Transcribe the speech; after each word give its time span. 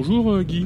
Bonjour 0.00 0.30
euh, 0.30 0.44
Guy. 0.44 0.64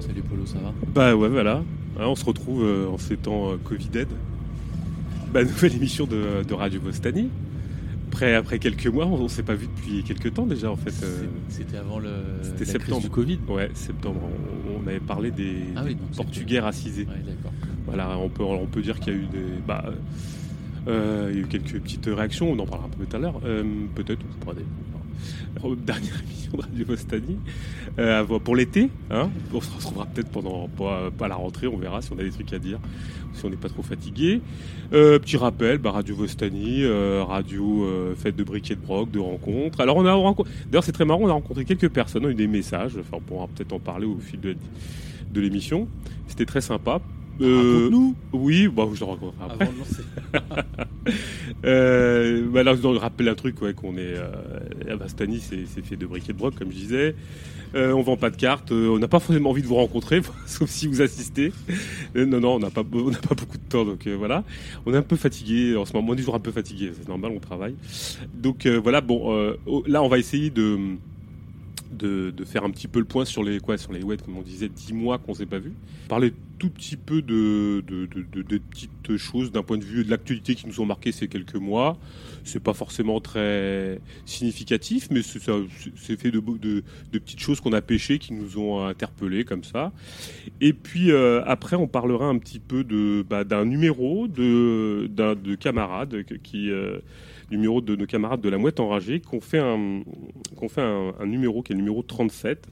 Salut 0.00 0.22
Polo, 0.22 0.44
ça 0.44 0.58
va? 0.58 0.72
Bah 0.92 1.14
ouais, 1.14 1.28
voilà. 1.28 1.58
Hein, 2.00 2.04
on 2.04 2.16
se 2.16 2.24
retrouve 2.24 2.64
euh, 2.64 2.88
en 2.88 2.98
ces 2.98 3.16
temps 3.16 3.52
euh, 3.52 3.58
Covid-Aid. 3.62 4.08
Bah, 5.32 5.44
nouvelle 5.44 5.76
émission 5.76 6.04
de, 6.04 6.42
de 6.42 6.52
Radio 6.52 6.80
Vostani. 6.80 7.28
Après, 8.08 8.34
après 8.34 8.58
quelques 8.58 8.88
mois, 8.88 9.06
on 9.06 9.22
ne 9.22 9.28
s'est 9.28 9.44
pas 9.44 9.54
vu 9.54 9.68
depuis 9.68 10.02
quelques 10.02 10.34
temps 10.34 10.46
déjà 10.46 10.68
en 10.68 10.74
fait. 10.74 10.92
euh, 11.04 11.26
C'était 11.48 11.76
avant 11.76 12.00
le 12.00 12.08
C'était 12.42 12.64
la 12.64 12.64
crise 12.64 12.72
septembre. 12.72 13.02
du 13.02 13.08
Covid 13.10 13.38
ouais, 13.50 13.70
septembre. 13.74 14.20
On, 14.24 14.82
on 14.82 14.88
avait 14.88 14.98
parlé 14.98 15.30
des, 15.30 15.54
Ah 15.76 15.82
oui, 15.84 15.90
des 15.90 15.94
donc 15.94 16.08
c'était- 16.10 16.24
Portugais 16.24 16.58
racisés. 16.58 17.06
Ouais, 17.06 17.22
d'accord. 17.24 17.52
Voilà, 17.86 18.18
on 18.18 18.28
peut, 18.28 18.42
on 18.42 18.66
peut 18.66 18.82
dire 18.82 18.98
qu'il 18.98 19.12
y 19.12 19.16
a 19.16 19.18
eu 19.20 19.26
des. 19.26 19.44
Bah, 19.64 19.84
euh, 20.88 21.28
il 21.30 21.36
y 21.36 21.38
a 21.38 21.44
eu 21.44 21.46
quelques 21.46 21.80
petites 21.80 22.06
réactions, 22.06 22.50
on 22.50 22.58
en 22.58 22.66
parlera 22.66 22.88
un 22.88 22.90
peu 22.98 23.04
tout 23.06 23.14
à 23.16 23.20
l'heure. 23.20 23.40
Euh, 23.44 23.62
Peut-être, 23.94 24.22
on 24.44 24.52
des. 24.54 24.64
Dernière 25.86 26.20
émission 26.22 26.52
de 26.52 26.62
Radio 26.62 26.86
Vostani. 26.86 27.36
Euh, 27.98 28.24
pour 28.24 28.54
l'été, 28.54 28.90
hein, 29.10 29.30
on 29.52 29.60
se 29.60 29.74
retrouvera 29.74 30.06
peut-être 30.06 30.28
pendant 30.28 30.68
pas, 30.68 31.28
la 31.28 31.34
rentrée, 31.34 31.66
on 31.66 31.76
verra 31.76 32.00
si 32.00 32.12
on 32.12 32.18
a 32.18 32.22
des 32.22 32.30
trucs 32.30 32.52
à 32.52 32.58
dire, 32.58 32.78
si 33.32 33.44
on 33.44 33.50
n'est 33.50 33.56
pas 33.56 33.68
trop 33.68 33.82
fatigué. 33.82 34.40
Euh, 34.92 35.18
petit 35.18 35.36
rappel, 35.36 35.78
bah, 35.78 35.90
Radio 35.90 36.14
Vostani, 36.14 36.84
euh, 36.84 37.24
radio 37.24 37.86
fête 38.16 38.36
de 38.36 38.44
briquet 38.44 38.76
de 38.76 38.80
broc, 38.80 39.10
de 39.10 39.18
rencontres. 39.18 39.80
Alors 39.80 39.96
on 39.96 40.06
a 40.06 40.12
rencontré, 40.12 40.52
d'ailleurs 40.66 40.84
c'est 40.84 40.92
très 40.92 41.04
marrant, 41.04 41.22
on 41.22 41.28
a 41.28 41.32
rencontré 41.32 41.64
quelques 41.64 41.88
personnes, 41.88 42.24
on 42.24 42.28
a 42.28 42.32
eu 42.32 42.34
des 42.34 42.46
messages, 42.46 42.96
enfin 42.98 43.16
on 43.16 43.20
pourra 43.20 43.48
peut-être 43.48 43.72
en 43.72 43.80
parler 43.80 44.06
au 44.06 44.18
fil 44.18 44.40
de 44.40 45.40
l'émission. 45.40 45.88
C'était 46.28 46.46
très 46.46 46.60
sympa. 46.60 47.00
Euh, 47.40 47.74
Raconte-nous 47.74 48.14
oui, 48.32 48.68
bah, 48.68 48.88
je 48.92 49.00
le 49.00 49.06
raconterai 49.06 49.44
après. 49.44 49.64
Avant 49.64 49.72
de 49.72 49.78
lancer. 49.78 50.02
Euh, 51.64 52.46
bah 52.50 52.62
là, 52.62 52.76
je 52.76 52.82
dois 52.82 52.98
rappeler 52.98 53.30
un 53.30 53.34
truc, 53.34 53.60
ouais, 53.62 53.72
qu'on 53.72 53.96
est 53.96 54.14
euh, 54.14 54.92
à 54.92 54.96
Bastani, 54.96 55.40
c'est 55.40 55.64
c'est 55.66 55.84
fait 55.84 55.96
de 55.96 56.06
briquet 56.06 56.32
de 56.32 56.38
broc, 56.38 56.54
comme 56.54 56.70
je 56.70 56.76
disais. 56.76 57.14
Euh, 57.74 57.92
on 57.92 58.02
vend 58.02 58.16
pas 58.16 58.30
de 58.30 58.36
cartes, 58.36 58.72
euh, 58.72 58.88
on 58.88 58.98
n'a 58.98 59.08
pas 59.08 59.18
forcément 59.18 59.50
envie 59.50 59.62
de 59.62 59.66
vous 59.66 59.74
rencontrer, 59.74 60.22
sauf 60.46 60.68
si 60.70 60.86
vous 60.86 61.02
assistez. 61.02 61.52
Euh, 62.16 62.24
non, 62.24 62.40
non, 62.40 62.54
on 62.54 62.58
n'a 62.58 62.70
pas, 62.70 62.82
on 62.92 63.10
n'a 63.10 63.18
pas 63.18 63.34
beaucoup 63.34 63.58
de 63.58 63.68
temps, 63.68 63.84
donc 63.84 64.06
euh, 64.06 64.16
voilà. 64.16 64.44
On 64.86 64.94
est 64.94 64.96
un 64.96 65.02
peu 65.02 65.16
fatigué 65.16 65.76
en 65.76 65.84
ce 65.84 65.92
moment, 65.92 66.08
on 66.10 66.14
est 66.14 66.18
toujours 66.18 66.34
un 66.34 66.40
peu 66.40 66.52
fatigué, 66.52 66.92
c'est 66.96 67.08
normal, 67.08 67.32
on 67.34 67.40
travaille. 67.40 67.74
Donc 68.34 68.66
euh, 68.66 68.78
voilà, 68.78 69.00
bon, 69.00 69.34
euh, 69.34 69.54
oh, 69.66 69.82
là, 69.86 70.02
on 70.02 70.08
va 70.08 70.18
essayer 70.18 70.50
de, 70.50 70.78
de, 71.90 72.30
de 72.30 72.44
faire 72.44 72.64
un 72.64 72.70
petit 72.70 72.88
peu 72.88 72.98
le 72.98 73.04
point 73.04 73.24
sur 73.24 73.42
les, 73.42 73.60
quoi, 73.60 73.78
sur 73.78 73.92
les, 73.92 74.02
ouais, 74.02 74.16
comme 74.16 74.36
on 74.36 74.42
disait, 74.42 74.68
10 74.68 74.92
mois 74.92 75.18
qu'on 75.18 75.34
s'est 75.34 75.46
pas 75.46 75.58
vu. 75.58 75.72
Parler 76.08 76.32
tout 76.58 76.70
petit 76.70 76.96
peu 76.96 77.22
de, 77.22 77.84
de, 77.86 78.06
de, 78.06 78.42
de- 78.42 78.58
petites 78.58 79.16
choses 79.16 79.52
d'un 79.52 79.62
point 79.62 79.78
de 79.78 79.84
vue 79.84 80.04
de 80.04 80.10
l'actualité 80.10 80.54
qui 80.54 80.66
nous 80.66 80.80
ont 80.80 80.86
marqué 80.86 81.12
ces 81.12 81.28
quelques 81.28 81.54
mois. 81.54 81.98
C'est 82.44 82.62
pas 82.62 82.74
forcément 82.74 83.20
très 83.20 84.00
significatif, 84.26 85.08
mais 85.10 85.22
c'est 85.22 85.38
c'est 85.96 86.18
fait 86.18 86.30
de, 86.30 86.40
petites 87.12 87.40
choses 87.40 87.60
qu'on 87.60 87.72
a 87.72 87.80
pêchées 87.80 88.18
qui 88.18 88.32
nous 88.32 88.58
ont 88.58 88.84
interpellés 88.84 89.44
comme 89.44 89.64
ça. 89.64 89.92
Et 90.60 90.72
puis 90.72 91.10
euh, 91.10 91.42
après, 91.46 91.76
on 91.76 91.86
parlera 91.86 92.26
un 92.26 92.38
petit 92.38 92.58
peu 92.58 92.84
de 92.84 93.24
bah, 93.28 93.44
d'un 93.44 93.64
numéro 93.64 94.26
de 94.28 95.08
d'un 95.10 95.34
de 95.34 95.54
camarades 95.54 96.24
qui 96.42 96.70
euh, 96.70 96.98
numéro 97.50 97.80
de 97.80 97.96
nos 97.96 98.06
camarades 98.06 98.40
de 98.40 98.48
la 98.48 98.58
mouette 98.58 98.80
enragée 98.80 99.20
qu'on 99.20 99.40
fait 99.40 99.58
un 99.58 100.02
qu'on 100.56 100.68
fait 100.68 100.82
un, 100.82 101.14
un 101.18 101.26
numéro 101.26 101.62
qui 101.62 101.72
est 101.72 101.74
le 101.76 101.80
numéro 101.80 102.02
37 102.02 102.68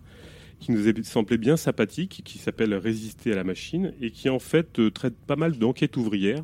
qui 0.59 0.73
nous 0.73 0.81
semblé 1.05 1.37
bien 1.37 1.59
sympathique, 1.59 2.23
qui 2.25 2.39
s'appelle 2.39 2.73
Résister 2.75 3.31
à 3.33 3.37
la 3.37 3.45
machine, 3.45 3.93
et 4.01 4.11
qui 4.11 4.31
en 4.31 4.39
fait 4.39 4.79
euh, 4.79 4.91
traite 4.91 5.15
pas 5.27 5.37
mal 5.37 5.59
d'enquêtes 5.59 5.99
ouvrières. 5.99 6.43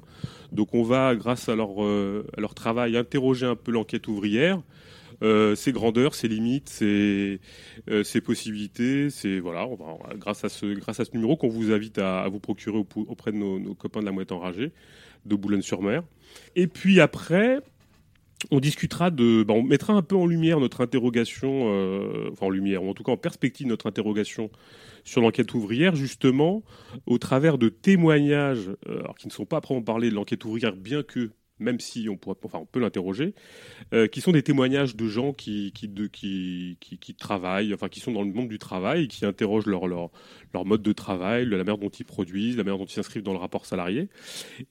Donc 0.53 0.75
on 0.75 0.83
va, 0.83 1.15
grâce 1.17 1.49
à 1.49 1.57
leur, 1.57 1.83
euh, 1.83 2.27
à 2.37 2.43
leur 2.43 2.55
travail, 2.55 2.99
interroger 2.99 3.47
un 3.47 3.57
peu 3.57 3.73
l'enquête 3.73 4.09
ouvrière, 4.09 4.61
euh, 5.23 5.55
ses 5.55 5.73
grandeurs, 5.73 6.15
ses 6.15 6.29
limites, 6.29 6.69
ses, 6.69 7.41
euh, 7.89 8.05
ses 8.05 8.21
possibilités. 8.21 9.09
C'est 9.09 9.39
voilà, 9.41 9.67
on 9.67 9.77
va, 9.77 9.97
grâce 10.17 10.45
à 10.45 10.51
ce, 10.51 10.67
grâce 10.67 11.01
à 11.01 11.07
ce 11.07 11.13
numéro 11.15 11.39
qu'on 11.39 11.49
vous 11.49 11.73
invite 11.73 11.97
à, 11.99 12.21
à 12.21 12.29
vous 12.29 12.39
procurer 12.41 12.77
au- 12.77 12.87
auprès 13.09 13.33
de 13.33 13.39
nos, 13.39 13.59
nos 13.59 13.75
copains 13.75 14.01
de 14.01 14.05
la 14.07 14.13
mouette 14.13 14.33
enragée 14.33 14.73
de 15.25 15.37
Boulogne-sur-Mer. 15.37 16.03
Et 16.55 16.67
puis 16.67 17.01
après, 17.01 17.61
on 18.51 18.61
discutera 18.61 19.11
de, 19.11 19.43
bah, 19.43 19.55
on 19.55 19.63
mettra 19.63 19.93
un 19.93 20.03
peu 20.03 20.17
en 20.17 20.27
lumière 20.27 20.61
notre 20.61 20.81
interrogation, 20.81 21.73
euh, 21.73 22.31
enfin 22.33 22.47
en 22.47 22.51
lumière, 22.51 22.83
ou 22.83 22.89
en 22.89 22.95
tout 22.95 23.03
cas 23.03 23.13
en 23.13 23.17
perspective 23.17 23.67
notre 23.67 23.87
interrogation 23.87 24.51
sur 25.05 25.21
l'enquête 25.21 25.53
ouvrière, 25.55 25.97
justement, 25.97 26.63
au 27.07 27.19
travers 27.19 27.59
de 27.59 27.69
témoignages, 27.69 28.71
euh, 28.89 29.01
alors 29.01 29.17
qui 29.17 29.27
ne 29.27 29.33
sont 29.33 29.47
pas 29.47 29.59
à 29.59 29.61
proprement 29.61 29.85
parler 29.85 30.11
de 30.11 30.15
l'enquête 30.15 30.45
ouvrière, 30.45 30.75
bien 30.77 31.03
que, 31.03 31.31
même 31.59 31.81
si 31.81 32.09
on 32.09 32.19
enfin 32.45 32.59
on 32.59 32.67
peut 32.67 32.81
l'interroger, 32.81 33.35
euh, 33.95 34.07
qui 34.07 34.21
sont 34.21 34.33
des 34.33 34.43
témoignages 34.43 34.97
de 34.97 35.07
gens 35.07 35.33
qui 35.33 35.73
qui, 35.73 35.89
de, 35.89 36.07
qui, 36.07 36.79
qui, 36.81 37.15
travaillent, 37.15 37.73
enfin 37.75 37.89
qui 37.89 38.01
sont 38.01 38.13
dans 38.13 38.23
le 38.23 38.33
monde 38.33 38.49
du 38.49 38.59
travail, 38.59 39.09
qui 39.09 39.25
interrogent 39.25 39.67
leur, 39.67 39.87
leur, 39.87 40.11
leur 40.55 40.65
mode 40.65 40.83
de 40.83 40.93
travail, 40.93 41.47
la 41.47 41.59
manière 41.59 41.79
dont 41.79 41.89
ils 41.89 42.05
produisent, 42.05 42.57
la 42.57 42.65
manière 42.65 42.79
dont 42.79 42.87
ils 42.87 42.93
s'inscrivent 42.93 43.23
dans 43.23 43.33
le 43.33 43.39
rapport 43.39 43.67
salarié. 43.67 44.09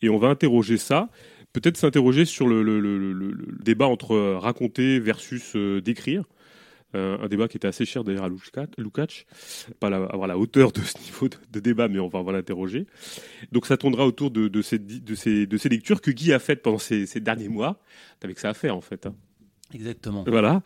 Et 0.01 0.09
on 0.09 0.17
va 0.17 0.27
interroger 0.27 0.77
ça 0.77 1.09
peut-être 1.53 1.77
s'interroger 1.77 2.25
sur 2.25 2.47
le, 2.47 2.63
le- 2.63 2.79
le- 2.79 2.97
le- 2.97 3.13
le- 3.13 3.31
le 3.31 3.57
débat 3.63 3.87
entre 3.87 4.13
euh, 4.13 4.37
raconter 4.37 4.99
versus 4.99 5.55
euh, 5.55 5.81
décrire. 5.81 6.23
Euh, 6.93 7.17
un 7.21 7.29
débat 7.29 7.47
qui 7.47 7.55
était 7.55 7.69
assez 7.69 7.85
cher 7.85 8.03
d'ailleurs 8.03 8.25
à 8.25 8.29
Lukács, 8.77 9.25
pas 9.79 9.89
la, 9.89 10.03
avoir 10.07 10.27
la 10.27 10.37
hauteur 10.37 10.73
de 10.73 10.81
ce 10.81 10.97
niveau 10.99 11.29
de, 11.29 11.37
de 11.49 11.59
débat, 11.61 11.87
mais 11.87 11.99
on 11.99 12.09
va, 12.09 12.21
l'interroger. 12.33 12.85
Donc 13.53 13.65
ça 13.65 13.77
tournera 13.77 14.05
autour 14.05 14.29
de, 14.29 14.49
de, 14.49 14.61
ces, 14.61 14.77
di- 14.77 14.99
de, 14.99 15.15
ces, 15.15 15.47
de 15.47 15.55
ces 15.57 15.69
lectures 15.69 16.01
que 16.01 16.11
Guy 16.11 16.33
a 16.33 16.39
faites 16.39 16.61
pendant 16.61 16.79
ces, 16.79 17.05
ces 17.05 17.21
derniers 17.21 17.47
mois. 17.47 17.79
Que 18.19 18.37
ça 18.39 18.49
à 18.49 18.53
faire 18.53 18.75
en 18.75 18.81
fait. 18.81 19.05
hein. 19.05 19.15
Exactement. 19.73 20.25
Voilà. 20.27 20.63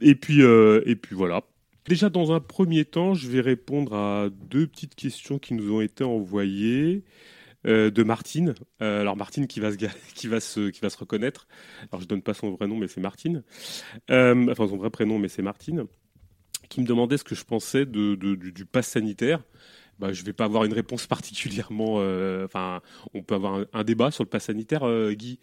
Et 0.00 0.14
puis, 0.14 0.42
euh, 0.42 0.80
et 0.86 0.94
puis 0.94 1.16
voilà. 1.16 1.42
Déjà, 1.86 2.08
dans 2.08 2.32
un 2.32 2.38
premier 2.38 2.84
temps, 2.84 3.14
je 3.14 3.28
vais 3.28 3.40
répondre 3.40 3.94
à 3.94 4.28
deux 4.48 4.68
petites 4.68 4.94
questions 4.94 5.40
qui 5.40 5.54
nous 5.54 5.72
ont 5.72 5.80
été 5.80 6.04
envoyées 6.04 7.02
euh, 7.66 7.90
de 7.90 8.02
Martine. 8.02 8.54
Euh, 8.82 9.00
alors 9.00 9.16
Martine 9.16 9.46
qui 9.46 9.60
va 9.60 9.72
se, 9.72 9.76
qui 10.14 10.28
va 10.28 10.40
se, 10.40 10.70
qui 10.70 10.80
va 10.80 10.90
se 10.90 10.98
reconnaître. 10.98 11.46
Alors 11.90 12.02
je 12.02 12.06
donne 12.06 12.22
pas 12.22 12.34
son 12.34 12.50
vrai 12.50 12.66
nom, 12.66 12.76
mais 12.76 12.88
c'est 12.88 13.00
Martine. 13.00 13.42
Euh, 14.10 14.46
enfin 14.50 14.68
son 14.68 14.76
vrai 14.76 14.90
prénom, 14.90 15.18
mais 15.18 15.28
c'est 15.28 15.42
Martine. 15.42 15.84
Qui 16.68 16.80
me 16.80 16.86
demandait 16.86 17.18
ce 17.18 17.24
que 17.24 17.34
je 17.34 17.44
pensais 17.44 17.86
du, 17.86 18.16
du 18.16 18.66
pass 18.66 18.88
sanitaire. 18.88 19.42
Bah, 19.98 20.12
je 20.12 20.24
vais 20.24 20.32
pas 20.32 20.44
avoir 20.44 20.64
une 20.64 20.72
réponse 20.72 21.06
particulièrement. 21.08 21.96
Enfin, 22.44 22.80
on 23.12 23.22
peut 23.22 23.34
avoir 23.34 23.54
un, 23.54 23.66
un 23.72 23.84
débat 23.84 24.10
sur 24.10 24.24
le 24.24 24.28
pass 24.28 24.44
sanitaire, 24.44 24.82
Guy. 25.12 25.38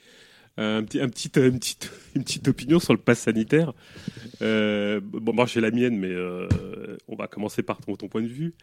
Euh, 0.59 0.79
un 0.79 0.83
petit, 0.83 0.99
un 0.99 1.09
petit, 1.09 1.31
une, 1.35 1.59
petite, 1.59 1.91
une 2.15 2.23
petite 2.23 2.47
opinion 2.47 2.79
sur 2.79 2.93
le 2.93 2.99
pass 2.99 3.19
sanitaire. 3.19 3.73
Euh, 4.41 4.99
bon, 5.01 5.33
moi 5.33 5.45
j'ai 5.45 5.61
la 5.61 5.71
mienne, 5.71 5.97
mais 5.97 6.11
euh, 6.11 6.47
on 7.07 7.15
va 7.15 7.27
commencer 7.27 7.63
par 7.63 7.79
ton, 7.79 7.95
point 7.95 8.21
de 8.21 8.27
vue. 8.27 8.53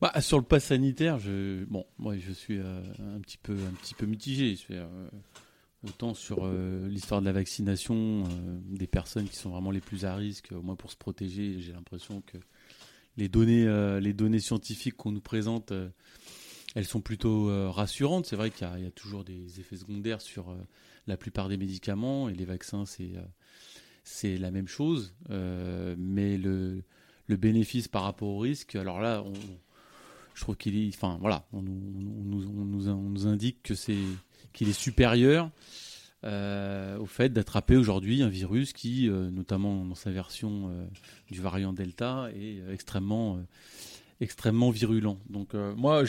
Bah, 0.00 0.12
sur 0.20 0.38
le 0.38 0.44
pass 0.44 0.64
sanitaire, 0.64 1.18
je, 1.18 1.64
bon, 1.64 1.84
moi 1.98 2.16
je 2.16 2.32
suis 2.32 2.58
euh, 2.58 2.80
un 3.16 3.20
petit 3.20 3.38
peu, 3.38 3.54
un 3.54 3.74
petit 3.82 3.94
peu 3.94 4.06
mitigé. 4.06 4.56
Euh, 4.70 4.86
autant 5.86 6.14
sur 6.14 6.40
euh, 6.42 6.88
l'histoire 6.88 7.20
de 7.20 7.26
la 7.26 7.32
vaccination, 7.32 8.24
euh, 8.24 8.58
des 8.70 8.86
personnes 8.86 9.28
qui 9.28 9.36
sont 9.36 9.50
vraiment 9.50 9.70
les 9.70 9.80
plus 9.80 10.04
à 10.04 10.14
risque, 10.14 10.50
au 10.52 10.62
moins 10.62 10.76
pour 10.76 10.90
se 10.90 10.96
protéger. 10.96 11.60
J'ai 11.60 11.72
l'impression 11.72 12.22
que 12.22 12.38
les 13.16 13.28
données, 13.28 13.66
euh, 13.66 14.00
les 14.00 14.12
données 14.12 14.40
scientifiques 14.40 14.96
qu'on 14.96 15.12
nous 15.12 15.20
présente, 15.20 15.72
euh, 15.72 15.88
elles 16.74 16.86
sont 16.86 17.00
plutôt 17.00 17.48
euh, 17.48 17.70
rassurantes. 17.70 18.26
C'est 18.26 18.36
vrai 18.36 18.50
qu'il 18.50 18.66
y, 18.66 18.86
a- 18.86 18.90
toujours 18.90 19.24
des 19.24 19.60
effets 19.60 19.76
secondaires 19.76 20.20
sur 20.20 20.50
euh, 20.50 20.56
la 21.08 21.16
plupart 21.16 21.48
des 21.48 21.56
médicaments 21.56 22.28
et 22.28 22.34
les 22.34 22.44
vaccins, 22.44 22.84
c'est 22.84 23.12
euh, 23.16 24.38
la 24.38 24.50
même 24.50 24.68
chose. 24.68 25.14
Euh, 25.30 25.96
mais 25.98 26.36
le, 26.36 26.82
le 27.26 27.36
bénéfice 27.36 27.88
par 27.88 28.04
rapport 28.04 28.28
au 28.28 28.38
risque, 28.38 28.76
alors 28.76 29.00
là, 29.00 29.24
on, 29.24 29.32
je 30.34 30.40
trouve 30.40 30.56
qu'il 30.56 30.76
est, 30.76 30.88
enfin 30.94 31.18
voilà, 31.20 31.46
on 31.52 31.58
on 31.58 31.62
nous, 31.62 32.46
on 32.46 33.00
nous, 33.10 33.26
indique 33.26 33.72
qu'il 34.52 34.68
est 34.68 34.72
supérieur 34.72 35.50
euh, 36.24 36.98
au 36.98 37.06
fait 37.06 37.30
d'attraper 37.32 37.76
aujourd'hui 37.76 38.22
un 38.22 38.28
virus 38.28 38.72
qui, 38.72 39.08
notamment 39.08 39.84
dans 39.84 39.94
sa 39.94 40.10
version 40.10 40.70
du 41.30 41.40
variant 41.40 41.72
Delta, 41.72 42.28
est 42.34 42.60
extrêmement, 42.70 43.40
extrêmement 44.20 44.70
virulent. 44.70 45.18
Donc 45.28 45.54
moi, 45.54 46.04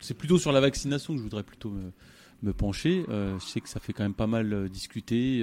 c'est 0.00 0.14
plutôt 0.14 0.38
sur 0.38 0.52
la 0.52 0.60
vaccination 0.60 1.14
que 1.14 1.18
je 1.18 1.22
voudrais 1.22 1.44
plutôt 1.44 1.70
me, 1.70 1.92
me 2.42 2.52
pencher. 2.52 3.04
Euh, 3.08 3.38
je 3.38 3.44
sais 3.46 3.60
que 3.60 3.68
ça 3.68 3.80
fait 3.80 3.92
quand 3.92 4.02
même 4.02 4.14
pas 4.14 4.26
mal 4.26 4.52
euh, 4.52 4.68
discuter. 4.68 5.42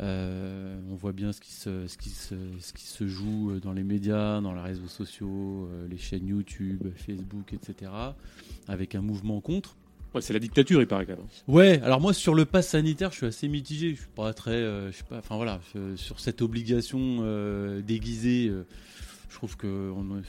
euh, 0.00 0.78
on 0.90 0.94
voit 0.94 1.12
bien 1.12 1.32
ce 1.32 1.40
qui, 1.40 1.52
se, 1.52 1.86
ce, 1.86 1.98
qui 1.98 2.10
se, 2.10 2.34
ce 2.60 2.72
qui 2.72 2.84
se 2.86 3.06
joue 3.08 3.58
dans 3.60 3.72
les 3.72 3.82
médias, 3.82 4.40
dans 4.40 4.54
les 4.54 4.60
réseaux 4.60 4.86
sociaux, 4.88 5.68
les 5.90 5.98
chaînes 5.98 6.26
YouTube, 6.28 6.84
Facebook, 6.96 7.52
etc. 7.52 7.90
Avec 8.68 8.94
un 8.94 9.00
mouvement 9.02 9.40
contre. 9.40 9.76
Ouais, 10.14 10.22
c'est 10.22 10.32
la 10.32 10.38
dictature, 10.38 10.80
il 10.80 10.86
paraît 10.86 11.04
quand 11.04 11.16
même. 11.16 11.26
Ouais, 11.48 11.80
alors 11.82 12.00
moi 12.00 12.14
sur 12.14 12.34
le 12.34 12.44
pass 12.46 12.68
sanitaire, 12.68 13.10
je 13.10 13.16
suis 13.16 13.26
assez 13.26 13.48
mitigé. 13.48 13.90
Je 13.94 14.00
suis 14.00 14.08
pas 14.14 14.32
très, 14.32 14.52
euh, 14.52 14.90
je 14.90 14.96
sais 14.98 15.04
pas, 15.04 15.18
enfin 15.18 15.36
voilà, 15.36 15.60
je- 15.74 15.96
sur 15.96 16.18
cette 16.20 16.40
obligation 16.42 17.18
euh, 17.22 17.82
déguisée. 17.82 18.48
euh, 18.48 18.64
je 19.28 19.34
trouve 19.34 19.56
que 19.56 19.90
on, 19.94 20.22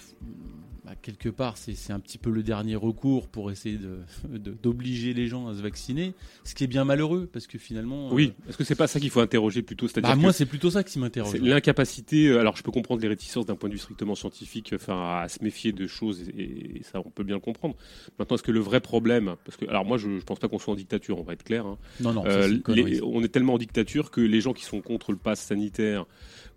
bah, 0.85 0.95
quelque 1.01 1.29
part, 1.29 1.55
c'est 1.57 1.93
un 1.93 1.99
petit 1.99 2.17
peu 2.17 2.29
le 2.31 2.43
dernier 2.43 2.75
recours 2.75 3.27
pour 3.27 3.51
essayer 3.51 3.77
d'obliger 4.63 5.13
les 5.13 5.27
gens 5.27 5.47
à 5.47 5.53
se 5.53 5.61
vacciner, 5.61 6.13
ce 6.43 6.55
qui 6.55 6.63
est 6.63 6.67
bien 6.67 6.83
malheureux 6.83 7.29
parce 7.31 7.47
que 7.47 7.57
finalement. 7.57 8.11
Oui, 8.11 8.33
est-ce 8.47 8.57
que 8.57 8.63
c'est 8.63 8.75
pas 8.75 8.87
ça 8.87 8.99
qu'il 8.99 9.09
faut 9.09 9.19
interroger 9.19 9.61
plutôt 9.61 9.87
bah, 10.01 10.15
Moi, 10.15 10.33
c'est 10.33 10.45
plutôt 10.45 10.69
ça 10.69 10.83
qui 10.83 10.99
m'interroge. 10.99 11.35
L'incapacité, 11.35 12.27
euh, 12.27 12.39
alors 12.39 12.57
je 12.57 12.63
peux 12.63 12.71
comprendre 12.71 13.01
les 13.01 13.07
réticences 13.07 13.45
d'un 13.45 13.55
point 13.55 13.69
de 13.69 13.73
vue 13.73 13.79
strictement 13.79 14.15
scientifique, 14.15 14.71
enfin, 14.73 15.21
à 15.21 15.29
se 15.29 15.43
méfier 15.43 15.71
de 15.71 15.87
choses, 15.87 16.21
et, 16.37 16.81
ça, 16.83 17.01
on 17.05 17.09
peut 17.09 17.23
bien 17.23 17.35
le 17.35 17.41
comprendre. 17.41 17.75
Maintenant, 18.17 18.35
est-ce 18.35 18.43
que 18.43 18.51
le 18.51 18.59
vrai 18.59 18.79
problème, 18.79 19.35
parce 19.45 19.57
que, 19.57 19.65
alors 19.65 19.85
moi, 19.85 19.97
je, 19.97 20.07
ne 20.07 20.21
pense 20.21 20.39
pas 20.39 20.47
qu'on 20.47 20.59
soit 20.59 20.73
en 20.73 20.77
dictature, 20.77 21.19
on 21.19 21.23
va 21.23 21.33
être 21.33 21.43
clair. 21.43 21.65
Hein. 21.65 21.77
Non, 21.99 22.13
non, 22.13 22.23
euh, 22.25 22.59
on 23.03 23.23
est 23.23 23.29
tellement 23.29 23.53
en 23.53 23.57
dictature 23.57 24.11
que 24.11 24.21
les 24.21 24.41
gens 24.41 24.53
qui 24.53 24.63
sont 24.63 24.81
contre 24.81 25.11
le 25.11 25.17
pass 25.17 25.39
sanitaire, 25.39 26.05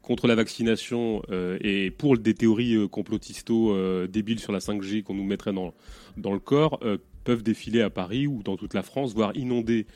contre 0.03 0.27
la 0.27 0.35
vaccination 0.35 1.23
euh, 1.31 1.59
et 1.61 1.91
pour 1.91 2.19
des 2.19 2.35
théories 2.35 2.75
euh, 2.75 2.89
complotisto 2.89 3.73
euh, 3.73 4.07
débiles 4.07 4.41
sur 4.41 4.53
la 4.53 4.59
5G 4.59 5.03
qu'on 5.03 5.15
nous 5.15 5.25
mettrait 5.25 5.53
dans, 5.53 5.73
dans 6.17 6.33
le 6.33 6.41
corps 6.41 6.81
peuvent 7.25 7.45
défiler 7.45 7.83
à 7.83 7.91
Paris 7.91 8.27
ou 8.27 8.43
dans 8.43 8.57
toute 8.57 8.75
la 8.75 8.83
France, 8.83 9.15
voire 9.15 9.35
inonder 9.37 9.87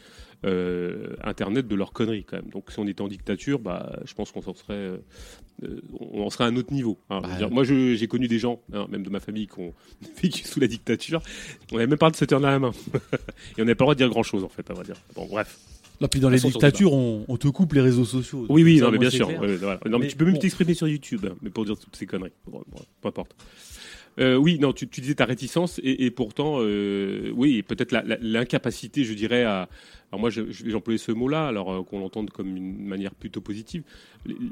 Internet 1.24 1.66
de 1.66 1.74
leurs 1.74 1.92
conneries 1.92 2.22
quand 2.22 2.36
même. 2.36 2.50
Donc 2.50 2.70
si 2.70 2.78
on 2.78 2.86
était 2.86 3.00
en 3.00 3.08
dictature, 3.08 3.58
bah, 3.58 3.98
je 4.04 4.14
pense 4.14 4.30
qu'on 4.30 4.42
s'en 4.42 4.54
serait, 4.54 4.92
on 5.98 6.22
en 6.22 6.30
serait 6.30 6.44
à 6.44 6.46
un 6.46 6.54
autre 6.54 6.72
niveau. 6.72 6.98
Hein. 7.10 7.20
Bah, 7.20 7.48
moi, 7.50 7.64
j'ai 7.64 8.06
connu 8.06 8.28
des 8.28 8.38
gens, 8.38 8.60
hein, 8.72 8.86
même 8.88 9.02
de 9.02 9.10
ma 9.10 9.18
famille, 9.18 9.48
qui 9.48 9.58
ont 9.58 9.74
vécu 10.22 10.46
sous 10.46 10.60
la 10.60 10.68
dictature. 10.68 11.20
On 11.72 11.76
n'avait 11.76 11.88
même 11.88 11.98
pas 11.98 12.12
de 12.12 12.16
se 12.16 12.24
tenir 12.24 12.38
la 12.48 12.60
main 12.60 12.70
et 13.58 13.62
on 13.62 13.64
n'avait 13.64 13.74
pas 13.74 13.82
le 13.82 13.86
droit 13.86 13.94
de 13.94 13.98
dire 13.98 14.08
grand 14.08 14.22
chose 14.22 14.44
en 14.44 14.48
fait, 14.48 14.70
à 14.70 14.74
vrai 14.74 14.84
dire. 14.84 15.02
Bon, 15.16 15.26
bref. 15.26 15.58
Là, 16.00 16.08
puis 16.08 16.20
dans 16.20 16.30
les 16.30 16.38
dictatures, 16.38 16.92
on, 16.92 17.36
te 17.36 17.48
coupe 17.48 17.72
les 17.72 17.80
réseaux 17.80 18.04
sociaux. 18.04 18.46
Oui, 18.48 18.62
oui, 18.62 18.80
non, 18.80 18.90
mais 18.90 18.98
bien 18.98 19.10
sûr. 19.10 19.28
non, 19.86 19.98
mais, 19.98 20.08
tu 20.08 20.16
peux 20.16 20.24
même 20.24 20.38
t'exprimer 20.38 20.74
sur 20.74 20.88
YouTube, 20.88 21.26
mais 21.42 21.50
pour 21.50 21.64
dire 21.64 21.78
toutes 21.78 21.96
ces 21.96 22.06
conneries. 22.06 22.32
peu 22.44 23.08
importe. 23.08 23.34
Euh, 24.18 24.36
oui, 24.36 24.58
non, 24.58 24.72
tu, 24.72 24.86
disais 24.86 25.14
ta 25.14 25.26
réticence 25.26 25.80
et, 25.82 26.10
pourtant, 26.10 26.56
euh, 26.60 27.30
oui, 27.34 27.62
peut-être 27.62 27.92
l'incapacité, 28.20 29.04
je 29.04 29.14
dirais, 29.14 29.44
à. 29.44 29.68
Alors 30.12 30.20
moi, 30.20 30.30
employer 30.72 30.98
ce 30.98 31.10
mot-là, 31.10 31.48
alors 31.48 31.72
euh, 31.72 31.82
qu'on 31.82 31.98
l'entende 31.98 32.30
comme 32.30 32.56
une 32.56 32.86
manière 32.86 33.12
plutôt 33.12 33.40
positive, 33.40 33.82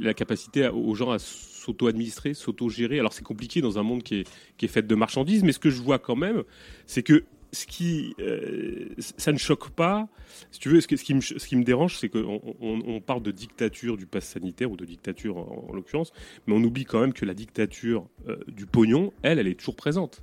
la 0.00 0.12
capacité 0.12 0.66
aux 0.68 0.96
gens 0.96 1.12
à 1.12 1.20
s'auto-administrer, 1.20 2.34
s'auto-gérer. 2.34 2.98
Alors 2.98 3.12
c'est 3.12 3.22
compliqué 3.22 3.60
dans 3.60 3.78
un 3.78 3.84
monde 3.84 4.02
qui 4.02 4.16
est, 4.16 4.28
qui 4.56 4.64
est 4.64 4.68
fait 4.68 4.84
de 4.84 4.94
marchandises, 4.96 5.44
mais 5.44 5.52
ce 5.52 5.60
que 5.60 5.70
je 5.70 5.80
vois 5.80 6.00
quand 6.00 6.16
même, 6.16 6.42
c'est 6.86 7.04
que 7.04 7.22
ce 7.54 7.66
qui, 7.66 8.14
euh, 8.20 8.88
ça 8.98 9.32
ne 9.32 9.38
choque 9.38 9.70
pas. 9.70 10.08
Si 10.50 10.60
tu 10.60 10.68
veux, 10.68 10.80
ce, 10.80 10.86
qui, 10.86 11.14
me, 11.14 11.62
dérange, 11.64 11.98
c'est 11.98 12.08
qu'on 12.08 12.40
on, 12.60 13.00
parle 13.00 13.22
de 13.22 13.30
dictature 13.30 13.96
du 13.96 14.06
pass 14.06 14.26
sanitaire 14.26 14.70
ou 14.70 14.76
de 14.76 14.84
dictature 14.84 15.38
en, 15.38 15.72
l'occurrence, 15.72 16.12
mais 16.46 16.54
on 16.54 16.62
oublie 16.62 16.84
quand 16.84 17.00
même 17.00 17.12
que 17.12 17.24
la 17.24 17.34
dictature 17.34 18.08
euh, 18.28 18.36
du 18.48 18.66
pognon, 18.66 19.12
elle, 19.22 19.38
elle 19.38 19.48
est 19.48 19.54
toujours 19.58 19.76
présente. 19.76 20.22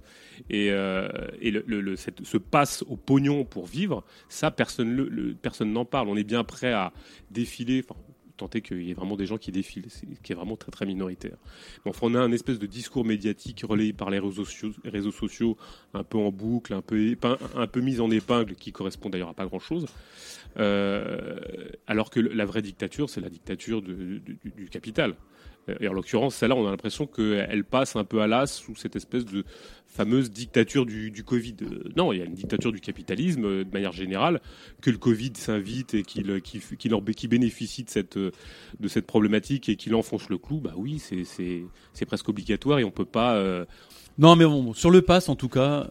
Et, 0.49 0.69
euh, 0.71 1.07
ce 2.23 2.37
passe 2.37 2.83
au 2.87 2.97
pognon 2.97 3.45
pour 3.45 3.65
vivre, 3.65 4.03
ça, 4.29 4.51
personne, 4.51 5.09
n'en 5.61 5.85
parle. 5.85 6.09
On 6.09 6.17
est 6.17 6.23
bien 6.23 6.43
prêt 6.43 6.73
à 6.73 6.91
défiler. 7.31 7.83
Tenter 8.41 8.61
qu'il 8.61 8.81
y 8.81 8.91
ait 8.91 8.93
vraiment 8.93 9.15
des 9.15 9.25
gens 9.25 9.37
qui 9.37 9.51
défilent, 9.51 9.89
ce 9.89 10.01
qui 10.23 10.31
est 10.31 10.35
vraiment 10.35 10.57
très 10.57 10.71
très 10.71 10.85
minoritaire. 10.85 11.37
enfin, 11.85 12.07
on 12.07 12.15
a 12.15 12.19
un 12.19 12.31
espèce 12.31 12.59
de 12.59 12.65
discours 12.65 13.05
médiatique 13.05 13.63
relayé 13.67 13.93
par 13.93 14.09
les 14.09 14.19
réseaux 14.19 14.45
sociaux, 14.45 14.71
réseaux 14.83 15.11
sociaux 15.11 15.57
un 15.93 16.03
peu 16.03 16.17
en 16.17 16.31
boucle, 16.31 16.73
un 16.73 16.81
peu, 16.81 17.15
un 17.55 17.67
peu 17.67 17.81
mis 17.81 17.99
en 17.99 18.09
épingle, 18.09 18.55
qui 18.55 18.71
correspond 18.71 19.09
d'ailleurs 19.09 19.29
à 19.29 19.33
pas 19.33 19.45
grand-chose. 19.45 19.85
Euh, 20.57 21.39
alors 21.87 22.09
que 22.09 22.19
la 22.19 22.45
vraie 22.45 22.61
dictature, 22.61 23.09
c'est 23.09 23.21
la 23.21 23.29
dictature 23.29 23.81
du, 23.81 24.21
capital. 24.71 25.15
Et 25.79 25.87
en 25.87 25.93
l'occurrence, 25.93 26.35
celle-là, 26.35 26.55
on 26.55 26.67
a 26.67 26.71
l'impression 26.71 27.05
qu'elle 27.05 27.63
passe 27.63 27.95
un 27.95 28.03
peu 28.03 28.21
à 28.21 28.27
l'as 28.27 28.47
sous 28.47 28.75
cette 28.75 28.95
espèce 28.95 29.25
de 29.25 29.43
fameuse 29.85 30.31
dictature 30.31 30.85
du, 30.85 31.23
Covid. 31.23 31.55
Euh, 31.61 31.89
non, 31.95 32.13
il 32.13 32.19
y 32.19 32.21
a 32.21 32.25
une 32.25 32.33
dictature 32.33 32.71
du 32.71 32.79
capitalisme 32.79 33.45
euh, 33.45 33.63
de 33.63 33.71
manière 33.71 33.91
générale, 33.91 34.41
que 34.81 34.89
le 34.89 34.97
Covid 34.97 35.33
s'invite 35.35 35.93
et 35.93 36.03
qu'il 36.03 36.41
qui, 36.41 37.27
bénéficie 37.27 37.83
de 37.83 37.89
cette, 37.89 38.17
de 38.17 38.87
cette 38.87 39.05
problématique 39.05 39.69
et 39.69 39.75
qu'il 39.75 39.93
enfonce 39.95 40.29
le 40.29 40.37
clou, 40.37 40.59
bah 40.59 40.73
oui, 40.75 40.99
c'est 40.99 42.05
presque 42.05 42.29
obligatoire 42.29 42.79
et 42.79 42.83
on 42.83 42.91
peut 42.91 43.05
pas. 43.05 43.65
Non, 44.17 44.35
mais 44.35 44.45
bon, 44.45 44.73
sur 44.73 44.91
le 44.91 45.01
pass, 45.01 45.29
en 45.29 45.35
tout 45.35 45.49
cas, 45.49 45.87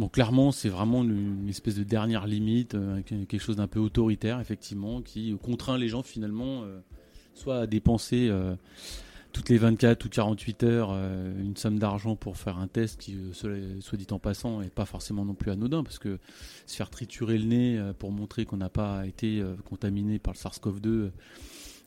donc 0.00 0.12
clairement, 0.12 0.50
c'est 0.50 0.70
vraiment 0.70 1.02
une, 1.04 1.46
espèce 1.50 1.74
de 1.74 1.82
dernière 1.82 2.26
limite, 2.26 2.74
euh, 2.74 3.02
quelque 3.02 3.38
chose 3.38 3.56
d'un 3.56 3.66
peu 3.66 3.80
autoritaire, 3.80 4.40
effectivement, 4.40 5.02
qui 5.02 5.36
contraint 5.42 5.76
les 5.76 5.88
gens 5.88 6.02
finalement 6.02 6.62
euh, 6.62 6.80
soit 7.40 7.60
à 7.60 7.66
dépenser 7.66 8.28
euh, 8.30 8.54
toutes 9.32 9.48
les 9.48 9.58
24 9.58 10.04
ou 10.04 10.08
48 10.08 10.64
heures 10.64 10.90
une 10.90 11.56
somme 11.56 11.78
d'argent 11.78 12.16
pour 12.16 12.36
faire 12.36 12.58
un 12.58 12.66
test 12.66 13.00
qui, 13.00 13.16
soit 13.32 13.96
dit 13.96 14.06
en 14.10 14.18
passant, 14.18 14.60
n'est 14.60 14.68
pas 14.68 14.86
forcément 14.86 15.24
non 15.24 15.34
plus 15.34 15.52
anodin, 15.52 15.84
parce 15.84 16.00
que 16.00 16.18
se 16.66 16.74
faire 16.74 16.90
triturer 16.90 17.38
le 17.38 17.44
nez 17.44 17.80
pour 18.00 18.10
montrer 18.10 18.44
qu'on 18.44 18.56
n'a 18.56 18.68
pas 18.68 19.06
été 19.06 19.40
contaminé 19.64 20.18
par 20.18 20.34
le 20.34 20.38
SARS-CoV-2 20.38 21.10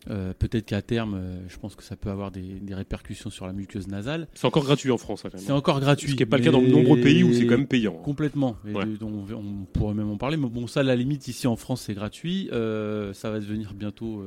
euh, 0.10 0.33
peut-être 0.38 0.65
qu'à 0.65 0.81
terme, 0.81 1.15
euh, 1.15 1.38
je 1.48 1.57
pense 1.57 1.75
que 1.75 1.83
ça 1.83 1.95
peut 1.95 2.10
avoir 2.10 2.31
des, 2.31 2.60
répercussions 2.72 3.29
sur 3.29 3.48
la 3.48 3.53
muqueuse 3.53 3.88
nasale. 3.88 4.27
C'est 4.33 4.45
encore 4.45 4.63
gratuit 4.63 4.91
en 4.91 4.98
France. 4.98 5.24
C'est 5.38 5.51
encore 5.51 5.79
gratuit. 5.79 6.12
Ce 6.12 6.15
qui 6.15 6.22
n'est 6.22 6.29
pas 6.29 6.38
le 6.38 6.43
cas 6.43 6.51
dans 6.51 6.62
de 6.62 6.67
nombreux 6.67 7.00
pays 7.00 7.24
où 7.24 7.33
c'est 7.33 7.45
quand 7.45 7.57
même 7.57 7.67
payant. 7.67 7.93
Complètement. 7.93 8.57
on, 9.01 9.65
pourrait 9.72 9.93
même 9.93 10.10
en 10.10 10.17
parler. 10.17 10.38
Mais 10.38 10.50
bon, 10.50 10.67
ça, 10.67 10.81
à 10.81 10.83
la 10.83 10.95
limite, 10.95 11.27
ici 11.27 11.48
en 11.48 11.55
France, 11.55 11.83
c'est 11.83 11.93
gratuit. 11.93 12.50
Euh, 12.51 13.13
ça 13.13 13.29
va 13.29 13.39
devenir 13.39 13.74
bientôt 13.74 14.24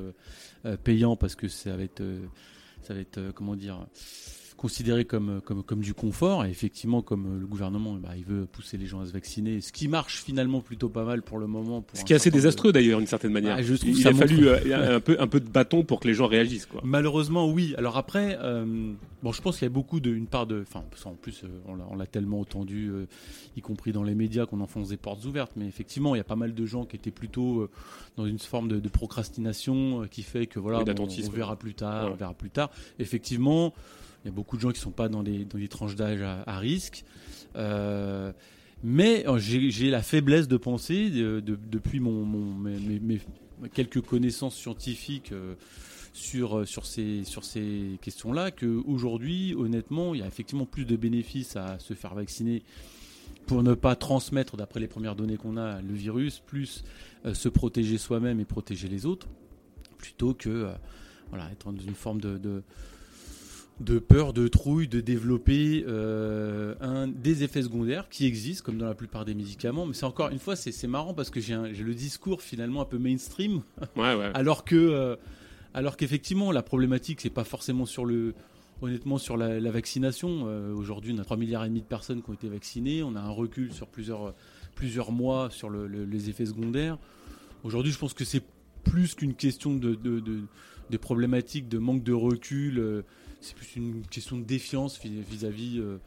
payant 0.82 1.16
parce 1.16 1.34
que 1.34 1.48
ça 1.48 1.76
va 1.76 1.82
être, 1.82 2.02
ça 2.82 2.94
va 2.94 3.00
être 3.00 3.32
comment 3.32 3.56
dire 3.56 3.86
considéré 4.56 5.04
comme, 5.04 5.40
comme, 5.44 5.62
comme 5.62 5.80
du 5.80 5.94
confort. 5.94 6.44
Et 6.44 6.50
effectivement, 6.50 7.02
comme 7.02 7.26
euh, 7.26 7.40
le 7.40 7.46
gouvernement, 7.46 7.94
bah, 7.94 8.10
il 8.16 8.24
veut 8.24 8.46
pousser 8.46 8.76
les 8.76 8.86
gens 8.86 9.00
à 9.00 9.06
se 9.06 9.12
vacciner, 9.12 9.60
ce 9.60 9.72
qui 9.72 9.88
marche 9.88 10.22
finalement 10.22 10.60
plutôt 10.60 10.88
pas 10.88 11.04
mal 11.04 11.22
pour 11.22 11.38
le 11.38 11.46
moment. 11.46 11.84
ce 11.92 12.04
qui 12.04 12.12
est 12.12 12.16
assez 12.16 12.30
désastreux 12.30 12.72
d'ailleurs, 12.72 12.98
d'une 12.98 13.06
certaine 13.06 13.32
manière. 13.32 13.56
Bah, 13.56 13.62
je 13.62 13.74
il 13.84 14.06
a 14.06 14.14
fallu 14.14 14.48
euh, 14.48 14.96
un, 14.96 15.00
peu, 15.00 15.16
un 15.20 15.26
peu 15.26 15.40
de 15.40 15.48
bâton 15.48 15.84
pour 15.84 16.00
que 16.00 16.08
les 16.08 16.14
gens 16.14 16.26
réagissent. 16.26 16.66
Quoi. 16.66 16.80
Malheureusement, 16.84 17.48
oui. 17.48 17.74
Alors 17.76 17.96
après, 17.96 18.38
euh, 18.40 18.92
bon, 19.22 19.32
je 19.32 19.42
pense 19.42 19.58
qu'il 19.58 19.66
y 19.66 19.70
a 19.70 19.70
beaucoup 19.70 20.00
de, 20.00 20.12
une 20.12 20.26
part 20.26 20.46
de. 20.46 20.62
Enfin, 20.62 20.82
en 21.04 21.14
plus, 21.14 21.42
on 21.66 21.96
l'a 21.96 22.06
tellement 22.06 22.40
entendu, 22.40 22.90
y 23.56 23.60
compris 23.60 23.92
dans 23.92 24.02
les 24.02 24.14
médias, 24.14 24.46
qu'on 24.46 24.60
enfonce 24.60 24.88
des 24.88 24.96
portes 24.96 25.24
ouvertes. 25.24 25.52
Mais 25.56 25.66
effectivement, 25.66 26.14
il 26.14 26.18
y 26.18 26.22
a 26.22 26.24
pas 26.24 26.36
mal 26.36 26.54
de 26.54 26.66
gens 26.66 26.84
qui 26.84 26.96
étaient 26.96 27.10
plutôt 27.10 27.68
dans 28.16 28.26
une 28.26 28.38
forme 28.38 28.68
de, 28.68 28.88
procrastination 28.88 30.06
qui 30.10 30.22
fait 30.22 30.46
que 30.46 30.58
voilà, 30.58 30.78
on 30.78 31.30
verra 31.30 31.56
plus 31.56 31.74
tard, 31.74 32.12
on 32.12 32.16
verra 32.16 32.34
plus 32.34 32.50
tard. 32.50 32.70
Effectivement. 32.98 33.74
Il 34.26 34.30
y 34.30 34.32
a 34.32 34.34
beaucoup 34.34 34.56
de 34.56 34.60
gens 34.60 34.70
qui 34.70 34.80
ne 34.80 34.82
sont 34.82 34.90
pas 34.90 35.08
dans 35.08 35.22
les, 35.22 35.44
dans 35.44 35.64
tranches 35.68 35.94
d'âge 35.94 36.20
à, 36.20 36.58
risque. 36.58 37.04
Euh, 37.54 38.32
mais 38.82 39.24
euh, 39.28 39.38
j'ai 39.38 39.88
la 39.88 40.02
faiblesse 40.02 40.48
de 40.48 40.56
penser, 40.56 41.10
depuis 41.10 42.00
mon, 42.00 42.26
mes, 42.26 43.20
quelques 43.72 44.00
connaissances 44.00 44.56
scientifiques 44.56 45.30
euh, 45.30 45.54
sur, 46.12 46.66
sur 46.66 46.86
ces, 46.86 47.22
sur 47.22 47.44
ces 47.44 48.00
questions-là, 48.02 48.50
qu'aujourd'hui, 48.50 49.54
honnêtement, 49.56 50.12
il 50.12 50.22
y 50.22 50.24
a 50.24 50.26
effectivement 50.26 50.66
plus 50.66 50.86
de 50.86 50.96
bénéfices 50.96 51.54
à 51.54 51.78
se 51.78 51.94
faire 51.94 52.16
vacciner 52.16 52.64
pour 53.46 53.62
ne 53.62 53.74
pas 53.74 53.94
transmettre, 53.94 54.56
d'après 54.56 54.80
les 54.80 54.88
premières 54.88 55.14
données 55.14 55.36
qu'on 55.36 55.56
a, 55.56 55.80
le 55.82 55.94
virus, 55.94 56.42
plus 56.44 56.82
se 57.32 57.48
protéger 57.48 57.96
soi-même 57.96 58.40
et 58.40 58.44
protéger 58.44 58.88
les 58.88 59.06
autres, 59.06 59.28
plutôt 59.98 60.34
que 60.34 60.68
voilà, 61.28 61.48
être 61.52 61.70
dans 61.70 61.80
une 61.80 61.94
forme 61.94 62.20
de 62.20 62.64
peur, 63.98 64.32
de 64.32 64.48
trouille, 64.48 64.88
de 64.88 65.00
développer 65.00 65.84
euh, 65.86 66.74
un, 66.80 67.08
des 67.08 67.44
effets 67.44 67.62
secondaires 67.62 68.08
qui 68.08 68.26
existent, 68.26 68.64
comme 68.64 68.78
dans 68.78 68.86
la 68.86 68.94
plupart 68.94 69.24
des 69.24 69.34
médicaments. 69.34 69.86
Mais 69.86 69.94
c'est 69.94 70.06
encore 70.06 70.30
une 70.30 70.38
fois, 70.38 70.56
c'est 70.56 70.86
marrant 70.86 71.14
parce 71.14 71.30
que 71.30 71.40
j'ai 71.40 71.54
le 71.54 71.94
discours 71.94 72.42
finalement 72.42 72.82
un 72.82 72.86
peu 72.86 72.98
mainstream, 72.98 73.62
alors 74.34 74.64
que, 74.64 74.76
euh, 74.76 75.16
alors 75.74 75.96
qu'effectivement 75.96 76.52
la 76.52 76.62
problématique 76.62 77.20
c'est 77.20 77.30
pas 77.30 77.44
forcément 77.44 77.84
sur 77.84 78.06
le, 78.06 78.34
honnêtement 78.80 79.18
sur 79.18 79.36
la, 79.36 79.70
vaccination. 79.70 80.44
Euh, 80.46 80.72
aujourd'hui, 80.72 81.14
on 81.14 81.20
a 81.20 81.24
3 81.24 81.36
milliards 81.36 81.64
et 81.64 81.68
demi 81.68 81.82
de 81.82 81.86
personnes 81.86 82.22
qui 82.22 82.30
ont 82.30 82.34
été 82.34 82.48
vaccinées, 82.48 83.02
on 83.02 83.14
a 83.14 83.20
un 83.20 83.30
recul 83.30 83.72
sur 83.72 83.88
plusieurs 83.88 84.34
plusieurs 84.74 85.10
mois 85.10 85.48
sur 85.50 85.70
les 85.70 86.28
effets 86.28 86.46
secondaires. 86.46 86.98
Aujourd'hui, 87.64 87.92
je 87.92 87.98
pense 87.98 88.12
que 88.12 88.24
c'est 88.24 88.42
plus 88.84 89.14
qu'une 89.14 89.34
question 89.34 89.74
de, 89.74 89.94
de, 89.94 90.20
de, 90.20 90.96
problématiques 90.98 91.66
de 91.66 91.78
manque 91.78 92.02
de 92.04 92.12
recul 92.12 93.02
c'est 93.40 93.54
plus 93.54 93.76
une 93.76 94.02
question 94.06 94.36
de 94.36 94.44
défiance 94.44 95.00
vis-à-vis 95.02 95.78
euh, 95.78 95.98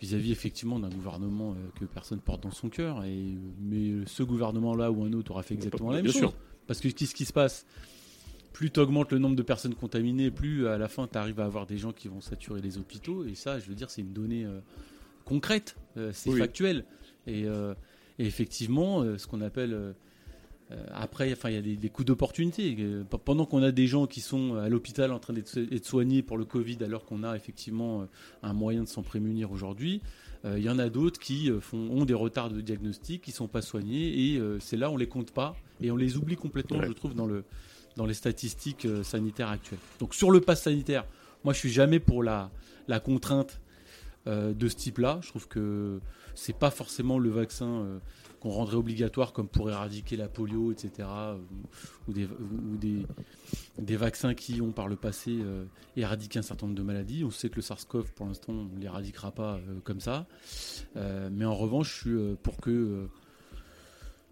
vis-à-vis 0.00 0.32
effectivement 0.32 0.78
d'un 0.78 0.90
gouvernement 0.90 1.52
euh, 1.52 1.54
que 1.78 1.84
personne 1.84 2.20
porte 2.20 2.42
dans 2.42 2.50
son 2.50 2.68
cœur. 2.68 3.04
Et, 3.04 3.34
mais 3.60 4.06
ce 4.06 4.22
gouvernement-là 4.22 4.90
ou 4.90 5.04
un 5.04 5.12
autre 5.12 5.30
aura 5.30 5.42
fait 5.42 5.54
exactement 5.54 5.90
la 5.90 6.02
même 6.02 6.12
chose. 6.12 6.32
Parce 6.66 6.80
que 6.80 6.88
qu'est-ce 6.88 7.14
qui 7.14 7.24
se 7.24 7.32
passe? 7.32 7.64
Plus 8.52 8.70
tu 8.70 8.80
augmentes 8.80 9.12
le 9.12 9.18
nombre 9.18 9.36
de 9.36 9.42
personnes 9.42 9.74
contaminées, 9.74 10.30
plus 10.30 10.66
à 10.66 10.78
la 10.78 10.88
fin 10.88 11.06
tu 11.06 11.18
arrives 11.18 11.40
à 11.40 11.44
avoir 11.44 11.66
des 11.66 11.78
gens 11.78 11.92
qui 11.92 12.08
vont 12.08 12.20
saturer 12.20 12.60
les 12.60 12.78
hôpitaux. 12.78 13.24
Et 13.24 13.34
ça, 13.34 13.58
je 13.58 13.66
veux 13.66 13.74
dire, 13.74 13.90
c'est 13.90 14.00
une 14.00 14.12
donnée 14.12 14.44
euh, 14.44 14.60
concrète, 15.24 15.76
c'est 16.12 16.32
factuel. 16.32 16.84
Et, 17.26 17.42
et, 17.42 18.26
effectivement, 18.26 19.02
ce 19.18 19.26
qu'on 19.26 19.40
appelle 19.40 19.94
après, 20.92 21.32
enfin, 21.32 21.50
il 21.50 21.54
y 21.54 21.58
a 21.58 21.76
des, 21.76 21.88
coups 21.88 22.06
d'opportunité. 22.06 22.76
Pendant 23.24 23.46
qu'on 23.46 23.62
a 23.62 23.70
des 23.70 23.86
gens 23.86 24.06
qui 24.06 24.20
sont 24.20 24.56
à 24.56 24.68
l'hôpital 24.68 25.12
en 25.12 25.18
train 25.18 25.32
d'être 25.32 25.84
soignés 25.84 26.22
pour 26.22 26.38
le 26.38 26.44
Covid, 26.44 26.78
alors 26.82 27.04
qu'on 27.04 27.22
a 27.22 27.36
effectivement 27.36 28.06
un 28.42 28.52
moyen 28.52 28.82
de 28.82 28.88
s'en 28.88 29.02
prémunir 29.02 29.52
aujourd'hui, 29.52 30.02
il 30.44 30.62
y 30.62 30.68
en 30.68 30.78
a 30.78 30.88
d'autres 30.88 31.20
qui 31.20 31.50
font, 31.60 31.88
ont 31.90 32.04
des 32.04 32.14
retards 32.14 32.50
de 32.50 32.60
diagnostic, 32.60 33.22
qui 33.22 33.32
sont 33.32 33.46
pas 33.46 33.62
soignés, 33.62 34.34
et 34.34 34.40
c'est 34.58 34.76
là 34.76 34.90
on 34.90 34.96
les 34.96 35.06
compte 35.06 35.30
pas 35.30 35.56
et 35.80 35.90
on 35.90 35.96
les 35.96 36.16
oublie 36.16 36.36
complètement, 36.36 36.82
je 36.82 36.92
trouve, 36.92 37.14
dans 37.14 37.26
le 37.26 37.44
dans 37.96 38.04
les 38.04 38.14
statistiques 38.14 38.86
sanitaires 39.04 39.48
actuelles. 39.48 39.78
Donc 40.00 40.14
sur 40.14 40.30
le 40.30 40.40
pass 40.40 40.62
sanitaire, 40.62 41.04
moi 41.44 41.52
je 41.54 41.58
suis 41.60 41.72
jamais 41.72 42.00
pour 42.00 42.24
la 42.24 42.50
la 42.88 42.98
contrainte 42.98 43.60
de 44.26 44.68
ce 44.68 44.74
type-là. 44.74 45.20
Je 45.22 45.28
trouve 45.28 45.46
que 45.46 46.00
c'est 46.34 46.58
pas 46.58 46.70
forcément 46.70 47.20
le 47.20 47.30
vaccin 47.30 48.00
euh, 48.46 48.50
qu'on 48.50 48.50
rendrait 48.50 48.76
obligatoire 48.76 49.32
comme 49.32 49.48
pour 49.48 49.70
éradiquer 49.70 50.16
la 50.16 50.28
polio, 50.28 50.72
etc. 50.72 51.08
ou, 52.08 52.12
des, 52.12 52.28
des, 53.78 53.96
vaccins 53.96 54.34
qui 54.34 54.60
ont 54.60 54.72
par 54.72 54.88
le 54.88 54.96
passé 54.96 55.38
euh, 55.40 55.64
éradiqué 55.96 56.38
un 56.38 56.42
certain 56.42 56.66
nombre 56.66 56.78
de 56.78 56.82
maladies. 56.82 57.24
On 57.24 57.30
sait 57.30 57.48
que 57.48 57.56
le 57.56 57.62
SARS-CoV, 57.62 58.12
pour 58.12 58.26
l'instant, 58.26 58.52
on 58.52 58.64
ne 58.64 58.80
l'éradiquera 58.80 59.32
pas 59.32 59.54
euh, 59.54 59.80
comme 59.84 60.00
ça. 60.00 60.26
mais 60.94 61.44
en 61.44 61.54
revanche, 61.54 62.04
je 62.04 62.10
suis 62.10 62.36
pour 62.42 62.56
que 62.58 63.08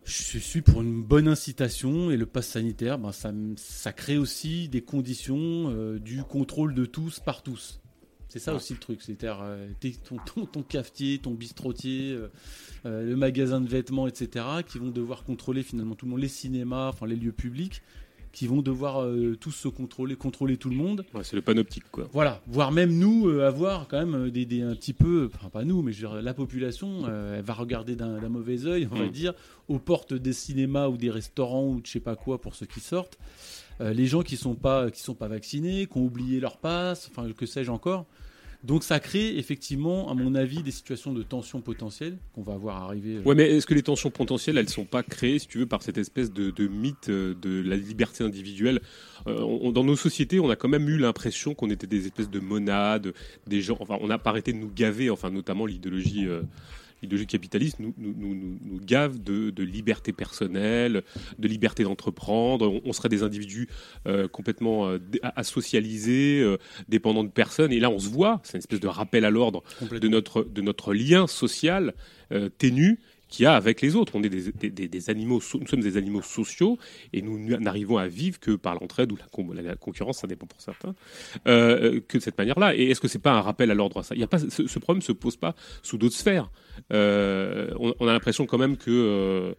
je 0.05 0.39
suis 0.39 0.61
pour 0.61 0.83
une 0.83 1.03
bonne 1.03 1.29
incitation 1.29 2.11
et 2.11 2.19
le 2.19 2.27
pass 2.27 2.47
sanitaire, 2.47 2.99
ben, 2.99 3.11
ça, 3.11 3.33
ça 3.57 3.93
crée 3.93 4.19
aussi 4.19 4.69
des 4.69 4.83
conditions 4.83 5.97
du 5.97 6.23
contrôle 6.25 6.75
de 6.75 6.85
tous 6.85 7.21
par 7.21 7.43
tous. 7.43 7.81
C'est 8.35 8.41
ça 8.41 8.53
aussi 8.53 8.73
le 8.73 8.81
truc, 8.81 9.01
c'est-à-dire 9.01 9.39
euh, 9.45 9.69
ton, 10.03 10.45
ton, 10.47 10.63
cafetier, 10.63 11.19
ton 11.19 11.31
bistrotier, 11.31 12.11
euh, 12.11 12.33
euh, 12.85 13.05
le 13.05 13.15
magasin 13.15 13.61
de 13.61 13.69
vêtements, 13.69 14.09
etc., 14.09 14.45
qui 14.67 14.81
vont 14.81 14.91
devoir 14.91 15.23
contrôler 15.23 15.63
finalement 15.63 15.95
tout 15.95 16.07
le 16.07 16.11
monde, 16.11 16.21
les 16.21 16.27
cinémas, 16.27 16.89
enfin 16.89 17.07
les 17.07 17.15
lieux 17.15 17.31
publics, 17.31 17.81
qui 18.33 18.49
vont 18.49 18.61
devoir 18.61 19.07
tous 19.39 19.53
se 19.53 19.69
contrôler, 19.69 20.17
contrôler 20.17 20.57
tout 20.57 20.69
le 20.69 20.75
monde. 20.75 21.07
c'est 21.23 21.37
le 21.37 21.43
panoptique, 21.43 21.85
quoi. 21.93 22.09
Voilà, 22.13 22.43
voire 22.49 22.73
même 22.73 22.99
nous 22.99 23.29
avoir 23.39 23.87
quand 23.87 24.05
même 24.05 24.31
des, 24.31 24.63
un 24.63 24.75
petit 24.75 24.95
peu, 24.95 25.31
enfin 25.33 25.49
pas 25.49 25.63
nous, 25.63 25.83
mais 25.83 25.93
je 25.93 26.05
veux 26.05 26.13
dire, 26.15 26.21
la 26.21 26.35
population, 26.35 27.07
elle 27.07 27.45
va 27.45 27.55
regarder 27.55 27.95
d'un 27.95 28.29
mauvais 28.29 28.67
oeil, 28.67 28.89
on 28.91 28.97
va 28.97 29.07
mm. 29.07 29.11
dire, 29.11 29.35
aux 29.69 29.79
portes 29.79 30.13
des 30.13 30.33
cinémas 30.33 30.89
ou 30.89 30.97
des 30.97 31.11
restaurants 31.13 31.69
ou 31.69 31.81
de 31.81 31.87
je 31.87 31.93
sais 31.93 32.01
pas 32.01 32.17
quoi 32.17 32.41
pour 32.41 32.57
ceux 32.57 32.67
qui 32.67 32.81
sortent. 32.81 33.17
les 33.79 34.07
gens 34.07 34.23
qui 34.23 34.37
sont 34.37 34.57
pas 34.57 34.91
qui 34.91 35.03
sont 35.03 35.15
pas 35.15 35.29
vaccinés, 35.29 35.87
qui 35.87 35.99
ont 35.99 36.05
oublié 36.05 36.41
leur 36.41 36.57
passe, 36.57 37.09
enfin 37.09 37.31
que 37.31 37.47
sais-je 37.47 37.71
encore. 37.71 38.07
Donc 38.65 38.83
ça 38.83 38.99
crée 38.99 39.37
effectivement, 39.37 40.11
à 40.11 40.15
mon 40.15 40.35
avis, 40.35 40.63
des 40.63 40.71
situations 40.71 41.13
de 41.13 41.23
tension 41.23 41.61
potentielle 41.61 42.17
qu'on 42.35 42.43
va 42.43 42.57
voir 42.57 42.83
arriver. 42.83 43.17
Euh. 43.17 43.23
Ouais, 43.23 43.35
mais 43.35 43.51
est-ce 43.51 43.67
que 43.67 43.75
les 43.75 43.83
tensions 43.83 44.11
potentielles, 44.11 44.57
elles 44.57 44.71
sont 44.71 44.87
pas 44.87 45.03
créées, 45.03 45.39
si 45.39 45.47
tu 45.47 45.59
veux, 45.59 45.67
par 45.67 45.83
cette 45.83 45.99
espèce 45.99 46.33
de, 46.33 46.67
mythe 46.67 47.11
euh, 47.11 47.35
de 47.35 47.61
la 47.61 47.77
liberté 47.77 48.25
individuelle? 48.25 48.81
Euh, 49.27 49.71
Dans 49.71 49.85
nos 49.85 49.97
sociétés, 49.97 50.41
on 50.41 50.49
a 50.49 50.57
quand 50.57 50.69
même 50.69 50.89
eu 50.89 50.97
l'impression 50.97 51.55
qu'on 51.55 51.69
était 51.69 51.87
des 51.87 52.07
espèces 52.07 52.31
de 52.31 52.41
monades, 52.41 53.13
des 53.47 53.61
gens. 53.61 53.77
Enfin, 53.81 53.99
on 54.01 54.07
n'a 54.07 54.19
pas 54.19 54.31
arrêté 54.31 54.55
de 54.55 54.59
nous 54.59 54.73
gaver, 54.75 55.11
enfin, 55.11 55.31
notamment 55.31 55.67
l'idéologie 55.67 56.27
l'idéologie 57.03 57.27
capitaliste 57.27 57.79
nous, 57.81 57.95
nous, 57.97 58.15
nous, 58.17 58.59
nous 58.63 58.81
gave 58.81 59.23
de, 59.23 59.51
de, 59.51 59.63
liberté 59.63 60.13
personnelle, 60.13 61.03
de 61.39 61.49
liberté 61.49 61.85
d'entreprendre. 61.85 62.81
On, 62.85 62.93
serait 62.93 63.09
des 63.09 63.23
individus 63.23 63.69
euh, 64.07 64.29
complètement 64.29 64.89
euh, 64.89 64.99
asocialisés, 65.37 66.41
euh, 66.41 66.59
dépendants 66.89 67.25
de 67.25 67.31
personnes. 67.31 67.73
Et 67.73 67.81
là, 67.81 67.91
on 67.91 67.99
se 67.99 68.09
voit, 68.09 68.41
c'est 68.45 68.55
une 68.55 68.61
espèce 68.61 68.81
de 68.81 68.89
rappel 68.89 69.25
à 69.25 69.31
l'ordre 69.31 69.63
de 69.91 70.09
notre, 70.09 70.43
de 70.43 70.63
notre 70.63 70.95
lien 70.95 71.27
social 71.27 71.95
ténu 72.59 72.99
qu'il 73.35 73.45
y 73.45 73.47
a 73.47 73.55
avec 73.55 73.81
les 73.81 73.97
autres. 73.97 74.13
On 74.15 74.23
est 74.23 74.29
des, 74.29 75.11
animaux, 75.11 75.43
nous 75.61 75.67
sommes 75.67 75.81
des 75.81 75.97
animaux 75.97 76.23
sociaux 76.23 76.79
et 77.13 77.21
nous 77.21 77.39
n'arrivons 77.39 77.99
à 77.99 78.07
vivre 78.07 78.39
que 78.39 78.53
par 78.53 78.75
l'entraide 78.75 79.11
ou 79.13 79.19
la, 79.53 79.77
concurrence, 79.77 80.19
ça 80.19 80.27
dépend 80.27 80.47
pour 80.47 80.61
certains, 80.61 80.95
euh, 81.49 82.01
que 82.07 82.19
de 82.19 82.23
cette 82.23 82.39
manière-là. 82.39 82.77
Et 82.77 82.91
est-ce 82.91 83.01
que 83.01 83.09
c'est 83.09 83.19
pas 83.19 83.33
un 83.33 83.41
rappel 83.41 83.71
à 83.71 83.75
l'ordre 83.75 84.03
ça? 84.03 84.15
Y 84.15 84.23
a 84.23 84.29
pas 84.29 84.39
ce, 84.39 84.67
ce, 84.67 84.79
problème 84.79 85.03
se 85.03 85.13
pose 85.13 85.37
pas 85.37 85.55
sous 85.83 85.99
d'autres 85.99 86.15
sphères. 86.15 86.51
Euh, 86.93 87.75
on, 87.79 88.07
a 88.07 88.13
l'impression 88.13 88.47
quand 88.47 88.59
même 88.59 88.77
que 88.77 88.91
euh, 88.91 89.55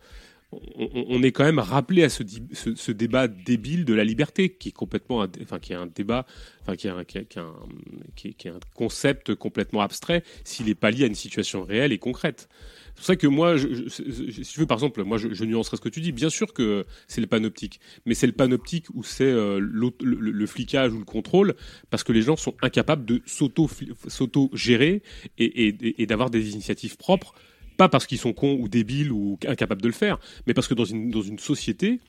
on, 0.75 1.21
est 1.21 1.31
quand 1.31 1.43
même 1.43 1.59
rappelé 1.59 2.03
à 2.03 2.09
ce, 2.09 2.91
débat 2.91 3.27
débile 3.27 3.83
de 3.83 3.93
la 3.93 4.03
liberté, 4.03 4.49
qui 4.49 4.69
est 4.69 4.71
complètement, 4.71 5.25
enfin, 5.41 5.59
qui 5.59 5.73
est 5.73 5.75
un 5.75 5.87
débat, 5.87 6.25
enfin, 6.61 6.75
qui 6.75 6.87
est 6.87 6.91
un, 6.91 7.03
qui 7.03 8.29
est 8.29 8.47
un 8.47 8.59
concept 8.73 9.35
complètement 9.35 9.81
abstrait 9.81 10.23
s'il 10.43 10.67
n'est 10.67 10.75
pas 10.75 10.91
lié 10.91 11.03
à 11.03 11.07
une 11.07 11.15
situation 11.15 11.63
réelle 11.63 11.91
et 11.91 11.97
concrète. 11.97 12.47
C'est 12.95 13.01
pour 13.01 13.05
ça 13.05 13.15
que 13.17 13.27
moi, 13.27 13.57
je, 13.57 13.89
si 13.89 14.43
tu 14.43 14.59
veux, 14.59 14.65
par 14.65 14.77
exemple, 14.77 15.03
moi, 15.03 15.17
je, 15.17 15.43
nuancerai 15.43 15.75
ce 15.75 15.81
que 15.81 15.89
tu 15.89 15.99
dis. 15.99 16.13
Bien 16.13 16.29
sûr 16.29 16.53
que 16.53 16.85
c'est 17.07 17.19
le 17.19 17.27
panoptique, 17.27 17.81
mais 18.05 18.13
c'est 18.13 18.27
le 18.27 18.33
panoptique 18.33 18.85
où 18.93 19.03
c'est 19.03 19.25
euh, 19.25 19.59
le, 19.59 20.45
flicage 20.45 20.93
ou 20.93 20.99
le 20.99 21.05
contrôle, 21.05 21.55
parce 21.89 22.03
que 22.03 22.13
les 22.13 22.21
gens 22.21 22.37
sont 22.37 22.55
incapables 22.61 23.05
de 23.05 23.21
s'auto-gérer 23.25 25.01
et, 25.37 26.05
d'avoir 26.05 26.29
des 26.29 26.51
initiatives 26.51 26.95
propres, 26.95 27.33
pas 27.75 27.89
parce 27.89 28.07
qu'ils 28.07 28.17
sont 28.17 28.31
cons 28.31 28.57
ou 28.59 28.69
débiles 28.69 29.11
ou 29.11 29.37
incapables 29.45 29.81
de 29.81 29.87
le 29.87 29.93
faire, 29.93 30.17
mais 30.47 30.53
parce 30.53 30.67
que 30.67 30.73
dans 30.73 30.85
une, 30.85 31.11
dans 31.11 31.21
une 31.21 31.39
société, 31.39 31.99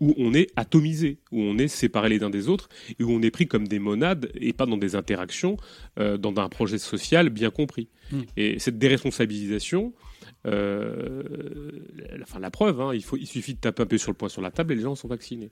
où 0.00 0.14
on 0.16 0.32
est 0.34 0.48
atomisé, 0.54 1.18
où 1.32 1.40
on 1.40 1.58
est 1.58 1.66
séparé 1.66 2.08
les 2.08 2.22
uns 2.22 2.30
des 2.30 2.48
autres, 2.48 2.68
et 3.00 3.02
où 3.02 3.10
on 3.10 3.22
est 3.22 3.32
pris 3.32 3.48
comme 3.48 3.66
des 3.66 3.80
monades 3.80 4.30
et 4.40 4.52
pas 4.52 4.66
dans 4.66 4.76
des 4.76 4.94
interactions, 4.94 5.56
euh, 5.98 6.16
dans 6.16 6.32
un 6.36 6.48
projet 6.48 6.78
social 6.78 7.30
bien 7.30 7.50
compris. 7.50 7.88
Hmm. 8.12 8.22
Et 8.36 8.60
cette 8.60 8.78
déresponsabilisation, 8.78 9.92
euh, 10.46 11.22
la, 12.32 12.38
la 12.38 12.50
preuve, 12.50 12.80
hein, 12.80 12.94
il, 12.94 13.02
faut, 13.02 13.16
il 13.16 13.26
suffit 13.26 13.54
de 13.54 13.60
taper 13.60 13.82
un 13.82 13.86
peu 13.86 13.98
sur 13.98 14.10
le 14.10 14.16
point 14.16 14.28
sur 14.28 14.42
la 14.42 14.50
table 14.50 14.72
et 14.72 14.76
les 14.76 14.82
gens 14.82 14.94
sont 14.94 15.08
vaccinés. 15.08 15.50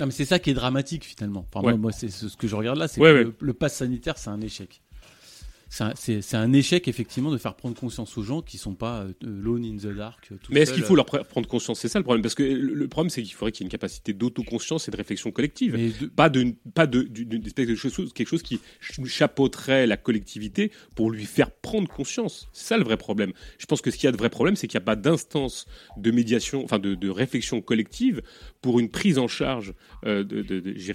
Non, 0.00 0.06
mais 0.06 0.12
c'est 0.12 0.24
ça 0.24 0.38
qui 0.38 0.50
est 0.50 0.54
dramatique 0.54 1.04
finalement. 1.04 1.46
moi, 1.76 1.92
c'est 1.92 2.08
ce 2.08 2.36
que 2.36 2.48
je 2.48 2.56
regarde 2.56 2.78
là, 2.78 2.88
c'est 2.88 3.00
que 3.00 3.06
le, 3.06 3.34
le 3.38 3.52
pass 3.54 3.76
sanitaire, 3.76 4.18
c'est 4.18 4.30
un 4.30 4.40
échec 4.40 4.82
c'est 5.94 6.34
un 6.34 6.52
échec 6.52 6.88
effectivement 6.88 7.30
de 7.30 7.38
faire 7.38 7.54
prendre 7.54 7.78
conscience 7.78 8.16
aux 8.16 8.22
gens 8.22 8.42
qui 8.42 8.58
sont 8.58 8.74
pas 8.74 9.02
euh, 9.02 9.12
alone 9.22 9.64
in 9.64 9.76
the 9.76 9.94
dark. 9.94 10.30
Mais 10.50 10.60
est-ce 10.60 10.72
qu'il 10.72 10.82
faut 10.82 10.96
leur 10.96 11.06
prendre 11.06 11.48
conscience? 11.48 11.80
C'est 11.80 11.88
ça 11.88 11.98
le 11.98 12.04
problème, 12.04 12.22
parce 12.22 12.34
que 12.34 12.42
le, 12.42 12.88
problème 12.88 13.10
c'est 13.10 13.22
qu'il 13.22 13.34
faudrait 13.34 13.52
qu'il 13.52 13.62
y 13.62 13.64
ait 13.64 13.68
une 13.68 13.72
capacité 13.72 14.12
d'autoconscience 14.12 14.88
et 14.88 14.90
de 14.90 14.96
réflexion 14.96 15.30
collective, 15.30 15.76
pas 16.14 16.28
de 16.28 16.54
pas 16.74 16.86
de 16.86 17.02
d'une 17.02 17.44
espèce 17.46 17.66
de 17.66 17.74
chose, 17.74 18.12
quelque 18.14 18.28
chose 18.28 18.42
qui 18.42 18.60
chapeauterait 19.04 19.86
la 19.86 19.96
collectivité 19.96 20.70
pour 20.94 21.10
lui 21.10 21.24
faire 21.24 21.50
prendre 21.50 21.88
conscience. 21.88 22.48
C'est 22.52 22.68
ça 22.68 22.78
le 22.78 22.84
vrai 22.84 22.96
problème. 22.96 23.32
Je 23.58 23.66
pense 23.66 23.80
que 23.80 23.90
ce 23.90 23.96
qu'il 23.96 24.06
y 24.06 24.08
a 24.08 24.12
de 24.12 24.16
vrai 24.16 24.30
problème, 24.30 24.56
c'est 24.56 24.66
qu'il 24.66 24.78
n'y 24.78 24.82
a 24.82 24.86
pas 24.86 24.96
d'instance 24.96 25.66
de 25.96 26.10
médiation, 26.10 26.64
enfin 26.64 26.78
de, 26.78 26.94
de, 26.94 27.08
réflexion 27.08 27.60
collective 27.60 28.22
pour 28.60 28.80
une 28.80 28.90
prise 28.90 29.18
en 29.18 29.28
charge 29.28 29.74
euh, 30.06 30.24
de 30.24 30.44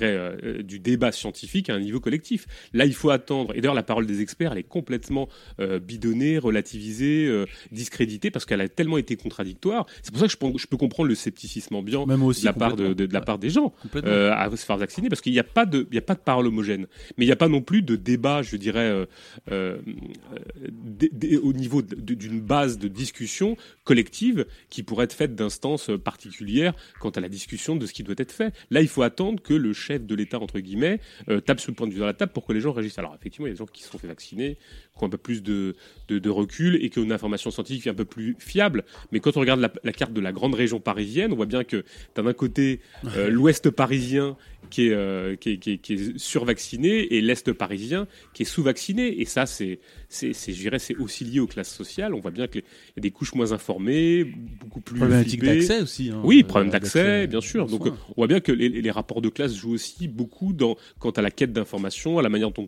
euh, 0.01 0.63
du 0.63 0.79
débat 0.79 1.11
scientifique 1.11 1.69
à 1.69 1.75
un 1.75 1.79
niveau 1.79 1.99
collectif. 1.99 2.47
Là, 2.73 2.85
il 2.85 2.93
faut 2.93 3.09
attendre. 3.09 3.55
Et 3.55 3.61
d'ailleurs, 3.61 3.75
la 3.75 3.83
parole 3.83 4.05
des 4.05 4.21
experts, 4.21 4.51
elle 4.51 4.57
est 4.59 4.63
complètement 4.69 5.27
euh, 5.59 5.79
bidonnée, 5.79 6.37
relativisée, 6.37 7.27
euh, 7.27 7.45
discréditée 7.71 8.31
parce 8.31 8.45
qu'elle 8.45 8.61
a 8.61 8.69
tellement 8.69 8.97
été 8.97 9.17
contradictoire. 9.17 9.85
C'est 10.01 10.11
pour 10.11 10.19
ça 10.19 10.27
que 10.27 10.31
je 10.31 10.37
peux, 10.37 10.57
je 10.57 10.67
peux 10.67 10.77
comprendre 10.77 11.09
le 11.09 11.15
scepticisme 11.15 11.75
ambiant 11.75 12.05
Même 12.05 12.23
aussi, 12.23 12.41
de, 12.41 12.45
la 12.45 12.53
part 12.53 12.75
de, 12.75 12.93
de, 12.93 13.11
la 13.11 13.21
part 13.21 13.39
des 13.39 13.49
gens 13.49 13.73
euh, 13.95 14.31
à 14.31 14.49
se 14.51 14.65
faire 14.65 14.77
vacciner 14.77 15.09
parce 15.09 15.21
qu'il 15.21 15.33
n'y 15.33 15.39
a 15.39 15.43
pas 15.43 15.65
de 15.65 15.87
il 15.91 15.95
y 15.95 15.97
a 15.97 16.03
pas 16.03 16.15
de 16.15 16.19
parole 16.19 16.47
homogène, 16.47 16.87
mais 17.17 17.25
il 17.25 17.27
n'y 17.27 17.33
a 17.33 17.37
pas 17.37 17.47
non 17.47 17.61
plus 17.61 17.81
de 17.81 17.95
débat, 17.95 18.41
je 18.41 18.55
dirais, 18.55 19.07
au 19.49 21.53
niveau 21.53 21.81
d'une 21.81 22.41
base 22.41 22.77
de 22.77 22.87
discussion 22.87 23.57
collective 23.83 24.45
qui 24.69 24.83
pourrait 24.83 25.05
être 25.05 25.13
faite 25.13 25.35
d'instances 25.35 25.89
particulières 26.03 26.73
quant 26.99 27.09
à 27.09 27.21
la 27.21 27.29
discussion 27.29 27.75
de 27.75 27.85
ce 27.85 27.93
qui 27.93 28.03
doit 28.03 28.15
être 28.17 28.31
fait. 28.31 28.53
Là, 28.69 28.81
il 28.81 28.87
faut 28.87 29.01
attendre 29.01 29.41
que 29.41 29.53
le 29.53 29.73
chef 29.73 30.05
de 30.05 30.15
l'État 30.15 30.39
entre 30.39 30.59
guillemets 30.59 30.99
tape 31.45 31.59
le 31.67 31.73
point 31.73 31.87
de 31.87 31.93
vue 31.93 31.99
dans 31.99 32.05
la 32.05 32.13
table 32.13 32.31
pour 32.31 32.45
que 32.45 32.53
les 32.53 32.61
gens 32.61 32.71
réagissent. 32.71 32.99
Alors 32.99 33.15
effectivement, 33.15 33.47
il 33.47 33.49
y 33.49 33.51
a 33.51 33.53
des 33.53 33.59
gens 33.59 33.65
qui 33.65 33.83
se 33.83 33.89
sont 33.89 33.97
fait 33.97 34.07
vacciner, 34.07 34.48
qui 34.55 35.03
ont 35.03 35.07
un 35.07 35.09
peu 35.09 35.17
plus 35.17 35.41
de, 35.41 35.75
de, 36.07 36.29
recul 36.29 36.83
et 36.83 36.89
qui 36.89 36.99
ont 36.99 37.03
une 37.03 37.11
information 37.11 37.51
scientifique 37.51 37.87
un 37.87 37.93
peu 37.93 38.05
plus 38.05 38.35
fiable. 38.39 38.83
Mais 39.11 39.19
quand 39.19 39.37
on 39.37 39.39
regarde 39.39 39.59
la, 39.59 39.93
carte 39.93 40.13
de 40.13 40.21
la 40.21 40.31
grande 40.31 40.55
région 40.55 40.79
parisienne, 40.79 41.31
on 41.31 41.35
voit 41.35 41.45
bien 41.45 41.63
que 41.63 41.77
tu 42.13 42.19
as 42.19 42.23
d'un 42.23 42.33
côté 42.33 42.81
euh, 43.15 43.29
l'ouest 43.29 43.69
parisien 43.69 44.37
qui 44.69 44.87
est, 44.87 44.93
euh, 44.93 45.35
qui, 45.35 45.51
est, 45.51 45.57
qui, 45.57 45.93
est, 45.93 46.17
survacciné 46.17 47.15
et 47.15 47.21
l'est 47.21 47.51
parisien 47.53 48.07
qui 48.33 48.43
est 48.43 48.45
sous-vacciné. 48.45 49.21
Et 49.21 49.25
ça, 49.25 49.45
c'est, 49.45 49.79
c'est, 50.11 50.33
je 50.33 50.59
dirais, 50.59 50.79
c'est 50.79 50.95
aussi 50.95 51.23
lié 51.23 51.39
aux 51.39 51.45
classes 51.45 51.73
sociales. 51.73 52.15
On 52.15 52.19
voit 52.19 52.31
bien 52.31 52.47
qu'il 52.47 52.61
y 52.61 52.99
a 52.99 53.01
des 53.01 53.11
couches 53.11 53.35
moins 53.35 53.51
informées, 53.51 54.23
beaucoup 54.23 54.81
plus. 54.81 54.97
Problématique 54.97 55.43
d'accès 55.43 55.81
aussi. 55.81 56.09
Hein, 56.09 56.21
oui, 56.23 56.41
problème 56.41 56.71
d'accès, 56.71 57.27
bien 57.27 57.41
sûr. 57.41 57.67
Donc, 57.67 57.85
on 57.85 58.13
voit 58.17 58.25
bien 58.25 58.39
que 58.39 58.51
les, 58.51 58.69
les, 58.69 58.91
rapports 58.91 59.21
de 59.21 59.29
classe 59.29 59.53
jouent 59.55 59.73
aussi 59.73 60.07
beaucoup 60.07 60.51
dans, 60.51 60.77
quant 60.97 61.11
à 61.11 61.21
la 61.21 61.29
quête 61.29 61.53
d'information, 61.53 62.17
à 62.17 62.23
la 62.23 62.29
manière 62.29 62.49
dont 62.49 62.67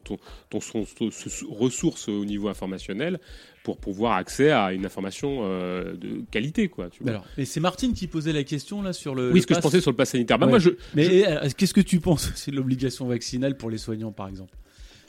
on, 0.53 0.61
se 0.61 1.45
ressource 1.45 2.09
au 2.09 2.25
niveau 2.25 2.47
informationnel 2.47 3.19
pour 3.63 3.77
pouvoir 3.77 4.13
accès 4.13 4.51
à 4.51 4.71
une 4.71 4.85
information 4.85 5.39
euh, 5.41 5.95
de 5.95 6.23
qualité, 6.29 6.67
quoi. 6.67 6.89
Tu 6.91 7.01
vois. 7.01 7.11
Alors, 7.11 7.25
et 7.39 7.45
c'est 7.45 7.59
Martine 7.59 7.93
qui 7.93 8.05
posait 8.05 8.33
la 8.33 8.43
question 8.43 8.83
là 8.83 8.93
sur 8.93 9.15
le. 9.15 9.31
Oui, 9.31 9.41
ce 9.41 9.47
que 9.47 9.55
je 9.55 9.59
pensais 9.59 9.81
sur 9.81 9.91
le 9.91 9.97
pass 9.97 10.11
sanitaire. 10.11 10.37
Bah, 10.37 10.45
moi, 10.45 10.59
je, 10.59 10.69
Mais 10.93 11.27
euh, 11.27 11.49
qu'est-ce 11.57 11.73
que 11.73 11.81
tu 11.81 11.99
penses 11.99 12.31
C'est 12.35 12.51
l'obligation 12.51 13.07
vaccinale 13.07 13.57
pour 13.57 13.71
les 13.71 13.79
soignants, 13.79 14.11
par 14.11 14.27
exemple? 14.27 14.55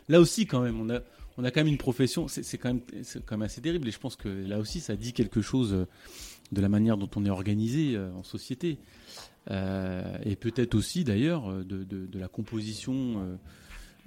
Là 0.08 0.18
aussi, 0.18 0.46
quand 0.46 0.60
même, 0.60 0.80
on 0.80 0.90
a, 0.90 1.00
on 1.38 1.44
a 1.44 1.50
quand 1.50 1.60
même 1.60 1.68
une 1.68 1.78
profession. 1.78 2.28
C'est 2.28 2.58
quand 2.58 2.74
même, 3.30 3.42
assez 3.42 3.60
terrible. 3.60 3.88
Et 3.88 3.90
je 3.90 3.98
pense 3.98 4.16
que 4.16 4.28
là 4.28 4.58
aussi, 4.58 4.80
ça 4.80 4.96
dit 4.96 5.12
quelque 5.12 5.40
chose 5.40 5.86
de 6.52 6.60
la 6.60 6.68
manière 6.68 6.96
dont 6.96 7.10
on 7.16 7.24
est 7.24 7.30
organisé 7.30 7.98
en 7.98 8.22
société. 8.22 8.78
et 9.50 10.36
peut-être 10.36 10.74
aussi 10.74 11.04
d'ailleurs 11.04 11.64
de, 11.64 12.18
la 12.18 12.28
composition 12.28 13.38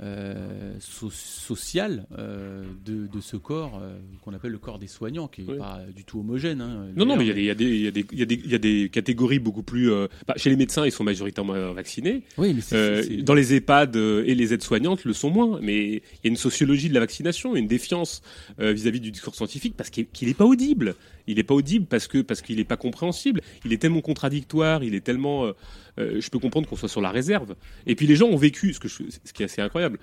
euh, 0.04 0.74
social 0.80 2.06
euh, 2.18 2.66
de, 2.86 3.08
de, 3.08 3.22
ce 3.22 3.38
corps 3.38 3.80
euh, 3.82 3.98
qu'on 4.22 4.34
appelle 4.34 4.52
le 4.52 4.58
corps 4.58 4.78
des 4.78 4.88
soignants, 4.88 5.30
qui 5.30 5.44
n'est 5.44 5.56
pas 5.56 5.80
du 5.96 6.04
tout 6.04 6.20
homogène. 6.20 6.60
Hein, 6.60 6.88
non, 6.98 7.06
non, 7.06 7.16
mais 7.16 7.26
il 7.26 7.38
y, 7.38 7.44
y, 7.44 7.46
y, 7.46 8.50
y, 8.50 8.56
a 8.56 8.58
des 8.58 8.90
catégories 8.90 9.40
beaucoup 9.40 9.64
plus. 9.64 9.90
Bah, 10.28 10.34
chez 10.36 10.50
les 10.50 10.58
médecins, 10.58 10.86
ils 10.86 10.92
sont 10.92 11.06
majoritairement 11.06 11.72
vaccinés. 11.72 12.24
Oui, 12.38 12.54
mais 12.54 13.22
Dans 13.22 13.34
les 13.34 13.54
EHPAD 13.54 13.96
et 13.96 14.36
les 14.36 14.54
aides-soignantes 14.54 15.06
le 15.06 15.14
sont 15.14 15.30
moins. 15.30 15.60
Mais 15.62 15.86
il 15.86 16.26
y 16.26 16.28
a 16.28 16.30
une 16.30 16.36
sociologie 16.36 16.90
de 16.90 16.94
la 16.94 17.00
vaccination, 17.00 17.56
une 17.56 17.68
défiance 17.68 18.22
vis-à-vis 18.60 19.00
du 19.00 19.12
discours 19.12 19.34
scientifique 19.36 19.76
parce 19.78 19.90
qu'il 19.90 20.28
n'est 20.28 20.34
pas 20.34 20.46
audible. 20.46 20.96
Il 21.28 21.38
n'est 21.38 21.44
pas 21.44 21.56
audible 21.56 21.86
parce 21.86 22.08
que 22.08 22.22
parce 22.22 22.42
qu'il 22.42 22.58
n'est 22.58 22.66
pas 22.66 22.78
compréhensible. 22.78 23.40
Il 23.64 23.72
est 23.72 23.78
tellement 23.78 24.02
contradictoire. 24.02 24.84
Il 24.84 24.94
est 24.94 25.06
tellement 25.06 25.54
euh, 26.00 26.20
je 26.20 26.30
peux 26.30 26.40
comprendre 26.40 26.68
qu'on 26.68 26.76
soit 26.76 26.90
sur 26.90 27.02
la 27.02 27.12
réserve. 27.12 27.56
Et 27.86 27.96
puis 27.96 28.08
les 28.08 28.16
gens 28.16 28.28
ont 28.28 28.38
vécu, 28.38 28.74
ce, 28.74 28.80
que 28.80 28.88
ce 28.88 29.02
qui 29.34 29.44
est 29.44 29.46
assez 29.46 29.62
incroyable. 29.62 30.00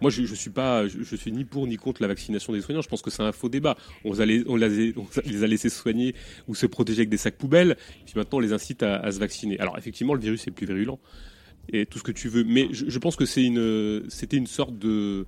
Moi, 0.00 0.10
je, 0.10 0.24
je 0.24 0.34
suis 0.34 0.50
pas, 0.50 0.86
je, 0.88 1.16
suis 1.16 1.32
ni 1.32 1.44
pour 1.44 1.66
ni 1.66 1.76
contre 1.76 2.02
la 2.02 2.08
vaccination 2.08 2.52
des 2.52 2.60
soignants. 2.60 2.82
Je 2.82 2.88
pense 2.88 3.02
que 3.02 3.10
c'est 3.10 3.22
un 3.22 3.32
faux 3.32 3.48
débat. 3.48 3.76
On, 4.04 4.12
les, 4.12 5.42
a 5.42 5.46
laissés 5.46 5.70
soigner 5.70 6.14
ou 6.48 6.54
se 6.54 6.66
protéger 6.66 7.00
avec 7.00 7.08
des 7.08 7.16
sacs 7.16 7.38
poubelles. 7.38 7.76
Et 8.02 8.04
puis 8.04 8.14
maintenant, 8.16 8.38
on 8.38 8.40
les 8.40 8.52
incite 8.52 8.82
à, 8.82 9.10
se 9.10 9.18
vacciner. 9.18 9.58
Alors 9.58 9.78
effectivement, 9.78 10.14
le 10.14 10.20
virus 10.20 10.46
est 10.46 10.50
plus 10.50 10.66
virulent 10.66 11.00
et 11.72 11.86
tout 11.86 11.98
ce 11.98 12.04
que 12.04 12.12
tu 12.12 12.28
veux. 12.28 12.44
Mais 12.44 12.68
je, 12.72 12.88
je 12.88 12.98
pense 12.98 13.16
que 13.16 13.24
c'est 13.24 13.44
une, 13.44 14.04
c'était 14.08 14.36
une 14.36 14.46
sorte 14.46 14.78
de 14.78 15.26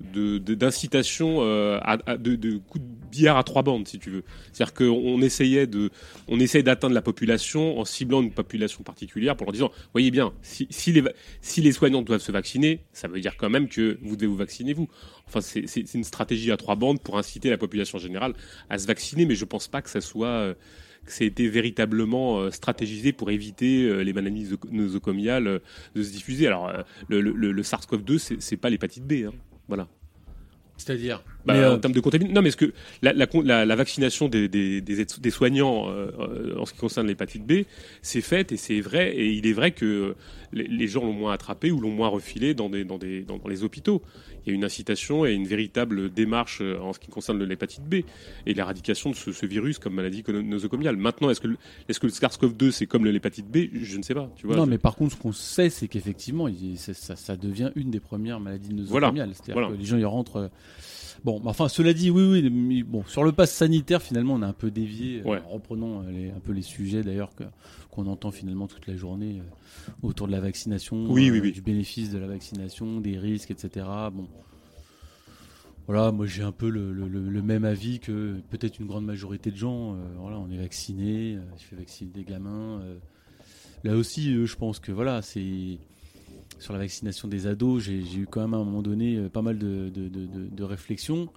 d'incitation 0.00 1.38
euh, 1.40 1.78
à, 1.82 2.16
de, 2.16 2.34
de 2.34 2.56
coups 2.56 2.82
de 2.82 3.08
billard 3.10 3.36
à 3.36 3.44
trois 3.44 3.62
bandes 3.62 3.86
si 3.86 3.98
tu 3.98 4.10
veux 4.10 4.24
c'est-à-dire 4.52 4.74
qu'on 4.74 5.20
essayait 5.20 5.66
de 5.66 5.90
on 6.26 6.40
essayait 6.40 6.62
d'atteindre 6.62 6.94
la 6.94 7.02
population 7.02 7.78
en 7.78 7.84
ciblant 7.84 8.22
une 8.22 8.32
population 8.32 8.82
particulière 8.82 9.36
pour 9.36 9.46
leur 9.46 9.52
disant 9.52 9.70
voyez 9.92 10.10
bien 10.10 10.32
si, 10.42 10.66
si 10.70 10.92
les 10.92 11.02
si 11.42 11.60
les 11.60 11.72
soignants 11.72 12.02
doivent 12.02 12.22
se 12.22 12.32
vacciner 12.32 12.80
ça 12.92 13.08
veut 13.08 13.20
dire 13.20 13.36
quand 13.36 13.50
même 13.50 13.68
que 13.68 13.98
vous 14.02 14.16
devez 14.16 14.26
vous 14.26 14.36
vacciner 14.36 14.72
vous 14.72 14.88
enfin 15.26 15.40
c'est 15.40 15.66
c'est 15.66 15.94
une 15.94 16.04
stratégie 16.04 16.50
à 16.50 16.56
trois 16.56 16.76
bandes 16.76 17.00
pour 17.02 17.18
inciter 17.18 17.50
la 17.50 17.58
population 17.58 17.98
générale 17.98 18.32
à 18.70 18.78
se 18.78 18.86
vacciner 18.86 19.26
mais 19.26 19.34
je 19.34 19.44
pense 19.44 19.68
pas 19.68 19.82
que 19.82 19.90
ça 19.90 20.00
soit 20.00 20.28
euh, 20.28 20.54
que 21.04 21.12
ça 21.12 21.24
a 21.24 21.26
été 21.26 21.48
véritablement 21.48 22.40
euh, 22.40 22.50
stratégisé 22.50 23.12
pour 23.12 23.30
éviter 23.30 24.04
les 24.04 24.12
maladies 24.12 24.50
nosocomiales 24.70 25.60
de 25.94 26.02
se 26.02 26.10
diffuser. 26.12 26.46
Alors, 26.46 26.70
le, 27.08 27.22
le, 27.22 27.32
le 27.32 27.62
SARS-CoV-2, 27.62 28.38
c'est 28.38 28.56
pas 28.58 28.68
l'hépatite 28.68 29.06
B. 29.06 29.24
Hein. 29.26 29.32
Voilà. 29.70 29.86
C'est-à-dire 30.76 31.22
bah, 31.44 31.54
En 31.54 31.74
euh, 31.74 31.76
termes 31.76 31.94
de 31.94 32.00
contamination. 32.00 32.34
Non, 32.34 32.42
mais 32.42 32.48
est-ce 32.48 32.56
que 32.56 32.72
la, 33.02 33.12
la, 33.12 33.64
la, 33.64 33.76
vaccination 33.76 34.28
des, 34.28 34.48
des, 34.48 34.80
des, 34.80 35.30
soignants 35.30 35.88
euh, 35.88 36.56
en 36.58 36.66
ce 36.66 36.72
qui 36.72 36.78
concerne 36.78 37.06
l'hépatite 37.06 37.46
B, 37.46 37.64
c'est 38.02 38.20
fait 38.20 38.52
et 38.52 38.56
c'est 38.56 38.80
vrai. 38.80 39.14
Et 39.14 39.28
il 39.28 39.46
est 39.46 39.52
vrai 39.52 39.72
que 39.72 40.14
les, 40.52 40.88
gens 40.88 41.04
l'ont 41.04 41.12
moins 41.12 41.32
attrapé 41.32 41.70
ou 41.70 41.80
l'ont 41.80 41.90
moins 41.90 42.08
refilé 42.08 42.54
dans, 42.54 42.68
des, 42.68 42.84
dans, 42.84 42.98
des, 42.98 43.22
dans, 43.22 43.40
les 43.48 43.64
hôpitaux. 43.64 44.02
Il 44.44 44.50
y 44.50 44.52
a 44.52 44.54
une 44.54 44.64
incitation 44.64 45.26
et 45.26 45.32
une 45.32 45.46
véritable 45.46 46.10
démarche 46.10 46.60
euh, 46.62 46.78
en 46.80 46.92
ce 46.92 46.98
qui 46.98 47.08
concerne 47.08 47.42
l'hépatite 47.44 47.84
B 47.84 47.94
et 48.46 48.54
l'éradication 48.54 49.10
de 49.10 49.16
ce, 49.16 49.46
virus 49.46 49.78
comme 49.78 49.94
maladie 49.94 50.24
nosocomiale. 50.28 50.96
Maintenant, 50.96 51.30
est-ce 51.30 51.40
que, 51.40 51.48
est 51.88 51.92
-ce 51.92 52.00
que 52.00 52.06
le 52.06 52.12
SARS-CoV-2, 52.12 52.70
c'est 52.70 52.86
comme 52.86 53.04
l'hépatite 53.04 53.46
B? 53.46 53.68
Je 53.82 53.96
ne 53.96 54.02
sais 54.02 54.14
pas. 54.14 54.30
Tu 54.36 54.46
vois, 54.46 54.56
non, 54.56 54.66
mais 54.66 54.78
par 54.78 54.96
contre, 54.96 55.16
ce 55.16 55.20
qu'on 55.20 55.32
sait, 55.32 55.70
c'est 55.70 55.88
qu'effectivement, 55.88 56.48
ça, 56.76 57.16
ça, 57.16 57.36
devient 57.36 57.70
une 57.74 57.90
des 57.90 58.00
premières 58.00 58.40
maladies 58.40 58.74
nosocomiales. 58.74 59.32
C'est-à-dire 59.34 59.68
que 59.68 59.74
les 59.74 59.84
gens 59.84 59.98
y 59.98 60.04
rentrent. 60.04 60.50
Bon, 61.24 61.40
enfin, 61.44 61.68
cela 61.68 61.92
dit, 61.92 62.10
oui, 62.10 62.22
oui. 62.50 62.82
bon, 62.82 63.04
sur 63.04 63.24
le 63.24 63.32
pass 63.32 63.52
sanitaire, 63.52 64.00
finalement, 64.00 64.34
on 64.34 64.42
a 64.42 64.46
un 64.46 64.52
peu 64.52 64.70
dévié. 64.70 65.22
Euh, 65.26 65.38
en 65.46 65.54
reprenant 65.54 66.02
euh, 66.02 66.30
un 66.34 66.40
peu 66.40 66.52
les 66.52 66.62
sujets, 66.62 67.02
d'ailleurs, 67.02 67.30
qu'on 67.90 68.06
entend 68.06 68.30
finalement 68.30 68.66
toute 68.66 68.86
la 68.86 68.96
journée 68.96 69.40
euh, 69.40 69.92
autour 70.02 70.26
de 70.26 70.32
la 70.32 70.40
vaccination, 70.40 71.12
du 71.14 71.62
bénéfice 71.62 72.10
de 72.10 72.18
la 72.18 72.26
vaccination, 72.26 73.00
des 73.00 73.18
risques, 73.18 73.50
etc. 73.50 73.86
Bon. 74.12 74.28
Voilà, 75.86 76.12
moi 76.12 76.24
j'ai 76.24 76.44
un 76.44 76.52
peu 76.52 76.68
le, 76.68 77.42
même 77.42 77.64
avis 77.64 77.98
que 77.98 78.36
peut-être 78.50 78.78
une 78.78 78.86
grande 78.86 79.04
majorité 79.04 79.50
de 79.50 79.56
gens. 79.56 79.96
voilà, 80.18 80.38
on 80.38 80.48
est 80.48 80.58
vacciné, 80.58 81.36
je 81.58 81.64
fais 81.64 81.74
vacciner 81.74 82.12
des 82.12 82.22
gamins. 82.22 82.80
là 83.82 83.96
aussi, 83.96 84.46
je 84.46 84.56
pense 84.56 84.78
que 84.78 84.92
voilà, 84.92 85.20
c'est 85.20 85.78
sur 86.60 86.74
la 86.74 86.78
vaccination 86.78 87.26
des 87.26 87.46
ados, 87.46 87.82
j'ai 87.82 88.16
eu 88.16 88.26
quand 88.30 88.42
même 88.42 88.54
à 88.54 88.58
un 88.58 88.64
moment 88.64 88.82
donné 88.82 89.16
euh, 89.16 89.28
pas 89.28 89.42
mal 89.42 89.58
de, 89.58 90.62
réflexions 90.62 91.28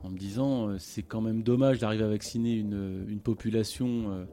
en 0.00 0.10
me 0.10 0.18
disant 0.18 0.68
euh, 0.68 0.76
c'est 0.78 1.02
quand 1.02 1.20
même 1.20 1.42
dommage 1.42 1.78
d'arriver 1.78 2.04
à 2.04 2.08
vacciner 2.08 2.54
une, 2.54 3.20
population 3.22 4.10
euh, 4.10 4.24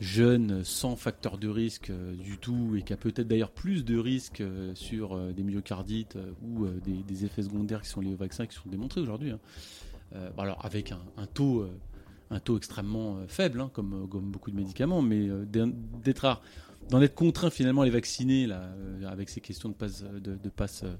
jeune 0.00 0.64
sans 0.64 0.96
facteur 0.96 1.38
de 1.38 1.48
risque 1.48 1.92
du 2.18 2.38
tout 2.38 2.74
et 2.76 2.82
qui 2.82 2.92
a 2.92 2.96
peut-être 2.96 3.28
d'ailleurs 3.28 3.52
plus 3.52 3.84
de 3.84 3.96
risques 3.96 4.42
sur 4.74 5.16
des 5.32 5.44
myocardites 5.44 6.18
ou 6.42 6.66
des, 6.66 7.24
effets 7.24 7.42
secondaires 7.42 7.82
qui 7.82 7.88
sont 7.88 8.00
liés 8.00 8.12
au 8.12 8.16
vaccin 8.16 8.46
qui 8.46 8.56
sont 8.56 8.68
démontrés 8.68 9.00
aujourd'hui. 9.00 9.30
Hein. 9.30 9.38
alors 10.36 10.64
avec 10.64 10.92
un, 10.92 11.26
taux 11.26 11.64
un 12.30 12.40
taux 12.40 12.56
extrêmement 12.56 13.18
faible, 13.28 13.60
hein, 13.60 13.70
comme, 13.72 14.08
comme, 14.08 14.30
beaucoup 14.30 14.50
de 14.50 14.56
médicaments, 14.56 15.00
mais 15.00 15.28
d'être 15.46 16.20
rare 16.20 16.42
d'en 16.90 17.02
être 17.02 17.14
contraint 17.14 17.50
finalement 17.50 17.82
à 17.82 17.84
les 17.84 17.90
vacciner 17.90 18.46
là, 18.46 18.62
euh, 18.76 19.08
avec 19.08 19.28
ces 19.28 19.40
questions 19.40 19.68
de 19.68 19.74
passe 19.74 20.02
de, 20.02 20.36
de 20.36 20.48
passe 20.48 20.82
euh, 20.84 20.94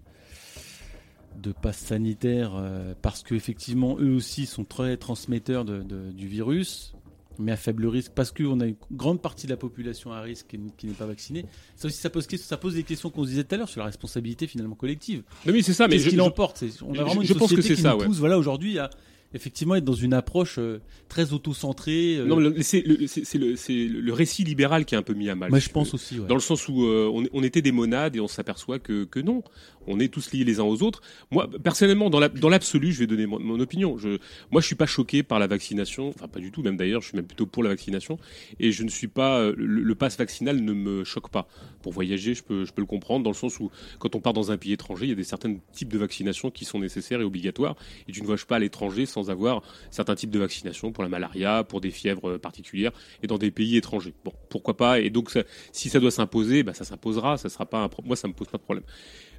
de 1.36 1.52
passe 1.52 1.78
sanitaire 1.78 2.52
euh, 2.54 2.94
parce 3.00 3.22
qu'effectivement 3.22 3.96
eux 3.98 4.14
aussi 4.14 4.46
sont 4.46 4.64
très 4.64 4.96
transmetteurs 4.96 5.64
de, 5.64 5.82
du 6.12 6.28
virus 6.28 6.94
mais 7.38 7.52
à 7.52 7.56
faible 7.56 7.86
risque 7.86 8.12
parce 8.14 8.30
qu'on 8.30 8.60
a 8.60 8.66
une 8.66 8.76
grande 8.92 9.20
partie 9.20 9.46
de 9.46 9.50
la 9.50 9.56
population 9.56 10.12
à 10.12 10.20
risque 10.20 10.56
qui 10.76 10.86
n'est 10.86 10.92
pas 10.92 11.06
vaccinée. 11.06 11.44
Ça 11.74 11.88
aussi, 11.88 11.98
ça 11.98 12.08
pose, 12.08 12.28
ça 12.28 12.56
pose 12.56 12.74
des 12.74 12.84
questions 12.84 13.10
qu'on 13.10 13.24
se 13.24 13.30
disait 13.30 13.42
tout 13.42 13.56
à 13.56 13.58
l'heure 13.58 13.68
sur 13.68 13.80
la 13.80 13.86
responsabilité 13.86 14.46
finalement 14.46 14.76
collective. 14.76 15.24
oui, 15.46 15.62
c'est 15.64 15.72
ça. 15.72 15.88
Mais 15.88 15.98
ce 15.98 16.10
qui 16.10 16.16
l'emporte? 16.16 16.62
On 16.86 16.92
a 16.92 17.02
vraiment 17.02 17.22
je, 17.22 17.32
une 17.32 17.38
société 17.38 17.38
pense 17.38 17.54
que 17.54 17.74
qui 17.74 17.76
ça, 17.76 17.92
nous 17.92 18.04
pousse, 18.04 18.18
voilà, 18.18 18.38
aujourd'hui 18.38 18.78
à 18.78 18.88
effectivement 19.34 19.74
être 19.74 19.84
dans 19.84 19.92
une 19.92 20.14
approche 20.14 20.58
euh, 20.58 20.80
très 21.08 21.32
auto-centrée. 21.32 22.16
Euh. 22.18 22.24
Non, 22.24 22.52
c'est 22.62 22.82
le, 22.82 24.00
le, 24.00 24.12
récit 24.12 24.44
libéral 24.44 24.84
qui 24.84 24.94
est 24.94 24.98
un 24.98 25.02
peu 25.02 25.14
mis 25.14 25.28
à 25.28 25.34
mal. 25.34 25.50
Moi, 25.50 25.58
je 25.58 25.68
pense 25.68 25.92
aussi. 25.92 26.16
Dans 26.16 26.34
le 26.34 26.40
sens 26.40 26.68
où 26.68 26.84
euh, 26.84 27.10
on, 27.32 27.42
était 27.42 27.62
des 27.62 27.72
monades 27.72 28.16
et 28.16 28.20
on 28.20 28.28
s'aperçoit 28.28 28.78
que, 28.78 29.04
que 29.04 29.20
non 29.20 29.42
on 29.86 30.00
est 30.00 30.08
tous 30.08 30.32
liés 30.32 30.44
les 30.44 30.60
uns 30.60 30.64
aux 30.64 30.82
autres. 30.82 31.02
Moi, 31.30 31.48
personnellement, 31.62 32.10
dans 32.10 32.48
l'absolu, 32.48 32.92
je 32.92 33.00
vais 33.00 33.06
donner 33.06 33.26
mon, 33.26 33.60
opinion. 33.60 33.98
Je, 33.98 34.18
moi, 34.50 34.60
je 34.60 34.66
suis 34.66 34.74
pas 34.74 34.86
choqué 34.86 35.22
par 35.22 35.38
la 35.38 35.46
vaccination, 35.46 36.08
enfin 36.08 36.28
pas 36.28 36.40
du 36.40 36.50
tout. 36.50 36.62
Même 36.62 36.76
d'ailleurs, 36.76 37.02
je 37.02 37.08
suis 37.08 37.16
même 37.16 37.26
plutôt 37.26 37.46
pour 37.46 37.62
la 37.62 37.70
vaccination. 37.70 38.18
Et 38.60 38.72
je 38.72 38.82
ne 38.82 38.88
suis 38.88 39.08
pas, 39.08 39.38
euh, 39.38 39.54
le, 39.56 39.82
le 39.82 39.94
pass 39.94 40.16
vaccinal 40.16 40.60
ne 40.60 40.72
me 40.72 41.04
choque 41.04 41.30
pas. 41.30 41.48
Pour 41.82 41.92
voyager, 41.92 42.34
je 42.34 42.42
peux, 42.42 42.64
je 42.64 42.72
peux 42.72 42.80
le 42.80 42.86
comprendre 42.86 43.24
dans 43.24 43.30
le 43.30 43.36
sens 43.36 43.60
où, 43.60 43.70
quand 43.98 44.14
on 44.14 44.20
part 44.20 44.32
dans 44.32 44.50
un 44.50 44.56
pays 44.56 44.72
étranger, 44.72 45.06
il 45.06 45.10
y 45.10 45.12
a 45.12 45.16
des 45.16 45.24
certains 45.24 45.56
types 45.72 45.92
de 45.92 45.98
vaccinations 45.98 46.50
qui 46.50 46.64
sont 46.64 46.78
nécessaires 46.78 47.20
et 47.20 47.24
obligatoires. 47.24 47.76
Et 48.08 48.12
tu 48.12 48.20
ne 48.20 48.26
voyages 48.26 48.46
pas 48.46 48.56
à 48.56 48.58
l'étranger 48.58 49.06
sans 49.06 49.23
avoir 49.30 49.62
certains 49.90 50.14
types 50.14 50.30
de 50.30 50.38
vaccinations 50.38 50.92
pour 50.92 51.02
la 51.02 51.08
malaria, 51.08 51.64
pour 51.64 51.80
des 51.80 51.90
fièvres 51.90 52.36
particulières, 52.38 52.92
et 53.22 53.26
dans 53.26 53.38
des 53.38 53.50
pays 53.50 53.76
étrangers. 53.76 54.14
Bon, 54.24 54.32
pourquoi 54.48 54.76
pas 54.76 55.00
Et 55.00 55.10
donc, 55.10 55.30
si 55.72 55.88
ça 55.88 56.00
doit 56.00 56.10
s'imposer, 56.10 56.62
bah, 56.62 56.74
ça 56.74 56.84
s'imposera. 56.84 57.36
Ça 57.38 57.48
sera 57.48 57.66
pas 57.66 57.78
un, 57.78 57.90
moi, 58.04 58.16
ça 58.16 58.28
me 58.28 58.32
pose 58.32 58.48
pas 58.48 58.58
de 58.58 58.62
problème. 58.62 58.84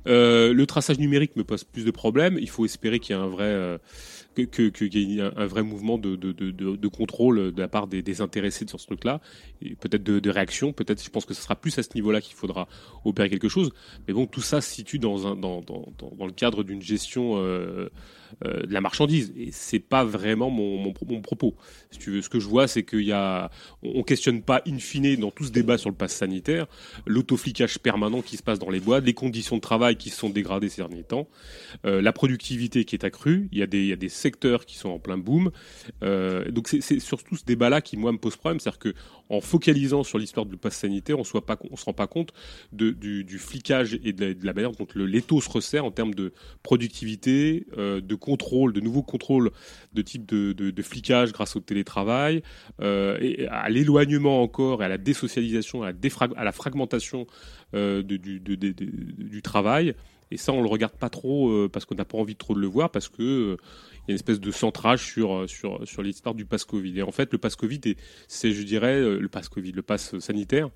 Euh, 0.08 0.54
le 0.54 0.66
traçage 0.68 1.00
numérique 1.00 1.36
me 1.36 1.44
pose 1.44 1.64
plus 1.64 1.86
de 1.86 1.92
problèmes. 1.92 2.38
Il 2.40 2.50
faut 2.50 2.66
espérer 2.66 3.00
qu'il 3.00 3.16
y 3.16 3.20
ait 3.20 3.22
un 3.22 3.28
vrai, 3.28 3.46
euh, 3.46 3.78
que, 4.36 4.70
qu'il 4.70 4.94
y 4.94 5.20
ait 5.20 5.22
un 5.22 5.46
vrai 5.46 5.64
mouvement 5.64 5.98
de, 5.98 6.16
de, 6.16 6.32
de, 6.32 6.88
contrôle 6.88 7.52
de 7.54 7.60
la 7.60 7.68
part 7.68 7.88
des, 7.88 8.02
des 8.02 8.22
intéressés 8.22 8.66
sur 8.68 8.80
ce 8.80 8.86
truc-là, 8.86 9.20
et 9.62 9.76
peut-être 9.76 10.04
de, 10.04 10.30
réaction. 10.30 10.74
Peut-être, 10.74 11.04
je 11.04 11.10
pense 11.10 11.26
que 11.26 11.34
ce 11.34 11.42
sera 11.42 11.56
plus 11.56 11.78
à 11.80 11.84
ce 11.84 11.90
niveau-là 11.96 12.22
qu'il 12.22 12.36
faudra 12.36 12.68
opérer 13.04 13.30
quelque 13.30 13.50
chose. 13.50 13.72
Mais 14.08 14.14
bon, 14.14 14.28
tout 14.28 14.42
ça 14.42 14.62
se 14.62 14.72
situe 14.72 15.00
dans, 15.00 15.28
un, 15.28 15.36
dans, 15.36 15.62
dans, 15.62 15.86
dans 15.98 16.26
le 16.26 16.34
cadre 16.34 16.64
d'une 16.64 16.82
gestion 16.82 17.38
euh, 17.38 17.90
de 18.44 18.74
la 18.74 18.82
marchandise. 18.82 19.34
Et 19.38 19.50
c'est 19.52 19.80
pas 19.80 20.04
vraiment 20.04 20.50
mon, 20.50 20.78
mon, 20.78 21.22
propos. 21.22 21.56
Si 21.92 22.00
tu 22.00 22.12
veux, 22.12 22.22
ce 22.22 22.30
que 22.30 22.40
je 22.40 22.48
vois, 22.48 22.68
c'est 22.68 22.84
qu'il 22.84 23.02
y 23.02 23.12
a, 23.12 23.50
on, 23.84 24.04
questionne 24.04 24.42
pas 24.42 24.62
in 24.68 24.78
fine 24.80 25.16
dans 25.18 25.32
tout 25.32 25.46
ce 25.46 25.52
débat 25.52 25.78
sur 25.78 25.90
le 25.90 25.96
pass 25.96 26.14
sanitaire, 26.14 26.68
l'autoflicage 27.06 27.80
permanent 27.80 28.22
qui 28.22 28.38
se 28.38 28.44
passe 28.44 28.60
dans 28.60 28.70
les 28.70 28.80
boîtes, 28.80 29.06
les 29.06 29.14
conditions 29.14 29.56
de 29.56 29.62
travail 29.62 29.96
qui 29.96 30.10
se 30.10 30.18
sont 30.18 30.30
dégradées 30.30 30.70
ces 30.70 30.82
derniers 30.82 31.04
temps, 31.04 31.28
euh, 31.86 32.02
la 32.02 32.14
productivité 32.14 32.86
qui 32.86 32.96
est 32.96 33.04
accrue. 33.04 33.48
Il 33.52 33.60
y 33.60 33.64
a 33.64 33.68
des, 33.68 33.86
y 33.86 33.94
a 33.94 33.98
des 33.98 34.10
secteurs 34.10 34.66
qui 34.66 34.78
sont 34.78 34.90
en 34.90 35.00
plein 35.00 35.18
boom. 35.18 35.52
Euh, 36.04 36.50
donc 36.52 36.68
c'est 36.68 37.00
surtout 37.00 37.36
ce 37.36 37.46
débat-là 37.46 37.82
qui 37.82 37.98
moi 37.98 38.12
me 38.12 38.18
pose 38.18 38.36
problème, 38.36 38.60
c'est-à-dire 38.60 38.80
que 38.80 38.94
en 39.30 39.42
focalisant 39.42 40.04
sur 40.04 40.18
l'histoire 40.18 40.46
du 40.46 40.58
pass 40.58 40.76
sanitaire, 40.76 41.18
on 41.18 41.22
ne 41.22 41.26
se 41.26 41.34
rend 41.86 41.94
pas 41.94 42.08
compte 42.08 42.32
du, 42.72 43.38
flicage 43.40 44.00
et 44.04 44.14
de 44.14 44.38
la, 44.46 44.54
manière 44.54 44.72
dont 44.72 44.88
le 44.94 45.06
l'étau 45.06 45.42
se 45.42 45.50
resserre 45.50 45.86
en 45.86 45.92
termes 45.92 46.14
de 46.14 46.34
productivité, 46.64 47.66
euh, 47.78 48.02
de 48.02 48.16
contrôle, 48.16 48.74
de 48.74 48.82
nouveaux 48.82 49.04
contrôles 49.04 49.52
de 49.94 50.02
type 50.02 50.26
de, 50.26 50.82
flicage 50.82 51.32
grâce 51.32 51.56
au 51.56 51.60
télétravail, 51.60 52.44
euh, 52.82 53.48
à 53.50 53.70
l'éloignement 53.70 54.44
encore, 54.44 54.84
et 54.84 54.86
à 54.86 54.90
la 54.90 54.98
désocialisation, 54.98 55.84
à 55.84 55.92
la, 56.44 56.52
fragmentation 56.52 57.26
euh, 57.74 58.04
du, 58.04 59.42
travail. 59.42 59.96
Et 60.32 60.38
ça, 60.38 60.54
on 60.54 60.62
le 60.62 60.68
regarde 60.68 60.94
pas 60.94 61.10
trop 61.10 61.70
parce 61.70 61.86
qu'on 61.86 61.96
n'a 61.96 62.06
pas 62.06 62.18
envie 62.18 62.36
trop 62.36 62.56
de 62.56 62.60
le 62.60 62.68
voir 62.68 62.90
parce 62.90 63.10
que 63.10 63.58
il 64.08 64.10
y 64.10 64.12
a 64.12 64.14
une 64.14 64.16
espèce 64.16 64.40
de 64.40 64.52
centrage 64.52 65.06
sur 65.06 65.50
sur 65.50 65.88
sur 65.88 66.02
l'histoire 66.02 66.36
du 66.36 66.46
pass 66.46 66.66
Covid. 66.66 67.00
Et 67.00 67.04
en 67.04 67.12
fait, 67.12 67.32
le 67.32 67.38
pass 67.38 67.56
Covid, 67.56 67.82
c'est, 68.28 68.52
je 68.52 68.64
dirais, 68.64 69.02
le 69.02 69.28
pass 69.28 69.50
Covid, 69.50 69.72
le 69.72 69.82
pass 69.82 70.18
sanitaire 70.20 70.70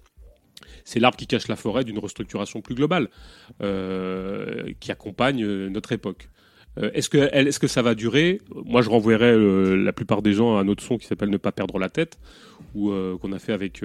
c'est 0.83 0.99
l'arbre 0.99 1.17
qui 1.17 1.27
cache 1.27 1.47
la 1.47 1.55
forêt 1.55 1.83
d'une 1.83 1.99
restructuration 1.99 2.61
plus 2.61 2.75
globale 2.75 3.09
euh, 3.61 4.71
qui 4.79 4.91
accompagne 4.91 5.43
euh, 5.43 5.69
notre 5.69 5.91
époque. 5.91 6.29
Euh, 6.77 6.91
est-ce 6.93 7.09
que, 7.09 7.17
est 7.17 7.59
que 7.59 7.67
ça 7.67 7.81
va 7.81 7.95
durer? 7.95 8.41
Moi, 8.65 8.81
je 8.81 8.89
renvoierais 8.89 9.37
la 9.37 9.93
plupart 9.93 10.21
des 10.21 10.33
gens 10.33 10.57
à 10.57 10.61
un 10.61 10.67
autre 10.67 10.83
son 10.83 10.97
qui 10.97 11.07
s'appelle 11.07 11.29
Ne 11.29 11.37
pas 11.37 11.51
perdre 11.51 11.79
la 11.79 11.89
tête, 11.89 12.19
ou 12.75 12.91
qu'on 13.19 13.31
a 13.31 13.39
fait 13.39 13.53
avec 13.53 13.83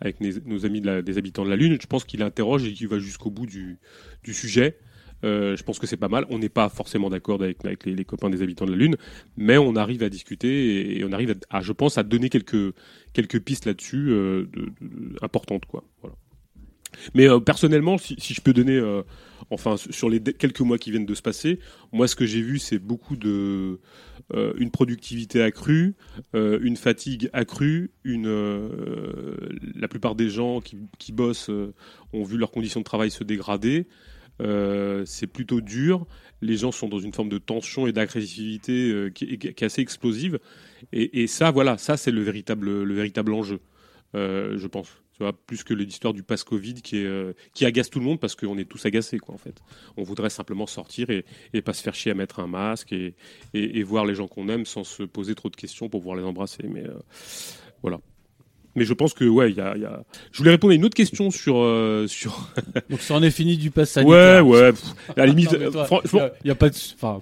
avec 0.00 0.20
nos 0.20 0.64
amis 0.64 0.80
des 0.80 1.18
habitants 1.18 1.44
de 1.44 1.50
la 1.50 1.56
Lune. 1.56 1.76
Je 1.80 1.86
pense 1.86 2.04
qu'il 2.04 2.22
interroge 2.22 2.64
et 2.64 2.72
qu'il 2.72 2.86
va 2.88 2.98
jusqu'au 2.98 3.30
bout 3.30 3.46
du, 3.46 3.78
du 4.22 4.32
sujet. 4.32 4.78
Euh, 5.24 5.56
je 5.56 5.62
pense 5.62 5.78
que 5.78 5.86
c'est 5.86 5.96
pas 5.96 6.08
mal. 6.08 6.26
On 6.30 6.38
n'est 6.38 6.48
pas 6.48 6.68
forcément 6.68 7.10
d'accord 7.10 7.42
avec, 7.42 7.84
les, 7.84 8.04
copains 8.04 8.30
des 8.30 8.42
habitants 8.42 8.66
de 8.66 8.72
la 8.72 8.76
Lune, 8.76 8.96
mais 9.36 9.58
on 9.58 9.76
arrive 9.76 10.02
à 10.02 10.08
discuter 10.08 10.98
et, 10.98 11.04
on 11.04 11.12
arrive 11.12 11.34
à, 11.50 11.60
je 11.60 11.72
pense, 11.72 11.98
à 11.98 12.02
donner 12.02 12.28
quelques, 12.28 12.74
quelques 13.12 13.40
pistes 13.40 13.66
là-dessus 13.66 14.10
euh, 14.10 14.46
de, 14.52 15.16
importantes. 15.22 15.66
Quoi. 15.66 15.84
Voilà. 16.00 16.16
Mais 17.14 17.28
euh, 17.28 17.38
personnellement, 17.38 17.98
si, 17.98 18.16
si, 18.18 18.32
je 18.32 18.40
peux 18.40 18.52
donner, 18.52 18.80
enfin, 19.50 19.76
sur 19.76 20.08
les 20.08 20.20
quelques 20.20 20.60
mois 20.60 20.78
qui 20.78 20.90
viennent 20.90 21.06
de 21.06 21.14
se 21.14 21.22
passer, 21.22 21.58
moi, 21.92 22.08
ce 22.08 22.16
que 22.16 22.26
j'ai 22.26 22.40
vu, 22.40 22.58
c'est 22.58 22.78
beaucoup 22.78 23.16
de. 23.16 23.78
une 24.34 24.70
productivité 24.70 25.42
accrue, 25.42 25.96
une 26.34 26.76
fatigue 26.76 27.28
accrue, 27.32 27.90
une, 28.04 28.28
la 29.74 29.88
plupart 29.88 30.14
des 30.14 30.30
gens 30.30 30.60
qui, 30.60 30.78
qui 30.98 31.12
bossent 31.12 31.50
ont 32.12 32.22
vu 32.24 32.38
leurs 32.38 32.50
conditions 32.50 32.80
de 32.80 32.84
travail 32.84 33.10
se 33.10 33.22
dégrader. 33.22 33.86
Euh, 34.40 35.04
c'est 35.06 35.26
plutôt 35.26 35.60
dur. 35.60 36.06
Les 36.40 36.56
gens 36.56 36.72
sont 36.72 36.88
dans 36.88 37.00
une 37.00 37.12
forme 37.12 37.28
de 37.28 37.38
tension 37.38 37.86
et 37.86 37.92
d'agressivité 37.92 38.90
euh, 38.90 39.10
qui, 39.10 39.24
est 39.24 39.62
assez 39.62 39.82
explosive. 39.82 40.38
Et, 40.92 41.26
ça, 41.26 41.50
voilà, 41.50 41.78
ça 41.78 41.96
c'est 41.96 42.10
le 42.10 42.22
véritable, 42.22 42.82
le 42.82 42.94
véritable 42.94 43.32
enjeu, 43.32 43.60
euh, 44.14 44.56
je 44.56 44.66
pense. 44.66 44.88
Plus 45.48 45.64
que 45.64 45.74
l'histoire 45.74 46.14
du 46.14 46.22
pass 46.22 46.44
Covid 46.44 46.74
qui, 46.74 47.04
agace 47.64 47.90
tout 47.90 47.98
le 47.98 48.04
monde 48.04 48.20
parce 48.20 48.36
qu'on 48.36 48.56
est 48.56 48.66
tous 48.66 48.86
agacés, 48.86 49.18
quoi, 49.18 49.34
en 49.34 49.38
fait. 49.38 49.60
On 49.96 50.04
voudrait 50.04 50.30
simplement 50.30 50.68
sortir 50.68 51.10
et, 51.10 51.24
et 51.52 51.60
pas 51.60 51.72
se 51.72 51.82
faire 51.82 51.96
chier 51.96 52.12
à 52.12 52.14
mettre 52.14 52.38
un 52.38 52.46
masque 52.46 52.92
et, 52.92 53.16
et 53.52 53.82
voir 53.82 54.06
les 54.06 54.14
gens 54.14 54.28
qu'on 54.28 54.48
aime 54.48 54.64
sans 54.64 54.84
se 54.84 55.02
poser 55.02 55.34
trop 55.34 55.48
de 55.48 55.56
questions 55.56 55.88
pour 55.88 56.02
pouvoir 56.02 56.16
les 56.16 56.22
embrasser. 56.22 56.68
Mais 56.68 56.84
voilà. 57.82 57.98
Mais 58.78 58.84
je 58.84 58.94
pense 58.94 59.14
que, 59.14 59.24
ouais, 59.24 59.50
il 59.50 59.56
y 59.56 59.60
a, 59.60 59.76
y 59.76 59.84
a, 59.84 60.02
Je 60.32 60.38
voulais 60.38 60.52
répondre 60.52 60.72
à 60.72 60.76
une 60.76 60.84
autre 60.84 60.94
question 60.94 61.30
sur. 61.30 61.56
Euh, 61.58 62.06
sur... 62.06 62.50
Donc, 62.90 63.00
ça 63.00 63.14
en 63.14 63.22
est 63.22 63.30
fini 63.30 63.56
du 63.56 63.70
pass 63.70 63.90
sanitaire. 63.90 64.46
Ouais, 64.46 64.58
ouais. 64.58 64.72
à 65.16 65.20
la 65.20 65.26
limite. 65.32 65.50
Il 65.52 65.58
n'y 66.44 66.50
a, 66.50 66.54
pas 66.54 66.70
de. 66.70 66.76
Enfin, 66.94 67.20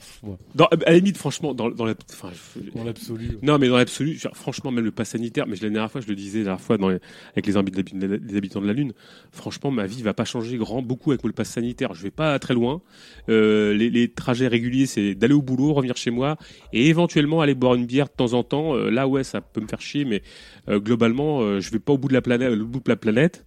dans, 0.54 0.66
à 0.66 0.76
la 0.86 0.94
limite, 0.94 1.16
franchement, 1.16 1.54
dans, 1.54 1.70
dans 1.70 1.84
l'absolu. 1.84 3.38
Non, 3.42 3.58
mais 3.58 3.68
dans 3.68 3.76
l'absolu, 3.76 4.18
franchement, 4.34 4.70
même 4.70 4.84
le 4.84 4.90
pass 4.90 5.10
sanitaire, 5.10 5.46
mais 5.46 5.56
la 5.56 5.70
dernière 5.70 5.90
fois, 5.90 6.00
je 6.00 6.08
le 6.08 6.14
disais 6.14 6.38
la 6.40 6.44
dernière 6.44 6.60
fois 6.60 6.76
dans 6.78 6.88
avec 6.88 7.46
les, 7.46 7.56
habitants 7.56 8.60
de 8.60 8.66
la 8.66 8.72
Lune, 8.72 8.92
franchement, 9.32 9.70
ma 9.70 9.86
vie 9.86 10.02
va 10.02 10.14
pas 10.14 10.24
changer 10.24 10.56
grand, 10.56 10.82
beaucoup 10.82 11.10
avec 11.10 11.24
le 11.24 11.32
pass 11.32 11.50
sanitaire. 11.50 11.94
Je 11.94 12.02
vais 12.02 12.10
pas 12.10 12.38
très 12.38 12.54
loin. 12.54 12.82
Euh, 13.28 13.74
les, 13.74 13.90
les, 13.90 14.08
trajets 14.08 14.48
réguliers, 14.48 14.86
c'est 14.86 15.14
d'aller 15.14 15.34
au 15.34 15.42
boulot, 15.42 15.72
revenir 15.72 15.96
chez 15.96 16.10
moi 16.10 16.36
et 16.72 16.88
éventuellement 16.88 17.40
aller 17.40 17.54
boire 17.54 17.74
une 17.74 17.86
bière 17.86 18.06
de 18.06 18.12
temps 18.16 18.32
en 18.34 18.42
temps. 18.42 18.74
Euh, 18.74 18.90
là, 18.90 19.08
ouais, 19.08 19.24
ça 19.24 19.40
peut 19.40 19.60
me 19.60 19.66
faire 19.66 19.80
chier, 19.80 20.04
mais 20.04 20.22
globalement, 20.68 21.40
euh, 21.46 21.60
je 21.60 21.70
vais 21.70 21.78
pas 21.78 21.92
au 21.92 21.98
bout 21.98 22.08
de 22.08 22.14
la 22.14 22.22
planète, 22.22 22.52
au 22.52 22.64
bout 22.64 22.80
de 22.80 22.88
la 22.88 22.96
planète. 22.96 23.44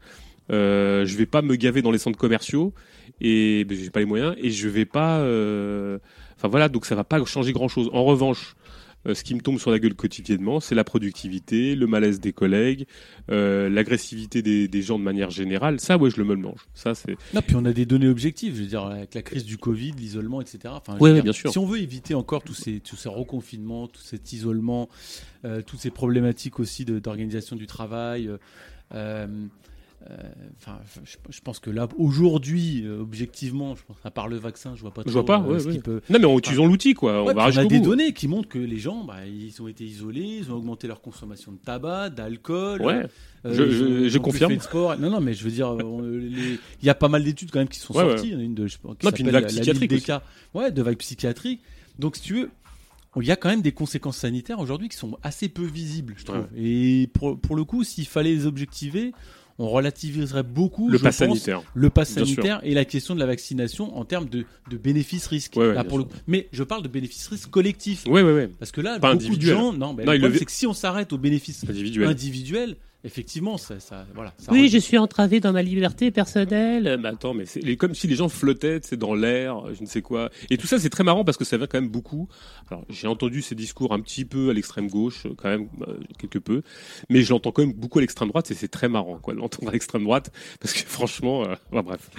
Euh, 0.51 1.05
je 1.05 1.15
vais 1.15 1.25
pas 1.25 1.41
me 1.41 1.55
gaver 1.55 1.81
dans 1.81 1.91
les 1.91 1.99
centres 1.99 2.17
commerciaux 2.17 2.73
et 3.21 3.65
ben, 3.65 3.77
j'ai 3.77 3.91
pas 3.91 3.99
les 3.99 4.05
moyens 4.05 4.35
et 4.39 4.49
je 4.49 4.67
vais 4.67 4.85
pas. 4.85 5.17
Enfin 6.35 6.47
voilà, 6.47 6.69
donc 6.69 6.85
ça 6.85 6.95
va 6.95 7.03
pas 7.03 7.23
changer 7.25 7.53
grand 7.53 7.67
chose. 7.67 7.89
En 7.93 8.03
revanche, 8.03 8.55
ce 9.05 9.23
qui 9.23 9.33
me 9.33 9.41
tombe 9.41 9.59
sur 9.59 9.71
la 9.71 9.79
gueule 9.79 9.95
quotidiennement, 9.95 10.59
c'est 10.59 10.75
la 10.75 10.83
productivité, 10.83 11.75
le 11.75 11.87
malaise 11.87 12.19
des 12.19 12.33
collègues, 12.33 12.85
l'agressivité 13.27 14.41
des, 14.41 14.81
gens 14.81 14.99
de 14.99 15.03
manière 15.03 15.29
générale. 15.29 15.79
Ça, 15.79 15.97
ouais, 15.97 16.09
je 16.09 16.17
le 16.17 16.25
me 16.25 16.35
le 16.35 16.41
mange. 16.41 16.67
Ça, 16.73 16.95
c'est. 16.95 17.17
Non, 17.33 17.41
puis 17.41 17.55
on 17.55 17.65
a 17.65 17.73
des 17.73 17.85
données 17.85 18.07
objectives. 18.07 18.55
Je 18.55 18.61
veux 18.61 18.67
dire, 18.67 18.83
avec 18.83 19.13
la 19.15 19.21
crise 19.21 19.45
du 19.45 19.57
Covid, 19.57 19.91
l'isolement, 19.93 20.41
etc. 20.41 20.59
Enfin, 20.67 20.97
oui, 20.99 21.21
bien 21.21 21.33
sûr. 21.33 21.51
Si 21.51 21.57
on 21.57 21.65
veut 21.65 21.79
éviter 21.79 22.13
encore 22.13 22.43
tous 22.43 22.53
ces, 22.53 22.79
tous 22.79 22.95
ces 22.95 23.09
reconfinements, 23.09 23.87
tout 23.87 24.01
cet 24.01 24.33
isolement, 24.33 24.89
euh, 25.45 25.61
toutes 25.61 25.79
ces 25.79 25.91
problématiques 25.91 26.59
aussi 26.59 26.85
d'organisation 26.85 27.55
du 27.55 27.67
travail. 27.67 28.29
Euh, 28.93 29.27
euh, 30.09 30.15
enfin, 30.57 30.79
je, 31.03 31.41
pense 31.41 31.59
que 31.59 31.69
là, 31.69 31.87
aujourd'hui, 31.97 32.85
objectivement, 32.87 33.75
je 33.75 33.83
pense, 33.83 33.97
à 34.03 34.11
part 34.11 34.27
le 34.27 34.37
vaccin, 34.37 34.73
je 34.75 34.81
vois 34.81 34.93
pas. 34.93 35.03
je 35.05 35.11
vois 35.11 35.25
pas. 35.25 35.43
ce 35.59 35.67
Qui 35.69 35.79
peut... 35.79 36.01
Non, 36.09 36.19
mais 36.19 36.25
en 36.25 36.37
utilisant 36.37 36.65
l'outil, 36.65 36.93
quoi. 36.93 37.23
on, 37.23 37.27
a 37.27 37.65
des 37.65 37.79
données 37.79 38.13
qui 38.13 38.27
montrent 38.27 38.47
que 38.47 38.59
les 38.59 38.77
gens, 38.77 39.03
bah, 39.03 39.25
ils 39.27 39.61
ont 39.61 39.67
été 39.67 39.83
isolés, 39.83 40.39
ils 40.41 40.51
ont 40.51 40.55
augmenté 40.55 40.87
leur 40.87 41.01
consommation 41.01 41.51
de 41.51 41.57
tabac, 41.57 42.11
d'alcool. 42.11 42.81
Ouais. 42.81 43.07
je, 43.43 44.07
je 44.07 44.17
confirme. 44.17 44.55
De 44.55 44.61
sport. 44.61 44.97
Non, 44.97 45.09
non, 45.09 45.19
mais 45.19 45.33
je 45.33 45.43
veux 45.43 45.51
dire, 45.51 45.75
il 46.21 46.59
y 46.85 46.89
a 46.89 46.95
pas 46.95 47.09
mal 47.09 47.23
d'études 47.23 47.51
quand 47.51 47.59
même 47.59 47.67
qui 47.67 47.79
sont 47.79 47.93
sorties. 47.93 48.31
Une 48.31 48.55
de, 48.55 48.67
qui 48.67 48.77
non, 48.83 49.11
puis 49.11 49.23
une 49.23 49.31
vague 49.31 49.47
psychiatrique. 49.47 50.05
Cas. 50.05 50.23
Ouais, 50.53 50.71
de 50.71 50.81
vagues 50.81 50.97
psychiatriques. 50.97 51.61
Donc, 51.97 52.15
si 52.15 52.21
tu 52.21 52.33
veux, 52.35 52.49
il 53.17 53.27
y 53.27 53.31
a 53.31 53.35
quand 53.35 53.49
même 53.49 53.61
des 53.61 53.71
conséquences 53.71 54.17
sanitaires 54.17 54.59
aujourd'hui 54.59 54.89
qui 54.89 54.97
sont 54.97 55.17
assez 55.23 55.49
peu 55.49 55.65
visibles, 55.65 56.15
je 56.17 56.25
trouve. 56.25 56.47
Et 56.55 57.09
pour, 57.13 57.39
pour, 57.39 57.55
le 57.55 57.63
coup, 57.63 57.83
s'il 57.83 58.07
fallait 58.07 58.33
les 58.33 58.45
objectiver, 58.45 59.13
on 59.59 59.67
relativiserait 59.67 60.43
beaucoup 60.43 60.89
le 60.89 60.97
pass 60.97 61.17
sanitaire, 61.17 61.61
le 61.75 61.89
pass 61.89 62.09
sanitaire 62.11 62.61
et 62.63 62.73
la 62.73 62.85
question 62.85 63.13
de 63.13 63.19
la 63.19 63.25
vaccination 63.25 63.95
en 63.97 64.05
termes 64.05 64.27
de, 64.27 64.45
de 64.69 64.77
bénéfices-risques. 64.77 65.55
Mais 66.27 66.47
je 66.51 66.63
parle 66.63 66.81
de 66.81 66.87
bénéfices-risques 66.87 67.49
collectifs. 67.49 68.05
Oui, 68.07 68.21
oui, 68.21 68.31
oui. 68.31 68.47
Parce 68.57 68.71
que 68.71 68.81
là, 68.81 68.97
beaucoup 68.97 69.35
de 69.35 69.41
gens, 69.41 69.73
non, 69.73 69.93
mais 69.93 70.05
le 70.17 70.33
c'est 70.33 70.45
que 70.45 70.51
si 70.51 70.65
on 70.65 70.73
s'arrête 70.73 71.13
aux 71.13 71.17
bénéfices 71.17 71.65
individuels 71.67 72.77
effectivement, 73.03 73.57
ça, 73.57 73.79
ça 73.79 74.05
voilà. 74.13 74.33
oui, 74.49 74.69
je 74.69 74.77
suis 74.77 74.97
entravé 74.97 75.39
dans 75.39 75.51
ma 75.53 75.61
liberté 75.61 76.11
personnelle. 76.11 76.97
Mais 77.01 77.09
attends, 77.09 77.33
mais 77.33 77.45
c'est 77.45 77.75
comme 77.77 77.95
si 77.95 78.07
les 78.07 78.15
gens 78.15 78.29
flottaient, 78.29 78.79
c'est 78.83 78.97
dans 78.97 79.13
l'air, 79.13 79.73
je 79.73 79.81
ne 79.81 79.87
sais 79.87 80.01
quoi. 80.01 80.29
Et 80.49 80.57
tout 80.57 80.67
ça, 80.67 80.79
c'est 80.79 80.89
très 80.89 81.03
marrant 81.03 81.23
parce 81.23 81.37
que 81.37 81.45
ça 81.45 81.57
vient 81.57 81.67
quand 81.67 81.79
même 81.79 81.89
beaucoup. 81.89 82.27
Alors, 82.69 82.85
j'ai 82.89 83.07
entendu 83.07 83.41
ces 83.41 83.55
discours 83.55 83.93
un 83.93 83.99
petit 83.99 84.25
peu 84.25 84.49
à 84.49 84.53
l'extrême 84.53 84.89
gauche, 84.89 85.27
quand 85.37 85.49
même 85.49 85.69
euh, 85.87 85.97
quelque 86.17 86.39
peu, 86.39 86.61
mais 87.09 87.21
je 87.21 87.31
l'entends 87.31 87.51
quand 87.51 87.65
même 87.65 87.73
beaucoup 87.73 87.99
à 87.99 88.01
l'extrême 88.01 88.29
droite 88.29 88.51
et 88.51 88.53
c'est 88.53 88.67
très 88.67 88.89
marrant, 88.89 89.19
quoi, 89.19 89.33
de 89.33 89.39
l'entendre 89.39 89.69
à 89.69 89.71
l'extrême 89.71 90.03
droite 90.03 90.31
parce 90.59 90.73
que 90.73 90.79
franchement, 90.87 91.45
euh, 91.45 91.55
bref, 91.71 92.09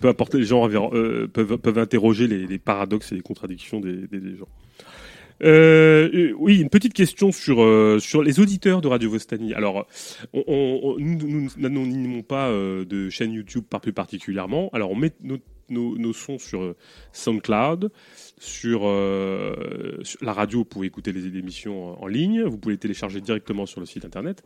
peu 0.00 0.08
importe, 0.08 0.34
les 0.34 0.44
gens 0.44 0.68
euh, 0.70 1.26
peuvent, 1.26 1.58
peuvent 1.58 1.78
interroger 1.78 2.26
les, 2.26 2.58
paradoxes 2.58 3.12
et 3.12 3.14
les 3.14 3.22
contradictions 3.22 3.80
des, 3.80 4.06
des 4.06 4.36
gens. 4.36 4.48
Euh, 5.42 6.32
oui, 6.38 6.60
une 6.60 6.68
petite 6.68 6.92
question 6.92 7.32
sur 7.32 7.62
euh, 7.62 7.98
sur 7.98 8.22
les 8.22 8.40
auditeurs 8.40 8.80
de 8.80 8.88
Radio 8.88 9.10
Vostani. 9.10 9.54
Alors, 9.54 9.86
on, 10.32 10.44
on, 10.46 10.96
nous 10.98 11.48
n'anonymons 11.56 12.22
pas 12.22 12.48
euh, 12.48 12.84
de 12.84 13.08
chaîne 13.08 13.32
YouTube 13.32 13.64
par 13.68 13.80
plus 13.80 13.92
particulièrement. 13.92 14.70
Alors, 14.72 14.90
on 14.90 14.96
met 14.96 15.12
nos, 15.22 15.38
nos, 15.70 16.12
sons 16.12 16.38
sur 16.38 16.74
SoundCloud. 17.12 17.90
Euh, 18.64 19.96
sur, 20.02 20.24
la 20.24 20.32
radio, 20.32 20.60
vous 20.60 20.64
pouvez 20.64 20.86
écouter 20.86 21.12
les 21.12 21.26
émissions 21.26 22.02
en, 22.02 22.06
ligne, 22.06 22.42
vous 22.42 22.56
pouvez 22.58 22.74
les 22.74 22.78
télécharger 22.78 23.20
directement 23.20 23.66
sur 23.66 23.80
le 23.80 23.86
site 23.86 24.04
internet. 24.04 24.42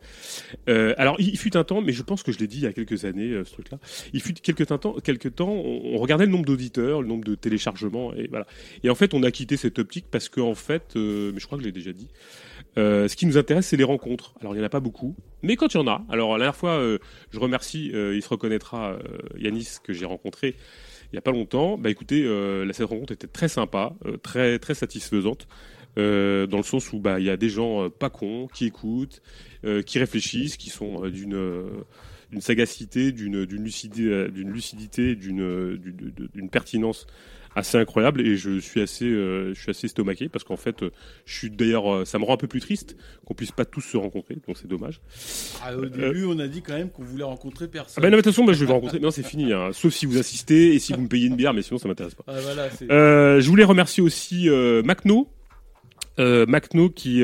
Euh, 0.69 0.93
alors, 0.97 1.15
il, 1.19 1.37
fut 1.37 1.55
un 1.55 1.63
temps, 1.63 1.81
mais 1.81 1.93
je 1.93 2.03
pense 2.03 2.23
que 2.23 2.31
je 2.31 2.39
l'ai 2.39 2.47
dit 2.47 2.57
il 2.57 2.63
y 2.63 2.67
a 2.67 2.73
quelques 2.73 3.05
années, 3.05 3.31
euh, 3.31 3.45
ce 3.45 3.53
truc-là, 3.53 3.79
il 4.13 4.21
fut 4.21 4.33
quelques 4.33 4.67
temps, 4.67 4.95
quelques 5.03 5.35
temps 5.35 5.49
on, 5.49 5.97
regardait 5.97 6.25
le 6.25 6.31
nombre 6.31 6.45
d'auditeurs, 6.45 7.01
le 7.01 7.07
nombre 7.07 7.23
de 7.23 7.35
téléchargements, 7.35 8.13
et 8.13 8.27
voilà. 8.27 8.45
Et 8.83 8.89
en 8.89 8.95
fait, 8.95 9.13
on 9.13 9.23
a 9.23 9.31
quitté 9.31 9.57
cette 9.57 9.79
optique 9.79 10.05
parce 10.11 10.29
qu'en 10.29 10.49
en 10.49 10.55
fait, 10.55 10.95
mais 10.95 11.39
je 11.39 11.45
crois 11.45 11.57
que 11.57 11.63
je 11.63 11.67
l'ai 11.67 11.73
déjà 11.73 11.93
dit, 11.93 12.09
ce 12.75 13.15
qui 13.15 13.25
nous 13.25 13.37
intéresse, 13.37 13.67
c'est 13.67 13.77
les 13.77 13.83
rencontres. 13.83 14.33
Alors, 14.41 14.53
il 14.53 14.57
n'y 14.57 14.63
en 14.63 14.67
a 14.67 14.69
pas 14.69 14.79
beaucoup, 14.79 15.15
mais 15.41 15.55
quand 15.55 15.73
il 15.73 15.77
y 15.77 15.79
en 15.79 15.87
a, 15.87 16.05
alors 16.09 16.33
la 16.33 16.39
dernière 16.39 16.55
fois, 16.55 16.81
je 17.31 17.39
remercie, 17.39 17.91
il 17.93 18.21
se 18.21 18.29
reconnaîtra, 18.29 18.97
Yanis, 19.37 19.77
que 19.83 19.93
j'ai 19.93 20.05
rencontré, 20.05 20.55
il 21.11 21.15
n'y 21.15 21.17
a 21.17 21.21
pas 21.21 21.31
longtemps. 21.31 21.77
Bah 21.77 21.89
écoutez, 21.89 22.23
euh, 22.23 22.71
cette 22.73 22.87
rencontre 22.87 23.13
était 23.13 23.27
très 23.27 23.47
sympa, 23.47 23.93
euh, 24.05 24.17
très 24.17 24.59
très 24.59 24.73
satisfaisante. 24.73 25.47
Euh, 25.97 26.45
dans 26.45 26.57
le 26.57 26.63
sens 26.63 26.91
où 26.91 26.99
bah 26.99 27.19
il 27.21 27.25
y 27.25 27.29
a 27.29 27.37
des 27.37 27.47
gens 27.47 27.89
pas 27.89 28.09
cons 28.09 28.47
qui 28.53 28.65
écoutent, 28.65 29.21
qui 29.85 29.97
réfléchissent, 29.97 30.57
qui 30.57 30.69
sont 30.69 31.07
d'une 31.09 31.65
d'une 32.31 32.41
sagacité, 32.41 33.11
d'une 33.11 33.43
lucidité, 33.43 34.29
d'une 34.29 34.51
lucidité, 34.51 35.15
d'une 35.15 36.49
pertinence 36.51 37.07
assez 37.55 37.77
incroyable 37.77 38.21
et 38.21 38.35
je 38.35 38.59
suis 38.59 38.81
assez, 38.81 39.05
euh, 39.05 39.53
je 39.53 39.59
suis 39.59 39.71
assez 39.71 39.85
estomaqué 39.85 40.27
parce 40.29 40.43
qu'en 40.43 40.57
fait, 40.57 40.83
je 41.25 41.33
suis 41.33 41.49
d'ailleurs, 41.49 41.93
euh, 41.93 42.05
ça 42.05 42.19
me 42.19 42.25
rend 42.25 42.33
un 42.33 42.37
peu 42.37 42.47
plus 42.47 42.59
triste 42.59 42.97
qu'on 43.25 43.33
puisse 43.33 43.51
pas 43.51 43.65
tous 43.65 43.81
se 43.81 43.97
rencontrer, 43.97 44.37
donc 44.45 44.57
c'est 44.57 44.67
dommage. 44.67 44.99
Ah, 45.63 45.75
au 45.75 45.85
début, 45.85 46.25
on 46.25 46.37
a 46.39 46.47
dit 46.47 46.61
quand 46.61 46.73
même 46.73 46.89
qu'on 46.89 47.03
voulait 47.03 47.23
rencontrer 47.23 47.67
personne. 47.67 47.95
Ah 47.97 48.01
ben 48.01 48.11
non, 48.11 48.17
de 48.17 48.21
toute 48.21 48.33
façon, 48.33 48.43
bah, 48.43 48.53
je 48.53 48.59
vais 48.59 48.65
vous 48.65 48.73
rencontrer. 48.73 48.99
Non, 48.99 49.09
c'est 49.09 49.23
fini, 49.23 49.53
hein. 49.53 49.69
sauf 49.71 49.93
si 49.93 50.05
vous 50.05 50.17
assistez 50.17 50.75
et 50.75 50.79
si 50.79 50.93
vous 50.93 51.01
me 51.01 51.07
payez 51.07 51.27
une 51.27 51.35
bière, 51.35 51.53
mais 51.53 51.61
sinon 51.61 51.79
ça 51.79 51.87
m'intéresse 51.87 52.15
pas. 52.15 52.25
Ah, 52.27 52.39
voilà, 52.41 52.67
euh, 52.91 53.39
je 53.39 53.49
voulais 53.49 53.63
remercier 53.63 54.03
aussi 54.03 54.49
euh, 54.49 54.83
Macno, 54.83 55.29
euh, 56.19 56.45
Macno 56.45 56.89
qui. 56.89 57.23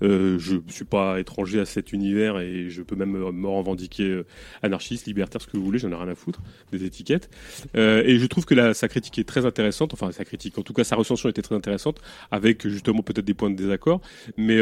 je 0.00 0.60
suis 0.68 0.84
pas 0.84 1.20
étranger 1.20 1.60
à 1.60 1.64
cet 1.64 1.92
univers 1.92 2.38
et 2.38 2.70
je 2.70 2.82
peux 2.82 2.96
même 2.96 3.12
me 3.12 3.48
revendiquer 3.48 4.22
anarchiste, 4.62 5.06
libertaire, 5.06 5.40
ce 5.40 5.46
que 5.46 5.56
vous 5.56 5.64
voulez, 5.64 5.78
j'en 5.78 5.90
ai 5.90 5.94
rien 5.94 6.08
à 6.08 6.14
foutre 6.14 6.40
des 6.72 6.84
étiquettes. 6.84 7.30
et 7.74 8.18
je 8.18 8.26
trouve 8.26 8.44
que 8.44 8.54
la, 8.54 8.74
sa 8.74 8.88
critique 8.88 9.18
est 9.18 9.24
très 9.24 9.46
intéressante, 9.46 9.94
enfin 9.94 10.12
sa 10.12 10.24
critique, 10.24 10.58
en 10.58 10.62
tout 10.62 10.72
cas 10.72 10.84
sa 10.84 10.96
recension 10.96 11.28
était 11.28 11.42
très 11.42 11.54
intéressante, 11.54 12.00
avec 12.30 12.66
justement 12.66 13.02
peut-être 13.02 13.24
des 13.24 13.34
points 13.34 13.50
de 13.50 13.56
désaccord, 13.56 14.00
mais 14.36 14.60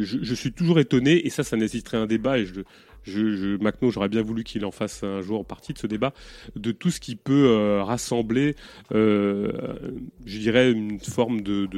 je, 0.00 0.34
suis 0.34 0.52
toujours 0.52 0.78
étonné, 0.78 1.26
et 1.26 1.30
ça, 1.30 1.42
ça 1.44 1.56
nécessiterait 1.56 1.96
un 1.96 2.06
débat, 2.06 2.38
et 2.38 2.46
je, 2.46 2.60
je, 3.06 3.56
j'aurais 3.90 4.08
bien 4.08 4.22
voulu 4.22 4.44
qu'il 4.44 4.64
en 4.64 4.70
fasse 4.70 5.02
un 5.02 5.22
jour 5.22 5.44
partie 5.44 5.72
de 5.72 5.78
ce 5.78 5.86
débat, 5.86 6.12
de 6.56 6.72
tout 6.72 6.90
ce 6.90 7.00
qui 7.00 7.16
peut 7.16 7.46
euh, 7.48 7.82
rassembler, 7.82 8.56
euh, 8.92 9.52
je 10.24 10.38
dirais, 10.38 10.70
une 10.70 10.98
forme 11.00 11.40
de, 11.40 11.68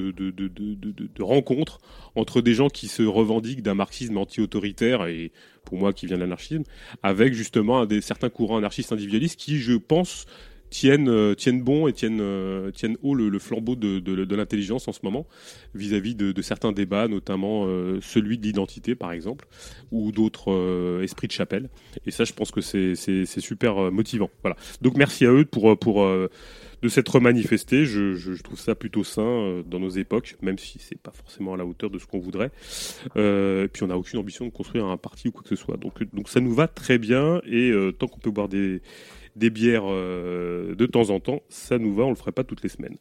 rencontre 1.21 1.81
entre 2.15 2.41
des 2.41 2.55
gens 2.55 2.69
qui 2.69 2.89
se 2.89 3.03
revendiquent 3.03 3.63
d'un 3.63 3.75
marxisme 3.75 4.17
anti-autoritaire, 4.17 5.07
et 5.07 5.33
pour 5.65 5.79
moi 5.79 5.93
qui 5.93 6.07
vient 6.07 6.17
de 6.17 6.23
l'anarchisme, 6.23 6.65
avec 7.03 7.35
justement 7.35 7.85
des, 7.87 8.01
certains 8.01 8.31
courants 8.31 8.59
anarchistes 8.59 8.93
individualistes 8.93 9.39
qui, 9.39 9.59
je 9.59 9.75
pense, 9.75 10.27
tiennent, 10.71 11.09
euh, 11.09 11.35
tiennent 11.35 11.63
bon 11.63 11.89
et 11.89 11.93
tiennent, 11.93 12.21
euh, 12.21 12.71
tiennent 12.71 12.97
haut 13.03 13.15
le, 13.15 13.39
flambeau 13.39 13.77
de, 13.77 13.99
de, 13.99 14.37
l'intelligence 14.37 14.89
en 14.89 14.93
ce 14.93 15.01
moment 15.03 15.27
vis-à-vis 15.75 16.15
de, 16.15 16.43
certains 16.43 16.73
débats, 16.73 17.09
notamment 17.09 17.65
euh, 17.67 17.99
celui 18.01 18.39
de 18.39 18.45
l'identité 18.45 18.95
par 18.95 19.13
exemple, 19.13 19.47
ou 19.91 20.13
d'autres 20.13 21.01
esprits 21.03 21.27
de 21.27 21.33
chapelle. 21.33 21.69
Et 22.07 22.11
ça, 22.11 22.25
je 22.25 22.33
pense 22.33 22.51
que 22.51 22.61
c'est 22.61 22.95
super 23.27 23.91
motivant. 23.93 24.31
Voilà. 24.43 24.57
Donc 24.83 24.97
merci 24.97 25.27
à 25.27 25.33
eux 25.33 25.45
pour, 25.45 25.79
pour 25.79 26.07
de 26.07 26.89
s'être 26.89 27.21
manifestés. 27.21 27.85
Je, 27.85 28.15
je, 28.15 28.43
trouve 28.43 28.59
ça 28.59 28.75
plutôt 28.75 29.05
sain 29.05 29.63
dans 29.67 29.81
nos 29.81 29.91
époques, 29.91 30.37
même 30.43 30.59
si 30.59 30.79
c'est 30.79 30.99
pas 30.99 31.13
forcément 31.13 31.55
à 31.55 31.57
la 31.57 31.67
hauteur 31.67 31.91
de 31.91 31.99
ce 31.99 32.07
qu'on 32.07 32.21
voudrait. 32.21 32.51
et 33.17 33.69
puis 33.73 33.83
on 33.83 33.89
n'a 33.89 33.99
aucune 33.99 34.19
ambition 34.19 34.45
de 34.45 34.51
construire 34.51 34.87
un 34.87 34.97
parti 34.97 35.29
ou 35.29 35.33
quoi 35.33 35.43
que 35.43 35.49
ce 35.49 35.57
soit. 35.57 35.77
Donc, 35.77 36.03
donc 36.15 36.29
ça 36.29 36.41
nous 36.41 36.55
va 36.55 36.69
très 36.69 36.99
bien 36.99 37.41
et 37.47 37.73
tant 37.99 38.07
qu'on 38.07 38.21
peut 38.21 38.31
boire 38.31 38.49
des 38.49 38.81
des 39.39 39.51
bières 39.51 39.85
euh, 39.87 40.75
de 40.75 40.87
temps 40.87 41.11
en 41.11 41.21
temps, 41.21 41.43
ça 41.49 41.79
nous 41.79 41.95
va, 41.95 42.05
on 42.05 42.11
le 42.11 42.17
ferait 42.17 42.33
pas 42.33 42.45
toutes 42.45 42.63
les 42.63 42.69
semaines. 42.69 42.97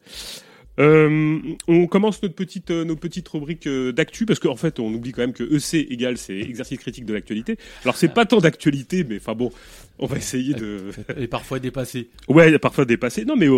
Euh, 0.78 1.40
on 1.66 1.88
commence 1.88 2.22
notre 2.22 2.36
petite, 2.36 2.70
euh, 2.70 2.84
nos 2.84 2.94
petites 2.94 3.26
rubriques 3.28 3.68
d'actu 3.68 4.26
parce 4.26 4.38
qu'en 4.38 4.54
fait, 4.54 4.78
on 4.78 4.94
oublie 4.94 5.10
quand 5.10 5.22
même 5.22 5.32
que 5.32 5.42
EC 5.42 5.90
égale 5.90 6.16
c'est 6.18 6.38
exercice 6.38 6.78
critique 6.78 7.04
de 7.04 7.14
l'actualité. 7.14 7.58
Alors 7.82 7.96
c'est 7.96 8.14
pas 8.14 8.26
tant 8.26 8.38
d'actualité, 8.38 9.02
mais 9.02 9.16
enfin 9.16 9.34
bon, 9.34 9.50
on 9.98 10.06
va 10.06 10.16
essayer 10.16 10.54
de. 10.54 10.90
Et 11.18 11.26
parfois 11.26 11.58
dépassé. 11.58 12.08
Ouais, 12.28 12.56
parfois 12.60 12.84
dépassé. 12.84 13.24
Non, 13.24 13.34
mais 13.34 13.48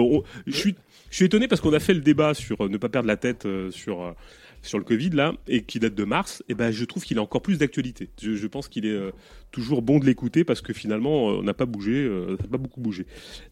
je 0.47 0.57
suis, 0.57 0.75
je 1.11 1.17
suis 1.17 1.27
étonné 1.27 1.47
parce 1.47 1.61
qu'on 1.61 1.75
a 1.75 1.81
fait 1.81 1.95
le 1.95 2.01
débat 2.01 2.33
sur 2.33 2.67
ne 2.71 2.79
pas 2.79 2.89
perdre 2.89 3.09
la 3.09 3.19
tête 3.19 3.47
sur 3.71 4.15
sur 4.63 4.79
le 4.79 4.85
Covid 4.85 5.11
là 5.11 5.35
et 5.49 5.63
qui 5.63 5.79
date 5.79 5.95
de 5.95 6.05
mars, 6.05 6.43
et 6.43 6.53
eh 6.53 6.55
ben 6.55 6.71
je 6.71 6.85
trouve 6.85 7.05
qu'il 7.05 7.19
a 7.19 7.23
encore 7.23 7.43
plus 7.43 7.59
d'actualité. 7.59 8.11
Je, 8.21 8.47
pense 8.47 8.69
qu'il 8.69 8.87
est 8.87 8.91
euh, 8.91 9.11
toujours 9.51 9.83
bon 9.83 9.99
de 9.99 10.07
l'écouter 10.07 10.45
parce 10.45 10.61
que 10.61 10.73
finalement 10.73 11.31
euh, 11.31 11.39
on 11.39 11.43
n'a 11.43 11.55
pas 11.55 11.67
bougé, 11.67 11.93
euh, 11.93 12.37
pas 12.51 12.59
beaucoup 12.59 12.81
bougé. 12.81 13.07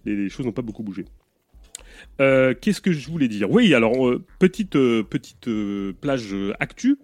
Les, 0.05 0.29
choses 0.29 0.47
n'ont 0.47 0.53
pas 0.53 0.63
beaucoup 0.63 0.83
bougé. 0.83 1.05
Qu'est-ce 2.19 2.81
que 2.81 2.93
je 2.93 3.09
voulais 3.09 3.29
dire? 3.29 3.51
Oui, 3.51 3.75
alors 3.75 4.13
petite 4.39 4.73
petite 4.73 5.49
plage 6.01 6.35
actu 6.61 6.97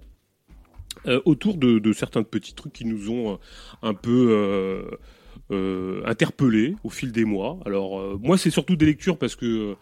autour 1.24 1.56
de, 1.56 1.92
certains 1.92 2.22
petits 2.22 2.54
trucs 2.54 2.72
qui 2.72 2.84
nous 2.84 3.10
ont 3.10 3.38
un 3.82 3.94
peu 3.94 4.86
interpellés 6.04 6.76
au 6.84 6.90
fil 6.90 7.10
des 7.10 7.24
mois. 7.24 7.58
Alors 7.64 8.18
moi 8.20 8.38
c'est 8.38 8.50
surtout 8.50 8.76
des 8.76 8.86
lectures 8.86 9.18
parce 9.18 9.34
que 9.34 9.76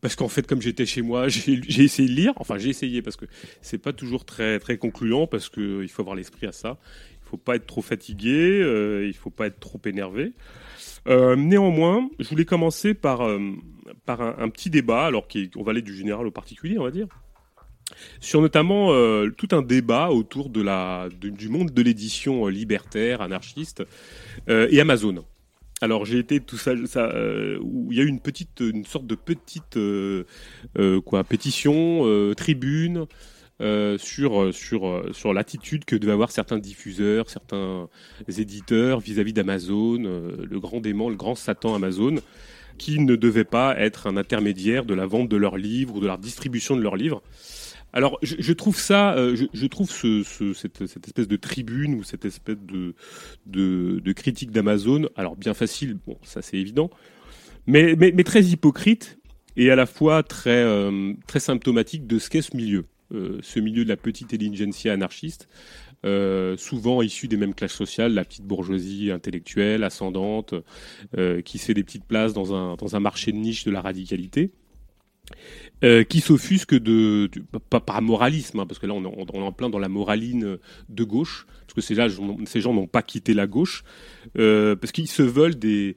parce 0.00 0.14
qu'en 0.14 0.28
fait, 0.28 0.46
comme 0.46 0.60
j'étais 0.60 0.86
chez 0.86 1.02
moi, 1.02 1.28
j'ai 1.28 1.82
essayé 1.82 2.08
de 2.08 2.14
lire. 2.14 2.32
Enfin, 2.36 2.58
j'ai 2.58 2.70
essayé 2.70 3.02
parce 3.02 3.16
que 3.16 3.26
c'est 3.60 3.78
pas 3.78 3.92
toujours 3.92 4.24
très 4.24 4.58
très 4.58 4.78
concluant 4.78 5.26
parce 5.26 5.48
que 5.48 5.82
il 5.82 5.88
faut 5.88 6.02
avoir 6.02 6.16
l'esprit 6.16 6.46
à 6.46 6.52
ça. 6.52 6.78
Il 7.24 7.28
faut 7.28 7.36
pas 7.36 7.56
être 7.56 7.66
trop 7.66 7.82
fatigué, 7.82 8.60
euh, 8.62 9.06
il 9.06 9.14
faut 9.14 9.30
pas 9.30 9.48
être 9.48 9.58
trop 9.58 9.80
énervé. 9.84 10.32
Euh, 11.08 11.36
néanmoins, 11.36 12.08
je 12.18 12.28
voulais 12.28 12.44
commencer 12.44 12.94
par 12.94 13.22
euh, 13.22 13.40
par 14.04 14.20
un, 14.20 14.48
petit 14.48 14.70
débat, 14.70 15.06
alors 15.06 15.28
qu'on 15.28 15.62
va 15.62 15.70
aller 15.70 15.82
du 15.82 15.94
général 15.94 16.26
au 16.26 16.30
particulier, 16.30 16.78
on 16.78 16.84
va 16.84 16.90
dire, 16.90 17.06
sur 18.20 18.40
notamment 18.40 18.92
euh, 18.92 19.30
tout 19.30 19.48
un 19.52 19.62
débat 19.62 20.10
autour 20.10 20.48
de 20.48 20.60
la 20.60 21.08
du 21.20 21.48
monde 21.48 21.70
de 21.70 21.82
l'édition 21.82 22.46
libertaire, 22.48 23.20
anarchiste 23.22 23.84
et 24.48 24.80
Amazon. 24.80 25.24
Alors 25.82 26.06
j'ai 26.06 26.18
été 26.18 26.40
tout 26.40 26.56
ça, 26.56 26.70
euh, 26.96 27.58
où 27.60 27.92
il 27.92 27.98
y 27.98 28.00
a 28.00 28.04
eu 28.04 28.08
une 28.08 28.20
petite, 28.20 28.60
une 28.60 28.86
sorte 28.86 29.06
de 29.06 29.14
petite 29.14 29.76
euh, 29.76 30.24
euh, 30.78 31.02
quoi 31.02 31.22
pétition, 31.22 32.02
tribune 32.34 33.06
sur 33.98 34.54
sur 34.54 35.04
sur 35.12 35.34
l'attitude 35.34 35.84
que 35.84 35.96
devaient 35.96 36.12
avoir 36.12 36.30
certains 36.30 36.58
diffuseurs, 36.58 37.28
certains 37.28 37.88
éditeurs 38.26 39.00
vis-à-vis 39.00 39.34
d'Amazon, 39.34 39.98
le 39.98 40.60
grand 40.60 40.80
démon, 40.80 41.10
le 41.10 41.16
grand 41.16 41.34
Satan 41.34 41.74
Amazon, 41.74 42.16
qui 42.78 42.98
ne 42.98 43.16
devait 43.16 43.44
pas 43.44 43.78
être 43.78 44.06
un 44.06 44.16
intermédiaire 44.16 44.86
de 44.86 44.94
la 44.94 45.06
vente 45.06 45.28
de 45.28 45.36
leurs 45.36 45.58
livres 45.58 45.96
ou 45.96 46.00
de 46.00 46.06
la 46.06 46.16
distribution 46.16 46.76
de 46.76 46.82
leurs 46.82 46.96
livres. 46.96 47.22
Alors, 47.96 48.18
je, 48.20 48.52
trouve 48.52 48.78
ça, 48.78 49.14
euh, 49.14 49.34
je, 49.54 49.66
trouve 49.68 49.90
cette, 49.90 50.82
espèce 50.82 51.28
de 51.28 51.36
tribune 51.36 51.94
ou 51.94 52.04
cette 52.04 52.26
espèce 52.26 52.58
de, 52.60 54.12
critique 54.12 54.50
d'Amazon, 54.50 55.08
alors 55.16 55.34
bien 55.34 55.54
facile, 55.54 55.96
bon, 56.06 56.18
ça 56.22 56.42
c'est 56.42 56.58
évident, 56.58 56.90
mais, 57.66 57.96
très 58.22 58.42
hypocrite 58.42 59.18
et 59.56 59.70
à 59.70 59.76
la 59.76 59.86
fois 59.86 60.22
très, 60.22 60.62
euh, 60.62 61.14
symptomatique 61.38 62.06
de 62.06 62.18
ce 62.18 62.28
qu'est 62.28 62.42
ce 62.42 62.54
milieu, 62.54 62.84
euh, 63.14 63.38
ce 63.40 63.60
milieu 63.60 63.82
de 63.82 63.88
la 63.88 63.96
petite 63.96 64.34
intelligentsia 64.34 64.92
anarchiste, 64.92 65.48
souvent 66.58 67.00
issu 67.00 67.28
des 67.28 67.38
mêmes 67.38 67.54
classes 67.54 67.72
sociales, 67.72 68.12
la 68.12 68.26
petite 68.26 68.44
bourgeoisie 68.44 69.10
intellectuelle, 69.10 69.82
ascendante, 69.84 70.54
qui 71.46 71.58
fait 71.58 71.72
des 71.72 71.82
petites 71.82 72.04
places 72.04 72.34
dans 72.34 72.94
un 72.94 73.00
marché 73.00 73.32
de 73.32 73.38
niche 73.38 73.64
de 73.64 73.70
la 73.70 73.80
radicalité. 73.80 74.50
Euh, 75.84 76.04
qui 76.04 76.20
s'offusque 76.20 76.74
de, 76.74 77.30
pas 77.68 77.80
par 77.80 78.00
moralisme, 78.00 78.60
hein, 78.60 78.66
parce 78.66 78.78
que 78.78 78.86
là 78.86 78.94
on 78.94 79.04
est, 79.04 79.38
en 79.38 79.52
plein 79.52 79.68
dans 79.68 79.78
la 79.78 79.90
moraline 79.90 80.56
de 80.88 81.04
gauche, 81.04 81.46
parce 81.66 81.74
que 81.74 81.80
ces, 81.82 81.96
ces 82.46 82.60
gens 82.62 82.72
n'ont 82.72 82.86
pas 82.86 83.02
quitté 83.02 83.34
la 83.34 83.46
gauche, 83.46 83.84
euh, 84.38 84.74
parce 84.74 84.90
qu'ils 84.90 85.06
se 85.06 85.20
veulent 85.20 85.56
des, 85.58 85.96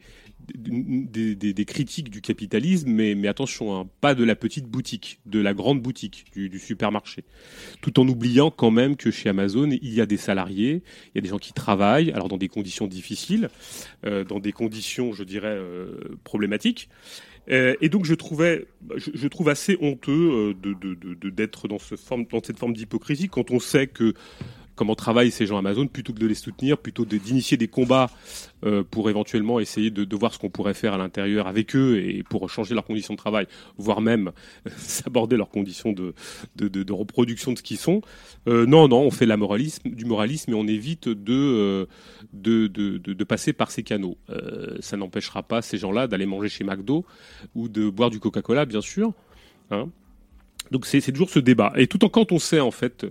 des, 0.53 1.33
des, 1.33 1.65
critiques 1.65 2.09
du 2.09 2.19
capitalisme, 2.19 2.91
mais, 2.91 3.15
mais 3.15 3.29
attention, 3.29 3.73
hein, 3.73 3.89
pas 4.01 4.15
de 4.15 4.25
la 4.25 4.35
petite 4.35 4.65
boutique, 4.65 5.21
de 5.25 5.39
la 5.39 5.53
grande 5.53 5.81
boutique, 5.81 6.25
du, 6.33 6.59
supermarché. 6.59 7.23
Tout 7.79 8.01
en 8.01 8.07
oubliant 8.09 8.51
quand 8.51 8.71
même 8.71 8.97
que 8.97 9.11
chez 9.11 9.29
Amazon, 9.29 9.69
il 9.71 9.93
y 9.93 10.01
a 10.01 10.05
des 10.05 10.17
salariés, 10.17 10.83
il 11.05 11.11
y 11.15 11.19
a 11.19 11.21
des 11.21 11.29
gens 11.29 11.37
qui 11.37 11.53
travaillent, 11.53 12.11
alors 12.11 12.27
dans 12.27 12.37
des 12.37 12.49
conditions 12.49 12.87
difficiles, 12.87 13.49
euh, 14.05 14.25
dans 14.25 14.41
des 14.41 14.51
conditions, 14.51 15.13
je 15.13 15.23
dirais, 15.23 15.57
problématiques. 16.25 16.89
Euh, 17.51 17.75
et 17.81 17.89
donc 17.89 18.05
je 18.05 18.13
trouvais, 18.13 18.67
je, 18.95 19.27
trouve 19.27 19.49
assez 19.49 19.77
honteux 19.81 20.11
euh, 20.11 20.53
de, 20.53 21.29
d'être 21.29 21.67
dans, 21.67 21.79
cette 21.79 21.99
forme 21.99 22.73
d'hypocrisie 22.73 23.27
quand 23.27 23.51
on 23.51 23.59
sait 23.59 23.87
que 23.87 24.13
comment 24.79 24.95
travaillent 24.95 25.29
ces 25.29 25.45
gens 25.45 25.57
Amazon, 25.57 25.87
plutôt 25.87 26.13
que 26.13 26.19
de 26.19 26.25
les 26.25 26.35
soutenir, 26.35 26.77
plutôt 26.77 27.03
d'initier 27.03 27.57
des 27.57 27.67
combats 27.67 28.09
euh, 28.65 28.81
pour 28.81 29.09
éventuellement 29.09 29.59
essayer 29.59 29.91
de, 29.91 30.15
voir 30.15 30.33
ce 30.33 30.39
qu'on 30.39 30.49
pourrait 30.49 30.73
faire 30.73 30.93
à 30.93 30.97
l'intérieur 30.97 31.47
avec 31.47 31.75
eux 31.75 32.01
et 32.01 32.23
pour 32.23 32.49
changer 32.49 32.75
leurs 32.75 32.85
conditions 32.85 33.13
de 33.13 33.17
travail, 33.17 33.45
voire 33.77 33.99
même 33.99 34.31
s'aborder 34.77 35.35
leurs 35.35 35.49
conditions 35.49 35.91
de, 35.91 36.13
reproduction 36.93 37.51
de 37.51 37.57
ce 37.57 37.63
qu'ils 37.63 37.77
sont. 37.77 38.01
Euh, 38.47 38.65
non, 38.65 38.87
non, 38.87 39.01
on 39.01 39.11
fait 39.11 39.25
la 39.25 39.35
moralisme, 39.35 39.89
du 39.89 40.05
moralisme 40.05 40.51
et 40.51 40.55
on 40.55 40.65
évite 40.65 41.09
de, 41.09 41.87
euh, 42.41 43.25
passer 43.27 43.51
par 43.51 43.71
ces 43.71 43.83
canaux. 43.83 44.17
ça 44.79 44.95
n'empêchera 44.95 45.43
pas 45.43 45.61
ces 45.61 45.77
gens-là 45.77 46.07
d'aller 46.07 46.25
manger 46.25 46.47
chez 46.47 46.63
McDo 46.63 47.05
ou 47.53 47.67
de 47.67 47.89
boire 47.89 48.11
du 48.11 48.21
Coca-Cola, 48.21 48.63
bien 48.63 48.81
sûr. 48.81 49.11
Hein. 49.71 49.89
Donc 50.71 50.85
c'est 50.85 51.01
toujours 51.01 51.29
ce 51.29 51.39
débat. 51.39 51.73
Et 51.75 51.87
tout 51.87 52.05
en 52.05 52.09
quand 52.09 52.31
on 52.31 52.39
sait 52.39 52.61
en 52.61 52.71
fait 52.71 53.05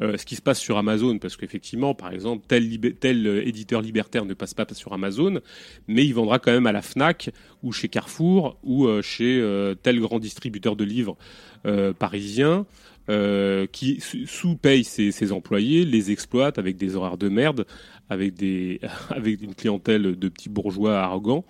euh, 0.00 0.16
ce 0.16 0.24
qui 0.24 0.36
se 0.36 0.42
passe 0.42 0.60
sur 0.60 0.78
Amazon, 0.78 1.18
parce 1.18 1.36
qu'effectivement, 1.36 1.94
par 1.94 2.12
exemple, 2.12 2.44
tel, 2.46 2.78
tel 3.00 3.26
euh, 3.26 3.46
éditeur 3.46 3.80
libertaire 3.82 4.24
ne 4.24 4.34
passe 4.34 4.54
pas 4.54 4.66
sur 4.72 4.92
Amazon, 4.92 5.40
mais 5.88 6.04
il 6.04 6.12
vendra 6.14 6.38
quand 6.38 6.52
même 6.52 6.66
à 6.66 6.72
la 6.72 6.82
Fnac 6.82 7.30
ou 7.62 7.72
chez 7.72 7.88
Carrefour 7.88 8.58
ou 8.62 8.86
euh, 8.86 9.02
chez 9.02 9.42
tel 9.82 10.00
grand 10.00 10.18
distributeur 10.18 10.76
de 10.76 10.84
livres 10.84 11.16
parisien. 11.98 12.66
qui 13.72 14.00
sous-paye 14.26 14.84
ses, 14.84 15.10
ses, 15.10 15.32
employés, 15.32 15.84
les 15.84 16.10
exploite 16.10 16.58
avec 16.58 16.76
des 16.76 16.94
horaires 16.94 17.16
de 17.16 17.28
merde, 17.28 17.66
avec, 18.10 18.34
des, 18.34 18.80
avec 19.10 19.42
une 19.42 19.54
clientèle 19.54 20.18
de 20.18 20.28
petits 20.28 20.50
bourgeois 20.50 20.98
arrogants. 20.98 21.44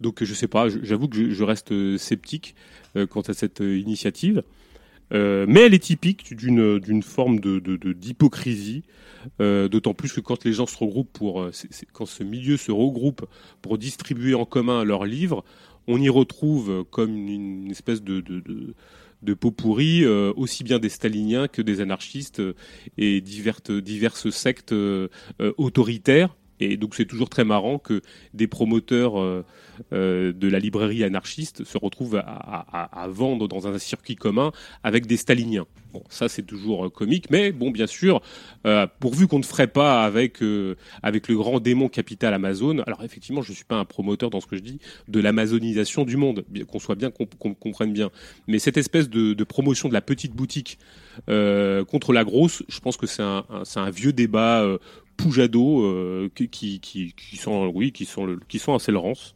Donc 0.00 0.22
je 0.22 0.34
sais 0.34 0.46
pas, 0.46 0.68
j'avoue 0.68 1.08
que 1.08 1.16
je, 1.16 1.30
je 1.30 1.44
reste 1.44 1.96
sceptique 1.96 2.54
quant 3.10 3.22
à 3.22 3.32
cette 3.32 3.60
initiative. 3.60 4.42
Euh, 5.12 5.46
mais 5.48 5.62
elle 5.62 5.74
est 5.74 5.82
typique 5.82 6.34
d'une 6.36 6.78
d'une 6.78 7.02
forme 7.02 7.40
de 7.40 7.58
d'hypocrisie, 7.92 8.82
euh, 9.40 9.68
d'autant 9.68 9.94
plus 9.94 10.12
que 10.12 10.20
quand 10.20 10.44
les 10.44 10.52
gens 10.52 10.66
se 10.66 10.76
regroupent 10.76 11.12
pour 11.12 11.42
euh, 11.42 11.50
quand 11.92 12.06
ce 12.06 12.22
milieu 12.22 12.56
se 12.56 12.72
regroupe 12.72 13.26
pour 13.62 13.78
distribuer 13.78 14.34
en 14.34 14.44
commun 14.44 14.84
leurs 14.84 15.04
livres, 15.04 15.44
on 15.86 16.00
y 16.00 16.08
retrouve 16.08 16.84
comme 16.90 17.16
une, 17.16 17.70
espèce 17.70 18.02
de, 18.02 18.20
de, 18.20 18.40
de 18.40 18.74
de 19.22 19.34
pot 19.34 19.50
pourri, 19.50 20.06
aussi 20.06 20.62
bien 20.62 20.78
des 20.78 20.88
staliniens 20.88 21.48
que 21.48 21.60
des 21.60 21.80
anarchistes 21.80 22.40
et 22.98 23.20
diverses, 23.20 23.68
diverses 23.68 24.30
sectes 24.30 24.72
autoritaires 25.56 26.36
et 26.60 26.76
donc 26.76 26.94
c'est 26.94 27.04
toujours 27.04 27.28
très 27.28 27.44
marrant 27.44 27.78
que 27.78 28.00
des 28.34 28.46
promoteurs 28.46 29.20
euh, 29.20 29.44
euh, 29.92 30.32
de 30.32 30.48
la 30.48 30.58
librairie 30.58 31.04
anarchiste 31.04 31.64
se 31.64 31.78
retrouvent 31.78 32.16
à, 32.16 33.06
vendre 33.08 33.48
dans 33.48 33.68
un 33.68 33.78
circuit 33.78 34.16
commun 34.16 34.52
avec 34.82 35.06
des 35.06 35.16
staliniens. 35.16 35.66
Bon, 35.92 36.02
ça 36.08 36.28
c'est 36.28 36.42
toujours 36.42 36.86
euh, 36.86 36.90
comique, 36.90 37.30
mais 37.30 37.52
bon, 37.52 37.70
bien 37.70 37.86
sûr, 37.86 38.20
pourvu 39.00 39.26
qu'on 39.26 39.38
ne 39.38 39.44
ferait 39.44 39.68
pas 39.68 40.04
avec 40.04 40.40
avec 41.02 41.28
le 41.28 41.36
grand 41.36 41.60
démon 41.60 41.88
capital 41.88 42.34
Amazon. 42.34 42.80
Alors 42.80 43.02
effectivement, 43.04 43.42
je 43.42 43.52
suis 43.52 43.64
pas 43.64 43.76
un 43.76 43.84
promoteur 43.84 44.30
dans 44.30 44.40
ce 44.40 44.46
que 44.46 44.56
je 44.56 44.62
dis 44.62 44.80
de 45.06 45.20
l'amazonisation 45.20 46.04
du 46.04 46.16
monde, 46.16 46.44
qu'on 46.70 46.78
soit 46.78 46.94
bien, 46.94 47.10
qu'on 47.10 47.54
comprenne 47.54 47.92
bien. 47.92 48.10
Mais 48.46 48.58
cette 48.58 48.76
espèce 48.76 49.08
de, 49.08 49.44
promotion 49.44 49.88
de 49.88 49.94
la 49.94 50.02
petite 50.02 50.34
boutique 50.34 50.78
contre 51.26 52.12
la 52.12 52.24
grosse, 52.24 52.62
je 52.68 52.80
pense 52.80 52.96
que 52.96 53.06
c'est 53.06 53.22
un 53.22 53.90
vieux 53.90 54.12
débat 54.12 54.78
Poujado 55.18 55.84
euh, 55.84 56.30
qui, 56.34 56.48
qui, 56.48 56.80
qui, 56.80 57.36
sont 57.36 57.70
oui 57.74 57.90
qui 57.92 58.06
sont 58.06 58.24
le, 58.24 58.38
qui 58.48 58.58
sont 58.58 58.78
Laurence. 58.88 59.34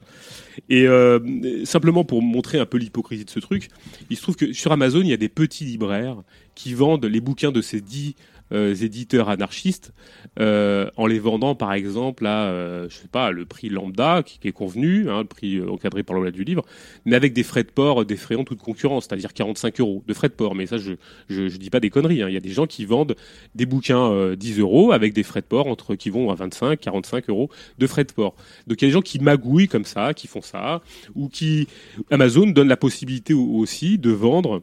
Et 0.68 0.86
euh, 0.86 1.64
simplement 1.64 2.04
pour 2.04 2.22
montrer 2.22 2.60
un 2.60 2.66
peu 2.66 2.78
l'hypocrisie 2.78 3.24
de 3.24 3.30
ce 3.30 3.40
truc 3.40 3.68
il 4.08 4.16
se 4.16 4.22
trouve 4.22 4.36
que 4.36 4.52
sur 4.52 4.70
Amazon 4.72 5.00
il 5.00 5.08
y 5.08 5.12
a 5.12 5.18
des 5.18 5.28
petits 5.28 5.64
libraires 5.64 6.22
qui 6.54 6.72
vendent 6.72 7.04
les 7.04 7.20
bouquins 7.20 7.50
de 7.50 7.60
ces 7.60 7.80
dix 7.80 8.14
éditeurs 8.52 9.28
anarchistes 9.28 9.92
euh, 10.38 10.90
en 10.96 11.06
les 11.06 11.18
vendant 11.18 11.54
par 11.54 11.72
exemple 11.72 12.26
à 12.26 12.44
euh, 12.44 12.88
je 12.88 12.96
sais 12.96 13.08
pas 13.08 13.30
le 13.30 13.44
prix 13.44 13.68
lambda 13.68 14.22
qui, 14.22 14.38
est 14.46 14.52
convenu 14.52 15.10
hein, 15.10 15.20
le 15.20 15.26
prix 15.26 15.60
encadré 15.62 16.02
par 16.02 16.16
la 16.16 16.22
loi 16.22 16.30
du 16.30 16.44
livre 16.44 16.64
mais 17.04 17.16
avec 17.16 17.32
des 17.32 17.42
frais 17.42 17.64
de 17.64 17.70
port 17.70 18.04
défrayant 18.04 18.44
toute 18.44 18.60
concurrence 18.60 19.06
c'est-à-dire 19.06 19.32
45 19.32 19.80
euros 19.80 20.02
de 20.06 20.14
frais 20.14 20.28
de 20.28 20.34
port 20.34 20.54
mais 20.54 20.66
ça 20.66 20.78
je 20.78 20.94
je, 21.28 21.56
dis 21.56 21.70
pas 21.70 21.80
des 21.80 21.90
conneries 21.90 22.22
hein. 22.22 22.28
il 22.28 22.34
y 22.34 22.36
a 22.36 22.40
des 22.40 22.50
gens 22.50 22.66
qui 22.66 22.84
vendent 22.84 23.16
des 23.54 23.66
bouquins 23.66 24.34
10 24.34 24.58
euros 24.58 24.92
avec 24.92 25.12
des 25.12 25.22
frais 25.22 25.40
de 25.40 25.46
port 25.46 25.66
entre 25.66 25.94
qui 25.94 26.10
vont 26.10 26.30
à 26.30 26.34
25 26.34 26.78
45 26.78 27.28
euros 27.30 27.50
de 27.78 27.86
frais 27.86 28.04
de 28.04 28.12
port 28.12 28.34
donc 28.66 28.80
il 28.80 28.84
y 28.84 28.86
a 28.86 28.88
des 28.88 28.94
gens 28.94 29.02
qui 29.02 29.18
magouillent 29.18 29.68
comme 29.68 29.84
ça 29.84 30.14
qui 30.14 30.26
font 30.26 30.42
ça 30.42 30.82
ou 31.14 31.28
qui 31.28 31.68
Amazon 32.10 32.46
donne 32.46 32.68
la 32.68 32.76
possibilité 32.76 33.34
aussi 33.34 33.98
de 33.98 34.10
vendre 34.10 34.62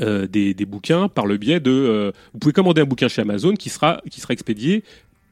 euh, 0.00 0.26
des, 0.26 0.54
des, 0.54 0.64
bouquins 0.64 1.08
par 1.08 1.26
le 1.26 1.36
biais 1.36 1.60
de. 1.60 1.70
Euh, 1.70 2.12
vous 2.32 2.38
pouvez 2.38 2.52
commander 2.52 2.80
un 2.80 2.86
bouquin 2.86 3.08
chez 3.08 3.22
Amazon 3.22 3.54
qui 3.54 3.68
sera 3.68 4.00
qui 4.10 4.20
sera 4.20 4.32
expédié 4.32 4.82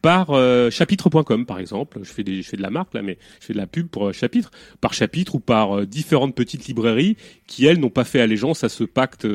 par 0.03 0.31
euh, 0.31 0.71
chapitre.com 0.71 1.47
par 1.47 1.59
exemple. 1.59 1.99
Je 2.03 2.11
fais 2.11 2.23
des, 2.23 2.43
je 2.43 2.49
fais 2.49 2.57
de 2.57 2.63
la 2.63 2.71
marque 2.71 2.93
là, 2.95 3.03
mais 3.03 3.19
je 3.41 3.47
fais 3.47 3.53
de 3.53 3.59
la 3.59 3.67
pub 3.67 3.89
pour 3.89 4.13
chapitre, 4.13 4.51
par 4.81 4.93
chapitre 4.93 5.37
ou 5.37 5.41
par 5.41 5.87
différentes 5.87 6.35
petites 6.35 6.67
librairies 6.67 7.17
qui 7.47 7.67
elles 7.67 7.81
n'ont 7.81 7.91
pas 7.91 8.05
fait 8.05 8.21
allégeance 8.21 8.63
à 8.63 8.69
ce 8.69 8.85
pacte 8.85 9.27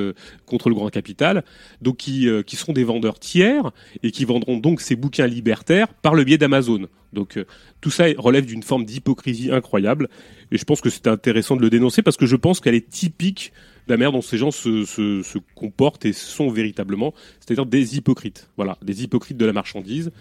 contre 0.46 0.70
le 0.70 0.76
grand 0.76 0.90
capital, 0.90 1.44
donc 1.82 1.98
qui 1.98 2.28
qui 2.46 2.56
seront 2.56 2.74
des 2.74 2.84
vendeurs 2.84 3.20
tiers 3.20 3.72
et 4.04 4.12
qui 4.12 4.26
vendront 4.26 4.58
donc 4.58 4.82
ces 4.82 4.96
bouquins 4.96 5.28
libertaires 5.28 5.94
par 5.94 6.16
le 6.16 6.24
biais 6.24 6.38
d'Amazon. 6.38 6.88
Donc 7.12 7.44
tout 7.82 7.92
ça 7.92 8.06
relève 8.18 8.46
d'une 8.46 8.64
forme 8.64 8.86
d'hypocrisie 8.86 9.52
incroyable 9.52 10.10
et 10.52 10.58
je 10.58 10.64
pense 10.64 10.82
que 10.82 10.90
c'est 10.90 11.08
intéressant 11.08 11.56
de 11.56 11.62
le 11.62 11.70
dénoncer 11.70 12.04
parce 12.04 12.18
que 12.18 12.26
je 12.26 12.36
pense 12.36 12.60
qu'elle 12.60 12.76
est 12.76 12.90
typique 12.90 13.52
la 13.88 13.98
manière 13.98 14.12
dont 14.12 14.22
ces 14.22 14.38
gens 14.38 14.52
se, 14.52 15.38
comportent 15.56 16.06
et 16.06 16.14
sont 16.14 16.50
véritablement, 16.50 17.14
c'est-à-dire 17.40 17.66
des 17.66 17.98
hypocrites. 17.98 18.50
Voilà, 18.58 18.78
des 18.82 19.04
hypocrites 19.04 19.38
de 19.38 19.46
la 19.46 19.54
marchandise. 19.54 20.12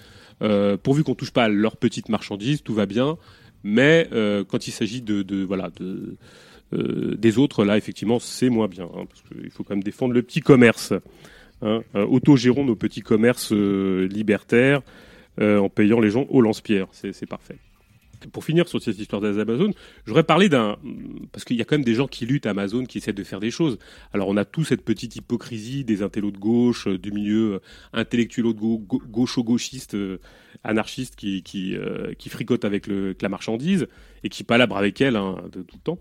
Euh, 0.43 0.77
pourvu 0.77 1.05
qu'on 1.05 1.15
touche 1.15 1.31
pas 1.31 1.45
à 1.45 1.49
leur 1.49 1.77
petite 1.77 2.09
marchandise, 2.09 2.63
tout 2.63 2.75
va 2.75 2.87
bien. 2.87 3.17
Mais 3.65 4.09
euh, 4.13 4.43
quand 4.45 4.67
il 4.67 4.73
s'agit 4.73 5.03
de, 5.03 5.45
voilà 5.45 5.71
euh, 5.81 6.17
des 7.17 7.39
autres, 7.39 7.65
là 7.65 7.77
effectivement, 7.77 8.19
c'est 8.19 8.49
moins 8.49 8.67
bien, 8.67 8.85
hein, 8.85 9.05
parce 9.09 9.23
qu'il 9.23 9.51
faut 9.51 9.63
quand 9.63 9.75
même 9.75 9.85
défendre 9.85 10.15
le 10.15 10.23
petit 10.23 10.41
commerce. 10.41 10.93
Hein. 11.61 11.83
Autogérons 11.95 12.65
nos 12.65 12.75
petits 12.75 13.03
commerces 13.03 13.53
libertaires 13.53 14.83
en 15.41 15.69
payant 15.69 16.01
les 16.01 16.11
gens 16.11 16.27
au 16.29 16.41
lance-pierre. 16.41 16.89
C'est 16.91 17.27
parfait 17.27 17.59
pour 18.31 18.45
finir 18.45 18.68
sur 18.68 18.81
cette 18.83 18.99
histoire 18.99 19.20
d'Amazon, 19.20 19.73
j'aurais 20.07 20.23
parlé 20.23 20.49
d'un 20.49 20.79
parce 21.33 21.45
qu'il 21.45 21.57
y 21.57 21.62
a 21.62 21.64
quand 21.64 21.77
même 21.77 21.85
des 21.85 21.95
gens 21.95 22.07
qui 22.07 22.27
luttent 22.27 22.47
Amazon, 22.47 22.85
qui 22.85 22.99
essaient 22.99 23.12
de 23.12 23.25
faire 23.25 23.41
des 23.41 23.51
choses. 23.51 23.79
Alors 24.12 24.29
on 24.29 24.37
a 24.37 24.45
tout 24.45 24.64
cette 24.64 24.85
petite 24.85 25.16
hypocrisie 25.16 25.85
des 25.85 26.03
intellos 26.03 26.31
de 26.31 26.39
gauche, 26.39 26.87
euh, 26.87 26.99
du 26.99 27.12
milieu 27.12 27.55
euh, 27.55 27.59
intellectuel 27.93 28.47
de 28.47 28.53
gaucho-gauchiste, 28.53 29.95
euh, 29.95 30.18
anarchiste 30.64 31.16
qui 31.16 31.43
qui, 31.43 32.29
fricote 32.29 32.64
avec, 32.64 32.87
la 32.87 33.29
marchandise 33.29 33.89
et 34.25 34.29
qui 34.29 34.45
palabre 34.45 34.77
avec 34.77 35.01
elle 35.01 35.16
hein, 35.16 35.37
tout 35.53 35.64
le 35.75 35.83
temps. 35.83 35.99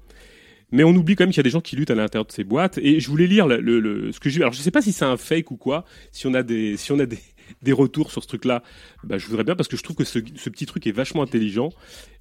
Mais 0.72 0.84
on 0.84 0.96
oublie 0.96 1.16
quand 1.16 1.26
même 1.26 1.32
qu'il 1.32 1.40
y 1.40 1.42
a 1.42 1.44
des 1.44 1.50
gens 1.50 1.62
qui 1.62 1.76
luttent 1.76 1.92
à 1.92 1.96
l'intérieur 1.96 2.26
de 2.26 2.32
ces 2.32 2.46
boîtes. 2.46 2.78
Et 2.78 3.00
je 3.02 3.10
voulais 3.10 3.28
lire 3.28 3.46
le, 3.48 4.12
ce 4.12 4.20
que 4.20 4.30
j'ai. 4.30 4.42
Alors 4.42 4.54
je 4.54 4.62
sais 4.62 4.72
pas 4.72 4.82
si 4.82 4.94
c'est 4.94 5.06
un 5.06 5.18
fake 5.18 5.52
ou 5.52 5.58
quoi. 5.58 5.84
Si 6.12 6.28
on 6.28 6.34
a 6.34 6.44
des, 6.44 6.78
si 6.78 6.94
on 6.94 7.00
a 7.00 7.06
des, 7.06 7.20
des 7.62 7.72
retours 7.72 8.12
sur 8.12 8.24
ce 8.24 8.28
truc-là, 8.28 8.64
bah, 9.04 9.18
je 9.18 9.28
voudrais 9.28 9.44
bien 9.44 9.56
parce 9.56 9.68
que 9.68 9.78
je 9.78 9.84
trouve 9.84 9.96
que 9.96 10.04
ce, 10.04 10.20
petit 10.20 10.66
truc 10.66 10.88
est 10.88 10.92
vachement 10.92 11.24
intelligent 11.24 11.70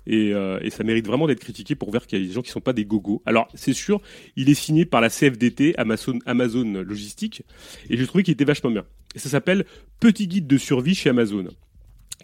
et, 0.06 0.32
euh, 0.32 0.58
et 0.62 0.70
ça 0.70 0.84
mérite 0.84 1.06
vraiment 1.06 1.26
d'être 1.26 1.40
critiqué 1.40 1.74
pour 1.74 1.90
voir 1.90 2.06
qu'il 2.06 2.20
y 2.20 2.24
a 2.24 2.26
des 2.26 2.32
gens 2.32 2.42
qui 2.42 2.50
sont 2.50 2.60
pas 2.60 2.72
des 2.72 2.84
gogos. 2.84 3.22
Alors 3.26 3.48
c'est 3.54 3.72
sûr, 3.72 4.00
il 4.36 4.48
est 4.48 4.54
signé 4.54 4.84
par 4.84 5.00
la 5.00 5.08
CFDT 5.10 5.74
Amazon, 5.78 6.18
Amazon 6.26 6.82
Logistique 6.82 7.42
et 7.88 7.96
j'ai 7.96 8.06
trouvé 8.06 8.22
qu'il 8.24 8.32
était 8.32 8.44
vachement 8.44 8.70
bien. 8.70 8.84
Ça 9.16 9.28
s'appelle 9.28 9.64
Petit 9.98 10.28
guide 10.28 10.46
de 10.46 10.58
survie 10.58 10.94
chez 10.94 11.10
Amazon. 11.10 11.48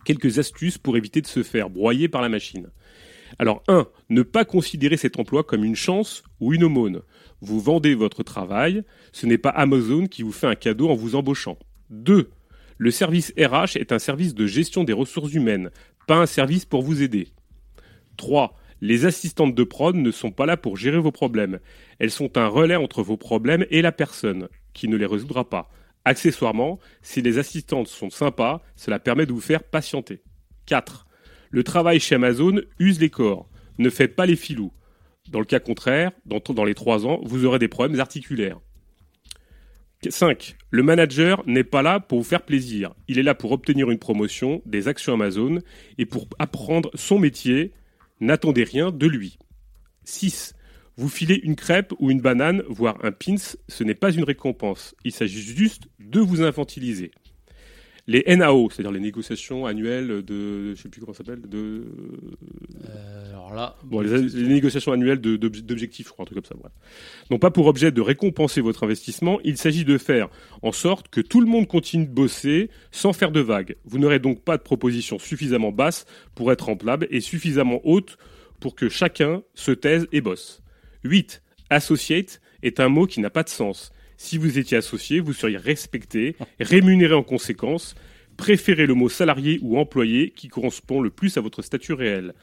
Quelques 0.04 0.38
astuces 0.38 0.78
pour 0.78 0.96
éviter 0.96 1.20
de 1.20 1.26
se 1.26 1.42
faire 1.42 1.68
broyer 1.68 2.08
par 2.08 2.22
la 2.22 2.28
machine. 2.28 2.68
Alors 3.38 3.62
1. 3.68 3.86
Ne 4.08 4.22
pas 4.22 4.44
considérer 4.44 4.96
cet 4.96 5.18
emploi 5.18 5.42
comme 5.42 5.64
une 5.64 5.76
chance 5.76 6.22
ou 6.40 6.54
une 6.54 6.64
aumône. 6.64 7.02
Vous 7.40 7.60
vendez 7.60 7.94
votre 7.94 8.22
travail, 8.22 8.82
ce 9.12 9.26
n'est 9.26 9.38
pas 9.38 9.50
Amazon 9.50 10.06
qui 10.06 10.22
vous 10.22 10.32
fait 10.32 10.46
un 10.46 10.54
cadeau 10.54 10.88
en 10.88 10.94
vous 10.94 11.16
embauchant. 11.16 11.58
2. 11.90 12.30
Le 12.78 12.90
service 12.90 13.32
RH 13.38 13.76
est 13.76 13.92
un 13.92 13.98
service 13.98 14.34
de 14.34 14.46
gestion 14.46 14.84
des 14.84 14.92
ressources 14.92 15.32
humaines, 15.32 15.70
pas 16.06 16.18
un 16.18 16.26
service 16.26 16.64
pour 16.64 16.82
vous 16.82 17.02
aider. 17.02 17.28
3. 18.16 18.54
Les 18.82 19.06
assistantes 19.06 19.54
de 19.54 19.64
prod 19.64 19.96
ne 19.96 20.10
sont 20.10 20.30
pas 20.30 20.44
là 20.44 20.56
pour 20.56 20.76
gérer 20.76 20.98
vos 20.98 21.12
problèmes. 21.12 21.58
Elles 21.98 22.10
sont 22.10 22.36
un 22.36 22.48
relais 22.48 22.76
entre 22.76 23.02
vos 23.02 23.16
problèmes 23.16 23.64
et 23.70 23.80
la 23.80 23.92
personne, 23.92 24.48
qui 24.74 24.88
ne 24.88 24.96
les 24.96 25.06
résoudra 25.06 25.48
pas. 25.48 25.70
Accessoirement, 26.04 26.78
si 27.02 27.22
les 27.22 27.38
assistantes 27.38 27.88
sont 27.88 28.10
sympas, 28.10 28.62
cela 28.76 28.98
permet 28.98 29.26
de 29.26 29.32
vous 29.32 29.40
faire 29.40 29.64
patienter. 29.64 30.22
4. 30.66 31.06
Le 31.50 31.64
travail 31.64 31.98
chez 31.98 32.16
Amazon 32.16 32.60
use 32.78 33.00
les 33.00 33.10
corps. 33.10 33.48
Ne 33.78 33.90
faites 33.90 34.14
pas 34.14 34.26
les 34.26 34.36
filous. 34.36 34.72
Dans 35.30 35.40
le 35.40 35.46
cas 35.46 35.58
contraire, 35.58 36.12
dans, 36.26 36.64
les 36.64 36.74
3 36.74 37.06
ans, 37.06 37.20
vous 37.24 37.44
aurez 37.44 37.58
des 37.58 37.68
problèmes 37.68 37.98
articulaires. 37.98 38.60
5. 40.08 40.56
Le 40.70 40.82
manager 40.82 41.42
n'est 41.46 41.64
pas 41.64 41.82
là 41.82 42.00
pour 42.00 42.18
vous 42.18 42.24
faire 42.24 42.44
plaisir. 42.44 42.94
Il 43.08 43.18
est 43.18 43.22
là 43.22 43.34
pour 43.34 43.52
obtenir 43.52 43.90
une 43.90 43.98
promotion, 43.98 44.62
des 44.66 44.88
actions 44.88 45.14
Amazon 45.14 45.60
et 45.98 46.06
pour 46.06 46.28
apprendre 46.38 46.90
son 46.94 47.18
métier. 47.18 47.72
N'attendez 48.20 48.64
rien 48.64 48.92
de 48.92 49.06
lui. 49.06 49.38
6. 50.04 50.54
Vous 50.96 51.08
filez 51.08 51.40
une 51.42 51.56
crêpe 51.56 51.92
ou 51.98 52.10
une 52.10 52.20
banane, 52.20 52.62
voire 52.68 52.96
un 53.04 53.12
pins, 53.12 53.36
ce 53.68 53.84
n'est 53.84 53.94
pas 53.94 54.12
une 54.12 54.24
récompense. 54.24 54.94
Il 55.04 55.12
s'agit 55.12 55.42
juste 55.42 55.88
de 55.98 56.20
vous 56.20 56.42
infantiliser 56.42 57.10
les 58.08 58.22
NAO, 58.36 58.70
c'est-à-dire 58.70 58.92
les 58.92 59.00
négociations 59.00 59.66
annuelles 59.66 60.22
de, 60.24 60.74
je 60.74 60.80
sais 60.80 60.88
plus 60.88 61.00
comment 61.00 61.12
ça 61.12 61.24
s'appelle, 61.24 61.40
de. 61.42 61.84
Euh, 62.88 63.30
alors 63.30 63.54
là. 63.54 63.76
Bon, 63.82 64.00
les, 64.00 64.22
les 64.22 64.48
négociations 64.48 64.92
annuelles 64.92 65.20
d'objectifs, 65.20 66.06
je 66.06 66.12
crois, 66.12 66.22
un 66.22 66.26
truc 66.26 66.36
comme 66.36 66.44
ça. 66.44 66.54
Bref. 66.54 66.72
n'ont 67.30 67.38
pas 67.38 67.50
pour 67.50 67.66
objet 67.66 67.90
de 67.90 68.00
récompenser 68.00 68.60
votre 68.60 68.84
investissement. 68.84 69.40
Il 69.42 69.56
s'agit 69.56 69.84
de 69.84 69.98
faire 69.98 70.28
en 70.62 70.72
sorte 70.72 71.08
que 71.08 71.20
tout 71.20 71.40
le 71.40 71.46
monde 71.46 71.66
continue 71.66 72.06
de 72.06 72.12
bosser 72.12 72.70
sans 72.92 73.12
faire 73.12 73.32
de 73.32 73.40
vagues. 73.40 73.76
Vous 73.84 73.98
n'aurez 73.98 74.20
donc 74.20 74.42
pas 74.42 74.56
de 74.56 74.62
proposition 74.62 75.18
suffisamment 75.18 75.72
basse 75.72 76.06
pour 76.34 76.52
être 76.52 76.66
remplable 76.66 77.08
et 77.10 77.20
suffisamment 77.20 77.80
haute 77.84 78.18
pour 78.60 78.76
que 78.76 78.88
chacun 78.88 79.42
se 79.54 79.72
taise 79.72 80.06
et 80.12 80.20
bosse. 80.20 80.62
8. 81.02 81.42
Associate 81.70 82.40
est 82.62 82.78
un 82.78 82.88
mot 82.88 83.06
qui 83.06 83.20
n'a 83.20 83.30
pas 83.30 83.42
de 83.42 83.48
sens. 83.48 83.92
Si 84.16 84.38
vous 84.38 84.58
étiez 84.58 84.78
associé, 84.78 85.20
vous 85.20 85.32
seriez 85.32 85.58
respecté, 85.58 86.36
rémunéré 86.58 87.14
en 87.14 87.22
conséquence. 87.22 87.94
Préférez 88.36 88.86
le 88.86 88.94
mot 88.94 89.08
salarié 89.08 89.58
ou 89.62 89.78
employé 89.78 90.30
qui 90.30 90.48
correspond 90.48 91.00
le 91.00 91.10
plus 91.10 91.36
à 91.36 91.40
votre 91.40 91.62
statut 91.62 91.92
réel. 91.92 92.34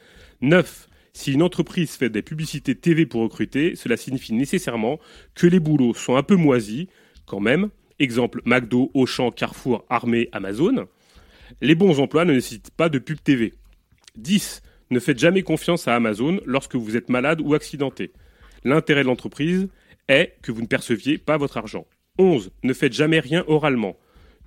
9. 0.42 0.88
Si 1.14 1.34
une 1.34 1.44
entreprise 1.44 1.92
fait 1.92 2.10
des 2.10 2.24
publicités 2.24 2.76
TV 2.76 3.06
pour 3.06 3.22
recruter, 3.22 3.76
cela 3.76 3.98
signifie 3.98 4.34
nécessairement 4.34 5.00
que 5.36 5.46
les 5.46 5.60
boulots 5.60 5.94
sont 5.94 6.16
un 6.16 6.24
peu 6.24 6.36
moisis, 6.36 6.88
quand 7.26 7.40
même. 7.40 7.70
Exemple 8.00 8.42
McDo, 8.46 8.90
Auchan, 8.96 9.30
Carrefour, 9.30 9.86
Armée, 9.90 10.30
Amazon. 10.32 10.88
Les 11.62 11.76
bons 11.76 12.00
emplois 12.00 12.26
ne 12.26 12.34
nécessitent 12.34 12.72
pas 12.72 12.90
de 12.90 12.98
pub 12.98 13.20
TV. 13.24 13.54
10. 14.18 14.64
Ne 14.90 15.00
faites 15.00 15.20
jamais 15.20 15.44
confiance 15.44 15.88
à 15.88 15.96
Amazon 15.96 16.40
lorsque 16.46 16.76
vous 16.76 16.98
êtes 16.98 17.10
malade 17.10 17.42
ou 17.42 17.54
accidenté. 17.54 18.12
L'intérêt 18.64 19.04
de 19.04 19.08
l'entreprise 19.08 19.70
est 20.08 20.38
que 20.42 20.52
vous 20.52 20.62
ne 20.62 20.68
perceviez 20.68 21.18
pas 21.18 21.38
votre 21.38 21.58
argent. 21.58 21.86
11. 22.18 22.52
Ne 22.64 22.74
faites 22.74 22.94
jamais 22.94 23.20
rien 23.20 23.44
oralement. 23.48 23.98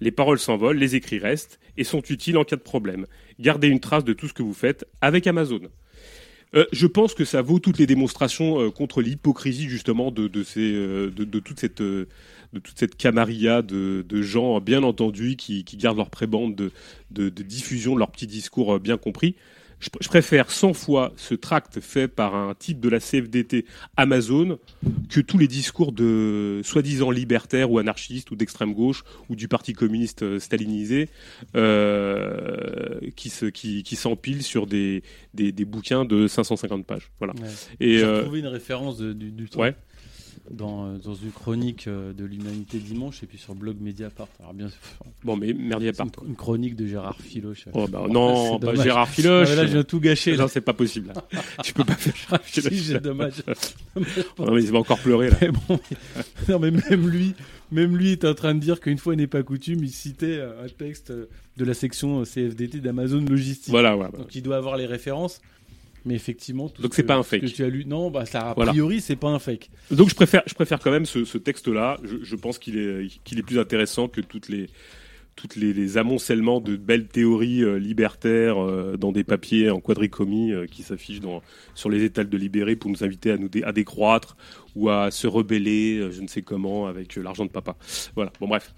Les 0.00 0.10
paroles 0.10 0.38
s'envolent, 0.38 0.76
les 0.76 0.94
écrits 0.94 1.18
restent 1.18 1.58
et 1.76 1.84
sont 1.84 2.02
utiles 2.02 2.36
en 2.36 2.44
cas 2.44 2.56
de 2.56 2.60
problème. 2.60 3.06
Gardez 3.38 3.68
une 3.68 3.80
trace 3.80 4.04
de 4.04 4.12
tout 4.12 4.28
ce 4.28 4.34
que 4.34 4.42
vous 4.42 4.54
faites 4.54 4.86
avec 5.00 5.26
Amazon. 5.26 5.60
Euh, 6.54 6.64
je 6.72 6.86
pense 6.86 7.14
que 7.14 7.24
ça 7.24 7.42
vaut 7.42 7.58
toutes 7.58 7.78
les 7.78 7.86
démonstrations 7.86 8.60
euh, 8.60 8.70
contre 8.70 9.02
l'hypocrisie 9.02 9.68
justement 9.68 10.10
de, 10.10 10.28
de, 10.28 10.42
ces, 10.44 10.72
euh, 10.72 11.10
toute 11.44 11.58
cette 11.58 11.82
de 11.82 12.60
toute 12.62 12.96
camarilla 12.96 13.62
de, 13.62 14.22
gens 14.22 14.60
bien 14.60 14.82
entendus 14.82 15.36
qui, 15.36 15.64
gardent 15.76 15.98
leur 15.98 16.10
prébande 16.10 16.54
de, 17.10 17.28
diffusion 17.28 17.94
de 17.94 17.98
leur 17.98 18.12
petit 18.12 18.26
discours 18.26 18.78
bien 18.78 18.96
compris. 18.96 19.34
Je, 19.78 19.90
pr- 19.90 19.98
je 20.00 20.08
préfère 20.08 20.50
100 20.50 20.72
fois 20.72 21.12
ce 21.16 21.34
tract 21.34 21.80
fait 21.80 22.08
par 22.08 22.34
un 22.34 22.54
type 22.54 22.80
de 22.80 22.88
la 22.88 22.98
CFDT 22.98 23.66
Amazon 23.98 24.58
que 25.10 25.20
tous 25.20 25.36
les 25.36 25.48
discours 25.48 25.92
de 25.92 26.62
soi-disant 26.64 27.10
libertaires 27.10 27.70
ou 27.70 27.78
anarchistes 27.78 28.30
ou 28.30 28.36
d'extrême 28.36 28.72
gauche 28.72 29.04
ou 29.28 29.36
du 29.36 29.48
parti 29.48 29.74
communiste 29.74 30.22
euh, 30.22 30.38
stalinisé 30.38 31.10
euh, 31.56 33.00
qui 33.16 33.28
se 33.30 33.46
qui, 33.46 33.82
qui 33.82 33.96
s'empilent 33.96 34.42
sur 34.42 34.66
des, 34.66 35.02
des, 35.34 35.52
des 35.52 35.64
bouquins 35.64 36.04
de 36.04 36.26
550 36.26 36.86
pages. 36.86 37.10
Voilà. 37.18 37.34
Ouais. 37.34 37.48
J'ai 37.80 38.02
euh, 38.04 38.18
retrouvé 38.18 38.40
une 38.40 38.46
référence 38.46 38.96
de- 38.98 39.12
du, 39.12 39.30
du 39.30 39.48
ouais. 39.56 39.74
Dans, 40.50 40.86
euh, 40.86 40.98
dans 40.98 41.14
une 41.14 41.30
chronique 41.32 41.86
euh, 41.88 42.12
de 42.12 42.24
l'Humanité 42.24 42.78
Dimanche 42.78 43.22
et 43.22 43.26
puis 43.26 43.38
sur 43.38 43.52
le 43.54 43.58
blog 43.60 43.76
Mediapart. 43.80 44.28
Alors 44.40 44.54
bien, 44.54 44.68
bon, 45.24 45.36
mais 45.36 45.52
merdier 45.52 45.88
à 45.88 45.92
c'est 45.92 45.96
part. 45.98 46.08
une, 46.22 46.30
une 46.30 46.36
chronique 46.36 46.76
de 46.76 46.86
Gérard 46.86 47.16
Filoche. 47.20 47.66
Oh, 47.72 47.86
bah, 47.88 48.04
Bon, 48.06 48.12
non, 48.12 48.58
pas 48.58 48.66
dommage. 48.68 48.84
Gérard 48.84 49.08
Ah, 49.10 49.12
Filoche. 49.12 49.48
là, 49.56 49.66
je 49.66 49.72
viens 49.72 49.82
tout 49.84 50.00
gâcher. 50.00 50.36
non, 50.36 50.48
c'est 50.48 50.60
pas 50.60 50.72
possible. 50.74 51.12
Là. 51.14 51.24
tu 51.64 51.72
peux 51.72 51.84
pas 51.84 51.94
faire 51.94 52.14
Gérard 52.16 52.40
Si, 52.46 52.60
Filoche. 52.60 52.80
c'est 52.82 53.02
dommage. 53.02 53.34
Non, 54.38 54.52
mais 54.54 54.62
il 54.62 54.70
va 54.70 54.78
encore 54.78 54.98
pleurer 54.98 55.30
là. 55.30 55.36
Mais 55.40 55.48
bon, 55.50 55.60
mais- 55.68 56.52
non, 56.52 56.58
mais 56.58 56.70
même 56.70 57.08
lui, 57.08 57.34
même 57.72 57.96
lui 57.96 58.12
est 58.12 58.24
en 58.24 58.34
train 58.34 58.54
de 58.54 58.60
dire 58.60 58.80
qu'une 58.80 58.98
fois 58.98 59.16
n'est 59.16 59.26
pas 59.26 59.42
coutume, 59.42 59.82
il 59.82 59.90
citait 59.90 60.36
euh, 60.38 60.64
un 60.64 60.68
texte 60.68 61.10
de 61.12 61.64
la 61.64 61.72
section 61.74 62.22
CFDT 62.24 62.80
d'Amazon 62.80 63.20
Logistique. 63.24 63.70
Voilà, 63.70 63.94
voilà. 63.94 64.10
Donc 64.16 64.34
il 64.34 64.42
doit 64.42 64.56
avoir 64.56 64.76
les 64.76 64.84
références. 64.86 65.40
Mais 66.06 66.14
effectivement, 66.14 66.68
tout 66.68 66.80
Donc 66.82 66.92
ce 66.92 66.96
c'est 66.96 67.02
que- 67.02 67.08
pas 67.08 67.16
un 67.16 67.22
ce 67.22 67.28
fake. 67.28 67.40
que 67.42 67.46
tu 67.46 67.62
as 67.64 67.68
lu, 67.68 67.84
non, 67.84 68.10
bah 68.10 68.24
ça 68.26 68.40
a 68.50 68.54
Voilà. 68.54 68.70
priori 68.72 69.00
c'est 69.00 69.16
pas 69.16 69.28
un 69.28 69.38
fake. 69.40 69.68
Donc 69.90 70.08
je 70.08 70.14
préfère, 70.14 70.42
je 70.46 70.54
préfère 70.54 70.78
quand 70.78 70.90
même 70.92 71.04
ce, 71.04 71.24
ce 71.24 71.36
texte-là. 71.36 71.98
Je, 72.04 72.16
je 72.22 72.36
pense 72.36 72.58
qu'il 72.58 72.78
est, 72.78 73.08
qu'il 73.24 73.38
est 73.38 73.42
plus 73.42 73.58
intéressant 73.58 74.06
que 74.08 74.20
toutes 74.20 74.48
les, 74.48 74.68
toutes 75.34 75.56
les, 75.56 75.74
les 75.74 75.98
amoncellements 75.98 76.60
de 76.60 76.76
belles 76.76 77.08
théories 77.08 77.62
euh, 77.64 77.76
libertaires 77.78 78.56
euh, 78.62 78.96
dans 78.96 79.10
des 79.12 79.24
papiers 79.24 79.68
en 79.68 79.80
quadricomie 79.80 80.52
euh, 80.52 80.66
qui 80.66 80.82
s'affichent 80.84 81.20
dans, 81.20 81.42
sur 81.74 81.90
les 81.90 82.04
étals 82.04 82.28
de 82.30 82.36
Libéré 82.38 82.76
pour 82.76 82.90
nous 82.90 83.02
inviter 83.04 83.32
à 83.32 83.36
nous 83.36 83.48
dé- 83.48 83.62
à 83.64 83.72
décroître 83.72 84.36
ou 84.76 84.88
à 84.88 85.10
se 85.10 85.26
rebeller, 85.26 86.08
je 86.12 86.22
ne 86.22 86.28
sais 86.28 86.40
comment, 86.42 86.86
avec 86.86 87.16
l'argent 87.16 87.44
de 87.44 87.50
papa. 87.50 87.76
Voilà. 88.14 88.32
Bon 88.40 88.46
bref. 88.48 88.72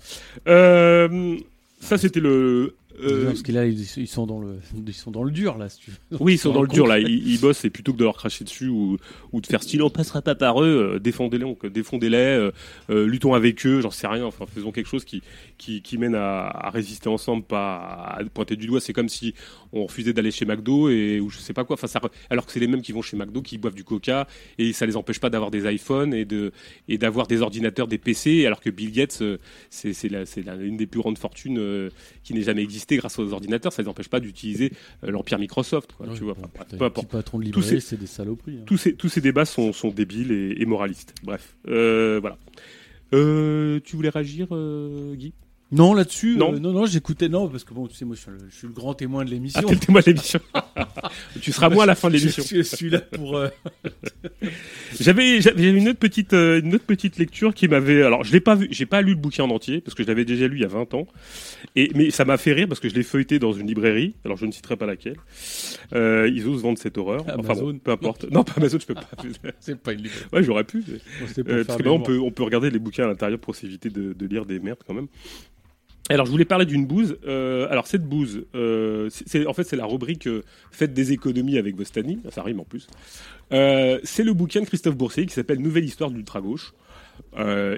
Ça 1.81 1.97
c'était 1.99 2.21
le. 2.21 2.75
Euh, 3.03 3.27
Parce 3.27 3.43
que 3.43 3.53
là 3.53 3.67
ils, 3.67 4.07
sont 4.09 4.27
dans 4.27 4.41
le, 4.41 4.59
ils 4.87 4.93
sont 4.95 5.11
dans 5.11 5.23
le 5.23 5.31
dur 5.31 5.57
là, 5.59 5.69
si 5.69 5.79
tu 5.81 5.91
veux. 5.91 5.97
Oui, 6.21 6.35
ils 6.35 6.39
sont 6.39 6.53
dans 6.53 6.63
le 6.63 6.69
dur 6.69 6.87
là. 6.87 6.99
Ils, 6.99 7.29
ils 7.29 7.41
bossent 7.41 7.65
et 7.65 7.71
plutôt 7.71 7.93
que 7.93 7.99
de 7.99 8.05
leur 8.05 8.17
cracher 8.17 8.45
dessus 8.45 8.69
ou, 8.69 8.97
ou 9.33 9.41
de 9.41 9.47
faire 9.47 9.63
style, 9.63 9.83
on 9.83 9.91
passera 9.91 10.23
pas 10.23 10.35
par 10.35 10.63
eux, 10.63 10.95
euh, 10.95 10.99
défendez-les, 10.99 11.45
donc, 11.45 11.65
défendez-les, 11.67 12.51
euh, 12.91 13.07
luttons 13.07 13.35
avec 13.35 13.65
eux, 13.67 13.81
j'en 13.81 13.91
sais 13.91 14.07
rien. 14.07 14.25
Enfin, 14.25 14.47
faisons 14.47 14.73
quelque 14.73 14.87
chose 14.89 15.05
qui 15.05 15.23
qui, 15.59 15.83
qui 15.83 15.99
mène 15.99 16.15
à, 16.15 16.47
à 16.47 16.71
résister 16.71 17.09
ensemble, 17.09 17.45
pas 17.45 17.77
à 18.17 18.25
pointer 18.33 18.57
du 18.57 18.67
doigt. 18.67 18.81
C'est 18.81 18.93
comme 18.93 19.09
si 19.09 19.35
on 19.73 19.85
refusait 19.85 20.13
d'aller 20.13 20.31
chez 20.31 20.45
McDo 20.45 20.89
et 20.89 21.21
ou 21.21 21.31
je 21.31 21.39
sais 21.39 21.53
pas 21.53 21.65
quoi. 21.65 21.75
Enfin, 21.75 21.87
ça, 21.87 22.01
alors 22.31 22.47
que 22.47 22.53
c'est 22.53 22.61
les 22.61 22.67
mêmes 22.69 22.83
qui 22.83 22.93
vont 22.93 23.03
chez 23.03 23.17
McDo, 23.17 23.43
qui 23.43 23.59
boivent 23.59 23.75
du 23.75 23.85
Coca 23.85 24.27
et 24.59 24.73
ça 24.73 24.87
les 24.87 24.97
empêche 24.97 25.21
pas 25.21 25.31
d'avoir 25.31 25.51
des 25.51 25.71
iPhones 25.73 26.15
et 26.15 26.25
de 26.25 26.53
et 26.89 26.99
d'avoir 26.99 27.27
des 27.27 27.43
ordinateurs, 27.43 27.87
des 27.89 27.99
PC. 27.99 28.47
Alors 28.47 28.61
que 28.61 28.71
Bill 28.71 28.93
Gates, 28.93 29.23
c'est 29.71 29.93
c'est 29.93 30.09
la- 30.09 30.27
c'est 30.27 30.43
la- 30.43 30.55
une 30.57 30.77
des 30.77 30.87
plus 30.87 31.01
grandes 31.01 31.19
fortunes 31.19 31.91
qui 32.23 32.35
n'ait 32.35 32.43
jamais 32.43 32.63
existé 32.63 32.88
grâce 32.97 33.19
aux 33.19 33.33
ordinateurs. 33.33 33.73
Ça 33.73 33.83
les 33.83 33.89
empêche 33.89 34.09
pas 34.09 34.21
d'utiliser 34.21 34.73
euh, 35.05 35.11
l'empire 35.11 35.39
Microsoft. 35.39 35.93
Quoi, 35.93 36.07
Ouais, 36.09 36.15
tu 36.17 36.25
vois. 36.25 36.35
bon, 36.35 36.43
Enfin, 36.55 36.65
peu 36.79 36.85
importe. 36.85 37.09
patrons 37.11 37.39
de 37.39 37.45
Tous 37.51 37.61
librairie, 37.61 37.81
ces- 37.81 37.87
c'est 37.89 37.97
des 38.01 38.07
saloperies. 38.07 38.59
hein. 38.61 38.65
Tous 38.67 38.77
ces, 38.79 38.95
tous 38.95 39.09
ces 39.09 39.21
débats 39.21 39.45
sont, 39.45 39.73
sont 39.73 39.91
débiles 39.91 40.33
et, 40.33 40.57
et 40.61 40.67
moralistes. 40.67 41.15
Bref, 41.23 41.57
euh, 41.69 42.19
voilà. 42.21 42.39
Euh, 43.15 43.81
tu 43.85 43.97
voulais 43.97 44.09
réagir, 44.11 44.49
euh, 44.53 45.15
Guy? 45.15 45.33
Non, 45.71 45.93
là-dessus, 45.93 46.37
Non. 46.39 46.55
euh, 46.55 46.59
non, 46.59 46.73
non, 46.73 46.87
j'écoutais, 46.87 47.29
non, 47.29 47.47
parce 47.49 47.63
que 47.63 47.75
bon, 47.75 47.87
tu 47.89 47.95
sais, 47.95 48.07
moi, 48.07 48.17
je 48.17 48.23
suis 48.23 48.31
le, 48.31 48.39
je 48.49 48.57
suis 48.57 48.67
le 48.67 48.73
grand 48.73 48.95
témoin 48.95 49.23
de 49.25 49.29
Ah, 49.31 49.35
l'émission. 49.35 49.61
t'es 49.69 49.75
le 49.75 49.79
témoin 49.81 50.01
de 50.01 50.07
l'émission. 50.07 50.41
tu 51.43 51.53
seras 51.53 51.69
moi 51.69 51.83
à 51.83 51.87
la 51.87 51.95
fin 51.95 52.09
de 52.09 52.15
l'émission. 52.17 52.43
Je, 52.49 52.57
je 52.57 52.63
suis 52.63 52.89
là 52.89 53.01
pour. 53.01 53.37
euh, 53.37 53.49
J'avais, 55.01 55.41
j'avais 55.41 55.69
une 55.71 55.89
autre 55.89 55.99
petite, 55.99 56.33
euh, 56.33 56.61
une 56.63 56.75
autre 56.75 56.85
petite 56.87 57.19
lecture 57.19 57.53
qui 57.55 57.69
m'avait. 57.69 58.03
Alors, 58.03 58.25
je 58.25 58.33
l'ai 58.33 58.41
pas 58.41 58.55
vu, 58.55 58.69
j'ai 58.71 58.87
pas 58.87 59.03
lu 59.03 59.11
le 59.11 59.19
bouquin 59.19 59.45
en 59.45 59.51
entier 59.51 59.81
parce 59.81 59.95
que 59.95 60.03
je 60.03 60.09
l'avais 60.09 60.25
déjà 60.25 60.49
lu 60.49 60.57
il 60.57 60.63
y 60.63 60.65
a 60.65 60.69
20 60.69 60.95
ans. 60.95 61.07
Et 61.77 61.91
mais 61.95 62.11
ça 62.11 62.25
m'a 62.25 62.39
fait 62.39 62.53
rire 62.53 62.67
parce 62.69 62.81
que 62.81 62.89
je 62.89 62.95
l'ai 62.95 63.03
feuilleté 63.03 63.39
dans 63.39 63.53
une 63.53 63.67
librairie. 63.67 64.15
Alors, 64.25 64.37
je 64.39 64.47
ne 64.47 64.53
citerai 64.53 64.77
pas 64.77 64.87
laquelle. 64.87 65.17
Ils 65.95 66.47
osent 66.49 66.63
vendre 66.63 66.79
cette 66.79 66.97
horreur. 66.99 67.21
Enfin 67.23 67.37
bon, 67.37 67.45
Amazon. 67.45 67.79
peu 67.79 67.91
importe. 67.91 68.31
Non, 68.31 68.43
pas 68.43 68.55
Amazon, 68.57 68.79
je 68.81 68.87
peux 68.87 68.95
pas. 68.95 69.09
c'est 69.61 69.79
pas 69.79 69.93
une 69.93 70.03
librairie. 70.03 70.25
Ouais, 70.33 70.43
j'aurais 70.43 70.65
pu. 70.65 70.83
mais- 70.89 70.95
Bon, 71.45 71.65
parce 71.67 71.79
que 71.79 71.83
là, 71.83 71.93
on 71.93 72.01
peut, 72.01 72.19
on 72.19 72.31
peut 72.31 72.43
regarder 72.43 72.71
les 72.71 72.79
bouquins 72.79 73.05
à 73.05 73.09
l'intérieur 73.09 73.39
pour 73.39 73.55
s'éviter 73.55 73.91
de, 73.91 74.13
de 74.15 74.27
lire 74.27 74.47
des 74.47 74.59
merdes 74.61 74.79
quand 74.87 74.95
même. 74.95 75.09
Alors, 76.11 76.25
je 76.25 76.31
voulais 76.31 76.47
parler 76.47 76.65
d'une 76.65 76.87
bouse. 76.87 77.19
Euh, 77.27 77.69
alors, 77.71 77.87
cette 77.87 78.05
bouse, 78.05 78.47
euh, 78.55 79.11
c'est- 79.11 79.47
en 79.47 79.53
fait, 79.53 79.65
c'est 79.65 79.77
la 79.77 79.85
rubrique 79.85 80.27
euh, 80.27 80.43
Faites 80.71 80.95
des 80.95 81.13
économies 81.13 81.59
avec 81.59 81.77
Vostani. 81.77 82.21
Ça 82.31 82.43
rime 82.43 82.61
en 82.61 82.65
plus. 82.65 82.87
Euh, 83.53 83.99
c'est 84.05 84.25
le 84.25 84.33
bouquin 84.33 84.61
de 84.61 84.67
Christophe 84.67 84.97
Boursier 84.97 85.27
qui 85.27 85.35
s'appelle 85.35 85.61
Nouvelle 85.61 85.85
histoire 85.85 86.11
de 86.11 86.17
l'ultra-gauche, 86.17 86.73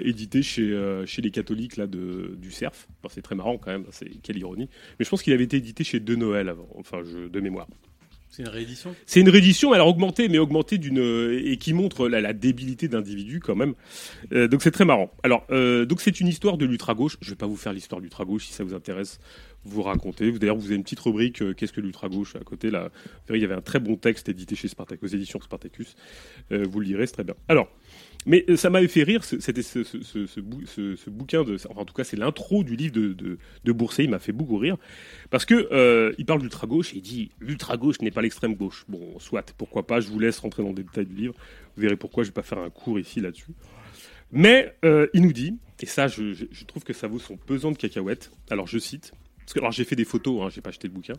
édité 0.03 0.41
chez, 0.43 1.01
chez 1.05 1.21
les 1.21 1.31
catholiques 1.31 1.75
là, 1.77 1.87
de, 1.87 2.35
du 2.39 2.51
CERF. 2.51 2.87
C'est 3.09 3.21
très 3.21 3.35
marrant 3.35 3.57
quand 3.57 3.71
même, 3.71 3.83
c'est, 3.91 4.09
quelle 4.23 4.37
ironie. 4.37 4.69
Mais 4.97 5.05
je 5.05 5.09
pense 5.09 5.21
qu'il 5.23 5.33
avait 5.33 5.43
été 5.43 5.57
édité 5.57 5.83
chez 5.83 5.99
De 5.99 6.15
Noël 6.15 6.47
avant, 6.49 6.67
enfin, 6.77 7.01
de 7.03 7.39
mémoire. 7.41 7.67
C'est 8.31 8.43
une 8.43 8.49
réédition? 8.49 8.95
C'est 9.05 9.19
une 9.19 9.29
réédition, 9.29 9.73
alors 9.73 9.89
augmentée, 9.89 10.29
mais 10.29 10.37
augmentée 10.37 10.77
d'une 10.77 10.99
et 11.43 11.57
qui 11.57 11.73
montre 11.73 12.07
la, 12.07 12.31
débilité 12.31 12.87
d'individus 12.87 13.41
quand 13.41 13.55
même. 13.55 13.73
Euh, 14.31 14.47
donc 14.47 14.61
c'est 14.63 14.71
très 14.71 14.85
marrant. 14.85 15.11
Alors 15.23 15.45
euh, 15.51 15.85
donc 15.85 15.99
c'est 15.99 16.21
une 16.21 16.27
histoire 16.27 16.57
de 16.57 16.65
l'ultra 16.65 16.93
gauche. 16.93 17.17
Je 17.21 17.29
vais 17.31 17.35
pas 17.35 17.45
vous 17.45 17.57
faire 17.57 17.73
l'histoire 17.73 17.99
de 17.99 18.05
l'ultra 18.05 18.23
gauche 18.23 18.45
si 18.45 18.53
ça 18.53 18.63
vous 18.63 18.73
intéresse. 18.73 19.19
Vous 19.65 19.81
racontez. 19.81 20.31
D'ailleurs 20.31 20.55
vous 20.55 20.67
avez 20.67 20.75
une 20.75 20.83
petite 20.83 21.01
rubrique 21.01 21.41
euh, 21.41 21.53
qu'est-ce 21.53 21.73
que 21.73 21.81
l'ultra 21.81 22.07
gauche 22.07 22.35
à 22.37 22.39
côté 22.39 22.71
là. 22.71 22.89
Il 23.29 23.37
y 23.37 23.43
avait 23.43 23.53
un 23.53 23.61
très 23.61 23.79
bon 23.79 23.97
texte 23.97 24.29
édité 24.29 24.55
chez 24.55 24.69
Spartacus, 24.69 25.11
aux 25.11 25.15
éditions 25.15 25.41
Spartacus. 25.41 25.95
Vous 26.49 26.79
le 26.79 26.85
lirez, 26.85 27.07
c'est 27.07 27.13
très 27.13 27.23
bien. 27.23 27.35
Alors. 27.47 27.69
Mais 28.27 28.45
euh, 28.49 28.55
ça 28.55 28.69
m'avait 28.69 28.87
fait 28.87 29.01
rire, 29.01 29.23
c'était 29.23 29.63
ce, 29.63 29.83
ce, 29.83 30.01
ce, 30.03 30.27
ce 30.27 30.39
bou- 30.39 30.61
ce- 30.67 30.95
ce 30.95 31.09
bouquin 31.09 31.43
de, 31.43 31.55
enfin, 31.55 31.69
en 31.81 31.85
tout 31.85 31.93
cas 31.95 32.03
c'est 32.03 32.17
l'intro 32.17 32.63
du 32.63 32.75
livre 32.75 32.93
de, 32.93 33.13
de, 33.13 33.39
de 33.63 33.71
Bourset, 33.71 34.03
il 34.03 34.11
m'a 34.11 34.19
fait 34.19 34.31
beaucoup 34.31 34.57
rire. 34.57 34.77
Parce 35.31 35.43
que 35.45 35.67
euh, 35.71 36.13
il 36.19 36.25
parle 36.25 36.41
d'ultra 36.41 36.67
gauche 36.67 36.93
et 36.93 36.97
il 36.97 37.01
dit 37.01 37.31
l'ultra 37.39 37.77
gauche 37.77 37.99
n'est 38.01 38.11
pas 38.11 38.21
l'extrême 38.21 38.53
gauche. 38.53 38.85
Bon, 38.87 39.17
soit, 39.19 39.51
pourquoi 39.57 39.87
pas. 39.87 40.01
Je 40.01 40.09
vous 40.09 40.19
laisse 40.19 40.37
rentrer 40.37 40.61
dans 40.61 40.69
les 40.69 40.83
détails 40.83 41.07
du 41.07 41.15
livre. 41.15 41.33
Vous 41.75 41.81
verrez 41.81 41.95
pourquoi. 41.95 42.23
Je 42.23 42.29
vais 42.29 42.33
pas 42.33 42.43
faire 42.43 42.59
un 42.59 42.69
cours 42.69 42.99
ici 42.99 43.21
là-dessus. 43.21 43.53
Mais 44.31 44.75
euh, 44.85 45.07
il 45.13 45.23
nous 45.23 45.33
dit, 45.33 45.57
et 45.81 45.85
ça, 45.87 46.07
je- 46.07 46.33
je 46.33 46.65
trouve 46.65 46.83
que 46.83 46.93
ça 46.93 47.07
vaut 47.07 47.17
son 47.19 47.37
pesant 47.37 47.71
de 47.71 47.77
cacahuètes. 47.77 48.31
Alors 48.51 48.67
je 48.67 48.77
cite. 48.77 49.13
Alors 49.57 49.71
j'ai 49.71 49.83
fait 49.83 49.95
des 49.95 50.05
photos, 50.05 50.41
hein, 50.41 50.49
j'ai 50.53 50.61
pas 50.61 50.69
acheté 50.69 50.87
le 50.87 50.93
bouquin. 50.93 51.13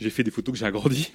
J'ai 0.00 0.10
fait 0.10 0.22
des 0.22 0.30
photos 0.30 0.52
que 0.52 0.58
j'ai 0.58 0.66
agrandies. 0.66 1.12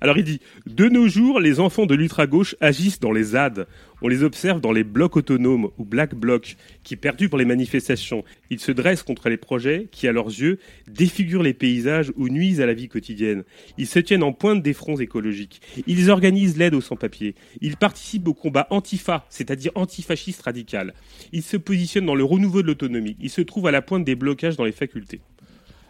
Alors 0.00 0.16
il 0.16 0.24
dit 0.24 0.40
De 0.66 0.88
nos 0.88 1.08
jours, 1.08 1.40
les 1.40 1.60
enfants 1.60 1.86
de 1.86 1.94
l'ultra-gauche 1.94 2.56
agissent 2.60 3.00
dans 3.00 3.12
les 3.12 3.22
ZAD. 3.24 3.66
On 4.00 4.08
les 4.08 4.22
observe 4.22 4.60
dans 4.60 4.72
les 4.72 4.84
blocs 4.84 5.16
autonomes 5.16 5.70
ou 5.76 5.84
black 5.84 6.14
blocs 6.14 6.56
qui, 6.84 6.96
perdus 6.96 7.28
pour 7.28 7.38
les 7.38 7.44
manifestations, 7.44 8.24
ils 8.48 8.60
se 8.60 8.70
dressent 8.70 9.02
contre 9.02 9.28
les 9.28 9.36
projets 9.36 9.88
qui, 9.90 10.06
à 10.06 10.12
leurs 10.12 10.28
yeux, 10.28 10.58
défigurent 10.86 11.42
les 11.42 11.52
paysages 11.52 12.12
ou 12.16 12.28
nuisent 12.28 12.60
à 12.60 12.66
la 12.66 12.74
vie 12.74 12.88
quotidienne. 12.88 13.42
Ils 13.76 13.88
se 13.88 13.98
tiennent 13.98 14.22
en 14.22 14.32
pointe 14.32 14.62
des 14.62 14.72
fronts 14.72 14.98
écologiques. 14.98 15.60
Ils 15.86 16.10
organisent 16.10 16.56
l'aide 16.56 16.74
aux 16.74 16.80
sans-papiers. 16.80 17.34
Ils 17.60 17.76
participent 17.76 18.28
au 18.28 18.34
combat 18.34 18.68
antifa, 18.70 19.26
c'est-à-dire 19.30 19.72
antifasciste 19.74 20.42
radical. 20.42 20.94
Ils 21.32 21.42
se 21.42 21.56
positionnent 21.56 22.06
dans 22.06 22.14
le 22.14 22.24
renouveau 22.24 22.62
de 22.62 22.68
l'autonomie. 22.68 23.16
Ils 23.20 23.30
se 23.30 23.40
trouvent 23.40 23.66
à 23.66 23.72
la 23.72 23.82
pointe 23.82 24.04
des 24.04 24.14
blocages 24.14 24.56
dans 24.56 24.64
les 24.64 24.72
facultés. 24.72 25.20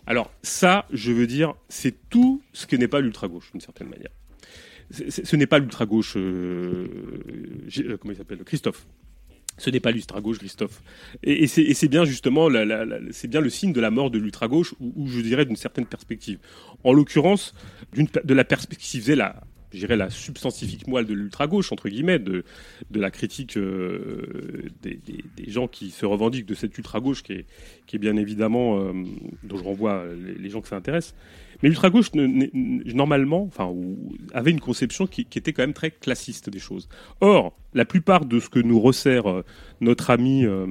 Alors 0.09 0.33
ça, 0.43 0.87
je 0.91 1.13
veux 1.13 1.27
dire, 1.27 1.55
c'est 1.69 2.09
tout 2.09 2.41
ce 2.55 2.67
que 2.67 2.77
n'est 2.77 2.89
pas 2.89 3.01
l'ultra-gauche, 3.01 3.51
d'une 3.53 3.61
certaine 3.61 3.91
manière. 3.91 4.09
Ce 4.91 5.37
n'est 5.37 5.47
pas 5.47 5.59
l'ultra-gauche, 5.59 6.15
euh, 6.17 6.89
euh, 7.79 7.99
comment 7.99 8.15
il 8.15 8.17
s'appelle 8.17 8.43
Christophe. 8.43 8.87
Ce 9.59 9.69
n'est 9.69 9.81
pas 9.81 9.91
l'ultra-gauche, 9.91 10.39
Christophe. 10.39 10.83
Et, 11.23 11.47
c'est 11.47 11.89
bien 11.89 12.07
justement, 12.07 12.49
c'est 13.11 13.29
bien 13.29 13.43
le 13.43 13.51
signe 13.51 13.75
de 13.75 13.83
la 13.83 13.91
mort 13.91 14.11
de 14.11 14.19
l'ultra-gauche, 14.19 14.75
ou, 14.81 15.09
je 15.09 15.21
dirais 15.21 15.45
d'une 15.45 15.57
certaine 15.57 15.85
perspective. 15.85 16.39
En 16.85 16.95
l'occurrence, 16.95 17.55
de 17.93 18.35
la 18.35 18.45
perspective, 18.45 19.13
la, 19.13 19.43
je 19.73 19.79
dirais, 19.79 19.97
la 19.97 20.11
substantifique 20.11 20.87
moelle 20.87 21.07
de 21.07 21.15
l'ultra-gauche, 21.15 21.73
entre 21.73 21.89
guillemets, 21.89 22.19
de, 22.19 22.45
de 22.91 23.01
la 23.01 23.11
critique 23.11 23.57
euh, 23.57 24.69
des, 24.83 24.99
des- 25.05 25.51
gens 25.51 25.69
qui 25.69 25.91
se 25.91 26.05
revendiquent 26.05 26.47
de 26.47 26.55
cette 26.55 26.77
ultra-gauche 26.77 27.23
qui 27.23 27.33
est, 27.33 27.47
qui 27.87 27.97
est 27.97 27.99
bien 27.99 28.17
évidemment, 28.17 28.81
euh, 28.81 28.93
dont 29.45 29.57
je 29.57 29.65
renvoie 29.65 30.05
les, 30.39 30.51
gens 30.51 30.61
que 30.61 30.69
ça 30.69 30.77
intéresse. 30.77 31.15
Mais 31.63 31.69
l'ultra-gauche, 31.69 32.11
normalement, 32.15 33.45
enfin, 33.45 33.75
avait 34.33 34.51
une 34.51 34.61
conception 34.61 35.07
qui, 35.07 35.23
était 35.23 35.53
quand 35.53 35.63
même 35.63 35.73
très 35.73 35.91
classiste 35.91 36.51
des 36.51 36.59
choses. 36.59 36.89
Or, 37.21 37.57
la 37.75 37.85
plupart 37.85 38.27
de 38.27 38.41
ce 38.41 38.49
que 38.49 38.61
nous 38.61 38.81
resserre 38.81 39.31
euh, 39.31 39.45
notre 39.81 40.11
ami 40.11 40.45
euh, 40.45 40.67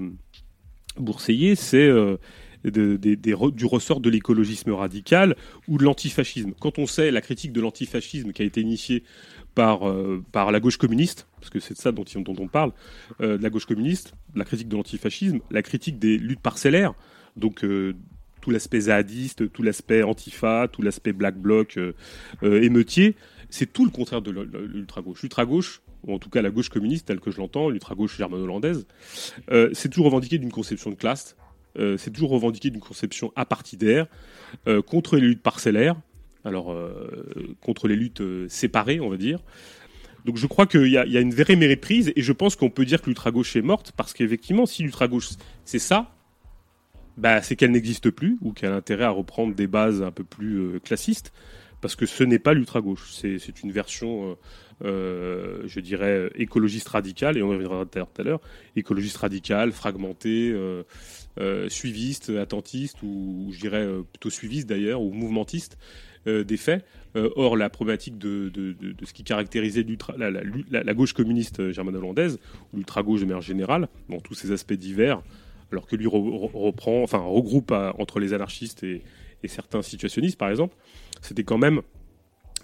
c'est 1.58 2.18
du 2.64 3.66
ressort 3.66 4.00
de 4.00 4.10
l'écologisme 4.10 4.72
radical 4.72 5.36
ou 5.68 5.78
de 5.78 5.84
l'antifascisme. 5.84 6.54
Quand 6.60 6.80
on 6.80 6.86
sait 6.86 7.12
la 7.12 7.22
critique 7.22 7.52
de 7.52 7.62
l'antifascisme 7.62 8.32
qui 8.32 8.42
a 8.42 8.46
été 8.46 8.62
initiée 8.62 9.04
par, 9.58 9.90
euh, 9.90 10.24
par 10.32 10.52
la 10.52 10.60
gauche 10.60 10.78
communiste, 10.78 11.28
parce 11.40 11.50
que 11.50 11.60
c'est 11.60 11.74
de 11.74 11.80
ça 11.80 11.92
dont, 11.92 12.06
on 12.28 12.48
parle, 12.48 12.74
euh, 13.22 13.40
la 13.42 13.50
gauche 13.50 13.66
communiste, 13.66 14.14
la 14.36 14.46
critique 14.46 14.68
de 14.68 14.76
l'antifascisme, 14.76 15.40
la 15.50 15.64
critique 15.64 15.98
des 15.98 16.20
luttes 16.20 16.42
parcellaires, 16.42 16.94
donc 17.36 17.64
euh, 17.64 17.96
tout 18.42 18.52
l'aspect 18.52 18.82
zadiste, 18.82 19.52
tout 19.52 19.64
l'aspect 19.64 20.04
antifa, 20.04 20.68
tout 20.72 20.84
l'aspect 20.84 21.12
black 21.12 21.38
bloc, 21.38 21.80
émeutier, 22.44 23.16
c'est 23.50 23.74
tout 23.74 23.84
le 23.84 23.92
contraire 23.92 24.22
de 24.22 24.30
l'ultra-gauche. 24.32 25.24
L'ultra-gauche, 25.24 25.82
ou 26.04 26.14
en 26.14 26.20
tout 26.20 26.30
cas 26.30 26.44
la 26.44 26.52
gauche 26.52 26.70
communiste 26.70 27.08
telle 27.08 27.20
que 27.20 27.32
je 27.32 27.40
l'entends, 27.40 27.70
l'ultra-gauche 27.70 28.16
germano-hollandaise, 28.16 28.86
c'est 29.74 29.90
toujours 29.90 30.06
revendiqué 30.06 30.38
d'une 30.38 30.52
conception 30.52 30.92
de 30.92 30.96
classe, 30.96 31.36
euh, 31.78 31.98
c'est 31.98 32.12
toujours 32.12 32.32
revendiqué 32.32 32.70
d'une 32.70 32.82
conception 32.82 33.32
apartidaire, 33.36 34.08
euh, 34.68 34.82
contre 34.82 35.16
les 35.16 35.22
luttes 35.22 35.42
parcellaires, 35.42 35.96
alors 36.46 36.72
euh, 36.72 37.56
contre 37.62 37.88
les 37.88 37.96
luttes 37.96 38.22
euh, 38.22 38.48
séparées, 38.50 39.00
on 39.00 39.10
va 39.10 39.18
dire. 39.18 39.40
Donc 40.26 40.38
je 40.38 40.48
crois 40.48 40.66
qu'il 40.66 40.88
y, 40.88 40.98
a- 40.98 41.06
une 41.06 41.34
vraie 41.34 41.56
méprise 41.56 42.12
et 42.16 42.22
je 42.22 42.34
pense 42.34 42.56
qu'on 42.56 42.70
peut 42.70 42.86
dire 42.86 43.02
que 43.02 43.08
l'ultra-gauche 43.08 43.56
est 43.56 43.62
morte 43.62 43.94
parce 43.96 44.14
qu'effectivement, 44.14 44.66
si 44.66 44.84
l'ultra-gauche 44.84 45.30
c'est 45.64 45.80
ça, 45.80 46.14
bah, 47.18 47.42
c'est 47.42 47.56
qu'elle 47.56 47.72
n'existe 47.72 48.10
plus 48.12 48.38
ou 48.42 48.52
qu'elle 48.52 48.72
a 48.72 48.76
intérêt 48.76 49.06
à 49.06 49.10
reprendre 49.10 49.56
des 49.56 49.68
bases 49.68 50.02
un 50.02 50.12
peu 50.12 50.24
plus 50.24 50.58
euh, 50.58 50.80
classistes 50.80 51.32
parce 51.80 51.96
que 51.96 52.06
ce 52.06 52.24
n'est 52.24 52.40
pas 52.40 52.54
l'ultra-gauche, 52.54 53.12
c'est 53.12 53.64
une 53.64 53.72
version, 53.72 54.36
je 54.84 55.80
dirais, 55.80 56.32
écologiste 56.34 56.88
radicale, 56.88 57.38
et 57.38 57.44
on 57.44 57.50
reviendra 57.50 57.86
tout 57.86 58.00
à 58.20 58.24
l'heure- 58.24 58.42
écologiste 58.76 59.18
radicale, 59.18 59.72
fragmentée, 59.72 60.56
euh, 61.40 61.70
suiviste, 61.70 62.30
attentiste, 62.32 63.02
ou, 63.04 63.50
je 63.52 63.60
dirais 63.60 63.84
euh, 63.86 64.02
plutôt 64.04 64.30
suiviste 64.30 64.68
d'ailleurs, 64.68 65.02
ou 65.02 65.12
mouvementiste 65.12 65.78
euh, 66.28 66.44
des 66.44 66.58
faits. 66.58 66.84
Euh, 67.16 67.30
or, 67.36 67.56
la 67.58 67.70
problématique 67.70 68.18
de, 68.18 68.50
de- 68.50 68.76
ce 69.06 69.14
qui 69.14 69.24
caractérisait 69.24 69.86
la, 70.18 70.94
gauche 70.94 71.14
communiste 71.14 71.72
germano-hollandaise, 71.72 72.40
ou 72.74 72.78
l'ultra-gauche 72.78 73.22
de 73.22 73.26
manière 73.26 73.42
générale, 73.42 73.88
dans 74.10 74.20
tous 74.20 74.34
ses 74.34 74.52
aspects 74.52 74.74
divers, 74.74 75.22
alors 75.72 75.88
que 75.88 75.96
lui 75.96 76.06
re- 76.06 76.10
re- 76.12 76.52
reprend, 76.54 77.02
enfin 77.04 77.20
regroupe 77.20 77.72
entre 77.72 78.20
les 78.20 78.34
anarchistes 78.34 78.84
et 78.84 79.02
certains 79.48 79.82
situationnistes, 79.82 80.38
par 80.38 80.50
exemple, 80.50 80.76
c'était 81.22 81.44
quand 81.44 81.58
même, 81.58 81.82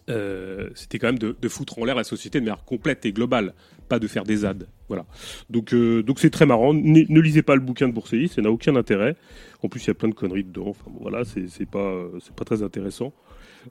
euh, 0.09 0.69
c'était 0.75 0.99
quand 0.99 1.07
même 1.07 1.19
de, 1.19 1.35
de 1.39 1.49
foutre 1.49 1.79
en 1.79 1.85
l'air 1.85 1.95
la 1.95 2.03
société 2.03 2.39
de 2.39 2.45
manière 2.45 2.63
complète 2.65 3.05
et 3.05 3.13
globale, 3.13 3.53
pas 3.89 3.99
de 3.99 4.07
faire 4.07 4.23
des 4.23 4.37
ZAD. 4.37 4.67
Voilà. 4.87 5.05
Donc, 5.49 5.73
euh, 5.73 6.03
donc 6.03 6.19
c'est 6.19 6.29
très 6.29 6.45
marrant. 6.45 6.73
Ne, 6.73 7.03
ne 7.07 7.19
lisez 7.19 7.41
pas 7.41 7.55
le 7.55 7.61
bouquin 7.61 7.87
de 7.87 7.93
Bourseillis, 7.93 8.27
ça 8.27 8.41
n'a 8.41 8.51
aucun 8.51 8.75
intérêt. 8.75 9.15
En 9.61 9.69
plus, 9.69 9.83
il 9.83 9.87
y 9.87 9.91
a 9.91 9.93
plein 9.93 10.09
de 10.09 10.13
conneries 10.13 10.43
dedans. 10.43 10.67
Enfin, 10.67 10.91
bon, 10.91 10.99
voilà, 11.01 11.23
c'est 11.25 11.69
pas, 11.69 11.79
euh, 11.79 12.19
c'est 12.21 12.35
pas 12.35 12.45
très 12.45 12.63
intéressant. 12.63 13.13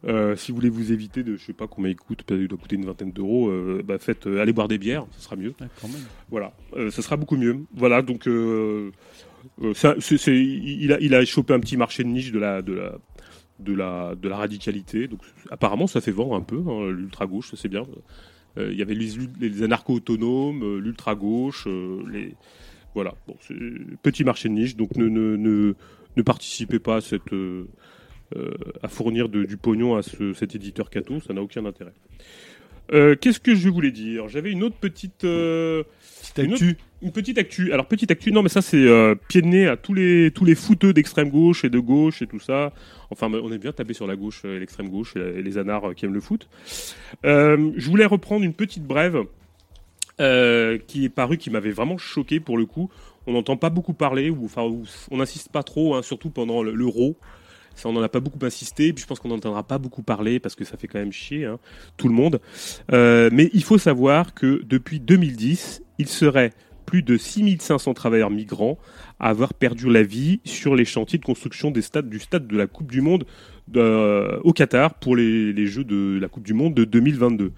Euh, 0.07 0.37
si 0.37 0.53
vous 0.53 0.57
voulez 0.57 0.70
vous 0.70 0.91
éviter 0.91 1.22
de, 1.22 1.37
je 1.37 1.45
sais 1.45 1.53
pas 1.53 1.66
combien 1.66 1.91
il 1.91 1.97
coûte, 1.97 2.22
peut-être 2.22 2.41
il 2.41 2.49
doit 2.49 2.59
coûter 2.59 2.76
une 2.76 2.87
vingtaine 2.87 3.12
d'euros, 3.12 3.51
euh, 3.51 3.83
bah 3.85 3.99
faites, 3.99 4.26
euh, 4.26 4.41
allez 4.41 4.55
boire 4.55 4.68
des 4.68 4.78
bières, 4.78 5.05
ce 5.11 5.20
sera 5.20 5.37
mieux. 5.37 5.53
Ah, 5.61 5.66
quand 5.80 5.89
même. 5.89 6.01
Voilà, 6.30 6.55
ça 6.91 7.03
sera 7.03 7.18
beaucoup 7.18 7.37
mieux. 7.37 7.59
Voilà, 7.74 8.01
donc 8.01 8.24
il, 8.26 8.93
a, 10.93 10.99
il 10.99 11.14
a 11.14 11.24
chopé 11.26 11.53
un 11.53 11.61
petit 11.61 11.76
marché 11.76 12.05
de 12.05 12.09
niche 12.09 12.33
de 12.33 12.39
la, 12.39 12.62
de 12.62 12.72
la, 12.72 12.99
de 13.62 13.72
la, 13.74 14.14
radicalité. 14.24 15.08
Donc 15.08 15.20
apparemment, 15.50 15.86
ça 15.86 16.00
fait 16.00 16.12
vendre 16.12 16.34
un 16.34 16.40
peu 16.42 16.62
hein, 16.66 16.90
l'ultra 16.90 17.26
gauche, 17.26 17.50
ça 17.50 17.56
c'est 17.56 17.68
bien. 17.68 17.86
Euh, 18.58 18.70
Il 18.72 18.78
y 18.78 18.82
avait 18.82 18.94
les, 18.94 19.62
anarcho-autonomes, 19.62 20.62
euh, 20.62 20.78
l'ultra 20.78 21.14
gauche, 21.14 21.66
les 22.10 22.34
voilà. 22.94 23.14
Bon, 23.26 23.36
petit 24.02 24.22
marché 24.24 24.48
de 24.50 24.54
niche, 24.54 24.76
donc 24.76 24.96
ne, 24.96 25.08
ne, 25.08 25.36
ne, 25.36 25.74
ne 26.16 26.22
participez 26.22 26.78
pas 26.78 26.96
à 26.96 27.00
cette 27.00 27.32
euh, 27.32 27.66
euh, 28.36 28.50
à 28.82 28.88
fournir 28.88 29.28
du 29.28 29.56
pognon 29.56 29.96
à 29.96 30.02
ce- 30.02 30.32
cet 30.34 30.54
éditeur 30.54 30.90
Cato, 30.90 31.20
ça 31.20 31.32
n'a 31.32 31.42
aucun 31.42 31.64
intérêt. 31.64 31.92
Euh, 32.92 33.16
Qu'est-ce 33.18 33.40
que 33.40 33.54
je 33.54 33.68
voulais 33.70 33.90
dire? 33.92 34.28
J'avais 34.28 34.50
une 34.50 34.62
autre 34.62 34.76
petite 34.76 35.24
Une 37.03 37.11
petite 37.11 37.37
actu. 37.39 37.72
Alors 37.72 37.87
petite 37.87 38.11
actu, 38.12 38.30
non 38.30 38.43
mais 38.43 38.49
ça 38.49 38.62
c'est 38.62 38.76
euh, 38.76 39.14
pied 39.28 39.43
de 39.43 39.47
nez 39.49 39.66
à 39.66 39.76
tous 39.76 39.93
les 39.93 40.30
tous 40.30 40.45
les 40.45 40.55
fouteux 40.55 40.93
d'extrême 40.93 41.30
gauche 41.30 41.64
et 41.64 41.68
de 41.70 41.80
gauche 41.80 42.22
et 42.22 42.26
tout 42.28 42.39
ça. 42.39 42.72
Enfin 43.11 43.28
on 43.33 43.51
est 43.53 43.59
bien 43.59 43.72
tapé 43.72 43.93
sur 43.93 44.07
la 44.07 44.14
gauche 44.14 44.43
euh, 44.45 44.57
et 44.57 44.61
l'extrême 44.61 44.89
gauche 44.89 45.16
et, 45.16 45.43
les 45.43 45.59
anards 45.59 45.91
euh, 45.91 45.95
qui 45.95 46.05
aiment 46.05 46.14
le 46.14 46.20
foot. 46.20 46.49
Euh, 47.24 47.72
je 47.76 47.91
voulais 47.91 48.07
reprendre 48.07 48.45
une 48.45 48.55
petite 48.55 48.85
brève 48.85 49.18
euh, 50.20 50.78
qui 50.87 51.05
est 51.05 51.09
parue, 51.09 51.39
qui 51.39 51.51
m'avait 51.51 51.72
vraiment 51.72 51.99
choqué 51.99 52.39
pour 52.39 52.57
le 52.57 52.66
coup. 52.66 52.89
On 53.26 53.33
n'entend 53.33 53.57
pas 53.57 53.70
beaucoup 53.70 53.95
parler 53.95 54.30
ou 54.30 54.45
enfin 54.45 54.62
on 55.11 55.16
n'insiste 55.16 55.51
pas 55.51 55.62
trop, 55.64 55.97
hein, 55.97 56.03
surtout 56.03 56.30
pendant 56.30 56.62
le- 56.62 56.72
l'euro. 56.72 57.16
Ça, 57.75 57.89
on 57.89 57.93
n'en 57.93 58.03
a 58.03 58.09
pas 58.09 58.20
beaucoup 58.20 58.45
insisté, 58.45 58.93
puis 58.93 59.03
je 59.03 59.07
pense 59.07 59.18
qu'on 59.18 59.29
n'entendra 59.29 59.62
pas 59.62 59.79
beaucoup 59.79 60.03
parler 60.03 60.39
parce 60.41 60.55
que 60.55 60.64
ça 60.64 60.77
fait 60.77 60.87
quand 60.89 60.99
même 60.99 61.12
chier 61.12 61.45
hein, 61.45 61.59
tout 61.97 62.09
le 62.09 62.14
monde. 62.14 62.41
Euh, 62.93 63.29
mais 63.33 63.51
il 63.53 63.62
faut 63.64 63.79
savoir 63.79 64.35
que 64.35 64.62
depuis 64.64 65.01
2010, 65.01 65.83
il 65.99 66.09
serait 66.09 66.53
plus 66.87 67.03
de 67.03 67.16
6500 67.16 67.95
travailleurs 67.95 68.31
migrants 68.31 68.79
à 69.18 69.29
avoir 69.29 69.55
perdu 69.55 69.91
la 69.91 70.03
vie 70.03 70.41
sur 70.45 70.75
les 70.75 70.85
chantiers 70.85 71.18
de 71.18 71.25
construction 71.25 71.70
des 71.70 71.81
stades, 71.83 72.09
du 72.11 72.18
stade 72.18 72.47
de 72.47 72.57
la 72.57 72.66
Coupe 72.66 72.91
du 72.91 73.01
Monde 73.01 73.25
de- 73.68 74.39
au 74.43 74.53
Qatar 74.53 74.95
pour 74.95 75.16
les, 75.16 75.66
Jeux 75.66 75.85
de 75.85 76.18
la 76.20 76.29
Coupe 76.29 76.43
du 76.45 76.55
Monde 76.55 76.75
de 76.75 76.85
2022. 76.85 77.53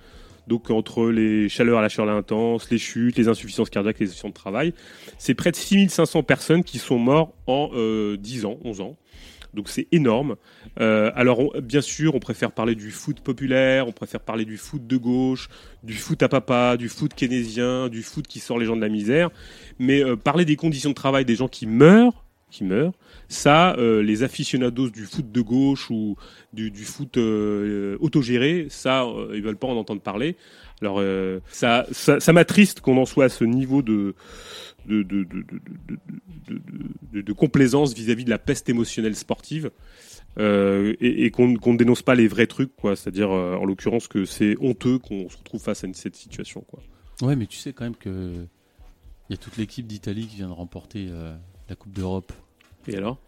Donc 0.47 0.71
entre 0.71 1.09
les 1.09 1.49
chaleurs 1.49 1.79
à 1.79 1.83
la 1.83 1.89
chaleur 1.89 2.15
intense, 2.15 2.71
les 2.71 2.77
chutes, 2.77 3.17
les 3.17 3.29
insuffisances 3.29 3.71
cardiaques, 3.71 3.99
les 3.99 4.11
accidents 4.11 4.29
de 4.29 4.35
travail, 4.35 4.75
c'est 5.19 5.35
près 5.35 5.51
de 5.51 5.57
6500 5.57 6.23
personnes 6.23 6.63
qui 6.63 6.79
sont 6.79 6.99
mortes 6.99 7.35
en 7.47 7.71
euh, 7.75 8.19
10 8.19 8.45
ans, 8.45 8.59
11 8.63 8.83
ans. 8.83 8.97
Donc 9.55 9.69
c'est 9.69 9.87
énorme. 9.93 10.37
Euh, 10.81 11.11
alors 11.15 11.39
on- 11.41 11.51
bien 11.61 11.81
sûr, 11.81 12.15
on 12.15 12.19
préfère 12.21 12.53
parler 12.53 12.75
du 12.75 12.91
foot 12.91 13.21
populaire, 13.21 13.87
on 13.89 13.93
préfère 13.93 14.21
parler 14.21 14.45
du 14.45 14.57
foot 14.57 14.87
de 14.87 14.97
gauche, 14.97 15.49
du 15.83 15.95
foot 15.95 16.23
à 16.23 16.29
papa, 16.29 16.77
du 16.77 16.89
foot 16.89 17.15
keynésien, 17.15 17.89
du 17.89 18.03
foot 18.03 18.27
qui 18.27 18.41
sort 18.41 18.59
les 18.59 18.67
gens 18.67 18.77
de 18.77 18.81
la 18.81 18.89
misère. 18.89 19.31
Mais 19.79 20.03
euh, 20.05 20.17
parler 20.17 20.45
des 20.45 20.57
conditions 20.57 20.91
de 20.91 20.95
travail 20.95 21.25
des 21.25 21.37
gens 21.37 21.49
qui 21.49 21.67
meurent, 21.67 22.25
qui 22.51 22.65
meurent, 22.65 22.93
ça, 23.29 23.75
euh, 23.79 24.03
les 24.03 24.23
aficionados 24.23 24.91
du 24.91 25.05
foot 25.07 25.33
de 25.33 25.41
gauche 25.41 25.91
ou 25.91 26.17
du, 26.53 26.71
du 26.71 26.85
foot 26.85 27.17
euh, 27.17 27.97
autogéré, 28.01 28.67
ça, 28.71 29.05
euh, 29.05 29.33
ils 29.35 29.43
veulent 29.43 29.57
pas 29.57 29.67
en 29.67 29.77
entendre 29.77 30.03
parler. 30.03 30.37
Alors 30.81 30.97
euh, 30.99 31.41
ça, 31.49 31.87
ça, 31.93 32.21
ça 32.21 32.33
m'attriste 32.33 32.81
qu'on 32.81 32.97
en 32.99 33.07
soit 33.07 33.25
à 33.25 33.29
ce 33.29 33.45
niveau 33.45 33.83
de 33.83 34.15
de, 34.87 35.03
complaisance 37.33 37.95
vis-à-vis 37.95 38.25
de 38.25 38.31
la 38.31 38.39
peste 38.39 38.69
émotionnelle 38.69 39.17
sportive 39.17 39.71
euh, 40.39 40.95
et, 41.01 41.25
et 41.27 41.31
qu'on 41.31 41.49
ne 41.49 41.77
dénonce 41.77 42.03
pas 42.03 42.15
les 42.15 42.29
vrais 42.29 42.47
trucs, 42.47 42.75
quoi. 42.77 42.97
C'est-à-dire, 42.97 43.31
euh, 43.31 43.57
en 43.57 43.65
l'occurrence, 43.65 44.09
que 44.09 44.25
c'est 44.25 44.57
honteux 44.61 44.99
qu'on 44.99 45.29
se 45.29 45.37
retrouve 45.37 45.63
face 45.63 45.85
à 45.85 45.87
une- 45.87 45.95
cette 45.95 46.17
situation, 46.17 46.63
quoi. 46.63 46.81
Ouais, 47.23 47.37
mais 47.37 47.47
tu 47.47 47.59
sais 47.59 47.73
quand 47.73 47.85
même 47.85 47.95
que 47.97 48.35
il 49.31 49.33
y 49.33 49.35
a 49.35 49.39
toute 49.39 49.57
l'équipe 49.57 49.87
d'Italie 49.87 50.27
qui 50.27 50.37
vient 50.37 50.49
de 50.49 50.53
remporter 50.53 51.07
euh, 51.09 51.35
la 51.69 51.77
Coupe 51.77 51.93
d'Europe 51.93 52.33
Et 52.89 52.97
alors? 52.97 53.19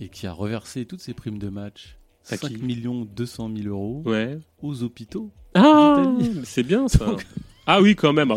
Et 0.00 0.08
qui 0.08 0.26
a 0.26 0.32
reversé 0.32 0.84
toutes 0.86 1.00
ses 1.00 1.12
primes 1.14 1.38
de 1.38 1.48
match, 1.50 1.96
À 2.30 2.36
5 2.36 2.48
qui 2.48 2.56
millions 2.56 3.04
200 3.04 3.50
000 3.56 3.68
euros, 3.68 4.02
Ouais. 4.06 4.38
aux 4.62 4.82
hôpitaux. 4.82 5.30
Ah, 5.54 6.02
c'est 6.44 6.62
bien 6.64 6.88
ça. 6.88 7.04
Donc- 7.06 7.26
ah 7.66 7.80
oui, 7.82 7.94
quand 7.94 8.12
même. 8.14 8.30
Ah 8.32 8.36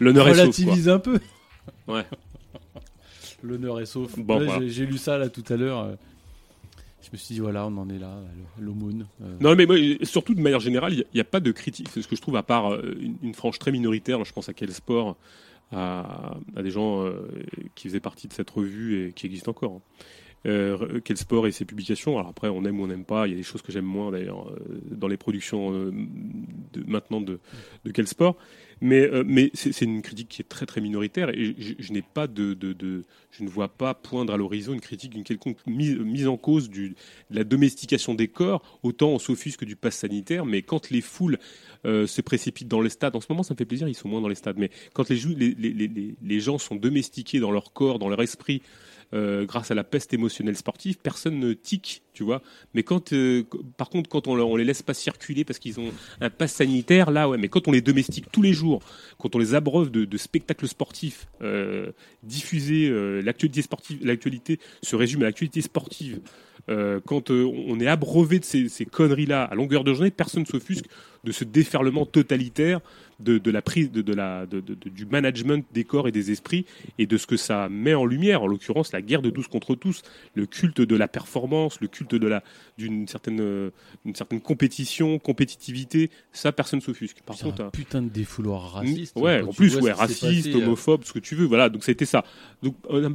L'honneur 0.00 0.28
est 0.28 0.34
sauf, 0.34 0.40
relativise 0.42 0.88
un 0.88 0.98
peu. 0.98 1.18
Ouais. 1.88 2.04
L'honneur 3.42 3.80
est 3.80 3.86
sauf. 3.86 4.18
Bon, 4.18 4.38
Ouais, 4.38 4.46
voilà. 4.46 4.60
j'ai- 4.62 4.68
J'ai 4.70 4.86
lu 4.86 4.98
ça 4.98 5.18
là 5.18 5.28
tout 5.28 5.44
à 5.48 5.56
l'heure. 5.56 5.80
euh, 5.80 5.94
Je 7.02 7.10
me 7.12 7.18
suis 7.18 7.34
dit, 7.34 7.40
voilà, 7.40 7.66
on 7.66 7.76
en 7.76 7.88
est 7.90 7.98
là, 7.98 8.16
l'aumône. 8.58 9.06
euh, 9.22 9.36
Non, 9.40 9.54
mais 9.54 9.66
moi, 9.66 9.76
surtout 10.04 10.34
de 10.34 10.40
manière 10.40 10.60
générale, 10.60 10.94
il 10.94 11.04
n'y 11.14 11.20
a, 11.20 11.24
pas 11.24 11.40
de 11.40 11.52
critique. 11.52 11.88
C'est 11.92 12.00
ce 12.00 12.08
que 12.08 12.16
je 12.16 12.22
trouve, 12.22 12.36
à 12.36 12.42
part 12.42 12.72
euh, 12.72 12.96
une, 12.98 13.16
une 13.22 13.34
frange 13.34 13.58
très 13.58 13.70
minoritaire. 13.72 14.24
Je 14.24 14.32
pense 14.32 14.48
à 14.48 14.54
quel 14.54 14.72
sport, 14.72 15.16
à, 15.70 16.38
à 16.56 16.62
des 16.62 16.70
gens 16.70 17.04
euh, 17.04 17.28
qui 17.74 17.88
faisaient 17.88 18.00
partie 18.00 18.26
de 18.26 18.32
cette 18.32 18.48
revue 18.48 19.06
et 19.08 19.12
qui 19.12 19.26
existent 19.26 19.50
encore. 19.50 19.72
hein. 19.74 20.04
Euh, 20.46 21.00
quel 21.04 21.16
sport 21.16 21.46
et 21.46 21.52
ses 21.52 21.64
publications. 21.66 22.18
Alors 22.18 22.28
après, 22.30 22.48
on 22.48 22.64
aime 22.64 22.78
ou 22.80 22.84
on 22.84 22.86
n'aime 22.86 23.04
pas. 23.06 23.26
Il 23.26 23.30
y 23.30 23.34
a 23.34 23.36
des 23.36 23.42
choses 23.42 23.62
que 23.62 23.72
j'aime 23.72 23.84
moins 23.86 24.10
d'ailleurs 24.10 24.52
dans 24.90 25.08
les 25.08 25.16
productions 25.16 25.72
de, 25.72 26.84
maintenant 26.86 27.20
de, 27.22 27.38
de 27.84 27.90
quel 27.92 28.06
sport. 28.06 28.36
Mais, 28.86 29.00
euh, 29.00 29.48
c'est 29.54 29.80
une 29.80 30.02
critique 30.02 30.28
qui 30.28 30.42
est 30.42 30.44
très 30.44 30.66
très 30.66 30.82
minoritaire 30.82 31.30
et 31.30 31.54
je, 31.78 31.90
n'ai 31.90 32.02
pas 32.02 32.26
de, 32.26 32.54
je 33.30 33.42
ne 33.42 33.48
vois 33.48 33.68
pas 33.68 33.94
poindre 33.94 34.34
à 34.34 34.36
l'horizon 34.36 34.74
une 34.74 34.82
critique 34.82 35.12
d'une 35.14 35.24
quelconque 35.24 35.56
mise, 35.66 36.28
en 36.28 36.36
cause 36.36 36.68
de 36.68 36.92
la 37.30 37.44
domestication 37.44 38.12
des 38.12 38.28
corps. 38.28 38.78
Autant 38.82 39.08
on 39.08 39.18
s'offusque 39.18 39.64
du 39.64 39.74
pass 39.74 39.96
sanitaire, 39.96 40.44
mais 40.44 40.60
quand 40.60 40.90
les 40.90 41.00
foules 41.00 41.38
euh, 41.86 42.06
se 42.06 42.20
précipitent 42.20 42.68
dans 42.68 42.82
les 42.82 42.90
stades, 42.90 43.16
en 43.16 43.22
ce 43.22 43.26
moment 43.30 43.42
ça 43.42 43.54
me 43.54 43.56
fait 43.56 43.64
plaisir, 43.64 43.88
ils 43.88 43.94
sont 43.94 44.10
moins 44.10 44.20
dans 44.20 44.28
les 44.28 44.34
stades, 44.34 44.58
mais 44.58 44.70
quand 44.92 45.08
les- 45.08 46.14
les 46.22 46.40
gens 46.40 46.58
sont 46.58 46.76
domestiqués 46.76 47.40
dans 47.40 47.52
leur 47.52 47.72
corps, 47.72 47.98
dans 47.98 48.10
leur 48.10 48.20
esprit, 48.20 48.60
euh, 49.12 49.44
grâce 49.44 49.70
à 49.70 49.74
la 49.74 49.84
peste 49.84 50.14
émotionnelle 50.14 50.56
sportive, 50.56 50.98
personne 50.98 51.38
ne 51.38 51.52
tique, 51.52 52.02
tu 52.12 52.24
vois. 52.24 52.42
Mais 52.74 52.82
quand, 52.82 53.12
euh, 53.12 53.44
par 53.76 53.90
contre, 53.90 54.08
quand 54.08 54.26
on, 54.26 54.38
on 54.38 54.56
les 54.56 54.64
laisse 54.64 54.82
pas 54.82 54.94
circuler 54.94 55.44
parce 55.44 55.58
qu'ils 55.58 55.78
ont 55.78 55.92
un 56.20 56.30
pass 56.30 56.52
sanitaire, 56.52 57.10
là, 57.10 57.28
ouais. 57.28 57.38
Mais 57.38 57.48
quand 57.48 57.68
on 57.68 57.72
les 57.72 57.80
domestique 57.80 58.26
tous 58.32 58.42
les 58.42 58.52
jours, 58.52 58.80
quand 59.18 59.34
on 59.34 59.38
les 59.38 59.54
abreuve 59.54 59.90
de, 59.90 60.16
spectacles 60.16 60.68
sportifs, 60.68 61.26
euh, 61.42 61.92
diffusés, 62.22 62.90
l'actualité 63.22 63.62
sportive, 63.62 63.98
l'actualité 64.04 64.58
se 64.82 64.96
résume 64.96 65.22
à 65.22 65.26
l'actualité 65.26 65.60
sportive. 65.60 66.20
quand 67.04 67.30
on 67.30 67.80
est 67.80 67.86
abreuvé 67.86 68.38
de 68.38 68.44
ces, 68.44 68.68
ces 68.68 68.86
conneries-là 68.86 69.44
à 69.44 69.54
longueur 69.54 69.84
de 69.84 69.92
journée, 69.92 70.10
personne 70.10 70.42
ne 70.42 70.46
s'offusque 70.46 70.86
de 71.24 71.32
ce 71.32 71.44
déferlement 71.44 72.06
totalitaire 72.06 72.80
de, 73.20 73.38
de 73.38 73.50
la 73.52 73.62
prise, 73.62 73.92
de, 73.92 74.02
de 74.02 74.12
la, 74.12 74.44
de- 74.46 74.60
du 74.60 75.06
management 75.06 75.64
des 75.72 75.84
corps 75.84 76.08
et 76.08 76.12
des 76.12 76.32
esprits 76.32 76.66
et 76.98 77.06
de 77.06 77.16
ce 77.16 77.28
que 77.28 77.36
ça 77.36 77.68
met 77.68 77.94
en 77.94 78.04
lumière, 78.04 78.42
en 78.42 78.48
l'occurrence 78.48 78.90
la 78.92 79.02
guerre 79.02 79.22
de 79.22 79.30
tous 79.30 79.46
contre 79.46 79.76
tous, 79.76 80.02
le 80.34 80.46
culte 80.46 80.80
de 80.80 80.96
la 80.96 81.06
performance, 81.06 81.80
le 81.80 81.86
culte 81.86 82.16
de 82.16 82.26
la 82.26 82.42
d'une 82.76 83.06
certaine 83.06 83.40
euh, 83.40 83.70
une 84.04 84.16
certaine 84.16 84.40
compétition, 84.40 85.20
compétitivité, 85.20 86.10
ça 86.32 86.50
personne 86.50 86.80
s'offusque. 86.80 87.18
Par 87.24 87.36
contre, 87.50 87.62
un 87.62 87.70
putain 87.70 88.02
de 88.02 88.08
défouloir 88.08 88.72
raciste. 88.72 89.14
Ouais, 89.16 89.42
en 89.42 89.52
plus, 89.52 89.76
ouais, 89.76 89.92
raciste, 89.92 90.20
passé, 90.48 90.52
euh, 90.52 90.66
homophobe, 90.66 91.04
ce 91.04 91.12
que 91.12 91.20
tu 91.20 91.36
veux, 91.36 91.44
voilà. 91.46 91.68
Donc 91.68 91.84
c'était 91.84 92.06
ça. 92.06 92.24
Donc 92.64 92.74
euh, 92.90 93.08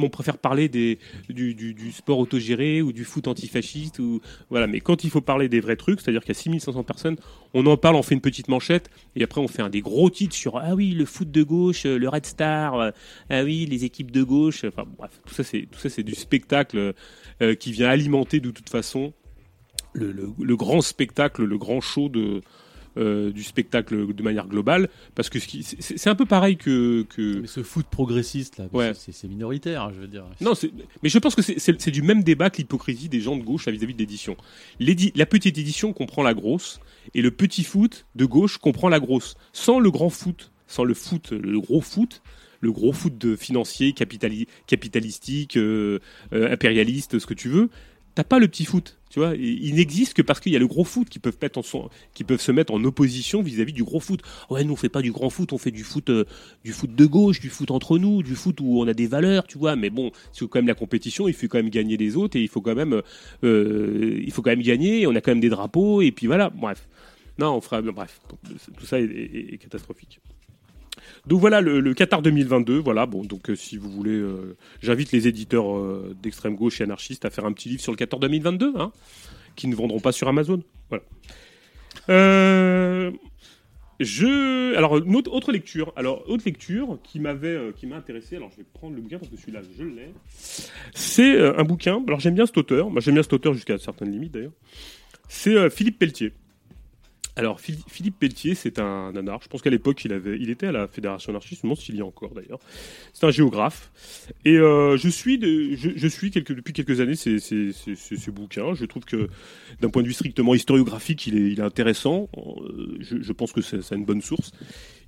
on 0.00 0.08
préfère 0.10 0.38
parler 0.38 0.68
des 0.68 0.98
du, 1.30 1.54
du, 1.54 1.74
du 1.74 1.92
sport 1.92 2.18
autogéré 2.18 2.82
ou 2.82 2.92
du 2.92 3.04
foot 3.04 3.28
antifasciste 3.28 4.00
ou 4.00 4.20
voilà. 4.50 4.66
Mais 4.66 4.80
quand 4.80 5.04
il 5.04 5.10
faut 5.10 5.20
parler 5.20 5.48
des 5.48 5.60
vrais 5.60 5.76
trucs, 5.76 6.00
c'est-à-dire 6.00 6.22
qu'il 6.22 6.34
y 6.34 6.36
a 6.36 6.40
6500 6.40 6.82
personnes, 6.82 7.16
on 7.54 7.64
en 7.66 7.76
parle, 7.76 7.94
on 7.94 8.02
fait 8.02 8.14
une 8.14 8.20
petite 8.20 8.48
manchette 8.48 8.90
et 9.16 9.22
après 9.22 9.40
on 9.40 9.48
fait 9.48 9.62
un 9.62 9.70
des 9.70 9.80
gros 9.80 10.10
titres 10.10 10.34
sur 10.34 10.58
ah 10.58 10.74
oui 10.74 10.90
le 10.90 11.04
foot 11.04 11.30
de 11.30 11.42
gauche, 11.42 11.86
euh, 11.86 11.96
le 11.96 12.08
Red 12.08 12.26
Star, 12.26 12.74
euh, 12.74 12.90
ah 13.30 13.44
oui 13.44 13.66
les 13.66 13.84
équipes 13.84 14.10
de 14.10 14.22
gauche. 14.22 14.64
Enfin 14.64 14.84
bref, 14.98 15.12
tout 15.24 15.34
ça 15.34 15.44
c'est 15.44 15.68
tout 15.70 15.88
c'est 15.88 16.02
du 16.02 16.14
spectacle 16.14 16.94
euh, 17.40 17.54
qui 17.54 17.72
vient 17.72 17.88
alimenter 17.88 18.40
de 18.40 18.50
toute 18.50 18.68
façon 18.68 19.12
le 19.94 20.56
grand 20.56 20.80
spectacle, 20.80 21.44
le 21.44 21.56
grand 21.56 21.80
show 21.80 22.08
de 22.08 22.40
euh, 22.96 23.30
du 23.32 23.42
spectacle 23.42 24.12
de 24.14 24.22
manière 24.22 24.46
globale, 24.46 24.88
parce 25.14 25.28
que 25.30 25.38
c'est 25.40 26.08
un 26.10 26.14
peu 26.14 26.26
pareil 26.26 26.56
que, 26.56 27.02
que... 27.08 27.40
Mais 27.40 27.46
ce 27.46 27.62
foot 27.62 27.86
progressiste 27.90 28.58
là, 28.58 28.66
Ouais. 28.72 28.92
c'est 28.94 29.28
minoritaire, 29.28 29.90
je 29.94 30.00
veux 30.00 30.06
dire. 30.08 30.24
non, 30.40 30.52
mais 31.02 31.08
je 31.08 31.18
pense 31.18 31.34
que 31.34 31.42
c'est- 31.42 31.90
du 31.90 32.02
même 32.02 32.22
débat 32.22 32.50
que 32.50 32.58
l'hypocrisie 32.58 33.08
des 33.08 33.20
gens 33.20 33.36
de 33.36 33.42
gauche 33.42 33.68
vis-à-vis 33.68 33.94
de 33.94 33.98
l'édition. 33.98 34.36
L'édi- 34.80 35.12
La 35.16 35.26
petite 35.26 35.58
édition 35.58 35.92
comprend 35.92 36.22
la 36.22 36.34
grosse, 36.34 36.80
et 37.14 37.22
le 37.22 37.30
petit 37.30 37.64
foot 37.64 38.06
de 38.14 38.24
gauche 38.24 38.58
comprend 38.58 38.88
la 38.88 39.00
grosse. 39.00 39.34
Sans 39.52 39.78
le 39.80 39.90
grand 39.90 40.10
foot, 40.10 40.50
sans 40.66 40.84
le 40.84 40.94
foot, 40.94 41.30
le 41.32 41.60
gros 41.60 41.80
foot, 41.80 42.22
le 42.60 42.72
gros 42.72 42.92
foot 42.94 43.18
de 43.18 43.36
financier, 43.36 43.92
capitali- 43.92 44.46
capitalistique, 44.66 45.56
euh, 45.56 45.98
euh, 46.32 46.50
impérialiste, 46.52 47.18
ce 47.18 47.26
que 47.26 47.34
tu 47.34 47.48
veux, 47.48 47.68
t'as 48.14 48.24
pas 48.24 48.38
le 48.38 48.48
petit 48.48 48.64
foot. 48.64 48.98
Tu 49.10 49.20
vois, 49.20 49.36
il 49.36 49.76
n'existe 49.76 50.14
que 50.14 50.22
parce 50.22 50.40
qu'il 50.40 50.52
y 50.52 50.56
a 50.56 50.58
le 50.58 50.66
gros 50.66 50.82
foot 50.82 51.08
qui 51.08 51.20
peuvent, 51.20 51.36
se 52.40 52.52
mettre 52.52 52.72
en 52.74 52.82
opposition 52.82 53.42
vis-à-vis 53.42 53.72
du 53.72 53.84
gros 53.84 54.00
foot. 54.00 54.22
Ouais, 54.50 54.64
nous 54.64 54.72
on 54.72 54.76
fait 54.76 54.88
pas 54.88 55.02
du 55.02 55.12
grand 55.12 55.30
foot, 55.30 55.52
on 55.52 55.58
fait 55.58 55.70
du 55.70 55.84
foot, 55.84 56.10
euh, 56.10 56.24
du 56.64 56.72
foot 56.72 56.92
de 56.92 57.06
gauche, 57.06 57.38
du 57.38 57.48
foot 57.48 57.70
entre 57.70 57.98
nous, 57.98 58.24
du 58.24 58.34
foot 58.34 58.60
où 58.60 58.80
on 58.80 58.88
a 58.88 58.92
des 58.92 59.06
valeurs, 59.06 59.46
tu 59.46 59.56
vois. 59.56 59.76
Mais 59.76 59.88
bon, 59.90 60.10
c'est 60.32 60.48
quand 60.48 60.58
même 60.58 60.66
la 60.66 60.74
compétition, 60.74 61.28
il 61.28 61.34
faut 61.34 61.46
quand 61.46 61.58
même 61.58 61.70
gagner 61.70 61.96
les 61.96 62.16
autres 62.16 62.36
et 62.36 62.42
il 62.42 62.48
faut 62.48 62.60
quand 62.60 62.74
même, 62.74 63.02
euh, 63.44 64.20
il 64.20 64.32
faut 64.32 64.42
quand 64.42 64.50
même 64.50 64.62
gagner. 64.62 65.06
On 65.06 65.14
a 65.14 65.20
quand 65.20 65.30
même 65.30 65.40
des 65.40 65.48
drapeaux 65.50 66.02
et 66.02 66.10
puis 66.10 66.26
voilà. 66.26 66.50
Bref, 66.50 66.88
non, 67.38 67.54
on 67.54 67.60
fera. 67.60 67.82
Bref, 67.82 68.20
tout 68.76 68.86
ça 68.86 68.98
est 68.98 69.58
catastrophique. 69.60 70.20
Donc 71.26 71.40
voilà 71.40 71.60
le, 71.60 71.80
le 71.80 71.94
Qatar 71.94 72.22
2022. 72.22 72.78
Voilà, 72.78 73.06
bon, 73.06 73.24
donc 73.24 73.50
euh, 73.50 73.56
si 73.56 73.78
vous 73.78 73.90
voulez, 73.90 74.12
euh, 74.12 74.56
j'invite 74.82 75.12
les 75.12 75.26
éditeurs 75.26 75.76
euh, 75.76 76.14
d'extrême 76.22 76.54
gauche 76.54 76.80
et 76.80 76.84
anarchistes 76.84 77.24
à 77.24 77.30
faire 77.30 77.46
un 77.46 77.52
petit 77.52 77.68
livre 77.68 77.80
sur 77.80 77.92
le 77.92 77.96
Qatar 77.96 78.20
2022, 78.20 78.74
hein, 78.76 78.92
qui 79.56 79.68
ne 79.68 79.74
vendront 79.74 80.00
pas 80.00 80.12
sur 80.12 80.28
Amazon. 80.28 80.62
Voilà. 80.90 81.04
Je, 84.00 84.74
alors 84.74 84.92
autre, 84.92 85.52
lecture. 85.52 85.92
Alors 85.96 86.28
autre 86.28 86.42
lecture 86.44 86.98
qui 87.04 87.20
m'avait, 87.20 87.72
qui 87.76 87.86
m'a 87.86 87.96
intéressé. 87.96 88.36
Alors 88.36 88.50
je 88.50 88.56
vais 88.56 88.66
prendre 88.74 88.96
le 88.96 89.00
bouquin 89.00 89.18
parce 89.18 89.30
que 89.30 89.36
celui-là 89.36 89.60
je 89.78 89.84
l'ai. 89.84 90.12
C'est 90.92 91.40
un 91.40 91.62
bouquin. 91.62 92.02
Alors 92.06 92.18
j'aime 92.18 92.34
bien 92.34 92.44
cet 92.44 92.58
auteur. 92.58 92.90
J'aime 93.00 93.14
bien 93.14 93.22
cet 93.22 93.32
auteur 93.32 93.54
jusqu'à 93.54 93.78
certaines 93.78 94.10
limites 94.10 94.32
d'ailleurs. 94.32 94.52
C'est 95.28 95.70
Philippe 95.70 96.00
Pelletier. 96.00 96.32
Alors 97.36 97.58
Phili- 97.60 97.82
Philippe 97.88 98.18
Pelletier, 98.20 98.54
c'est 98.54 98.78
un 98.78 99.10
nanar. 99.12 99.40
Je 99.42 99.48
pense 99.48 99.60
qu'à 99.60 99.70
l'époque 99.70 100.04
il 100.04 100.12
avait, 100.12 100.38
il 100.38 100.50
était 100.50 100.68
à 100.68 100.72
la 100.72 100.86
Fédération 100.86 101.30
anarchiste. 101.30 101.62
Je 101.62 101.66
me 101.66 101.70
demande 101.72 101.82
s'il 101.82 101.96
y 101.96 101.98
est 101.98 102.02
encore 102.02 102.32
d'ailleurs. 102.32 102.60
C'est 103.12 103.26
un 103.26 103.32
géographe. 103.32 103.90
Et 104.44 104.56
euh, 104.56 104.96
je 104.96 105.08
suis, 105.08 105.38
de, 105.38 105.74
je, 105.74 106.08
suis 106.08 106.30
quelques, 106.30 106.54
depuis 106.54 106.72
quelques 106.72 107.00
années 107.00 107.16
ces, 107.16 107.40
ces, 107.40 107.72
ces. 107.72 107.94
Je 107.96 108.84
trouve 108.84 109.04
que 109.04 109.28
d'un 109.80 109.88
point 109.90 110.02
de 110.02 110.06
vue 110.06 110.14
strictement 110.14 110.54
historiographique, 110.54 111.26
il 111.26 111.36
est, 111.36 111.50
il 111.52 111.58
est 111.58 111.64
intéressant. 111.64 112.28
Euh, 112.36 112.98
Je, 113.00 113.20
je 113.20 113.32
pense 113.32 113.50
que 113.52 113.60
c'est 113.62 113.94
une 113.94 114.04
bonne 114.04 114.22
source. 114.22 114.52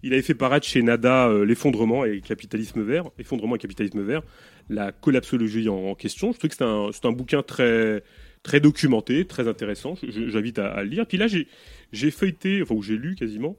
Il 0.03 0.12
avait 0.12 0.22
fait 0.22 0.35
paraître 0.35 0.66
chez 0.66 0.83
Nada 0.83 1.29
euh, 1.29 1.45
l'effondrement 1.45 2.05
et 2.05 2.20
capitalisme 2.20 2.83
vert, 2.83 3.05
effondrement 3.18 3.55
et 3.55 3.59
capitalisme 3.59 4.03
vert, 4.03 4.22
la 4.68 4.91
collapsologie 4.93 5.68
en, 5.68 5.95
question. 5.95 6.33
Je 6.33 6.39
trouve 6.39 6.51
que 6.51 6.57
c'est 6.57 6.64
un, 6.64 6.91
c'est 6.93 7.05
un 7.07 7.12
bouquin 7.12 7.43
très, 7.43 8.03
très 8.47 8.61
documenté, 8.61 9.24
très 9.24 9.49
intéressant. 9.49 9.97
J'invite 10.09 10.61
à, 10.61 10.82
le 10.84 10.88
lire. 10.88 11.07
Puis 11.07 11.18
là, 11.18 11.26
j'ai, 11.26 12.11
feuilleté, 12.12 12.62
enfin, 12.62 12.76
j'ai 12.80 12.97
lu 12.97 13.16
quasiment, 13.16 13.57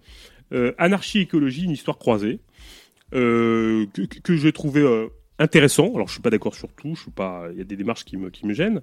euh, 0.54 0.72
Anarchie 0.78 1.20
écologie, 1.20 1.66
une 1.66 1.72
histoire 1.72 1.98
croisée, 1.98 2.40
euh, 3.14 3.86
que, 4.24 4.38
j'ai 4.38 4.54
trouvé 4.54 4.82
euh, 4.82 5.08
intéressant. 5.40 5.94
Alors, 5.94 6.08
je 6.08 6.14
suis 6.14 6.22
pas 6.22 6.30
d'accord 6.30 6.56
sur 6.56 6.70
tout. 6.72 6.98
Il 7.52 7.58
y 7.58 7.62
a 7.62 7.66
des 7.66 7.76
démarches 7.76 8.06
qui 8.06 8.16
me, 8.16 8.30
qui 8.30 8.46
me 8.48 8.54
gênent. 8.54 8.82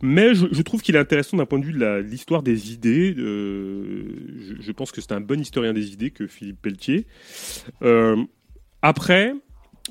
Mais 0.00 0.34
je, 0.34 0.62
trouve 0.62 0.80
qu'il 0.80 0.96
est 0.96 1.00
intéressant 1.00 1.36
d'un 1.36 1.44
point 1.44 1.58
de 1.58 1.66
vue 1.66 1.74
de 1.74 1.98
l'histoire 1.98 2.42
des 2.42 2.72
idées. 2.72 3.14
euh, 3.18 4.04
je, 4.60 4.72
pense 4.72 4.92
que 4.92 5.02
c'est 5.02 5.12
un 5.12 5.20
bon 5.20 5.38
historien 5.38 5.74
des 5.74 5.92
idées 5.92 6.10
que 6.10 6.26
Philippe 6.26 6.62
Pelletier. 6.62 7.06
Après, 8.80 9.34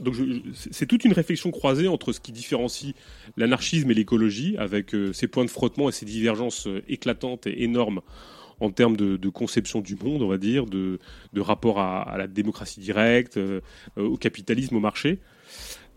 donc 0.01 0.15
c'est 0.53 0.85
toute 0.85 1.05
une 1.05 1.13
réflexion 1.13 1.51
croisée 1.51 1.87
entre 1.87 2.13
ce 2.13 2.19
qui 2.19 2.31
différencie 2.31 2.93
l'anarchisme 3.35 3.91
et 3.91 3.93
l'écologie, 3.93 4.55
avec 4.57 4.93
euh, 4.93 5.13
ces 5.13 5.27
points 5.27 5.45
de 5.45 5.49
frottement 5.49 5.89
et 5.89 5.91
ces 5.91 6.05
divergences 6.05 6.67
euh, 6.67 6.83
éclatantes 6.87 7.47
et 7.47 7.63
énormes 7.63 8.01
en 8.59 8.71
termes 8.71 8.97
de, 8.97 9.29
conception 9.29 9.81
du 9.81 9.95
monde, 9.95 10.21
on 10.21 10.27
va 10.27 10.37
dire, 10.37 10.65
de, 10.65 10.99
de 11.33 11.41
rapport 11.41 11.79
à, 11.79 12.15
la 12.17 12.27
démocratie 12.27 12.79
directe, 12.79 13.37
euh, 13.37 13.61
au 13.95 14.17
capitalisme, 14.17 14.75
au 14.75 14.79
marché. 14.79 15.19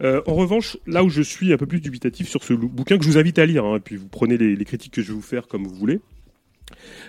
Euh, 0.02 0.22
en 0.26 0.34
revanche, 0.34 0.78
là 0.86 1.04
où 1.04 1.10
je 1.10 1.22
suis 1.22 1.52
un 1.52 1.56
peu 1.56 1.66
plus 1.66 1.80
dubitatif 1.80 2.28
sur 2.28 2.42
ce 2.42 2.54
bouquin 2.54 2.96
que 2.96 3.04
je 3.04 3.08
vous 3.08 3.18
invite 3.18 3.38
à 3.38 3.46
lire, 3.46 3.64
hein, 3.64 3.76
et 3.76 3.80
puis 3.80 3.96
vous 3.96 4.08
prenez 4.08 4.38
les, 4.38 4.64
critiques 4.64 4.92
que 4.92 5.02
je 5.02 5.08
vais 5.08 5.14
vous 5.14 5.22
faire 5.22 5.46
comme 5.46 5.66
vous 5.66 5.74
voulez. 5.74 6.00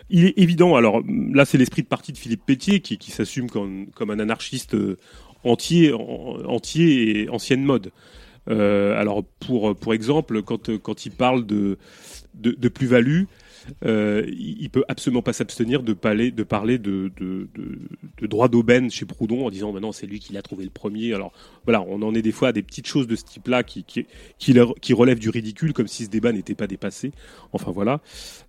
Il 0.09 0.25
est 0.25 0.37
évident, 0.37 0.75
alors 0.75 1.01
là 1.07 1.45
c'est 1.45 1.57
l'esprit 1.57 1.83
de 1.83 1.87
parti 1.87 2.11
de 2.11 2.17
Philippe 2.17 2.45
Pétier 2.45 2.79
qui, 2.79 2.97
qui 2.97 3.11
s'assume 3.11 3.49
comme, 3.49 3.87
comme 3.91 4.09
un 4.09 4.19
anarchiste 4.19 4.73
euh, 4.73 4.97
entier, 5.43 5.93
en- 5.93 6.43
entier 6.45 7.21
et 7.23 7.29
ancienne 7.29 7.63
mode. 7.63 7.91
Euh, 8.49 8.99
alors 8.99 9.23
pour, 9.39 9.75
pour 9.75 9.93
exemple, 9.93 10.41
quand, 10.41 10.75
quand 10.77 11.05
il 11.05 11.11
parle 11.11 11.45
de, 11.45 11.77
de, 12.33 12.51
de 12.51 12.69
plus-value, 12.69 13.23
euh, 13.85 14.25
il 14.27 14.69
peut 14.69 14.83
absolument 14.87 15.21
pas 15.21 15.33
s'abstenir 15.33 15.83
de 15.83 15.93
parler 15.93 16.31
de 16.31 16.43
parler 16.43 16.77
de, 16.77 17.11
droit 18.21 18.47
d'aubaine 18.47 18.89
chez 18.89 19.05
Proudhon 19.05 19.45
en 19.45 19.49
disant 19.49 19.71
maintenant 19.71 19.91
c'est 19.91 20.07
lui 20.07 20.19
qui 20.19 20.33
l'a 20.33 20.41
trouvé 20.41 20.63
le 20.63 20.69
premier. 20.69 21.13
Alors 21.13 21.31
voilà, 21.65 21.81
on 21.81 22.01
en 22.01 22.13
est 22.13 22.21
des 22.21 22.31
fois 22.31 22.49
à 22.49 22.51
des 22.51 22.63
petites 22.63 22.87
choses 22.87 23.07
de 23.07 23.15
ce 23.15 23.23
type-là 23.23 23.63
qui, 23.63 23.83
qui, 23.83 24.05
qui, 24.37 24.93
relèvent 24.93 25.19
du 25.19 25.29
ridicule, 25.29 25.73
comme 25.73 25.87
si 25.87 26.05
ce 26.05 26.09
débat 26.09 26.31
n'était 26.31 26.55
pas 26.55 26.67
dépassé. 26.67 27.11
Enfin 27.53 27.71
voilà, 27.71 28.01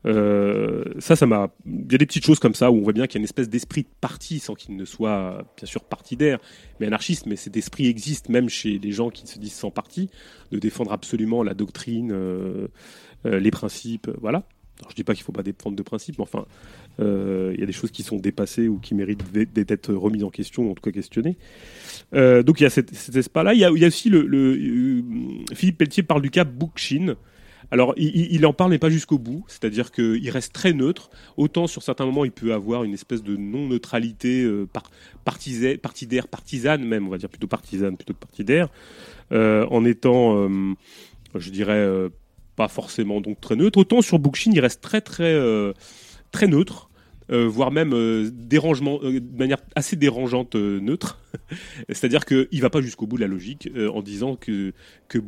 Euh, 0.04 0.84
ça, 0.98 1.16
ça 1.16 1.26
m'a. 1.26 1.50
Il 1.66 1.92
y 1.92 1.94
a 1.94 1.98
des 1.98 2.06
petites 2.06 2.24
choses 2.24 2.38
comme 2.38 2.54
ça 2.54 2.70
où 2.70 2.76
on 2.76 2.82
voit 2.82 2.92
bien 2.92 3.06
qu'il 3.06 3.16
y 3.16 3.18
a 3.18 3.20
une 3.20 3.24
espèce 3.24 3.48
d'esprit 3.48 3.82
de 3.82 3.88
parti 4.00 4.40
sans 4.40 4.54
qu'il 4.54 4.76
ne 4.76 4.84
soit 4.84 5.44
bien 5.56 5.66
sûr 5.66 5.84
partidaire, 5.84 6.38
mais 6.80 6.86
anarchiste. 6.86 7.26
Mais 7.26 7.36
cet 7.36 7.56
esprit 7.56 7.86
existe 7.86 8.28
même 8.28 8.48
chez 8.48 8.78
les 8.78 8.92
gens 8.92 9.10
qui 9.10 9.26
se 9.26 9.38
disent 9.38 9.54
sans 9.54 9.70
parti, 9.70 10.10
de 10.50 10.58
défendre 10.58 10.92
absolument 10.92 11.42
la 11.42 11.54
doctrine, 11.54 12.10
euh, 12.12 12.68
euh, 13.26 13.38
les 13.38 13.50
principes, 13.50 14.10
voilà. 14.20 14.44
Je 14.90 14.94
dis 14.94 15.04
pas 15.04 15.14
qu'il 15.14 15.24
faut 15.24 15.32
pas 15.32 15.42
défendre 15.42 15.76
de 15.76 15.82
principes, 15.82 16.18
mais 16.18 16.22
enfin, 16.22 16.44
euh, 17.00 17.52
il 17.54 17.60
y 17.60 17.62
a 17.62 17.66
des 17.66 17.72
choses 17.72 17.90
qui 17.90 18.02
sont 18.02 18.16
dépassées 18.16 18.68
ou 18.68 18.78
qui 18.78 18.94
méritent 18.94 19.32
d'être- 19.32 19.94
remises 19.94 20.24
en 20.24 20.30
question, 20.30 20.68
ou 20.68 20.70
en 20.70 20.74
tout 20.74 20.82
cas 20.82 20.90
questionnées. 20.90 21.36
Euh, 22.14 22.42
donc 22.42 22.60
il 22.60 22.64
y 22.64 22.66
a 22.66 22.70
cet, 22.70 22.92
espace-là. 22.92 23.54
Il 23.54 23.60
y 23.60 23.64
a, 23.64 23.70
aussi 23.70 24.10
le, 24.10 24.26
euh, 24.26 25.02
Philippe 25.54 25.78
Pelletier 25.78 26.02
parle 26.02 26.22
du 26.22 26.30
cas 26.30 26.44
Bookchin. 26.44 27.16
Alors, 27.70 27.94
il, 27.96 28.44
en 28.44 28.52
parle, 28.52 28.70
mais 28.72 28.78
pas 28.78 28.90
jusqu'au 28.90 29.18
bout. 29.18 29.46
C'est-à-dire 29.48 29.92
qu'il 29.92 30.28
reste 30.28 30.52
très 30.52 30.74
neutre. 30.74 31.08
Autant 31.38 31.66
sur 31.66 31.82
certains 31.82 32.04
moments, 32.04 32.26
il 32.26 32.32
peut 32.32 32.52
avoir 32.52 32.84
une 32.84 32.92
espèce 32.92 33.22
de 33.22 33.34
non-neutralité 33.34 34.46
partidaire, 35.24 36.28
partisane 36.28 36.84
même, 36.84 37.06
on 37.06 37.10
va 37.10 37.16
dire 37.16 37.30
plutôt 37.30 37.46
partisane 37.46 37.96
plutôt 37.96 38.12
que 38.12 38.18
partidaire, 38.18 38.68
en 39.30 39.84
étant, 39.86 40.50
je 41.34 41.50
dirais, 41.50 42.10
pas 42.56 42.68
forcément 42.68 43.20
donc 43.20 43.40
très 43.40 43.56
neutre. 43.56 43.78
Autant 43.78 44.02
sur 44.02 44.18
Bookchin, 44.18 44.50
il 44.52 44.60
reste 44.60 44.80
très 44.80 45.00
très 45.00 45.32
euh, 45.32 45.72
très 46.32 46.46
neutre. 46.48 46.88
euh, 47.30 47.46
voire 47.48 47.70
même 47.70 47.94
euh, 47.94 48.30
euh, 49.04 49.20
de 49.20 49.38
manière 49.38 49.58
assez 49.74 49.96
dérangeante 49.96 50.54
neutre. 50.54 51.18
C'est-à-dire 51.88 52.26
qu'il 52.26 52.48
ne 52.52 52.60
va 52.60 52.68
pas 52.68 52.80
jusqu'au 52.82 53.06
bout 53.06 53.16
de 53.16 53.22
la 53.22 53.28
logique 53.28 53.70
en 53.92 54.02
disant 54.02 54.36
que, 54.36 54.72
que 55.08 55.18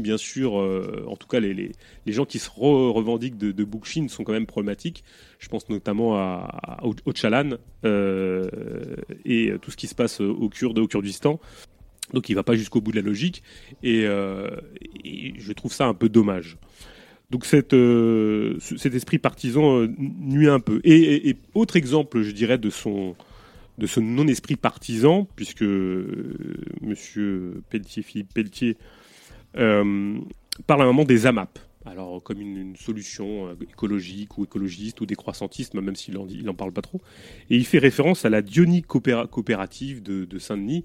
bien 0.00 0.16
sûr, 0.16 0.54
en 0.54 1.16
tout 1.16 1.28
cas 1.28 1.40
les, 1.40 1.54
les, 1.54 2.12
gens 2.12 2.24
qui 2.24 2.38
se 2.38 2.48
re- 2.50 2.90
revendiquent 2.90 3.38
de, 3.38 3.52
de 3.52 3.64
sont 4.08 4.24
quand 4.24 4.32
même 4.32 4.46
problématiques. 4.46 5.04
Je 5.38 5.48
pense 5.48 5.68
notamment 5.68 6.16
à, 6.16 6.58
à 6.62 6.84
Ocalan 7.06 7.50
et 9.24 9.52
tout 9.60 9.70
ce 9.70 9.76
qui 9.76 9.86
se 9.86 9.94
passe 9.94 10.20
au 10.20 10.48
Kurde, 10.48 10.78
au 10.78 10.88
Kurdistan. 10.88 11.38
Donc 12.12 12.28
il 12.28 12.34
va 12.34 12.42
pas 12.42 12.54
jusqu'au 12.54 12.80
bout 12.80 12.90
de 12.90 12.96
la 12.96 13.02
logique 13.02 13.42
et, 13.82 14.04
euh, 14.04 14.48
je 15.04 15.52
trouve 15.52 15.72
ça 15.72 15.86
un 15.86 15.94
peu 15.94 16.08
dommage. 16.08 16.58
Donc 17.30 17.46
euh, 17.72 18.56
ce- 18.60 18.76
cet 18.76 18.94
esprit 18.94 19.18
partisan 19.18 19.78
euh, 19.80 19.88
nuit 19.98 20.48
un 20.48 20.60
peu. 20.60 20.80
Et, 20.84 21.36
autre 21.54 21.76
exemple, 21.76 22.20
je 22.20 22.30
dirais, 22.32 22.58
de 22.58 22.68
son, 22.68 23.16
ce 23.86 24.00
non-esprit 24.00 24.56
partisan, 24.56 25.26
puisque 25.34 25.62
euh, 25.62 26.36
Monsieur 26.82 27.62
Pelletier, 27.70 28.02
Philippe 28.02 28.34
Pelletier, 28.34 28.76
euh, 29.56 30.18
parle 30.66 30.82
à 30.82 30.84
un 30.84 30.88
moment 30.88 31.04
des 31.04 31.26
AMAP. 31.26 31.58
Alors, 31.86 32.22
comme 32.22 32.40
une, 32.40 32.76
solution 32.76 33.56
écologique 33.62 34.36
ou 34.38 34.44
écologiste 34.44 35.00
ou 35.00 35.06
décroissantiste, 35.06 35.74
même 35.74 35.96
s'il 35.96 36.16
en, 36.18 36.26
dit- 36.26 36.38
il 36.40 36.48
en 36.50 36.54
parle 36.54 36.72
pas 36.72 36.82
trop. 36.82 37.00
Et 37.48 37.56
il 37.56 37.64
fait 37.64 37.78
référence 37.78 38.24
à 38.26 38.30
la 38.30 38.42
coopéra- 38.82 39.26
coopérative 39.26 40.02
de 40.02 40.38
Saint-Denis. 40.38 40.84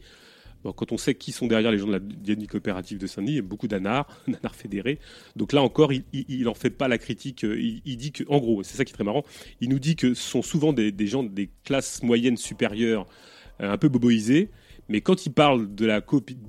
Quand 0.64 0.92
on 0.92 0.98
sait 0.98 1.16
qui 1.16 1.32
sont 1.32 1.48
derrière 1.48 1.72
les 1.72 1.78
gens 1.78 1.88
de 1.88 1.94
la 1.94 2.00
Dionie 2.00 2.48
coopérative 2.48 2.98
de 2.98 3.08
Saint-Denis, 3.08 3.32
il 3.34 3.36
y 3.36 3.40
a 3.40 3.42
beaucoup 3.44 3.68
d'anards, 3.68 4.08
d'anards 4.28 4.56
fédérés. 4.56 5.00
Donc 5.36 5.54
là 5.54 5.62
encore, 5.62 5.94
il, 5.94 6.04
il, 6.14 6.26
il 6.28 6.48
en 6.50 6.54
fait 6.54 6.70
pas 6.70 6.88
la 6.88 6.98
critique. 6.98 7.44
euh, 7.46 7.58
Il, 7.86 7.98
dit 7.98 8.12
que, 8.12 8.24
en 8.28 8.40
gros, 8.40 8.64
c'est 8.64 8.76
ça 8.78 8.84
qui 8.86 8.92
est 8.92 8.96
très 8.96 9.04
marrant, 9.04 9.24
il 9.62 9.70
nous 9.70 9.80
dit 9.80 9.96
que 9.96 10.14
ce 10.14 10.22
sont 10.30 10.42
souvent 10.42 10.74
des, 10.74 10.94
gens 11.08 11.24
des 11.24 11.50
classes 11.64 12.04
moyennes 12.04 12.38
supérieures, 12.38 13.06
euh, 13.62 13.72
un 13.72 13.78
peu 13.78 13.88
boboisés. 13.90 14.50
Mais 14.90 15.02
quand 15.02 15.26
il 15.26 15.32
parle 15.32 15.74
de 15.76 15.86
la 15.86 16.02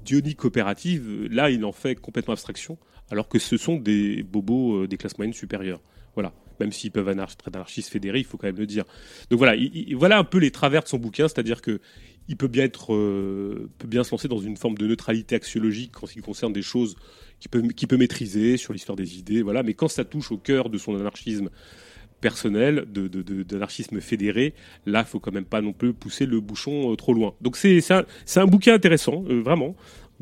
Dionie 0.05 0.35
coopérative, 0.35 1.07
euh, 1.09 1.29
là, 1.31 1.51
il 1.51 1.65
en 1.65 1.73
fait 1.73 1.95
complètement 1.97 2.33
abstraction, 2.33 2.79
alors 3.11 3.29
que 3.29 3.39
ce 3.39 3.57
sont 3.57 3.77
des 3.77 4.23
bobos 4.23 4.87
des 4.87 4.97
classes 4.97 5.17
moyennes 5.19 5.35
supérieures. 5.35 5.81
Voilà. 6.15 6.33
Même 6.61 6.73
s'ils 6.73 6.91
peuvent 6.91 7.09
être 7.09 7.37
anarchistes 7.47 7.89
fédérés, 7.89 8.19
il 8.19 8.25
faut 8.25 8.37
quand 8.37 8.49
même 8.49 8.57
le 8.57 8.67
dire. 8.67 8.85
Donc 9.31 9.39
voilà, 9.39 9.55
il- 9.55 9.71
il- 9.91 9.95
voilà 9.97 10.19
un 10.19 10.25
peu 10.25 10.39
les 10.39 10.51
travers 10.51 10.83
de 10.83 10.89
son 10.89 10.99
bouquin, 10.99 11.29
c'est-à-dire 11.29 11.63
que 11.63 11.81
il 12.29 12.37
peut 12.37 12.49
bien 12.49 12.65
être, 12.65 12.95
euh, 12.95 13.69
se 13.83 14.11
lancer 14.11 14.29
dans 14.29 14.39
une 14.39 14.57
forme 14.57 14.77
de 14.77 14.87
neutralité 14.87 15.35
axiologique 15.35 16.03
en 16.03 16.07
ce 16.07 16.13
qui 16.13 16.21
concerne 16.21 16.53
des 16.53 16.63
choses 16.63 16.97
qu'il 17.41 17.51
peut, 17.51 17.97
maîtriser 17.97 18.57
sur 18.57 18.73
l'histoire 18.73 18.97
des 18.97 19.19
idées, 19.19 19.43
voilà. 19.43 19.63
Mais 19.63 19.75
quand 19.75 19.89
ça 19.89 20.05
touche 20.05 20.31
au 20.33 20.39
cœur 20.39 20.71
de 20.71 20.79
son 20.79 20.95
anarchisme 20.97 21.51
personnel, 22.21 22.85
de, 22.93 23.07
de- 23.07 23.23
de- 23.23 23.43
d'anarchisme 23.45 24.01
fédéré, 24.01 24.55
là, 24.87 25.05
faut 25.05 25.21
quand 25.21 25.33
même 25.33 25.45
pas 25.45 25.61
non 25.61 25.73
plus 25.73 25.93
pousser 25.93 26.27
le 26.27 26.41
bouchon 26.41 26.93
euh, 26.93 26.97
trop 26.97 27.15
loin. 27.15 27.35
Donc 27.41 27.57
c'est, 27.57 27.81
c'est 27.81 27.95
un, 27.95 28.05
c'est 28.27 28.41
un 28.41 28.47
bouquin 28.47 28.75
intéressant, 28.75 29.25
euh, 29.29 29.41
vraiment. 29.41 29.77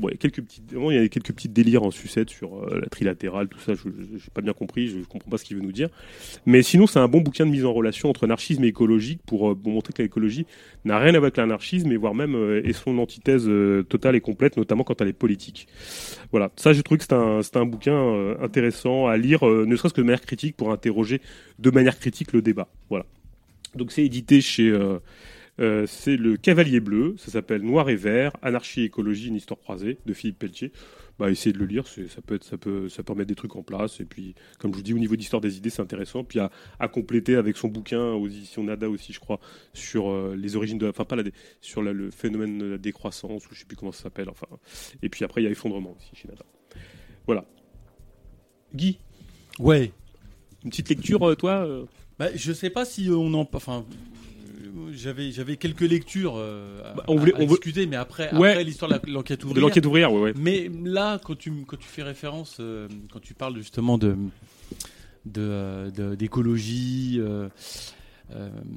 A 0.05 0.11
quelques 0.17 0.43
petites, 0.43 0.71
vraiment, 0.71 0.91
il 0.91 0.97
y 0.97 1.01
a 1.01 1.09
quelques 1.09 1.33
petites 1.33 1.53
délires 1.53 1.83
en 1.83 1.91
sucette 1.91 2.31
sur 2.31 2.57
euh, 2.57 2.81
la 2.81 2.87
trilatérale, 2.89 3.49
tout 3.49 3.59
ça. 3.59 3.75
Je, 3.75 3.83
j'ai 4.17 4.31
pas 4.35 4.43
bien 4.43 4.53
compris, 4.53 4.89
je, 4.89 4.99
je 4.99 5.05
comprends 5.05 5.31
pas 5.31 5.39
ce 5.39 5.45
qu'il 5.45 5.57
veut 5.57 5.63
nous 5.63 5.73
dire. 5.73 5.89
Mais 6.45 6.63
sinon, 6.63 6.87
c'est 6.87 6.99
un 6.99 7.09
bon 7.09 7.21
bouquin 7.21 7.47
de 7.47 7.51
mise 7.51 7.65
en 7.65 7.73
relation 7.73 8.11
entre 8.11 8.25
anarchisme 8.25 8.63
et 8.65 8.69
écologique 8.69 9.21
pour, 9.27 9.51
euh, 9.51 9.55
pour 9.55 9.73
montrer 9.73 9.93
que 9.93 10.03
l'écologie 10.03 10.47
n'a 10.85 10.99
rien 10.99 11.09
à 11.09 11.13
voir 11.13 11.25
avec 11.25 11.39
l'anarchisme 11.39 11.91
et 11.93 11.97
voire 11.97 12.15
même 12.15 12.35
euh, 12.35 12.63
est 12.63 12.73
son 12.73 12.99
antithèse 12.99 13.47
euh, 13.49 13.83
totale 13.85 14.17
et 14.17 14.21
complète, 14.21 14.57
notamment 14.57 14.85
quand 14.85 15.01
elle 15.01 15.09
est 15.09 15.13
politique. 15.15 15.67
Voilà, 16.31 16.51
ça 16.57 16.73
j'ai 16.73 16.83
trouvé 16.83 16.99
que 16.99 17.05
c'était 17.05 17.15
un, 17.15 17.43
c'était 17.43 17.59
un 17.59 17.67
bouquin 17.67 17.95
euh, 17.95 18.37
intéressant 18.43 19.07
à 19.07 19.17
lire, 19.17 19.49
euh, 19.49 19.65
ne 19.67 19.77
serait-ce 19.77 19.95
que 19.95 20.01
de 20.03 20.07
manière 20.07 20.21
critique 20.21 20.57
pour 20.57 20.73
interroger 20.73 21.21
de 21.59 21.71
manière 21.71 21.99
critique 21.99 22.33
le 22.33 22.43
débat. 22.43 22.69
Voilà. 22.91 23.07
Donc 23.75 23.93
c'est 23.93 24.05
édité 24.05 24.41
chez 24.41 24.73
euh, 25.61 25.87
c'est 25.87 26.17
le 26.17 26.37
Cavalier 26.37 26.81
Bleu, 26.81 27.15
ça 27.19 27.31
s'appelle 27.31 27.63
Noir 27.63 27.89
et 27.89 27.97
Vert, 27.97 28.33
Anarchie 28.43 28.83
écologie, 28.83 29.29
une 29.29 29.37
histoire 29.37 29.59
croisée 29.59 29.99
de 30.07 30.13
Philippe 30.13 30.39
Pelletier. 30.39 30.73
Bah, 31.19 31.31
essayez 31.31 31.55
de 31.55 31.59
le 31.59 31.65
lire, 31.65 31.87
ça 31.87 32.21
peut 32.21 32.35
être, 32.35 32.45
ça 32.45 32.59
peut, 32.59 32.91
ça 32.91 33.03
peut 33.03 33.15
remettre 33.15 33.29
des 33.29 33.35
trucs 33.35 33.57
en 33.57 33.63
place. 33.63 34.01
Et 34.01 34.05
puis, 34.05 34.35
comme 34.59 34.73
je 34.73 34.77
vous 34.77 34.83
dis, 34.83 34.93
au 34.93 34.99
niveau 34.99 35.17
d'histoire 35.17 35.41
des 35.41 35.57
idées, 35.57 35.71
c'est 35.71 35.81
intéressant. 35.81 36.25
Puis 36.25 36.39
à, 36.41 36.51
à 36.79 36.89
compléter 36.89 37.37
avec 37.37 37.57
son 37.57 37.69
bouquin 37.69 38.13
aux 38.13 38.27
éditions 38.27 38.63
Nada 38.63 38.91
aussi, 38.91 39.15
je 39.15 39.21
crois, 39.21 39.41
sur 39.73 40.11
euh, 40.11 40.37
les 40.37 40.57
origines 40.57 40.77
de, 40.77 40.87
enfin 40.91 41.07
pas 41.07 41.17
la, 41.17 41.23
sur 41.63 41.81
la- 41.83 41.95
le 41.95 42.11
phénomène 42.11 42.59
de 42.59 42.65
la 42.67 42.77
décroissance 42.79 43.47
ou 43.51 43.55
je 43.55 43.61
sais 43.61 43.65
plus 43.65 43.79
comment 43.79 43.93
ça 43.93 44.03
s'appelle. 44.03 44.29
Enfin, 44.29 44.47
et 45.03 45.09
puis 45.09 45.25
après 45.25 45.41
il 45.41 45.45
y 45.45 45.49
a 45.49 45.51
effondrement 45.51 45.97
aussi 45.97 46.15
chez 46.15 46.29
Nada. 46.29 46.45
Voilà. 47.25 47.47
Guy, 48.75 48.99
Ouais. 49.59 49.93
une 50.65 50.71
petite 50.71 50.91
lecture, 50.91 51.23
euh, 51.27 51.35
toi 51.35 51.67
Bah, 52.19 52.29
je 52.35 52.53
sais 52.53 52.69
pas 52.69 52.85
si 52.85 53.09
on 53.11 53.33
en. 53.33 53.49
Enfin, 53.55 53.87
j'avais 54.93 55.31
j'avais 55.33 55.57
quelques 55.57 55.81
lectures 55.83 56.35
euh, 56.37 56.81
à, 56.85 56.95
Bah, 56.95 57.05
on 57.09 57.17
voulait- 57.17 57.35
à- 57.35 57.39
à 57.39 57.41
on 57.41 57.47
veut- 57.47 57.57
discuter, 57.57 57.87
mais 57.87 57.97
après, 57.97 58.35
Ouais. 58.35 58.51
après 58.51 58.65
l'histoire 58.65 58.91
de 58.91 59.11
l'enquête 59.11 59.41
De 59.41 59.47
ouvrière. 59.47 59.63
l'enquête 59.63 59.87
ouvrière, 59.87 60.13
ouais, 60.13 60.21
ouais. 60.21 60.33
Mais 60.37 60.71
là, 60.85 61.19
quand 61.23 61.37
tu, 61.37 61.53
quand 61.67 61.77
tu 61.79 61.89
fais 61.89 62.03
référence, 62.03 62.59
euh, 62.61 62.89
quand 63.13 63.21
tu 63.21 63.35
parles 63.35 63.57
justement 63.57 63.99
de 63.99 64.17
de, 65.25 65.41
euh, 65.41 65.91
de- 65.91 66.15
d'écologie, 66.15 67.17
euh, 67.19 67.49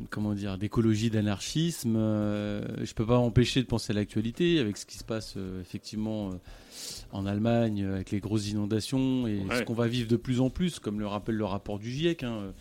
comment 0.10 0.34
dire, 0.34 0.58
d'écologie, 0.58 1.10
d'anarchisme, 1.10 1.95
euh, 1.95 2.62
je 2.84 2.93
peux 2.93 3.06
pas 3.06 3.18
m'empêcher 3.18 3.62
de 3.62 3.68
penser 3.68 3.91
à 3.91 3.95
l'actualité 3.95 4.60
avec 4.60 4.78
ce 4.78 4.86
qui 4.86 4.97
se 4.97 5.04
passe 5.04 5.34
euh, 5.38 5.62
effectivement 5.62 6.32
en 7.12 7.26
Allemagne 7.26 7.84
avec 7.86 8.12
les 8.12 8.20
grosses 8.20 8.50
inondations 8.50 9.28
et 9.28 9.39
Ouais. 9.39 9.58
ce 9.60 9.64
qu'on 9.64 9.74
va 9.74 9.88
vivre 9.88 10.08
de 10.08 10.16
plus 10.18 10.39
en 10.39 10.50
plus, 10.50 10.80
comme 10.80 11.00
le 11.00 11.08
rappelle 11.08 11.36
le 11.36 11.45
rapport 11.45 11.80
du 11.80 11.91
GIEC, 11.91 12.24
hein, 12.24 12.54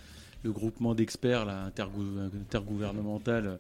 le 0.42 0.52
groupement 0.52 0.94
d'experts 0.94 1.48
intergouvernemental 1.48 3.58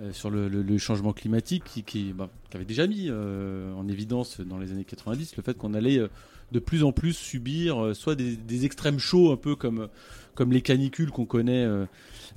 euh, 0.00 0.12
sur 0.12 0.30
le, 0.30 0.78
changement 0.78 1.12
climatique 1.12 1.84
qui, 1.86 2.14
bah, 2.14 2.30
avait 2.54 2.64
déjà 2.64 2.86
mis 2.86 3.08
euh, 3.08 3.74
en 3.74 3.86
évidence 3.88 4.40
dans 4.40 4.58
les 4.58 4.72
années 4.72 4.84
90 4.84 5.36
le 5.36 5.42
fait 5.42 5.54
qu'on 5.54 5.74
allait 5.74 5.98
euh, 5.98 6.08
de 6.50 6.58
plus 6.58 6.82
en 6.82 6.92
plus 6.92 7.12
subir 7.12 7.94
soit 7.94 8.14
des, 8.14 8.36
des 8.36 8.64
extrêmes 8.64 8.98
chauds 8.98 9.32
un 9.32 9.36
peu 9.36 9.54
comme, 9.54 9.88
comme 10.34 10.52
les 10.52 10.62
canicules 10.62 11.10
qu'on 11.10 11.24
connaît 11.24 11.66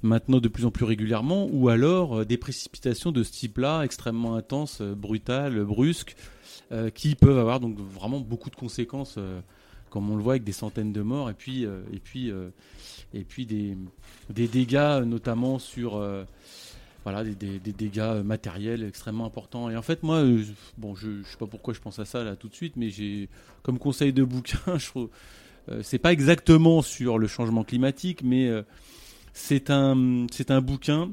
maintenant 0.03 0.39
de 0.39 0.47
plus 0.47 0.65
en 0.65 0.71
plus 0.71 0.85
régulièrement 0.85 1.49
ou 1.51 1.67
alors 1.67 2.25
des 2.25 2.37
précipitations 2.37 3.11
de 3.11 3.23
ce 3.23 3.31
type-là 3.33 3.81
extrêmement 3.81 4.35
intenses, 4.35 4.81
brutales, 4.81 5.61
brusques 5.65 6.15
qui 6.93 7.15
peuvent 7.15 7.37
avoir 7.37 7.59
donc 7.59 7.77
vraiment 7.77 8.21
beaucoup 8.21 8.49
de 8.49 8.55
conséquences 8.55 9.19
comme 9.89 10.09
on 10.09 10.15
le 10.15 10.23
voit 10.23 10.33
avec 10.33 10.45
des 10.45 10.53
centaines 10.53 10.93
de 10.93 11.01
morts 11.01 11.29
et 11.29 11.33
puis 11.33 11.63
et 11.63 11.99
puis 12.01 12.31
et 13.15 13.23
puis 13.23 13.45
des, 13.45 13.75
dégâts 14.29 15.01
notamment 15.05 15.57
sur 15.57 15.95
euh, 15.95 16.25
voilà 17.03 17.23
des, 17.23 17.59
dégâts 17.59 18.21
matériels 18.23 18.83
extrêmement 18.83 19.25
importants. 19.25 19.69
Et 19.69 19.77
en 19.77 19.81
fait 19.81 20.03
moi 20.03 20.17
euh, 20.17 20.43
bon 20.77 20.93
je, 20.95 21.23
je 21.23 21.27
sais 21.27 21.37
pas 21.37 21.47
pourquoi 21.47 21.73
je 21.73 21.79
pense 21.79 21.97
à 21.97 22.05
ça 22.05 22.23
là 22.23 22.35
tout 22.35 22.49
de 22.49 22.55
suite 22.55 22.75
mais 22.75 22.89
j'ai 22.89 23.29
comme 23.63 23.79
conseil 23.79 24.13
de 24.13 24.23
bouquin 24.23 24.59
je 24.77 24.87
trouve 24.87 25.09
euh, 25.69 25.81
c'est 25.81 25.97
pas 25.97 26.11
exactement 26.11 26.81
sur 26.81 27.17
le 27.17 27.27
changement 27.27 27.63
climatique 27.63 28.21
mais 28.23 28.51
c'est 29.33 29.69
un 29.69 30.27
c'est 30.31 30.51
un 30.51 30.61
bouquin 30.61 31.09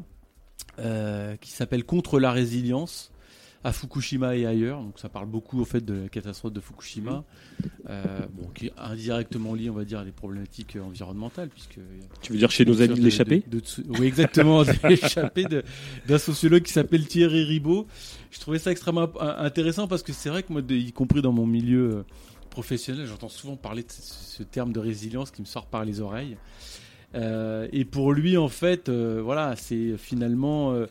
qui 1.40 1.50
s'appelle 1.50 1.84
Contre 1.84 2.18
la 2.18 2.32
résilience 2.32 3.11
à 3.64 3.72
Fukushima 3.72 4.36
et 4.36 4.46
ailleurs. 4.46 4.80
Donc 4.80 4.98
ça 4.98 5.08
parle 5.08 5.26
beaucoup 5.26 5.60
au 5.60 5.64
fait 5.64 5.84
de 5.84 6.02
la 6.02 6.08
catastrophe 6.08 6.52
de 6.52 6.60
Fukushima, 6.60 7.24
euh, 7.88 8.04
bon, 8.32 8.48
qui 8.54 8.66
est 8.66 8.72
indirectement 8.76 9.54
lié, 9.54 9.70
on 9.70 9.74
va 9.74 9.84
dire, 9.84 10.00
à 10.00 10.04
des 10.04 10.12
problématiques 10.12 10.76
euh, 10.76 10.82
environnementales, 10.82 11.48
puisque 11.48 11.78
Tu 12.20 12.32
veux 12.32 12.38
dire 12.38 12.50
chez 12.50 12.64
nos 12.64 12.82
amis 12.82 12.94
de 12.94 13.04
l'échappée 13.04 13.44
Oui, 13.88 14.06
exactement, 14.06 14.62
l'échappée 14.88 15.46
d'un 16.06 16.18
sociologue 16.18 16.62
qui 16.62 16.72
s'appelle 16.72 17.06
Thierry 17.06 17.44
Ribaud. 17.44 17.86
Je 18.30 18.40
trouvais 18.40 18.58
ça 18.58 18.70
extrêmement 18.70 19.08
intéressant 19.20 19.86
parce 19.86 20.02
que 20.02 20.12
c'est 20.12 20.30
vrai 20.30 20.42
que 20.42 20.52
moi, 20.52 20.62
y 20.68 20.92
compris 20.92 21.22
dans 21.22 21.32
mon 21.32 21.46
milieu 21.46 21.96
euh, 21.96 22.04
professionnel, 22.50 23.06
j'entends 23.06 23.28
souvent 23.28 23.56
parler 23.56 23.82
de 23.82 23.90
ce, 23.90 24.02
ce 24.02 24.42
terme 24.42 24.72
de 24.72 24.80
résilience 24.80 25.30
qui 25.30 25.40
me 25.42 25.46
sort 25.46 25.66
par 25.66 25.84
les 25.84 26.00
oreilles. 26.00 26.36
Euh, 27.14 27.68
et 27.72 27.84
pour 27.84 28.12
lui, 28.12 28.36
en 28.36 28.48
fait, 28.48 28.88
euh, 28.88 29.20
voilà, 29.22 29.54
c'est 29.56 29.96
finalement 29.96 30.72
euh, 30.72 30.86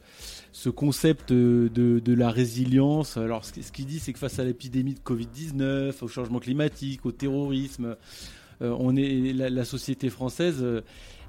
ce 0.52 0.70
concept 0.70 1.32
de, 1.32 1.70
de, 1.74 2.14
la 2.14 2.30
résilience. 2.30 3.18
Alors, 3.18 3.46
ce, 3.46 3.62
ce 3.62 3.72
qu'il 3.72 3.86
dit, 3.86 4.00
c'est 4.00 4.14
que 4.14 4.20
face 4.20 4.40
à 4.40 4.44
l'épidémie 4.44 4.94
de 4.96 5.00
Covid-19, 5.00 5.94
au 6.02 6.08
changement 6.08 6.40
climatique, 6.40 7.06
au 7.06 7.12
terrorisme, 7.12 7.96
euh, 8.62 8.76
on 8.80 8.96
est 8.96 9.34
la, 9.34 9.50
la 9.50 9.66
société 9.66 10.10
française. 10.10 10.58
euh, 10.62 10.82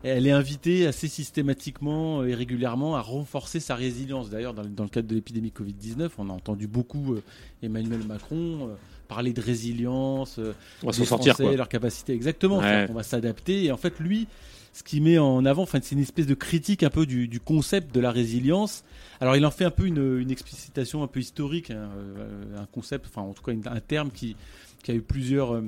elle 0.05 0.27
est 0.27 0.33
invitée 0.33 0.87
assez 0.87 1.07
systématiquement 1.07 2.25
et 2.25 2.35
régulièrement 2.35 2.97
à 2.97 3.01
renforcer 3.01 3.61
sa 3.61 3.77
résilience. 3.77 4.31
D'ailleurs, 4.31 4.53
dans, 4.55 4.65
dans 4.65 4.83
le 4.83 4.89
cadre 4.89 5.07
de 5.09 5.15
l'épidémie 5.15 5.53
Covid-19, 5.57 6.11
on 6.19 6.29
a 6.29 6.33
entendu 6.33 6.67
beaucoup 6.67 7.15
euh, 7.15 7.23
Emmanuel 7.63 8.01
Macron 8.07 8.69
euh, 8.69 8.75
parler 9.07 9.33
de 9.33 9.41
résilience, 9.41 10.39
euh, 10.39 10.55
On 10.83 10.87
va 10.91 10.93
des 10.99 11.05
sortir, 11.05 11.35
Français, 11.35 11.45
quoi. 11.51 11.57
leur 11.57 11.69
capacité 11.69 12.15
exactement. 12.15 12.59
Ouais. 12.59 12.87
qu'on 12.89 12.95
va 12.95 13.03
s'adapter. 13.05 13.65
Et 13.65 13.73
en 13.73 13.77
fait, 13.77 14.01
lui, 14.01 14.27
ce 14.73 14.83
qu'il 14.83 15.03
met 15.03 15.19
en 15.19 15.45
avant, 15.45 15.63
enfin, 15.63 15.81
c'est 15.83 15.95
une 15.95 16.01
espèce 16.01 16.27
de 16.27 16.35
critique 16.35 16.83
un 16.83 16.91
peu 16.91 17.05
du, 17.05 17.41
concept 17.41 17.95
de 17.95 18.01
la 18.01 18.11
résilience. 18.11 18.85
Alors, 19.21 19.37
il 19.37 19.45
en 19.45 19.51
fait 19.51 19.65
un 19.65 19.71
peu 19.71 19.87
une, 19.87 20.31
explicitation 20.31 21.03
un 21.03 21.07
peu 21.07 21.21
historique, 21.21 21.71
hein, 21.71 21.91
euh, 21.97 22.63
un 22.63 22.67
concept, 22.67 23.07
enfin, 23.07 23.23
en 23.23 23.35
tout 23.35 23.43
cas, 23.43 23.53
un 23.53 23.81
terme 23.81 24.11
qui, 24.11 24.35
qui 24.83 24.91
a 24.91 24.95
eu 24.95 25.03
plusieurs, 25.03 25.55
euh, 25.55 25.63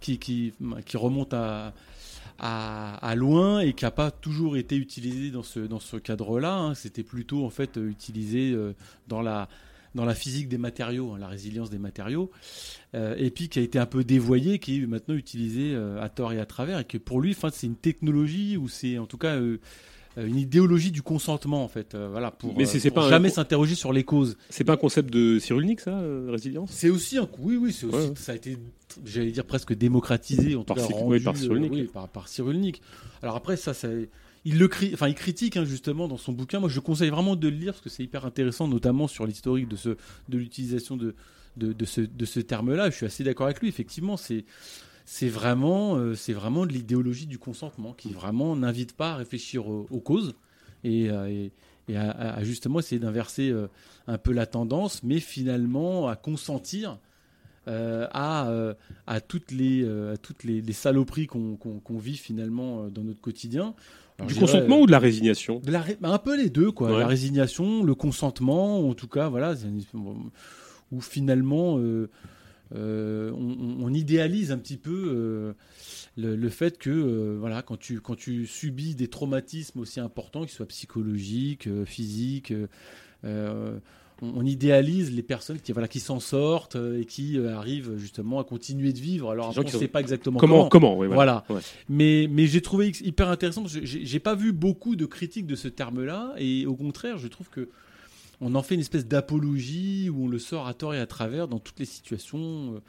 qui, 0.00 0.18
qui, 0.18 0.52
qui 0.84 0.96
remonte 0.98 1.32
à, 1.32 1.72
loin 3.16 3.60
et 3.60 3.72
qui 3.72 3.84
n'a 3.84 3.90
pas 3.90 4.10
toujours 4.10 4.58
été 4.58 4.76
utilisé 4.76 5.30
dans 5.30 5.42
ce, 5.42 5.96
cadre-là. 5.96 6.54
hein. 6.54 6.74
C'était 6.74 7.02
plutôt 7.02 7.46
en 7.46 7.50
fait 7.50 7.76
utilisé 7.76 8.52
euh, 8.52 8.74
dans 9.08 9.22
la 9.22 9.48
dans 9.94 10.04
la 10.04 10.14
physique 10.14 10.48
des 10.48 10.58
matériaux, 10.58 11.12
hein, 11.12 11.18
la 11.18 11.28
résilience 11.28 11.70
des 11.70 11.78
matériaux, 11.78 12.30
euh, 12.94 13.14
et 13.18 13.30
puis 13.30 13.48
qui 13.48 13.58
a 13.58 13.62
été 13.62 13.78
un 13.78 13.86
peu 13.86 14.02
dévoyé, 14.04 14.58
qui 14.58 14.82
est 14.82 14.86
maintenant 14.86 15.14
utilisé 15.14 15.72
euh, 15.74 16.02
à 16.02 16.08
tort 16.08 16.32
et 16.32 16.40
à 16.40 16.46
travers, 16.46 16.80
et 16.80 16.84
que 16.84 16.98
pour 16.98 17.20
lui, 17.20 17.30
enfin, 17.32 17.50
c'est 17.52 17.66
une 17.66 17.76
technologie 17.76 18.56
ou 18.56 18.68
c'est 18.68 18.98
en 18.98 19.06
tout 19.06 19.18
cas 19.18 19.36
euh, 19.36 19.58
une 20.16 20.36
idéologie 20.36 20.92
du 20.92 21.02
consentement 21.02 21.64
en 21.64 21.68
fait, 21.68 21.94
euh, 21.94 22.08
voilà, 22.08 22.30
pour, 22.30 22.56
Mais 22.56 22.66
c'est- 22.66 22.78
c'est 22.78 22.90
pas 22.92 23.04
un- 23.06 23.08
jamais 23.08 23.30
s'interroger 23.30 23.74
sur 23.74 23.92
les 23.92 24.04
causes. 24.04 24.36
C'est 24.48 24.62
pas 24.64 24.74
un 24.74 24.76
concept 24.76 25.12
de 25.12 25.38
Cyrulnik, 25.40 25.80
ça, 25.80 25.98
euh, 25.98 26.28
résilience? 26.30 26.70
C'est 26.72 26.90
aussi 26.90 27.18
un 27.18 27.26
coup, 27.26 27.42
oui, 27.50 27.56
oui, 27.56 27.72
c'est 27.72 27.86
aussi, 27.86 27.96
Ouais, 27.96 28.06
ouais. 28.10 28.12
ça 28.16 28.30
a 28.32 28.34
été, 28.36 28.56
j'allais 29.04 29.32
dire 29.32 29.44
presque 29.44 29.74
démocratisé, 29.74 30.54
en 30.54 30.60
tout 30.60 30.66
Par 30.74 30.76
cas 30.76 30.82
Cyr- 30.86 30.94
rendu, 30.94 31.14
oui, 31.18 31.20
par 31.20 31.36
Cyrulnik. 31.36 31.72
euh, 31.72 31.74
oui, 31.74 31.90
par, 31.92 32.08
par 32.08 32.28
Cyrulnik. 32.28 32.80
Alors 33.22 33.34
après, 33.36 33.56
ça, 33.56 33.74
ça 33.74 33.88
il 34.44 34.58
le 34.58 34.68
critique 34.68 35.56
hein, 35.56 35.64
justement 35.64 36.06
dans 36.06 36.18
son 36.18 36.32
bouquin. 36.32 36.60
Moi, 36.60 36.68
je 36.68 36.80
conseille 36.80 37.08
vraiment 37.08 37.34
de 37.34 37.48
le 37.48 37.56
lire 37.56 37.72
parce 37.72 37.82
que 37.82 37.88
c'est 37.88 38.02
hyper 38.02 38.26
intéressant, 38.26 38.68
notamment 38.68 39.08
sur 39.08 39.26
l'historique 39.26 39.68
de 39.68 39.96
l'utilisation 40.38 40.96
de, 40.96 41.14
ce, 41.84 42.40
terme-là. 42.40 42.90
Je 42.90 42.96
suis 42.96 43.06
assez 43.06 43.24
d'accord 43.24 43.46
avec 43.46 43.60
lui. 43.60 43.68
Effectivement, 43.68 44.18
c'est, 44.18 44.44
c'est 45.06 45.28
vraiment, 45.28 45.96
euh, 45.96 46.14
c'est 46.14 46.34
vraiment 46.34 46.66
de 46.66 46.72
l'idéologie 46.72 47.26
du 47.26 47.38
consentement 47.38 47.94
qui 47.94 48.12
vraiment 48.12 48.54
n'invite 48.54 48.94
pas 48.94 49.12
à 49.12 49.16
réfléchir 49.16 49.66
aux, 49.66 50.00
causes 50.00 50.34
et, 50.82 51.08
à, 51.08 52.44
justement 52.44 52.80
essayer 52.80 52.98
d'inverser 52.98 53.48
euh, 53.48 53.68
un 54.06 54.18
peu 54.18 54.32
la 54.32 54.44
tendance, 54.44 55.02
mais 55.02 55.20
finalement 55.20 56.06
à 56.08 56.16
consentir 56.16 56.98
euh, 57.66 58.06
à, 58.12 59.20
toutes 59.22 59.52
les, 59.52 60.72
saloperies 60.72 61.26
qu'on 61.28 61.98
vit 61.98 62.18
finalement 62.18 62.88
dans 62.88 63.04
notre 63.04 63.22
quotidien. 63.22 63.74
Alors, 64.18 64.28
Du 64.28 64.34
consentement 64.38 64.78
euh, 64.78 64.82
ou 64.82 64.86
de 64.86 64.92
la 64.92 64.98
résignation 65.00 65.58
de 65.58 65.70
la 65.72 65.80
ré- 65.80 65.98
bah, 66.00 66.10
un 66.10 66.18
peu 66.18 66.36
les 66.36 66.50
deux, 66.50 66.70
quoi. 66.70 66.92
Ouais. 66.92 66.98
La 67.00 67.06
résignation, 67.06 67.82
le 67.82 67.94
consentement, 67.94 68.88
en 68.88 68.94
tout 68.94 69.08
cas, 69.08 69.28
voilà, 69.28 69.54
où 70.92 71.00
finalement 71.00 71.78
euh, 71.78 72.08
euh, 72.76 73.32
on, 73.32 73.92
idéalise 73.92 74.52
un 74.52 74.58
petit 74.58 74.76
peu 74.76 74.92
euh, 74.92 75.52
le, 76.16 76.36
le 76.36 76.48
fait 76.48 76.78
que, 76.78 77.36
voilà, 77.40 77.62
quand 77.62 77.76
tu, 77.76 78.00
quand 78.00 78.14
tu 78.14 78.46
subis 78.46 78.94
des 78.94 79.08
traumatismes 79.08 79.80
aussi 79.80 79.98
importants, 80.00 80.42
qu'ils 80.42 80.50
soient 80.50 80.66
psychologiques, 80.66 81.68
physiques, 81.84 82.52
on, 84.34 84.44
idéalise 84.44 85.12
les 85.12 85.22
personnes 85.22 85.60
qui, 85.60 85.72
voilà, 85.72 85.88
qui 85.88 86.00
s'en 86.00 86.20
sortent 86.20 86.76
euh, 86.76 87.00
et 87.00 87.04
qui 87.04 87.38
euh, 87.38 87.56
arrivent 87.56 87.96
justement 87.96 88.38
à 88.38 88.44
continuer 88.44 88.92
de 88.92 88.98
vivre. 88.98 89.30
Alors, 89.30 89.48
après, 89.48 89.60
on 89.60 89.64
ne 89.64 89.70
sait 89.70 89.88
pas 89.88 90.00
exactement 90.00 90.38
Comment, 90.38 90.68
comment, 90.68 90.96
oui, 90.96 91.06
voilà. 91.06 91.44
voilà. 91.46 91.60
Ouais. 91.60 91.66
Mais, 91.88 92.28
mais 92.30 92.46
j'ai 92.46 92.62
trouvé 92.62 92.92
hyper 93.02 93.28
intéressant 93.28 93.64
j'ai 93.66 94.20
pas 94.20 94.34
vu 94.34 94.52
beaucoup 94.52 94.96
de 94.96 95.06
critiques 95.06 95.46
de 95.46 95.56
ce 95.56 95.68
terme-là 95.68 96.34
et 96.38 96.66
au 96.66 96.74
contraire, 96.74 97.18
je 97.18 97.28
trouve 97.28 97.48
que 97.48 97.68
on 98.40 98.54
en 98.54 98.62
fait 98.62 98.74
une 98.74 98.80
espèce 98.80 99.06
d'apologie 99.06 100.10
où 100.10 100.24
on 100.24 100.28
le 100.28 100.38
sort 100.38 100.66
à 100.66 100.74
tort 100.74 100.94
et 100.94 101.00
à 101.00 101.06
travers 101.06 101.48
dans 101.48 101.58
toutes 101.60 101.78
les 101.78 101.86
situations. 101.86 102.82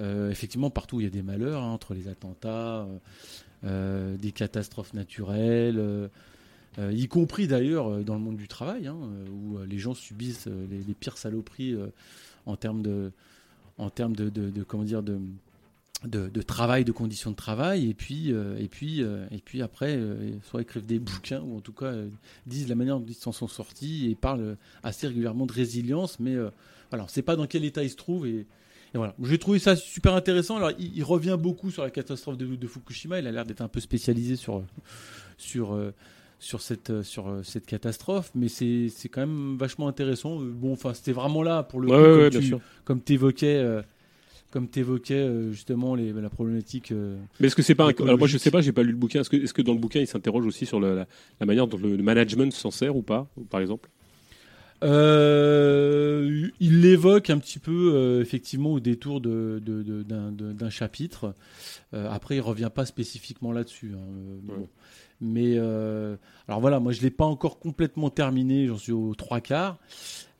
Euh, 0.00 0.30
effectivement, 0.30 0.70
partout 0.70 0.96
où 0.96 1.00
il 1.00 1.04
y 1.04 1.06
a 1.06 1.10
des 1.10 1.22
malheurs, 1.22 1.62
hein, 1.62 1.72
entre 1.72 1.94
les 1.94 2.08
attentats, 2.08 2.86
euh, 3.64 4.16
des 4.16 4.32
catastrophes 4.32 4.94
naturelles, 4.94 6.10
euh, 6.78 6.92
y 6.92 7.08
compris 7.08 7.48
d'ailleurs 7.48 7.88
euh, 7.88 8.02
dans 8.02 8.14
le 8.14 8.20
monde 8.20 8.36
du 8.36 8.46
travail, 8.46 8.86
hein, 8.86 8.96
euh, 8.96 9.28
où 9.30 9.58
les 9.64 9.78
gens 9.78 9.94
subissent 9.94 10.46
les, 10.46 10.94
pires 10.94 11.18
saloperies 11.18 11.76
en 12.46 12.56
termes 12.56 12.82
de, 12.82 13.12
en 13.78 13.90
termes 13.90 14.14
de, 14.14 14.62
comment 14.64 14.84
dire, 14.84 15.02
de, 15.02 15.18
de, 16.04 16.42
travail, 16.42 16.84
de 16.84 16.92
conditions 16.92 17.30
de 17.30 17.36
travail, 17.36 17.88
et 17.90 17.94
puis, 17.94 18.30
et 18.30 18.68
puis, 18.68 19.00
et 19.00 19.38
puis 19.44 19.62
après, 19.62 19.98
soit 20.42 20.62
écrivent 20.62 20.86
des 20.86 20.98
bouquins 20.98 21.40
ou 21.40 21.56
en 21.56 21.60
tout 21.60 21.72
cas 21.72 21.92
disent 22.46 22.68
la 22.68 22.74
manière 22.74 22.98
dont 22.98 23.06
ils 23.06 23.14
s'en 23.14 23.32
sont 23.32 23.48
sortis 23.48 24.10
et 24.10 24.14
parlent 24.14 24.56
assez 24.82 25.06
régulièrement 25.06 25.46
de 25.46 25.52
résilience, 25.52 26.18
mais 26.20 26.36
on 26.92 26.96
ne 26.96 27.08
sait 27.08 27.22
pas 27.22 27.36
dans 27.36 27.46
quel 27.46 27.64
état 27.64 27.82
ils 27.82 27.90
se 27.90 27.96
trouvent 27.96 28.26
et, 28.26 28.46
voilà. 28.94 29.14
J'ai 29.22 29.38
trouvé 29.38 29.58
ça 29.58 29.76
super 29.76 30.14
intéressant. 30.14 30.56
Alors, 30.56 30.72
il, 30.78 31.04
revient 31.04 31.36
beaucoup 31.38 31.70
sur 31.70 31.82
la 31.82 31.90
catastrophe 31.90 32.38
de, 32.38 32.46
de 32.46 32.66
Fukushima. 32.66 33.18
Il 33.18 33.26
a 33.26 33.30
l'air 33.30 33.44
d'être 33.44 33.60
un 33.60 33.68
peu 33.68 33.80
spécialisé 33.80 34.34
sur 34.34 34.64
sur 35.36 35.78
sur 36.40 36.60
cette 36.60 36.90
euh, 36.90 37.02
sur 37.02 37.28
euh, 37.28 37.42
cette 37.42 37.66
catastrophe, 37.66 38.30
mais 38.34 38.48
c'est 38.48 38.88
c'est 38.90 39.08
quand 39.08 39.20
même 39.22 39.56
vachement 39.58 39.88
intéressant. 39.88 40.40
Euh, 40.40 40.50
Bon, 40.52 40.72
enfin, 40.72 40.94
c'était 40.94 41.12
vraiment 41.12 41.42
là 41.42 41.62
pour 41.62 41.80
le 41.80 41.88
Ouais, 41.88 41.94
coup, 41.96 42.00
ouais, 42.02 42.08
comme 42.10 42.18
ouais, 42.22 42.30
tu- 42.30 42.38
bien 42.38 42.46
sûr. 42.48 42.60
comme 42.84 43.00
t'évoquais. 43.00 43.56
euh, 43.56 43.82
comme 44.50 44.66
t'évoquais 44.66 45.12
euh, 45.14 45.52
justement 45.52 45.94
les, 45.94 46.10
la 46.10 46.30
problématique. 46.30 46.90
euh, 46.92 47.18
Mais 47.38 47.48
est-ce 47.48 47.54
que 47.56 47.60
c'est 47.60 47.74
pas 47.74 47.84
un... 47.88 47.92
Alors 48.02 48.16
moi 48.16 48.26
je 48.26 48.38
sais 48.38 48.50
pas, 48.50 48.62
j'ai 48.62 48.72
pas 48.72 48.82
lu 48.82 48.92
le 48.92 48.96
bouquin. 48.96 49.20
Est-ce 49.20 49.28
que, 49.28 49.36
est-ce 49.36 49.52
que 49.52 49.60
dans 49.60 49.74
le 49.74 49.78
bouquin 49.78 50.00
il 50.00 50.06
s'interroge 50.06 50.46
aussi 50.46 50.64
sur 50.64 50.80
la, 50.80 51.06
la 51.38 51.46
manière 51.46 51.66
dont 51.66 51.76
le, 51.76 51.96
le 51.96 52.02
management 52.02 52.50
s'en 52.52 52.70
sert 52.70 52.96
ou 52.96 53.02
pas, 53.02 53.28
par 53.50 53.60
exemple? 53.60 53.90
Il 56.60 56.80
l'évoque 56.80 57.30
un 57.30 57.38
petit 57.38 57.58
peu 57.58 58.20
effectivement 58.22 58.72
au 58.72 58.80
détour 58.80 59.20
de, 59.20 59.60
d'un, 59.62 60.70
chapitre. 60.70 61.34
Après, 61.92 62.36
il 62.36 62.40
revient 62.40 62.70
pas 62.74 62.86
spécifiquement 62.86 63.52
là-dessus. 63.52 63.92
hein, 63.94 64.06
bon. 64.44 64.68
Mais 65.20 65.54
euh, 65.56 66.16
alors 66.46 66.60
voilà, 66.60 66.78
moi 66.80 66.92
je 66.92 67.00
l'ai 67.02 67.10
pas 67.10 67.24
encore 67.24 67.58
complètement 67.58 68.10
terminé. 68.10 68.66
J'en 68.66 68.78
suis 68.78 68.92
aux 68.92 69.14
trois 69.14 69.40
quarts. 69.40 69.78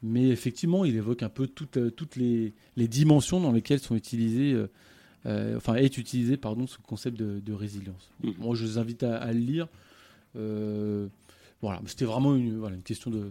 Mais 0.02 0.28
effectivement, 0.28 0.84
il 0.84 0.94
évoque 0.94 1.24
un 1.24 1.28
peu 1.28 1.48
toutes, 1.48 1.76
euh, 1.76 1.90
toutes 1.90 2.14
les, 2.14 2.54
les 2.76 2.86
dimensions 2.86 3.40
dans 3.40 3.50
lesquelles 3.50 3.80
sont 3.80 3.96
utilisées, 3.96 4.54
euh, 5.26 5.56
enfin 5.56 5.74
est 5.74 5.98
utilisé 5.98 6.36
pardon 6.36 6.68
ce 6.68 6.78
concept 6.78 7.18
de, 7.18 7.40
de 7.40 7.52
résilience. 7.52 8.08
Mhm. 8.22 8.34
Moi, 8.38 8.54
je 8.54 8.64
vous 8.64 8.78
invite 8.78 9.02
à, 9.02 9.16
à 9.16 9.32
le 9.32 9.40
lire. 9.40 9.66
Euh, 10.36 11.08
voilà, 11.60 11.80
c'était 11.86 12.04
vraiment 12.04 12.36
une, 12.36 12.58
voilà, 12.58 12.76
une 12.76 12.82
question 12.84 13.10
de 13.10 13.30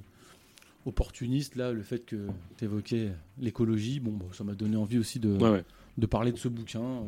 opportuniste 0.86 1.56
là, 1.56 1.72
le 1.72 1.84
fait 1.84 2.00
que 2.06 2.28
tu 2.58 2.66
évoquais 2.66 3.12
l'écologie, 3.40 4.00
bon, 4.00 4.12
bon, 4.12 4.28
ça 4.34 4.44
m'a 4.44 4.54
donné 4.54 4.76
envie 4.78 4.98
aussi 4.98 5.20
de, 5.20 5.30
Ouais, 5.38 5.50
ouais. 5.50 5.64
de 5.98 6.06
parler 6.06 6.32
de 6.32 6.38
ce 6.38 6.48
bouquin 6.48 7.04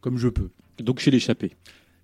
comme 0.00 0.16
je 0.18 0.28
peux. 0.28 0.50
Donc 0.78 0.98
chez 1.00 1.10
l'échappé. 1.10 1.52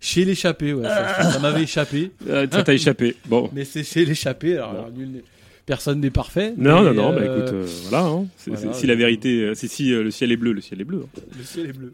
Chez 0.01 0.25
l'échappé, 0.25 0.73
ouais, 0.75 0.85
ça, 0.85 1.33
ça 1.33 1.39
m'avait 1.41 1.63
échappé, 1.63 2.11
Euh, 2.29 2.47
ça 2.51 2.63
t'a 2.63 2.75
échappé. 2.75 3.17
Bon. 3.27 3.51
mais 3.55 3.65
c'est 3.65 3.83
chez 3.85 4.05
l'échappé. 4.05 4.55
Alors, 4.57 4.73
Bon. 4.73 4.79
alors, 4.79 4.91
nul 4.93 5.09
n'est- 5.11 5.25
personne 5.65 6.01
n'est 6.01 6.11
parfait. 6.11 6.53
Non, 6.57 6.83
non, 6.83 6.95
non, 6.95 7.13
bah 7.13 7.23
euh, 7.23 7.39
écoute, 7.41 7.55
euh, 7.55 7.67
voilà. 7.89 8.05
hein. 8.07 8.27
Voilà, 8.47 8.73
si 8.75 8.87
la 8.87 8.95
vérité, 8.95 9.41
euh, 9.43 9.55
c'est 9.55 9.69
si 9.69 9.89
le 9.91 10.11
ciel 10.13 10.31
est 10.33 10.37
bleu, 10.37 10.53
le 10.53 10.61
ciel 10.61 10.81
est 10.81 10.85
bleu. 10.85 11.05
hein. 11.17 11.21
le 11.37 11.45
ciel 11.45 11.67
est 11.71 11.73
bleu. 11.73 11.91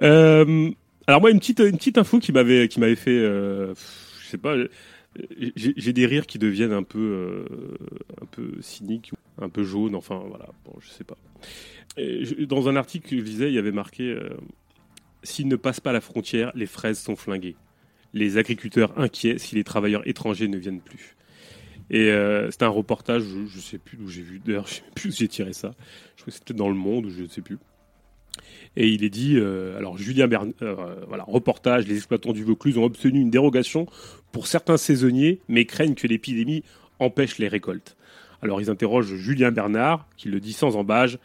Alors 1.06 1.20
moi, 1.20 1.30
une 1.30 1.38
petite, 1.38 1.60
une 1.60 1.76
petite 1.76 1.98
info 1.98 2.18
qui 2.18 2.32
m'avait, 2.32 2.68
qui 2.68 2.80
m'avait 2.80 2.96
fait, 2.96 3.18
je 3.18 3.74
sais 4.28 4.38
pas, 4.38 4.54
j'ai 5.56 5.92
des 5.92 6.06
rires 6.06 6.26
qui 6.26 6.38
deviennent 6.38 6.72
un 6.72 6.82
peu, 6.82 7.44
un 8.22 8.26
peu 8.26 8.50
cyniques, 8.60 9.12
un 9.40 9.48
peu 9.48 9.64
jaunes, 9.64 9.94
enfin 9.94 10.22
voilà, 10.28 10.46
bon, 10.64 10.72
je 10.80 10.88
sais 10.90 11.04
pas. 11.04 11.16
Et 11.96 12.24
je- 12.24 12.44
dans 12.44 12.68
un 12.68 12.76
article 12.76 13.08
que 13.10 13.16
je 13.18 13.22
lisais, 13.22 13.48
il 13.48 13.54
y 13.54 13.58
avait 13.58 13.72
marqué 13.72 14.16
s'ils 15.22 15.48
ne 15.48 15.56
passent 15.56 15.80
pas 15.80 15.92
la 15.92 16.00
frontière, 16.00 16.52
les 16.54 16.66
fraises 16.66 16.98
sont 16.98 17.16
flinguées. 17.16 17.56
Les 18.12 18.38
agriculteurs 18.38 18.98
inquiets 18.98 19.38
si 19.38 19.54
les 19.54 19.64
travailleurs 19.64 20.06
étrangers 20.06 20.48
ne 20.48 20.56
viennent 20.56 20.80
plus. 20.80 21.16
Et 21.90 22.10
euh, 22.10 22.50
c'était 22.50 22.64
un 22.64 22.68
reportage, 22.68 23.22
je, 23.22 23.46
je 23.46 23.60
sais 23.60 23.78
plus 23.78 23.96
d'où 23.96 24.08
j'ai 24.08 24.22
vu, 24.22 24.40
d'ailleurs, 24.44 24.66
je 24.66 24.74
sais 24.74 24.82
plus 24.94 25.10
où 25.10 25.12
j'ai 25.12 25.28
tiré 25.28 25.52
ça. 25.52 25.74
Je 26.16 26.22
crois 26.22 26.32
que 26.32 26.38
c'était 26.38 26.54
dans 26.54 26.68
le 26.68 26.74
Monde, 26.74 27.08
je 27.10 27.22
ne 27.22 27.28
sais 27.28 27.42
plus. 27.42 27.58
Et 28.76 28.88
il 28.88 29.02
est 29.02 29.10
dit, 29.10 29.36
euh, 29.36 29.76
alors 29.76 29.98
Julien 29.98 30.28
Bern, 30.28 30.52
euh, 30.62 30.96
voilà, 31.08 31.24
reportage, 31.24 31.86
les 31.86 31.96
exploitants 31.96 32.32
du 32.32 32.44
Vaucluse 32.44 32.78
ont 32.78 32.84
obtenu 32.84 33.20
une 33.20 33.30
dérogation 33.30 33.86
pour 34.30 34.46
certains 34.46 34.76
saisonniers, 34.76 35.40
mais 35.48 35.64
craignent 35.64 35.94
que 35.94 36.06
l'épidémie 36.06 36.62
empêche 37.00 37.38
les 37.38 37.48
récoltes. 37.48 37.96
Alors 38.42 38.60
ils 38.60 38.70
interrogent 38.70 39.14
Julien 39.16 39.50
Bernard, 39.50 40.06
qui 40.16 40.28
le 40.28 40.40
dit 40.40 40.52
sans 40.52 40.76
embâge, 40.76 41.18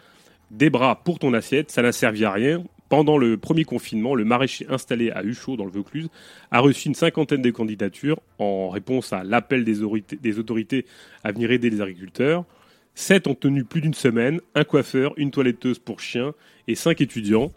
des 0.52 0.70
bras 0.70 1.04
pour 1.04 1.20
ton 1.20 1.34
assiette, 1.34 1.72
ça 1.72 1.82
n'a 1.82 1.92
servi 1.92 2.26
à 2.26 2.32
rien. 2.32 2.64
Pendant 2.90 3.18
le 3.18 3.38
premier 3.38 3.64
confinement, 3.66 4.14
le 4.14 4.26
maraîcher 4.26 4.68
installé 4.70 5.10
à 5.12 5.24
Huchot, 5.24 5.58
dans 5.58 5.66
le 5.66 5.72
Vaucluse, 5.72 6.08
a 6.52 6.60
reçu 6.60 6.88
une 6.88 6.96
cinquantaine 6.96 7.42
de 7.42 7.50
candidatures 7.50 8.20
en 8.38 8.70
réponse 8.70 9.12
à 9.12 9.24
l'appel 9.24 9.64
des 9.66 10.38
autorités, 10.40 10.86
à 11.24 11.32
venir 11.32 11.52
aider 11.52 11.70
les 11.70 11.82
agriculteurs. 11.82 12.46
Sept 12.94 13.28
ont 13.28 13.36
tenu 13.36 13.64
plus 13.66 13.82
d'une 13.82 13.94
semaine, 13.96 14.40
un 14.54 14.64
coiffeur, 14.64 15.14
une 15.18 15.32
toiletteuse 15.32 15.80
pour 15.80 16.00
chien 16.00 16.34
et 16.68 16.76
cinq 16.76 17.02
étudiants. 17.02 17.52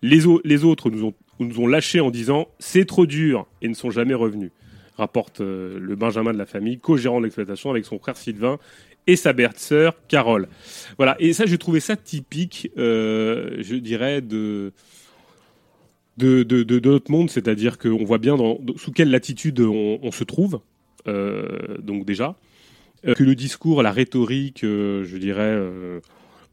Les, 0.00 0.26
au- 0.26 0.40
les 0.44 0.64
autres 0.64 0.90
nous 0.90 1.04
ont, 1.04 1.14
nous 1.40 1.60
ont 1.60 1.66
lâchés 1.66 2.00
en 2.00 2.10
disant 2.10 2.48
c'est 2.58 2.86
trop 2.86 3.04
dur 3.04 3.46
et 3.60 3.68
ne 3.68 3.74
sont 3.74 3.90
jamais 3.90 4.14
revenus. 4.14 4.50
Rapporte 4.96 5.40
euh, 5.40 5.78
le 5.80 5.96
Benjamin 5.96 6.32
de 6.32 6.38
la 6.38 6.46
famille, 6.46 6.78
co-gérant 6.78 7.18
de 7.18 7.24
l'exploitation 7.24 7.70
avec 7.70 7.84
son 7.84 7.98
frère 7.98 8.16
Sylvain 8.16 8.58
et 9.06 9.16
sa 9.16 9.32
belle-sœur 9.32 9.94
Carole. 10.08 10.48
Voilà. 10.96 11.16
Et 11.18 11.32
ça, 11.32 11.46
j'ai 11.46 11.58
trouvé 11.58 11.80
ça 11.80 11.96
typique, 11.96 12.70
euh, 12.78 13.56
je 13.60 13.76
dirais, 13.76 14.20
de 14.20 14.72
de, 16.18 16.42
de, 16.44 16.78
notre 16.78 17.10
monde, 17.10 17.30
c'est-à-dire 17.30 17.78
qu'on 17.78 18.04
voit 18.04 18.18
bien 18.18 18.36
dans, 18.36 18.58
sous 18.76 18.92
quelle 18.92 19.10
latitude 19.10 19.58
on, 19.60 20.12
se 20.12 20.22
trouve, 20.22 20.60
euh, 21.08 21.78
donc 21.78 22.04
déjà, 22.04 22.36
euh, 23.06 23.14
que 23.14 23.24
le 23.24 23.34
discours, 23.34 23.82
la 23.82 23.90
rhétorique, 23.90 24.60
je 24.60 25.16
dirais, 25.16 25.58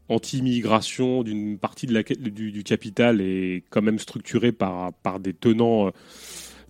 anti-immigration 0.08 1.22
d'une 1.22 1.56
partie 1.56 1.86
de 1.86 1.94
la, 1.94 2.02
du, 2.02 2.50
du 2.50 2.64
capital 2.64 3.20
est 3.20 3.62
quand 3.70 3.82
même 3.82 4.00
structurée 4.00 4.50
par, 4.50 4.92
par 4.92 5.20
des 5.20 5.34
tenants 5.34 5.92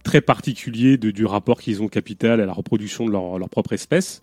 très 0.02 0.20
particuliers 0.20 0.98
de, 0.98 1.10
du 1.10 1.24
rapport 1.24 1.60
qu'ils 1.60 1.80
ont 1.80 1.86
au 1.86 1.88
capital 1.88 2.40
à 2.40 2.44
la 2.44 2.52
reproduction 2.52 3.06
de 3.06 3.12
leur, 3.12 3.38
leur 3.38 3.48
propre 3.48 3.72
espèce, 3.72 4.22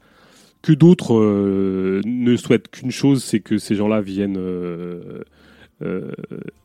que 0.62 0.74
d'autres 0.74 1.16
euh, 1.16 2.01
ne 2.05 2.36
souhaitent 2.36 2.70
qu'une 2.70 2.91
chose, 2.91 3.24
c'est 3.24 3.39
que 3.39 3.58
ces 3.58 3.76
gens-là 3.76 4.01
viennent 4.01 4.38
euh, 4.38 5.22
euh, 5.82 6.12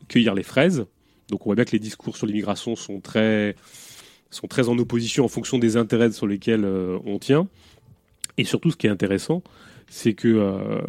cueillir 0.09 0.35
les 0.35 0.43
fraises. 0.43 0.87
Donc 1.29 1.43
on 1.43 1.51
voit 1.51 1.55
bien 1.55 1.65
que 1.65 1.73
les 1.73 1.79
discours 1.79 2.17
sur 2.17 2.27
l'immigration 2.27 2.77
sont 2.77 3.01
très, 3.01 3.55
sont 4.31 4.47
très 4.47 4.69
en 4.69 4.79
opposition 4.79 5.25
en 5.25 5.29
fonction 5.29 5.59
des 5.59 5.77
intérêts 5.77 6.13
sur 6.13 6.27
lesquels 6.27 6.65
on 6.65 7.19
tient. 7.19 7.49
Et 8.39 8.45
surtout, 8.45 8.71
ce 8.71 8.77
qui 8.77 8.87
est 8.87 8.91
intéressant, 8.91 9.43
c'est 9.89 10.15
que 10.15 10.83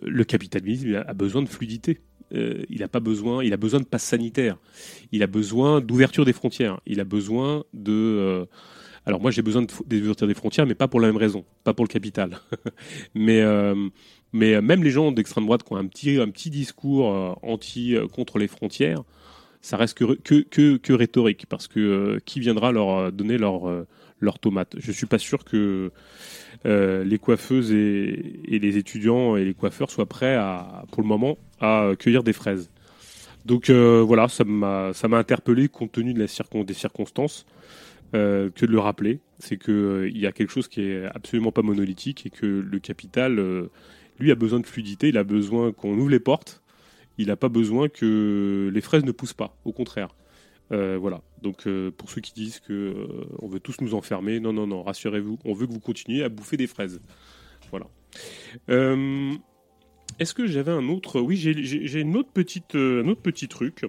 le 0.00 0.24
capitalisme 0.24 1.02
a 1.06 1.12
besoin 1.12 1.42
de 1.42 1.48
fluidité. 1.48 2.00
Il 2.30 2.78
n'a 2.78 2.88
pas 2.88 3.00
besoin, 3.00 3.42
il 3.42 3.52
a 3.52 3.58
besoin 3.58 3.80
de 3.80 3.84
passe 3.84 4.04
sanitaire. 4.04 4.56
Il 5.12 5.22
a 5.22 5.26
besoin 5.26 5.80
d'ouverture 5.80 6.24
des 6.24 6.32
frontières. 6.32 6.80
Il 6.86 7.00
a 7.00 7.04
besoin 7.04 7.64
de. 7.74 8.46
Euh, 9.08 9.10
alors 9.10 9.20
moi, 9.20 9.30
j'ai 9.30 9.42
besoin 9.42 9.62
de 9.62 9.68
d'ouverture 9.86 10.26
des 10.26 10.34
frontières, 10.34 10.66
mais 10.66 10.74
pas 10.74 10.88
pour 10.88 11.00
la 11.00 11.08
même 11.08 11.16
raison, 11.16 11.44
pas 11.64 11.74
pour 11.74 11.84
le 11.84 11.90
capital. 11.90 12.38
mais 13.14 13.40
euh, 13.40 13.88
mais 14.32 14.60
même 14.60 14.84
les 14.84 14.90
gens 14.90 15.12
d'extrême 15.12 15.44
droite 15.44 15.62
qui 15.62 15.72
ont 15.72 15.76
un 15.76 15.86
petit 15.86 16.18
un 16.18 16.28
petit 16.28 16.50
discours 16.50 17.12
euh, 17.12 17.32
anti 17.42 17.96
euh, 17.96 18.06
contre 18.06 18.38
les 18.38 18.48
frontières, 18.48 19.02
ça 19.60 19.76
reste 19.76 19.96
que 19.98 20.14
que, 20.14 20.42
que, 20.42 20.76
que 20.76 20.92
rhétorique, 20.92 21.46
parce 21.46 21.68
que 21.68 21.80
euh, 21.80 22.18
qui 22.24 22.40
viendra 22.40 22.72
leur 22.72 22.90
euh, 22.90 23.10
donner 23.10 23.38
leur 23.38 23.68
euh, 23.68 23.86
leurs 24.20 24.38
tomates 24.38 24.74
Je 24.78 24.92
suis 24.92 25.06
pas 25.06 25.18
sûr 25.18 25.44
que 25.44 25.90
euh, 26.66 27.04
les 27.04 27.18
coiffeuses 27.18 27.72
et, 27.72 28.40
les 28.48 28.76
étudiants 28.76 29.36
et 29.36 29.44
les 29.44 29.54
coiffeurs 29.54 29.90
soient 29.90 30.06
prêts 30.06 30.34
à, 30.34 30.84
pour 30.90 31.02
le 31.02 31.08
moment, 31.08 31.38
à 31.60 31.92
cueillir 31.98 32.24
des 32.24 32.32
fraises. 32.32 32.70
Donc 33.44 33.70
euh, 33.70 34.02
voilà, 34.04 34.28
ça 34.28 34.44
m'a 34.44 34.92
ça 34.92 35.08
m'a 35.08 35.18
interpellé 35.18 35.68
compte 35.68 35.92
tenu 35.92 36.12
des 36.12 36.26
circonstances 36.74 37.46
euh, 38.14 38.50
que 38.50 38.66
de 38.66 38.72
le 38.72 38.78
rappeler. 38.78 39.20
C'est 39.38 39.56
que 39.56 39.70
euh, 39.72 40.10
y 40.10 40.26
a 40.26 40.32
quelque 40.32 40.50
chose 40.50 40.68
qui 40.68 40.82
est 40.82 41.04
absolument 41.04 41.52
pas 41.52 41.62
monolithique 41.62 42.26
et 42.26 42.30
que 42.30 42.46
le 42.46 42.78
capital, 42.78 43.38
euh, 43.38 43.70
lui, 44.18 44.30
a 44.30 44.34
besoin 44.34 44.60
de 44.60 44.66
fluidité. 44.66 45.08
Il 45.08 45.18
a 45.18 45.24
besoin 45.24 45.72
qu'on 45.72 45.96
ouvre 45.98 46.10
les 46.10 46.20
portes. 46.20 46.62
Il 47.18 47.28
n'a 47.28 47.36
pas 47.36 47.48
besoin 47.48 47.88
que 47.88 48.70
les 48.72 48.80
fraises 48.80 49.04
ne 49.04 49.12
poussent 49.12 49.34
pas. 49.34 49.56
Au 49.64 49.72
contraire. 49.72 50.14
Voilà. 50.70 51.22
Donc 51.42 51.66
pour 51.96 52.10
ceux 52.10 52.20
qui 52.20 52.32
disent 52.32 52.60
que 52.60 52.94
on 53.40 53.48
veut 53.48 53.58
tous 53.58 53.80
nous 53.80 53.94
enfermer, 53.94 54.38
non, 54.38 54.52
non, 54.52 54.66
non, 54.66 54.82
rassurez-vous, 54.82 55.38
on 55.44 55.52
veut 55.54 55.66
que 55.66 55.72
vous 55.72 55.80
continuiez 55.80 56.22
à 56.22 56.28
bouffer 56.28 56.56
des 56.56 56.66
fraises. 56.68 57.00
Voilà. 57.70 57.86
Est-ce 60.18 60.34
que 60.34 60.46
j'avais 60.46 60.70
un 60.72 60.88
autre? 60.88 61.20
Oui, 61.20 61.36
j'ai- 61.36 62.00
une 62.00 62.16
autre 62.16 62.30
petite, 62.32 62.74
un 62.74 63.08
autre 63.08 63.22
petit 63.22 63.48
truc. 63.48 63.84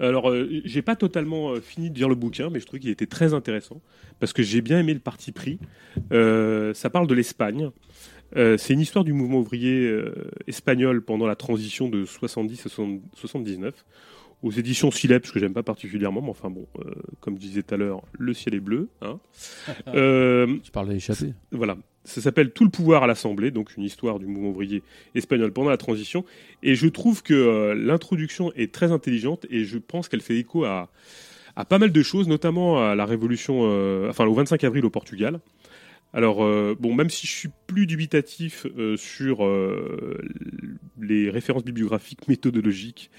Alors, 0.00 0.30
euh, 0.30 0.48
j'ai 0.64 0.82
pas 0.82 0.96
totalement 0.96 1.50
euh, 1.50 1.60
fini 1.60 1.90
de 1.90 1.96
lire 1.96 2.08
le 2.08 2.14
bouquin, 2.14 2.50
mais 2.50 2.60
je 2.60 2.66
trouve 2.66 2.80
qu'il 2.80 2.90
était 2.90 3.06
très 3.06 3.34
intéressant 3.34 3.80
parce 4.20 4.32
que 4.32 4.42
j'ai 4.42 4.60
bien 4.60 4.78
aimé 4.78 4.94
le 4.94 5.00
parti 5.00 5.32
pris. 5.32 5.58
Euh, 6.12 6.74
ça 6.74 6.90
parle 6.90 7.06
de 7.06 7.14
l'Espagne. 7.14 7.70
Euh, 8.36 8.56
c'est 8.56 8.72
une 8.72 8.80
histoire 8.80 9.04
du 9.04 9.12
mouvement 9.12 9.38
ouvrier 9.38 9.94
espagnol 10.46 11.02
pendant 11.02 11.26
la 11.26 11.36
transition 11.36 11.88
de 11.88 12.04
70 12.04 12.66
à 12.66 12.68
70 12.68 13.00
79 13.14 13.84
aux 14.42 14.50
éditions 14.50 14.90
Silep, 14.90 15.30
que 15.30 15.38
j'aime 15.38 15.52
pas 15.52 15.62
particulièrement, 15.62 16.20
mais 16.20 16.30
enfin 16.30 16.50
bon, 16.50 16.66
comme 17.20 17.36
je 17.36 17.40
disais 17.40 17.62
tout 17.62 17.74
à 17.74 17.76
l'heure, 17.76 18.02
le 18.18 18.34
ciel 18.34 18.54
est 18.54 18.60
bleu. 18.60 18.88
Hein. 19.00 19.20
Tu 20.64 20.70
parles 20.72 20.88
d'échapper. 20.88 21.34
voilà. 21.52 21.76
Ça 22.04 22.20
s'appelle 22.20 22.50
Tout 22.50 22.64
le 22.64 22.70
pouvoir 22.70 23.04
à 23.04 23.06
l'Assemblée, 23.06 23.50
donc 23.50 23.76
une 23.76 23.84
histoire 23.84 24.18
du 24.18 24.26
mouvement 24.26 24.48
ouvrier 24.48 24.82
espagnol 25.14 25.52
pendant 25.52 25.70
la 25.70 25.76
transition. 25.76 26.24
Et 26.62 26.74
je 26.74 26.88
trouve 26.88 27.22
que 27.22 27.34
euh, 27.34 27.74
l'introduction 27.74 28.52
est 28.54 28.72
très 28.72 28.90
intelligente 28.90 29.46
et 29.50 29.64
je 29.64 29.78
pense 29.78 30.08
qu'elle 30.08 30.20
fait 30.20 30.36
écho 30.36 30.64
à, 30.64 30.88
pas 31.68 31.78
mal 31.78 31.92
de 31.92 32.02
choses, 32.02 32.26
notamment 32.26 32.84
à 32.84 32.94
la 32.96 33.06
révolution, 33.06 33.60
euh, 33.62 34.10
enfin 34.10 34.26
au 34.26 34.34
25 34.34 34.64
avril 34.64 34.84
au 34.84 34.90
Portugal. 34.90 35.40
Alors, 36.14 36.44
euh, 36.44 36.76
bon, 36.78 36.92
même 36.92 37.08
si 37.08 37.26
je 37.26 37.32
suis 37.32 37.48
plus 37.66 37.86
dubitatif 37.86 38.66
sur 38.96 39.48
les 41.00 41.30
références 41.30 41.64
bibliographiques 41.64 42.26
méthodologiques 42.28 43.10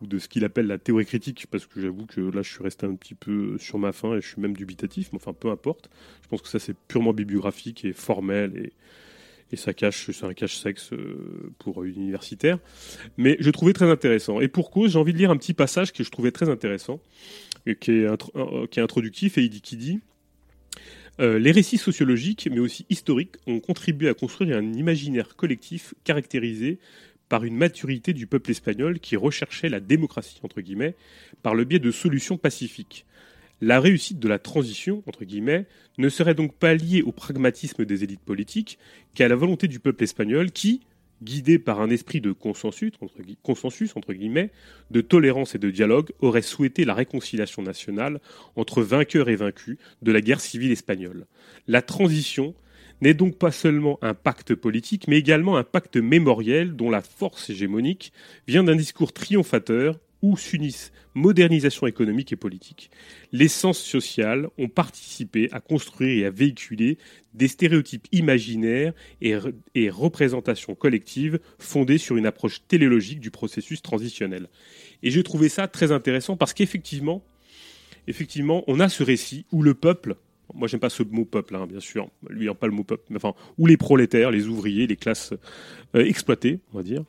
ou 0.00 0.06
de 0.06 0.18
ce 0.18 0.28
qu'il 0.28 0.44
appelle 0.44 0.66
la 0.66 0.78
théorie 0.78 1.06
critique, 1.06 1.46
parce 1.50 1.66
que 1.66 1.80
j'avoue 1.80 2.06
que 2.06 2.20
là, 2.20 2.42
je 2.42 2.50
suis 2.50 2.62
resté 2.62 2.86
un 2.86 2.94
petit 2.94 3.14
peu 3.14 3.58
sur 3.58 3.78
ma 3.78 3.92
faim 3.92 4.16
et 4.16 4.20
je 4.20 4.28
suis 4.28 4.40
même 4.40 4.56
dubitatif, 4.56 5.10
mais 5.12 5.16
enfin, 5.16 5.32
peu 5.32 5.50
importe. 5.50 5.90
Je 6.22 6.28
pense 6.28 6.42
que 6.42 6.48
ça, 6.48 6.58
c'est 6.58 6.76
purement 6.88 7.12
bibliographique 7.12 7.84
et 7.84 7.92
formel 7.92 8.56
et, 8.56 8.72
et 9.52 9.56
ça 9.56 9.74
cache, 9.74 10.10
c'est 10.10 10.24
un 10.24 10.34
cache-sexe 10.34 10.92
euh, 10.92 11.52
pour 11.58 11.84
universitaire. 11.84 12.58
Mais 13.16 13.36
je 13.40 13.50
trouvais 13.50 13.72
très 13.72 13.90
intéressant. 13.90 14.40
Et 14.40 14.48
pour 14.48 14.70
cause, 14.70 14.92
j'ai 14.92 14.98
envie 14.98 15.12
de 15.12 15.18
lire 15.18 15.30
un 15.30 15.36
petit 15.36 15.54
passage 15.54 15.92
que 15.92 16.04
je 16.04 16.10
trouvais 16.10 16.30
très 16.30 16.48
intéressant, 16.48 17.00
et 17.66 17.74
qui 17.74 17.90
est, 17.90 18.06
euh, 18.06 18.66
qui 18.70 18.80
est 18.80 18.82
introductif 18.82 19.38
et 19.38 19.48
qui 19.48 19.76
dit 19.76 20.00
euh, 21.20 21.38
les 21.38 21.50
récits 21.50 21.78
sociologiques, 21.78 22.48
mais 22.50 22.60
aussi 22.60 22.86
historiques, 22.88 23.36
ont 23.46 23.60
contribué 23.60 24.08
à 24.08 24.14
construire 24.14 24.56
un 24.56 24.72
imaginaire 24.72 25.36
collectif 25.36 25.94
caractérisé 26.04 26.78
par 27.30 27.44
une 27.44 27.56
maturité 27.56 28.12
du 28.12 28.26
peuple 28.26 28.50
espagnol 28.50 28.98
qui 28.98 29.16
recherchait 29.16 29.70
la 29.70 29.80
démocratie, 29.80 30.38
par 31.42 31.54
le 31.54 31.64
biais 31.64 31.78
de 31.78 31.90
solutions 31.90 32.36
pacifiques. 32.36 33.06
La 33.62 33.78
réussite 33.78 34.18
de 34.18 34.28
la 34.28 34.38
transition, 34.38 35.02
entre 35.06 35.24
guillemets, 35.24 35.66
ne 35.96 36.08
serait 36.08 36.34
donc 36.34 36.54
pas 36.54 36.74
liée 36.74 37.02
au 37.02 37.12
pragmatisme 37.12 37.84
des 37.84 38.02
élites 38.04 38.20
politiques 38.20 38.78
qu'à 39.14 39.28
la 39.28 39.36
volonté 39.36 39.68
du 39.68 39.78
peuple 39.78 40.02
espagnol 40.02 40.50
qui, 40.50 40.80
guidé 41.22 41.58
par 41.58 41.80
un 41.80 41.90
esprit 41.90 42.20
de 42.20 42.32
consensus 42.32 42.92
entre, 43.00 43.22
gui- 43.22 43.36
consensus, 43.42 43.94
entre 43.94 44.12
guillemets, 44.12 44.50
de 44.90 45.00
tolérance 45.00 45.54
et 45.54 45.58
de 45.58 45.70
dialogue, 45.70 46.10
aurait 46.20 46.42
souhaité 46.42 46.84
la 46.84 46.94
réconciliation 46.94 47.62
nationale 47.62 48.20
entre 48.56 48.82
vainqueurs 48.82 49.28
et 49.28 49.36
vaincus 49.36 49.76
de 50.02 50.10
la 50.10 50.20
guerre 50.20 50.40
civile 50.40 50.72
espagnole. 50.72 51.26
La 51.68 51.82
transition 51.82 52.54
n'est 53.00 53.14
donc 53.14 53.36
pas 53.38 53.52
seulement 53.52 53.98
un 54.02 54.14
pacte 54.14 54.54
politique, 54.54 55.08
mais 55.08 55.18
également 55.18 55.56
un 55.56 55.64
pacte 55.64 55.96
mémoriel 55.96 56.76
dont 56.76 56.90
la 56.90 57.00
force 57.00 57.50
hégémonique 57.50 58.12
vient 58.46 58.64
d'un 58.64 58.76
discours 58.76 59.12
triomphateur 59.12 59.98
où 60.22 60.36
s'unissent 60.36 60.92
modernisation 61.14 61.86
économique 61.86 62.32
et 62.32 62.36
politique. 62.36 62.90
Les 63.32 63.48
sciences 63.48 63.82
sociales 63.82 64.48
ont 64.58 64.68
participé 64.68 65.48
à 65.50 65.60
construire 65.60 66.18
et 66.18 66.26
à 66.26 66.30
véhiculer 66.30 66.98
des 67.32 67.48
stéréotypes 67.48 68.06
imaginaires 68.12 68.92
et, 69.22 69.32
re- 69.32 69.54
et 69.74 69.88
représentations 69.88 70.74
collectives 70.74 71.40
fondées 71.58 71.98
sur 71.98 72.16
une 72.16 72.26
approche 72.26 72.60
téléologique 72.68 73.20
du 73.20 73.30
processus 73.30 73.80
transitionnel. 73.80 74.48
Et 75.02 75.10
j'ai 75.10 75.22
trouvé 75.22 75.48
ça 75.48 75.68
très 75.68 75.90
intéressant 75.90 76.36
parce 76.36 76.52
qu'effectivement, 76.52 77.24
effectivement, 78.06 78.62
on 78.66 78.78
a 78.78 78.90
ce 78.90 79.02
récit 79.02 79.46
où 79.52 79.62
le 79.62 79.72
peuple, 79.74 80.16
moi 80.54 80.68
j'aime 80.68 80.80
pas 80.80 80.90
ce 80.90 81.02
mot 81.02 81.24
peuple, 81.24 81.56
hein, 81.56 81.66
bien 81.66 81.80
sûr, 81.80 82.08
lui 82.28 82.46
n'aime 82.46 82.54
pas 82.54 82.66
le 82.66 82.72
mot 82.72 82.84
peuple, 82.84 83.04
mais 83.10 83.16
enfin, 83.16 83.34
où 83.58 83.66
les 83.66 83.76
prolétaires, 83.76 84.30
les 84.30 84.46
ouvriers, 84.46 84.86
les 84.86 84.96
classes 84.96 85.32
euh, 85.94 86.04
exploitées, 86.04 86.60
on 86.72 86.78
va 86.78 86.82
dire, 86.82 87.04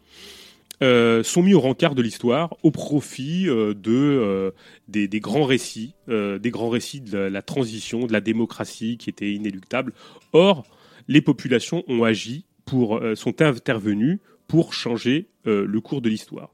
euh, 0.84 1.22
sont 1.24 1.44
mis 1.44 1.54
au 1.54 1.60
rencard 1.60 1.94
de 1.94 2.02
l'histoire 2.02 2.56
au 2.64 2.72
profit 2.72 3.48
euh, 3.48 3.74
de 3.74 4.54
des, 4.88 5.08
grands 5.20 5.46
récits, 5.46 5.94
des 6.08 6.52
grands 6.52 6.70
récits 6.70 7.02
de 7.02 7.18
la, 7.18 7.30
la 7.30 7.42
transition, 7.42 8.08
de 8.08 8.14
la 8.14 8.22
démocratie 8.22 8.98
qui 8.98 9.10
était 9.10 9.32
inéluctable. 9.32 9.94
Or, 10.34 10.66
les 11.08 11.22
populations 11.22 11.84
ont 11.88 12.04
agi 12.04 12.46
pour, 12.66 13.02
sont 13.16 13.42
intervenues 13.42 14.20
pour 14.48 14.74
changer 14.74 15.28
le 15.46 15.80
cours 15.80 16.02
de 16.02 16.10
l'histoire. 16.10 16.52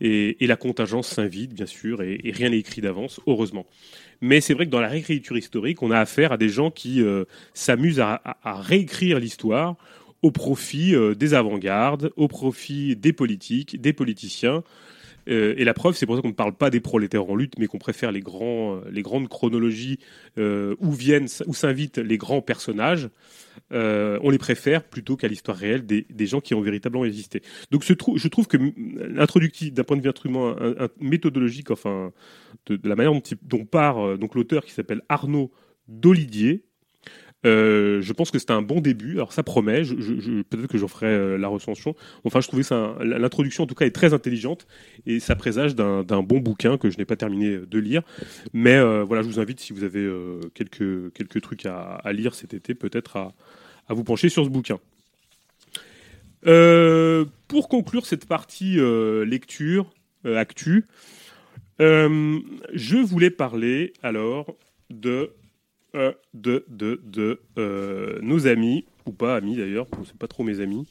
Et, 0.00 0.36
la 0.40 0.56
contingence 0.56 1.08
s'invite, 1.08 1.54
bien 1.54 1.66
sûr, 1.66 2.02
et, 2.02 2.20
rien 2.24 2.50
n'est 2.50 2.58
écrit 2.58 2.80
d'avance, 2.80 3.20
heureusement. 3.26 3.66
Mais 4.20 4.40
c'est 4.40 4.54
vrai 4.54 4.66
que 4.66 4.70
dans 4.70 4.80
la 4.80 4.88
réécriture 4.88 5.36
historique, 5.36 5.82
on 5.82 5.90
a 5.90 5.98
affaire 5.98 6.32
à 6.32 6.36
des 6.36 6.48
gens 6.48 6.70
qui 6.70 7.02
euh, 7.02 7.24
s'amusent 7.54 8.00
à 8.00 8.20
réécrire 8.44 9.18
l'histoire 9.18 9.76
au 10.22 10.30
profit 10.30 10.94
euh, 10.94 11.14
des 11.14 11.34
avant-gardes, 11.34 12.12
au 12.16 12.28
profit 12.28 12.96
des 12.96 13.12
politiques, 13.12 13.80
des 13.80 13.92
politiciens, 13.92 14.62
Euh, 15.28 15.54
et 15.56 15.64
la 15.64 15.74
preuve, 15.74 15.94
c'est 15.96 16.06
pour 16.06 16.16
ça 16.16 16.22
qu'on 16.22 16.28
ne 16.28 16.32
parle 16.32 16.54
pas 16.54 16.70
des 16.70 16.80
prolétaires 16.80 17.28
en 17.28 17.34
lutte, 17.34 17.54
mais 17.58 17.66
qu'on 17.66 17.78
préfère 17.78 18.12
les, 18.12 18.20
grands, 18.20 18.76
euh, 18.76 18.80
les 18.90 19.02
grandes 19.02 19.28
chronologies 19.28 19.98
euh, 20.38 20.74
où 20.80 20.92
viennent, 20.92 21.28
où 21.46 21.54
s'invitent 21.54 21.98
les 21.98 22.18
grands 22.18 22.42
personnages. 22.42 23.08
On 23.70 24.30
les 24.30 24.38
préfère 24.38 24.82
plutôt 24.84 25.16
qu'à 25.16 25.28
l'histoire 25.28 25.56
réelle 25.56 25.84
des, 25.86 26.26
gens 26.26 26.40
qui 26.40 26.54
ont 26.54 26.60
véritablement 26.60 27.04
existé. 27.04 27.42
Donc 27.70 27.84
je, 27.84 27.94
trouve, 28.28 28.46
que 28.46 28.56
l'introductif, 28.56 29.72
d'un 29.72 29.84
point 29.84 29.96
de 29.96 30.02
vue 30.02 30.08
instrument, 30.08 30.56
méthodologique, 31.00 31.70
enfin, 31.70 32.12
de, 32.66 32.78
la 32.84 32.96
manière 32.96 33.12
dont, 33.12 33.22
dont 33.42 33.64
part 33.64 34.18
donc 34.18 34.34
l'auteur 34.34 34.64
qui 34.64 34.72
s'appelle 34.72 35.02
Arnaud 35.08 35.52
Dolidier, 35.88 36.64
euh, 37.44 38.00
je 38.00 38.12
pense 38.12 38.30
que 38.30 38.38
c'était 38.38 38.52
un 38.52 38.62
bon 38.62 38.80
début. 38.80 39.12
Alors 39.14 39.32
ça 39.32 39.42
promet. 39.42 39.82
Peut-être 39.82 40.68
que 40.68 40.78
j'en 40.78 40.88
ferai 40.88 41.06
euh, 41.06 41.36
la 41.36 41.48
recension. 41.48 41.96
Enfin, 42.24 42.40
je 42.40 42.48
trouvais 42.48 42.62
ça 42.62 42.96
l'introduction 43.02 43.64
en 43.64 43.66
tout 43.66 43.74
cas 43.74 43.86
est 43.86 43.90
très 43.94 44.14
intelligente 44.14 44.66
et 45.06 45.20
ça 45.20 45.34
présage 45.34 45.74
d'un 45.74 46.22
bon 46.22 46.38
bouquin 46.38 46.78
que 46.78 46.90
je 46.90 46.98
n'ai 46.98 47.04
pas 47.04 47.16
terminé 47.16 47.58
de 47.58 47.78
lire. 47.78 48.02
Mais 48.52 48.76
euh, 48.76 49.02
voilà, 49.02 49.22
je 49.22 49.28
vous 49.28 49.40
invite 49.40 49.60
si 49.60 49.72
vous 49.72 49.84
avez 49.84 50.08
quelques 50.54 51.12
quelques 51.14 51.40
trucs 51.40 51.66
à, 51.66 51.94
à 51.94 52.12
lire 52.12 52.34
cet 52.34 52.54
été, 52.54 52.74
peut-être 52.74 53.16
à, 53.16 53.34
à 53.88 53.94
vous 53.94 54.04
pencher 54.04 54.28
sur 54.28 54.44
ce 54.44 54.50
bouquin. 54.50 54.78
pour 56.42 57.68
conclure 57.68 58.06
cette 58.06 58.26
partie 58.26 58.78
lecture 59.26 59.92
actu, 60.24 60.86
je 61.78 62.96
voulais 63.02 63.30
parler 63.30 63.92
alors 64.02 64.54
de 64.90 65.32
euh, 65.94 66.12
de, 66.34 66.64
de, 66.68 67.00
de 67.04 67.40
euh, 67.58 68.18
nos 68.22 68.46
amis, 68.46 68.84
ou 69.06 69.12
pas 69.12 69.36
amis 69.36 69.56
d'ailleurs, 69.56 69.86
c'est 70.04 70.16
pas 70.16 70.28
trop 70.28 70.42
mes 70.42 70.60
amis, 70.60 70.86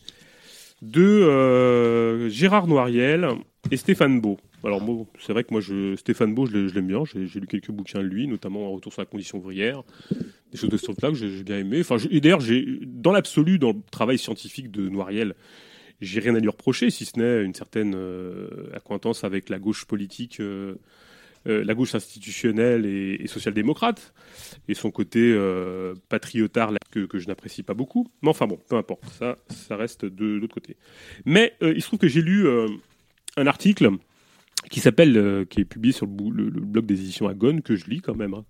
de 0.82 1.02
euh, 1.02 2.30
Gérard 2.30 2.68
Noiriel 2.68 3.28
et 3.72 3.78
Stéphane 3.78 4.22
Beau. 4.22 4.40
Alors 4.64 4.82
bon, 4.82 5.08
c'est 5.20 5.34
vrai 5.34 5.44
que 5.44 5.52
moi, 5.52 5.62
je, 5.62 5.96
Stéphane 5.96 6.36
Beau, 6.36 6.46
je 6.46 6.58
l'aime 6.74 6.88
bien. 6.88 7.04
J'ai 7.06 7.40
lu 7.40 7.48
quelques 7.48 7.72
bouquins 7.72 8.00
de 8.00 8.06
lui, 8.06 8.28
notamment 8.28 8.68
en 8.68 8.72
Retour 8.72 8.94
sur 8.94 9.02
la 9.02 9.08
condition 9.08 9.40
ouvrière, 9.40 9.82
des 10.52 10.58
choses 10.58 10.70
de 10.70 10.78
ce 10.78 10.86
type-là 10.86 11.10
que 11.10 11.16
j'ai 11.16 11.44
bien 11.44 11.58
aimé. 11.58 11.80
Enfin, 11.80 11.98
et 12.12 12.22
d'ailleurs, 12.22 12.44
dans 12.86 13.12
l'absolu, 13.12 13.58
dans 13.58 13.72
le 13.72 13.82
travail 13.90 14.20
scientifique 14.20 14.70
de 14.70 14.88
Noiriel, 14.88 15.34
j'ai 16.00 16.20
rien 16.20 16.36
à 16.36 16.40
lui 16.40 16.50
reprocher, 16.50 16.92
si 16.92 17.06
ce 17.06 17.18
n'est 17.18 17.44
une 17.44 17.56
certaine 17.56 17.96
acquaintance 18.74 19.24
avec 19.24 19.50
la 19.50 19.60
gauche 19.60 19.86
politique 19.86 20.40
euh, 20.40 20.76
la 21.46 21.74
gauche 21.74 21.96
institutionnelle 21.96 22.86
et, 22.86 23.28
social-démocrate, 23.28 24.14
et 24.68 24.74
son 24.74 24.92
côté 24.92 25.20
euh, 25.20 25.96
patriotard 26.10 26.72
que, 26.92 27.08
je 27.20 27.28
n'apprécie 27.28 27.64
pas 27.64 27.74
beaucoup. 27.74 28.08
Mais 28.22 28.30
enfin 28.30 28.48
bon, 28.48 28.60
peu 28.70 28.76
importe, 28.76 29.06
ça, 29.06 29.38
ça 29.50 29.76
reste 29.76 30.06
de, 30.06 30.26
l'autre 30.26 30.54
côté. 30.54 30.78
Mais 31.26 31.54
euh, 31.64 31.74
il 31.76 31.82
se 31.82 31.88
trouve 31.88 32.00
que 32.00 32.08
j'ai 32.08 32.22
lu 32.22 32.46
euh, 32.48 32.68
un 33.38 33.48
article 33.48 33.90
qui 34.70 34.80
s'appelle, 34.80 35.18
euh, 35.18 35.46
qui 35.46 35.62
est 35.62 35.66
publié 35.66 35.94
sur 35.94 36.06
le, 36.06 36.50
blog 36.50 36.86
des 36.86 37.00
éditions 37.00 37.28
Agone, 37.28 37.62
que 37.62 37.76
je 37.76 37.90
lis 37.90 38.02
quand 38.02 38.16
même. 38.16 38.34
Hein. 38.34 38.46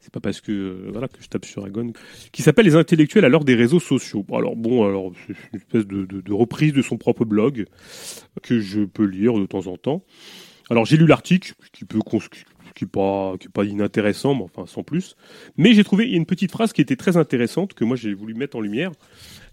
C'est 0.00 0.12
pas 0.12 0.20
parce 0.20 0.40
que 0.40 0.88
voilà 0.90 1.08
que 1.08 1.22
je 1.22 1.28
tape 1.28 1.44
sur 1.44 1.64
Agone, 1.64 1.92
qui 2.32 2.42
s'appelle 2.42 2.64
Les 2.64 2.74
intellectuels 2.74 3.24
à 3.24 3.28
l'heure 3.28 3.44
des 3.44 3.54
réseaux 3.54 3.80
sociaux. 3.80 4.24
Alors 4.32 4.56
bon, 4.56 4.86
alors 4.86 5.12
c'est 5.26 5.34
une 5.52 5.58
espèce 5.58 5.86
de 5.86 6.32
reprise 6.32 6.72
de 6.72 6.80
son 6.80 6.96
propre 6.96 7.26
blog 7.26 7.66
que 8.42 8.60
je 8.60 8.80
peux 8.82 9.04
lire 9.04 9.38
de 9.38 9.44
temps 9.44 9.66
en 9.66 9.76
temps. 9.76 10.02
Alors 10.70 10.84
j'ai 10.84 10.96
lu 10.96 11.06
l'article, 11.06 11.54
qui 11.72 11.84
peut 11.84 11.98
qui 12.76 12.86
pas, 12.86 13.36
qui 13.38 13.48
pas 13.48 13.64
inintéressant, 13.64 14.34
mais 14.34 14.44
enfin 14.44 14.66
sans 14.66 14.84
plus. 14.84 15.16
Mais 15.56 15.74
j'ai 15.74 15.82
trouvé 15.82 16.08
une 16.08 16.26
petite 16.26 16.52
phrase 16.52 16.72
qui 16.72 16.80
était 16.80 16.96
très 16.96 17.16
intéressante, 17.16 17.74
que 17.74 17.84
moi 17.84 17.96
j'ai 17.96 18.14
voulu 18.14 18.34
mettre 18.34 18.56
en 18.56 18.60
lumière, 18.60 18.92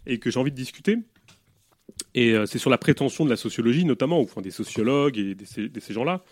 et 0.05 0.19
que 0.19 0.29
j'ai 0.29 0.39
envie 0.39 0.51
de 0.51 0.55
discuter. 0.55 0.97
Et 2.13 2.33
euh, 2.33 2.45
c'est 2.45 2.59
sur 2.59 2.69
la 2.69 2.77
prétention 2.77 3.25
de 3.25 3.29
la 3.31 3.35
sociologie, 3.35 3.83
notamment, 3.83 4.19
enfin 4.19 4.41
des 4.41 4.51
sociologues 4.51 5.17
et 5.17 5.35
de 5.35 5.45
ces, 5.79 5.93
gens-là. 5.93 6.23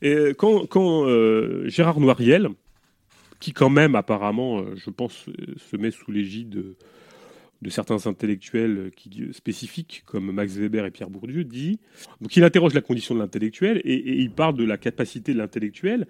Et 0.00 0.14
euh, 0.14 0.34
quand, 0.34 0.66
quand 0.66 1.06
euh, 1.06 1.68
Gérard 1.68 2.00
Noiriel, 2.00 2.48
qui 3.38 3.52
quand 3.52 3.70
même 3.70 3.94
apparemment, 3.94 4.64
je 4.76 4.88
pense, 4.90 5.26
se 5.56 5.76
met 5.76 5.90
sous 5.90 6.10
l'égide 6.12 6.64
de, 7.62 7.70
certains 7.70 8.06
intellectuels 8.06 8.90
qui, 8.96 9.28
spécifiques, 9.32 10.02
comme 10.04 10.30
Max 10.32 10.54
Weber 10.54 10.84
et 10.84 10.90
Pierre 10.90 11.10
Bourdieu, 11.10 11.44
dit. 11.44 11.78
Donc 12.20 12.36
il 12.36 12.44
interroge 12.44 12.74
la 12.74 12.80
condition 12.80 13.14
de 13.14 13.20
l'intellectuel 13.20 13.80
et, 13.84 14.20
il 14.20 14.30
parle 14.30 14.56
de 14.56 14.64
la 14.64 14.76
capacité 14.76 15.32
de 15.32 15.38
l'intellectuel 15.38 16.06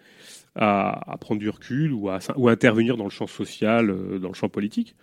à, 0.54 1.16
prendre 1.20 1.40
du 1.40 1.48
recul 1.48 1.92
ou 1.92 2.08
à, 2.08 2.18
intervenir 2.46 2.96
dans 2.96 3.04
le 3.04 3.10
champ 3.10 3.26
social, 3.26 3.90
euh, 3.90 4.18
dans 4.18 4.28
le 4.28 4.34
champ 4.34 4.48
politique, 4.48 4.96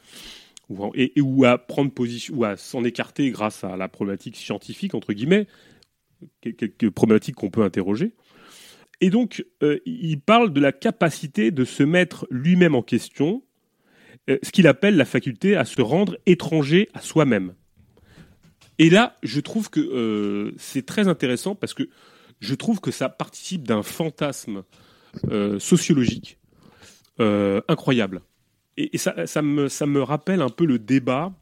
ou, 0.70 1.46
à 1.46 1.58
prendre 1.58 1.92
position, 1.92 2.36
ou 2.36 2.44
à 2.44 2.56
s'en 2.56 2.84
écarter 2.84 3.32
grâce 3.32 3.64
à 3.64 3.76
la 3.76 3.88
problématique 3.88 4.36
scientifique, 4.36 4.94
entre 4.94 5.14
guillemets, 5.14 5.48
quelques 6.42 6.90
problématiques 6.92 7.36
qu'on 7.36 7.50
peut 7.50 7.64
interroger. 7.64 8.14
Et 9.02 9.10
donc, 9.10 9.46
euh, 9.64 9.80
il 9.86 10.20
parle 10.20 10.52
de 10.52 10.60
la 10.60 10.72
capacité 10.72 11.52
de 11.52 11.64
se 11.64 11.84
mettre 11.84 12.28
lui-même 12.30 12.76
en 12.76 12.82
question 12.82 13.38
euh, 13.38 13.49
ce 14.28 14.52
qu'il 14.52 14.68
appelle 14.68 14.96
la 14.96 15.06
faculté 15.06 15.56
à 15.56 15.66
se 15.66 15.82
rendre 15.82 16.18
étranger 16.26 16.90
à 16.94 17.02
soi-même. 17.02 17.54
Et 18.80 18.90
là, 18.90 19.18
je 19.24 19.40
trouve 19.42 19.70
que 19.70 19.80
euh, 19.80 20.54
c'est 20.58 20.86
très 20.86 21.08
intéressant 21.08 21.54
parce 21.54 21.74
que 21.74 21.90
je 22.40 22.56
trouve 22.56 22.80
que 22.80 22.92
ça 22.92 23.10
participe 23.10 23.68
d'un 23.68 23.84
fantasme 23.84 24.64
euh, 25.30 25.60
sociologique 25.60 26.38
euh, 27.20 27.62
incroyable. 27.68 28.22
Et, 28.78 28.98
ça, 28.98 29.14
me, 29.42 29.68
ça, 29.68 29.86
me, 29.86 30.02
rappelle 30.02 30.42
un 30.42 30.50
peu 30.50 30.66
le 30.66 30.80
débat. 30.80 31.34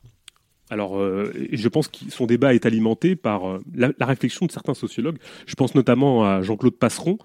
Alors, 0.72 0.98
euh, 0.98 1.32
je 1.52 1.68
pense 1.68 1.88
que 1.88 2.10
son 2.10 2.26
débat 2.26 2.56
est 2.56 2.66
alimenté 2.66 3.16
par 3.16 3.60
la, 3.76 3.92
la, 4.00 4.06
réflexion 4.08 4.48
de 4.48 4.52
certains 4.52 4.74
sociologues. 4.74 5.20
Je 5.46 5.54
pense 5.54 5.76
notamment 5.76 6.26
à 6.26 6.42
Jean-Claude 6.42 6.76
Passeron, 6.78 7.20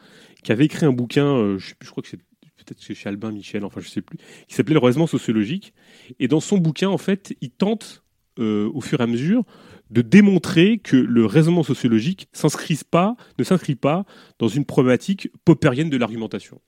qui 0.44 0.52
avait 0.52 0.66
écrit 0.66 0.84
un 0.84 0.92
bouquin, 0.92 1.56
je, 1.56 1.72
je 1.80 1.90
crois 1.90 2.02
que 2.02 2.10
c'est 2.10 2.20
peut-être 2.74 2.96
chez 2.96 3.08
Albin 3.08 3.32
Michel, 3.32 3.64
enfin 3.64 3.80
je 3.80 3.88
sais 3.88 4.02
plus, 4.02 4.18
qui 4.48 4.54
s'appelait 4.54 4.74
Le 4.74 4.80
raisonnement 4.80 5.06
sociologique. 5.06 5.72
Et 6.18 6.28
dans 6.28 6.40
son 6.40 6.58
bouquin, 6.58 6.88
en 6.88 6.98
fait, 6.98 7.34
il 7.40 7.50
tente, 7.50 8.04
euh, 8.38 8.70
au 8.72 8.80
fur 8.80 9.00
et 9.00 9.04
à 9.04 9.06
mesure, 9.06 9.44
de 9.90 10.00
démontrer 10.00 10.78
que 10.78 10.96
le 10.96 11.26
raisonnement 11.26 11.62
sociologique 11.62 12.28
pas, 12.90 13.14
ne 13.38 13.44
s'inscrit 13.44 13.74
pas 13.74 14.06
dans 14.38 14.48
une 14.48 14.64
problématique 14.64 15.30
popérienne 15.44 15.90
de 15.90 15.98
l'argumentation. 15.98 16.60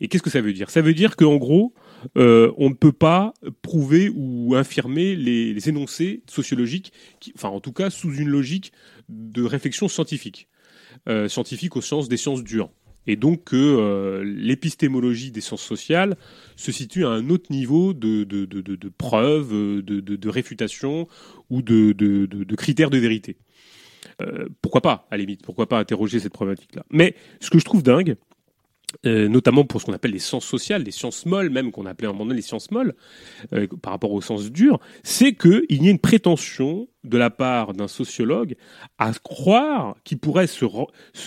Et 0.00 0.06
qu'est-ce 0.06 0.22
que 0.22 0.30
ça 0.30 0.40
veut 0.40 0.52
dire? 0.52 0.70
Ça 0.70 0.80
veut 0.80 0.94
dire 0.94 1.16
qu'en 1.16 1.36
gros, 1.36 1.74
euh, 2.16 2.52
on 2.56 2.70
ne 2.70 2.74
peut 2.74 2.92
pas 2.92 3.34
prouver 3.60 4.10
ou 4.14 4.54
infirmer 4.54 5.16
les, 5.16 5.68
énoncés 5.68 6.22
sociologiques, 6.28 6.92
enfin 7.34 7.48
en 7.48 7.60
tout 7.60 7.72
cas 7.72 7.90
sous 7.90 8.14
une 8.14 8.28
logique 8.28 8.72
de 9.08 9.42
réflexion 9.42 9.88
scientifique, 9.88 10.48
euh, 11.08 11.28
scientifique 11.28 11.76
au 11.76 11.80
sens 11.80 12.08
des 12.08 12.16
sciences 12.16 12.44
dures 12.44 12.70
et 13.06 13.16
donc 13.16 13.44
que 13.44 13.56
euh, 13.56 14.22
l'épistémologie 14.24 15.30
des 15.30 15.40
sciences 15.40 15.62
sociales 15.62 16.16
se 16.56 16.72
situe 16.72 17.04
à 17.04 17.08
un 17.08 17.30
autre 17.30 17.50
niveau 17.50 17.92
de, 17.94 18.24
de, 18.24 18.44
de, 18.44 18.60
de, 18.60 18.76
de 18.76 18.88
preuve, 18.88 19.52
de, 19.52 20.00
de, 20.00 20.28
réfutation 20.28 21.08
ou 21.48 21.62
de, 21.62 21.92
de 21.92 22.54
critères 22.56 22.90
de 22.90 22.98
vérité. 22.98 23.36
Euh, 24.20 24.48
pourquoi 24.60 24.80
pas, 24.80 25.06
à 25.10 25.16
la 25.16 25.18
limite, 25.18 25.42
pourquoi 25.42 25.68
pas 25.68 25.78
interroger 25.78 26.20
cette 26.20 26.32
problématique-là. 26.32 26.84
Mais 26.90 27.14
ce 27.40 27.50
que 27.50 27.58
je 27.58 27.64
trouve 27.64 27.82
dingue, 27.82 28.16
euh, 29.06 29.28
notamment 29.28 29.64
pour 29.64 29.80
ce 29.80 29.86
qu'on 29.86 29.92
appelle 29.92 30.10
les 30.10 30.18
sciences 30.18 30.44
sociales, 30.44 30.82
les 30.82 30.90
sciences 30.90 31.24
molles 31.24 31.50
même, 31.50 31.70
qu'on 31.70 31.86
appelait 31.86 32.06
à 32.06 32.10
un 32.10 32.12
moment 32.12 32.26
donné 32.26 32.36
les 32.36 32.42
sciences 32.42 32.70
molles, 32.70 32.94
euh, 33.52 33.66
par 33.82 33.92
rapport 33.92 34.12
aux 34.12 34.20
sciences 34.20 34.50
dures, 34.50 34.80
c'est 35.02 35.34
qu'il 35.34 35.64
y 35.70 35.86
a 35.86 35.90
une 35.90 35.98
prétention 35.98 36.88
de 37.04 37.16
la 37.16 37.30
part 37.30 37.72
d'un 37.72 37.88
sociologue 37.88 38.56
à 38.98 39.12
croire 39.12 39.96
qu'il 40.04 40.18
pourrait 40.18 40.46
se, 40.46 40.64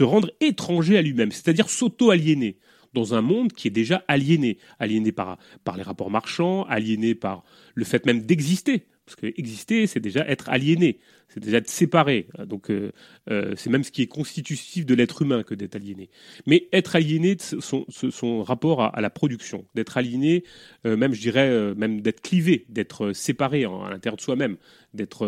rendre 0.03 0.29
étranger 0.39 0.97
à 0.97 1.01
lui-même, 1.01 1.31
c'est-à-dire 1.31 1.69
s'auto-aliéner 1.69 2.57
dans 2.93 3.15
un 3.15 3.21
monde 3.21 3.53
qui 3.53 3.69
est 3.69 3.71
déjà 3.71 4.03
aliéné, 4.07 4.59
aliéné 4.77 5.11
par 5.11 5.37
les 5.75 5.83
rapports 5.83 6.11
marchands, 6.11 6.63
aliéné 6.65 7.15
par 7.15 7.43
le 7.73 7.85
fait 7.85 8.05
même 8.05 8.21
d'exister. 8.21 8.85
Parce 9.05 9.17
que 9.17 9.27
exister, 9.37 9.85
c'est 9.85 9.99
déjà 9.99 10.25
être 10.29 10.47
aliéné, 10.49 10.99
c'est 11.27 11.41
déjà 11.41 11.57
être 11.57 11.69
séparé. 11.69 12.27
Donc, 12.45 12.71
euh, 12.71 12.93
euh, 13.29 13.53
c'est 13.57 13.69
même 13.69 13.83
ce 13.83 13.91
qui 13.91 14.01
est 14.01 14.07
constitutif 14.07 14.85
de 14.85 14.95
l'être 14.95 15.23
humain 15.23 15.43
que 15.43 15.53
d'être 15.53 15.75
aliéné. 15.75 16.09
Mais 16.47 16.69
être 16.71 16.95
aliéné, 16.95 17.35
son, 17.39 17.85
son 17.89 18.43
rapport 18.43 18.81
à, 18.81 19.01
la 19.01 19.09
production, 19.09 19.65
d'être 19.75 19.97
aliéné, 19.97 20.45
euh, 20.85 20.95
même, 20.95 21.13
je 21.13 21.19
dirais, 21.19 21.75
même 21.75 21.99
d'être 21.99 22.21
clivé, 22.21 22.65
d'être 22.69 23.11
séparé 23.11 23.65
à 23.65 23.89
l'intérieur 23.89 24.15
de 24.15 24.21
soi-même, 24.21 24.55
d'être, 24.93 25.27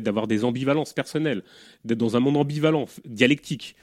d'avoir 0.00 0.26
des 0.26 0.44
ambivalences 0.44 0.92
personnelles, 0.92 1.42
d'être 1.86 1.98
dans 1.98 2.16
un 2.16 2.20
monde 2.20 2.36
ambivalent, 2.36 2.86
dialectique. 3.06 3.74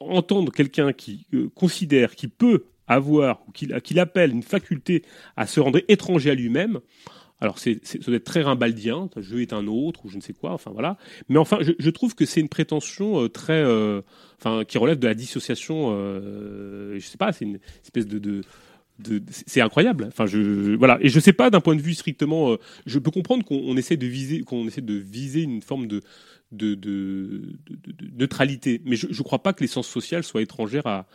entendre 0.00 0.50
quelqu'un 0.52 0.92
qui 0.92 1.26
considère 1.54 2.16
qu'il 2.16 2.30
peut 2.30 2.64
avoir, 2.88 3.42
ou 3.46 3.52
qu'il 3.52 3.68
qu 3.82 3.94
une 3.94 4.42
faculté 4.42 5.04
à 5.36 5.46
se 5.46 5.60
rendre 5.60 5.80
étranger 5.88 6.30
à 6.30 6.34
lui-même, 6.34 6.80
alors, 7.40 7.58
c'est, 7.58 7.84
ça 7.86 7.98
doit 7.98 8.16
être 8.16 8.24
très 8.24 8.42
rimbaldien, 8.42 9.08
jeu 9.16 9.40
est 9.40 9.52
un 9.52 9.66
autre, 9.66 10.04
ou 10.04 10.10
je 10.10 10.16
ne 10.16 10.20
sais 10.20 10.34
quoi, 10.34 10.52
enfin 10.52 10.70
voilà. 10.72 10.98
Mais 11.28 11.38
enfin, 11.38 11.58
je, 11.62 11.72
je 11.78 11.90
trouve 11.90 12.14
que 12.14 12.26
c'est 12.26 12.40
une 12.40 12.48
prétention 12.48 13.24
euh, 13.24 13.28
très. 13.28 13.62
Euh, 13.62 14.02
enfin, 14.38 14.64
qui 14.64 14.76
relève 14.78 14.98
de 14.98 15.06
la 15.06 15.14
dissociation, 15.14 15.88
euh, 15.92 16.98
je 16.98 17.06
sais 17.06 17.18
pas, 17.18 17.32
c'est 17.32 17.46
une 17.46 17.58
espèce 17.82 18.06
de, 18.06 18.18
de 18.18 18.42
c'est 19.30 19.60
incroyable. 19.60 20.06
Enfin, 20.08 20.26
je 20.26 20.74
voilà. 20.76 20.98
Et 21.00 21.08
je 21.08 21.20
sais 21.20 21.32
pas 21.32 21.50
d'un 21.50 21.60
point 21.60 21.76
de 21.76 21.82
vue 21.82 21.94
strictement, 21.94 22.52
euh, 22.52 22.56
je 22.86 22.98
peux 22.98 23.10
comprendre 23.10 23.44
qu'on 23.44 23.60
on 23.64 23.76
essaie 23.76 23.96
de 23.96 24.06
viser, 24.06 24.42
qu'on 24.42 24.64
de 24.64 24.94
viser 24.94 25.42
une 25.42 25.62
forme 25.62 25.86
de 25.86 26.02
de, 26.52 27.42
neutralité. 28.18 28.80
Mais 28.84 28.96
je 28.96 29.06
ne 29.06 29.22
crois 29.22 29.42
pas 29.42 29.52
que 29.52 29.62
les 29.62 29.68
sciences 29.68 29.88
sociales 29.88 30.24
soient 30.24 30.42
étrangères 30.42 30.86
à, 30.86 31.06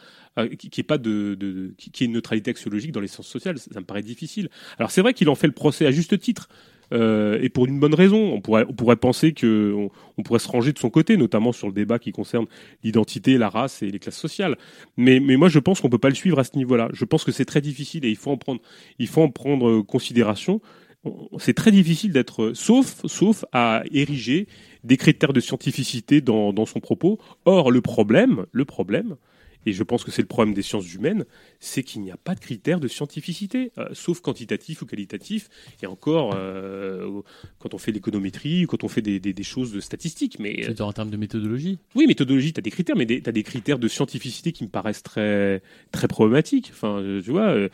qui 0.57 0.79
ait 0.79 0.83
pas 0.83 0.97
de, 0.97 1.73
qui 1.77 2.03
ait 2.03 2.07
une 2.07 2.13
neutralité 2.13 2.51
axiologique 2.51 2.91
dans 2.91 3.01
les 3.01 3.07
sciences 3.07 3.27
sociales. 3.27 3.57
Ça, 3.57 3.71
ça 3.73 3.79
me 3.79 3.85
paraît 3.85 4.03
difficile. 4.03 4.49
Alors 4.77 4.91
c'est 4.91 5.01
vrai 5.01 5.13
qu'il 5.13 5.29
en 5.29 5.35
fait 5.35 5.47
le 5.47 5.53
procès 5.53 5.85
à 5.85 5.91
juste 5.91 6.17
titre. 6.19 6.49
Euh, 6.95 7.39
et 7.41 7.49
pour 7.49 7.65
une 7.65 7.79
bonne 7.79 7.93
raison, 7.93 8.33
on 8.33 8.41
pourrait, 8.41 8.95
penser 8.95 9.33
que 9.33 9.73
on, 10.17 10.23
pourrait 10.23 10.39
se 10.39 10.47
ranger 10.47 10.71
de 10.71 10.79
son 10.79 10.89
côté, 10.89 11.17
notamment 11.17 11.51
sur 11.51 11.67
le 11.67 11.73
débat 11.73 11.99
qui 11.99 12.11
concerne 12.11 12.45
l'identité, 12.83 13.37
la 13.37 13.49
race 13.49 13.83
et 13.83 13.91
les 13.91 13.99
classes 13.99 14.17
sociales. 14.17 14.57
Mais, 14.97 15.19
moi, 15.19 15.49
je 15.49 15.59
pense 15.59 15.81
qu'on 15.81 15.89
peut 15.89 15.97
pas 15.97 16.09
le 16.09 16.15
suivre 16.15 16.39
à 16.39 16.43
ce 16.43 16.57
niveau-là. 16.57 16.89
Je 16.93 17.05
pense 17.05 17.23
que 17.23 17.31
c'est 17.31 17.45
très 17.45 17.61
difficile 17.61 18.05
et 18.05 18.09
il 18.09 18.15
faut 18.15 18.31
en 18.31 18.37
prendre, 18.37 18.61
il 18.97 19.07
faut 19.07 19.21
en 19.21 19.29
prendre 19.29 19.69
euh, 19.69 19.83
considération. 19.83 20.61
On- 21.03 21.37
C'est 21.37 21.53
très 21.53 21.71
difficile 21.71 22.11
d'être, 22.13 22.53
sauf, 22.53 23.05
sauf 23.05 23.45
à 23.51 23.83
ériger 23.91 24.47
des 24.83 24.97
critères 24.97 25.33
de 25.33 25.39
scientificité 25.39 26.21
dans, 26.21 26.53
dans 26.53 26.65
son 26.65 26.79
propos. 26.79 27.19
Or, 27.45 27.71
le 27.71 27.81
problème, 27.81 28.45
le 28.51 28.65
problème, 28.65 29.17
et 29.65 29.73
je 29.73 29.83
pense 29.83 30.03
que 30.03 30.11
c'est 30.11 30.21
le 30.21 30.27
problème 30.27 30.53
des 30.53 30.61
sciences 30.61 30.93
humaines, 30.93 31.25
c'est 31.59 31.83
qu'il 31.83 32.01
n'y 32.01 32.11
a 32.11 32.17
pas 32.17 32.35
de 32.35 32.39
critères 32.39 32.79
de 32.79 32.87
scientificité, 32.87 33.71
euh, 33.77 33.87
sauf 33.93 34.21
quantitatif 34.21 34.81
ou 34.81 34.85
qualitatif, 34.85 35.49
et 35.81 35.87
encore 35.87 36.33
euh, 36.35 37.21
quand 37.59 37.73
on 37.73 37.77
fait 37.77 37.91
l'économétrie, 37.91 38.65
quand 38.67 38.83
on 38.83 38.87
fait 38.87 39.01
des, 39.01 39.19
des, 39.19 39.33
des 39.33 39.43
choses 39.43 39.71
de 39.71 39.79
statistiques. 39.79 40.37
Mais 40.39 40.63
euh, 40.63 40.67
C'est 40.67 40.81
en 40.81 40.91
termes 40.93 41.09
de 41.09 41.17
méthodologie. 41.17 41.79
oui, 41.95 42.07
méthodologie, 42.07 42.53
tu 42.53 42.59
as 42.59 42.61
des 42.61 42.71
critères, 42.71 42.95
mais 42.95 43.05
tu 43.05 43.21
as 43.25 43.31
des 43.31 43.43
critères 43.43 43.79
de 43.79 43.87
scientificité 43.87 44.51
qui 44.51 44.63
me 44.63 44.69
paraissent 44.69 45.03
très, 45.03 45.61
très 45.91 46.07
problématiques. 46.07 46.69
Enfin, 46.73 46.99
euh, 46.99 47.21
tu 47.21 47.31
vois, 47.31 47.49
euh, 47.49 47.69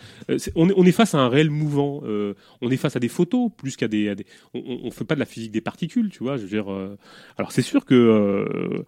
on, 0.55 0.69
est, 0.69 0.73
on 0.77 0.85
est 0.85 0.91
face 0.91 1.15
à 1.15 1.19
un 1.19 1.29
réel 1.29 1.49
mouvant. 1.49 2.01
euh, 2.05 2.33
on 2.61 2.71
est 2.71 2.77
face 2.77 2.95
à 2.95 2.99
des 2.99 3.09
photos 3.09 3.49
plus 3.57 3.75
qu'à 3.75 3.87
des. 3.87 4.15
On, 4.53 4.79
on 4.83 4.91
fait 4.91 5.05
pas 5.05 5.15
de 5.15 5.19
la 5.19 5.25
physique 5.25 5.51
des 5.51 5.61
particules, 5.61 6.09
tu 6.09 6.19
vois. 6.23 6.37
Je 6.37 6.43
veux 6.43 6.47
dire. 6.49 6.71
euh, 6.71 6.97
alors 7.37 7.51
c'est 7.51 7.61
sûr 7.61 7.85
que. 7.85 8.85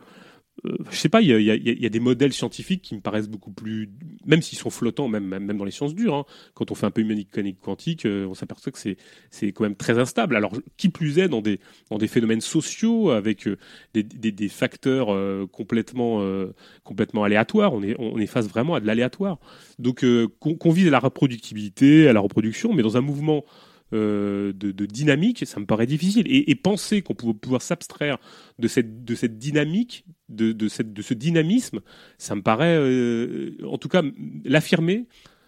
Euh, 0.65 0.77
je 0.91 0.95
sais 0.95 1.09
pas, 1.09 1.21
il 1.21 1.27
y 1.27 1.33
a, 1.33 1.39
y 1.39 1.85
a- 1.85 1.89
des 1.89 1.99
modèles 1.99 2.31
scientifiques 2.31 2.83
qui 2.83 2.95
me 2.95 3.01
paraissent 3.01 3.27
beaucoup 3.27 3.51
plus, 3.51 3.89
même 4.25 4.41
s'ils 4.41 4.57
sont 4.57 4.69
flottants, 4.69 5.07
même, 5.07 5.57
dans 5.57 5.65
les 5.65 5.71
sciences 5.71 5.95
dures. 5.95 6.13
hein. 6.13 6.25
Quand 6.53 6.71
on 6.71 6.75
fait 6.75 6.85
un 6.85 6.91
peu 6.91 7.01
une 7.01 7.07
mécanique 7.07 7.59
quantique, 7.59 8.05
euh, 8.05 8.27
on 8.27 8.33
s'aperçoit 8.33 8.71
que 8.71 8.79
c'est, 8.79 8.97
c'est 9.31 9.51
quand 9.51 9.63
même 9.63 9.75
très 9.75 9.97
instable. 9.99 10.35
Alors, 10.35 10.53
qui 10.77 10.89
plus 10.89 11.19
est 11.19 11.27
dans 11.27 11.41
des, 11.41 11.59
phénomènes 12.07 12.41
sociaux 12.41 13.09
avec 13.09 13.47
euh, 13.47 13.57
des, 13.93 14.49
facteurs 14.49 15.13
euh, 15.13 15.47
complètement, 15.51 16.21
aléatoires. 17.23 17.73
On 17.73 17.83
est, 17.83 18.27
face 18.27 18.47
vraiment 18.47 18.75
à 18.75 18.79
de 18.79 18.87
l'aléatoire. 18.87 19.39
Donc, 19.79 20.05
qu'on 20.39 20.55
qu'on 20.55 20.71
vise 20.71 20.87
à 20.87 20.91
la 20.91 20.99
reproductibilité, 20.99 22.07
à 22.07 22.13
la 22.13 22.19
reproduction, 22.19 22.73
mais 22.73 22.83
dans 22.83 22.95
un 22.95 23.01
mouvement 23.01 23.43
de, 23.91 24.51
de 24.51 24.85
dynamique, 24.85 25.45
ça 25.45 25.59
me 25.59 25.65
paraît 25.65 25.85
difficile. 25.85 26.25
Et, 26.27 26.55
penser 26.55 27.01
qu'on 27.01 27.13
pouvait 27.13 27.33
pouvoir 27.33 27.61
s'abstraire 27.61 28.17
de 28.57 28.67
cette, 28.67 29.37
dynamique, 29.37 30.05
de, 30.29 30.51
de 30.51 30.67
ce 31.01 31.13
dynamisme, 31.13 31.81
ça 32.17 32.35
me 32.35 32.41
paraît, 32.41 32.77
euh, 32.77 33.55
en 33.65 33.77
tout 33.77 33.89
cas, 33.89 34.01
l'affirmer. 34.45 35.05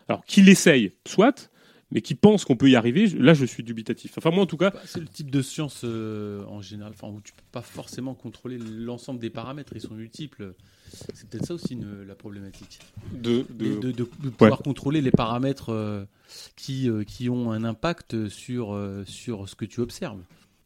Alors, 0.08 0.24
qu'il 0.26 0.50
essaye, 0.50 0.92
soit, 1.08 1.50
mais 1.96 2.02
qui 2.02 2.14
pense 2.14 2.44
qu'on 2.46 2.58
peut 2.58 2.70
y 2.70 2.76
arriver, 2.76 3.08
là, 3.08 3.34
je 3.34 3.46
suis 3.46 3.64
dubitatif. 3.64 4.18
Enfin, 4.18 4.30
moi, 4.30 4.44
en 4.44 4.46
tout 4.46 4.58
cas, 4.58 4.70
Bah, 4.72 4.82
C'est 4.86 5.00
le 5.00 5.08
type 5.08 5.32
de 5.32 5.42
science 5.42 5.82
euh, 5.86 6.44
en 6.46 6.62
général, 6.62 6.92
enfin 6.94 7.08
où 7.08 7.22
tu 7.22 7.32
peux 7.32 7.42
pas 7.54 7.62
forcément 7.62 8.14
contrôler 8.14 8.58
l'ensemble 8.58 9.20
des 9.20 9.30
paramètres, 9.30 9.72
ils 9.76 9.82
sont 9.82 9.94
multiples. 9.96 10.54
C'est 10.92 11.28
peut-être 11.30 11.46
ça 11.46 11.54
aussi 11.54 11.74
une- 11.74 12.04
la 12.06 12.14
problématique. 12.16 12.80
de, 13.14 13.46
De, 13.50 13.66
de, 13.66 13.76
de- 13.76 13.92
de- 13.92 14.10
de 14.24 14.30
pouvoir 14.30 14.60
contrôler 14.60 15.02
les 15.02 15.12
paramètres 15.12 15.70
euh, 15.72 16.04
qui, 16.58 16.90
euh, 16.90 17.04
qui 17.06 17.30
ont 17.30 17.52
un 17.52 17.64
impact 17.64 18.28
sur, 18.28 18.74
euh, 18.74 19.04
sur 19.06 19.48
ce 19.48 19.56
que 19.56 19.64
tu 19.66 19.80
observes. 19.80 20.20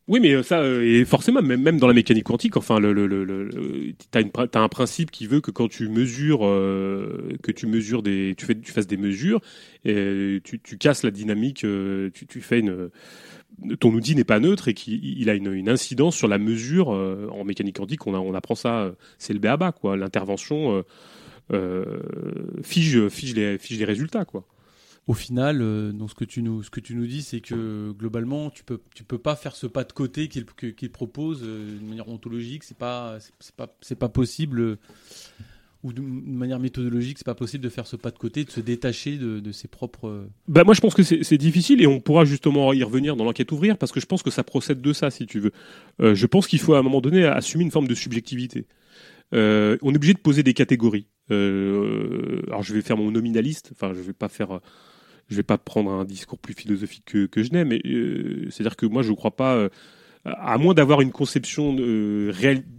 Oui, 0.10 0.20
mais 0.20 0.34
euh, 0.34 0.42
ça, 0.42 0.62
euh, 0.62 0.82
et 0.82 1.06
forcément, 1.06 1.44
même, 1.44 1.78
dans 1.78 1.86
la 1.88 1.94
mécanique 1.94 2.24
quantique, 2.24 2.58
enfin, 2.58 2.80
le, 2.80 3.94
t'as, 4.10 4.60
un 4.60 4.68
principe 4.68 5.12
qui 5.12 5.28
veut 5.28 5.40
que 5.40 5.52
quand 5.52 5.68
tu 5.68 5.88
mesures, 5.88 6.48
euh, 6.48 7.38
que 7.44 7.52
tu 7.52 7.68
mesures 7.68 8.02
des, 8.02 8.34
tu 8.36 8.60
tu 8.60 8.72
fasses 8.72 8.88
des 8.88 8.98
mesures, 8.98 9.40
tu, 9.86 10.42
tu 10.44 10.78
casses 10.80 11.04
la 11.04 11.12
dynamique, 11.12 11.58
tu, 11.58 12.12
tu 12.28 12.42
fais 12.42 12.60
une, 12.60 12.90
ton 13.80 13.94
outil 13.94 14.16
n'est 14.16 14.24
pas 14.24 14.40
neutre 14.40 14.68
et 14.68 14.74
qu'il 14.74 15.06
il 15.06 15.30
a 15.30 15.36
une, 15.36 15.70
incidence 15.70 16.16
sur 16.16 16.28
la 16.28 16.40
mesure 16.40 16.88
en 16.90 17.44
mécanique 17.44 17.78
quantique. 17.78 18.08
On, 18.08 18.34
apprend 18.34 18.56
ça, 18.56 18.92
c'est 19.20 19.34
le 19.34 19.40
béaba, 19.40 19.72
quoi. 19.74 19.96
L'intervention 19.96 20.84
fige, 22.64 23.10
fige 23.10 23.36
les, 23.36 23.60
fige 23.60 23.78
les 23.78 23.86
résultats, 23.86 24.26
quoi. 24.26 24.44
Au 25.10 25.16
final, 25.16 25.64
euh, 25.64 25.92
ce 26.08 26.14
que 26.14 26.24
tu 26.24 26.44
nous, 26.44 26.62
ce 26.62 26.70
que 26.70 26.80
tu 26.80 26.94
nous 26.94 27.08
dis, 27.08 27.24
c'est 27.24 27.42
que 27.42 27.92
globalement, 27.98 28.52
tu 28.52 28.64
peux, 28.64 28.80
tu 28.94 29.04
peux 29.04 29.18
pas 29.18 29.36
faire 29.36 29.56
ce 29.56 29.66
pas 29.66 29.84
de 29.84 29.92
côté 29.92 30.28
qu'il 30.28 30.46
propose 30.92 31.42
euh, 31.44 31.80
de 31.80 31.84
manière 31.84 32.08
ontologique. 32.10 32.64
C'est 32.64 32.78
pas, 32.78 33.18
c'est- 33.20 33.56
pas, 33.56 33.76
c'est 33.82 33.98
pas 33.98 34.10
possible. 34.10 34.60
euh, 34.60 34.76
ou 35.82 35.94
de 35.94 36.02
manière 36.02 36.60
méthodologique, 36.60 37.18
c'est 37.18 37.26
pas 37.26 37.34
possible 37.34 37.64
de 37.64 37.70
faire 37.70 37.88
ce 37.88 37.96
pas 37.96 38.12
de 38.12 38.20
côté, 38.20 38.44
de 38.44 38.52
se 38.52 38.60
détacher 38.60 39.18
de, 39.18 39.52
ses 39.52 39.68
propres. 39.68 40.28
Bah 40.48 40.64
moi 40.66 40.74
je 40.76 40.82
pense 40.82 40.94
que 40.94 41.02
c'est 41.04 41.38
difficile 41.38 41.82
et 41.82 41.88
on 41.88 42.02
pourra 42.02 42.26
justement 42.26 42.72
y 42.74 42.84
revenir 42.84 43.16
dans 43.16 43.24
l'enquête 43.24 43.50
ouvrir 43.54 43.78
parce 43.78 43.94
que 43.94 44.02
je 44.02 44.06
pense 44.06 44.22
que 44.22 44.30
ça 44.30 44.44
procède 44.44 44.82
de 44.82 44.92
ça 44.94 45.10
si 45.10 45.26
tu 45.26 45.40
veux. 45.40 45.54
Je 46.00 46.26
pense 46.26 46.48
qu'il 46.48 46.60
faut 46.60 46.74
à 46.74 46.80
un 46.80 46.82
moment 46.84 47.00
donné 47.00 47.24
assumer 47.24 47.64
une 47.64 47.72
forme 47.72 47.88
de 47.88 47.96
subjectivité. 47.96 48.68
On 49.32 49.38
est 49.38 49.96
obligé 49.96 50.14
de 50.14 50.20
poser 50.20 50.44
des 50.44 50.54
catégories. 50.54 51.08
Alors 51.30 52.62
je 52.62 52.74
vais 52.74 52.82
faire 52.82 52.98
mon 52.98 53.10
nominaliste, 53.12 53.70
enfin 53.72 53.94
je 53.96 54.02
vais 54.02 54.12
pas 54.12 54.28
faire, 54.28 54.60
je 55.30 55.36
vais 55.36 55.44
pas 55.44 55.58
prendre 55.58 55.92
un 55.92 56.06
discours 56.06 56.40
plus 56.40 56.54
philosophique 56.54 57.04
que, 57.06 57.26
que 57.26 57.44
je 57.44 57.52
n'ai, 57.52 57.64
mais 57.64 57.82
euh, 57.86 58.48
c'est-à-dire 58.50 58.76
que 58.76 58.86
moi 58.86 59.04
je 59.04 59.14
crois 59.14 59.36
pas, 59.36 59.56
euh, 59.56 59.70
à 60.26 60.58
moins 60.58 60.74
d'avoir 60.74 61.02
une 61.02 61.12
conception, 61.12 61.76
euh, 61.80 62.34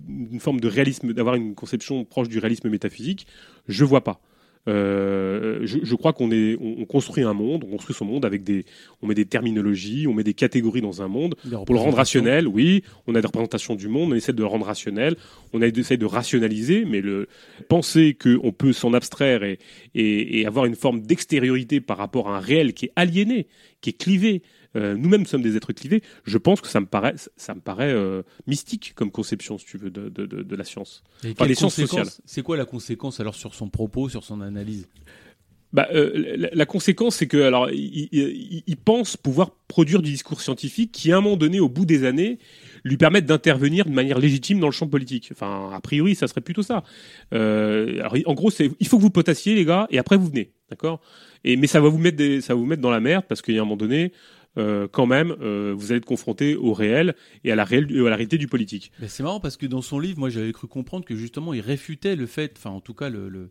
une 0.08 0.40
forme 0.40 0.60
de 0.60 0.68
réalisme, 0.68 1.12
d'avoir 1.12 1.36
une 1.36 1.54
conception 1.54 2.04
proche 2.04 2.28
du 2.28 2.38
réalisme 2.38 2.68
métaphysique, 2.68 3.26
je 3.68 3.84
vois 3.84 4.02
pas. 4.02 4.20
Euh, 4.68 5.60
je, 5.64 5.78
je 5.82 5.94
crois 5.94 6.12
qu'on 6.12 6.30
est, 6.30 6.56
on, 6.60 6.82
on 6.82 6.84
construit 6.84 7.24
un 7.24 7.32
monde, 7.32 7.64
on 7.66 7.70
construit 7.70 7.96
son 7.96 8.04
monde 8.04 8.26
avec 8.26 8.44
des, 8.44 8.66
on 9.00 9.06
met 9.06 9.14
des 9.14 9.24
terminologies, 9.24 10.06
on 10.06 10.12
met 10.12 10.22
des 10.22 10.34
catégories 10.34 10.82
dans 10.82 11.00
un 11.00 11.08
monde 11.08 11.34
pour 11.64 11.74
le 11.74 11.80
rendre 11.80 11.96
rationnel. 11.96 12.46
Oui, 12.46 12.84
on 13.06 13.14
a 13.14 13.20
des 13.20 13.26
représentations 13.26 13.74
du 13.74 13.88
monde, 13.88 14.12
on 14.12 14.14
essaie 14.14 14.34
de 14.34 14.40
le 14.40 14.46
rendre 14.46 14.66
rationnel, 14.66 15.16
on 15.54 15.62
essaie 15.62 15.96
de 15.96 16.04
rationaliser, 16.04 16.84
mais 16.84 17.00
le 17.00 17.26
penser 17.68 18.14
qu'on 18.14 18.52
peut 18.52 18.74
s'en 18.74 18.92
abstraire 18.92 19.44
et, 19.44 19.58
et, 19.94 20.40
et 20.40 20.46
avoir 20.46 20.66
une 20.66 20.76
forme 20.76 21.00
d'extériorité 21.00 21.80
par 21.80 21.96
rapport 21.96 22.28
à 22.28 22.36
un 22.36 22.40
réel 22.40 22.74
qui 22.74 22.86
est 22.86 22.92
aliéné, 22.96 23.46
qui 23.80 23.90
est 23.90 23.98
clivé. 23.98 24.42
Euh, 24.76 24.96
Nous-mêmes 24.96 25.26
sommes 25.26 25.42
des 25.42 25.56
êtres 25.56 25.72
clivés. 25.72 26.02
Je 26.24 26.38
pense 26.38 26.60
que 26.60 26.68
ça 26.68 26.80
me 26.80 26.86
paraît, 26.86 27.14
ça 27.36 27.54
me 27.54 27.60
paraît 27.60 27.92
euh, 27.92 28.22
mystique 28.46 28.92
comme 28.94 29.10
conception, 29.10 29.58
si 29.58 29.66
tu 29.66 29.78
veux, 29.78 29.90
de, 29.90 30.08
de, 30.08 30.56
la 30.56 30.64
science. 30.64 31.02
Et 31.24 31.30
Enfin, 31.32 31.46
les 31.46 31.54
sciences 31.54 31.74
sociales. 31.74 32.06
C'est 32.24 32.42
quoi 32.42 32.56
la 32.56 32.64
conséquence 32.64 33.20
alors 33.20 33.34
sur 33.34 33.54
son 33.54 33.68
propos, 33.68 34.08
sur 34.08 34.24
son 34.24 34.40
analyse? 34.40 34.88
Bah, 35.72 35.86
euh, 35.92 36.34
la, 36.36 36.48
la 36.52 36.66
conséquence, 36.66 37.14
c'est 37.14 37.28
que 37.28 37.36
alors, 37.42 37.70
il, 37.70 38.08
il- 38.10 38.62
il 38.66 38.76
pense 38.76 39.16
pouvoir 39.16 39.52
produire 39.68 40.02
du 40.02 40.10
discours 40.10 40.40
scientifique 40.40 40.90
qui, 40.90 41.12
à 41.12 41.18
un 41.18 41.20
moment 41.20 41.36
donné, 41.36 41.60
au 41.60 41.68
bout 41.68 41.86
des 41.86 42.04
années, 42.04 42.40
lui 42.82 42.96
permettent 42.96 43.26
d'intervenir 43.26 43.84
de 43.84 43.92
manière 43.92 44.18
légitime 44.18 44.58
dans 44.58 44.66
le 44.66 44.72
champ 44.72 44.88
politique. 44.88 45.28
Enfin, 45.30 45.70
a 45.72 45.80
priori, 45.80 46.16
ça 46.16 46.26
serait 46.26 46.40
plutôt 46.40 46.62
ça. 46.62 46.82
Euh, 47.34 48.00
alors, 48.00 48.16
en 48.26 48.34
gros, 48.34 48.50
c'est 48.50 48.72
il 48.80 48.88
faut 48.88 48.96
que 48.96 49.02
vous 49.02 49.10
potassiez, 49.10 49.54
les 49.54 49.64
gars, 49.64 49.86
et 49.90 49.98
après 49.98 50.16
vous 50.16 50.26
venez, 50.26 50.50
d'accord? 50.70 51.00
Et 51.44 51.56
mais 51.56 51.68
ça 51.68 51.80
va 51.80 51.88
vous 51.88 51.98
mettre 51.98 52.16
des, 52.16 52.40
ça 52.40 52.52
va 52.54 52.58
vous 52.58 52.66
mettre 52.66 52.82
dans 52.82 52.90
la 52.90 53.00
merde 53.00 53.24
parce 53.28 53.40
qu'il 53.40 53.54
y 53.54 53.58
a 53.58 53.60
un 53.60 53.64
moment 53.64 53.76
donné. 53.76 54.12
Euh, 54.58 54.88
quand 54.90 55.06
même, 55.06 55.34
euh, 55.40 55.74
vous 55.76 55.92
allez 55.92 55.98
être 55.98 56.04
confronté 56.04 56.56
au 56.56 56.72
réel 56.72 57.14
et 57.44 57.52
à 57.52 57.54
la, 57.56 57.64
réelle, 57.64 57.86
à 58.06 58.10
la 58.10 58.16
réalité 58.16 58.36
du 58.38 58.48
politique. 58.48 58.90
C'est 59.06 59.22
marrant 59.22 59.40
parce 59.40 59.56
que 59.56 59.66
dans 59.66 59.82
son 59.82 59.98
livre, 59.98 60.18
moi 60.18 60.28
j'avais 60.30 60.52
cru 60.52 60.66
comprendre 60.66 61.04
que 61.04 61.14
justement 61.16 61.54
il 61.54 61.60
réfutait 61.60 62.16
le 62.16 62.26
fait, 62.26 62.54
enfin 62.56 62.70
en 62.70 62.80
tout 62.80 62.94
cas 62.94 63.08
le, 63.10 63.28
le, 63.28 63.50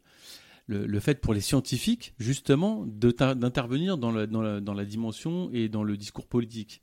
le, 0.68 0.86
le 0.86 1.00
fait 1.00 1.20
pour 1.22 1.34
les 1.34 1.42
scientifiques 1.42 2.14
justement 2.20 2.86
d'intervenir 2.88 3.98
dans 3.98 4.12
la, 4.12 4.28
dans, 4.28 4.42
la, 4.42 4.60
dans 4.62 4.74
la 4.74 4.86
dimension 4.86 5.50
et 5.54 5.70
dans 5.70 5.84
le 5.84 5.98
discours 5.98 6.28
politique. 6.28 6.82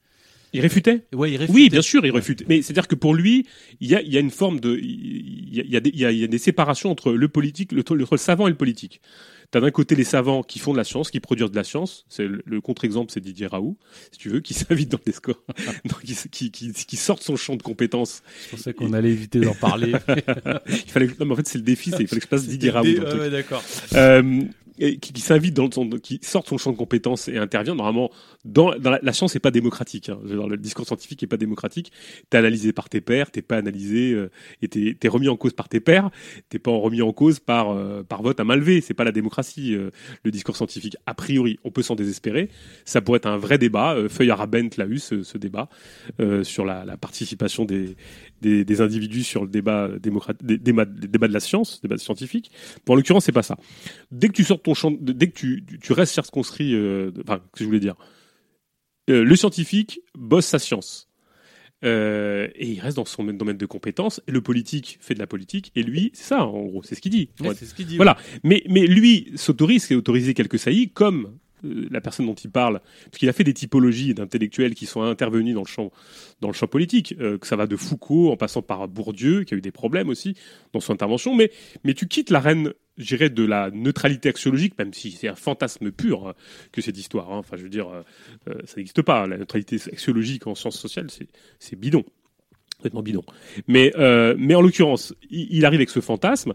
Il 0.52 0.60
réfutait? 0.60 1.04
Ouais, 1.12 1.32
il 1.32 1.36
réfutait. 1.36 1.58
Oui, 1.58 1.68
bien 1.68 1.82
sûr, 1.82 2.06
il 2.06 2.12
réfute. 2.12 2.44
Mais 2.48 2.62
c'est-à-dire 2.62 2.88
que 2.88 2.94
pour 2.94 3.14
lui, 3.14 3.46
il 3.80 3.90
y 3.90 3.94
a, 3.94 4.00
il 4.00 4.10
y 4.10 4.16
a 4.16 4.20
une 4.20 4.30
forme 4.30 4.58
de, 4.60 4.78
il 4.80 5.54
y 5.54 5.60
a, 5.60 5.64
il 5.64 5.70
y 5.70 5.76
a 5.76 5.80
des, 5.80 5.90
il 5.90 5.98
y 5.98 6.04
a- 6.06 6.12
il 6.12 6.18
y 6.18 6.24
a 6.24 6.28
des 6.28 6.38
séparations 6.38 6.90
entre 6.90 7.12
le 7.12 7.28
politique, 7.28 7.72
le, 7.72 7.80
entre 7.80 7.94
le 7.94 8.16
savant 8.16 8.46
et 8.46 8.50
le 8.50 8.56
politique. 8.56 9.02
T'as 9.50 9.60
d'un 9.60 9.70
côté 9.70 9.94
les 9.94 10.04
savants 10.04 10.42
qui 10.42 10.58
font 10.58 10.72
de 10.72 10.78
la 10.78 10.84
science, 10.84 11.10
qui 11.10 11.20
produisent 11.20 11.50
de 11.50 11.56
la 11.56 11.64
science. 11.64 12.04
C'est 12.08 12.26
le, 12.26 12.42
le 12.44 12.60
contre-exemple, 12.60 13.12
c'est 13.12 13.20
Didier 13.20 13.46
Raoult, 13.46 13.76
si 14.12 14.18
tu 14.18 14.28
veux, 14.28 14.40
qui 14.40 14.54
s'invite 14.54 14.90
dans 14.90 15.00
les 15.06 15.12
scores, 15.12 15.42
donc 15.84 16.02
qui, 16.02 16.50
qui, 16.50 16.96
sort 16.96 17.18
de 17.18 17.22
son 17.22 17.36
champ 17.36 17.56
de 17.56 17.62
compétences. 17.62 18.22
Pour 18.50 18.58
ça 18.58 18.72
qu'on 18.72 18.92
allait 18.92 19.10
éviter 19.10 19.40
d'en 19.40 19.54
parler. 19.54 19.92
Il 20.68 20.90
fallait, 20.90 21.08
non, 21.20 21.26
mais 21.26 21.32
en 21.32 21.36
fait, 21.36 21.46
c'est 21.46 21.58
le 21.58 21.64
défi, 21.64 21.90
il 21.90 22.06
fallait 22.06 22.20
que 22.20 22.20
je 22.20 22.28
passe 22.28 22.46
Didier 22.46 22.70
Raoult. 22.70 22.86
Ouais, 22.86 23.30
d'accord. 23.30 23.62
Euh, 23.94 24.42
qui, 24.76 24.98
qui 24.98 25.20
s'invite 25.20 25.54
dans 25.54 25.70
son- 25.70 25.88
qui 25.90 26.18
sort 26.22 26.46
son 26.46 26.58
champ 26.58 26.72
de 26.72 26.76
compétences 26.76 27.28
et 27.28 27.38
intervient 27.38 27.74
normalement 27.74 28.10
dans, 28.44 28.74
dans 28.78 28.90
la, 28.90 29.00
la 29.02 29.12
science 29.12 29.34
n'est 29.34 29.40
pas 29.40 29.50
démocratique 29.50 30.08
hein. 30.08 30.18
Le 30.24 30.56
discours 30.56 30.86
scientifique 30.86 31.22
est 31.22 31.26
pas 31.26 31.36
démocratique. 31.36 31.92
T'es 32.30 32.38
analysé 32.38 32.72
par 32.72 32.88
tes 32.88 33.00
pairs 33.00 33.30
t'es 33.30 33.42
pas 33.42 33.56
analysé 33.56 34.12
euh, 34.12 34.30
et 34.62 34.68
t'es 34.68 34.96
t'es 34.98 35.08
remis 35.08 35.28
en 35.28 35.36
cause 35.36 35.52
par 35.52 35.68
tes 35.68 35.80
pairs. 35.80 36.10
T'es 36.48 36.58
pas 36.58 36.70
remis 36.70 37.02
en 37.02 37.12
cause 37.12 37.40
par 37.40 37.70
euh, 37.70 38.02
par 38.02 38.22
vote 38.22 38.38
à 38.40 38.44
main 38.44 38.56
levée. 38.56 38.80
C'est 38.80 38.94
pas 38.94 39.04
la 39.04 39.12
démocratie 39.12 39.74
euh, 39.74 39.90
le 40.24 40.30
discours 40.30 40.56
scientifique. 40.56 40.96
A 41.06 41.14
priori 41.14 41.58
on 41.64 41.70
peut 41.70 41.82
s'en 41.82 41.94
désespérer. 41.94 42.48
Ça 42.84 43.00
pourrait 43.00 43.18
être 43.18 43.26
un 43.26 43.38
vrai 43.38 43.58
débat. 43.58 43.94
Euh, 43.94 44.08
Feuille 44.08 44.30
Arabent 44.30 44.68
l'a 44.76 44.86
eu 44.86 44.98
ce, 44.98 45.22
ce 45.22 45.38
débat 45.38 45.68
euh, 46.20 46.44
sur 46.44 46.64
la, 46.64 46.84
la 46.84 46.96
participation 46.96 47.64
des, 47.64 47.96
des, 48.40 48.64
des 48.64 48.80
individus 48.80 49.24
sur 49.24 49.42
le 49.42 49.48
débat 49.48 49.88
des, 50.00 50.10
des 50.40 50.58
débats 50.58 50.84
de 50.84 51.32
la 51.32 51.40
science 51.40 51.80
débat 51.82 51.98
scientifique 51.98 52.50
bon, 52.84 52.92
en 52.92 52.96
l'occurrence 52.96 53.24
c'est 53.24 53.32
pas 53.32 53.42
ça 53.42 53.56
dès 54.10 54.28
que 54.28 54.32
tu 54.32 54.44
sors 54.44 54.60
ton 54.60 54.74
champ, 54.74 54.92
dès 54.98 55.28
que 55.28 55.36
tu, 55.36 55.64
tu- 55.80 55.92
restes 55.92 56.14
circonscrit, 56.14 56.74
euh, 56.74 57.10
enfin, 57.22 57.38
que 57.52 57.60
je 57.60 57.64
voulais 57.64 57.80
dire, 57.80 57.96
euh, 59.10 59.24
le 59.24 59.36
scientifique 59.36 60.00
bosse 60.16 60.46
sa 60.46 60.58
science. 60.58 61.08
Euh, 61.84 62.48
et 62.54 62.70
il 62.70 62.80
reste 62.80 62.96
dans 62.96 63.04
son 63.04 63.22
domaine 63.24 63.58
de 63.58 63.66
compétences. 63.66 64.20
Et 64.26 64.32
le 64.32 64.40
politique 64.40 64.98
fait 65.00 65.14
de 65.14 65.18
la 65.18 65.26
politique. 65.26 65.72
Et 65.76 65.82
lui, 65.82 66.10
c'est 66.14 66.24
ça, 66.24 66.44
en 66.44 66.64
gros, 66.64 66.82
c'est 66.82 66.94
ce 66.94 67.00
qu'il 67.00 67.12
dit. 67.12 67.28
Ouais, 67.40 67.54
c'est 67.54 67.66
ce. 67.66 67.96
Voilà. 67.96 68.16
Mais, 68.42 68.64
mais 68.68 68.86
lui 68.86 69.30
s'autorise, 69.36 69.90
et 69.92 69.94
autoriser 69.94 70.32
quelques 70.34 70.58
saillies, 70.58 70.88
comme 70.90 71.38
la 71.62 72.00
personne 72.00 72.26
dont 72.26 72.34
il 72.34 72.50
parle, 72.50 72.80
parce 73.06 73.18
qu'il 73.18 73.28
a 73.28 73.32
fait 73.32 73.44
des 73.44 73.54
typologies 73.54 74.14
d'intellectuels 74.14 74.74
qui 74.74 74.86
sont 74.86 75.02
intervenus 75.02 75.54
dans 75.54 75.62
le 75.62 75.66
champ, 75.66 75.90
dans 76.40 76.48
le 76.48 76.54
champ 76.54 76.66
politique, 76.66 77.14
euh, 77.20 77.38
que 77.38 77.46
ça 77.46 77.56
va 77.56 77.66
de 77.66 77.76
Foucault 77.76 78.30
en 78.30 78.36
passant 78.36 78.62
par 78.62 78.88
Bourdieu, 78.88 79.44
qui 79.44 79.54
a 79.54 79.56
eu 79.56 79.60
des 79.60 79.70
problèmes 79.70 80.08
aussi 80.08 80.34
dans 80.72 80.80
son 80.80 80.92
intervention. 80.92 81.34
Mais, 81.34 81.50
mais 81.84 81.94
tu 81.94 82.08
quittes 82.08 82.30
l'arène, 82.30 82.72
je 82.98 83.06
dirais, 83.06 83.30
de 83.30 83.44
la 83.44 83.70
neutralité 83.70 84.28
axiologique, 84.28 84.78
même 84.78 84.92
si 84.92 85.10
c'est 85.12 85.28
un 85.28 85.34
fantasme 85.34 85.90
pur 85.90 86.28
hein, 86.28 86.34
que 86.72 86.80
cette 86.80 86.98
histoire. 86.98 87.32
hein. 87.32 87.38
Enfin, 87.38 87.56
je 87.56 87.62
veux 87.62 87.68
dire, 87.68 87.88
euh, 87.88 88.02
euh, 88.48 88.60
ça 88.64 88.76
n'existe 88.76 89.02
pas. 89.02 89.26
La 89.26 89.38
neutralité 89.38 89.76
axiologique 89.92 90.46
en 90.46 90.54
sciences 90.54 90.78
sociales, 90.78 91.08
c'est 91.58 91.76
bidon. 91.76 92.04
Complètement 92.76 93.02
bidon. 93.02 93.22
Mais, 93.68 93.90
euh, 93.96 94.34
mais 94.38 94.54
en 94.54 94.60
l'occurrence, 94.60 95.14
il, 95.30 95.64
arrive 95.64 95.78
avec 95.78 95.88
ce 95.88 96.00
fantasme 96.00 96.52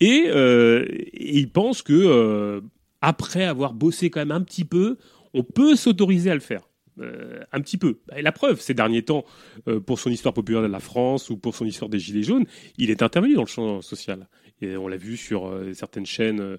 et, 0.00 0.24
euh, 0.28 0.86
il 1.12 1.50
pense 1.50 1.82
que 1.82 1.92
euh, 1.92 2.62
après 3.00 3.44
avoir 3.44 3.74
bossé 3.74 4.10
quand 4.10 4.20
même 4.20 4.32
un 4.32 4.42
petit 4.42 4.64
peu, 4.64 4.98
on 5.34 5.42
peut 5.42 5.76
s'autoriser 5.76 6.30
à 6.30 6.34
le 6.34 6.40
faire. 6.40 6.68
Euh, 7.00 7.44
un 7.52 7.60
petit 7.60 7.76
peu. 7.76 8.00
Et 8.16 8.22
la 8.22 8.32
preuve, 8.32 8.60
ces 8.60 8.74
derniers 8.74 9.02
temps, 9.02 9.24
euh, 9.68 9.78
pour 9.78 10.00
son 10.00 10.10
histoire 10.10 10.34
populaire 10.34 10.62
de 10.62 10.66
la 10.66 10.80
France 10.80 11.30
ou 11.30 11.36
pour 11.36 11.54
son 11.54 11.64
histoire 11.64 11.88
des 11.88 12.00
Gilets 12.00 12.24
jaunes, 12.24 12.44
il 12.76 12.90
est 12.90 13.02
intervenu 13.02 13.34
dans 13.34 13.42
le 13.42 13.46
champ 13.46 13.80
social. 13.82 14.26
Et 14.60 14.76
on 14.76 14.88
l'a 14.88 14.96
vu 14.96 15.16
sur 15.16 15.46
euh, 15.46 15.72
certaines 15.74 16.06
chaînes 16.06 16.58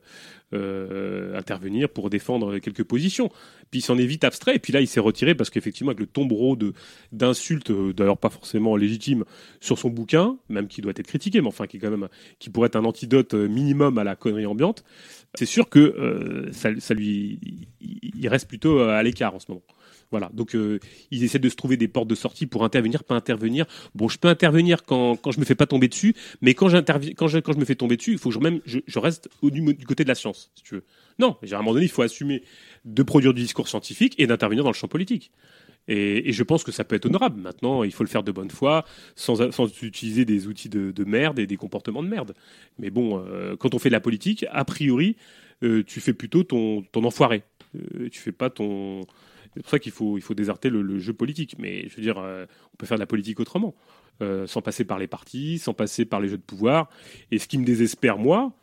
intervenir 0.51 1.89
pour 1.89 2.09
défendre 2.09 2.57
quelques 2.59 2.83
positions. 2.83 3.29
Puis 3.71 3.79
il 3.79 3.83
s'en 3.83 3.97
est 3.97 4.05
vite 4.05 4.23
abstrait. 4.23 4.55
Et 4.55 4.59
puis 4.59 4.73
là, 4.73 4.81
il 4.81 4.87
s'est 4.87 4.99
retiré 4.99 5.35
parce 5.35 5.49
qu'effectivement, 5.49 5.91
avec 5.91 5.99
le 5.99 6.07
tombereau 6.07 6.57
d'insultes, 7.11 7.71
euh, 7.71 7.93
d'ailleurs 7.93 8.17
pas 8.17 8.29
forcément 8.29 8.75
légitimes, 8.75 9.25
sur 9.59 9.77
son 9.77 9.89
bouquin, 9.89 10.37
même 10.49 10.67
qui 10.67 10.81
doit 10.81 10.91
être 10.95 11.07
critiqué, 11.07 11.41
mais 11.41 11.47
enfin 11.47 11.67
qui 11.67 11.77
est 11.77 11.79
quand 11.79 11.91
même 11.91 12.07
qui 12.39 12.49
pourrait 12.49 12.67
être 12.67 12.75
un 12.75 12.85
antidote 12.85 13.33
euh, 13.33 13.47
minimum 13.47 13.97
à 13.97 14.03
la 14.03 14.15
connerie 14.15 14.45
ambiante. 14.45 14.83
C'est 15.35 15.45
sûr 15.45 15.69
que 15.69 15.79
euh, 15.79 16.51
ça, 16.51 16.93
lui, 16.93 17.39
il 17.79 18.27
reste 18.27 18.47
plutôt 18.47 18.79
à 18.79 19.01
l'écart 19.03 19.35
en 19.35 19.39
ce 19.39 19.45
moment. 19.49 19.63
Voilà, 20.11 20.31
donc 20.33 20.55
euh, 20.55 20.79
ils 21.11 21.23
essaient 21.23 21.39
de 21.39 21.49
se 21.49 21.55
trouver 21.55 21.77
des 21.77 21.87
portes 21.87 22.07
de 22.07 22.15
sortie 22.15 22.47
pour 22.47 22.63
intervenir, 22.63 23.03
pas 23.03 23.15
intervenir. 23.15 23.65
Bon, 23.93 24.07
je 24.07 24.17
peux 24.17 24.27
intervenir 24.27 24.83
quand, 24.83 25.15
quand 25.17 25.31
je 25.31 25.39
me 25.39 25.45
fais 25.45 25.55
pas 25.55 25.67
tomber 25.67 25.87
dessus, 25.87 26.15
mais 26.41 26.55
quand 26.55 26.67
je, 26.67 26.77
me 27.59 27.65
fais 27.65 27.75
tomber 27.75 27.95
dessus, 27.95 28.13
il 28.13 28.17
faut 28.17 28.31
que 28.31 28.35
je, 28.65 28.99
reste 28.99 29.29
du, 29.43 29.85
côté 29.85 30.03
de 30.03 30.09
la 30.09 30.15
science, 30.15 30.51
si 30.55 30.63
tu 30.63 30.75
veux. 30.75 30.83
Non, 31.19 31.37
à 31.43 31.55
un 31.55 31.57
moment 31.59 31.73
donné, 31.73 31.85
il 31.85 31.91
faut 31.91 32.01
assumer 32.01 32.43
de 32.85 33.03
produire 33.03 33.33
du 33.33 33.41
discours 33.41 33.67
scientifique 33.67 34.15
et 34.17 34.25
d'intervenir 34.25 34.63
dans 34.63 34.71
le 34.71 34.75
champ 34.75 34.87
politique. 34.87 35.31
Et, 35.87 36.31
je 36.31 36.43
pense 36.43 36.63
que 36.63 36.71
ça 36.71 36.83
peut 36.83 36.95
être 36.95 37.05
honorable. 37.05 37.39
Maintenant, 37.41 37.83
il 37.83 37.91
faut 37.91 38.03
le 38.03 38.09
faire 38.09 38.23
de 38.23 38.31
bonne 38.31 38.51
foi, 38.51 38.85
sans, 39.15 39.39
utiliser 39.83 40.25
des 40.25 40.47
outils 40.47 40.69
de, 40.69 40.91
de 40.91 41.03
merde 41.03 41.39
et 41.39 41.47
des 41.47 41.57
comportements 41.57 42.03
de 42.03 42.07
merde. 42.07 42.33
Mais 42.77 42.89
bon, 42.89 43.23
euh, 43.25 43.55
quand 43.57 43.75
on 43.75 43.79
fait 43.79 43.89
de 43.89 43.93
la 43.93 43.99
politique, 43.99 44.45
a 44.51 44.65
priori, 44.65 45.17
euh, 45.63 45.83
tu 45.83 45.99
fais 45.99 46.13
plutôt 46.13 46.43
ton, 46.43 46.83
ton 46.91 47.03
enfoiré. 47.03 47.43
Tu 48.11 48.19
fais 48.19 48.31
pas 48.31 48.49
ton. 48.49 49.01
C'est 49.53 49.61
pour 49.61 49.69
ça 49.69 49.79
qu'il 49.79 49.91
faut, 49.91 50.17
il 50.17 50.21
faut 50.21 50.33
le, 50.35 50.99
jeu 50.99 51.13
politique. 51.13 51.55
Mais 51.57 51.87
je 51.89 51.95
veux 51.95 52.01
dire, 52.01 52.17
euh, 52.17 52.45
on 52.73 52.77
peut 52.77 52.85
faire 52.85 52.97
de 52.97 53.01
la 53.01 53.07
politique 53.07 53.39
autrement, 53.39 53.75
euh, 54.21 54.47
sans 54.47 54.61
passer 54.61 54.85
par 54.85 54.99
les 54.99 55.07
partis, 55.07 55.59
sans 55.59 55.73
passer 55.73 56.05
par 56.05 56.19
les 56.19 56.29
jeux 56.29 56.37
de 56.37 56.43
pouvoir. 56.43 56.89
Et 57.31 57.39
ce 57.39 57.47
qui 57.47 57.57
me 57.57 57.65
désespère, 57.65 58.17
moi, 58.17 58.53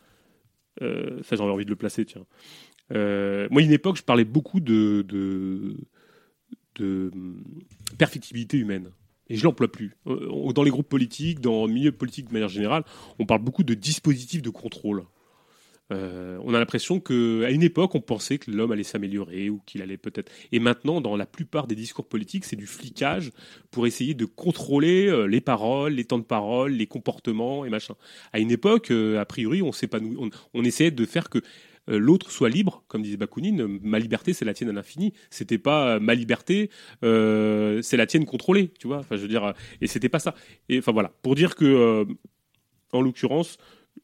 euh, 0.83 1.23
ça 1.23 1.37
j'aurais 1.37 1.53
envie 1.53 1.65
de 1.65 1.71
le 1.71 1.77
placer, 1.77 2.05
tiens. 2.05 2.27
Euh, 2.93 3.49
moi, 3.51 3.63
une 3.63 3.73
époque, 3.73 3.97
je 3.97 4.03
parlais 4.03 4.25
beaucoup 4.25 4.61
de, 4.61 5.03
de, 5.09 5.77
hum, 6.81 7.43
perfectibilité 7.99 8.59
humaine. 8.59 8.91
Et 9.29 9.37
je 9.37 9.43
l'emploie 9.43 9.73
plus. 9.73 9.97
Dans 10.05 10.63
les 10.63 10.71
groupes 10.71 10.89
politiques, 10.89 11.41
dans 11.41 11.67
le 11.67 11.73
milieu 11.73 11.91
politique 11.91 12.29
de 12.29 12.33
manière 12.33 12.49
générale, 12.49 12.85
on 13.19 13.27
parle 13.27 13.43
beaucoup 13.43 13.65
de 13.65 13.75
dispositifs 13.75 14.41
de 14.41 14.51
contrôle. 14.51 15.05
Euh, 15.93 16.39
on 16.43 16.55
a 16.55 16.59
l'impression 16.59 17.01
qu'à 17.01 17.51
une 17.51 17.63
époque, 17.63 17.95
on 17.95 18.01
pensait 18.01 18.39
que 18.39 18.51
l'homme 18.51 18.73
allait 18.73 18.83
s'améliorer 18.83 19.51
ou 19.51 19.61
qu'il 19.67 19.83
allait 19.83 19.97
peut-être. 19.97 20.33
Et 20.53 20.59
maintenant, 20.59 21.01
dans 21.01 21.17
la 21.17 21.27
plupart 21.27 21.67
des 21.67 21.75
discours 21.75 22.09
politiques, 22.09 22.45
c'est 22.45 22.57
du 22.57 22.67
flicage 22.67 23.33
pour 23.71 23.87
essayer 23.87 24.15
de 24.15 24.25
contrôler 24.25 25.07
euh, 25.07 25.27
les 25.27 25.41
paroles, 25.41 25.93
les 25.93 26.05
temps 26.05 26.19
de 26.19 26.25
parole, 26.25 26.73
les 26.73 26.87
comportements 26.87 27.65
et 27.65 27.71
machin. 27.71 27.95
À 28.33 28.41
une 28.41 28.51
époque, 28.51 28.91
euh, 28.91 29.21
a 29.21 29.25
priori, 29.25 29.63
on 29.63 29.71
on, 30.19 30.31
on 30.55 30.65
essayait 30.65 30.91
de 30.91 31.05
faire 31.05 31.29
que 31.29 31.41
l'autre 31.89 32.33
soit 32.33 32.49
libre, 32.49 32.83
comme 32.89 33.03
disait 33.03 33.17
Bakounine. 33.17 33.79
Ma 33.81 34.01
liberté, 34.01 34.33
c'est 34.33 34.45
la 34.45 34.55
tienne 34.55 34.71
à 34.71 34.73
l'infini. 34.73 35.13
C'était 35.31 35.59
pas 35.59 36.01
ma 36.01 36.15
liberté, 36.15 36.69
c'est 37.03 37.97
la 37.97 38.07
tienne 38.07 38.25
contrôlée, 38.25 38.73
tu 38.81 38.89
vois. 38.89 38.99
Enfin, 38.99 39.15
je 39.15 39.23
veux 39.23 39.29
dire, 39.29 39.55
et 39.81 39.87
c'était 39.87 40.09
pas 40.09 40.19
ça. 40.19 40.35
Et 40.69 40.79
enfin 40.79 40.91
voilà, 40.91 41.13
pour 41.23 41.37
dire 41.37 41.55
que, 41.55 42.05
en 42.93 43.01
l'occurrence, 43.01 43.59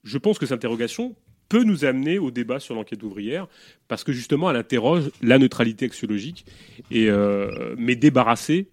je 0.05 0.17
pense 0.19 0.39
que 0.39 0.47
cette 0.47 0.55
interrogation 0.55 1.17
peut 1.49 1.65
nous 1.65 1.85
amener 1.85 2.19
au 2.19 2.31
débat 2.31 2.61
sur 2.61 2.75
l'enquête 2.75 3.03
ouvrière, 3.03 3.47
parce 3.89 4.05
que 4.05 4.13
justement, 4.13 4.51
elle 4.51 4.57
interroge 4.57 5.11
la 5.21 5.39
neutralité 5.39 5.85
axiologique, 5.85 6.47
et, 6.91 7.11
euh, 7.11 7.75
mais 7.77 7.97
débarrassée 7.97 8.69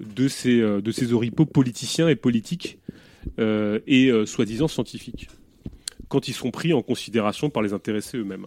de 0.00 0.28
ces, 0.28 0.60
euh, 0.60 0.80
de 0.80 0.90
ces 0.90 1.12
oripeaux 1.12 1.46
politiciens 1.46 2.08
et 2.08 2.16
politiques 2.16 2.78
euh, 3.38 3.80
et 3.86 4.10
soi-disant 4.26 4.68
scientifiques, 4.68 5.28
quand 6.08 6.28
ils 6.28 6.34
sont 6.34 6.50
pris 6.50 6.72
en 6.72 6.82
considération 6.82 7.50
par 7.50 7.62
les 7.62 7.72
intéressés 7.72 8.18
eux-mêmes. 8.18 8.46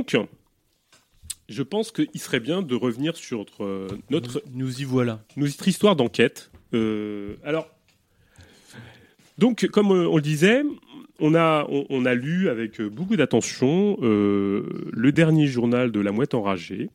Donc, 0.00 0.28
je 1.48 1.62
pense 1.62 1.90
qu'il 1.92 2.08
serait 2.20 2.40
bien 2.40 2.62
de 2.62 2.74
revenir 2.74 3.16
sur 3.16 3.38
notre, 3.40 3.88
notre, 4.10 4.42
Nous 4.54 4.80
y 4.80 4.84
voilà. 4.84 5.22
notre 5.36 5.66
histoire 5.68 5.96
d'enquête. 5.96 6.50
Euh, 6.74 7.34
alors, 7.44 7.68
donc, 9.38 9.66
comme 9.66 9.90
euh, 9.90 10.06
on 10.08 10.16
le 10.16 10.22
disait, 10.22 10.62
on 11.18 11.34
a, 11.34 11.66
on, 11.68 11.86
on 11.90 12.04
a 12.06 12.14
lu 12.14 12.48
avec 12.48 12.80
beaucoup 12.80 13.16
d'attention 13.16 13.98
euh, 14.02 14.62
le 14.92 15.12
dernier 15.12 15.46
journal 15.46 15.90
de 15.92 16.00
La 16.00 16.12
Mouette 16.12 16.34
Enragée, 16.34 16.88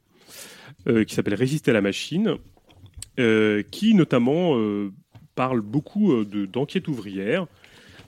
euh, 0.88 1.03
qui 1.03 1.15
s'appelle 1.15 1.34
Résister 1.36 1.72
à 1.72 1.73
la 1.73 1.82
machine, 1.82 2.36
euh, 3.19 3.61
qui 3.72 3.94
notamment 3.94 4.57
euh, 4.57 4.91
parle 5.36 5.61
beaucoup 5.61 6.14
euh, 6.14 6.26
de- 6.26 6.45
d'enquête 6.45 6.88
ouvrière, 6.88 7.45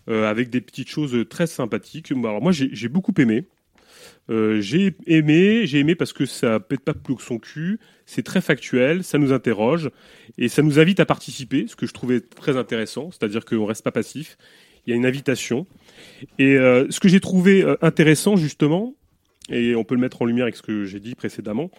euh, 0.09 0.29
avec 0.29 0.49
des 0.49 0.61
petites 0.61 0.89
choses 0.89 1.25
très 1.29 1.45
sympathiques. 1.47 2.11
Alors 2.11 2.41
moi, 2.41 2.51
j'ai 2.53 2.69
j'ai 2.71 2.87
beaucoup 2.87 3.13
aimé. 3.17 3.43
Euh, 4.29 4.59
j'ai 4.59 4.95
aimé, 5.05 5.65
j'ai 5.65 5.79
aimé 5.79 5.95
parce 5.95 6.13
que 6.13 6.25
ça 6.25 6.59
pète 6.59 6.81
pas 6.81 6.93
plus 6.93 7.15
que 7.15 7.21
son 7.21 7.37
cul, 7.37 7.79
c'est 8.05 8.23
très 8.23 8.41
factuel, 8.41 9.03
ça 9.03 9.17
nous 9.17 9.31
interroge 9.31 9.89
et 10.37 10.49
ça 10.49 10.61
nous 10.61 10.79
invite 10.79 10.99
à 10.99 11.05
participer, 11.05 11.65
ce 11.67 11.75
que 11.75 11.85
je 11.85 11.93
trouvais 11.93 12.19
très 12.19 12.57
intéressant, 12.57 13.09
c'est-à-dire 13.11 13.45
qu'on 13.45 13.65
reste 13.65 13.83
pas 13.83 13.91
passif, 13.91 14.37
il 14.85 14.91
y 14.91 14.93
a 14.93 14.95
une 14.95 15.05
invitation. 15.05 15.65
Et 16.39 16.57
euh, 16.57 16.87
ce 16.89 16.99
que 16.99 17.07
j'ai 17.07 17.19
trouvé 17.19 17.63
euh, 17.63 17.77
intéressant 17.81 18.35
justement, 18.35 18.95
et 19.49 19.75
on 19.75 19.85
peut 19.85 19.95
le 19.95 20.01
mettre 20.01 20.21
en 20.21 20.25
lumière 20.25 20.43
avec 20.43 20.57
ce 20.57 20.61
que 20.61 20.83
j'ai 20.83 20.99
dit 20.99 21.15
précédemment, 21.15 21.71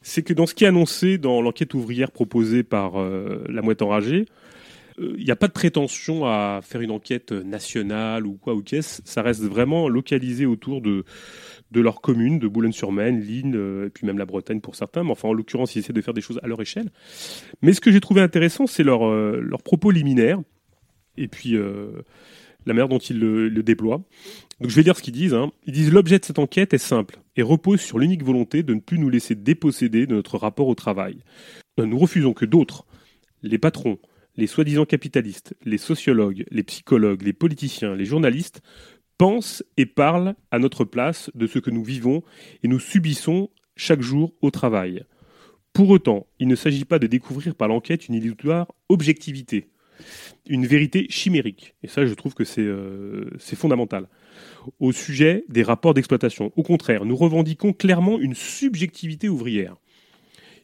c'est 0.00 0.22
que 0.22 0.32
dans 0.32 0.46
ce 0.46 0.54
qui 0.54 0.62
est 0.62 0.68
annoncé 0.68 1.18
dans 1.18 1.42
l'enquête 1.42 1.74
ouvrière 1.74 2.12
proposée 2.12 2.62
par 2.62 3.02
la 3.02 3.62
mouette 3.62 3.82
enragée, 3.82 4.26
il 4.98 5.24
n'y 5.24 5.30
a 5.30 5.36
pas 5.36 5.48
de 5.48 5.52
prétention 5.52 6.24
à 6.24 6.60
faire 6.62 6.80
une 6.80 6.90
enquête 6.90 7.32
nationale 7.32 8.26
ou 8.26 8.34
quoi 8.34 8.54
ou 8.54 8.62
qu'est-ce, 8.62 9.02
ça 9.04 9.22
reste 9.22 9.42
vraiment 9.42 9.88
localisé 9.88 10.46
autour 10.46 10.80
de 10.80 11.04
de 11.72 11.80
leur 11.80 12.00
commune, 12.00 12.38
de 12.38 12.48
Boulogne-sur-Maine, 12.48 13.20
Lille, 13.20 13.52
euh, 13.56 13.86
et 13.86 13.90
puis 13.90 14.06
même 14.06 14.18
la 14.18 14.24
Bretagne 14.26 14.60
pour 14.60 14.76
certains. 14.76 15.02
Mais 15.02 15.10
enfin, 15.10 15.28
en 15.28 15.32
l'occurrence, 15.32 15.74
ils 15.74 15.80
essaient 15.80 15.92
de 15.92 16.00
faire 16.00 16.14
des 16.14 16.20
choses 16.20 16.38
à 16.42 16.46
leur 16.46 16.60
échelle. 16.60 16.90
Mais 17.62 17.72
ce 17.72 17.80
que 17.80 17.90
j'ai 17.90 18.00
trouvé 18.00 18.20
intéressant, 18.20 18.66
c'est 18.66 18.84
leur, 18.84 19.06
euh, 19.06 19.40
leur 19.42 19.62
propos 19.62 19.90
liminaire, 19.90 20.40
et 21.16 21.28
puis 21.28 21.56
euh, 21.56 22.02
la 22.66 22.74
manière 22.74 22.88
dont 22.88 22.98
ils 22.98 23.18
le, 23.18 23.48
le 23.48 23.62
déploient. 23.62 24.02
Donc 24.60 24.70
je 24.70 24.76
vais 24.76 24.82
dire 24.82 24.96
ce 24.96 25.02
qu'ils 25.02 25.14
disent. 25.14 25.34
hein. 25.34 25.50
Ils 25.66 25.72
disent 25.72 25.92
l'objet 25.92 26.18
de 26.18 26.24
cette 26.24 26.38
enquête 26.38 26.72
est 26.72 26.78
simple 26.78 27.18
et 27.36 27.42
repose 27.42 27.80
sur 27.80 27.98
l'unique 27.98 28.22
volonté 28.22 28.62
de 28.62 28.74
ne 28.74 28.80
plus 28.80 28.98
nous 28.98 29.08
laisser 29.10 29.34
déposséder 29.34 30.06
de 30.06 30.14
notre 30.14 30.38
rapport 30.38 30.68
au 30.68 30.74
travail. 30.74 31.18
Nous 31.78 31.98
refusons 31.98 32.32
que 32.32 32.46
d'autres, 32.46 32.86
les 33.42 33.58
patrons, 33.58 33.98
les 34.36 34.46
soi-disant 34.46 34.84
capitalistes, 34.84 35.54
les 35.64 35.78
sociologues, 35.78 36.44
les 36.50 36.62
psychologues, 36.62 37.22
les 37.22 37.32
politiciens, 37.32 37.94
les 37.94 38.04
journalistes, 38.04 38.62
pensent 39.18 39.64
et 39.76 39.86
parlent 39.86 40.34
à 40.50 40.58
notre 40.58 40.84
place 40.84 41.30
de 41.34 41.46
ce 41.46 41.58
que 41.58 41.70
nous 41.70 41.84
vivons 41.84 42.22
et 42.62 42.68
nous 42.68 42.80
subissons 42.80 43.50
chaque 43.76 44.02
jour 44.02 44.32
au 44.42 44.50
travail. 44.50 45.04
Pour 45.72 45.90
autant, 45.90 46.26
il 46.38 46.48
ne 46.48 46.56
s'agit 46.56 46.86
pas 46.86 46.98
de 46.98 47.06
découvrir 47.06 47.54
par 47.54 47.68
l'enquête 47.68 48.08
une 48.08 48.14
illusoire 48.14 48.72
objectivité, 48.88 49.68
une 50.48 50.66
vérité 50.66 51.06
chimérique. 51.10 51.74
Et 51.82 51.88
ça, 51.88 52.06
je 52.06 52.14
trouve 52.14 52.34
que 52.34 52.44
c'est 52.44 52.62
euh, 52.62 53.28
fondamental. 53.38 54.08
Au 54.80 54.92
sujet 54.92 55.44
des 55.48 55.62
rapports 55.62 55.92
d'exploitation. 55.92 56.52
Au 56.56 56.62
contraire, 56.62 57.04
nous 57.04 57.16
revendiquons 57.16 57.72
clairement 57.72 58.18
une 58.18 58.34
subjectivité 58.34 59.28
ouvrière 59.28 59.76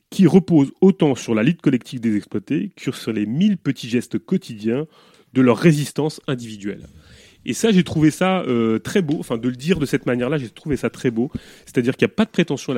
qui 0.09 0.27
repose 0.27 0.73
autant 0.83 1.15
sur 1.15 1.35
la 1.35 1.43
lutte 1.43 1.63
collective 1.63 2.01
des 2.01 2.17
exploités 2.17 2.71
que 2.77 2.93
sur 2.93 3.13
les 3.13 3.25
mille 3.25 3.57
petits 3.57 3.89
gestes 3.89 4.19
quotidiens 4.19 4.87
de 5.33 5.41
leur 5.41 5.57
résistance 5.57 6.21
individuelle. 6.27 6.87
Et 7.45 7.55
ça, 7.55 7.73
j'ai 7.73 7.85
trouvé 7.85 8.11
ça 8.11 8.43
euh, 8.43 8.79
très 8.79 9.03
beau. 9.03 9.17
Enfin, 9.19 9.39
de 9.39 9.49
le 9.49 9.57
dire 9.57 9.79
de 9.79 9.87
cette 9.87 10.07
manière-là, 10.07 10.39
j'ai 10.39 10.49
trouvé 10.49 10.77
ça 10.77 10.91
très 10.91 11.11
beau. 11.11 11.31
C'est-à-dire 11.67 11.97
qu'il 11.97 12.07
n'y 12.07 12.13
a 12.13 12.15
pas 12.15 12.25
de 12.25 12.31
prétention 12.31 12.75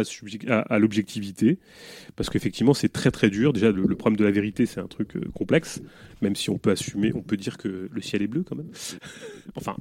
à 0.47 0.79
l'objectivité, 0.79 1.59
parce 2.17 2.31
qu'effectivement, 2.31 2.75
c'est 2.75 2.89
très 2.89 3.11
très 3.11 3.31
dur. 3.31 3.53
Déjà, 3.53 3.71
le, 3.71 3.83
le 3.83 3.97
problème 3.97 4.17
de 4.17 4.25
la 4.25 4.31
vérité, 4.31 4.67
c'est 4.67 4.81
un 4.81 4.87
truc 4.87 5.17
euh, 5.17 5.23
complexe, 5.35 5.83
même 6.23 6.37
si 6.37 6.51
on 6.51 6.59
peut 6.59 6.71
assumer, 6.71 7.13
on 7.15 7.23
peut 7.23 7.37
dire 7.37 7.59
que 7.59 7.89
le 7.91 8.01
ciel 8.01 8.23
est 8.23 8.27
bleu 8.27 8.43
quand 8.43 8.57
même. 8.57 8.71
enfin, 9.55 9.77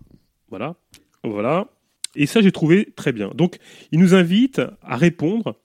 voilà, 0.50 0.76
voilà. 1.24 1.68
Et 2.16 2.26
ça, 2.26 2.42
j'ai 2.42 2.52
trouvé 2.52 2.94
très 2.96 3.12
bien. 3.12 3.32
Donc, 3.34 3.58
il 3.92 4.00
nous 4.00 4.14
invite 4.14 4.62
à 4.82 4.98
répondre 4.98 5.56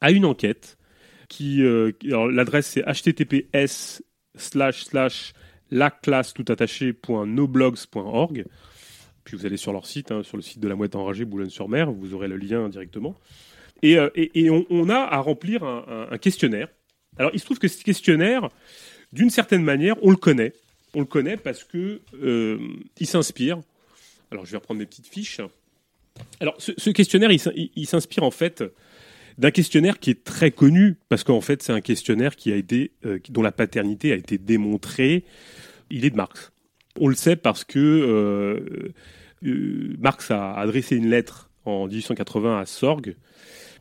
à 0.00 0.10
une 0.10 0.24
enquête 0.24 0.78
qui, 1.28 1.62
euh, 1.62 1.92
l'adresse 2.02 2.66
c'est 2.66 2.82
https 2.82 4.02
slash 4.36 4.84
slash 4.84 5.32
la 5.70 5.90
classe 5.90 6.32
tout 6.34 6.44
attaché 6.48 6.92
point 6.92 7.26
noblogs.org. 7.26 8.44
Puis 9.24 9.36
vous 9.36 9.46
allez 9.46 9.56
sur 9.56 9.72
leur 9.72 9.86
site, 9.86 10.12
hein, 10.12 10.22
sur 10.22 10.36
le 10.36 10.42
site 10.42 10.60
de 10.60 10.68
la 10.68 10.76
Mouette 10.76 10.94
Enragée 10.94 11.24
Boulogne-sur-Mer, 11.24 11.90
vous 11.90 12.14
aurez 12.14 12.28
le 12.28 12.36
lien 12.36 12.68
directement. 12.68 13.16
Et, 13.82 13.98
euh, 13.98 14.10
on, 14.70 14.88
a 14.88 14.98
à 14.98 15.18
remplir 15.18 15.64
un, 15.64 16.16
questionnaire. 16.18 16.68
Alors 17.18 17.30
il 17.34 17.40
se 17.40 17.44
trouve 17.44 17.58
que 17.58 17.68
ce 17.68 17.82
questionnaire, 17.82 18.48
d'une 19.12 19.30
certaine 19.30 19.62
manière, 19.62 19.96
on 20.02 20.10
le 20.10 20.16
connaît. 20.16 20.52
On 20.94 21.00
le 21.00 21.06
connaît 21.06 21.36
parce 21.36 21.64
que 21.64 22.00
euh, 22.22 22.58
il 22.98 23.06
s'inspire. 23.06 23.60
Alors 24.30 24.46
je 24.46 24.52
vais 24.52 24.58
reprendre 24.58 24.80
mes 24.80 24.86
petites 24.86 25.08
fiches. 25.08 25.40
Alors 26.40 26.54
ce, 26.58 26.90
questionnaire, 26.90 27.30
il 27.30 27.86
s'inspire 27.86 28.22
en 28.22 28.30
fait 28.30 28.64
d'un 29.38 29.50
questionnaire 29.50 29.98
qui 29.98 30.10
est 30.10 30.24
très 30.24 30.50
connu 30.50 30.96
parce 31.08 31.24
qu'en 31.24 31.40
fait 31.40 31.62
c'est 31.62 31.72
un 31.72 31.80
questionnaire 31.80 32.36
qui 32.36 32.52
a 32.52 32.56
été 32.56 32.92
euh, 33.04 33.18
dont 33.30 33.42
la 33.42 33.52
paternité 33.52 34.12
a 34.12 34.16
été 34.16 34.38
démontrée. 34.38 35.24
Il 35.90 36.04
est 36.04 36.10
de 36.10 36.16
Marx. 36.16 36.52
On 36.98 37.08
le 37.08 37.14
sait 37.14 37.36
parce 37.36 37.64
que 37.64 37.78
euh, 37.78 38.92
euh, 39.44 39.96
Marx 39.98 40.30
a 40.30 40.54
adressé 40.54 40.96
une 40.96 41.08
lettre 41.08 41.50
en 41.64 41.86
1880 41.86 42.60
à 42.60 42.66
Sorgue. 42.66 43.16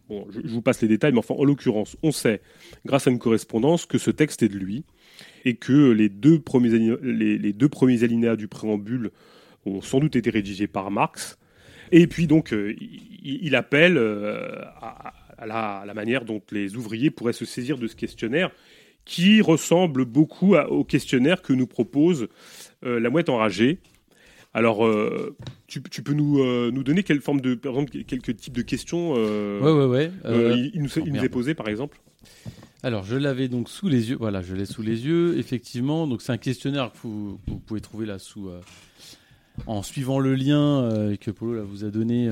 Bon, 0.09 0.27
je, 0.29 0.47
vous 0.47 0.61
passe 0.61 0.81
les 0.81 0.87
détails, 0.87 1.13
mais 1.13 1.19
enfin 1.19 1.33
en 1.33 1.43
l'occurrence, 1.43 1.97
on 2.03 2.11
sait 2.11 2.41
grâce 2.85 3.07
à 3.07 3.11
une 3.11 3.17
correspondance 3.17 3.85
que 3.85 3.97
ce 3.97 4.11
texte 4.11 4.43
est 4.43 4.49
de 4.49 4.57
lui 4.57 4.83
et 5.45 5.55
que 5.55 5.91
les 5.91 6.09
deux 6.09 6.39
premiers 6.39 6.97
les, 7.01 7.53
deux 7.53 7.69
premiers 7.69 8.03
alinéas 8.03 8.35
du 8.35 8.47
préambule 8.47 9.11
ont 9.65 9.81
sans 9.81 9.99
doute 9.99 10.15
été 10.15 10.29
rédigés 10.29 10.67
par 10.67 10.91
Marx. 10.91 11.39
Et 11.91 12.07
puis 12.07 12.27
donc, 12.27 12.53
il, 13.23 13.55
appelle 13.55 13.97
à, 13.97 15.13
à 15.37 15.45
la, 15.45 15.77
à 15.79 15.85
la 15.85 15.93
manière 15.93 16.25
dont 16.25 16.41
les 16.51 16.75
ouvriers 16.75 17.09
pourraient 17.11 17.33
se 17.33 17.45
saisir 17.45 17.77
de 17.77 17.87
ce 17.87 17.95
questionnaire, 17.95 18.51
qui 19.05 19.41
ressemble 19.41 20.05
beaucoup 20.05 20.55
à- 20.55 20.69
au 20.71 20.83
questionnaire 20.83 21.41
que 21.41 21.53
nous 21.53 21.67
propose 21.67 22.27
euh, 22.83 22.99
la 22.99 23.09
mouette 23.09 23.29
enragée. 23.29 23.79
Alors, 24.53 24.85
euh, 24.87 25.35
tu, 25.67 25.83
tu 25.83 26.01
peux 26.01 26.13
nous, 26.13 26.39
euh, 26.41 26.71
nous 26.73 26.83
donner 26.83 27.03
quelle 27.03 27.19
forme 27.21 27.41
de, 27.41 27.55
par 27.55 27.73
exemple, 27.73 28.03
quelques 28.05 28.37
types 28.37 28.55
de 28.55 28.61
questions 28.61 29.13
euh, 29.17 29.59
Ouais, 29.59 29.71
ouais, 29.85 29.85
ouais. 29.85 30.57
il, 30.57 30.71
il 30.73 30.81
nous, 30.81 30.89
oh, 30.95 30.99
il 31.01 31.07
nous 31.07 31.11
merde. 31.13 31.25
est 31.25 31.29
posé, 31.29 31.53
par 31.53 31.67
exemple 31.67 31.99
Alors, 32.83 33.03
je 33.03 33.17
l'avais 33.17 33.49
donc 33.49 33.67
sous 33.69 33.89
les 33.89 34.09
yeux. 34.11 34.17
Voilà, 34.17 34.41
je 34.41 34.55
l'ai 34.55 34.65
sous 34.65 34.81
les 34.81 35.05
yeux. 35.05 35.37
Effectivement, 35.37 36.07
donc 36.07 36.21
c'est 36.21 36.31
un 36.31 36.37
questionnaire 36.37 36.91
que 36.93 36.99
vous, 37.03 37.37
pouvez 37.67 37.81
trouver 37.81 38.05
là 38.05 38.17
sous. 38.17 38.49
en 39.67 39.83
suivant 39.83 40.19
le 40.19 40.33
lien 40.35 40.89
que 41.19 41.31
Polo 41.31 41.53
là, 41.53 41.61
vous 41.63 41.83
a 41.83 41.89
donné, 41.89 42.29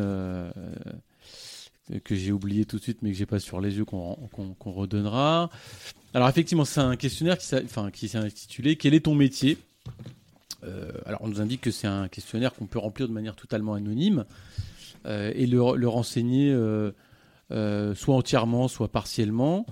que 2.03 2.15
j'ai 2.15 2.31
oublié 2.31 2.65
tout 2.65 2.77
de 2.77 2.81
suite, 2.83 2.99
mais 3.01 3.11
que 3.11 3.17
j'ai 3.17 3.25
pas 3.25 3.39
sur 3.39 3.59
les 3.61 3.77
yeux, 3.77 3.85
qu'on 3.85 4.17
redonnera. 4.65 5.49
Alors, 6.13 6.29
effectivement, 6.29 6.65
c'est 6.65 6.79
un 6.81 6.95
questionnaire 6.95 7.37
qui, 7.37 7.53
enfin, 7.55 7.89
s'est 7.93 8.17
intitulé 8.17 8.75
Quel 8.75 8.93
est 8.93 9.01
ton 9.05 9.15
métier? 9.15 9.57
Euh, 10.63 10.91
Alors, 11.05 11.21
on 11.23 11.27
nous 11.27 11.41
indique 11.41 11.61
que 11.61 11.71
c'est 11.71 11.87
un 11.87 12.07
questionnaire 12.07 12.53
qu'on 12.53 12.67
peut 12.67 12.79
remplir 12.79 13.07
de 13.07 13.13
manière 13.13 13.35
totalement 13.35 13.73
anonyme 13.73 14.25
euh, 15.05 15.31
et 15.35 15.45
le, 15.47 15.75
le 15.75 15.87
renseigner. 15.87 16.51
euh, 17.51 17.93
soit 17.95 18.15
entièrement, 18.15 18.67
soit 18.67 18.87
partiellement. 18.87 19.65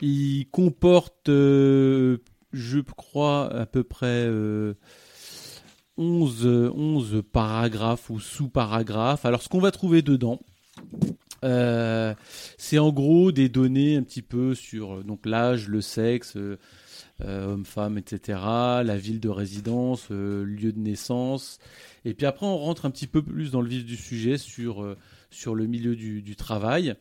Il 0.00 0.46
comporte, 0.50 1.28
je 1.28 2.18
crois, 2.96 3.52
à 3.52 3.66
peu 3.66 3.82
près 3.82 4.26
euh, 4.28 4.74
11, 5.96 6.46
euh, 6.46 6.70
11 6.74 7.22
paragraphes 7.32 8.10
ou 8.10 8.20
sous-paragraphes. 8.20 9.24
Alors, 9.24 9.42
ce 9.42 9.48
qu'on 9.48 9.60
va 9.60 9.70
trouver 9.70 10.02
dedans, 10.02 10.40
euh, 11.44 12.14
c'est 12.56 12.78
en 12.78 12.90
gros 12.90 13.32
des 13.32 13.48
données 13.48 13.96
un 13.96 14.02
petit 14.02 14.22
peu 14.22 14.54
sur 14.54 14.94
euh, 14.94 15.02
donc 15.02 15.26
l'âge, 15.26 15.68
le 15.68 15.80
sexe, 15.80 16.36
euh, 16.36 16.56
homme-femme, 17.22 17.98
etc., 17.98 18.38
la 18.42 18.96
ville 18.96 19.20
de 19.20 19.28
résidence, 19.28 20.10
lieu 20.10 20.72
de 20.72 20.78
naissance. 20.78 21.58
Et 22.04 22.14
puis 22.14 22.26
après, 22.26 22.46
on 22.46 22.56
rentre 22.58 22.86
un 22.86 22.90
petit 22.90 23.06
peu 23.06 23.22
plus 23.22 23.50
dans 23.50 23.60
le 23.60 23.68
vif 23.68 23.84
du 23.84 23.96
sujet 23.96 24.36
sur, 24.36 24.96
sur 25.30 25.54
le 25.54 25.66
milieu 25.66 25.94
du, 25.94 26.22
du 26.22 26.34
travail, 26.34 26.96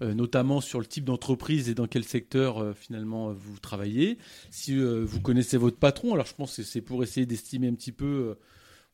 notamment 0.00 0.60
sur 0.60 0.78
le 0.78 0.86
type 0.86 1.04
d'entreprise 1.04 1.68
et 1.68 1.74
dans 1.74 1.88
quel 1.88 2.04
secteur 2.04 2.74
finalement 2.76 3.32
vous 3.32 3.58
travaillez. 3.58 4.18
Si 4.50 4.78
vous 4.78 5.20
connaissez 5.20 5.56
votre 5.56 5.78
patron, 5.78 6.14
alors 6.14 6.26
je 6.26 6.34
pense 6.34 6.56
que 6.56 6.62
c'est 6.62 6.80
pour 6.80 7.02
essayer 7.02 7.26
d'estimer 7.26 7.66
un 7.68 7.74
petit 7.74 7.92
peu 7.92 8.36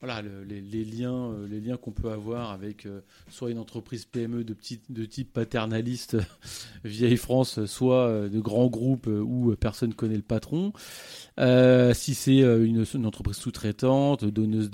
voilà, 0.03 0.19
euh, 0.19 0.45
les 0.45 1.61
liens 1.61 1.77
qu'on 1.77 1.93
peut 1.93 2.11
avoir 2.11 2.51
avec 2.51 2.87
euh, 2.87 3.03
soit 3.31 3.53
une 3.53 3.59
entreprise 3.59 4.05
PME 4.05 4.43
de, 4.43 5.05
type 5.05 5.33
paternaliste 5.33 6.17
vieille 6.85 7.17
France, 7.17 7.65
soit 7.67 8.09
euh, 8.09 8.29
de 8.29 8.41
grands 8.41 8.67
groupes 8.67 9.07
où 9.07 9.55
personne 9.55 9.95
connaît 9.95 10.17
le 10.17 10.23
patron. 10.23 10.73
Si 11.39 12.15
c'est 12.15 12.39
une, 12.39 13.07
entreprise 13.07 13.37
sous-traitante, 13.37 14.25
donneuse 14.25 14.73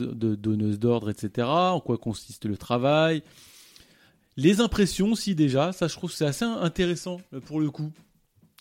d'ordre, 0.79 1.11
etc. 1.11 1.47
En 1.47 1.81
quoi 1.81 1.99
consiste 1.99 2.47
le 2.47 2.57
travail? 2.57 3.23
Les 4.39 4.61
impressions 4.61 5.13
aussi 5.13 5.35
déjà, 5.35 5.73
ça 5.73 5.89
je 5.89 5.95
trouve 5.95 6.11
c'est 6.11 6.25
assez 6.25 6.47
intéressant 6.47 7.21
pour 7.45 7.61
le 7.61 7.71
coup. 7.71 7.93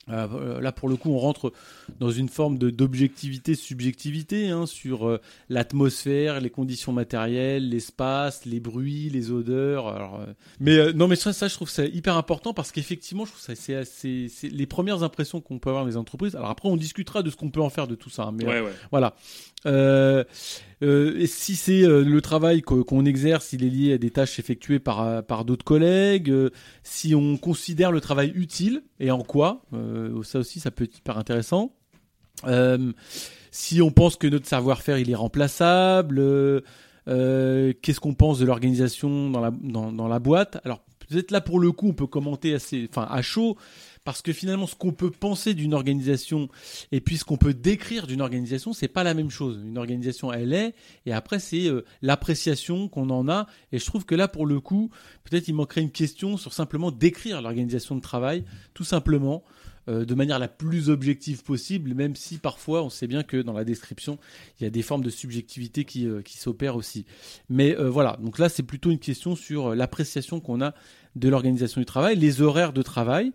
Euh, 0.10 0.62
là, 0.62 0.72
pour 0.72 0.90
le 0.90 0.96
coup, 0.96 1.12
on 1.12 1.18
rentre 1.18 1.52
dans 2.00 2.12
une 2.12 2.30
forme 2.30 2.58
de 2.58 2.70
d'objectivité, 2.70 3.56
subjectivité 3.56 4.50
hein, 4.50 4.66
sur 4.66 5.08
euh, 5.08 5.20
l'atmosphère, 5.50 6.40
les 6.40 6.50
conditions 6.50 6.94
matérielles, 6.94 7.70
l'espace, 7.70 8.46
les 8.46 8.60
bruits, 8.60 9.10
les 9.10 9.32
odeurs. 9.32 9.88
Alors, 9.90 10.22
euh, 10.22 10.34
mais 10.60 10.94
non, 10.94 11.08
mais 11.08 11.16
ça, 11.16 11.34
ça, 11.34 11.48
je 11.48 11.54
trouve 11.56 11.70
ça 11.70 11.86
hyper 11.86 12.16
important 12.16 12.54
parce 12.54 12.72
qu'effectivement, 12.72 13.26
je 13.26 13.32
trouve 13.32 13.42
ça 13.44 13.56
c'est 13.56 13.76
assez, 13.76 14.28
les 14.44 14.66
premières 14.66 15.04
impressions 15.04 15.42
qu'on 15.42 15.60
peut 15.60 15.70
avoir 15.70 15.86
les 15.86 15.98
entreprises. 15.98 16.36
Alors 16.36 16.50
après, 16.50 16.70
on 16.70 16.78
discutera 16.78 17.22
de 17.24 17.30
ce 17.30 17.36
qu'on 17.36 17.50
peut 17.50 17.62
en 17.62 17.70
faire 17.70 17.88
de 17.88 17.96
tout 17.96 18.10
ça. 18.10 18.24
hein, 18.24 18.32
mais 18.34 18.46
Ouais, 18.46 18.62
ouais. 18.62 18.72
voilà. 18.92 19.16
Euh, 19.66 20.24
euh, 20.84 21.26
si 21.26 21.56
c'est 21.56 21.84
euh, 21.84 22.04
le 22.04 22.22
travail 22.22 22.62
qu'o- 22.62 22.84
qu'on 22.84 23.06
exerce, 23.06 23.54
il 23.54 23.64
est 23.64 23.70
lié 23.70 23.94
à 23.94 23.98
des 23.98 24.12
tâches 24.12 24.38
effectuées 24.40 24.80
par, 24.80 25.24
par 25.24 25.46
d'autres 25.46 25.66
collègues, 25.66 26.32
si 26.84 27.16
on 27.16 27.38
considère 27.38 27.92
le 27.92 28.00
travail 28.00 28.32
utile 28.36 28.84
et 29.00 29.10
en 29.12 29.24
quoi, 29.24 29.64
ça 30.24 30.40
aussi 30.40 30.60
ça 30.60 30.70
peut 30.72 30.84
être 30.84 30.98
hyper 30.98 31.18
intéressant. 31.18 31.74
Si 33.50 33.82
on 33.82 33.90
pense 33.90 34.16
que 34.16 34.28
notre 34.28 34.48
savoir-faire 34.48 35.00
il 35.00 35.10
est 35.10 35.16
remplaçable, 35.16 36.22
qu'est-ce 37.08 38.00
qu'on 38.00 38.14
pense 38.14 38.38
de 38.38 38.46
l'organisation 38.46 39.32
dans 39.32 39.42
la, 39.42 39.52
dans, 39.52 39.92
dans 39.92 40.08
la 40.08 40.20
boîte? 40.20 40.60
Alors 40.64 40.82
peut-être 41.10 41.32
là 41.32 41.42
pour 41.42 41.60
le 41.60 41.72
coup 41.72 41.88
on 41.88 41.94
peut 41.94 42.06
commenter 42.06 42.54
assez, 42.54 42.88
enfin 42.90 43.08
à 43.10 43.24
chaud, 43.24 43.58
parce 44.08 44.22
que 44.22 44.32
finalement 44.32 44.68
ce 44.68 44.76
qu'on 44.76 44.94
peut 44.94 45.12
penser 45.12 45.54
d'une 45.54 45.74
organisation 45.74 46.48
et 46.94 47.02
puis 47.02 47.18
ce 47.18 47.26
qu'on 47.26 47.36
peut 47.36 47.54
décrire 47.54 48.08
d'une 48.08 48.22
organisation, 48.22 48.72
c'est 48.72 48.88
pas 48.88 49.04
la 49.04 49.14
même 49.14 49.30
chose. 49.30 49.60
Une 49.62 49.78
organisation, 49.78 50.32
elle 50.32 50.54
est, 50.54 50.76
et 51.06 51.12
après 51.12 51.40
c'est 51.40 51.68
euh, 51.68 51.84
l'appréciation 52.02 52.88
qu'on 52.88 53.10
en 53.10 53.28
a. 53.28 53.48
Et 53.74 53.80
je 53.80 53.86
trouve 53.86 54.06
que 54.06 54.16
là, 54.16 54.30
pour 54.30 54.46
le 54.46 54.62
coup, 54.62 54.92
peut-être 55.26 55.50
il 55.50 55.56
manquerait 55.56 55.82
une 55.82 55.92
question 55.92 56.38
sur 56.38 56.54
simplement 56.54 56.90
décrire 56.90 57.42
l'organisation 57.42 57.98
de 57.98 58.00
travail, 58.00 58.46
tout 58.74 58.86
simplement, 58.86 59.44
euh, 59.90 60.06
de 60.06 60.16
manière 60.16 60.40
la 60.40 60.48
plus 60.48 60.90
objective 60.90 61.44
possible, 61.44 61.94
même 61.94 62.16
si 62.16 62.38
parfois 62.38 62.84
on 62.84 62.90
sait 62.90 63.08
bien 63.08 63.24
que 63.24 63.36
dans 63.36 63.52
la 63.52 63.66
description, 63.66 64.20
il 64.58 64.64
y 64.64 64.68
a 64.68 64.70
des 64.70 64.84
formes 64.84 65.04
de 65.04 65.10
subjectivité 65.10 65.84
qui, 65.84 66.08
euh, 66.08 66.22
qui 66.22 66.38
s'opèrent 66.38 66.78
aussi. 66.78 67.06
Mais 67.50 67.76
voilà, 67.76 68.18
donc 68.22 68.40
là 68.40 68.48
c'est 68.48 68.64
plutôt 68.64 68.90
une 68.90 69.00
question 69.00 69.36
sur 69.36 69.76
l'appréciation 69.76 70.40
qu'on 70.40 70.62
a 70.62 70.74
de 71.18 71.28
l'organisation 71.28 71.82
du 71.82 71.86
travail, 71.86 72.16
les 72.16 72.42
horaires 72.42 72.72
de 72.72 72.82
travail 72.82 73.34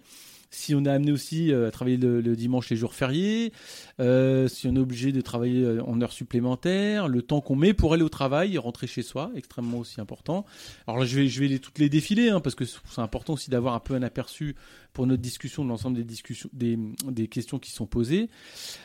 si 0.53 0.75
on 0.75 0.85
est 0.85 0.91
amené 0.91 1.13
aussi 1.13 1.53
euh, 1.53 1.69
à 1.69 1.71
travailler 1.71 1.97
le, 1.97 2.37
dimanche 2.37 2.71
les 2.71 2.77
jours 2.77 2.95
fériés, 2.95 3.53
euh, 4.01 4.49
si 4.49 4.69
on 4.69 4.77
est 4.77 4.79
obligé 4.79 5.11
de 5.11 5.21
travailler 5.21 5.65
euh, 5.65 5.83
en 5.85 6.01
heures 6.01 6.13
supplémentaires, 6.13 7.09
le 7.09 7.23
temps 7.23 7.41
qu'on 7.41 7.57
met 7.57 7.73
pour 7.73 7.95
aller 7.95 8.03
au 8.03 8.09
travail 8.09 8.55
et 8.55 8.59
rentrer 8.59 8.87
chez 8.87 9.03
soi, 9.03 9.31
extrêmement 9.35 9.79
aussi 9.79 10.01
important. 10.01 10.45
Alors 10.87 11.01
là, 11.01 11.07
je 11.07 11.17
vais, 11.17 11.29
je 11.29 11.41
vais 11.41 11.49
les, 11.49 11.59
toutes 11.59 11.79
les 11.79 11.89
défiler, 11.89 12.29
hein, 12.29 12.41
parce 12.41 12.55
que 12.55 12.65
c'est 12.65 13.01
important 13.01 13.33
aussi 13.33 13.51
d'avoir 13.51 13.75
un 13.75 13.81
peu 13.81 13.95
un 13.95 14.03
aperçu 14.03 14.55
pour 14.93 15.07
notre 15.07 15.23
discussion 15.23 15.65
de 15.65 15.69
l'ensemble 15.71 15.97
des 15.97 16.05
discussions, 16.05 16.51
des, 16.53 16.79
des 17.11 17.29
questions 17.29 17.59
qui 17.59 17.71
sont 17.73 17.87
posées. 17.87 18.29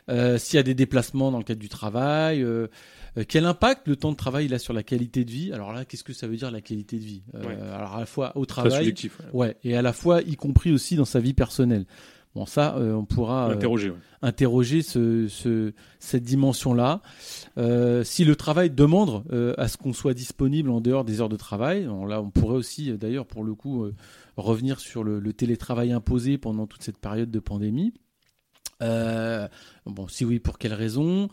Euh, 0.09 0.37
S'il 0.37 0.57
y 0.57 0.59
a 0.59 0.63
des 0.63 0.73
déplacements 0.75 1.31
dans 1.31 1.37
le 1.37 1.43
cadre 1.43 1.59
du 1.59 1.69
travail, 1.69 2.41
euh, 2.41 2.67
euh, 3.17 3.23
quel 3.27 3.45
impact 3.45 3.87
le 3.87 3.95
temps 3.95 4.11
de 4.11 4.17
travail 4.17 4.45
il 4.45 4.53
a 4.53 4.59
sur 4.59 4.73
la 4.73 4.83
qualité 4.83 5.25
de 5.25 5.31
vie? 5.31 5.51
Alors 5.51 5.73
là, 5.73 5.85
qu'est-ce 5.85 6.03
que 6.03 6.13
ça 6.13 6.27
veut 6.27 6.37
dire 6.37 6.51
la 6.51 6.61
qualité 6.61 6.97
de 6.97 7.03
vie? 7.03 7.23
Euh, 7.35 7.43
Ouais. 7.45 7.55
Alors 7.73 7.95
à 7.95 7.99
la 7.99 8.05
fois 8.05 8.35
au 8.37 8.45
travail, 8.45 8.71
ouais. 9.33 9.47
Ouais, 9.47 9.57
et 9.63 9.75
à 9.75 9.81
la 9.81 9.93
fois, 9.93 10.21
y 10.21 10.35
compris 10.35 10.71
aussi 10.71 10.95
dans 10.95 11.05
sa 11.05 11.19
vie 11.19 11.33
personnelle. 11.33 11.85
Bon, 12.37 12.45
ça, 12.45 12.75
euh, 12.77 12.93
on 12.93 13.03
pourra 13.03 13.49
euh, 13.49 13.53
Interroger. 13.55 13.89
ouais. 13.89 13.95
interroger 14.21 14.83
ce, 14.83 15.27
ce- 15.27 15.73
cette 15.97 16.21
dimension-là. 16.21 17.01
Euh, 17.57 18.03
si 18.03 18.25
le 18.25 18.35
travail 18.35 18.69
demande 18.69 19.23
à 19.57 19.67
ce 19.67 19.77
qu'on 19.77 19.91
soit 19.93 20.13
disponible 20.13 20.69
en 20.69 20.79
dehors 20.79 21.03
des 21.03 21.19
heures 21.19 21.29
de 21.29 21.35
travail, 21.35 21.85
bon, 21.85 22.05
là, 22.05 22.21
on 22.21 22.29
pourrait 22.29 22.57
aussi, 22.57 22.91
d'ailleurs, 22.95 23.25
pour 23.25 23.43
le 23.43 23.55
coup, 23.55 23.87
revenir 24.35 24.79
sur 24.79 25.03
le, 25.03 25.19
le 25.19 25.33
télétravail 25.33 25.91
imposé 25.91 26.37
pendant 26.37 26.67
toute 26.67 26.83
cette 26.83 26.99
période 26.99 27.31
de 27.31 27.39
pandémie. 27.39 27.91
Euh, 28.83 29.47
bon, 29.87 30.07
si 30.07 30.23
oui, 30.23 30.37
pour 30.37 30.59
quelles 30.59 30.75
raisons 30.75 31.29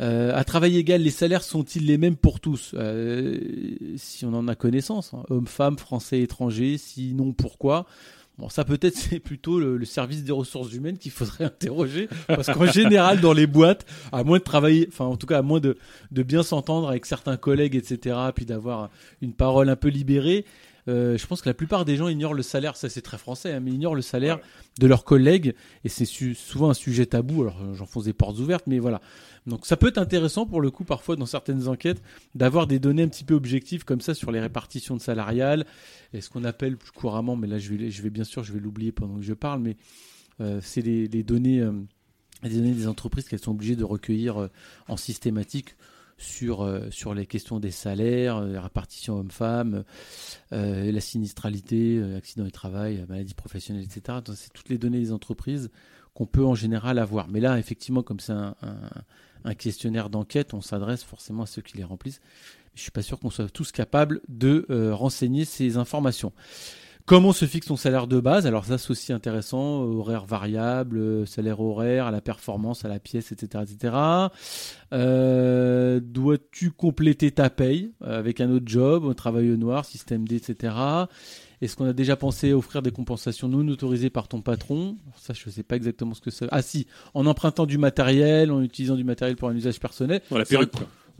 euh, 0.00 0.32
À 0.34 0.42
travail 0.42 0.76
égal, 0.76 1.00
les 1.02 1.10
salaires 1.12 1.44
sont-ils 1.44 1.86
les 1.86 1.96
mêmes 1.98 2.16
pour 2.16 2.40
tous? 2.40 2.72
Euh, 2.74 3.38
Si 3.96 4.24
on 4.24 4.34
en 4.34 4.48
a 4.48 4.56
connaissance, 4.56 5.14
hein, 5.14 5.22
hommes, 5.30 5.46
femmes, 5.46 5.78
français, 5.78 6.20
étrangers, 6.20 6.78
sinon 6.78 7.32
pourquoi? 7.32 7.86
Bon, 8.38 8.48
ça 8.48 8.64
peut-être 8.64 8.96
c'est 8.96 9.20
plutôt 9.20 9.60
le, 9.60 9.84
service 9.84 10.24
des 10.24 10.32
ressources 10.32 10.72
humaines 10.72 10.98
qu'il 10.98 11.12
faudrait 11.12 11.44
interroger, 11.46 12.08
parce 12.26 12.48
qu'en 12.48 12.66
général 12.66 13.20
dans 13.20 13.32
les 13.32 13.46
boîtes, 13.46 13.86
à 14.10 14.24
moins 14.24 14.38
de 14.38 14.44
travailler, 14.44 14.86
enfin 14.88 15.04
en 15.04 15.16
tout 15.16 15.26
cas 15.26 15.38
à 15.38 15.42
moins 15.42 15.60
de, 15.60 15.76
de 16.10 16.22
bien 16.22 16.42
s'entendre 16.42 16.88
avec 16.88 17.06
certains 17.06 17.36
collègues, 17.36 17.74
etc., 17.74 18.16
puis 18.34 18.46
d'avoir 18.46 18.90
une 19.20 19.32
parole 19.32 19.68
un 19.68 19.76
peu 19.76 19.88
libérée, 19.88 20.44
euh, 20.88 21.16
je 21.16 21.26
pense 21.26 21.40
que 21.42 21.48
la 21.48 21.54
plupart 21.54 21.84
des 21.84 21.96
gens 21.96 22.08
ignorent 22.08 22.34
le 22.34 22.42
salaire, 22.42 22.76
ça 22.76 22.88
c'est 22.88 23.02
très 23.02 23.18
français, 23.18 23.52
hein, 23.52 23.60
mais 23.60 23.70
ignorent 23.70 23.94
le 23.94 24.02
salaire 24.02 24.36
Ouais. 24.38 24.42
de 24.80 24.86
leurs 24.86 25.04
collègues, 25.04 25.54
et 25.84 25.88
c'est 25.88 26.04
souvent 26.04 26.70
un 26.70 26.74
sujet 26.74 27.06
tabou, 27.06 27.42
alors 27.42 27.60
euh, 27.62 27.74
j'enfonce 27.74 28.04
des 28.04 28.12
portes 28.12 28.38
ouvertes, 28.38 28.66
mais 28.66 28.78
voilà. 28.78 29.00
Donc 29.46 29.66
ça 29.66 29.76
peut 29.76 29.88
être 29.88 29.98
intéressant 29.98 30.46
pour 30.46 30.60
le 30.60 30.70
coup 30.70 30.84
parfois 30.84 31.16
dans 31.16 31.26
certaines 31.26 31.68
enquêtes 31.68 32.02
d'avoir 32.34 32.66
des 32.66 32.78
données 32.78 33.02
un 33.02 33.08
petit 33.08 33.24
peu 33.24 33.34
objectives 33.34 33.84
comme 33.84 34.00
ça 34.00 34.14
sur 34.14 34.30
les 34.32 34.40
répartitions 34.40 34.96
de 34.96 35.00
salariales 35.00 35.66
et 36.12 36.20
ce 36.20 36.30
qu'on 36.30 36.44
appelle 36.44 36.76
plus 36.76 36.90
couramment, 36.92 37.36
mais 37.36 37.46
là 37.48 37.58
je 37.58 37.72
vais, 37.74 37.90
je 37.90 38.02
vais 38.02 38.10
bien 38.10 38.24
sûr 38.24 38.42
je 38.44 38.52
vais 38.52 38.60
l'oublier 38.60 38.92
pendant 38.92 39.16
que 39.16 39.22
je 39.24 39.34
parle, 39.34 39.60
mais 39.60 39.76
euh, 40.40 40.60
c'est 40.62 40.80
les, 40.82 41.06
les 41.08 41.22
données, 41.22 41.60
euh, 41.60 41.72
les 42.42 42.50
données 42.50 42.72
des 42.74 42.88
entreprises 42.88 43.28
qu'elles 43.28 43.40
sont 43.40 43.50
obligées 43.52 43.76
de 43.76 43.84
recueillir 43.84 44.48
en 44.88 44.96
systématique 44.96 45.76
sur, 46.22 46.62
euh, 46.62 46.90
sur 46.90 47.14
les 47.14 47.26
questions 47.26 47.60
des 47.60 47.70
salaires, 47.70 48.38
euh, 48.38 48.52
la 48.52 48.62
répartition 48.62 49.18
hommes-femmes, 49.18 49.84
euh, 50.52 50.90
la 50.90 51.00
sinistralité, 51.00 52.02
accident 52.16 52.44
du 52.44 52.52
travail, 52.52 53.04
maladie 53.08 53.34
professionnelle, 53.34 53.84
etc. 53.84 54.18
C'est 54.34 54.52
toutes 54.52 54.68
les 54.68 54.78
données 54.78 55.00
des 55.00 55.12
entreprises 55.12 55.70
qu'on 56.14 56.26
peut 56.26 56.44
en 56.44 56.54
général 56.54 56.98
avoir. 56.98 57.28
Mais 57.28 57.40
là, 57.40 57.58
effectivement, 57.58 58.02
comme 58.02 58.20
c'est 58.20 58.32
un, 58.32 58.54
questionnaire 59.58 60.08
d'enquête, 60.08 60.54
on 60.54 60.60
s'adresse 60.60 61.02
forcément 61.02 61.42
à 61.42 61.46
ceux 61.46 61.62
qui 61.62 61.76
les 61.76 61.84
remplissent. 61.84 62.20
Je 62.74 62.82
suis 62.82 62.90
pas 62.90 63.02
sûr 63.02 63.18
qu'on 63.18 63.30
soit 63.30 63.48
tous 63.50 63.72
capables 63.72 64.20
de 64.28 64.66
renseigner 64.92 65.44
ces 65.44 65.76
informations. 65.76 66.32
Comment 67.04 67.32
se 67.32 67.46
fixe 67.46 67.66
son 67.66 67.76
salaire 67.76 68.06
de 68.06 68.20
base? 68.20 68.46
Alors 68.46 68.64
ça, 68.64 68.78
c'est 68.78 68.90
aussi 68.90 69.12
intéressant. 69.12 69.82
Horaire 69.82 70.24
variable, 70.24 71.26
salaire 71.26 71.60
horaire, 71.60 72.06
à 72.06 72.10
la 72.10 72.20
performance, 72.20 72.84
à 72.84 72.88
la 72.88 73.00
pièce, 73.00 73.32
etc. 73.32 73.64
etc. 73.68 73.94
Euh, 74.92 76.00
Dois-tu 76.00 76.70
compléter 76.70 77.32
ta 77.32 77.50
paye 77.50 77.92
euh, 78.02 78.18
avec 78.18 78.40
un 78.40 78.50
autre 78.50 78.66
job, 78.66 79.04
un 79.08 79.14
travail 79.14 79.50
au 79.50 79.56
noir, 79.56 79.84
système 79.84 80.28
D, 80.28 80.36
etc. 80.36 80.74
Est-ce 81.60 81.76
qu'on 81.76 81.86
a 81.86 81.92
déjà 81.92 82.16
pensé 82.16 82.50
à 82.52 82.56
offrir 82.56 82.82
des 82.82 82.90
compensations 82.90 83.48
non 83.48 83.66
autorisées 83.68 84.10
par 84.10 84.28
ton 84.28 84.40
patron? 84.40 84.96
Ça, 85.16 85.32
je 85.32 85.42
ne 85.46 85.52
sais 85.52 85.62
pas 85.62 85.76
exactement 85.76 86.14
ce 86.14 86.20
que 86.20 86.30
ça. 86.30 86.46
Ah 86.50 86.62
si, 86.62 86.86
en 87.14 87.26
empruntant 87.26 87.66
du 87.66 87.78
matériel, 87.78 88.50
en 88.50 88.62
utilisant 88.62 88.96
du 88.96 89.04
matériel 89.04 89.36
pour 89.36 89.48
un 89.48 89.54
usage 89.54 89.78
personnel. 89.78 90.22
Non, 90.30 90.38
la 90.38 90.44
perruque. 90.44 90.72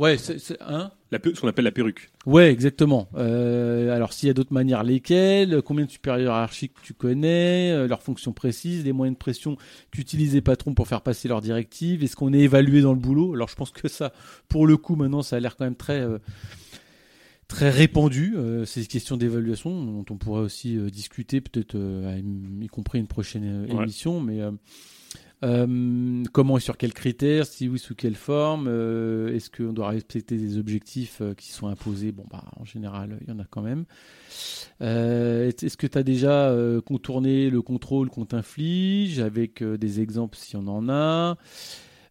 Ouais, 0.03 0.19
c'est 0.19 0.61
hein? 0.61 0.91
La 1.13 1.19
ce 1.23 1.41
qu'on 1.41 1.47
appelle 1.47 1.65
la 1.65 1.71
perruque. 1.73 2.11
Ouais, 2.27 2.51
exactement. 2.51 3.09
Euh, 3.15 3.95
alors, 3.95 4.13
s'il 4.13 4.27
y 4.27 4.31
a 4.31 4.35
d'autres 4.35 4.53
manières, 4.53 4.83
lesquelles 4.83 5.63
Combien 5.63 5.85
de 5.85 5.91
supérieurs 5.91 6.33
hiérarchiques 6.35 6.73
tu 6.83 6.93
connais 6.93 7.71
euh, 7.71 7.87
Leurs 7.87 8.03
fonctions 8.03 8.33
précises 8.33 8.85
Les 8.85 8.93
moyens 8.93 9.15
de 9.17 9.19
pression 9.19 9.57
qu'utilisent 9.93 10.35
les 10.35 10.41
patrons 10.41 10.75
pour 10.75 10.89
faire 10.89 11.03
passer 11.03 11.29
leurs 11.29 11.41
directives 11.41 12.03
Est-ce 12.03 12.17
qu'on 12.17 12.33
est 12.33 12.41
évalué 12.41 12.81
dans 12.81 12.95
le 12.95 12.99
boulot? 12.99 13.35
Alors, 13.35 13.49
je 13.49 13.55
pense 13.55 13.71
que 13.71 13.87
ça, 13.89 14.13
pour 14.49 14.67
le 14.67 14.77
coup, 14.77 14.97
maintenant, 14.97 15.23
ça 15.23 15.37
a 15.37 15.41
l'air 15.41 15.55
quand 15.57 15.65
même 15.65 15.77
très... 15.77 16.01
euh, 16.01 16.19
très 17.47 17.69
répandu, 17.69 18.35
ces 18.65 18.87
questions 18.87 19.19
d'évaluation 19.19 19.85
dont 19.85 20.07
on 20.09 20.17
pourrait 20.17 20.41
aussi 20.41 20.79
discuter 20.91 21.43
peut-être 21.43 21.77
y 21.77 22.67
compris 22.69 22.99
une 22.99 23.07
prochaine 23.07 23.67
Ouais. 23.67 23.83
émission 23.83 24.21
mais 24.21 24.41
euh, 25.45 26.23
comment 26.33 26.57
et 26.57 26.61
sur 26.61 26.77
quels 26.77 26.93
critères, 26.93 27.47
si 27.47 27.69
oui, 27.69 27.79
sous 27.79 27.95
quelle 27.95 28.15
forme, 28.15 28.67
euh, 28.69 29.35
est-ce 29.35 29.51
qu'on 29.51 29.73
doit 29.73 29.89
respecter 29.89 30.37
des 30.37 30.57
objectifs 30.57 31.19
euh, 31.21 31.35
qui 31.35 31.51
sont 31.51 31.67
imposés? 31.67 32.13
Bon, 32.13 32.25
bah, 32.31 32.45
en 32.61 32.65
général, 32.65 33.19
il 33.23 33.29
y 33.29 33.33
en 33.33 33.41
a 33.41 33.45
quand 33.51 33.63
même. 33.63 33.85
Est-ce 34.81 35.77
que 35.77 35.87
tu 35.87 35.99
as 35.99 36.03
déjà 36.03 36.55
contourné 36.85 37.51
le 37.51 37.63
contrôle 37.63 38.11
qu'on 38.11 38.25
t'inflige 38.25 39.21
avec 39.21 39.63
des 39.63 40.01
exemples 40.01 40.37
si 40.37 40.57
on 40.57 40.67
en 40.67 40.89
a? 40.89 41.37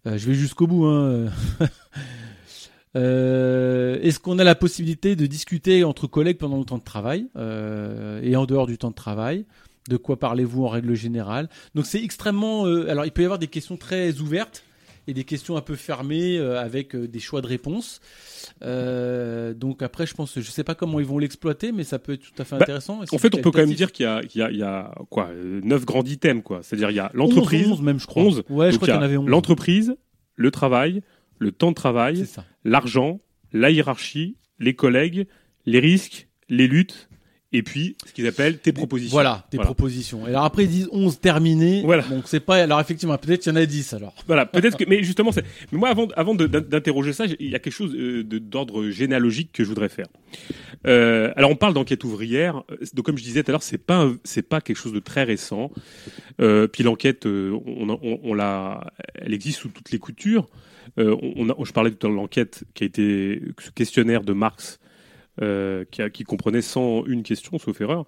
Je 0.06 0.26
vais 0.26 0.34
jusqu'au 0.34 0.68
bout. 0.68 0.86
Hein. 0.86 1.30
Est-ce 2.96 4.20
qu'on 4.20 4.40
a 4.40 4.46
la 4.46 4.56
possibilité 4.56 5.18
de 5.18 5.26
discuter 5.26 5.84
entre 5.84 6.08
collègues 6.08 6.38
pendant 6.38 6.60
le 6.60 6.66
temps 6.66 6.78
de 6.78 6.84
travail 6.84 7.28
et 7.36 8.36
en 8.38 8.46
dehors 8.46 8.68
du 8.68 8.78
temps 8.78 8.92
de 8.92 8.96
travail? 8.96 9.46
De 9.90 9.98
quoi 9.98 10.20
parlez-vous 10.20 10.66
en 10.66 10.70
règle 10.70 10.94
générale 10.96 11.50
Donc 11.76 11.86
c'est 11.86 12.04
extrêmement. 12.04 12.66
euh, 12.68 12.90
alors 12.90 13.06
il 13.06 13.12
peut 13.12 13.22
y 13.24 13.26
avoir 13.26 13.40
des 13.40 13.48
questions 13.48 13.78
très 13.78 14.20
ouvertes 14.20 14.64
et 15.08 15.14
des 15.16 15.24
questions 15.24 15.58
un 15.58 15.62
peu 15.62 15.76
fermées 15.76 16.38
euh, 16.38 16.62
avec 16.62 16.94
euh, 16.96 17.08
des 17.08 17.20
choix 17.20 17.42
de 17.42 17.48
réponses. 17.48 18.00
Donc 18.62 19.82
après, 19.82 20.06
je 20.06 20.14
pense, 20.14 20.40
je 20.40 20.50
sais 20.52 20.64
pas 20.64 20.76
comment 20.76 21.00
ils 21.00 21.06
vont 21.06 21.18
l'exploiter, 21.18 21.72
mais 21.72 21.84
ça 21.84 22.00
peut 22.00 22.14
être 22.14 22.22
tout 22.22 22.40
à 22.42 22.44
fait 22.46 22.56
Bah, 22.58 22.64
intéressant. 22.64 23.02
En 23.12 23.18
fait, 23.18 23.34
on 23.36 23.40
peut 23.40 23.52
quand 23.52 23.60
même 23.60 23.74
dire 23.74 23.92
qu'il 23.92 24.06
y 24.06 24.08
a, 24.08 24.22
y 24.52 24.58
y 24.58 24.64
quoi, 25.10 25.30
euh, 25.32 25.62
neuf 25.64 25.86
grands 25.86 26.04
items, 26.04 26.44
quoi. 26.44 26.60
C'est-à-dire, 26.64 26.90
il 26.92 26.96
y 26.96 27.00
a 27.00 27.12
l'entreprise, 27.14 27.66
11, 27.68 27.72
11 27.74 27.82
même, 27.82 28.00
je 28.00 28.08
crois. 28.08 28.24
11. 28.24 28.44
Ouais, 28.50 28.72
je 28.72 28.78
crois 28.78 28.88
qu'il 28.88 28.96
y 28.96 28.98
en 28.98 29.02
avait 29.02 29.18
11. 29.18 29.28
l'entreprise, 29.28 29.96
le 30.36 30.52
travail, 30.52 31.02
le 31.40 31.52
temps 31.52 31.70
de 31.72 31.76
travail, 31.76 32.26
l'argent, 32.64 33.20
la 33.52 33.72
hiérarchie, 33.72 34.38
les 34.60 34.76
collègues, 34.76 35.28
les 35.66 35.80
risques, 35.80 36.28
les 36.50 36.68
luttes 36.68 37.10
et 37.54 37.64
puis 37.64 37.98
ce 38.06 38.14
qu'ils 38.14 38.28
appellent 38.28 38.60
tes 38.60 38.72
propositions. 38.72 39.14
Voilà, 39.14 39.46
tes 39.50 39.58
propositions. 39.58 40.26
Et 40.26 40.30
alors 40.30 40.46
après 40.46 40.64
ils 40.64 40.70
disent 40.70 40.90
11 40.92 41.20
terminés. 41.20 41.82
Voilà. 41.84 42.04
Donc 42.04 42.24
c'est 42.26 42.40
pas 42.40 42.58
alors 42.58 42.80
effectivement 42.80 43.18
peut-être 43.18 43.42
qu'il 43.42 43.52
y 43.52 43.54
en 43.54 43.58
a 43.58 43.66
10 43.66 43.94
alors. 43.94 44.14
Voilà, 44.28 44.46
peut-être 44.46 44.78
que 44.78 44.86
mais 44.88 45.04
justement 45.04 45.32
c'est 45.32 45.44
mais 45.72 45.78
moi 45.78 45.90
avant 45.90 46.08
avant 46.16 46.36
d'interroger 46.36 47.14
ça, 47.14 47.26
il 47.26 47.50
y 47.50 47.56
a 47.56 47.60
quelque 47.60 47.74
chose 47.74 47.94
euh, 47.96 48.24
d'ordre 48.24 48.90
généalogique 48.90 49.52
que 49.52 49.64
je 49.64 49.70
voudrais 49.70 49.90
faire. 49.90 50.08
Euh, 50.88 51.32
alors 51.36 51.52
on 51.52 51.56
parle 51.56 51.74
d'enquête 51.74 52.04
ouvrière, 52.04 52.64
donc 52.94 53.06
comme 53.06 53.18
je 53.18 53.24
disais 53.24 53.44
tout 53.44 53.52
à 53.52 53.54
l'heure, 53.54 53.64
c'est 53.64 53.78
pas 53.78 54.10
c'est 54.24 54.48
pas 54.48 54.62
quelque 54.62 54.78
chose 54.78 54.94
de 54.94 55.00
très 55.00 55.24
récent. 55.24 55.72
Euh, 56.40 56.68
puis 56.68 56.84
l'enquête 56.84 57.26
euh, 57.26 57.58
on, 57.66 57.90
on, 57.90 58.20
on 58.24 58.34
l'a 58.34 58.92
elle 59.16 59.34
existe 59.34 59.60
sous 59.60 59.70
toutes 59.70 59.92
les 59.92 60.00
coutures. 60.00 60.48
Euh, 60.98 61.16
on 61.22 61.50
a, 61.50 61.56
je 61.64 61.72
parlais 61.72 61.92
tout 61.92 62.06
à 62.06 62.10
l'heure 62.10 62.18
de 62.18 62.22
l'enquête 62.22 62.64
qui 62.74 62.84
a 62.84 62.88
été 62.88 63.42
ce 63.60 63.72
questionnaire 63.72 64.24
de 64.24 64.34
Marx 64.34 64.80
euh, 65.42 65.86
qui, 65.92 66.02
a- 66.02 66.10
qui 66.10 66.24
comprenait 66.24 66.62
101 66.62 67.22
questions, 67.22 67.58
sauf 67.58 67.80
erreur. 67.82 68.06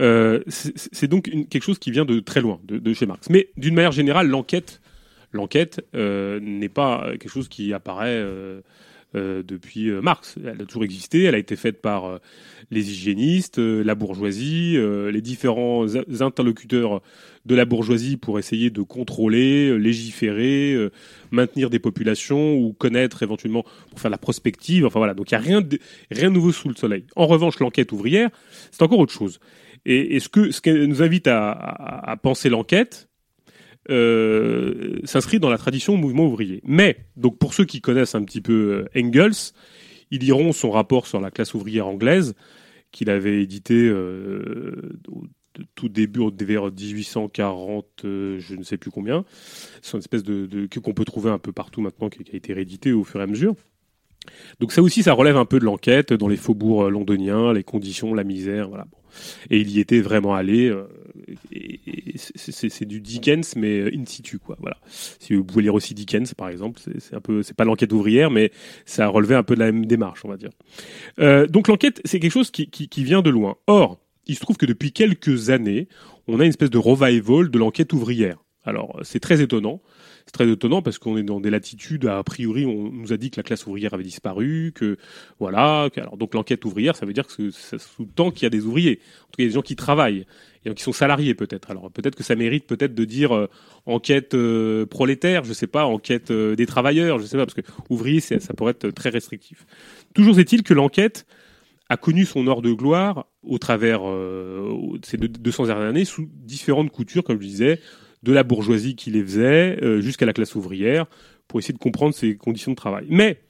Euh, 0.00 0.40
c'est 0.48 1.06
donc 1.08 1.30
quelque 1.48 1.62
chose 1.62 1.78
qui 1.78 1.90
vient 1.90 2.04
de 2.04 2.20
très 2.20 2.40
loin, 2.40 2.60
de, 2.64 2.92
chez 2.92 3.06
Marx. 3.06 3.28
Mais 3.30 3.48
d'une 3.56 3.74
manière 3.74 3.92
générale, 3.92 4.28
l'enquête, 4.28 4.80
euh, 5.94 6.40
n'est 6.40 6.68
pas 6.68 7.08
quelque 7.12 7.28
chose 7.28 7.48
qui 7.48 7.72
apparaît 7.72 8.24
depuis 9.14 9.90
Marx. 9.92 10.36
Elle 10.44 10.62
a 10.62 10.64
toujours 10.64 10.84
existé. 10.84 11.22
Elle 11.24 11.36
a 11.36 11.38
été 11.38 11.54
faite 11.56 11.80
par 11.80 12.18
les 12.72 12.90
hygiénistes, 12.90 13.58
la 13.58 13.94
bourgeoisie, 13.94 14.76
les 14.76 15.20
différents 15.22 15.86
interlocuteurs 16.20 17.00
de 17.44 17.54
la 17.54 17.64
bourgeoisie 17.64 18.16
pour 18.16 18.38
essayer 18.38 18.70
de 18.70 18.82
contrôler, 18.82 19.68
euh, 19.68 19.76
légiférer, 19.76 20.72
euh, 20.72 20.90
maintenir 21.30 21.68
des 21.70 21.78
populations 21.78 22.56
ou 22.56 22.72
connaître 22.72 23.22
éventuellement 23.22 23.64
pour 23.90 24.00
faire 24.00 24.10
la 24.10 24.18
prospective. 24.18 24.86
Enfin 24.86 24.98
voilà. 25.00 25.14
Donc 25.14 25.30
il 25.30 25.34
y 25.34 25.36
a 25.36 25.40
rien 25.40 25.60
de, 25.60 25.78
rien 26.10 26.30
de 26.30 26.34
nouveau 26.34 26.52
sous 26.52 26.68
le 26.68 26.74
soleil. 26.74 27.04
En 27.16 27.26
revanche, 27.26 27.58
l'enquête 27.60 27.92
ouvrière, 27.92 28.30
c'est 28.70 28.82
encore 28.82 28.98
autre 28.98 29.12
chose. 29.12 29.40
Et, 29.86 30.18
ce 30.20 30.30
que 30.30 30.50
ce 30.50 30.62
qui 30.62 30.72
nous 30.72 31.02
invite 31.02 31.26
à, 31.26 31.50
à- 31.52 32.12
à 32.12 32.16
penser 32.16 32.48
l'enquête, 32.48 33.08
euh, 33.90 34.98
s'inscrit 35.04 35.38
dans 35.40 35.50
la 35.50 35.58
tradition 35.58 35.96
mouvement 35.98 36.26
ouvrier. 36.26 36.62
Mais, 36.64 36.96
donc 37.16 37.38
pour 37.38 37.52
ceux 37.52 37.66
qui 37.66 37.82
connaissent 37.82 38.14
un 38.14 38.24
petit 38.24 38.40
peu 38.40 38.86
euh, 38.94 38.98
Engels, 38.98 39.52
ils 40.10 40.20
liront 40.20 40.52
son 40.52 40.70
rapport 40.70 41.06
sur 41.06 41.20
la 41.20 41.30
classe 41.30 41.52
ouvrière 41.52 41.86
anglaise 41.86 42.34
qu'il 42.92 43.10
avait 43.10 43.42
édité 43.42 43.74
euh, 43.74 44.98
tout 45.74 45.88
début, 45.88 46.22
vers 46.40 46.70
1840, 46.70 47.86
euh, 48.04 48.38
je 48.38 48.54
ne 48.54 48.62
sais 48.62 48.76
plus 48.76 48.90
combien. 48.90 49.24
C'est 49.82 49.92
une 49.92 49.98
espèce 49.98 50.22
de, 50.22 50.46
de 50.46 50.66
qu'on 50.80 50.94
peut 50.94 51.04
trouver 51.04 51.30
un 51.30 51.38
peu 51.38 51.52
partout 51.52 51.80
maintenant, 51.80 52.08
qui, 52.08 52.20
a 52.32 52.36
été 52.36 52.52
réédité 52.52 52.92
au 52.92 53.04
fur 53.04 53.20
et 53.20 53.24
à 53.24 53.26
mesure. 53.26 53.54
Donc 54.58 54.72
ça 54.72 54.80
aussi, 54.80 55.02
ça 55.02 55.12
relève 55.12 55.36
un 55.36 55.44
peu 55.44 55.58
de 55.58 55.64
l'enquête 55.64 56.12
dans 56.14 56.28
les 56.28 56.36
faubourgs 56.38 56.84
euh, 56.84 56.90
londoniens, 56.90 57.52
les 57.52 57.62
conditions, 57.62 58.14
la 58.14 58.24
misère, 58.24 58.68
voilà. 58.68 58.86
Et 59.50 59.60
il 59.60 59.70
y 59.70 59.80
était 59.80 60.00
vraiment 60.00 60.34
allé. 60.34 60.68
euh, 60.68 60.84
c'est- 62.16 62.84
du 62.84 63.00
Dickens, 63.00 63.54
mais 63.56 63.94
in 63.94 64.04
situ, 64.06 64.38
quoi. 64.38 64.56
Voilà. 64.60 64.76
Si 64.86 65.34
vous 65.34 65.44
pouvez 65.44 65.62
lire 65.62 65.74
aussi 65.74 65.94
Dickens, 65.94 66.34
par 66.34 66.48
exemple, 66.48 66.80
c'est 66.98 67.14
un 67.14 67.20
peu, 67.20 67.42
c'est 67.42 67.54
pas 67.56 67.64
l'enquête 67.64 67.92
ouvrière, 67.92 68.30
mais 68.30 68.50
ça 68.86 69.04
a 69.04 69.08
relevé 69.08 69.34
un 69.34 69.42
peu 69.42 69.54
de 69.54 69.60
la 69.60 69.66
même 69.72 69.86
démarche, 69.86 70.24
on 70.24 70.28
va 70.28 70.36
dire. 70.36 70.50
Donc 71.48 71.68
l'enquête, 71.68 72.00
c'est 72.04 72.18
quelque 72.18 72.32
chose 72.32 72.50
qui, 72.50 72.68
qui 72.68 73.04
vient 73.04 73.22
de 73.22 73.30
loin. 73.30 73.56
Or, 73.66 74.00
il 74.26 74.34
se 74.34 74.40
trouve 74.40 74.56
que 74.56 74.66
depuis 74.66 74.92
quelques 74.92 75.50
années, 75.50 75.88
on 76.26 76.40
a 76.40 76.44
une 76.44 76.50
espèce 76.50 76.70
de 76.70 76.78
revival 76.78 77.50
de 77.50 77.58
l'enquête 77.58 77.92
ouvrière. 77.92 78.38
Alors, 78.64 78.98
c'est 79.02 79.20
très 79.20 79.42
étonnant. 79.42 79.82
C'est 80.24 80.32
très 80.32 80.48
étonnant 80.50 80.80
parce 80.80 80.98
qu'on 80.98 81.18
est 81.18 81.22
dans 81.22 81.38
des 81.38 81.50
latitudes, 81.50 82.06
a 82.06 82.22
priori, 82.22 82.64
on 82.64 82.90
nous 82.90 83.12
a 83.12 83.18
dit 83.18 83.30
que 83.30 83.36
la 83.36 83.42
classe 83.42 83.66
ouvrière 83.66 83.92
avait 83.92 84.04
disparu, 84.04 84.72
que 84.74 84.96
voilà. 85.38 85.90
que- 85.92 86.00
alors, 86.00 86.16
donc 86.16 86.32
l'enquête 86.32 86.64
ouvrière, 86.64 86.96
ça 86.96 87.04
veut 87.04 87.12
dire 87.12 87.26
que 87.26 87.50
ça 87.50 87.78
sous-tend 87.78 88.30
qu'il 88.30 88.44
y 88.44 88.46
a 88.46 88.50
des 88.50 88.64
ouvriers. 88.64 89.00
En 89.24 89.26
tout 89.26 89.36
cas, 89.36 89.44
des 89.44 89.50
gens 89.50 89.60
qui 89.60 89.76
travaillent, 89.76 90.24
et 90.64 90.72
qui 90.72 90.82
sont 90.82 90.94
salariés 90.94 91.34
peut-être. 91.34 91.70
Alors 91.70 91.90
peut-être 91.90 92.16
que 92.16 92.22
ça 92.22 92.36
mérite 92.36 92.66
peut-être 92.66 92.94
de 92.94 93.04
dire 93.04 93.36
euh, 93.36 93.50
enquête 93.84 94.32
euh, 94.32 94.86
prolétaire, 94.86 95.44
je 95.44 95.52
sais 95.52 95.66
pas, 95.66 95.84
enquête 95.84 96.30
euh, 96.30 96.56
des 96.56 96.64
travailleurs, 96.64 97.18
je 97.18 97.26
sais 97.26 97.36
pas, 97.36 97.44
parce 97.44 97.54
que 97.60 97.70
ouvrier, 97.90 98.20
ça 98.20 98.54
pourrait 98.54 98.70
être 98.70 98.88
très 98.92 99.10
restrictif. 99.10 99.66
Toujours 100.14 100.38
est-il 100.38 100.62
que 100.62 100.72
l'enquête 100.72 101.26
a 101.94 101.96
connu 101.96 102.24
son 102.26 102.46
heure 102.48 102.60
de 102.62 102.72
gloire 102.72 103.26
au 103.42 103.58
travers 103.58 104.00
euh, 104.04 104.72
ces 105.02 105.16
deux- 105.16 105.28
200 105.28 105.66
dernières 105.66 105.88
années 105.88 106.04
sous 106.04 106.28
différentes 106.30 106.90
coutures, 106.90 107.24
comme 107.24 107.40
je 107.40 107.46
disais, 107.46 107.80
de 108.22 108.32
la 108.32 108.42
bourgeoisie 108.42 108.96
qui 108.96 109.10
les 109.10 109.22
faisait 109.22 109.78
euh, 109.82 110.00
jusqu'à 110.00 110.26
la 110.26 110.32
classe 110.32 110.54
ouvrière, 110.54 111.06
pour 111.48 111.58
essayer 111.60 111.74
de 111.74 111.78
comprendre 111.78 112.14
ses 112.14 112.36
conditions 112.36 112.70
de 112.72 112.76
travail. 112.76 113.06
Mais 113.08 113.40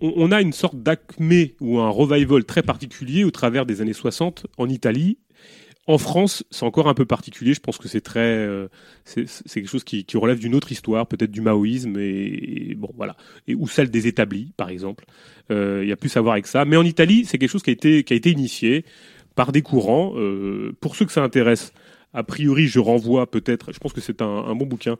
on 0.00 0.32
a 0.32 0.40
une 0.40 0.52
sorte 0.52 0.82
d'acmé 0.82 1.54
ou 1.60 1.78
un 1.78 1.88
revival 1.90 2.44
très 2.44 2.62
particulier 2.62 3.22
au 3.22 3.30
travers 3.30 3.66
des 3.66 3.80
années 3.80 3.92
60 3.92 4.46
en 4.58 4.68
Italie. 4.68 5.18
En 5.86 5.98
France, 5.98 6.44
c'est 6.50 6.64
encore 6.64 6.88
un 6.88 6.94
peu 6.94 7.04
particulier. 7.04 7.54
Je 7.54 7.60
pense 7.60 7.78
que 7.78 7.86
c'est 7.86 8.00
très, 8.00 8.20
euh, 8.20 8.68
c'est 9.04 9.26
quelque 9.54 9.68
chose 9.68 9.84
qui, 9.84 10.04
relève 10.14 10.38
d'une 10.38 10.54
autre 10.54 10.72
histoire, 10.72 11.06
peut-être 11.06 11.30
du 11.30 11.40
maoïsme 11.40 11.96
et, 11.98 12.74
bon 12.76 12.90
voilà, 12.96 13.16
et 13.46 13.54
ou 13.54 13.68
celle 13.68 13.90
des 13.90 14.08
établis, 14.08 14.52
par 14.56 14.68
exemple. 14.68 15.04
Euh, 15.50 15.80
Il 15.84 15.88
y 15.88 15.92
a 15.92 15.96
plus 15.96 16.16
à 16.16 16.20
voir 16.20 16.32
avec 16.32 16.48
ça. 16.48 16.64
Mais 16.64 16.76
en 16.76 16.84
Italie, 16.84 17.24
c'est 17.24 17.38
quelque 17.38 17.50
chose 17.50 17.62
qui 17.62 17.70
a 17.70 17.72
été 17.72 18.02
qui 18.02 18.12
a 18.12 18.16
été 18.16 18.30
initié 18.30 18.84
par 19.36 19.52
des 19.52 19.62
courants. 19.62 20.14
Euh, 20.16 20.72
pour 20.80 20.96
ceux 20.96 21.04
que 21.04 21.12
ça 21.12 21.22
intéresse, 21.22 21.72
a 22.12 22.24
priori, 22.24 22.66
je 22.66 22.80
renvoie 22.80 23.30
peut-être. 23.30 23.72
Je 23.72 23.78
pense 23.78 23.92
que 23.92 24.00
c'est 24.00 24.22
un, 24.22 24.54
bon 24.56 24.66
bouquin 24.66 24.96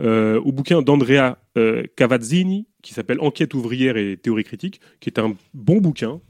euh, 0.00 0.40
au 0.40 0.52
bouquin 0.52 0.80
d'Andrea 0.80 1.36
euh, 1.58 1.82
Cavazzini 1.96 2.66
qui 2.82 2.94
s'appelle 2.94 3.20
Enquête 3.20 3.52
ouvrière 3.54 3.96
et 3.96 4.16
théorie 4.16 4.44
critique, 4.44 4.80
qui 5.00 5.10
est 5.10 5.18
un 5.18 5.34
bon 5.54 5.78
bouquin, 5.78 6.20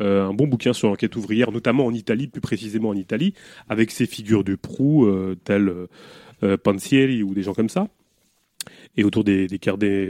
euh, 0.00 0.26
un 0.26 0.32
bon 0.32 0.46
bouquin 0.46 0.72
sur 0.72 0.88
l'enquête 0.88 1.14
ouvrière, 1.16 1.52
notamment 1.52 1.86
en 1.86 1.92
Italie, 1.92 2.26
plus 2.26 2.40
précisément 2.40 2.90
en 2.90 2.94
Italie, 2.94 3.34
avec 3.68 3.90
ses 3.90 4.06
figures 4.06 4.44
de 4.44 4.54
proue 4.54 5.06
euh, 5.06 5.36
telles 5.44 5.72
euh, 6.42 6.56
Pansieri 6.56 7.22
ou 7.22 7.34
des 7.34 7.42
gens 7.42 7.54
comme 7.54 7.68
ça, 7.68 7.88
et 8.96 9.04
autour 9.04 9.24
des 9.24 9.46
des, 9.46 9.58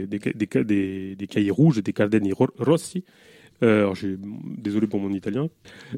des, 0.07 1.15
des, 1.15 1.27
cahiers 1.27 1.51
rouges, 1.51 1.83
des 1.83 1.93
cardeni 1.93 2.31
ro- 2.31 2.47
rossi. 2.57 3.03
Euh, 3.63 3.93
désolé 4.57 4.87
pour 4.87 4.99
mon 4.99 5.13
italien. 5.13 5.47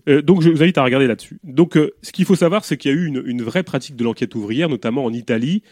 Donc, 0.05 0.41
je 0.41 0.49
vous 0.49 0.61
invite 0.61 0.77
à 0.77 0.83
regarder 0.83 1.07
là-dessus. 1.07 1.39
Donc, 1.45 1.79
ce 2.01 2.11
qu'il 2.11 2.25
faut 2.25 2.35
savoir, 2.35 2.65
c'est 2.65 2.75
qu'il 2.75 2.91
y 2.91 2.93
a 2.93 2.97
eu 2.97 3.05
une, 3.05 3.41
vraie 3.41 3.63
pratique 3.63 3.95
de 3.95 4.03
l'enquête 4.03 4.35
ouvrière, 4.35 4.67
notamment 4.67 5.05
en 5.05 5.13
Italie, 5.13 5.63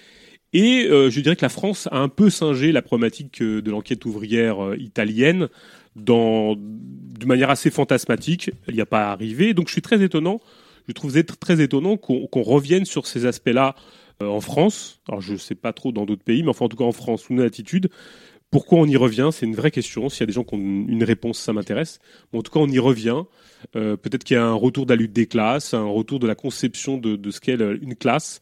et 0.54 0.88
je 0.90 1.20
dirais 1.20 1.36
que 1.36 1.42
la 1.42 1.50
France 1.50 1.90
a 1.92 2.00
un 2.00 2.08
peu 2.08 2.30
singé 2.30 2.72
la 2.72 2.82
problématique 2.82 3.44
de 3.44 3.70
l'enquête 3.70 4.06
ouvrière 4.06 4.74
italienne 4.78 5.50
dans, 5.96 6.56
de 6.56 7.26
manière 7.26 7.50
assez 7.50 7.72
fantasmatique. 7.72 8.52
Il 8.68 8.76
n'y 8.76 8.82
a 8.82 8.86
pas 8.86 9.12
arrivé. 9.12 9.54
Donc 9.54 9.68
je 9.68 9.74
suis 9.74 9.82
très 9.82 10.02
étonnant. 10.02 10.40
Je 10.88 10.94
trouve 10.94 11.14
très 11.24 11.62
étonnant 11.62 11.98
qu'on 11.98 12.42
revienne 12.42 12.86
sur 12.86 13.06
ces 13.06 13.26
aspects-là 13.26 13.76
euh, 14.22 14.28
en 14.28 14.42
France. 14.42 15.02
Alors 15.08 15.22
je 15.22 15.34
ne 15.34 15.38
sais 15.38 15.56
pas 15.56 15.74
trop 15.74 15.92
dans 15.92 16.06
d'autres 16.06 16.24
pays, 16.24 16.44
mais 16.44 16.50
enfin 16.50 16.66
en 16.66 16.70
tout 16.70 16.78
cas 16.78 16.84
en 16.84 16.92
France, 16.92 17.24
sous 17.24 17.34
nos 17.34 17.44
latitudes. 17.44 17.90
Pourquoi 18.50 18.80
on 18.80 18.86
y 18.86 18.98
revient? 18.98 19.30
C'est 19.32 19.46
une 19.46 19.56
vraie 19.56 19.72
question. 19.72 20.10
S'il 20.10 20.22
y 20.22 20.24
a 20.24 20.26
des 20.26 20.34
gens 20.34 20.44
qui 20.44 20.56
ont 20.56 20.58
une 20.58 21.04
réponse, 21.06 21.40
ça 21.40 21.54
m'intéresse. 21.54 22.00
En 22.34 22.42
tout 22.42 22.52
cas, 22.52 22.60
on 22.60 22.68
y 22.68 22.80
revient. 22.80 23.24
Euh, 23.78 23.96
Peut-être 23.96 24.26
qu'il 24.26 24.36
y 24.36 24.38
a 24.38 24.46
un 24.46 24.54
retour 24.54 24.86
de 24.86 24.92
la 24.92 24.98
lutte 24.98 25.14
des 25.14 25.26
classes, 25.26 25.74
un 25.74 25.86
retour 25.86 26.20
de 26.20 26.28
la 26.28 26.36
conception 26.36 26.98
de, 26.98 27.32
ce 27.32 27.40
qu'est 27.40 27.56
une 27.56 27.96
classe 27.96 28.42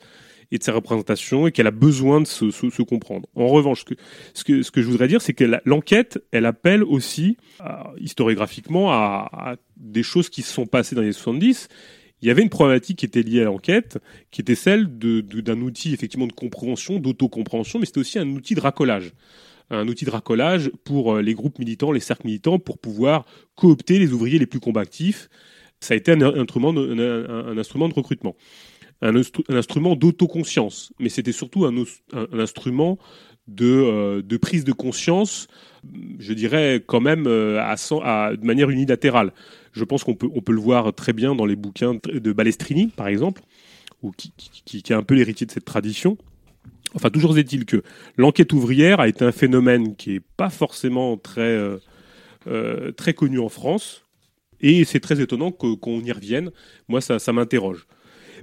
et 0.51 0.57
de 0.57 0.63
ses 0.63 0.71
représentations 0.71 1.47
et 1.47 1.51
qu'elle 1.51 1.67
a 1.67 1.71
besoin 1.71 2.21
de 2.21 2.27
se, 2.27 2.49
se, 2.51 2.69
se 2.69 2.81
comprendre. 2.81 3.27
En 3.35 3.47
revanche, 3.47 3.81
ce 3.81 3.85
que, 3.85 3.93
ce 4.33 4.43
que, 4.43 4.61
ce 4.63 4.71
que 4.71 4.81
je 4.81 4.87
voudrais 4.87 5.07
dire, 5.07 5.21
c'est 5.21 5.33
que 5.33 5.59
l'enquête, 5.65 6.23
elle 6.31 6.45
appelle 6.45 6.83
aussi, 6.83 7.37
à- 7.59 7.91
historiographiquement, 7.99 8.91
à, 8.91 9.29
à 9.31 9.55
des 9.77 10.03
choses 10.03 10.29
qui 10.29 10.41
se 10.41 10.51
sont 10.53 10.65
passées 10.65 10.95
dans 10.95 11.01
les 11.03 11.11
70. 11.13 11.67
Il 12.21 12.27
y 12.27 12.31
avait 12.31 12.41
une 12.41 12.49
problématique 12.49 12.97
qui 12.99 13.05
était 13.05 13.21
liée 13.21 13.41
à 13.41 13.45
l'enquête, 13.45 13.99
qui 14.31 14.41
était 14.41 14.55
celle 14.55 14.97
de- 14.97 15.21
de- 15.21 15.41
d'un 15.41 15.61
outil 15.61 15.93
effectivement 15.93 16.27
de 16.27 16.33
compréhension, 16.33 16.99
d'autocompréhension, 16.99 17.79
mais 17.79 17.85
c'était 17.85 17.99
aussi 17.99 18.19
un 18.19 18.27
outil 18.29 18.55
de 18.55 18.59
racolage 18.61 19.13
un 19.71 19.87
outil 19.87 20.03
de 20.03 20.09
racolage 20.09 20.71
pour 20.83 21.13
euh, 21.13 21.21
les 21.21 21.35
groupes 21.35 21.59
militants, 21.59 21.91
les 21.91 21.99
cercles 21.99 22.25
militants, 22.25 22.57
pour 22.57 22.79
pouvoir 22.79 23.25
coopter 23.53 23.99
les 23.99 24.11
ouvriers 24.13 24.39
les 24.39 24.47
plus 24.47 24.59
combatifs. 24.59 25.29
Ça 25.79 25.93
a 25.93 25.97
été 25.97 26.11
un, 26.11 26.21
instrument 26.23 26.73
de, 26.73 27.45
un 27.51 27.55
instrument 27.55 27.87
de 27.87 27.93
recrutement, 27.93 28.35
un, 29.01 29.13
instru- 29.13 29.43
un 29.49 29.55
instrument 29.55 29.95
d'autoconscience, 29.95 30.91
mais 30.99 31.09
c'était 31.09 31.31
surtout 31.31 31.65
un, 31.65 31.73
instrument 32.33 32.97
de, 33.47 33.65
euh, 33.65 34.21
de 34.21 34.37
prise 34.37 34.63
de 34.63 34.71
conscience, 34.71 35.47
je 36.19 36.33
dirais 36.33 36.83
quand 36.85 37.01
même 37.01 37.25
euh, 37.27 37.61
de 37.61 38.45
manière 38.45 38.69
unilatérale. 38.69 39.33
Je 39.71 39.83
pense 39.83 40.03
qu'on 40.03 40.15
peut, 40.15 40.29
on 40.33 40.41
peut 40.41 40.51
le 40.51 40.59
voir 40.59 40.93
très 40.93 41.13
bien 41.13 41.35
dans 41.35 41.45
les 41.45 41.55
bouquins 41.55 41.95
de 41.95 42.31
Balestrini, 42.33 42.87
par 42.87 43.07
exemple, 43.07 43.41
ou 44.01 44.11
qui, 44.11 44.33
qui, 44.37 44.77
est 44.77 44.95
un 44.95 45.03
peu 45.03 45.15
l'héritier 45.15 45.45
de 45.45 45.51
cette 45.51 45.65
tradition. 45.65 46.17
Enfin, 46.95 47.09
toujours 47.09 47.37
est-il 47.37 47.65
que 47.65 47.83
l'enquête 48.17 48.51
ouvrière 48.51 48.99
a 48.99 49.07
été 49.07 49.23
un 49.23 49.31
phénomène 49.31 49.95
qui 49.95 50.15
est 50.15 50.23
pas 50.37 50.49
forcément 50.49 51.17
très, 51.17 51.59
euh, 52.47 52.91
très 52.93 53.13
connu 53.13 53.39
en 53.39 53.49
France. 53.49 54.05
Et 54.61 54.83
c'est 54.85 54.99
très 54.99 55.21
étonnant 55.21 55.51
qu'on 55.51 56.01
y 56.01 56.11
revienne. 56.11 56.51
Moi, 56.87 56.99
ça, 56.99 57.19
ça 57.19 57.31
m'interroge. 57.31 57.85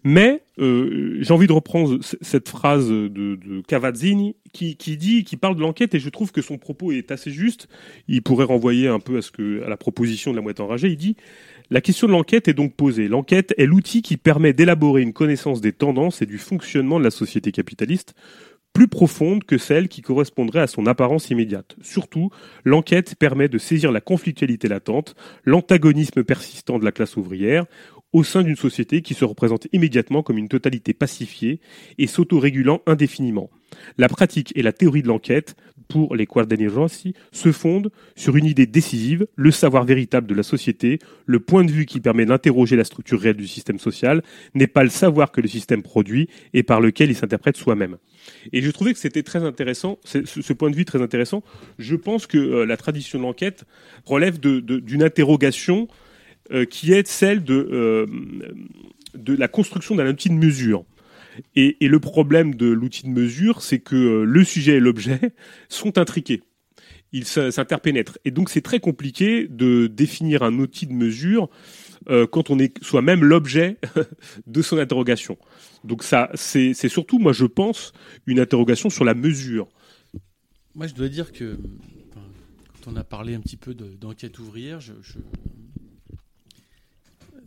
Mais 0.09 0.45
euh, 0.61 1.19
j'ai 1.19 1.33
envie 1.33 1.49
de 1.49 1.53
reprendre 1.53 1.99
cette 2.01 2.49
phrase 2.49 2.89
de, 2.89 3.63
Cavazzini 3.67 4.37
qui, 4.53 4.77
qui, 4.77 4.97
dit, 4.97 5.25
qui 5.25 5.37
parle 5.37 5.57
de 5.57 5.61
l'enquête, 5.61 5.97
et 5.97 5.99
je 5.99 6.09
trouve 6.11 6.31
que 6.31 6.43
son 6.43 6.59
propos 6.59 6.93
est 6.93 7.11
assez 7.11 7.33
juste. 7.33 7.67
Il 8.07 8.23
pourrait 8.23 8.45
renvoyer 8.45 8.87
un 8.87 9.01
peu 9.01 9.19
à 9.19 9.23
ce 9.23 9.33
que, 9.33 9.65
à 9.65 9.69
la 9.69 9.77
proposition 9.77 10.31
de 10.31 10.37
la 10.37 10.43
moitié 10.43 10.65
enragée. 10.65 10.91
Il 10.91 10.97
dit 10.97 11.17
la 11.71 11.81
question 11.81 12.07
de 12.07 12.13
l'enquête 12.13 12.47
est 12.47 12.55
donc 12.55 12.77
posée. 12.77 13.09
L'enquête 13.09 13.53
est 13.59 13.67
l'outil 13.67 14.01
qui 14.01 14.17
permet 14.17 14.53
d'élaborer 14.53 15.03
une 15.03 15.13
connaissance 15.13 15.61
des 15.61 15.73
tendances 15.73 16.23
et 16.23 16.27
du 16.27 16.39
fonctionnement 16.39 17.01
de 17.01 17.05
la 17.05 17.11
société 17.11 17.51
capitaliste 17.51 18.15
plus 18.77 18.89
profonde 18.89 19.43
que 19.43 19.57
celle 19.57 19.89
qui 19.89 20.03
correspondrait 20.03 20.61
à 20.61 20.67
son 20.67 20.85
apparence 20.85 21.31
immédiate. 21.31 21.77
Surtout, 21.81 22.29
l'enquête 22.63 23.15
permet 23.15 23.49
de 23.49 23.57
saisir 23.57 23.91
la 23.91 24.03
conflictualité 24.03 24.69
latente, 24.69 25.15
l'antagonisme 25.45 26.23
persistant 26.25 26.79
de 26.79 26.85
la 26.85 26.93
classe 26.93 27.17
ouvrière, 27.17 27.65
au 28.13 28.25
sein 28.25 28.43
d'une 28.43 28.57
société 28.57 29.03
qui 29.03 29.15
se 29.15 29.25
représente 29.25 29.69
immédiatement 29.73 30.23
comme 30.23 30.39
une 30.39 30.49
totalité 30.49 30.95
pacifiée 30.95 31.61
et 31.99 32.07
s'autorégulant 32.07 32.81
indéfiniment. 32.87 33.51
La 33.99 34.09
pratique 34.09 34.53
et 34.57 34.63
la 34.63 34.73
théorie 34.73 35.03
de 35.03 35.09
l'enquête, 35.09 35.57
pour 35.89 36.17
les 36.17 36.27
Rossi, 36.69 37.15
se 37.33 37.53
fondent 37.53 37.91
sur 38.17 38.37
une 38.37 38.47
idée 38.47 38.67
décisive, 38.67 39.27
le 39.37 39.51
savoir 39.51 39.85
véritable 39.85 40.27
de 40.27 40.35
la 40.35 40.43
société, 40.43 40.99
le 41.27 41.41
point 41.41 41.65
de 41.65 41.71
vue 41.71 41.87
qui 41.87 42.01
permet 42.01 42.27
d'interroger 42.27 42.77
la 42.77 42.85
structure 42.85 43.21
réelle 43.21 43.37
du 43.37 43.47
système 43.47 43.79
social, 43.79 44.23
n'est 44.55 44.67
pas 44.67 44.83
le 44.83 44.91
savoir 44.91 45.31
que 45.31 45.41
le 45.41 45.49
système 45.49 45.83
produit 45.83 46.29
et 46.55 46.63
par 46.63 46.81
lequel 46.81 47.11
il 47.11 47.17
s'interprète 47.17 47.57
soi-même. 47.57 47.99
Et 48.53 48.63
je 48.63 48.71
trouvais 48.71 48.93
que 48.93 48.99
c'était 48.99 49.23
très 49.23 49.45
intéressant, 49.45 49.99
ce, 50.05 50.53
point 50.53 50.71
de 50.71 50.77
vue 50.77 50.85
très 50.85 51.03
intéressant. 51.03 51.43
Je 51.79 51.95
pense 51.95 52.27
que 52.27 52.39
euh, 52.39 52.67
la 52.67 52.77
tradition 52.77 53.19
de 53.19 53.25
l'enquête 53.25 53.65
relève 54.05 54.41
d'une 54.41 55.03
interrogation 55.03 55.89
qui 56.71 56.93
est 56.93 57.07
celle 57.07 57.45
de, 57.45 57.69
euh, 57.71 58.07
de 59.15 59.35
la 59.35 59.49
construction 59.49 59.95
d'un 59.95 60.09
outil 60.09 60.29
de 60.29 60.35
mesure. 60.35 60.85
Et, 61.55 61.77
le 61.81 62.01
problème 62.01 62.55
de 62.55 62.67
l'outil 62.67 63.05
de 63.05 63.11
mesure, 63.11 63.61
c'est 63.61 63.79
que 63.79 64.23
le 64.23 64.45
sujet 64.45 64.77
et 64.77 64.81
l'objet 64.81 65.21
sont 65.69 65.99
intriqués. 65.99 66.43
Ils 67.13 67.25
s'interpénètrent. 67.25 68.19
Et 68.25 68.31
donc 68.31 68.51
c'est 68.51 68.63
très 68.63 68.81
compliqué 68.81 69.47
de 69.49 69.87
définir 69.87 70.43
un 70.43 70.59
outil 70.59 70.87
de 70.87 70.93
mesure 70.93 71.49
quand 72.31 72.51
on 72.51 72.59
est 72.59 72.83
soi-même 72.85 73.25
l'objet 73.25 73.79
de 74.47 74.63
son 74.63 74.79
interrogation. 74.79 75.39
Donc 75.87 76.03
ça, 76.03 76.31
c'est 76.35 76.75
surtout, 76.89 77.19
moi, 77.19 77.33
je 77.33 77.47
pense, 77.47 77.93
une 78.27 78.41
interrogation 78.41 78.91
sur 78.91 79.05
la 79.05 79.15
mesure. 79.15 79.69
Moi, 80.75 80.87
je 80.89 80.95
dois 80.95 81.09
dire 81.09 81.33
que 81.33 81.57
quand 82.15 82.93
on 82.93 82.97
a 82.97 83.05
parlé 83.05 83.35
un 83.35 83.41
petit 83.41 83.57
peu 83.57 83.73
d'enquête 83.73 84.39
ouvrière, 84.39 84.81
je, 84.81 84.93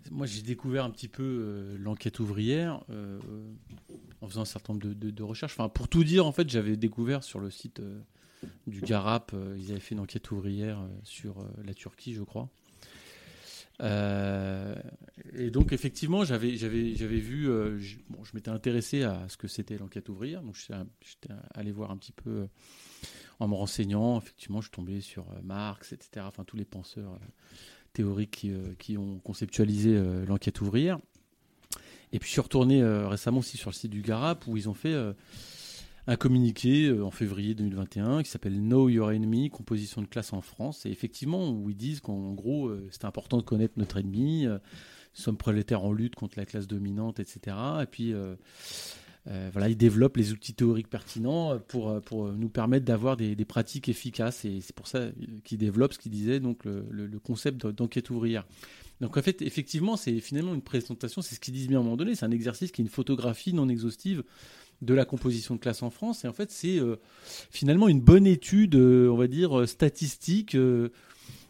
moi, 0.10 0.26
j'ai 0.26 0.41
découvert 0.41 0.86
un 0.86 0.90
petit 0.90 1.07
peu 1.07 1.23
euh, 1.23 1.77
l'enquête 1.80 2.19
ouvrière 2.19 2.84
euh, 2.90 3.19
en 4.22 4.27
faisant 4.27 4.41
un 4.41 4.45
certain 4.45 4.73
nombre 4.73 4.94
de, 4.94 5.23
recherches. 5.23 5.53
Enfin, 5.53 5.69
pour 5.69 5.88
tout 5.88 6.03
dire, 6.03 6.26
en 6.26 6.31
fait, 6.31 6.49
j'avais 6.49 6.77
découvert 6.77 7.23
sur 7.23 7.40
le 7.40 7.49
site 7.49 7.80
euh, 7.80 7.99
du 8.68 8.81
Garap, 8.81 9.34
ils 9.57 9.72
avaient 9.72 9.80
fait 9.80 9.95
une 9.95 10.02
enquête 10.02 10.31
ouvrière 10.31 10.81
sur 11.03 11.45
la 11.65 11.73
Turquie, 11.73 12.14
je 12.14 12.23
crois. 12.23 12.49
Euh, 13.81 14.76
et 15.34 15.52
donc 15.52 15.72
effectivement, 15.72 16.26
j'avais 16.26 16.49
vu, 16.49 17.49
euh, 17.49 17.80
je, 17.80 17.98
bon, 18.10 18.23
je 18.23 18.31
m'étais 18.34 18.49
intéressé 18.49 19.03
à 19.03 19.27
ce 19.30 19.38
que 19.38 19.48
c'était 19.48 19.77
l'enquête 19.77 20.10
ouvrière, 20.10 20.41
donc 20.41 20.56
j'étais 20.56 21.34
allé 21.53 21.72
voir 21.72 21.91
un 21.91 21.98
petit 21.98 22.11
peu 22.11 22.30
euh, 22.30 22.48
en 23.40 23.48
me 23.48 23.56
renseignant. 23.56 24.18
Effectivement, 24.18 24.60
je 24.61 24.68
suis 24.68 24.76
tombé 24.76 25.02
sur 25.02 25.26
Marx, 25.44 25.94
etc. 25.94 26.26
Enfin 26.27 26.44
tous 26.44 26.57
les 26.57 26.65
penseurs 26.65 27.18
théoriques 27.94 28.32
qui, 28.32 28.52
qui, 28.78 28.98
ont 28.98 29.20
conceptualisé 29.20 30.02
l'enquête 30.28 30.61
ouvrière. 30.61 30.99
Et 32.11 32.20
puis 32.20 32.28
je 32.28 32.34
suis 32.34 32.41
retourné 32.41 32.84
récemment 32.84 33.40
aussi 33.40 33.57
sur 33.57 33.70
le 33.70 33.76
site 33.76 33.91
du 33.91 34.02
Garap 34.02 34.48
où 34.48 34.57
ils 34.57 34.68
ont 34.68 34.74
fait 34.74 34.95
un 36.10 36.16
communiqué 36.16 36.88
euh, 36.88 37.06
en 37.06 37.11
février 37.11 37.53
2021 37.53 38.24
qui 38.24 38.32
s'appelle 38.32 38.56
Know 38.56 38.90
Your 38.90 39.10
Enemy, 39.10 39.52
composition 39.52 40.02
de 40.02 40.07
classe 40.07 40.34
en 40.34 40.41
France. 40.41 40.88
Et 40.88 40.90
effectivement, 40.90 41.52
où 41.52 41.70
ils 41.70 41.78
disent 41.78 41.99
qu'en 41.99 42.34
gros, 42.34 42.68
euh, 42.68 42.88
c'est 42.90 43.06
important 43.06 43.38
de 43.38 43.44
connaître 43.44 43.76
notre 43.78 43.98
ennemi, 43.98 44.48
euh, 44.48 44.57
sommes 45.14 45.38
prolétaires 45.38 45.84
en 45.84 45.94
lutte 45.94 46.16
contre 46.16 46.40
la 46.40 46.45
classe 46.45 46.66
dominante, 46.66 47.20
etc. 47.20 47.56
Et 47.84 47.86
puis, 47.86 48.14
voilà, 49.51 49.69
ils 49.69 49.77
développent 49.77 50.18
les 50.18 50.31
outils 50.31 50.56
théoriques 50.56 50.89
pertinents 50.89 51.60
pour, 51.68 52.01
pour 52.01 52.31
nous 52.31 52.49
permettre 52.49 52.85
d'avoir 52.85 53.15
des, 53.15 53.35
pratiques 53.45 53.88
efficaces. 53.88 54.43
Et 54.43 54.60
c'est 54.61 54.76
pour 54.76 54.88
ça 54.88 55.10
qu'ils 55.43 55.60
développent 55.60 55.93
ce 55.93 55.99
qu'ils 55.99 56.11
disaient, 56.11 56.39
donc 56.39 56.65
le, 56.65 56.85
le 56.89 57.19
concept 57.19 57.65
d'enquête 57.68 58.10
ouvrière. 58.10 58.45
Donc 59.01 59.18
en 59.18 59.22
fait, 59.22 59.41
effectivement, 59.41 59.95
c'est 59.95 60.19
finalement 60.19 60.53
une 60.53 60.61
présentation, 60.61 61.22
c'est 61.22 61.35
ce 61.35 61.39
qu'ils 61.39 61.53
disent 61.53 61.68
bien 61.68 61.77
à 61.77 61.81
un 61.81 61.84
moment 61.84 61.97
donné, 61.97 62.15
c'est 62.15 62.26
un 62.26 62.31
exercice 62.31 62.72
qui 62.72 62.81
est 62.81 62.85
une 62.85 62.89
photographie 62.89 63.53
non 63.53 63.69
exhaustive 63.69 64.23
de 64.81 64.93
la 64.93 65.06
composition 65.06 65.56
de 65.56 65.60
classe 65.60 65.84
en 65.84 65.89
France. 65.89 66.26
Et 66.26 66.27
en 66.27 66.34
fait, 66.34 66.51
c'est 66.51 66.80
euh, 66.80 66.97
finalement 67.49 67.88
une 67.88 68.01
bonne 68.01 68.27
étude, 68.27 68.76
euh, 68.76 69.10
on 69.10 69.18
va 69.18 69.27
dire, 69.27 69.57
euh, 69.57 69.65
statistique 69.65 70.57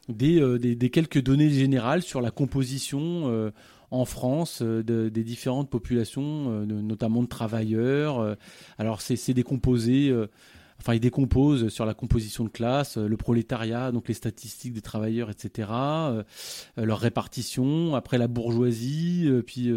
des, 0.08 0.76
des, 0.76 0.90
quelques 0.90 1.22
données 1.22 1.50
générales 1.50 2.02
sur 2.02 2.22
la 2.22 2.32
composition 2.32 3.52
en 3.92 4.06
France 4.06 4.62
des 4.62 5.24
différentes 5.24 5.70
populations, 5.70 6.66
notamment 6.66 7.24
de 7.24 7.28
travailleurs. 7.28 8.38
alors, 8.78 9.02
c'est 9.02 9.34
décomposé. 9.34 10.14
Enfin, 10.82 10.94
ils 10.94 11.02
décomposent 11.02 11.68
sur 11.68 11.86
la 11.86 11.94
composition 11.94 12.46
de 12.46 12.50
classe, 12.50 12.98
le 12.98 13.18
prolétariat, 13.18 13.92
donc 13.92 14.08
les 14.08 14.14
statistiques 14.14 14.72
des 14.74 14.82
travailleurs, 14.82 15.30
etc., 15.30 15.68
leur 16.78 17.00
répartition, 17.00 17.96
après 17.96 18.18
la 18.18 18.28
bourgeoisie, 18.28 19.30
puis 19.46 19.74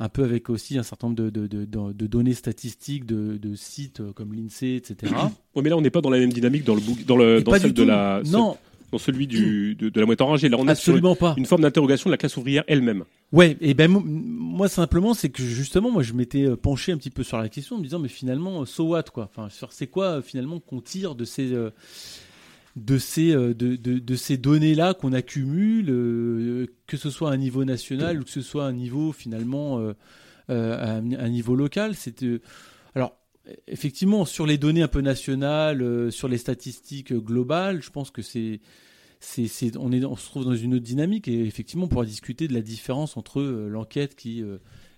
un 0.00 0.08
peu 0.08 0.24
avec 0.24 0.48
aussi 0.48 0.78
un 0.78 0.82
certain 0.82 1.08
nombre 1.08 1.30
de, 1.30 1.46
de, 1.46 1.64
de, 1.66 2.06
données 2.06 2.32
statistiques 2.32 3.04
de, 3.04 3.54
sites 3.54 4.00
comme 4.12 4.32
l'INSEE, 4.32 4.76
etc. 4.76 5.14
Oui, 5.54 5.62
mais 5.62 5.68
là, 5.68 5.76
on 5.76 5.82
n'est 5.82 5.90
pas 5.90 6.00
dans 6.00 6.10
la 6.10 6.18
même 6.18 6.32
dynamique 6.32 6.64
dans, 6.64 6.74
le 6.74 6.80
dans, 7.04 7.16
le, 7.16 7.42
dans 7.42 7.58
celle 7.58 7.74
de 7.74 7.82
la. 7.82 8.22
Non. 8.24 8.56
Dans 8.92 8.98
celui 8.98 9.26
du, 9.26 9.74
de, 9.76 10.00
la 10.00 10.06
moitié 10.06 10.24
orangée. 10.24 10.48
Là, 10.48 10.56
on 10.58 10.66
Absolument 10.66 11.14
pas. 11.14 11.34
une 11.36 11.46
forme 11.46 11.62
d'interrogation 11.62 12.10
de 12.10 12.12
la 12.12 12.18
classe 12.18 12.36
ouvrière 12.36 12.64
elle-même. 12.66 13.04
Ouais, 13.32 13.56
et 13.60 13.74
ben 13.74 13.88
moi 13.88 14.68
simplement, 14.68 15.14
c'est 15.14 15.28
que 15.28 15.42
justement, 15.42 15.90
moi 15.90 16.02
je 16.02 16.12
m'étais 16.12 16.44
euh, 16.44 16.56
penché 16.56 16.90
un 16.90 16.96
petit 16.96 17.10
peu 17.10 17.22
sur 17.22 17.38
la 17.38 17.48
question 17.48 17.76
en 17.76 17.78
me 17.78 17.84
disant, 17.84 18.00
mais 18.00 18.08
finalement, 18.08 18.64
so 18.64 18.88
what 18.88 19.04
quoi? 19.04 19.30
Enfin, 19.34 19.48
c'est 19.70 19.86
quoi 19.86 20.06
euh, 20.06 20.22
finalement 20.22 20.58
qu'on 20.58 20.80
tire 20.80 21.14
de 21.14 21.24
ces 21.24 21.52
euh, 21.52 21.70
de 22.76 22.98
ces, 22.98 23.32
euh, 23.32 23.54
de, 23.54 23.76
de, 23.76 24.14
ces 24.14 24.36
données-là 24.36 24.94
qu'on 24.94 25.12
accumule, 25.12 25.86
euh, 25.90 26.66
que 26.86 26.96
ce 26.96 27.10
soit 27.10 27.30
à 27.30 27.34
un 27.34 27.36
niveau 27.36 27.64
national 27.64 28.20
ou 28.20 28.24
que 28.24 28.30
ce 28.30 28.42
soit 28.42 28.64
à 28.64 28.68
un 28.68 28.72
niveau 28.72 29.12
finalement 29.12 29.80
euh, 29.80 29.94
à 30.48 30.96
un 30.96 31.28
niveau 31.28 31.54
local? 31.54 31.94
C'est 31.94 32.24
effectivement 33.66 34.24
sur 34.24 34.46
les 34.46 34.58
données 34.58 34.82
un 34.82 34.88
peu 34.88 35.00
nationales, 35.00 36.12
sur 36.12 36.28
les 36.28 36.38
statistiques 36.38 37.12
globales, 37.12 37.82
je 37.82 37.90
pense 37.90 38.10
que 38.10 38.22
c'est 38.22 38.60
c'est, 39.22 39.76
on, 39.76 39.92
est, 39.92 40.02
on 40.02 40.16
se 40.16 40.24
trouve 40.24 40.46
dans 40.46 40.54
une 40.54 40.74
autre 40.74 40.84
dynamique 40.84 41.28
et 41.28 41.44
effectivement 41.44 41.84
on 41.84 41.88
pourra 41.88 42.06
discuter 42.06 42.48
de 42.48 42.54
la 42.54 42.62
différence 42.62 43.18
entre 43.18 43.42
l'enquête 43.42 44.16
qui 44.16 44.42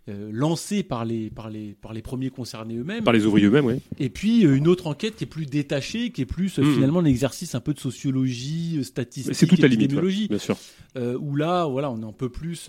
euh, 0.08 0.30
lancée 0.32 0.82
par 0.82 1.04
les, 1.04 1.30
par, 1.30 1.48
les, 1.48 1.76
par 1.80 1.92
les 1.92 2.02
premiers 2.02 2.30
concernés 2.30 2.74
eux-mêmes. 2.74 3.04
Par 3.04 3.12
les 3.12 3.24
ouvriers 3.24 3.46
eux-mêmes, 3.46 3.66
oui. 3.66 3.74
Et 4.00 4.08
puis 4.08 4.44
euh, 4.44 4.56
une 4.56 4.66
autre 4.66 4.88
enquête 4.88 5.14
qui 5.14 5.22
est 5.22 5.28
plus 5.28 5.46
détachée, 5.46 6.10
qui 6.10 6.22
est 6.22 6.26
plus 6.26 6.58
euh, 6.58 6.62
hmm. 6.62 6.74
finalement 6.74 6.98
un 6.98 7.04
exercice 7.04 7.54
un 7.54 7.60
peu 7.60 7.72
de 7.72 7.78
sociologie, 7.78 8.82
statistique, 8.82 9.36
c'est 9.36 9.46
toute 9.46 9.60
la 9.60 9.68
limite, 9.68 9.94
bien 9.94 10.38
sûr. 10.38 10.56
où 10.96 11.36
là, 11.36 11.66
voilà, 11.66 11.88
on 11.92 12.02
est 12.02 12.04
un 12.04 12.12
peu 12.12 12.28
plus. 12.28 12.68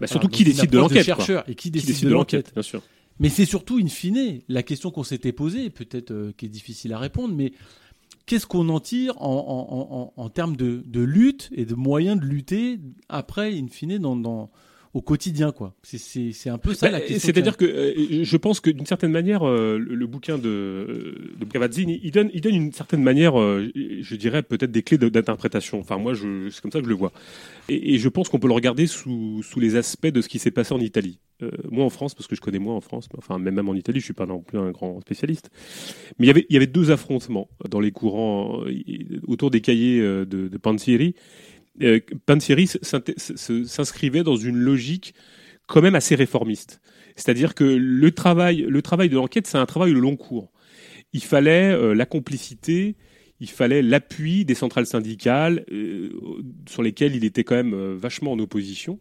Bah, 0.00 0.06
surtout 0.06 0.28
qui 0.28 0.44
décide 0.44 0.70
de 0.70 0.78
l'enquête. 0.78 1.06
et 1.46 1.54
qui 1.54 1.70
décide, 1.70 2.08
de, 2.08 2.14
l'enquête, 2.14 2.52
bien 2.54 2.62
sûr. 2.62 2.80
Mais 3.22 3.28
c'est 3.28 3.44
surtout, 3.44 3.78
in 3.78 3.86
fine, 3.86 4.40
la 4.48 4.64
question 4.64 4.90
qu'on 4.90 5.04
s'était 5.04 5.30
posée, 5.30 5.70
peut-être 5.70 6.32
qui 6.36 6.46
est 6.46 6.48
difficile 6.48 6.92
à 6.92 6.98
répondre, 6.98 7.32
mais 7.32 7.52
qu'est-ce 8.26 8.48
qu'on 8.48 8.68
en 8.68 8.80
tire 8.80 9.14
en, 9.22 10.28
termes 10.28 10.56
de, 10.56 11.00
lutte 11.00 11.48
et 11.52 11.64
de 11.64 11.76
moyens 11.76 12.20
de 12.20 12.26
lutter 12.26 12.80
après, 13.08 13.56
in 13.56 13.68
fine, 13.68 13.98
dans 13.98 14.50
au 14.94 15.00
quotidien, 15.00 15.52
quoi. 15.52 15.74
C'est 15.82 16.50
un 16.50 16.58
peu 16.58 16.74
ça 16.74 16.90
la 16.90 16.98
bah, 16.98 17.06
question. 17.06 17.32
C'est-à-dire 17.32 17.56
que 17.56 17.64
euh, 17.64 18.24
je 18.24 18.36
pense 18.36 18.60
que 18.60 18.70
d'une 18.70 18.84
certaine 18.84 19.10
manière, 19.10 19.42
euh, 19.42 19.78
le, 19.78 20.06
bouquin 20.06 20.36
de, 20.36 20.48
euh, 20.48 21.34
de 21.38 21.44
Cavazzini, 21.46 21.98
il 22.02 22.10
donne, 22.10 22.30
il 22.34 22.42
donne 22.42 22.54
une 22.54 22.72
certaine 22.72 23.02
manière, 23.02 23.34
je 23.36 24.16
dirais 24.16 24.42
peut-être 24.42 24.70
des 24.70 24.82
clés 24.82 24.98
d'interprétation. 24.98 25.80
Enfin, 25.80 25.96
moi, 25.96 26.12
c'est 26.14 26.60
comme 26.60 26.70
ça 26.70 26.80
que 26.80 26.84
je 26.84 26.90
le 26.90 26.94
vois. 26.94 27.12
Et, 27.68 27.98
je 27.98 28.08
pense 28.08 28.28
qu'on 28.28 28.38
peut 28.38 28.48
le 28.48 28.54
regarder 28.54 28.86
sous, 28.86 29.42
sous 29.42 29.60
les 29.60 29.76
aspects 29.76 30.08
de 30.08 30.20
ce 30.20 30.28
qui 30.28 30.38
s'est 30.38 30.50
passé 30.50 30.74
en 30.74 30.80
Italie. 30.80 31.20
moi 31.70 31.84
en 31.84 31.90
France, 31.90 32.14
parce 32.14 32.26
que 32.26 32.36
je 32.36 32.40
connais 32.40 32.58
moins 32.58 32.74
en 32.74 32.80
France, 32.80 33.08
enfin 33.16 33.38
même, 33.38 33.54
même 33.54 33.68
en 33.68 33.74
Italie, 33.74 34.00
je 34.00 34.04
suis 34.04 34.14
pas 34.14 34.26
non 34.26 34.40
plus 34.40 34.58
un 34.58 34.72
grand 34.72 35.00
spécialiste. 35.00 35.50
Mais 36.18 36.26
il 36.26 36.28
y 36.28 36.30
avait, 36.30 36.46
il 36.50 36.52
y 36.52 36.56
avait 36.56 36.66
deux 36.66 36.90
affrontements 36.90 37.48
dans 37.68 37.80
les 37.80 37.92
courants 37.92 38.62
autour 39.26 39.50
des 39.50 39.62
cahiers 39.62 40.00
de, 40.00 40.24
de 40.24 40.58
euh, 41.80 42.00
Pansieri 42.26 42.66
s'inscrivait 42.66 44.22
dans 44.22 44.36
une 44.36 44.58
logique 44.58 45.14
quand 45.66 45.80
même 45.80 45.94
assez 45.94 46.14
réformiste. 46.14 46.80
C'est-à-dire 47.16 47.54
que 47.54 47.64
le 47.64 48.10
travail, 48.10 48.66
le 48.68 48.82
travail 48.82 49.08
de 49.08 49.16
l'enquête, 49.16 49.46
c'est 49.46 49.58
un 49.58 49.66
travail 49.66 49.92
de 49.92 49.98
long 49.98 50.16
cours. 50.16 50.52
Il 51.12 51.22
fallait 51.22 51.72
euh, 51.72 51.94
la 51.94 52.06
complicité, 52.06 52.96
il 53.40 53.50
fallait 53.50 53.82
l'appui 53.82 54.44
des 54.44 54.54
centrales 54.54 54.86
syndicales 54.86 55.64
euh, 55.72 56.10
sur 56.68 56.82
lesquelles 56.82 57.14
il 57.16 57.24
était 57.24 57.44
quand 57.44 57.56
même 57.56 57.74
vachement 57.94 58.32
en 58.32 58.38
opposition. 58.38 58.98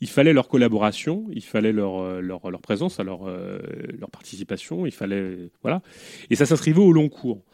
il 0.00 0.08
fallait 0.08 0.32
leur 0.32 0.48
collaboration, 0.48 1.26
il 1.32 1.44
fallait 1.44 1.72
leur, 1.72 2.00
euh, 2.00 2.58
présence, 2.62 2.98
leur, 3.00 3.28
euh, 3.28 3.58
leur 3.98 4.10
participation, 4.10 4.86
il 4.86 4.92
fallait. 4.92 5.50
Voilà. 5.62 5.82
Et 6.30 6.36
ça 6.36 6.46
s'inscrivait 6.46 6.80
au 6.80 6.92
long 6.92 7.08
cours. 7.08 7.44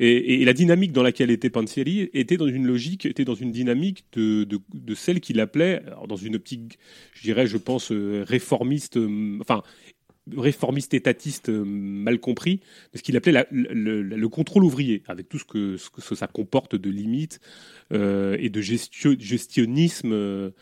Et, 0.00 0.44
la 0.44 0.52
dynamique 0.52 0.92
dans 0.92 1.02
laquelle 1.02 1.30
était 1.30 1.50
Panzieri 1.50 2.10
était 2.12 2.36
dans 2.36 2.48
une 2.48 2.66
logique, 2.66 3.06
était 3.06 3.24
dans 3.24 3.34
une 3.34 3.52
dynamique 3.52 4.04
de, 4.12 4.94
celle 4.94 5.20
qu'il 5.20 5.40
appelait, 5.40 5.82
dans 6.08 6.16
une 6.16 6.36
optique, 6.36 6.78
je 7.12 7.22
dirais, 7.22 7.46
je 7.46 7.56
pense, 7.56 7.92
euh, 7.92 8.24
réformiste, 8.26 8.98
enfin, 9.40 9.62
réformiste 10.36 10.94
étatiste 10.94 11.48
mal 11.48 12.18
compris, 12.18 12.60
de 12.92 12.98
ce 12.98 13.02
qu'il 13.02 13.16
appelait 13.16 13.32
la, 13.32 13.46
le, 13.50 14.02
le, 14.02 14.28
contrôle 14.28 14.64
ouvrier, 14.64 15.02
avec 15.06 15.28
tout 15.28 15.38
ce 15.38 15.44
que, 15.44 15.76
ça 15.76 16.26
comporte 16.26 16.74
de 16.74 16.90
limites 16.90 17.40
euh, 17.92 18.36
et 18.40 18.48
de 18.48 18.60
gestio, 18.60 19.14
gestionnisme 19.18 20.52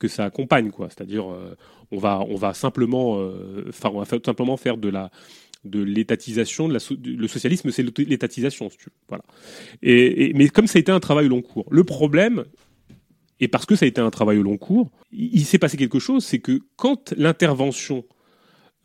que 0.00 0.08
ça 0.08 0.24
accompagne, 0.24 0.72
quoi. 0.72 0.88
C'est-à-dire, 0.88 1.30
euh, 1.30 1.56
on 1.92 1.98
va, 1.98 2.54
simplement, 2.54 3.20
euh, 3.20 3.66
enfin, 3.68 3.90
on 3.92 4.00
va 4.00 4.06
simplement 4.06 4.56
faire 4.56 4.76
de 4.76 4.88
la 4.88 5.10
de 5.64 5.82
l'étatisation, 5.82 6.68
le 6.68 7.28
socialisme, 7.28 7.70
c'est 7.70 7.82
l'étatisation, 7.98 8.70
si 8.70 8.78
tu 8.78 8.84
veux. 8.86 8.92
Voilà. 9.08 9.24
Mais 9.82 10.48
comme 10.48 10.66
ça 10.66 10.78
a 10.78 10.80
été 10.80 10.92
un 10.92 11.00
travail 11.00 11.26
au 11.26 11.30
long 11.30 11.42
cours, 11.42 11.66
le 11.70 11.84
problème, 11.84 12.44
et 13.40 13.48
parce 13.48 13.66
que 13.66 13.76
ça 13.76 13.84
a 13.84 13.88
été 13.88 14.00
un 14.00 14.10
travail 14.10 14.38
au 14.38 14.42
long 14.42 14.56
cours, 14.56 14.90
il, 15.12 15.34
il 15.34 15.44
s'est 15.44 15.58
passé 15.58 15.76
quelque 15.76 15.98
chose, 15.98 16.24
c'est 16.24 16.38
que 16.38 16.60
quand 16.76 17.12
l'intervention 17.16 18.04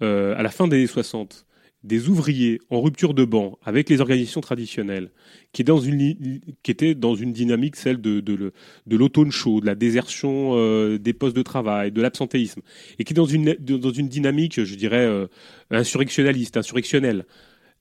euh, 0.02 0.35
à 0.38 0.43
la 0.43 0.49
fin 0.49 0.68
des 0.68 0.76
années 0.76 0.88
60 0.88 1.45
des 1.86 2.10
ouvriers 2.10 2.60
en 2.70 2.82
rupture 2.82 3.14
de 3.14 3.24
banc 3.24 3.60
avec 3.64 3.90
les 3.90 4.02
organisations 4.02 4.41
traditionnelles, 4.41 5.12
qui, 5.53 5.62
est 5.62 5.66
dans 5.66 5.80
une, 5.80 7.32
dynamique, 7.32 7.76
celle 7.76 8.02
de, 8.02 8.52
l'autone 8.90 9.32
chaud, 9.32 9.62
de 9.62 9.66
la 9.66 9.76
désertion 9.76 10.53
euh, 10.56 10.98
des 10.98 11.14
postes 11.14 11.36
de 11.36 11.44
travail, 11.44 11.91
de 11.91 12.02
l'absentéisme, 12.02 12.62
et 12.98 13.03
qui 13.03 13.14
est 13.14 13.16
dans 13.16 13.26
une, 13.26 14.10
dynamique, 14.10 14.64
je 14.64 14.76
dirais, 14.76 15.06
euh, 15.06 15.28
insurrectionnaliste, 15.70 16.57
insurrectionnelle. 16.57 17.26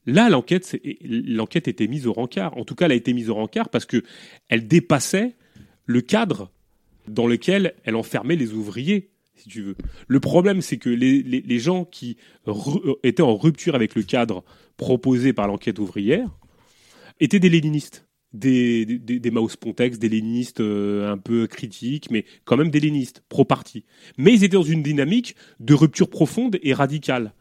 Là, 0.06 0.28
l'enquête, 0.28 0.78
l'enquête 1.02 1.66
était 1.66 1.86
mise 1.86 2.06
au 2.06 2.12
rencard. 2.12 2.58
En 2.58 2.64
tout 2.64 2.74
cas, 2.74 2.84
elle 2.84 2.92
a 2.92 2.96
été 2.96 3.14
mise 3.14 3.30
au 3.30 3.34
rencard 3.34 3.70
parce 3.70 3.86
que 3.86 4.02
elle 4.50 4.68
dépassait 4.68 5.34
le 5.86 6.02
cadre 6.02 6.50
dans 7.08 7.26
lequel 7.26 7.74
elle 7.84 7.96
enfermait 7.96 8.36
les 8.36 8.52
ouvriers 8.52 9.13
tu 9.48 9.62
veux. 9.62 9.76
Le 10.06 10.20
problème, 10.20 10.60
c'est 10.60 10.76
que 10.76 10.90
les, 10.90 11.58
gens 11.58 11.84
qui 11.84 12.16
étaient 13.02 13.22
en 13.22 13.36
rupture 13.36 13.74
avec 13.74 13.94
le 13.94 14.02
cadre 14.02 14.44
proposé 14.76 15.32
par 15.32 15.46
l'enquête 15.46 15.78
ouvrière 15.78 16.28
étaient 17.20 17.40
des 17.40 17.48
léninistes, 17.48 18.06
des, 18.32 18.84
des, 18.84 19.20
des 19.20 19.30
Maus 19.30 19.56
Pontex, 19.56 19.98
des 19.98 20.08
léninistes 20.08 20.60
euh, 20.60 21.12
un 21.12 21.18
peu 21.18 21.46
critiques, 21.46 22.10
mais 22.10 22.24
quand 22.44 22.56
même 22.56 22.70
des 22.70 22.80
léninistes, 22.80 23.22
pro-parti. 23.28 23.84
Mais 24.18 24.32
ils 24.32 24.44
étaient 24.44 24.56
dans 24.56 24.62
une 24.62 24.82
dynamique 24.82 25.36
de 25.60 25.74
rupture 25.74 26.08
profonde 26.08 26.58
et 26.62 26.74
radicale. 26.74 27.32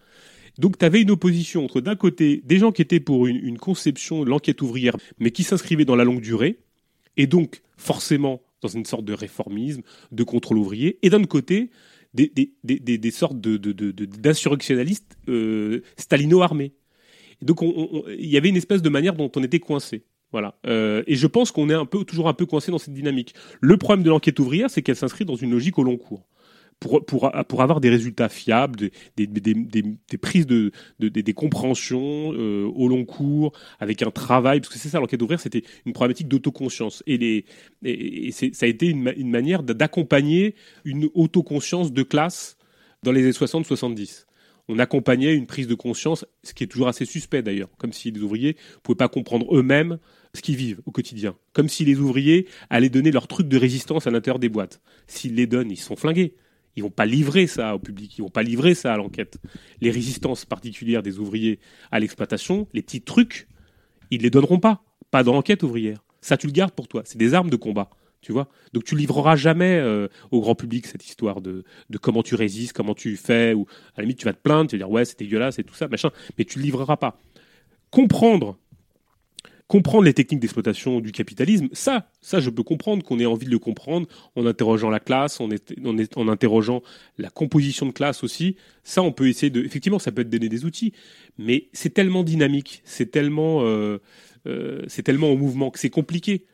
Donc 0.59 0.77
tu 0.77 0.85
avais 0.85 1.01
une 1.01 1.11
opposition 1.11 1.65
entre 1.65 1.81
d'un 1.81 1.95
côté 1.95 2.41
des 2.45 2.59
gens 2.59 2.71
qui 2.71 2.83
étaient 2.83 2.99
pour 2.99 3.25
une, 3.25 3.37
une 3.37 3.57
conception 3.57 4.23
de 4.23 4.29
l'enquête 4.29 4.61
ouvrière, 4.61 4.95
mais 5.17 5.31
qui 5.31 5.43
s'inscrivaient 5.43 5.85
dans 5.85 5.95
la 5.95 6.03
longue 6.03 6.21
durée, 6.21 6.59
et 7.17 7.25
donc 7.25 7.63
forcément 7.75 8.41
dans 8.61 8.69
une 8.69 8.85
sorte 8.85 9.05
de 9.05 9.13
réformisme, 9.13 9.81
de 10.11 10.23
contrôle 10.23 10.57
ouvrier, 10.57 10.97
et 11.01 11.09
d'un 11.09 11.23
côté, 11.23 11.69
des, 12.13 13.11
sortes 13.11 13.37
d'insurrectionnalistes 13.37 15.17
de, 15.27 15.33
euh, 15.33 15.83
stalino-armés. 15.97 16.73
Donc 17.41 17.61
il 17.61 18.29
y 18.29 18.37
avait 18.37 18.49
une 18.49 18.57
espèce 18.57 18.81
de 18.81 18.89
manière 18.89 19.15
dont 19.15 19.31
on 19.35 19.43
était 19.43 19.59
coincé. 19.59 20.05
Voilà. 20.31 20.55
Euh, 20.65 21.03
et 21.05 21.15
je 21.15 21.27
pense 21.27 21.51
qu'on 21.51 21.69
est 21.69 21.75
un 21.75 21.85
peu, 21.85 22.03
toujours 22.03 22.27
un 22.27 22.33
peu 22.33 22.45
coincé 22.47 22.71
dans 22.71 22.79
cette 22.79 22.93
dynamique. 22.93 23.35
Le 23.61 23.77
problème 23.77 24.03
de 24.03 24.09
l'enquête 24.09 24.39
ouvrière, 24.39 24.69
c'est 24.69 24.81
qu'elle 24.81 24.95
s'inscrit 24.95 25.25
dans 25.25 25.35
une 25.35 25.51
logique 25.51 25.77
au 25.77 25.83
long 25.83 25.97
cours 25.97 26.27
pour, 26.83 27.61
avoir 27.61 27.81
des 27.81 27.89
résultats 27.89 28.29
fiables, 28.29 28.89
des, 29.17 29.27
prises 30.21 30.45
de, 30.45 30.71
de, 30.99 31.09
des 31.09 31.33
compréhensions 31.33 32.33
euh, 32.33 32.65
au 32.75 32.87
long 32.87 33.05
cours, 33.05 33.53
avec 33.79 34.01
un 34.01 34.11
travail, 34.11 34.59
parce 34.59 34.73
que 34.73 34.79
c'est 34.79 34.89
ça 34.89 34.99
l'enquête 34.99 35.21
ouvrière, 35.21 35.39
c'était 35.39 35.63
une 35.85 35.93
problématique 35.93 36.27
d'autoconscience. 36.27 37.03
Et 37.07 37.45
ça 38.31 38.65
a 38.65 38.69
été 38.69 38.87
une, 38.87 39.13
une 39.17 39.29
manière 39.29 39.63
d'accompagner 39.63 40.55
une 40.85 41.09
autoconscience 41.13 41.91
de 41.91 42.03
classe 42.03 42.57
dans 43.03 43.11
les 43.11 43.21
années 43.23 43.31
60-70 43.31 44.25
on 44.67 44.79
accompagnait 44.79 45.33
une 45.33 45.45
prise 45.45 45.67
de 45.67 45.75
conscience, 45.75 46.25
ce 46.43 46.53
qui 46.53 46.63
est 46.63 46.67
toujours 46.67 46.87
assez 46.87 47.05
suspect 47.05 47.41
d'ailleurs, 47.41 47.69
comme 47.77 47.91
si 47.91 48.11
les 48.11 48.21
ouvriers 48.21 48.55
ne 48.75 48.79
pouvaient 48.81 48.95
pas 48.95 49.09
comprendre 49.09 49.53
eux-mêmes 49.55 49.97
ce 50.33 50.41
qu'ils 50.41 50.55
vivent 50.55 50.81
au 50.85 50.91
quotidien, 50.91 51.35
comme 51.51 51.67
si 51.67 51.85
les 51.85 51.97
ouvriers 51.97 52.47
allaient 52.69 52.89
donner 52.89 53.11
leur 53.11 53.27
truc 53.27 53.47
de 53.47 53.57
résistance 53.57 54.07
à 54.07 54.11
l'intérieur 54.11 54.39
des 54.39 54.49
boîtes. 54.49 54.81
S'ils 55.07 55.35
les 55.35 55.47
donnent, 55.47 55.71
ils 55.71 55.77
sont 55.77 55.95
flingués. 55.95 56.35
Ils 56.75 56.83
vont 56.83 56.89
pas 56.89 57.05
livrer 57.05 57.47
ça 57.47 57.75
au 57.75 57.79
public, 57.79 58.17
ils 58.17 58.21
vont 58.21 58.29
pas 58.29 58.43
livrer 58.43 58.73
ça 58.73 58.93
à 58.93 58.97
l'enquête. 58.97 59.37
Les 59.81 59.91
résistances 59.91 60.45
particulières 60.45 61.03
des 61.03 61.19
ouvriers 61.19 61.59
à 61.91 61.99
l'exploitation, 61.99 62.67
les 62.73 62.81
petits 62.81 63.01
trucs, 63.01 63.47
ils 64.09 64.21
les 64.21 64.29
donneront 64.29 64.59
pas, 64.59 64.83
pas 65.11 65.23
dans 65.23 65.33
l'enquête 65.33 65.63
ouvrière. 65.63 66.03
Ça, 66.21 66.37
tu 66.37 66.47
le 66.47 66.53
gardes 66.53 66.73
pour 66.73 66.87
toi. 66.87 67.03
C'est 67.05 67.17
des 67.17 67.33
armes 67.33 67.49
de 67.49 67.55
combat, 67.55 67.89
tu 68.21 68.31
vois. 68.31 68.47
Donc 68.73 68.85
tu 68.85 68.95
livreras 68.95 69.35
jamais 69.35 69.77
euh, 69.77 70.07
au 70.31 70.41
grand 70.41 70.55
public 70.55 70.87
cette 70.87 71.05
histoire 71.05 71.41
de, 71.41 71.63
de 71.89 71.97
comment 71.97 72.23
tu 72.23 72.35
résistes, 72.35 72.73
comment 72.73 72.95
tu 72.95 73.17
fais, 73.17 73.53
ou 73.53 73.67
à 73.95 73.97
la 73.97 74.03
limite 74.03 74.17
tu 74.17 74.25
vas 74.25 74.33
te 74.33 74.41
plaindre, 74.41 74.69
tu 74.69 74.77
vas 74.77 74.85
dire 74.85 74.91
ouais 74.91 75.05
c'est 75.05 75.19
dégueulasse 75.19 75.59
et 75.59 75.63
tout 75.63 75.75
ça, 75.75 75.87
machin, 75.87 76.09
mais 76.37 76.45
tu 76.45 76.59
le 76.59 76.63
livreras 76.63 76.97
pas. 76.97 77.19
Comprendre 77.91 78.57
comprendre 79.73 80.03
les 80.03 80.13
techniques 80.13 80.39
d'exploitation 80.39 80.99
du 80.99 81.11
capitalisme, 81.11 81.67
ça, 81.71 82.07
ça, 82.21 82.39
je 82.39 82.51
peux 82.51 82.61
comprendre 82.61 83.03
qu'on 83.03 83.19
ait 83.19 83.25
envie 83.25 83.47
de 83.47 83.51
le 83.51 83.57
comprendre 83.57 84.05
en 84.35 84.45
interrogeant 84.45 84.91
la 84.91 84.99
classe, 84.99 85.41
en, 85.41 85.49
en, 85.49 85.97
en, 86.15 86.27
interrogeant 86.27 86.83
la 87.17 87.31
composition 87.31 87.87
de 87.87 87.91
classe 87.91 88.23
aussi. 88.23 88.55
Ça, 88.83 89.01
on 89.01 89.11
peut 89.11 89.27
essayer 89.27 89.49
de. 89.49 89.63
Effectivement, 89.63 89.97
ça 89.97 90.11
peut 90.11 90.21
être 90.21 90.29
donner 90.29 90.47
des 90.47 90.63
outils, 90.63 90.93
mais 91.39 91.69
c'est 91.73 91.91
tellement 91.91 92.23
dynamique, 92.23 92.83
c'est 92.85 93.09
tellement, 93.09 93.63
euh, 93.63 93.97
euh, 94.45 94.83
c'est 94.85 95.01
tellement 95.01 95.31
en 95.31 95.37
mouvement 95.37 95.71
que 95.71 95.79
c'est 95.79 95.89
compliqué. 95.89 96.45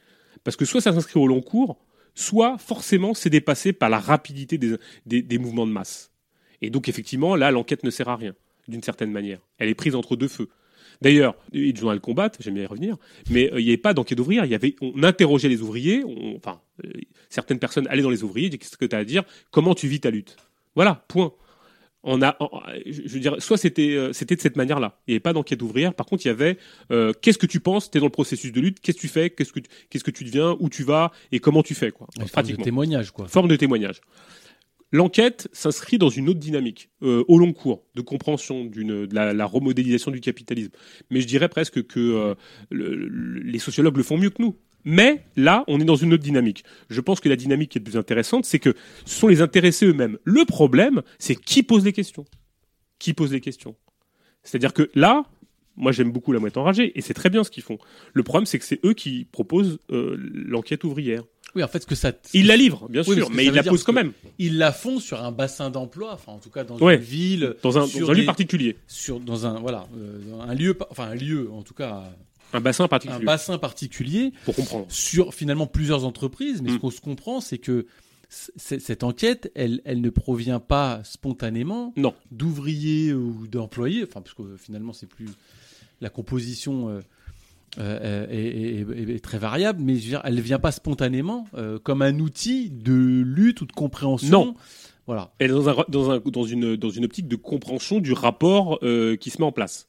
Parce 0.45 0.55
que 0.55 0.63
soit 0.63 0.79
ça 0.79 0.93
s'inscrit 0.93 1.19
au 1.19 1.27
long 1.27 1.41
cours, 1.41 1.77
soit 2.15 2.57
forcément 2.57 3.13
c'est 3.13 3.29
dépassé 3.29 3.73
par 3.73 3.89
la 3.89 3.99
rapidité 3.99 4.57
des, 4.57 4.77
des 5.05 5.37
mouvements 5.39 5.67
de 5.67 5.73
masse. 5.73 6.13
Et 6.61 6.69
donc, 6.69 6.87
effectivement, 6.87 7.35
là, 7.35 7.51
l'enquête 7.51 7.83
ne 7.83 7.89
sert 7.89 8.07
à 8.07 8.15
rien, 8.15 8.33
d'une 8.69 8.81
certaine 8.81 9.11
manière. 9.11 9.39
Elle 9.57 9.67
est 9.67 9.75
prise 9.75 9.95
entre 9.95 10.15
deux 10.15 10.29
feux. 10.29 10.47
D'ailleurs, 11.01 11.35
le 11.53 11.75
journal 11.75 11.99
Combat, 11.99 12.31
j'aime 12.39 12.55
bien 12.55 12.63
y 12.63 12.67
revenir, 12.67 12.97
mais 13.29 13.51
euh, 13.53 13.59
il 13.59 13.65
n'y 13.65 13.69
avait 13.69 13.77
pas 13.77 13.93
d'enquête 13.93 14.17
d'ouvrière. 14.17 14.45
Il 14.45 14.51
y 14.51 14.55
avait, 14.55 14.75
on 14.81 15.03
interrogeait 15.03 15.49
les 15.49 15.61
ouvriers, 15.61 16.03
on, 16.05 16.35
enfin, 16.35 16.61
euh, 16.85 16.91
certaines 17.29 17.59
personnes 17.59 17.87
allaient 17.87 18.01
dans 18.01 18.09
les 18.09 18.23
ouvriers, 18.23 18.49
qu'est-ce 18.49 18.77
que 18.77 18.85
tu 18.85 18.95
as 18.95 18.99
à 18.99 19.03
dire 19.03 19.23
Comment 19.51 19.75
tu 19.75 19.87
vis 19.87 19.99
ta 19.99 20.09
lutte? 20.09 20.37
Voilà, 20.75 21.05
point. 21.07 21.33
On 22.03 22.21
a, 22.21 22.37
je 22.85 23.09
veux 23.09 23.19
dire, 23.19 23.35
soit 23.41 23.57
c'était 23.57 23.91
euh, 23.91 24.13
c'était 24.13 24.37
de 24.37 24.41
cette 24.41 24.55
manière-là. 24.55 25.01
Il 25.05 25.11
n'y 25.11 25.15
avait 25.15 25.19
pas 25.19 25.33
d'enquête 25.33 25.61
ouvrière. 25.61 25.93
Par 25.93 26.05
contre, 26.05 26.25
il 26.25 26.29
y 26.29 26.31
avait 26.31 26.57
qu'est-ce 27.21 27.37
que 27.37 27.45
tu 27.45 27.59
penses 27.59 27.91
Tu 27.91 27.97
es 27.97 27.99
dans 27.99 28.05
le 28.05 28.11
processus 28.11 28.53
de 28.53 28.61
lutte. 28.61 28.79
Qu'est-ce 28.79 28.95
que 28.95 29.01
tu 29.01 29.09
fais 29.09 29.29
Qu'est-ce 29.29 29.51
que 29.51 29.59
qu'est-ce 29.89 30.05
que 30.05 30.11
tu 30.11 30.23
deviens 30.23 30.55
Où 30.61 30.69
tu 30.69 30.83
vas 30.83 31.11
Et 31.33 31.41
comment 31.41 31.61
tu 31.61 31.75
fais 31.75 31.91
quoi 31.91 32.07
Forme 32.27 32.47
de 32.47 32.55
témoignage 32.55 33.11
quoi. 33.11 33.27
Forme 33.27 33.49
de 33.49 33.57
témoignage. 33.57 33.99
L'enquête 34.91 35.47
s'inscrit 35.53 35.97
dans 35.97 36.09
une 36.09 36.29
autre 36.29 36.39
dynamique, 36.39 36.89
euh, 37.03 37.23
au 37.27 37.37
long 37.37 37.53
cours, 37.53 37.83
de 37.95 38.01
compréhension 38.01 38.65
de 38.65 39.07
la, 39.13 39.33
la, 39.33 39.45
remodélisation 39.45 40.09
du 40.09 40.19
capitalisme. 40.19 40.71
Mais 41.11 41.21
je 41.21 41.27
dirais 41.27 41.47
presque 41.47 41.85
que 41.85 41.99
euh, 41.99 42.35
le, 42.71 42.95
le, 42.95 43.39
les 43.39 43.59
sociologues 43.59 43.97
le 43.97 44.03
font 44.03 44.17
mieux 44.17 44.31
que 44.31 44.41
nous. 44.41 44.55
Mais 44.85 45.25
là, 45.35 45.63
on 45.67 45.79
est 45.79 45.85
dans 45.85 45.95
une 45.95 46.13
autre 46.13 46.23
dynamique. 46.23 46.63
Je 46.89 47.01
pense 47.01 47.19
que 47.19 47.29
la 47.29 47.35
dynamique 47.35 47.71
qui 47.71 47.77
est 47.77 47.81
plus 47.81 47.97
intéressante, 47.97 48.45
c'est 48.45 48.59
que 48.59 48.73
ce 49.05 49.19
sont 49.19 49.27
les 49.27 49.41
intéressés 49.41 49.85
eux-mêmes. 49.85 50.17
Le 50.23 50.45
problème, 50.45 51.01
c'est 51.19 51.35
qui 51.35 51.63
pose 51.63 51.85
les 51.85 51.93
questions. 51.93 52.25
Qui 52.97 53.13
pose 53.13 53.31
les 53.31 53.41
questions. 53.41 53.75
C'est-à-dire 54.43 54.73
que 54.73 54.89
là, 54.95 55.25
moi 55.75 55.91
j'aime 55.91 56.11
beaucoup 56.11 56.31
la 56.31 56.39
moitié 56.39 56.61
enragée, 56.61 56.97
et 56.97 57.01
c'est 57.01 57.13
très 57.13 57.29
bien 57.29 57.43
ce 57.43 57.51
qu'ils 57.51 57.63
font. 57.63 57.77
Le 58.13 58.23
problème, 58.23 58.45
c'est 58.45 58.59
que 58.59 58.65
c'est 58.65 58.83
eux 58.85 58.93
qui 58.93 59.25
proposent 59.25 59.79
euh, 59.91 60.15
l'enquête 60.17 60.83
ouvrière. 60.83 61.23
Oui, 61.55 61.63
en 61.63 61.67
fait, 61.67 61.81
ce 61.81 61.87
que 61.87 61.95
ça. 61.95 62.11
Ils 62.33 62.47
la 62.47 62.57
livrent, 62.57 62.87
bien 62.89 63.01
oui, 63.07 63.15
sûr, 63.15 63.29
mais, 63.31 63.45
ils 63.45 63.53
la 63.53 63.63
posent 63.63 63.83
quand 63.83 63.93
même. 63.93 64.11
Ils 64.37 64.57
la 64.57 64.71
font 64.71 64.99
sur 64.99 65.23
un 65.23 65.31
bassin 65.31 65.69
d'emploi, 65.69 66.13
enfin, 66.13 66.33
en 66.33 66.37
tout 66.37 66.49
cas, 66.49 66.63
dans 66.63 66.77
ouais, 66.77 66.95
une 66.95 67.01
ville. 67.01 67.55
Dans 67.63 67.77
un, 67.77 67.87
dans 67.87 68.09
un 68.09 68.13
des, 68.13 68.21
lieu 68.21 68.25
particulier. 68.25 68.77
Sur, 68.87 69.19
dans 69.19 69.45
un, 69.45 69.59
voilà, 69.59 69.87
euh, 69.97 70.41
un 70.41 70.53
lieu, 70.53 70.77
enfin, 70.89 71.05
un 71.05 71.15
lieu, 71.15 71.49
en 71.51 71.63
tout 71.63 71.73
cas. 71.73 72.03
Un 72.53 72.61
bassin 72.61 72.87
particulier. 72.87 73.21
Un 73.21 73.25
bassin 73.25 73.57
particulier. 73.57 74.33
Pour 74.45 74.55
comprendre. 74.55 74.85
Sur, 74.89 75.33
finalement, 75.33 75.67
plusieurs 75.67 76.05
entreprises, 76.05 76.61
mais 76.61 76.71
mm. 76.71 76.75
ce 76.75 76.79
qu'on 76.79 76.91
se 76.91 77.01
comprend, 77.01 77.41
c'est 77.41 77.57
que 77.57 77.85
cette 78.29 79.03
enquête, 79.03 79.51
elle, 79.55 79.81
elle 79.85 80.01
ne 80.01 80.09
provient 80.11 80.59
pas 80.59 81.01
spontanément 81.03 81.93
non. 81.97 82.13
d'ouvriers 82.29 83.11
ou 83.11 83.47
d'employés, 83.47 84.03
enfin, 84.03 84.21
parce 84.21 84.35
que 84.35 84.55
finalement, 84.55 84.93
c'est 84.93 85.07
plus 85.07 85.29
la 85.99 86.09
composition. 86.09 86.89
Euh, 86.89 87.01
euh, 87.77 88.25
est, 88.29 88.85
est, 89.09 89.15
est, 89.15 89.23
très 89.23 89.37
variable, 89.37 89.79
mais 89.81 89.95
je 89.95 90.03
veux 90.03 90.09
dire, 90.09 90.21
elle 90.23 90.35
ne 90.35 90.41
vient 90.41 90.59
pas 90.59 90.71
spontanément 90.71 91.45
euh, 91.55 91.77
comme 91.79 92.01
un 92.01 92.19
outil 92.19 92.69
de 92.69 93.23
lutte 93.25 93.61
ou 93.61 93.65
de 93.65 93.71
compréhension. 93.71 94.45
Non. 94.45 94.55
Voilà. 95.05 95.31
Elle 95.39 95.51
est 95.51 95.53
dans, 95.53 95.69
un, 95.69 95.75
dans, 95.87 96.11
un, 96.11 96.19
dans, 96.19 96.43
une, 96.43 96.75
dans 96.75 96.89
une 96.89 97.05
optique 97.05 97.27
de 97.27 97.35
compréhension 97.35 97.99
du 97.99 98.13
rapport 98.13 98.79
euh, 98.83 99.15
qui 99.15 99.29
se 99.29 99.39
met 99.39 99.45
en 99.45 99.51
place. 99.51 99.87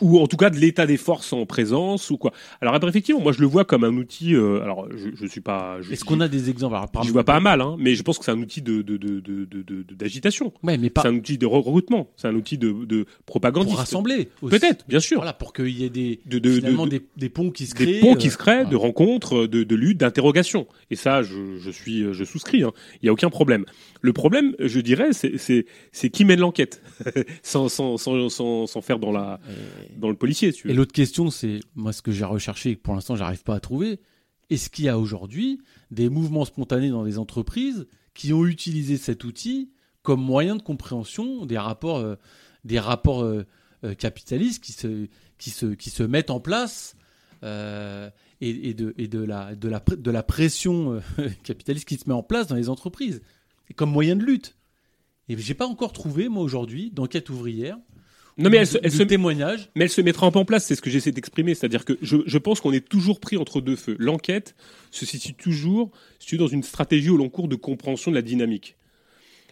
Ou 0.00 0.18
en 0.20 0.26
tout 0.26 0.36
cas 0.36 0.50
de 0.50 0.56
l'état 0.56 0.86
des 0.86 0.96
forces 0.96 1.32
en 1.32 1.46
présence 1.46 2.10
ou 2.10 2.16
quoi. 2.18 2.32
Alors 2.60 2.74
après, 2.74 2.88
effectivement, 2.88 3.20
moi 3.20 3.32
je 3.32 3.40
le 3.40 3.46
vois 3.46 3.64
comme 3.64 3.84
un 3.84 3.94
outil. 3.96 4.34
euh, 4.34 4.62
alors 4.62 4.86
je, 4.96 5.08
je 5.14 5.26
suis 5.26 5.40
pas. 5.40 5.78
je 5.80 5.92
Est-ce 5.92 6.04
qu'on 6.04 6.20
a 6.20 6.28
des 6.28 6.50
exemples? 6.50 6.74
Alors, 6.76 6.88
par- 6.90 7.02
Je 7.04 7.12
vois 7.12 7.24
pas 7.24 7.40
mal, 7.40 7.60
hein, 7.60 7.76
mais 7.78 7.94
je 7.94 8.02
pense 8.02 8.18
que 8.18 8.24
c'est 8.24 8.30
un 8.30 8.40
outil 8.40 8.62
de 8.62 8.82
de- 8.82 8.96
de- 8.96 9.20
de- 9.20 9.44
de- 9.44 9.62
de- 9.62 9.94
d'agitation. 9.94 10.52
Ouais, 10.62 10.78
mais 10.78 10.90
pas 10.90 11.02
C'est 11.02 11.08
un 11.08 11.14
outil 11.14 11.38
de 11.38 11.46
recrutement. 11.46 12.08
C'est 12.16 12.28
un 12.28 12.34
outil 12.34 12.58
de, 12.58 12.84
de 12.84 13.06
propagande. 13.26 13.66
pour 13.66 13.76
rassembler. 13.78 14.28
Peut-être, 14.40 14.84
bien 14.88 15.00
sûr. 15.00 15.18
Voilà, 15.18 15.32
pour 15.32 15.52
qu'il 15.52 15.68
y 15.68 15.84
ait 15.84 15.90
des, 15.90 16.20
De, 16.26 16.38
de, 16.38 16.48
de- 16.50 16.54
finalement 16.56 16.84
de- 16.86 16.90
des, 16.90 17.02
des 17.16 17.28
ponts 17.28 17.50
qui 17.50 17.66
se 17.66 17.74
créent. 17.74 17.86
des 17.86 18.00
ponts 18.00 18.14
qui 18.14 18.28
euh, 18.28 18.30
se 18.30 18.36
créent, 18.36 18.64
de 18.66 18.76
rencontres, 18.76 19.46
de, 19.46 19.64
de 19.64 19.74
luttes, 19.74 19.98
d'interrogations. 19.98 20.66
Et 20.90 20.96
ça, 20.96 21.22
je, 21.22 21.58
je 21.58 21.70
suis, 21.70 22.12
je 22.12 22.24
souscris. 22.24 22.62
hein. 22.62 22.72
Il 23.02 23.06
n'y 23.06 23.08
a 23.08 23.12
aucun 23.12 23.30
problème. 23.30 23.64
Le 24.00 24.12
problème, 24.12 24.54
je 24.60 24.80
dirais, 24.80 25.08
c'est, 25.12 25.38
c'est, 25.38 25.66
c'est 25.92 26.10
qui 26.10 26.24
mène 26.24 26.40
l'enquête, 26.40 26.82
sans, 27.42 27.68
sans, 27.68 27.96
sans, 27.96 28.28
sans, 28.28 28.66
sans 28.66 28.80
faire 28.80 28.98
dans 28.98 29.10
la, 29.12 29.40
dans 29.96 30.08
le 30.08 30.16
policier. 30.16 30.52
Si 30.52 30.62
tu 30.62 30.68
veux. 30.68 30.72
Et 30.72 30.76
l'autre 30.76 30.92
question, 30.92 31.30
c'est 31.30 31.60
moi 31.74 31.92
ce 31.92 32.02
que 32.02 32.12
j'ai 32.12 32.24
recherché 32.24 32.70
et 32.70 32.76
que 32.76 32.82
pour 32.82 32.94
l'instant 32.94 33.16
j'arrive 33.16 33.42
pas 33.42 33.54
à 33.54 33.60
trouver. 33.60 34.00
Est-ce 34.50 34.70
qu'il 34.70 34.86
y 34.86 34.88
a 34.88 34.98
aujourd'hui 34.98 35.60
des 35.90 36.08
mouvements 36.08 36.44
spontanés 36.44 36.90
dans 36.90 37.04
les 37.04 37.18
entreprises 37.18 37.86
qui 38.14 38.32
ont 38.32 38.46
utilisé 38.46 38.96
cet 38.96 39.24
outil 39.24 39.70
comme 40.02 40.22
moyen 40.22 40.56
de 40.56 40.62
compréhension 40.62 41.44
des 41.44 41.58
rapports, 41.58 41.98
euh, 41.98 42.16
des 42.64 42.78
rapports 42.78 43.22
euh, 43.22 43.44
euh, 43.84 43.94
capitalistes 43.94 44.62
qui 44.62 44.72
se, 44.72 45.06
qui 45.38 45.50
se, 45.50 45.66
qui 45.66 45.90
se 45.90 46.02
mettent 46.02 46.30
en 46.30 46.40
place 46.40 46.96
euh, 47.44 48.10
et, 48.40 48.70
et 48.70 48.74
de, 48.74 48.92
et 48.98 49.06
de 49.06 49.20
la, 49.20 49.54
de 49.54 49.68
la, 49.68 49.78
de 49.78 50.10
la 50.10 50.22
pression 50.24 51.00
euh, 51.18 51.28
capitaliste 51.44 51.86
qui 51.86 51.96
se 51.96 52.08
met 52.08 52.14
en 52.14 52.24
place 52.24 52.48
dans 52.48 52.56
les 52.56 52.70
entreprises 52.70 53.22
et 53.70 53.74
comme 53.74 53.92
moyen 53.92 54.16
de 54.16 54.24
lutte. 54.24 54.56
Et 55.28 55.38
j'ai 55.38 55.54
pas 55.54 55.66
encore 55.66 55.92
trouvé 55.92 56.28
moi 56.28 56.42
aujourd'hui 56.42 56.90
d'enquête 56.90 57.30
ouvrière. 57.30 57.78
Non, 58.38 58.50
mais 58.50 58.58
elle, 58.58 58.66
se, 58.66 58.78
elle 58.82 58.92
se, 58.92 59.02
témoignage 59.02 59.68
mais 59.74 59.84
elle 59.84 59.90
se 59.90 60.00
mettra 60.00 60.26
en 60.26 60.44
place. 60.44 60.64
C'est 60.64 60.76
ce 60.76 60.82
que 60.82 60.90
j'essaie 60.90 61.12
d'exprimer. 61.12 61.54
C'est-à-dire 61.54 61.84
que 61.84 61.98
je, 62.02 62.18
je 62.24 62.38
pense 62.38 62.60
qu'on 62.60 62.72
est 62.72 62.88
toujours 62.88 63.20
pris 63.20 63.36
entre 63.36 63.60
deux 63.60 63.76
feux. 63.76 63.96
L'enquête 63.98 64.54
se 64.90 65.04
situe 65.04 65.34
toujours, 65.34 65.90
situe 66.18 66.36
dans 66.36 66.46
une 66.46 66.62
stratégie 66.62 67.10
au 67.10 67.16
long 67.16 67.28
cours 67.28 67.48
de 67.48 67.56
compréhension 67.56 68.10
de 68.10 68.16
la 68.16 68.22
dynamique. 68.22 68.76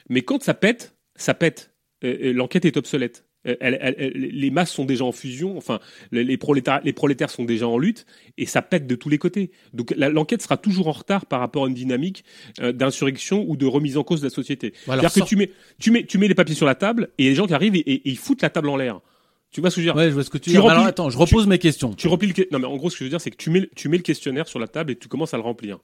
Mais 0.09 0.23
quand 0.23 0.43
ça 0.43 0.55
pète, 0.55 0.95
ça 1.17 1.35
pète. 1.35 1.75
Euh, 2.05 2.17
euh, 2.23 2.33
L'enquête 2.33 2.65
est 2.65 2.77
obsolète. 2.77 3.26
Euh, 3.47 3.55
elle- 3.61 3.79
elle- 3.81 3.95
elle- 3.99 4.13
les 4.15 4.51
masses 4.51 4.71
sont 4.73 4.85
déjà 4.85 5.05
en 5.05 5.13
fusion, 5.13 5.57
enfin, 5.57 5.79
les, 6.13 6.25
les 6.25 6.37
prolétaires, 6.37 6.81
les 6.85 6.93
prolétaires 6.93 7.31
sont 7.31 7.45
déjà 7.45 7.67
en 7.69 7.79
lutte, 7.79 8.07
et 8.39 8.47
ça 8.47 8.63
pète 8.63 8.87
de 8.87 8.95
tous 8.95 9.09
les 9.09 9.19
côtés. 9.19 9.51
Donc 9.75 9.95
l'enquête 9.97 10.43
sera 10.43 10.57
toujours 10.57 10.89
en 10.89 10.93
retard 10.93 11.27
par 11.27 11.41
rapport 11.41 11.65
à 11.65 11.69
une 11.69 11.75
dynamique 11.75 12.25
euh, 12.61 12.73
d'insurrection 12.73 13.45
ou 13.49 13.57
de 13.57 13.67
remise 13.67 13.97
en 13.97 14.05
cause 14.05 14.21
de 14.21 14.27
la 14.27 14.31
société. 14.31 14.73
Voilà, 14.87 15.03
C'est-à-dire 15.03 15.25
que 15.25 15.29
tu 15.29 15.37
mets, 15.37 15.51
tu, 15.79 15.91
mets, 15.91 16.05
tu 16.05 16.19
mets 16.19 16.29
les 16.29 16.35
papiers 16.35 16.55
sur 16.55 16.67
la 16.67 16.75
table, 16.75 17.09
et 17.19 17.25
les 17.25 17.35
gens 17.35 17.47
qui 17.47 17.55
arrivent 17.55 17.77
et, 17.77 18.03
ils 18.09 18.19
foutent 18.19 18.43
la 18.43 18.51
table 18.51 18.69
en 18.69 18.77
l'air. 18.77 19.01
Tu 19.53 19.61
vois 19.61 19.71
ce 19.71 19.77
que 19.77 19.83
je 19.83 19.87
veux 19.87 19.93
dire? 19.93 19.97
Ouais, 19.97 20.09
je 20.09 20.15
vois 20.15 20.25
ce 20.25 20.31
que 20.31 20.39
tu 20.39 20.51
remplis- 20.59 20.71
Alors 20.71 20.87
attends, 20.87 21.09
je 21.11 21.17
repose 21.17 21.47
mes 21.47 21.59
questions. 21.59 21.95
tu 21.95 22.09
remplis 22.09 22.29
le 22.37 22.47
non 22.53 22.59
mais 22.59 22.67
en 22.67 22.77
gros 22.77 22.91
ce 22.91 22.97
que 22.97 22.99
je 23.01 23.05
veux 23.05 23.11
dire 23.11 23.21
c'est 23.21 23.31
que 23.31 23.37
tu 23.37 23.49
mets 23.51 23.69
tu 23.75 23.89
mets 23.89 23.97
le 23.97 24.03
questionnaire 24.03 24.49
sur 24.49 24.59
la 24.59 24.67
table 24.69 24.91
et 24.93 24.97
tu 24.97 25.09
commences 25.09 25.33
à 25.35 25.37
le 25.37 25.43
remplir. 25.45 25.79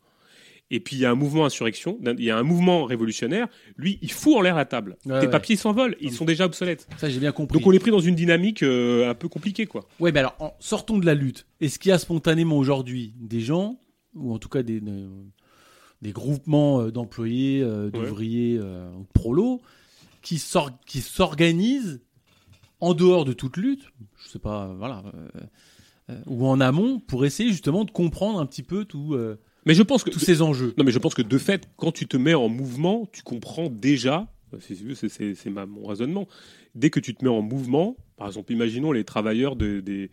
Et 0.74 0.81
puis 0.81 0.97
il 0.97 1.01
y 1.01 1.05
a 1.05 1.11
un 1.11 1.15
mouvement 1.15 1.44
insurrection, 1.44 1.99
il 2.03 2.24
y 2.24 2.31
a 2.31 2.39
un 2.39 2.43
mouvement 2.43 2.85
révolutionnaire, 2.86 3.47
lui 3.77 3.99
il 4.01 4.11
fout 4.11 4.35
en 4.36 4.40
l'air 4.40 4.57
la 4.57 4.65
table. 4.65 4.97
Ouais, 5.05 5.20
Tes 5.20 5.27
ouais. 5.27 5.31
papiers 5.31 5.57
s'envolent, 5.57 5.94
ils 6.01 6.12
sont 6.12 6.24
déjà 6.24 6.47
obsolètes. 6.47 6.89
Ça, 6.97 7.09
j'ai 7.11 7.20
bien 7.20 7.31
compris. 7.31 7.59
Donc 7.59 7.66
on 7.66 7.73
est 7.73 7.78
pris 7.78 7.90
dans 7.90 8.01
une 8.01 8.15
dynamique 8.15 8.62
euh, 8.62 9.11
un 9.11 9.15
peu 9.15 9.28
compliquée 9.28 9.66
quoi. 9.66 9.86
Ouais, 10.01 10.12
mais 10.12 10.20
alors, 10.20 10.35
en- 10.40 10.55
sortons 10.61 10.97
de 10.99 11.05
la 11.05 11.15
lutte. 11.15 11.47
Est-ce 11.61 11.78
qu'il 11.78 11.90
y 11.90 11.93
a 11.93 11.99
spontanément 11.99 12.57
aujourd'hui 12.57 13.12
des 13.20 13.40
gens, 13.40 13.78
ou 14.15 14.32
en 14.32 14.39
tout 14.39 14.49
cas 14.49 14.62
des, 14.62 14.81
des, 14.81 15.05
des 16.01 16.12
groupements 16.12 16.81
euh, 16.81 16.90
d'employés, 16.90 17.61
euh, 17.62 17.90
d'ouvriers 17.90 18.57
euh, 18.59 18.90
prolos, 19.12 19.61
qui 20.23 20.39
s'or- 20.39 20.70
qui 20.86 21.03
s'organisent 21.03 22.01
en 22.81 22.94
dehors 22.94 23.27
de 23.27 23.35
toute 23.35 23.59
lutte, 23.59 23.85
je 24.24 24.28
sais 24.31 24.39
pas, 24.39 24.69
euh, 24.69 24.74
voilà, 24.78 25.03
ou 26.27 26.47
en 26.47 26.61
amont, 26.61 26.99
pour 26.99 27.24
essayer 27.27 27.51
justement 27.51 27.85
de 27.85 27.90
comprendre 27.90 28.40
un 28.40 28.47
petit 28.47 28.62
peu 28.62 28.85
tout, 28.86 29.15
Mais 29.66 29.74
je 29.74 29.82
pense 29.82 30.02
que 30.05 30.10
tous 30.10 30.18
ces 30.20 30.43
enjeux 30.43 30.74
non 30.76 30.84
mais 30.84 30.90
je 30.93 30.98
pense 30.98 31.14
que 31.14 31.22
de 31.22 31.39
fait 31.39 31.68
quand 31.76 31.93
tu 31.93 32.06
te 32.06 32.16
mets 32.16 32.34
en 32.34 32.48
mouvement, 32.48 33.09
tu 33.12 33.22
comprends 33.22 33.68
déjà 33.68 34.28
c'est 34.60 35.47
mon 35.51 35.86
raisonnement. 35.86 36.28
Dès 36.74 36.90
que 36.90 37.01
tu 37.01 37.14
te 37.14 37.24
mets 37.24 37.30
en 37.30 37.40
mouvement, 37.40 37.97
par 38.18 38.26
exemple, 38.26 38.52
imaginons 38.52 38.93
les 38.93 39.02
travailleurs 39.05 39.56
de, 39.56 39.80
des, 39.80 40.10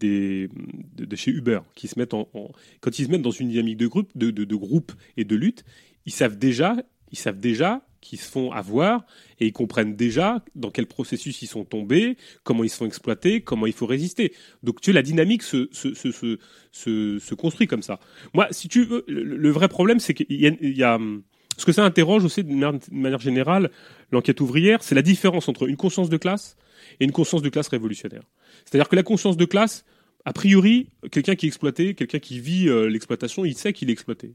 des- 0.00 0.48
de, 0.96 1.04
de 1.04 1.16
chez 1.16 1.30
Uber 1.30 1.60
qui 1.74 1.88
se 1.88 1.98
mettent 1.98 2.14
en, 2.14 2.26
en- 2.32 2.50
quand 2.80 2.98
ils 2.98 3.04
se 3.06 3.10
mettent 3.10 3.20
dans 3.22 3.30
une 3.30 3.50
dynamique 3.50 3.76
de 3.76 3.86
groupe, 3.86 4.10
de, 4.14 4.30
de, 4.30 4.44
de 4.44 4.56
groupe 4.56 4.92
et 5.18 5.24
de 5.24 5.36
lutte, 5.36 5.64
ils 6.06 6.12
savent 6.12 6.38
déjà, 6.38 6.76
ils 7.10 7.18
savent 7.18 7.38
déjà 7.38 7.86
qu'ils 8.02 8.20
se 8.20 8.30
font 8.30 8.52
avoir 8.52 9.06
et 9.40 9.46
ils 9.46 9.52
comprennent 9.52 9.96
déjà 9.96 10.44
dans 10.54 10.70
quel 10.70 10.86
processus 10.86 11.40
ils 11.40 11.46
sont 11.46 11.64
tombés, 11.64 12.18
comment 12.42 12.64
ils 12.64 12.68
se 12.68 12.76
font 12.76 12.86
exploiter, 12.86 13.40
comment 13.40 13.66
il 13.66 13.72
faut 13.72 13.86
résister. 13.86 14.34
Donc 14.62 14.82
tu 14.82 14.90
sais, 14.90 14.92
la 14.92 15.02
dynamique 15.02 15.42
se, 15.42 15.68
se, 15.72 15.94
se, 15.94 16.10
se, 16.10 17.18
se, 17.18 17.34
construit 17.34 17.66
comme 17.66 17.82
ça. 17.82 17.98
Moi, 18.34 18.48
si 18.50 18.68
tu 18.68 18.84
veux, 18.84 19.04
le, 19.08 19.50
vrai 19.50 19.68
problème, 19.68 20.00
c'est 20.00 20.12
qu'il 20.12 20.40
y 20.40 20.46
a, 20.46 20.50
il 20.60 20.76
y 20.76 20.82
a, 20.82 20.98
ce 21.56 21.64
que 21.64 21.72
ça 21.72 21.84
interroge 21.84 22.24
aussi 22.24 22.44
d'une 22.44 22.78
manière 22.90 23.20
générale, 23.20 23.70
l'enquête 24.10 24.40
ouvrière, 24.40 24.82
c'est 24.82 24.94
la 24.94 25.02
différence 25.02 25.48
entre 25.48 25.68
une 25.68 25.76
conscience 25.76 26.10
de 26.10 26.16
classe 26.16 26.56
et 27.00 27.04
une 27.04 27.12
conscience 27.12 27.42
de 27.42 27.48
classe 27.48 27.68
révolutionnaire. 27.68 28.24
C'est-à-dire 28.64 28.88
que 28.88 28.96
la 28.96 29.02
conscience 29.02 29.36
de 29.36 29.44
classe, 29.44 29.84
a 30.24 30.32
priori, 30.32 30.88
quelqu'un 31.10 31.34
qui 31.34 31.46
est 31.46 31.48
exploité, 31.48 31.94
quelqu'un 31.94 32.18
qui 32.18 32.40
vit 32.40 32.68
euh, 32.68 32.88
l'exploitation, 32.88 33.44
il 33.44 33.56
sait 33.56 33.72
qu'il 33.72 33.90
est 33.90 33.92
exploité. 33.92 34.34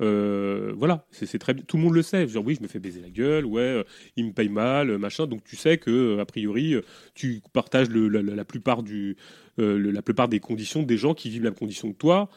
Euh, 0.00 0.72
voilà, 0.76 1.04
c'est 1.10 1.38
très. 1.38 1.54
Tout 1.54 1.76
le 1.76 1.82
monde 1.82 1.94
le 1.94 2.02
sait. 2.02 2.24
Dire, 2.26 2.44
oui, 2.44 2.54
je 2.56 2.62
me 2.62 2.68
fais 2.68 2.78
baiser 2.78 3.00
la 3.00 3.10
gueule, 3.10 3.44
ouais, 3.44 3.60
euh, 3.62 3.84
il 4.16 4.26
me 4.26 4.32
paye 4.32 4.48
mal, 4.48 4.90
euh, 4.90 4.98
machin. 4.98 5.26
Donc 5.26 5.44
tu 5.44 5.56
sais 5.56 5.78
que 5.78 6.18
a 6.18 6.24
priori, 6.24 6.76
tu 7.14 7.42
partages 7.52 7.88
la, 7.90 8.44
plupart 8.44 8.82
du, 8.82 9.16
la 9.56 10.02
plupart 10.02 10.28
des 10.28 10.40
conditions 10.40 10.82
des 10.82 10.96
gens 10.96 11.14
qui 11.14 11.30
vivent 11.30 11.44
la 11.44 11.50
condition 11.50 11.92
que 11.92 11.98
toi. 11.98 12.28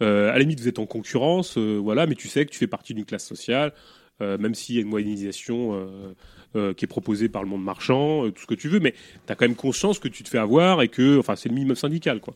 À 0.00 0.04
la 0.06 0.38
limite, 0.38 0.60
vous 0.60 0.68
êtes 0.68 0.78
en 0.78 0.86
concurrence, 0.86 1.58
voilà, 1.58 2.06
mais 2.06 2.14
tu 2.14 2.28
sais 2.28 2.46
que 2.46 2.50
tu 2.50 2.58
fais 2.58 2.66
partie 2.66 2.94
d'une 2.94 3.04
classe 3.04 3.26
sociale, 3.26 3.74
même 4.20 4.54
s'il 4.54 4.76
y 4.76 4.78
a 4.78 4.80
une 4.80 4.88
moyennisation 4.88 6.14
euh, 6.56 6.74
qui 6.74 6.84
est 6.84 6.88
proposée 6.88 7.28
par 7.28 7.44
le 7.44 7.48
monde 7.48 7.62
marchand, 7.62 8.26
euh, 8.26 8.32
tout 8.32 8.42
ce 8.42 8.46
que 8.48 8.54
tu 8.54 8.68
veux, 8.68 8.80
mais 8.80 8.92
tu 9.24 9.32
as 9.32 9.36
quand 9.36 9.44
même 9.44 9.54
conscience 9.54 10.00
que 10.00 10.08
tu 10.08 10.24
te 10.24 10.28
fais 10.28 10.38
avoir 10.38 10.82
et 10.82 10.88
que, 10.88 11.16
enfin, 11.16 11.36
c'est 11.36 11.48
le 11.48 11.54
minimum 11.54 11.76
syndical, 11.76 12.18
quoi. 12.18 12.34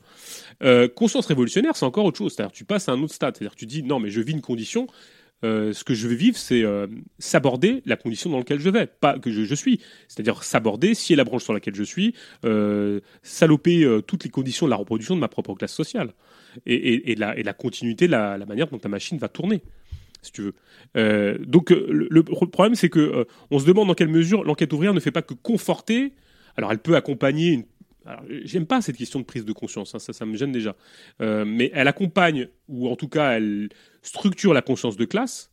Euh, 0.63 0.87
conscience 0.87 1.27
révolutionnaire, 1.27 1.75
c'est 1.75 1.85
encore 1.85 2.05
autre 2.05 2.19
chose. 2.19 2.33
C'est-à-dire, 2.33 2.53
tu 2.53 2.65
passes 2.65 2.89
à 2.89 2.93
un 2.93 3.03
autre 3.03 3.13
stade. 3.13 3.37
C'est-à-dire, 3.37 3.57
tu 3.57 3.67
dis, 3.67 3.83
non, 3.83 3.99
mais 3.99 4.11
je 4.11 4.21
vis 4.21 4.31
une 4.31 4.41
condition. 4.41 4.87
ce 5.43 5.83
que 5.83 5.95
je 5.95 6.07
veux 6.07 6.15
vivre, 6.15 6.37
c'est 6.37 6.63
s'aborder 7.19 7.83
la 7.87 7.97
condition 7.97 8.31
dans 8.31 8.39
laquelle 8.39 8.61
je 8.61 8.71
vais, 8.71 8.87
pas 8.87 9.19
que 9.19 9.33
je, 9.33 9.55
suis. 9.55 9.81
C'est-à-dire 10.07 10.45
s'aborder, 10.45 10.95
scier 10.95 11.17
la 11.17 11.25
branche 11.25 11.43
sur 11.43 11.53
laquelle 11.53 11.75
je 11.75 11.83
suis, 11.83 12.15
saloper 13.25 14.01
toutes 14.07 14.23
les 14.23 14.31
conditions 14.31 14.67
de 14.67 14.71
la 14.71 14.77
reproduction 14.77 15.17
de 15.17 15.21
ma 15.21 15.29
propre 15.29 15.55
classe 15.55 15.75
sociale 15.75 16.15
et, 16.67 16.75
et, 16.75 17.13
et, 17.13 17.15
la, 17.17 17.37
et 17.37 17.45
continuité 17.59 18.07
de 18.07 18.13
la, 18.13 18.39
la 18.39 18.47
manière 18.47 18.69
dont 18.69 18.79
ta 18.79 18.89
machine 18.89 19.19
va 19.19 19.29
tourner, 19.29 19.61
si 20.25 20.33
tu 20.33 20.43
veux. 20.43 20.55
Euh, 20.97 21.39
donc 21.47 21.71
euh, 21.73 22.09
le, 22.11 22.23
problème, 22.23 22.75
c'est 22.75 22.89
que 22.89 22.99
euh, 22.99 23.25
on 23.51 23.59
se 23.59 23.67
demande 23.67 23.89
dans 23.89 23.95
quelle 23.95 24.09
mesure 24.09 24.45
l'enquête 24.45 24.73
ouvrière 24.73 24.95
ne 24.95 25.01
fait 25.01 25.11
pas 25.11 25.23
que 25.23 25.35
conforter. 25.35 26.13
Alors, 26.57 26.73
elle 26.73 26.79
peut 26.79 26.97
accompagner 26.97 27.53
une 27.53 27.65
j'aime 28.45 28.67
pas 28.67 28.83
cette 28.83 28.99
question 28.99 29.19
de 29.19 29.25
prise 29.25 29.47
de 29.47 29.53
conscience, 29.55 29.95
hein, 29.95 29.99
ça, 29.99 30.13
ça 30.13 30.27
me 30.27 30.37
gêne 30.37 30.53
déjà. 30.53 30.77
Mais 31.21 31.71
elle 31.73 31.89
accompagne, 31.89 32.49
ou 32.69 32.87
en 32.91 32.97
tout 32.97 33.09
cas, 33.09 33.33
elle 33.33 33.71
structure 34.03 34.53
la 34.53 34.61
conscience 34.61 34.99
de 34.99 35.07
classe, 35.07 35.51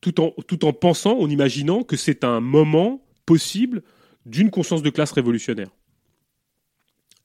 tout 0.00 0.18
en, 0.18 0.30
tout 0.46 0.64
en 0.64 0.72
pensant, 0.72 1.18
en 1.18 1.28
imaginant 1.28 1.82
que 1.82 1.96
c'est 1.96 2.24
un 2.24 2.40
moment 2.40 3.04
possible 3.26 3.82
d'une 4.24 4.50
conscience 4.50 4.82
de 4.82 4.88
classe 4.88 5.12
révolutionnaire. 5.12 5.68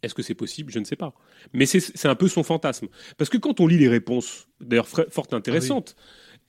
Est-ce 0.03 0.13
que 0.13 0.21
c'est 0.21 0.35
possible? 0.35 0.71
Je 0.71 0.79
ne 0.79 0.85
sais 0.85 0.95
pas. 0.95 1.13
Mais 1.53 1.65
c'est- 1.65 2.05
un 2.05 2.15
peu 2.15 2.27
son 2.27 2.43
fantasme. 2.43 2.87
Parce 3.17 3.29
que 3.29 3.37
quand 3.37 3.59
on 3.59 3.67
lit 3.67 3.77
les 3.77 3.87
réponses, 3.89 4.47
d'ailleurs 4.61 4.87
fort 4.87 5.27
intéressantes, 5.31 5.95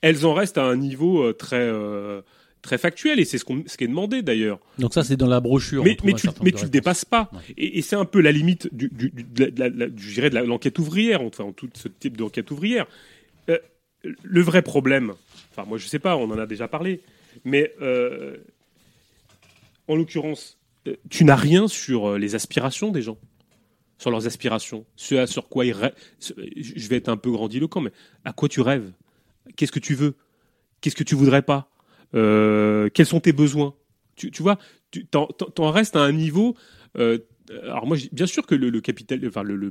elles 0.03 0.27
en 0.27 0.35
restent 0.35 0.59
à 0.59 0.65
un 0.65 0.77
niveau 0.77 1.23
euh, 1.23 1.33
très, 1.33 1.61
euh, 1.61 2.21
très 2.63 2.79
factuel, 2.79 3.21
et 3.21 3.25
c'est 3.25 3.39
ce, 3.39 3.45
qu'on- 3.45 3.63
ce 3.67 3.77
qui 3.77 3.85
est 3.85 3.89
demandé 3.89 4.23
d'ailleurs 4.23 4.59
Donc 4.79 4.93
ça, 4.93 5.05
c'est 5.05 5.17
dans 5.17 5.27
la 5.29 5.41
brochure. 5.41 5.85
mais, 5.85 5.97
mais 6.05 6.13
tu, 6.15 6.27
de 6.27 6.33
le 6.63 6.69
dépasses 6.69 7.05
pas. 7.05 7.31
Ouais. 7.33 7.39
Et, 7.57 7.79
et 7.79 7.83
c'est 7.83 7.97
un 7.97 8.05
peu 8.05 8.21
la 8.21 8.33
limite 8.33 8.75
du, 8.75 8.89
du, 8.93 9.11
du- 9.11 9.23
de 9.25 10.39
l'enquête 10.47 10.79
ouvrière, 10.79 11.23
enfin, 11.23 11.45
en 11.45 11.53
tout 11.53 11.69
ce 11.75 11.89
type 11.89 12.17
d'enquête 12.17 12.51
ouvrière. 12.51 12.87
Euh, 13.51 13.59
le 14.23 14.41
vrai 14.43 14.63
problème, 14.63 15.13
enfin, 15.53 15.67
moi 15.69 15.79
je 15.79 15.87
sais 15.87 15.99
pas, 15.99 16.17
on 16.17 16.31
en 16.31 16.39
a 16.39 16.47
déjà 16.47 16.67
parlé, 16.69 17.01
mais 17.45 17.73
euh, 17.81 18.37
en 19.89 19.95
l'occurrence, 19.97 20.59
tu 21.11 21.25
n'as 21.25 21.37
rien 21.37 21.69
sur 21.69 22.19
les 22.19 22.35
aspirations 22.35 22.91
des 22.91 23.01
gens, 23.03 23.17
sur 23.99 24.11
leurs 24.11 24.27
aspirations, 24.27 24.85
ce 24.97 25.15
à 25.15 25.27
sur 25.27 25.49
quoi 25.49 25.65
ils 25.65 25.73
rêvent. 25.73 25.95
Je 26.21 26.89
vais 26.89 26.97
être 26.97 27.09
un 27.09 27.17
peu 27.17 27.31
grandiloquent, 27.31 27.81
mais 27.81 27.93
à 28.25 28.33
quoi 28.33 28.49
tu 28.49 28.61
rêves? 28.61 28.93
Qu'est-ce 29.57 29.73
que 29.73 29.79
tu 29.79 29.95
veux? 29.95 30.15
Qu'est-ce 30.81 30.97
que 30.97 31.05
tu 31.05 31.15
voudrais 31.15 31.43
pas? 31.43 31.71
Euh, 32.15 32.89
Quels 32.93 33.07
sont 33.07 33.21
tes 33.21 33.33
besoins? 33.33 33.75
Tu, 34.17 34.31
tu 34.31 34.43
vois, 34.43 34.59
tu 34.91 35.07
t'en, 35.07 35.27
t'en- 35.27 35.71
restes 35.71 35.97
à 35.97 36.03
un 36.03 36.13
niveau. 36.13 36.57
euh, 36.97 37.19
alors 37.63 37.87
moi, 37.87 37.97
bien 38.13 38.27
sûr 38.27 38.47
que 38.47 38.55
le, 38.55 38.81
capital, 38.81 39.21
enfin 39.27 39.43
le, 39.43 39.71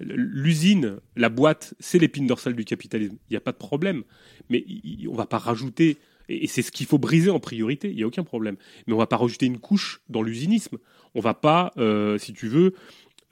l'usine, 0.00 0.96
la 1.16 1.28
boîte, 1.28 1.74
c'est 1.80 1.98
l'épine 1.98 2.26
dorsale 2.26 2.54
du 2.54 2.64
capitalisme. 2.64 3.16
Il 3.28 3.32
n'y 3.32 3.36
a 3.36 3.40
pas 3.40 3.52
de 3.52 3.56
problème. 3.56 4.04
Mais 4.50 4.64
il- 4.66 5.08
on 5.08 5.14
va 5.14 5.26
pas 5.26 5.38
rajouter. 5.38 5.98
Et, 6.28 6.44
et 6.44 6.46
c'est 6.46 6.62
ce 6.62 6.70
qu'il 6.70 6.86
faut 6.86 6.98
briser 6.98 7.30
en 7.30 7.40
priorité, 7.40 7.90
il 7.90 7.96
n'y 7.96 8.02
a 8.02 8.06
aucun 8.06 8.24
problème. 8.24 8.56
Mais 8.86 8.92
on 8.94 8.98
va 8.98 9.06
pas 9.06 9.16
rajouter 9.16 9.46
une 9.46 9.58
couche 9.58 10.00
dans 10.08 10.22
l'usinisme. 10.22 10.78
On 11.14 11.20
va 11.20 11.34
pas, 11.34 11.72
euh, 11.76 12.18
si 12.18 12.32
tu 12.32 12.48
veux, 12.48 12.74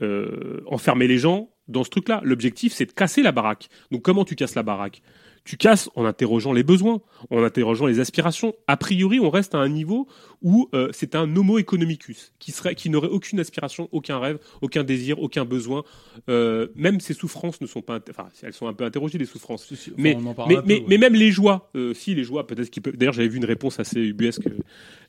euh, 0.02 0.62
enfermer 0.66 1.06
les 1.06 1.18
gens 1.18 1.50
dans 1.68 1.84
ce 1.84 1.90
truc-là. 1.90 2.20
L'objectif, 2.24 2.72
c'est 2.72 2.86
de 2.86 2.92
casser 2.92 3.22
la 3.22 3.32
baraque. 3.32 3.68
Donc 3.90 4.02
comment 4.02 4.24
tu 4.24 4.34
casses 4.34 4.54
la 4.54 4.62
baraque? 4.62 5.02
Tu 5.44 5.56
casses 5.56 5.88
en 5.94 6.04
interrogeant 6.04 6.52
les 6.52 6.62
besoins, 6.62 7.00
en 7.30 7.42
interrogeant 7.42 7.86
les 7.86 7.98
aspirations. 7.98 8.54
A 8.66 8.76
priori, 8.76 9.20
on 9.20 9.30
reste 9.30 9.54
à 9.54 9.58
un 9.58 9.70
niveau 9.70 10.06
où 10.42 10.68
euh, 10.74 10.90
c'est 10.92 11.14
un 11.14 11.34
homo 11.34 11.58
economicus, 11.58 12.34
qui, 12.38 12.52
serait, 12.52 12.74
qui 12.74 12.90
n'aurait 12.90 13.08
aucune 13.08 13.40
aspiration, 13.40 13.88
aucun 13.90 14.18
rêve, 14.18 14.38
aucun 14.60 14.84
désir, 14.84 15.18
aucun 15.18 15.46
besoin. 15.46 15.82
Euh, 16.28 16.68
même 16.74 17.00
ses 17.00 17.14
souffrances 17.14 17.60
ne 17.62 17.66
sont 17.66 17.80
pas... 17.80 18.00
Enfin, 18.10 18.28
elles 18.42 18.52
sont 18.52 18.66
un 18.66 18.74
peu 18.74 18.84
interrogées, 18.84 19.16
les 19.16 19.24
souffrances. 19.24 19.72
Mais, 19.96 20.14
mais, 20.14 20.34
peu, 20.34 20.42
mais, 20.46 20.56
ouais. 20.56 20.84
mais 20.86 20.98
même 20.98 21.14
les 21.14 21.30
joies, 21.30 21.70
si 21.94 22.14
les 22.14 22.24
joies, 22.24 22.46
peut-être 22.46 22.68
qu'ils 22.68 22.82
peuvent. 22.82 22.96
D'ailleurs, 22.96 23.14
j'avais 23.14 23.28
vu 23.28 23.38
une 23.38 23.46
réponse 23.46 23.80
assez 23.80 24.00
ubuesque. 24.00 24.46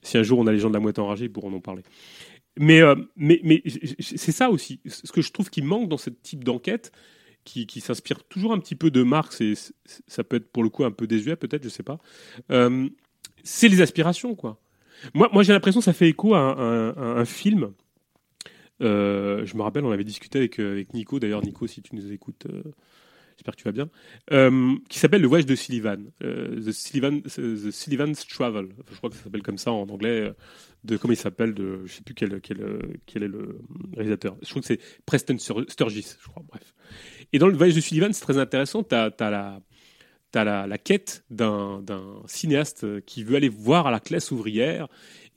si 0.01 0.17
un 0.17 0.23
jour 0.23 0.39
on 0.39 0.47
a 0.47 0.51
les 0.51 0.59
gens 0.59 0.69
de 0.69 0.73
la 0.73 0.79
moitié 0.79 1.03
enragés, 1.03 1.25
ils 1.25 1.31
pourront 1.31 1.53
en 1.53 1.59
parler. 1.59 1.83
Mais, 2.59 2.81
euh, 2.81 2.95
mais, 3.15 3.39
mais 3.43 3.61
j- 3.65 3.95
c'est 3.99 4.31
ça 4.31 4.49
aussi. 4.49 4.79
Ce 4.85 5.11
que 5.11 5.21
je 5.21 5.31
trouve 5.31 5.49
qui 5.49 5.61
manque 5.61 5.89
dans 5.89 5.97
ce 5.97 6.09
type 6.09 6.43
d'enquête, 6.43 6.91
qui, 7.45 7.65
qui 7.65 7.81
s'inspire 7.81 8.23
toujours 8.25 8.53
un 8.53 8.59
petit 8.59 8.75
peu 8.75 8.91
de 8.91 9.03
Marx, 9.03 9.41
et 9.41 9.53
ça 10.07 10.23
peut 10.23 10.35
être 10.37 10.51
pour 10.51 10.63
le 10.63 10.69
coup 10.69 10.83
un 10.83 10.91
peu 10.91 11.07
désuet, 11.07 11.35
peut-être, 11.35 11.63
je 11.63 11.69
sais 11.69 11.83
pas. 11.83 11.99
euh, 12.51 12.89
c'est 13.43 13.69
les 13.69 13.81
aspirations, 13.81 14.35
quoi. 14.35 14.59
Moi, 15.15 15.29
moi 15.33 15.41
j'ai 15.43 15.53
l'impression 15.53 15.79
que 15.79 15.85
ça 15.85 15.93
fait 15.93 16.09
écho 16.09 16.35
à 16.35 16.39
un, 16.39 17.25
film. 17.25 17.73
Euh, 18.81 19.45
je 19.45 19.55
me 19.57 19.61
rappelle, 19.63 19.85
on 19.85 19.91
avait 19.91 20.03
discuté 20.03 20.39
avec, 20.39 20.59
avec 20.59 20.93
Nico. 20.93 21.19
D'ailleurs, 21.19 21.41
Nico, 21.43 21.65
si 21.67 21.81
tu 21.81 21.95
nous 21.95 22.11
écoutes, 22.11 22.45
j'espère 23.41 23.55
que 23.55 23.61
tu 23.61 23.65
vas 23.65 23.71
bien. 23.71 23.89
Euh, 24.31 24.75
qui 24.87 24.99
s'appelle 24.99 25.21
Le 25.21 25.27
Voyage 25.27 25.47
de 25.47 25.55
Sullivan. 25.55 26.11
Euh, 26.23 26.61
The, 26.61 26.71
Sullivan 26.71 27.21
The 27.21 27.71
Sullivan's 27.71 28.27
Travel. 28.27 28.67
Je 28.91 28.97
crois 28.97 29.09
que 29.09 29.15
ça 29.15 29.23
s'appelle 29.23 29.41
comme 29.41 29.57
ça 29.57 29.71
en 29.71 29.87
anglais. 29.89 30.21
euh, 30.21 30.33
De 30.83 30.97
comment 30.97 31.13
il 31.13 31.17
s'appelle 31.17 31.53
de, 31.55 31.81
Je 31.85 31.93
sais 31.93 32.01
plus 32.03 32.13
quel, 32.13 32.39
quel, 32.41 32.79
quel 33.07 33.23
est 33.23 33.27
le 33.27 33.57
réalisateur. 33.95 34.37
Je 34.43 34.49
crois 34.49 34.61
que 34.61 34.67
c'est 34.67 34.79
Preston 35.05 35.37
Stur- 35.39 35.65
Sturgis, 35.69 36.15
je 36.21 36.27
crois. 36.27 36.43
Bref. 36.47 36.73
Et 37.33 37.39
dans 37.39 37.47
Le 37.47 37.57
Voyage 37.57 37.75
de 37.75 37.81
Sullivan, 37.81 38.13
c'est 38.13 38.21
très 38.23 38.37
intéressant. 38.37 38.83
Tu 38.83 38.93
as, 38.95 39.11
la 39.19 39.61
T'as 40.33 40.45
la, 40.45 40.65
la 40.65 40.77
quête 40.77 41.25
d'un 41.29 41.83
cinéaste 42.25 43.01
qui 43.05 43.21
veut 43.25 43.35
aller 43.35 43.49
voir 43.49 43.91
la 43.91 43.99
classe 43.99 44.31
ouvrière 44.31 44.87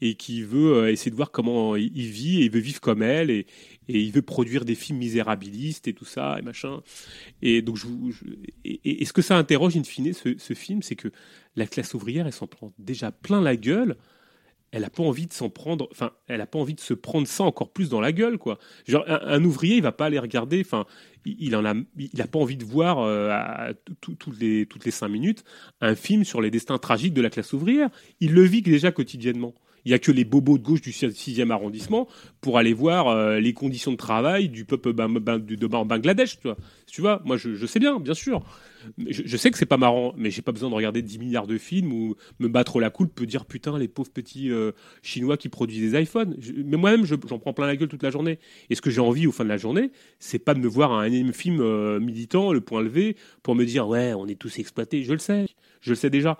et 0.00 0.14
qui 0.14 0.42
veut 0.42 0.88
essayer 0.88 1.10
de 1.10 1.16
voir 1.16 1.32
comment 1.32 1.74
il 1.74 1.88
vit 2.10 2.42
et 2.42 2.44
il 2.44 2.50
veut 2.52 2.60
vivre 2.60 2.80
comme 2.80 3.02
elle 3.02 3.28
et, 3.30 3.46
et 3.88 4.00
il 4.00 4.12
veut 4.12 4.22
produire 4.22 4.64
des 4.64 4.74
films 4.74 4.98
misérabilistes 4.98 5.88
et 5.88 5.92
tout 5.92 6.04
ça 6.04 6.36
et 6.38 6.42
machin. 6.42 6.80
Et 7.42 7.62
donc, 7.62 7.76
je, 7.76 7.86
et, 8.64 9.04
ce 9.04 9.12
que 9.12 9.22
ça 9.22 9.36
interroge 9.36 9.76
in 9.76 9.84
fine, 9.84 10.12
ce, 10.12 10.54
film, 10.54 10.82
c'est 10.82 10.96
que 10.96 11.08
la 11.56 11.66
classe 11.66 11.94
ouvrière, 11.94 12.26
elle 12.26 12.32
s'en 12.32 12.46
prend 12.46 12.72
déjà 12.78 13.12
plein 13.12 13.40
la 13.40 13.56
gueule. 13.56 13.96
Elle 14.70 14.84
a 14.84 14.90
pas 14.90 15.04
envie 15.04 15.28
de 15.28 15.32
s'en 15.32 15.50
prendre, 15.50 15.86
enfin, 15.92 16.10
elle 16.26 16.40
a 16.40 16.46
pas 16.46 16.58
envie 16.58 16.74
de 16.74 16.80
se 16.80 16.94
prendre 16.94 17.28
ça 17.28 17.44
encore 17.44 17.72
plus 17.72 17.88
dans 17.88 18.00
la 18.00 18.10
gueule, 18.10 18.38
quoi. 18.38 18.58
Genre, 18.88 19.04
un, 19.06 19.44
ouvrier, 19.44 19.76
il 19.76 19.82
va 19.82 19.92
pas 19.92 20.06
aller 20.06 20.18
regarder, 20.18 20.62
enfin, 20.64 20.84
il, 21.24 21.36
il 21.38 21.54
en 21.54 21.64
a, 21.64 21.74
il 21.96 22.20
a 22.20 22.26
pas 22.26 22.40
envie 22.40 22.56
de 22.56 22.64
voir 22.64 22.98
euh, 22.98 23.28
à 23.30 23.68
les 24.40 24.66
toutes 24.66 24.84
les 24.84 24.90
cinq 24.90 25.08
minutes 25.08 25.44
un 25.80 25.94
film 25.94 26.24
sur 26.24 26.40
les 26.40 26.50
destins 26.50 26.78
tragiques 26.78 27.14
de 27.14 27.22
la 27.22 27.30
classe 27.30 27.52
ouvrière. 27.52 27.88
Il 28.18 28.32
le 28.32 28.42
vit 28.42 28.62
déjà 28.62 28.90
quotidiennement. 28.90 29.54
Il 29.84 29.90
y 29.90 29.94
a 29.94 29.98
que 29.98 30.10
les 30.12 30.24
bobos 30.24 30.58
de 30.58 30.62
gauche 30.62 30.80
du 30.80 30.90
6e 30.90 31.50
arrondissement 31.50 32.08
pour 32.40 32.58
aller 32.58 32.72
voir 32.72 33.08
euh, 33.08 33.38
les 33.38 33.52
conditions 33.52 33.92
de 33.92 33.96
travail 33.96 34.48
du 34.48 34.64
peuple 34.64 34.92
de 34.94 35.66
Bangladesh. 35.66 36.38
Tu 36.40 36.48
vois, 36.48 36.56
tu 36.86 37.00
vois 37.00 37.22
moi 37.24 37.36
je, 37.36 37.66
sais 37.66 37.78
bien, 37.78 38.00
bien 38.00 38.14
sûr. 38.14 38.42
Je, 39.08 39.36
sais 39.36 39.50
que 39.50 39.58
c'est 39.58 39.66
pas 39.66 39.76
marrant, 39.76 40.14
mais 40.16 40.30
j'ai 40.30 40.42
pas 40.42 40.52
besoin 40.52 40.68
de 40.68 40.74
regarder 40.74 41.02
10 41.02 41.18
milliards 41.18 41.46
de 41.46 41.58
films 41.58 41.92
ou 41.92 42.16
me 42.38 42.48
battre 42.48 42.80
la 42.80 42.90
coule, 42.90 43.08
peut 43.08 43.26
dire 43.26 43.46
putain 43.46 43.78
les 43.78 43.88
pauvres 43.88 44.10
petits 44.10 44.50
euh, 44.50 44.72
chinois 45.02 45.36
qui 45.36 45.48
produisent 45.48 45.92
des 45.92 46.00
iPhones. 46.02 46.36
Mais 46.64 46.76
moi-même 46.76 47.04
je- 47.04 47.14
j'en 47.28 47.38
prends 47.38 47.52
plein 47.52 47.66
la 47.66 47.76
gueule 47.76 47.88
toute 47.88 48.02
la 48.02 48.10
journée. 48.10 48.38
Et 48.70 48.74
ce 48.74 48.82
que 48.82 48.90
j'ai 48.90 49.00
envie 49.00 49.26
au 49.26 49.32
fin 49.32 49.44
de 49.44 49.48
la 49.48 49.56
journée, 49.56 49.90
c'est 50.18 50.38
pas 50.38 50.54
de 50.54 50.60
me 50.60 50.68
voir 50.68 50.92
un 50.92 51.10
film 51.32 51.60
euh, 51.60 52.00
militant, 52.00 52.52
le 52.52 52.60
point 52.60 52.82
levé, 52.82 53.16
pour 53.42 53.54
me 53.54 53.64
dire 53.64 53.88
ouais 53.88 54.12
on 54.14 54.26
est 54.26 54.38
tous 54.38 54.58
exploités. 54.58 55.02
Je 55.02 55.12
le 55.12 55.18
sais, 55.18 55.46
je 55.80 55.90
le 55.90 55.96
sais 55.96 56.10
déjà. 56.10 56.38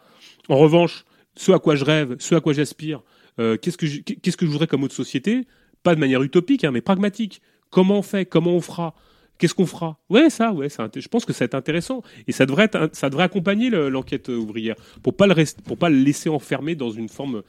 En 0.49 0.57
revanche, 0.57 1.05
ce 1.37 1.53
à 1.53 1.59
quoi 1.59 1.75
je 1.77 1.85
rêve, 1.85 2.17
ce 2.19 2.35
à 2.35 2.41
quoi 2.41 2.53
j'aspire, 2.53 3.03
euh, 3.39 3.57
qu'est-ce 3.57 3.79
que 3.79 3.87
je, 3.87 4.01
qu'est-ce 4.01 4.37
que 4.37 4.47
je 4.47 4.51
voudrais 4.51 4.67
comme 4.67 4.83
autre 4.83 4.95
société? 4.95 5.47
Pas 5.83 5.95
de 5.95 6.01
manière 6.01 6.23
utopique, 6.23 6.65
hein, 6.65 6.71
mais 6.71 6.81
pragmatique. 6.81 7.41
Comment 7.71 7.99
on 7.99 8.03
fait? 8.03 8.25
Comment 8.25 8.53
on 8.53 8.61
fera? 8.61 8.95
Qu'est-ce 9.37 9.55
qu'on 9.55 9.67
fera? 9.67 9.99
Ouais, 10.09 10.31
ça, 10.31 10.53
ouais, 10.53 10.69
ça, 10.69 10.89
je 10.95 11.09
pense 11.09 11.25
que 11.25 11.33
ça 11.33 11.41
va 11.41 11.47
être 11.47 11.55
intéressant 11.57 12.03
et 12.29 12.33
ça 12.33 12.47
devrait, 12.47 12.71
accompagner 13.19 13.69
le- 13.69 13.89
l'enquête 13.89 14.29
ouvrière 14.29 14.77
pour 15.03 15.17
pas 15.17 15.27
le 15.27 15.33
rest- 15.33 15.61
pour 15.63 15.77
pas 15.77 15.91
le 15.91 15.97
laisser 15.97 16.29
enfermer 16.29 16.77
dans 16.77 16.91
une 16.91 17.09
forme 17.09 17.43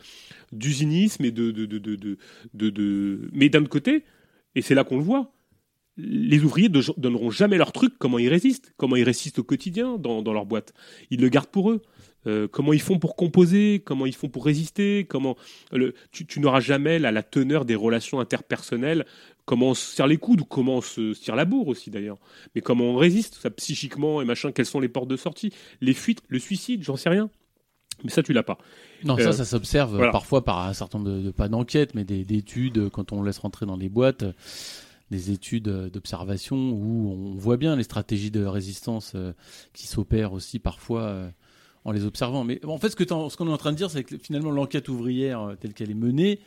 d'usinisme 0.51 1.23
et 1.25 1.31
de, 1.31 1.51
de, 1.51 1.65
de, 2.53 3.29
mais 3.33 3.49
d'un 3.49 3.63
côté, 3.65 4.03
et 4.55 4.63
c'est 4.63 4.73
là 4.73 4.83
qu'on 4.83 4.97
le 4.97 5.03
voit, 5.03 5.31
les 5.97 6.43
ouvriers 6.43 6.69
ne 6.69 6.81
donneront 6.99 7.29
jamais 7.29 7.57
leur 7.57 7.71
truc, 7.71 7.93
comment 7.99 8.17
ils 8.17 8.29
résistent, 8.29 8.73
comment 8.77 8.95
ils 8.95 9.03
résistent 9.03 9.39
au 9.39 9.43
quotidien 9.43 9.97
dans 9.97 10.33
leur 10.33 10.47
boîte. 10.47 10.73
Ils 11.11 11.21
le 11.21 11.29
gardent 11.29 11.47
pour 11.47 11.69
eux. 11.69 11.83
Euh, 12.27 12.47
comment 12.47 12.73
ils 12.73 12.81
font 12.81 12.97
pour 12.99 13.15
composer, 13.15 13.81
comment 13.85 14.05
ils 14.05 14.15
font 14.15 14.29
pour 14.29 14.45
résister, 14.45 15.05
comment 15.07 15.35
le, 15.71 15.93
tu, 16.11 16.25
tu 16.25 16.39
n'auras 16.39 16.59
jamais 16.59 16.97
la, 16.99 17.11
la 17.11 17.21
teneur 17.23 17.65
des 17.65 17.75
relations 17.75 18.19
interpersonnelles, 18.19 19.05
comment 19.45 19.69
on 19.69 19.73
se 19.75 19.95
serre 19.95 20.07
les 20.07 20.17
coudes 20.17 20.41
ou 20.41 20.45
comment 20.45 20.77
on 20.77 20.81
se 20.81 21.13
tire 21.13 21.35
la 21.35 21.45
bourre 21.45 21.67
aussi 21.67 21.91
d'ailleurs. 21.91 22.17
Mais 22.55 22.61
comment 22.61 22.85
on 22.85 22.95
résiste, 22.95 23.35
ça 23.35 23.49
psychiquement 23.51 24.21
et 24.21 24.25
machin, 24.25 24.51
quelles 24.51 24.65
sont 24.65 24.79
les 24.79 24.89
portes 24.89 25.07
de 25.07 25.17
sortie, 25.17 25.51
les 25.81 25.93
fuites, 25.93 26.21
le 26.27 26.39
suicide, 26.39 26.83
j'en 26.83 26.95
sais 26.95 27.09
rien. 27.09 27.29
Mais 28.03 28.09
ça 28.09 28.23
tu 28.23 28.33
l'as 28.33 28.43
pas. 28.43 28.57
Non, 29.03 29.17
Euh, 29.17 29.23
ça, 29.23 29.31
ça 29.31 29.45
s'observe 29.45 29.93
euh, 29.93 29.97
voilà. 29.97 30.11
parfois 30.11 30.43
par 30.43 30.59
un 30.67 30.73
certain 30.73 30.97
nombre 30.97 31.11
de, 31.11 31.21
de- 31.21 31.31
pas 31.31 31.47
d'enquêtes, 31.47 31.93
mais 31.95 32.03
des- 32.03 32.25
d'études 32.25 32.89
quand 32.89 33.11
on 33.13 33.21
laisse 33.23 33.37
rentrer 33.37 33.65
dans 33.65 33.77
les 33.77 33.87
boîtes, 33.89 34.25
des 35.11 35.29
études 35.31 35.69
d'observation 35.69 36.57
où 36.71 37.11
on 37.11 37.35
voit 37.35 37.57
bien 37.57 37.75
les 37.75 37.83
stratégies 37.83 38.31
de 38.31 38.43
résistance 38.43 39.15
qui 39.73 39.85
s'opèrent 39.87 40.33
aussi 40.33 40.57
parfois 40.59 41.29
en 41.85 41.91
les 41.91 42.03
observant. 42.05 42.43
Mais 42.43 42.59
en 42.65 42.77
fait, 42.77 42.89
ce 42.89 42.95
qu'on 43.37 43.47
est 43.47 43.51
en 43.51 43.57
train 43.57 43.71
de 43.71 43.77
dire, 43.77 43.89
c'est 43.89 44.03
que 44.03 44.17
finalement 44.17 44.51
l'enquête 44.51 44.89
ouvrière 44.89 45.41
euh, 45.41 45.55
telle 45.55 45.73
qu'elle 45.73 45.91
est 45.91 45.93
menée, 45.93 46.39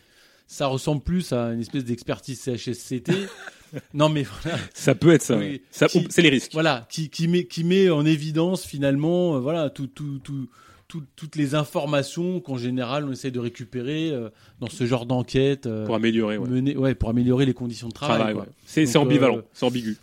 ça 0.46 0.66
ressemble 0.66 1.00
plus 1.02 1.32
à 1.32 1.52
une 1.52 1.60
espèce 1.60 1.84
d'expertise 1.84 2.40
CHSCT. 2.42 3.12
non, 3.94 4.08
mais 4.08 4.24
voilà. 4.42 4.58
Ça 4.74 4.94
peut 4.94 5.12
être 5.12 5.22
ça. 5.22 5.36
Oui. 5.38 5.62
Ça- 5.70 5.88
c'est 6.08 6.22
les 6.22 6.28
risques. 6.30 6.52
Voilà, 6.52 6.86
qui, 6.90 7.08
qui, 7.10 7.28
met, 7.28 7.44
qui 7.44 7.64
met 7.64 7.88
en 7.90 8.04
évidence 8.04 8.64
finalement 8.64 9.36
euh, 9.36 9.40
voilà, 9.40 9.68
tout, 9.70 9.86
tout, 9.86 10.18
tout, 10.24 10.48
tout- 10.88 11.04
toutes 11.16 11.36
les 11.36 11.54
informations 11.54 12.40
qu'en 12.40 12.56
général 12.56 13.04
on 13.04 13.12
essaie 13.12 13.30
de 13.30 13.38
récupérer 13.38 14.08
euh, 14.10 14.30
dans 14.60 14.70
ce 14.70 14.86
genre 14.86 15.04
d'enquête. 15.04 15.66
euh, 15.66 15.84
Pour 15.84 15.94
améliorer. 15.96 16.38
Ouais. 16.38 16.48
mener- 16.48 16.76
ouais, 16.78 16.94
pour 16.94 17.10
améliorer 17.10 17.44
les 17.46 17.54
conditions 17.54 17.88
de 17.88 17.92
travail. 17.92 18.16
Travail, 18.18 18.34
ouais. 18.34 18.46
C'est 18.64 18.96
ambivalent, 18.96 19.42
c'est 19.52 19.66
ambigu. 19.66 19.98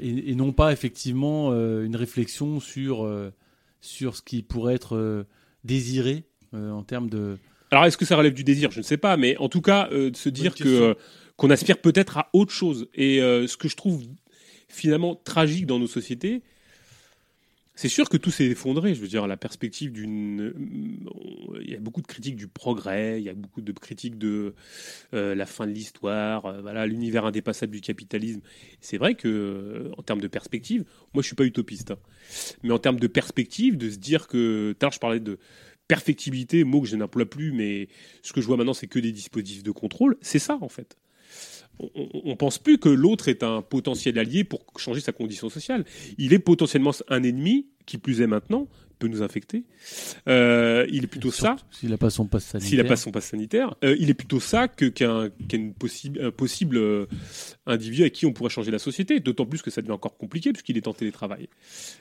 et, 0.00 0.30
et 0.30 0.34
non 0.34 0.52
pas 0.52 0.72
effectivement 0.72 1.52
une 1.52 1.96
réflexion 1.96 2.60
sur, 2.60 3.06
sur 3.86 4.16
ce 4.16 4.22
qui 4.22 4.42
pourrait 4.42 4.74
être 4.74 4.96
euh, 4.96 5.24
désiré 5.64 6.24
euh, 6.54 6.70
en 6.70 6.82
termes 6.82 7.08
de. 7.08 7.38
Alors, 7.70 7.84
est-ce 7.84 7.96
que 7.96 8.04
ça 8.04 8.16
relève 8.16 8.34
du 8.34 8.44
désir? 8.44 8.70
Je 8.70 8.78
ne 8.78 8.84
sais 8.84 8.96
pas, 8.96 9.16
mais 9.16 9.36
en 9.38 9.48
tout 9.48 9.60
cas, 9.60 9.88
euh, 9.92 10.10
de 10.10 10.16
se 10.16 10.28
dire 10.28 10.54
que 10.54 10.96
qu'on 11.36 11.50
aspire 11.50 11.78
peut-être 11.78 12.16
à 12.16 12.30
autre 12.32 12.52
chose. 12.52 12.88
Et 12.94 13.20
euh, 13.20 13.46
ce 13.46 13.58
que 13.58 13.68
je 13.68 13.76
trouve 13.76 14.02
finalement 14.68 15.14
tragique 15.14 15.66
dans 15.66 15.78
nos 15.78 15.86
sociétés, 15.86 16.42
c'est 17.76 17.90
sûr 17.90 18.08
que 18.08 18.16
tout 18.16 18.30
s'est 18.30 18.46
effondré. 18.46 18.94
Je 18.94 19.00
veux 19.00 19.06
dire, 19.06 19.26
la 19.26 19.36
perspective 19.36 19.92
d'une, 19.92 20.40
euh, 20.40 21.60
il 21.60 21.70
y 21.70 21.76
a 21.76 21.78
beaucoup 21.78 22.00
de 22.00 22.06
critiques 22.06 22.36
du 22.36 22.48
progrès, 22.48 23.20
il 23.20 23.24
y 23.24 23.28
a 23.28 23.34
beaucoup 23.34 23.60
de 23.60 23.70
critiques 23.72 24.18
de 24.18 24.54
euh, 25.14 25.34
la 25.34 25.46
fin 25.46 25.66
de 25.66 25.72
l'histoire, 25.72 26.46
euh, 26.46 26.62
voilà, 26.62 26.86
l'univers 26.86 27.26
indépassable 27.26 27.72
du 27.72 27.82
capitalisme. 27.82 28.40
C'est 28.80 28.96
vrai 28.96 29.14
que, 29.14 29.92
en 29.98 30.02
termes 30.02 30.22
de 30.22 30.28
perspective, 30.28 30.84
moi, 31.12 31.22
je 31.22 31.26
suis 31.26 31.36
pas 31.36 31.44
utopiste, 31.44 31.90
hein. 31.90 31.98
mais 32.62 32.72
en 32.72 32.78
termes 32.78 32.98
de 32.98 33.06
perspective, 33.06 33.76
de 33.76 33.90
se 33.90 33.98
dire 33.98 34.26
que, 34.26 34.72
tout 34.72 34.84
à 34.84 34.86
l'heure, 34.86 34.92
je 34.92 34.98
parlais 34.98 35.20
de 35.20 35.38
perfectibilité, 35.86 36.64
mot 36.64 36.80
que 36.80 36.88
je 36.88 36.96
n'emploie 36.96 37.26
plus, 37.26 37.52
mais 37.52 37.88
ce 38.22 38.32
que 38.32 38.40
je 38.40 38.46
vois 38.46 38.56
maintenant, 38.56 38.74
c'est 38.74 38.88
que 38.88 38.98
des 38.98 39.12
dispositifs 39.12 39.62
de 39.62 39.70
contrôle. 39.70 40.16
C'est 40.22 40.38
ça, 40.38 40.58
en 40.62 40.68
fait. 40.68 40.96
On, 41.78 42.08
on 42.24 42.36
pense 42.36 42.58
plus 42.58 42.78
que 42.78 42.88
l'autre 42.88 43.28
est 43.28 43.42
un 43.42 43.62
potentiel 43.62 44.18
allié 44.18 44.44
pour 44.44 44.64
changer 44.78 45.00
sa 45.00 45.12
condition 45.12 45.48
sociale. 45.50 45.84
Il 46.18 46.32
est 46.32 46.38
potentiellement 46.38 46.92
un 47.08 47.22
ennemi, 47.22 47.66
qui 47.84 47.98
plus 47.98 48.20
est 48.20 48.26
maintenant, 48.26 48.66
peut 48.98 49.08
nous 49.08 49.22
infecter. 49.22 49.64
Euh, 50.28 50.86
il 50.90 51.04
est 51.04 51.06
plutôt 51.06 51.30
ça. 51.30 51.56
S'il 51.70 51.90
n'a 51.90 51.98
pas 51.98 52.10
son 52.10 52.26
passe 52.26 52.46
sanitaire. 52.46 52.68
S'il 52.68 52.78
n'a 52.78 52.84
pas 52.84 52.96
son 52.96 53.10
passe 53.10 53.26
sanitaire, 53.26 53.74
euh, 53.84 53.96
il 53.98 54.10
est 54.10 54.14
plutôt 54.14 54.40
ça 54.40 54.68
que 54.68 54.86
qu'un 54.86 55.28
possible, 55.78 56.24
un 56.24 56.30
possible 56.30 56.78
euh, 56.78 57.06
individu 57.66 58.04
à 58.04 58.10
qui 58.10 58.26
on 58.26 58.32
pourrait 58.32 58.50
changer 58.50 58.70
la 58.70 58.78
société. 58.78 59.20
D'autant 59.20 59.46
plus 59.46 59.62
que 59.62 59.70
ça 59.70 59.82
devient 59.82 59.92
encore 59.92 60.16
compliqué 60.16 60.52
puisqu'il 60.52 60.76
est 60.76 60.88
en 60.88 60.94
télétravail. 60.94 61.48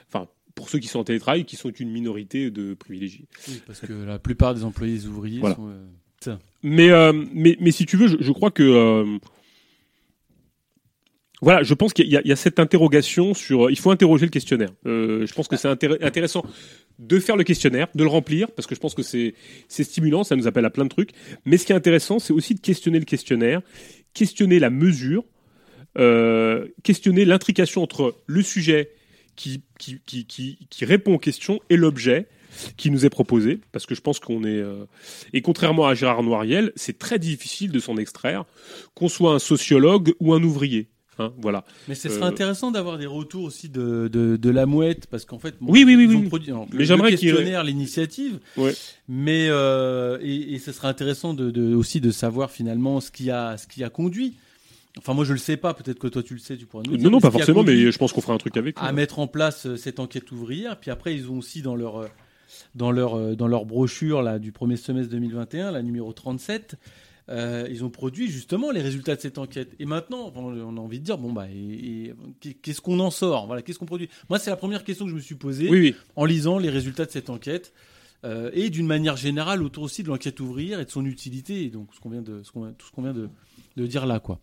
Enfin, 0.07 0.27
pour 0.55 0.69
ceux 0.69 0.79
qui 0.79 0.87
sont 0.87 0.99
en 0.99 1.03
télétravail, 1.03 1.43
qui 1.43 1.57
sont 1.57 1.69
une 1.69 1.89
minorité 1.91 2.49
de 2.49 2.73
privilégiés. 2.73 3.27
Oui, 3.49 3.61
parce 3.67 3.81
que 3.81 3.91
la 3.91 4.19
plupart 4.19 4.55
des 4.55 4.63
employés 4.63 5.05
ouvriers 5.05 5.39
Voilà. 5.39 5.55
sont. 5.55 6.39
Mais, 6.63 6.89
mais, 7.33 7.57
mais 7.59 7.71
si 7.71 7.85
tu 7.85 7.97
veux, 7.97 8.07
je, 8.07 8.15
je 8.19 8.31
crois 8.31 8.51
que. 8.51 9.19
Voilà, 11.45 11.61
je 11.63 11.73
pense 11.75 11.93
qu'il 11.93 12.07
y, 12.07 12.17
a- 12.17 12.35
cette 12.35 12.59
interrogation 12.59 13.33
sur. 13.33 13.69
Il 13.69 13.77
faut 13.77 13.91
interroger 13.91 14.25
le 14.25 14.31
questionnaire. 14.31 14.71
Euh, 14.87 15.25
je 15.27 15.33
pense 15.33 15.47
que 15.47 15.55
c'est 15.57 15.67
intér- 15.69 16.03
intéressant 16.03 16.43
de 16.99 17.19
faire 17.19 17.37
le 17.37 17.43
questionnaire, 17.43 17.87
de 17.93 18.03
le 18.03 18.09
remplir, 18.09 18.49
parce 18.51 18.65
que 18.67 18.73
je 18.75 18.79
pense 18.79 18.95
que 18.95 19.03
c'est 19.03 19.33
stimulant, 19.69 20.23
ça 20.23 20.35
nous 20.35 20.47
appelle 20.47 20.65
à 20.65 20.69
plein 20.71 20.85
de 20.85 20.89
trucs. 20.89 21.11
Mais 21.45 21.57
ce 21.57 21.65
qui 21.65 21.71
est 21.71 21.75
intéressant, 21.75 22.17
c'est 22.19 22.33
aussi 22.33 22.55
de 22.55 22.59
questionner 22.59 22.99
le 22.99 23.05
questionnaire, 23.05 23.61
questionner 24.13 24.57
la 24.59 24.69
mesure, 24.71 25.23
euh, 25.97 26.65
questionner 26.83 27.25
l'intrication 27.25 27.83
entre 27.83 28.15
le 28.25 28.41
sujet 28.41 28.89
qui, 29.35 29.61
qui, 29.77 29.99
qui, 30.05 30.25
qui, 30.25 30.57
qui 30.69 30.85
répond 30.85 31.13
aux 31.13 31.19
questions 31.19 31.59
et 31.69 31.77
l'objet 31.77 32.27
qui 32.77 32.89
nous 32.89 33.05
est 33.05 33.09
proposé, 33.09 33.59
parce 33.73 33.85
que 33.85 33.93
je 33.95 34.01
pense 34.01 34.19
qu'on 34.19 34.43
est... 34.45 34.47
euh, 34.59 34.85
Et 35.33 35.41
contrairement 35.41 35.85
à 35.87 35.93
Gérard 35.93 36.23
Noiriel, 36.23 36.71
c'est 36.75 36.97
très 36.97 37.19
difficile 37.19 37.71
de 37.71 37.79
s'en 37.79 37.97
extraire, 37.97 38.45
qu'on 38.93 39.09
soit 39.09 39.33
un 39.33 39.39
sociologue 39.39 40.13
ou 40.21 40.33
un 40.33 40.41
ouvrier. 40.41 40.87
Hein, 41.17 41.31
voilà. 41.41 41.63
Mais 41.87 41.95
ce 41.95 42.09
serait 42.09 42.23
Euh, 42.23 42.27
intéressant 42.27 42.71
d'avoir 42.71 42.97
des 42.97 43.05
retours 43.05 43.43
aussi 43.43 43.69
de, 43.69 44.09
de, 44.11 44.35
de 44.35 44.49
la 44.49 44.65
mouette, 44.65 45.07
parce 45.07 45.23
qu'en 45.23 45.39
fait, 45.39 45.55
bon, 45.61 45.71
Oui, 45.71 45.83
oui, 45.85 45.95
oui, 45.95 46.07
ils 46.09 46.15
ont 46.15 46.19
oui. 46.19 46.27
produit 46.27 46.51
Mais 46.73 46.85
le, 46.85 46.85
l'initiative, 47.63 48.39
Ouais. 48.57 48.73
mais 49.07 49.47
euh, 49.49 50.17
et, 50.21 50.53
et 50.55 50.59
ce 50.59 50.71
serait 50.71 50.87
intéressant 50.89 51.33
de, 51.33 51.51
de- 51.51 51.73
aussi 51.73 52.01
de 52.01 52.11
savoir 52.11 52.51
finalement 52.51 52.99
ce 52.99 53.11
qui 53.11 53.31
a 53.31 53.57
ce 53.57 53.65
qui 53.67 53.83
a 53.83 53.89
conduit. 53.89 54.33
Enfin, 54.97 55.13
moi 55.13 55.25
je 55.25 55.33
le 55.33 55.39
sais 55.39 55.57
pas, 55.57 55.73
peut-être 55.73 55.99
que 55.99 56.07
toi 56.07 56.23
tu 56.23 56.33
le 56.33 56.39
sais, 56.39 56.57
tu 56.57 56.65
pourras 56.65 56.83
nous 56.85 56.95
dire. 56.97 57.03
Non, 57.05 57.11
non, 57.11 57.19
pas 57.21 57.31
forcément, 57.31 57.63
mais 57.63 57.91
je 57.91 57.97
pense 57.97 58.11
qu'on 58.13 58.21
fera 58.21 58.33
un 58.33 58.37
truc 58.37 58.57
avec. 58.57 58.75
à 58.79 58.91
mettre 58.91 59.19
en 59.19 59.27
place 59.27 59.65
euh, 59.67 59.75
cette 59.77 59.99
enquête 59.99 60.31
ouvrière. 60.31 60.79
Puis 60.79 60.91
après, 60.91 61.15
ils 61.15 61.29
ont 61.29 61.37
aussi 61.37 61.61
dans 61.61 61.75
leur 61.75 62.09
dans 62.75 62.91
leur 62.91 63.35
dans 63.35 63.47
leur 63.47 63.65
brochure 63.65 64.21
là 64.21 64.39
du 64.39 64.51
premier 64.51 64.77
semestre 64.77 65.11
2021, 65.11 65.71
la 65.71 65.81
numéro 65.81 66.11
37. 66.13 66.75
Euh, 67.29 67.67
ils 67.69 67.83
ont 67.83 67.89
produit 67.89 68.29
justement 68.29 68.71
les 68.71 68.81
résultats 68.81 69.15
de 69.15 69.21
cette 69.21 69.37
enquête. 69.37 69.73
Et 69.79 69.85
maintenant, 69.85 70.31
on 70.35 70.77
a 70.77 70.79
envie 70.79 70.99
de 70.99 71.03
dire 71.05 71.17
bon 71.17 71.33
bah 71.33 71.47
et, 71.53 72.13
et 72.45 72.53
qu'est-ce 72.55 72.81
qu'on 72.81 72.99
en 72.99 73.11
sort? 73.11 73.47
Voilà, 73.47 73.61
qu'est-ce 73.61 73.79
qu'on 73.79 73.85
produit? 73.85 74.09
Moi, 74.29 74.39
c'est 74.39 74.49
la 74.49 74.55
première 74.57 74.83
question 74.83 75.05
que 75.05 75.11
je 75.11 75.15
me 75.15 75.21
suis 75.21 75.35
posée 75.35 75.69
Oui, 75.69 75.79
oui. 75.79 75.95
en 76.15 76.25
lisant 76.25 76.57
les 76.59 76.69
résultats 76.69 77.05
de 77.05 77.11
cette 77.11 77.29
enquête 77.29 77.73
euh, 78.23 78.49
et 78.53 78.69
d'une 78.69 78.87
manière 78.87 79.17
générale 79.17 79.63
autour 79.63 79.83
aussi 79.83 80.03
de 80.03 80.07
l'enquête 80.09 80.39
ouvrière 80.39 80.79
et 80.79 80.85
de 80.85 80.91
son 80.91 81.05
utilité. 81.05 81.63
Et 81.63 81.69
donc 81.69 81.89
ce 81.93 81.99
qu'on 81.99 82.09
vient 82.09 82.21
de 82.21 82.43
ce 82.43 82.51
qu'on 82.51 82.71
tout 82.73 82.85
ce 82.87 82.91
qu'on 82.91 83.01
vient 83.03 83.13
de, 83.13 83.29
de 83.75 83.85
dire 83.87 84.05
là 84.05 84.19
quoi. 84.19 84.39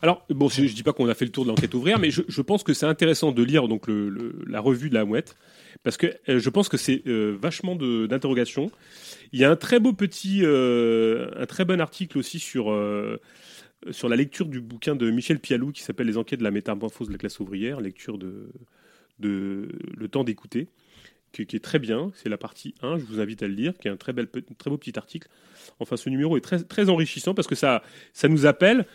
Alors, 0.00 0.24
bon, 0.30 0.48
je, 0.48 0.66
je 0.66 0.74
dis 0.74 0.82
pas 0.82 0.92
qu'on 0.94 1.08
a 1.08 1.14
fait 1.14 1.26
le 1.26 1.30
tour 1.30 1.44
de 1.44 1.50
l'enquête 1.50 1.74
ouvrière, 1.74 1.98
mais 1.98 2.10
je, 2.10 2.22
je 2.26 2.42
pense 2.42 2.62
que 2.62 2.72
c'est 2.72 2.86
intéressant 2.86 3.32
de 3.32 3.42
lire 3.42 3.68
donc 3.68 3.86
le, 3.86 4.08
le- 4.08 4.42
la 4.46 4.60
revue 4.60 4.88
de 4.88 4.94
la 4.94 5.04
mouette, 5.04 5.36
parce 5.82 5.96
que 5.96 6.06
euh, 6.28 6.38
je 6.38 6.50
pense 6.50 6.68
que 6.68 6.76
c'est 6.76 7.02
euh, 7.06 7.36
vachement 7.40 7.76
d'interrogations. 7.76 8.70
Il 9.32 9.40
y 9.40 9.44
a 9.44 9.50
un 9.50 9.56
très 9.56 9.80
beau 9.80 9.92
petit, 9.92 10.40
euh, 10.42 11.30
un 11.36 11.46
très 11.46 11.64
bon 11.64 11.80
article 11.80 12.18
aussi 12.18 12.38
sur 12.38 12.64
sur 13.90 14.08
la 14.08 14.16
lecture 14.16 14.46
du 14.46 14.62
bouquin 14.62 14.96
de 14.96 15.10
Michel 15.10 15.38
Pialou 15.38 15.70
qui 15.70 15.82
s'appelle 15.82 16.06
Les 16.06 16.16
enquêtes 16.16 16.38
de 16.38 16.44
la 16.44 16.50
métamorphose 16.50 17.08
de 17.08 17.12
la 17.12 17.18
classe 17.18 17.40
ouvrière, 17.40 17.80
lecture 17.80 18.18
de 18.18 18.50
de 19.18 19.68
Le 19.96 20.08
temps 20.08 20.24
d'écouter, 20.24 20.68
qui, 21.32 21.42
est 21.42 21.62
très 21.62 21.78
bien. 21.78 22.10
C'est 22.14 22.28
la 22.28 22.38
partie 22.38 22.74
1, 22.82 22.98
je 22.98 23.04
vous 23.04 23.20
invite 23.20 23.42
à 23.42 23.48
le 23.48 23.54
lire, 23.54 23.74
qui 23.78 23.88
est 23.88 23.90
un 23.90 23.96
très, 23.96 24.12
bel, 24.12 24.26
très 24.58 24.70
beau 24.70 24.76
petit 24.76 24.98
article. 24.98 25.28
Enfin, 25.78 25.96
ce 25.96 26.08
numéro 26.08 26.36
est 26.36 26.40
très, 26.40 26.62
très 26.62 26.88
enrichissant 26.88 27.34
parce 27.34 27.46
que 27.46 27.54
ça, 27.54 27.82
ça 28.12 28.28
nous 28.28 28.46
appelle, 28.46 28.86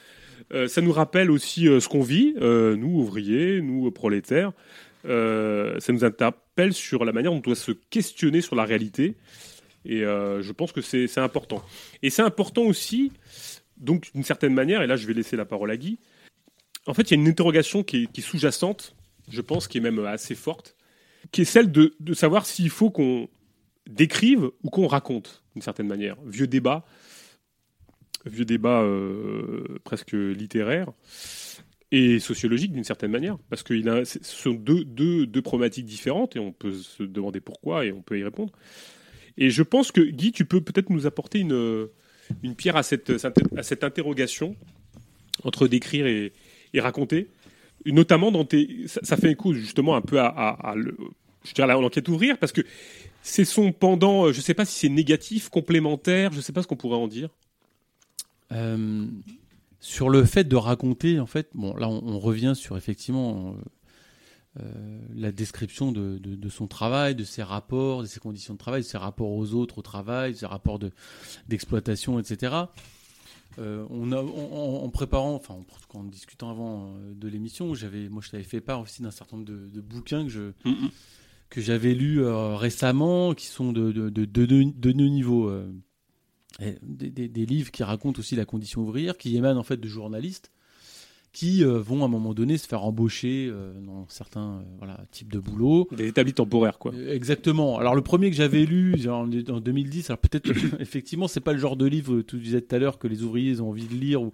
ça 0.68 0.82
nous 0.82 0.92
rappelle 0.92 1.32
aussi 1.32 1.66
ce 1.66 1.88
qu'on 1.88 2.02
vit, 2.02 2.34
nous 2.40 3.00
ouvriers, 3.00 3.62
nous 3.62 3.92
prolétaires. 3.92 4.52
Euh, 5.06 5.80
ça 5.80 5.94
nous 5.94 6.04
interpelle 6.04 6.74
sur 6.74 7.06
la 7.06 7.12
manière 7.12 7.32
dont 7.32 7.38
on 7.38 7.42
doit 7.42 7.56
se 7.56 7.72
questionner 7.72 8.42
sur 8.42 8.56
la 8.56 8.66
réalité. 8.66 9.16
Et 9.86 10.04
euh, 10.04 10.42
je 10.42 10.52
pense 10.52 10.72
que 10.72 10.82
c'est 10.82 11.18
important. 11.18 11.64
Et 12.02 12.10
c'est 12.10 12.22
important 12.22 12.64
aussi, 12.64 13.12
donc 13.78 14.12
d'une 14.14 14.24
certaine 14.24 14.54
manière, 14.54 14.82
et 14.82 14.88
là 14.88 14.98
je 14.98 15.08
vais 15.08 15.14
laisser 15.14 15.38
la 15.38 15.46
parole 15.46 15.72
à 15.72 15.78
Guy, 15.78 16.00
en 16.86 16.94
fait 16.94 17.10
il 17.10 17.16
y 17.16 17.18
a 17.18 17.22
une 17.22 17.30
interrogation 17.30 17.84
qui 17.84 18.10
est, 18.14 18.22
sous-jacente, 18.22 18.96
je 19.30 19.42
pense, 19.42 19.68
qui 19.68 19.78
est 19.78 19.82
même 19.82 20.06
assez 20.06 20.36
forte, 20.36 20.76
qui 21.32 21.42
est 21.42 21.46
celle 21.46 21.72
de, 21.72 21.96
de 22.02 22.14
savoir 22.14 22.46
s'il 22.46 22.70
faut 22.70 22.90
qu'on 22.90 23.30
décrive 23.90 24.52
ou 24.64 24.70
qu'on 24.70 24.88
raconte, 24.88 25.44
d'une 25.54 25.62
certaine 25.62 25.88
manière. 25.88 26.18
Vieux 26.26 26.48
débat, 26.48 26.86
vieux 28.26 28.46
débat 28.46 28.82
euh, 28.82 29.80
presque 29.84 30.12
littéraire 30.12 30.92
et 31.92 32.20
sociologique 32.20 32.72
d'une 32.72 32.84
certaine 32.84 33.12
manière, 33.12 33.38
parce 33.50 33.64
que 33.64 34.04
ce 34.04 34.20
sont 34.22 34.54
deux, 34.54 34.84
deux, 34.84 35.26
deux 35.26 35.42
problématiques 35.42 35.86
différentes 35.86 36.36
et 36.36 36.40
on 36.40 36.52
peut 36.52 36.74
se 36.74 37.04
demander 37.04 37.40
pourquoi 37.40 37.86
et 37.86 37.92
on 37.92 38.02
peut 38.02 38.20
y 38.20 38.24
répondre. 38.24 38.52
Et 39.38 39.50
je 39.50 39.64
pense 39.64 39.92
que 39.92 40.02
Guy, 40.02 40.32
tu 40.32 40.46
peux 40.46 40.62
peut-être 40.62 40.90
nous 40.92 41.08
apporter 41.08 41.40
une, 41.40 41.88
une 42.44 42.56
pierre 42.56 42.76
à 42.76 42.84
cette, 42.84 43.12
à 43.56 43.64
cette 43.64 43.84
interrogation 43.84 44.56
entre 45.44 45.68
décrire 45.68 46.06
et, 46.06 46.34
et 46.74 46.80
raconter, 46.80 47.30
notamment 47.86 48.32
dans 48.32 48.46
tes, 48.46 48.86
ça, 48.88 49.18
fait 49.18 49.32
écho 49.32 49.54
justement 49.54 49.96
un 49.96 50.02
peu 50.02 50.20
à, 50.20 50.76
je 51.44 51.54
dirais 51.54 51.68
l'enquête 51.68 52.08
ouvrière, 52.10 52.38
parce 52.38 52.52
que 52.52 52.62
c'est 53.22 53.46
son 53.46 53.72
pendant, 53.72 54.32
je 54.32 54.38
ne 54.38 54.42
sais 54.42 54.54
pas 54.54 54.66
si 54.66 54.80
c'est 54.80 54.90
négatif, 54.90 55.50
complémentaire, 55.50 56.32
je 56.32 56.38
ne 56.38 56.42
sais 56.42 56.54
pas 56.54 56.62
ce 56.62 56.68
qu'on 56.68 56.76
pourrait 56.76 56.98
en 56.98 57.08
dire. 57.08 57.30
Euh, 58.52 59.06
sur 59.80 60.10
le 60.10 60.26
fait 60.26 60.44
de 60.46 60.56
raconter, 60.56 61.20
en 61.20 61.26
fait, 61.26 61.50
bon, 61.54 61.76
là, 61.76 61.88
on, 61.90 62.02
on 62.06 62.20
revient 62.20 62.54
sur 62.56 62.76
effectivement 62.78 63.56
euh, 64.58 64.62
euh, 64.62 65.00
la 65.16 65.32
description 65.32 65.92
de, 65.92 66.18
de- 66.18 66.36
de 66.36 66.50
son 66.50 66.68
travail, 66.68 67.16
de 67.16 67.24
ses 67.24 67.44
rapports, 67.44 68.02
de 68.02 68.08
ses 68.08 68.20
conditions 68.20 68.54
de 68.56 68.60
travail, 68.60 68.82
de 68.82 68.86
ses 68.88 68.98
rapports 68.98 69.32
aux 69.32 69.54
autres 69.54 69.78
au 69.78 69.82
travail, 69.82 70.34
de 70.34 70.38
ses 70.38 70.46
rapports 70.46 70.80
de- 70.80 70.92
d'exploitation, 71.48 72.20
etc. 72.20 72.56
Euh, 73.58 73.86
on 73.90 74.12
a, 74.12 74.22
en, 74.22 74.84
en 74.84 74.90
préparant, 74.90 75.34
enfin, 75.36 75.56
en, 75.94 76.00
en 76.00 76.04
discutant 76.04 76.50
avant 76.52 76.96
euh, 76.98 77.14
de 77.16 77.28
l'émission, 77.28 77.74
j'avais, 77.74 78.10
moi, 78.10 78.22
je 78.24 78.30
t'avais 78.32 78.44
fait 78.44 78.62
part 78.62 78.82
aussi 78.82 79.02
d'un 79.02 79.12
certain 79.12 79.38
nombre 79.38 79.50
de, 79.50 79.82
bouquins 79.82 80.24
que 80.24 80.30
je 80.30 80.52
que 81.50 81.62
j'avais 81.62 81.96
lus 81.96 82.22
euh, 82.24 82.56
récemment, 82.56 83.34
qui 83.34 83.48
sont 83.48 83.72
de, 83.74 83.92
de, 83.92 84.10
de, 84.10 84.26
de, 84.26 84.46
de- 84.46 84.64
de 84.64 84.92
deux 84.92 85.08
niveaux. 85.08 85.50
Des- 86.82 87.30
des 87.30 87.46
livres 87.46 87.72
qui 87.72 87.84
racontent 87.84 88.20
aussi 88.20 88.36
la 88.36 88.46
condition 88.46 88.82
ouvrière, 88.82 89.18
qui 89.18 89.36
émanent 89.38 89.60
en 89.60 89.64
fait 89.64 89.78
de 89.78 89.88
journalistes 89.88 90.52
qui 91.32 91.64
euh, 91.64 91.80
vont 91.80 92.02
à 92.02 92.06
un 92.06 92.10
moment 92.10 92.34
donné 92.34 92.58
se 92.58 92.68
faire 92.68 92.84
embaucher 92.84 93.48
euh, 93.52 93.72
dans 93.86 94.06
certains 94.10 94.60
euh, 94.60 94.64
voilà, 94.80 95.00
types 95.12 95.32
de 95.32 95.38
boulot. 95.40 95.88
Des 95.96 96.08
établis 96.08 96.34
temporaires, 96.34 96.80
quoi. 96.80 96.92
Exactement. 97.10 97.78
Alors 97.78 97.94
le 97.96 98.02
premier 98.02 98.30
que 98.32 98.36
j'avais 98.36 98.66
lu 98.66 98.98
genre, 98.98 99.22
en 99.22 99.54
en 99.54 99.60
2010, 99.60 100.10
alors 100.10 100.18
peut-être 100.20 100.50
effectivement 100.80 101.28
c'est 101.28 101.40
pas 101.40 101.54
le 101.54 101.60
genre 101.60 101.76
de 101.76 101.86
livre, 101.86 102.22
tu 102.22 102.38
disais 102.40 102.62
tout 102.62 102.76
à 102.76 102.80
l'heure 102.80 102.98
que 102.98 103.08
les 103.08 103.22
ouvriers 103.24 103.52
ils 103.52 103.62
ont 103.62 103.70
envie 103.70 103.86
de 103.88 103.94
lire 103.96 104.22
ou, 104.24 104.32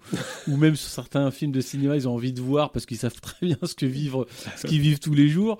ou 0.48 0.56
même 0.56 0.74
sur 0.74 0.88
certains 0.88 1.30
films 1.30 1.52
de 1.52 1.60
cinéma 1.60 1.96
ils 1.96 2.08
ont 2.08 2.14
envie 2.14 2.32
de 2.32 2.40
voir 2.40 2.72
parce 2.72 2.86
qu'ils 2.86 2.96
savent 2.96 3.20
très 3.20 3.46
bien 3.46 3.58
ce 3.62 3.74
que 3.74 3.86
vivre, 3.86 4.26
ce 4.56 4.66
qu'ils 4.66 4.80
vivent 4.80 4.98
tous 5.00 5.14
les 5.14 5.28
jours. 5.28 5.58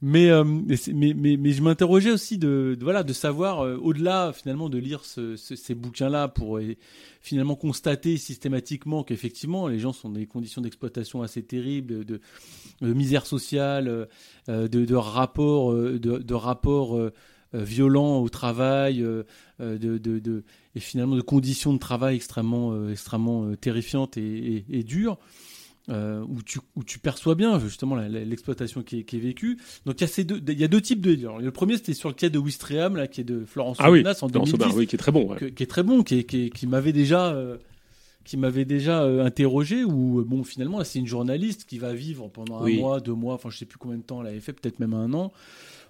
Mais 0.00 0.30
mais, 0.44 1.14
mais, 1.14 1.36
mais, 1.36 1.52
je 1.52 1.62
m'interrogeais 1.62 2.10
aussi 2.10 2.36
de, 2.38 2.76
de- 2.78 2.82
voilà 2.84 3.02
de 3.04 3.12
savoir 3.12 3.60
au-delà 3.84 4.32
finalement 4.34 4.68
de 4.68 4.78
lire 4.78 5.04
ce- 5.04 5.36
ce- 5.36 5.54
ces 5.54 5.74
bouquins-là 5.76 6.26
pour 6.28 6.58
euh, 6.58 6.74
finalement 7.22 7.54
constater 7.54 8.16
systématiquement 8.16 9.04
qu'effectivement 9.04 9.68
les 9.68 9.78
gens 9.78 9.92
sont 9.92 10.08
dans 10.10 10.18
des 10.18 10.26
conditions 10.26 10.60
d'exploitation 10.60 11.22
assez 11.22 11.42
terribles, 11.42 12.04
de, 12.04 12.20
misère 12.80 13.26
sociale, 13.26 14.08
euh, 14.48 14.68
de, 14.68 14.94
rapports, 14.94 15.72
euh, 15.72 16.00
euh, 17.54 17.64
violents 17.64 18.18
au 18.18 18.28
travail, 18.28 19.06
et 19.60 20.80
finalement 20.80 21.16
de 21.16 21.20
conditions 21.20 21.72
de 21.72 21.78
travail 21.78 22.16
extrêmement, 22.16 22.88
extrêmement 22.88 23.54
terrifiantes 23.56 24.16
et 24.16 24.82
dures. 24.82 25.18
Euh, 25.88 26.24
où, 26.28 26.42
tu, 26.42 26.60
où 26.76 26.84
tu 26.84 26.98
perçois 27.00 27.34
bien 27.34 27.58
justement 27.58 27.96
l'exploitation 27.96 28.82
qui 28.82 29.00
est, 29.00 29.02
qui 29.04 29.16
est 29.16 29.20
vécue. 29.20 29.58
Donc 29.84 29.96
il 29.98 30.02
y 30.02 30.04
a 30.04 30.06
ces 30.08 30.22
deux, 30.24 30.40
il 30.48 30.58
y 30.60 30.64
a 30.64 30.68
deux 30.68 30.80
types 30.80 31.00
de. 31.00 31.18
le 31.40 31.50
premier 31.50 31.76
c'était 31.76 31.94
sur 31.94 32.08
le 32.08 32.14
cas 32.14 32.28
de 32.28 32.38
Ouistreham 32.38 32.96
là, 32.96 33.08
qui 33.08 33.20
est 33.20 33.24
de 33.24 33.44
Florence 33.44 33.78
Ah 33.80 33.90
oui, 33.90 34.00
en 34.06 34.26
dans 34.28 34.44
2010 34.44 34.50
Sobar, 34.52 34.74
oui, 34.76 34.86
qui 34.86 34.94
est 34.94 34.98
très 34.98 35.10
bon. 35.12 35.28
ouais. 35.30 35.36
que- 35.38 35.44
qui 35.46 35.62
est 35.62 35.66
très 35.66 35.82
bon, 35.82 36.02
qui, 36.04 36.24
m'avait 36.68 36.92
déjà, 36.92 37.32
euh, 37.32 37.56
qui 38.24 38.36
m'avait 38.36 38.64
déjà 38.64 39.02
euh, 39.02 39.24
interrogé. 39.24 39.82
Où 39.84 40.24
bon, 40.24 40.44
finalement, 40.44 40.84
c'est 40.84 41.00
une 41.00 41.06
journaliste 41.08 41.64
qui 41.64 41.78
va 41.78 41.92
vivre 41.94 42.28
pendant 42.28 42.58
un 42.60 42.64
Oui. 42.64 42.78
mois, 42.78 43.00
deux 43.00 43.14
mois, 43.14 43.34
enfin, 43.34 43.50
je 43.50 43.58
sais 43.58 43.66
plus 43.66 43.78
combien 43.78 43.98
de 43.98 44.02
temps 44.04 44.20
elle 44.22 44.28
avait 44.28 44.40
fait, 44.40 44.52
peut-être 44.52 44.78
même 44.78 44.94
un 44.94 45.12
an. 45.14 45.32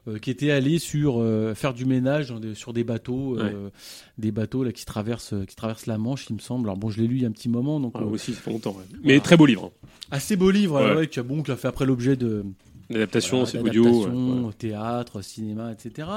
Euh, 0.08 0.18
qui 0.18 0.30
était 0.30 0.50
allée 0.50 0.78
sur 0.78 1.20
euh, 1.20 1.54
faire 1.54 1.74
du 1.74 1.84
ménage 1.84 2.28
dans 2.28 2.40
des- 2.40 2.54
sur 2.54 2.72
des 2.72 2.84
bateaux, 2.84 3.38
euh, 3.38 3.70
des 4.18 4.32
bateaux 4.32 4.64
là 4.64 4.72
qui 4.72 4.84
traversent 4.84 5.34
qui 5.48 5.54
traversent 5.56 5.86
la 5.86 5.98
Manche, 5.98 6.26
il 6.30 6.34
me 6.34 6.40
semble. 6.40 6.68
Alors 6.68 6.76
bon, 6.76 6.90
je 6.90 7.00
l'ai 7.00 7.06
lu 7.06 7.16
il 7.16 7.22
y 7.22 7.24
a 7.24 7.28
un 7.28 7.32
petit 7.32 7.48
moment, 7.48 7.78
donc 7.80 7.92
Ah, 7.96 8.00
euh, 8.02 8.06
aussi, 8.06 8.34
ça 8.34 8.40
fait 8.40 8.50
longtemps. 8.50 8.72
ouais. 8.72 8.84
Mais 9.04 9.20
très 9.20 9.36
beau 9.36 9.46
livre. 9.46 9.72
hein. 9.84 9.88
assez 10.10 10.36
beau 10.36 10.50
livre, 10.50 10.94
Ouais. 10.96 11.06
qui 11.06 11.18
a 11.20 11.22
bon, 11.22 11.42
qui 11.42 11.50
a 11.50 11.56
fait 11.56 11.68
après 11.68 11.86
l'objet 11.86 12.16
de 12.16 12.44
L'adaptation, 12.90 13.38
voilà, 13.44 13.50
c'est 13.50 13.58
audio. 13.60 13.84
ouais, 13.84 13.90
d'adaptations, 13.90 14.46
ouais. 14.46 14.52
théâtre, 14.58 15.22
cinéma, 15.22 15.72
etc. 15.72 16.08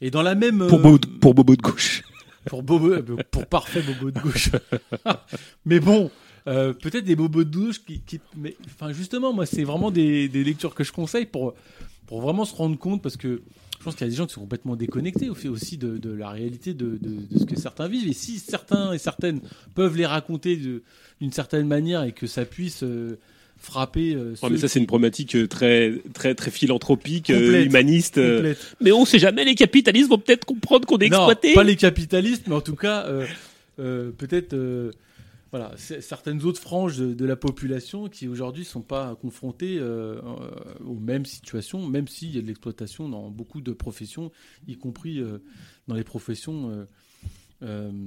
Et 0.00 0.10
dans 0.10 0.22
la 0.22 0.34
même 0.34 0.66
Pour, 0.66 0.78
euh, 0.78 0.82
Bobo, 0.82 0.98
pour 1.20 1.34
Bobo 1.34 1.54
de 1.56 1.62
gauche. 1.62 2.02
pour 2.46 2.62
bobo, 2.62 2.94
pour 3.30 3.46
parfait 3.46 3.82
bobo 3.82 4.10
de 4.10 4.18
gauche. 4.20 4.50
mais 5.66 5.80
bon, 5.80 6.10
euh, 6.46 6.72
peut-être 6.72 7.04
des 7.04 7.14
bobos 7.14 7.44
de 7.44 7.54
gauche 7.56 7.84
qui, 7.84 8.00
qui- 8.00 8.20
mais 8.36 8.56
enfin 8.66 8.92
justement, 8.92 9.32
moi, 9.32 9.44
c'est 9.46 9.64
vraiment 9.64 9.90
des, 9.90 10.28
des 10.28 10.42
lectures 10.44 10.74
que 10.74 10.82
je 10.82 10.92
conseille 10.92 11.26
pour 11.26 11.54
pour 12.08 12.20
vraiment 12.20 12.44
se 12.44 12.54
rendre 12.56 12.76
compte 12.78 13.02
parce 13.02 13.16
que 13.16 13.42
je 13.78 13.84
pense 13.84 13.94
qu'il 13.94 14.04
y 14.06 14.08
a 14.08 14.10
des 14.10 14.16
gens 14.16 14.26
qui 14.26 14.34
sont 14.34 14.40
complètement 14.40 14.74
déconnectés 14.74 15.30
au 15.30 15.34
fait 15.36 15.46
aussi 15.48 15.76
de, 15.78 15.98
de 15.98 16.10
la 16.10 16.30
réalité 16.30 16.74
de, 16.74 16.98
de- 17.00 17.20
de 17.30 17.38
ce 17.38 17.44
que 17.44 17.56
certains 17.56 17.86
vivent. 17.86 18.08
Et 18.08 18.12
si 18.12 18.40
certains 18.40 18.92
et 18.92 18.98
certaines 18.98 19.40
peuvent 19.76 19.96
les 19.96 20.06
raconter 20.06 20.56
d'une 20.56 21.32
certaine 21.32 21.68
manière 21.68 22.02
et 22.02 22.10
que 22.10 22.26
ça 22.26 22.44
puisse 22.44 22.82
euh, 22.82 23.16
frapper. 23.56 24.14
euh, 24.14 24.34
Ouais, 24.42 24.50
mais 24.50 24.58
ça, 24.58 24.66
c'est 24.66 24.80
une 24.80 24.86
problématique 24.86 25.36
euh, 25.36 25.46
très, 25.46 25.94
très, 26.12 26.34
très 26.34 26.50
philanthropique, 26.50 27.30
euh, 27.30 27.40
Complète. 27.44 27.66
humaniste. 27.66 28.20
Mais 28.80 28.90
on 28.90 29.04
sait 29.04 29.20
jamais, 29.20 29.44
les 29.44 29.54
capitalistes 29.54 30.08
vont 30.08 30.18
peut-être 30.18 30.44
comprendre 30.44 30.86
qu'on 30.86 30.98
est 30.98 31.08
Non, 31.08 31.18
exploité. 31.18 31.54
pas 31.54 31.62
les 31.64 31.76
capitalistes, 31.76 32.44
mais 32.48 32.54
en 32.56 32.60
tout 32.60 32.74
cas, 32.76 33.04
euh, 33.06 33.26
euh, 33.78 34.10
peut-être 34.10 34.54
euh, 34.54 34.90
voilà, 35.50 35.72
certaines 35.78 36.42
autres 36.44 36.60
franges 36.60 36.98
de, 36.98 37.14
de 37.14 37.24
la 37.24 37.36
population 37.36 38.08
qui 38.08 38.28
aujourd'hui 38.28 38.64
sont 38.64 38.82
pas 38.82 39.16
confrontées 39.16 39.78
euh, 39.78 40.20
euh, 40.22 40.50
aux 40.84 40.98
mêmes 40.98 41.24
situations, 41.24 41.86
même 41.86 42.06
s'il 42.08 42.34
y 42.34 42.38
a 42.38 42.42
de 42.42 42.46
l'exploitation 42.46 43.08
dans 43.08 43.30
beaucoup 43.30 43.60
de 43.60 43.72
professions, 43.72 44.30
y 44.66 44.76
compris 44.76 45.20
euh, 45.20 45.38
dans 45.86 45.94
les 45.94 46.04
professions. 46.04 46.86
euh, 47.62 48.00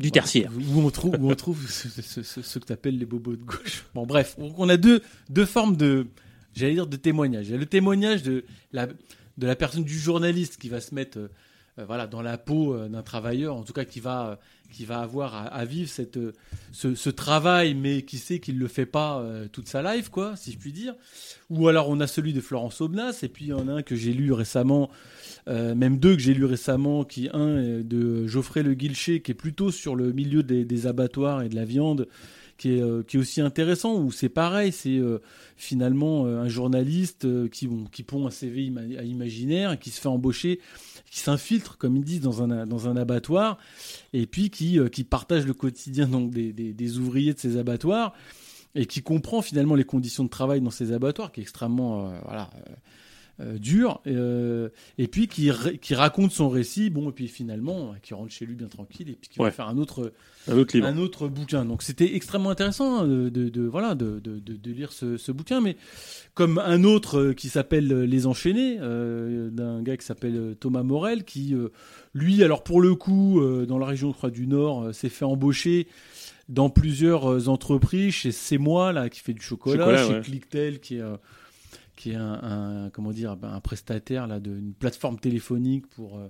Du 0.00 0.10
tertiaire. 0.10 0.50
Où 0.56 0.80
on 0.80 0.90
trouve, 0.90 1.14
où 1.20 1.30
on 1.30 1.34
trouve 1.36 1.66
ce, 1.70 1.88
ce- 1.88 2.22
ce- 2.24 2.42
ce 2.42 2.58
que 2.58 2.66
tu 2.66 2.72
appelles 2.72 2.98
les 2.98 3.06
bobos 3.06 3.36
de 3.36 3.44
gauche. 3.44 3.84
Bon, 3.94 4.06
bref, 4.06 4.34
on 4.38 4.68
a 4.68 4.76
deux, 4.76 5.02
deux 5.30 5.46
formes 5.46 5.76
de, 5.76 6.08
j'allais 6.52 6.74
dire, 6.74 6.88
de 6.88 6.96
témoignage. 6.96 7.46
Il 7.48 7.52
y 7.52 7.54
a 7.54 7.58
le 7.58 7.66
témoignage 7.66 8.24
de 8.24 8.44
la, 8.72 8.86
de 8.88 9.46
la 9.46 9.54
personne, 9.54 9.84
du 9.84 9.96
journaliste 9.98 10.56
qui 10.60 10.68
va 10.68 10.80
se 10.80 10.94
mettre 10.96 11.30
voilà, 11.76 12.06
dans 12.08 12.22
la 12.22 12.38
peau 12.38 12.76
d'un 12.88 13.02
travailleur, 13.02 13.56
en 13.56 13.62
tout 13.62 13.72
cas 13.72 13.84
qui 13.84 13.98
va, 14.00 14.38
qui 14.72 14.84
va 14.84 15.00
avoir 15.00 15.52
à, 15.52 15.64
vivre 15.64 15.88
cette, 15.88 16.16
euh, 16.16 16.32
ce, 16.72 17.10
travail, 17.10 17.74
mais 17.74 18.02
qui 18.02 18.18
sait 18.18 18.40
qu'il 18.40 18.56
ne 18.56 18.60
le 18.60 18.68
fait 18.68 18.86
pas 18.86 19.20
euh, 19.20 19.46
toute 19.50 19.68
sa 19.68 19.82
life, 19.82 20.08
quoi, 20.08 20.34
si 20.36 20.52
je 20.52 20.58
puis 20.58 20.72
dire. 20.72 20.94
Ou 21.50 21.68
alors 21.68 21.88
on 21.88 22.00
a 22.00 22.06
celui 22.06 22.32
de 22.32 22.40
Florence 22.40 22.80
Aubenas, 22.80 23.20
et 23.22 23.28
puis 23.28 23.46
il 23.46 23.48
y 23.48 23.52
en 23.52 23.68
a 23.68 23.72
un 23.72 23.82
que 23.82 23.94
j'ai 23.94 24.12
lu 24.12 24.32
récemment, 24.32 24.90
euh, 25.48 25.74
même 25.74 25.98
deux 25.98 26.16
que 26.16 26.22
j'ai 26.22 26.34
lu 26.34 26.44
récemment, 26.44 27.04
qui 27.04 27.28
un 27.32 27.80
de 27.80 28.26
Geoffrey 28.26 28.62
Le 28.62 28.74
Guilcher, 28.74 29.20
qui 29.20 29.30
est 29.30 29.34
plutôt 29.34 29.70
sur 29.70 29.94
le 29.94 30.12
milieu 30.12 30.42
des 30.42 30.86
abattoirs 30.86 31.42
et 31.42 31.48
de 31.48 31.54
la 31.54 31.64
viande, 31.64 32.08
qui 32.56 32.76
est, 32.76 32.82
euh, 32.82 33.02
qui 33.02 33.16
est 33.16 33.20
aussi 33.20 33.40
intéressant, 33.40 33.98
où 34.00 34.12
c'est 34.12 34.28
pareil, 34.28 34.72
c'est 34.72 34.96
euh, 34.96 35.20
finalement 35.56 36.26
euh, 36.26 36.40
un 36.40 36.48
journaliste 36.48 37.26
qui, 37.50 37.66
bon, 37.66 37.84
qui 37.84 38.02
pond 38.02 38.26
un 38.26 38.30
CV 38.30 38.72
à 38.98 39.02
imaginaire, 39.02 39.78
qui 39.78 39.90
se 39.90 40.00
fait 40.00 40.08
embaucher, 40.08 40.60
qui 41.10 41.20
s'infiltre, 41.20 41.78
comme 41.78 41.96
ils 41.96 42.04
disent, 42.04 42.20
dans 42.20 42.42
un, 42.42 42.66
dans 42.66 42.88
un 42.88 42.96
abattoir, 42.96 43.58
et 44.12 44.26
puis 44.26 44.50
qui, 44.50 44.78
qui 44.90 45.04
partage 45.04 45.46
le 45.46 45.54
quotidien 45.54 46.06
donc, 46.06 46.30
des, 46.30 46.52
des, 46.52 46.98
ouvriers 46.98 47.34
de 47.34 47.38
ces 47.38 47.56
abattoirs, 47.56 48.14
et 48.74 48.86
qui 48.86 49.02
comprend 49.02 49.42
finalement 49.42 49.74
les 49.74 49.84
conditions 49.84 50.24
de 50.24 50.28
travail 50.28 50.60
dans 50.60 50.70
ces 50.70 50.92
abattoirs, 50.92 51.32
qui 51.32 51.40
est 51.40 51.42
extrêmement 51.44 52.12
voilà, 52.24 52.50
euh, 53.40 53.58
dur, 53.58 54.00
euh, 54.06 54.68
et 54.96 55.08
puis 55.08 55.26
qui, 55.26 55.50
qui 55.82 55.94
raconte 55.94 56.30
son 56.30 56.48
récit, 56.48 56.88
bon, 56.88 57.10
et 57.10 57.12
puis 57.12 57.26
finalement, 57.26 57.90
euh, 57.90 57.94
qui 58.02 58.14
rentre 58.14 58.30
chez 58.32 58.46
lui 58.46 58.54
bien 58.54 58.68
tranquille, 58.68 59.10
et 59.10 59.14
puis 59.20 59.28
qui 59.28 59.40
Ouais. 59.40 59.46
va 59.46 59.50
faire 59.50 59.68
un 59.68 59.76
autre, 59.76 60.12
Un 60.46 60.56
autre 60.56 60.76
livre. 60.76 60.86
un 60.86 60.96
autre 60.98 61.26
bouquin. 61.28 61.64
Donc 61.64 61.82
c'était 61.82 62.14
extrêmement 62.14 62.50
intéressant 62.50 63.00
hein, 63.00 63.08
de, 63.08 63.28
de, 63.30 63.48
de- 63.48 63.62
voilà, 63.66 63.94
de, 63.96 64.20
de, 64.20 64.70
lire 64.70 64.92
ce, 64.92 65.16
ce 65.16 65.32
bouquin, 65.32 65.60
mais 65.60 65.76
comme 66.34 66.58
un 66.58 66.84
autre 66.84 67.18
euh, 67.18 67.32
qui 67.32 67.48
s'appelle 67.48 67.92
euh, 67.92 68.06
Les 68.06 68.26
Enchaînés, 68.26 68.78
euh, 68.80 69.50
d'un 69.50 69.82
gars 69.82 69.96
qui 69.96 70.06
s'appelle 70.06 70.36
euh, 70.36 70.54
Thomas 70.54 70.82
Morel, 70.84 71.24
qui, 71.24 71.54
euh, 71.54 71.70
lui, 72.14 72.42
alors 72.44 72.62
pour 72.62 72.80
le 72.80 72.94
coup, 72.94 73.40
euh, 73.40 73.66
dans 73.66 73.78
la 73.78 73.86
région 73.86 74.10
je 74.12 74.16
crois, 74.16 74.30
du 74.30 74.46
Nord, 74.46 74.84
euh, 74.84 74.92
s'est 74.92 75.08
fait 75.08 75.24
embaucher 75.24 75.88
dans 76.48 76.68
plusieurs 76.70 77.26
euh, 77.32 77.48
entreprises, 77.48 78.12
chez 78.14 78.30
C'est 78.32 78.58
moi, 78.58 78.92
là, 78.92 79.08
qui 79.08 79.20
fait 79.20 79.32
du 79.32 79.40
chocolat, 79.42 79.78
Chocolat, 79.84 80.06
chez 80.06 80.12
ouais. 80.14 80.20
Clicktel, 80.20 80.78
qui 80.78 80.96
est, 80.96 81.00
euh, 81.00 81.16
qui 82.04 82.10
est 82.10 82.16
un, 82.16 82.90
comment 82.92 83.12
dire, 83.12 83.34
ben, 83.34 83.50
un 83.54 83.60
prestataire 83.60 84.26
là, 84.26 84.38
d'une 84.38 84.74
plateforme 84.74 85.18
téléphonique 85.18 85.86
pour... 85.88 86.18
euh, 86.18 86.28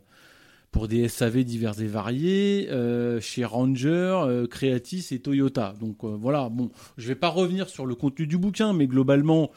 pour 0.70 0.88
des 0.88 1.06
SAV 1.06 1.44
divers 1.44 1.80
et 1.80 1.86
variés, 1.86 2.66
euh, 2.72 3.20
chez 3.20 3.44
Ranger, 3.44 4.24
euh, 4.26 4.48
Creatis 4.48 5.06
et 5.12 5.20
Toyota. 5.20 5.72
Donc 5.78 6.02
voilà, 6.02 6.48
bon, 6.48 6.72
je 6.98 7.06
vais 7.06 7.14
pas 7.14 7.28
revenir 7.28 7.68
sur 7.68 7.86
le 7.86 7.94
contenu 7.94 8.26
du 8.26 8.38
bouquin, 8.38 8.72
mais 8.72 8.88
globalement, 8.88 9.52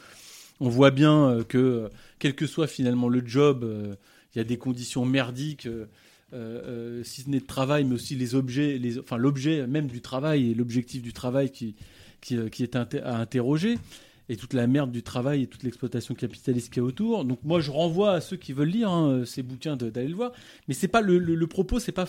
on 0.60 0.68
voit 0.68 0.92
bien 0.92 1.38
que 1.48 1.90
quel 2.20 2.36
que 2.36 2.46
soit 2.46 2.68
finalement 2.68 3.08
le 3.08 3.20
job, 3.26 3.68
il 4.32 4.38
y 4.38 4.40
a 4.40 4.44
des 4.44 4.58
conditions 4.58 5.04
merdiques, 5.04 5.66
si 6.32 7.22
ce 7.22 7.28
n'est 7.28 7.40
de 7.40 7.46
travail, 7.46 7.82
mais 7.82 7.96
aussi 7.96 8.14
les 8.14 8.36
objets, 8.36 8.78
les, 8.78 9.00
enfin 9.00 9.16
l'objet 9.16 9.66
même 9.66 9.88
du 9.88 10.00
travail 10.00 10.52
et 10.52 10.54
l'objectif 10.54 11.02
du 11.02 11.12
travail 11.12 11.50
qui, 11.50 11.74
qui, 12.20 12.38
qui 12.50 12.62
est 12.62 12.76
à 12.76 13.18
interroger 13.18 13.76
et 14.30 14.36
toute 14.36 14.52
la 14.52 14.66
merde 14.66 14.92
du 14.92 15.02
travail 15.02 15.42
et 15.42 15.46
toute 15.46 15.62
l'exploitation 15.62 16.14
capitaliste 16.14 16.72
qui 16.72 16.78
est 16.80 16.82
autour. 16.82 17.24
Donc 17.24 17.38
moi 17.44 17.60
je 17.60 17.70
renvoie 17.70 18.12
à 18.12 18.20
ceux 18.20 18.36
qui 18.36 18.52
veulent 18.52 18.68
lire 18.68 18.90
hein, 18.90 19.22
ces 19.24 19.42
bouquins 19.42 19.76
d'aller 19.76 20.08
le 20.08 20.14
voir. 20.14 20.32
Mais 20.68 20.74
c'est 20.74 20.88
pas 20.88 21.00
le, 21.00 21.18
le- 21.18 21.34
le 21.34 21.46
propos, 21.46 21.78
c'est 21.80 21.92
pas 21.92 22.06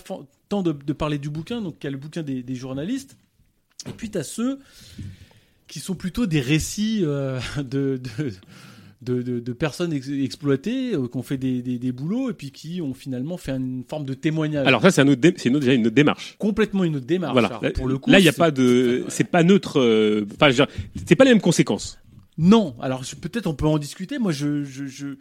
tant 0.48 0.62
de, 0.62 0.72
de 0.72 0.92
parler 0.92 1.18
du 1.18 1.30
bouquin, 1.30 1.60
donc 1.62 1.76
il 1.80 1.84
y 1.84 1.88
a 1.88 1.90
le 1.90 1.96
bouquin 1.96 2.22
des, 2.22 2.42
des 2.42 2.54
journalistes. 2.54 3.16
Et 3.88 3.92
puis 3.96 4.10
tu 4.10 4.18
as 4.18 4.22
ceux 4.24 4.58
qui 5.66 5.78
sont 5.78 5.94
plutôt 5.94 6.26
des 6.26 6.40
récits 6.40 7.00
euh, 7.04 7.38
de, 7.56 8.00
de, 8.18 8.32
de, 9.02 9.22
de- 9.22 9.40
de 9.40 9.52
personnes 9.54 9.92
ex- 9.94 10.08
exploitées, 10.10 10.94
euh, 10.94 11.08
qui 11.08 11.16
ont 11.16 11.22
fait 11.22 11.38
des, 11.38 11.62
des, 11.62 11.78
des 11.78 11.92
boulots 11.92 12.28
et 12.28 12.34
puis 12.34 12.50
qui 12.50 12.82
ont 12.82 12.92
finalement 12.92 13.38
fait 13.38 13.52
une 13.52 13.82
forme 13.88 14.04
de 14.04 14.12
témoignage. 14.12 14.66
Alors 14.66 14.82
ça, 14.82 14.90
c'est 14.90 15.00
un 15.00 15.08
autre 15.08 15.20
dé- 15.22 15.32
c'est 15.38 15.48
une 15.48 15.56
autre- 15.56 15.64
déjà 15.64 15.74
une 15.74 15.86
autre 15.86 15.94
démarche. 15.94 16.34
complètement 16.38 16.84
une 16.84 16.96
autre 16.96 17.06
démarche. 17.06 17.32
Voilà. 17.32 17.48
Alors, 17.48 17.62
Là, 17.62 17.70
pour 17.70 17.88
le 17.88 17.96
coup, 17.96 18.10
là, 18.10 18.18
il 18.18 18.22
n'y 18.22 18.28
a 18.28 18.32
pas 18.34 18.50
de, 18.50 19.04
c'est- 19.08 19.16
c'est 19.16 19.24
pas 19.24 19.42
neutre. 19.42 19.80
euh, 19.80 20.26
Enfin, 20.34 20.50
dire, 20.50 20.66
c'est 21.06 21.16
pas 21.16 21.24
les 21.24 21.30
mêmes 21.30 21.40
conséquences. 21.40 21.98
Non, 22.42 22.74
alors 22.80 23.02
peut-être 23.20 23.46
on 23.46 23.54
peut 23.54 23.66
en 23.66 23.76
discuter. 23.78 24.18
Moi, 24.18 24.32
je, 24.32 24.64
je, 24.64 24.86
je- 24.86 25.16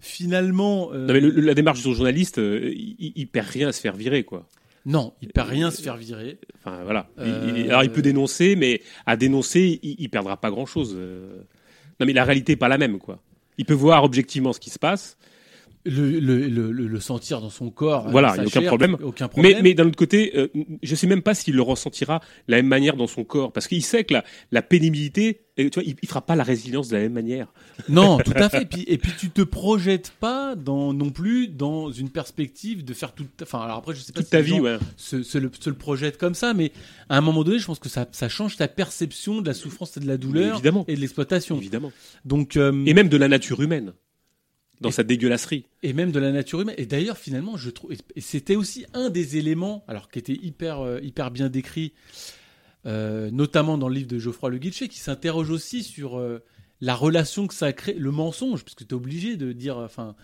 finalement, 0.00 0.90
euh, 0.92 1.06
Non, 1.06 1.12
mais 1.14 1.20
le- 1.20 1.30
le- 1.30 1.40
la 1.40 1.54
démarche 1.54 1.82
du 1.82 1.94
journaliste, 1.94 2.38
euh, 2.38 2.70
il, 2.74 3.12
il 3.16 3.26
perd 3.26 3.48
rien 3.48 3.68
à 3.68 3.72
se 3.72 3.80
faire 3.80 3.96
virer, 3.96 4.24
quoi. 4.24 4.46
non, 4.86 5.14
il 5.22 5.28
perd 5.28 5.48
rien 5.48 5.68
à 5.68 5.70
se 5.70 5.80
faire 5.80 5.96
virer. 5.96 6.38
Enfin, 6.58 6.82
voilà. 6.84 7.08
Il- 7.18 7.22
Euh, 7.24 7.52
il- 7.56 7.68
alors, 7.70 7.84
il 7.84 7.90
peut 7.90 8.02
dénoncer, 8.02 8.54
mais 8.56 8.82
à 9.06 9.16
dénoncer, 9.16 9.78
il, 9.82 9.96
il 9.98 10.08
perdra 10.10 10.36
pas 10.36 10.50
grand-chose. 10.50 10.94
Non, 12.00 12.06
mais 12.06 12.12
la 12.12 12.24
réalité 12.24 12.52
est 12.52 12.56
pas 12.56 12.68
la 12.68 12.76
même, 12.76 12.98
quoi. 12.98 13.22
Il 13.56 13.64
peut 13.64 13.72
voir 13.74 14.02
objectivement 14.04 14.52
ce 14.52 14.60
qui 14.60 14.68
se 14.70 14.78
passe, 14.80 15.16
Le, 15.86 16.18
le, 16.18 16.48
le, 16.48 16.72
le- 16.72 17.00
sentir 17.00 17.42
dans 17.42 17.50
son 17.50 17.68
corps. 17.70 18.08
Voilà, 18.08 18.30
avec 18.30 18.40
il 18.40 18.42
y 18.44 18.46
a 18.46 18.48
aucun 18.48 18.60
chair, 18.60 18.68
problème. 18.68 18.96
Aucun 19.02 19.28
problème. 19.28 19.56
Mais, 19.56 19.62
mais 19.62 19.74
d'un 19.74 19.86
autre 19.86 19.96
côté, 19.98 20.32
euh, 20.34 20.48
je 20.82 20.94
sais 20.94 21.06
même 21.06 21.20
pas 21.20 21.34
s'il 21.34 21.54
le 21.56 21.60
ressentira 21.62 22.20
de 22.48 22.52
la 22.52 22.56
même 22.58 22.68
manière 22.68 22.96
dans 22.96 23.06
son 23.06 23.22
corps, 23.24 23.52
parce 23.52 23.68
qu'il 23.68 23.82
sait 23.84 24.04
que 24.04 24.14
la, 24.14 24.24
la 24.50 24.62
pénibilité, 24.62 25.40
euh, 25.60 25.68
tu 25.68 25.74
vois, 25.78 25.82
il, 25.86 25.94
il 26.00 26.08
fera 26.08 26.22
pas 26.24 26.36
la 26.36 26.42
résilience 26.42 26.88
de 26.88 26.94
la 26.96 27.02
même 27.02 27.12
manière. 27.12 27.52
Non, 27.90 28.16
tout 28.24 28.32
à 28.34 28.48
fait. 28.48 28.62
Et 28.62 28.66
puis, 28.66 28.84
et 28.86 28.96
puis 28.96 29.12
tu 29.18 29.28
te 29.28 29.42
projettes 29.42 30.12
pas 30.20 30.54
dans, 30.54 30.94
non 30.94 31.10
plus 31.10 31.48
dans 31.48 31.90
une 31.92 32.08
perspective 32.08 32.82
de 32.82 32.94
faire 32.94 33.12
toute. 33.12 33.42
Enfin, 33.42 33.60
alors 33.60 33.76
après, 33.76 33.94
je 33.94 34.00
sais 34.00 34.12
pas 34.12 34.20
Toute 34.20 34.26
si 34.26 34.30
ta 34.30 34.40
vie, 34.40 34.60
ouais. 34.60 34.78
se, 34.96 35.22
se 35.22 35.36
le, 35.36 35.50
se 35.60 35.68
le 35.68 35.76
projettent 35.76 36.16
comme 36.16 36.34
ça, 36.34 36.54
mais 36.54 36.72
à 37.10 37.18
un 37.18 37.20
moment 37.20 37.44
donné, 37.44 37.58
je 37.58 37.66
pense 37.66 37.78
que 37.78 37.90
ça, 37.90 38.06
ça 38.10 38.30
change 38.30 38.56
ta 38.56 38.68
perception 38.68 39.42
de 39.42 39.46
la 39.48 39.54
souffrance 39.54 39.96
et 39.98 40.00
de 40.00 40.06
la 40.06 40.16
douleur 40.16 40.54
Évidemment. 40.54 40.86
et 40.88 40.94
de 40.94 41.00
l'exploitation. 41.00 41.58
Évidemment. 41.58 41.92
Donc, 42.24 42.56
euh, 42.56 42.84
Et 42.86 42.94
même 42.94 43.08
de 43.10 43.16
la 43.18 43.28
nature 43.28 43.60
humaine, 43.60 43.92
dans 44.80 44.88
Et- 44.88 44.92
sa 44.92 45.02
dégueulasserie. 45.04 45.66
et 45.82 45.92
même 45.92 46.10
de 46.12 46.18
la 46.18 46.32
nature 46.32 46.60
humaine. 46.60 46.74
Et 46.78 46.86
d'ailleurs, 46.86 47.16
finalement, 47.18 47.56
je 47.56 47.70
trouve, 47.70 47.92
et 47.92 48.20
c'était 48.20 48.56
aussi 48.56 48.84
un 48.94 49.08
des 49.10 49.36
éléments, 49.36 49.84
alors 49.88 50.08
qui 50.10 50.18
était 50.18 50.34
hyper, 50.40 50.80
euh, 50.80 51.00
hyper 51.02 51.30
bien 51.30 51.48
décrit, 51.48 51.92
euh, 52.86 53.30
notamment 53.30 53.78
dans 53.78 53.88
le 53.88 53.94
livre 53.94 54.08
de 54.08 54.18
Geoffroy 54.18 54.50
Le 54.50 54.58
Guilcher, 54.58 54.88
qui 54.88 54.98
s'interroge 54.98 55.50
aussi 55.50 55.82
sur 55.82 56.18
euh, 56.18 56.40
la 56.80 56.94
relation 56.94 57.46
que 57.46 57.54
ça 57.54 57.72
crée, 57.72 57.94
le 57.94 58.10
mensonge, 58.10 58.62
parce 58.62 58.74
que 58.74 58.84
tu 58.84 58.90
es 58.90 58.94
obligé 58.94 59.36
de 59.36 59.52
dire, 59.52 59.78
enfin, 59.78 60.14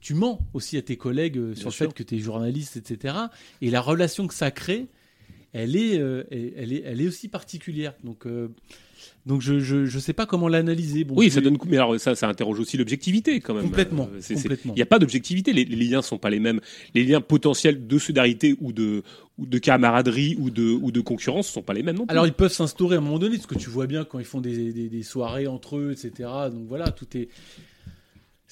tu 0.00 0.12
mens 0.14 0.40
aussi 0.52 0.76
à 0.76 0.82
tes 0.82 0.96
collègues 0.96 1.34
sur 1.36 1.44
Bien 1.54 1.64
le 1.66 1.70
sûr. 1.70 1.86
fait 1.86 1.94
que 1.94 2.02
tu 2.02 2.16
es 2.16 2.18
journaliste, 2.18 2.76
etc. 2.76 3.14
Et 3.62 3.70
la 3.70 3.80
relation 3.80 4.26
que 4.26 4.34
ça 4.34 4.50
crée, 4.50 4.86
elle 5.52 5.76
est, 5.76 5.94
elle, 6.30 6.72
est, 6.72 6.82
elle 6.84 7.00
est 7.00 7.06
aussi 7.08 7.28
particulière. 7.28 7.94
Donc, 8.04 8.24
donc 9.26 9.42
je, 9.42 9.58
je, 9.60 9.84
je 9.86 9.98
sais 9.98 10.12
pas 10.12 10.26
comment 10.26 10.48
l'analyser. 10.48 11.04
Bon, 11.04 11.14
oui, 11.16 11.30
ça 11.30 11.40
donne. 11.40 11.58
Mais 11.66 11.76
alors, 11.76 11.98
ça, 12.00 12.14
ça 12.14 12.28
interroge 12.28 12.58
aussi 12.60 12.76
l'objectivité, 12.76 13.40
quand 13.40 13.54
même. 13.54 13.64
Complètement, 13.64 14.08
Euh. 14.14 14.20
Il 14.64 14.72
n'y 14.72 14.82
a 14.82 14.86
pas 14.86 14.98
d'objectivité. 14.98 15.52
Les, 15.52 15.64
les 15.64 15.76
liens 15.76 16.02
sont 16.02 16.18
pas 16.18 16.30
les 16.30 16.40
mêmes. 16.40 16.60
Les 16.94 17.04
liens 17.04 17.20
potentiels 17.20 17.86
de 17.86 17.98
solidarité 17.98 18.56
ou 18.60 18.72
de, 18.72 19.02
ou 19.38 19.46
de 19.46 19.58
camaraderie 19.58 20.36
ou 20.38 20.50
de, 20.50 20.70
ou 20.70 20.90
de 20.92 21.00
concurrence 21.00 21.48
sont 21.48 21.62
pas 21.62 21.74
les 21.74 21.82
mêmes 21.82 21.96
non 21.96 22.06
plus. 22.06 22.12
Alors 22.12 22.26
ils 22.26 22.32
peuvent 22.32 22.52
s'instaurer 22.52 22.96
à 22.96 22.98
un 22.98 23.02
moment 23.02 23.18
donné, 23.18 23.38
ce 23.38 23.46
que 23.46 23.54
tu 23.58 23.70
vois 23.70 23.86
bien 23.86 24.04
quand 24.04 24.18
ils 24.18 24.24
font 24.24 24.40
des, 24.40 24.72
des, 24.72 24.88
des 24.88 25.02
soirées 25.02 25.46
entre 25.46 25.76
eux, 25.78 25.92
etc. 25.92 26.28
Donc 26.52 26.66
voilà, 26.68 26.90
tout 26.90 27.06
est. 27.16 27.28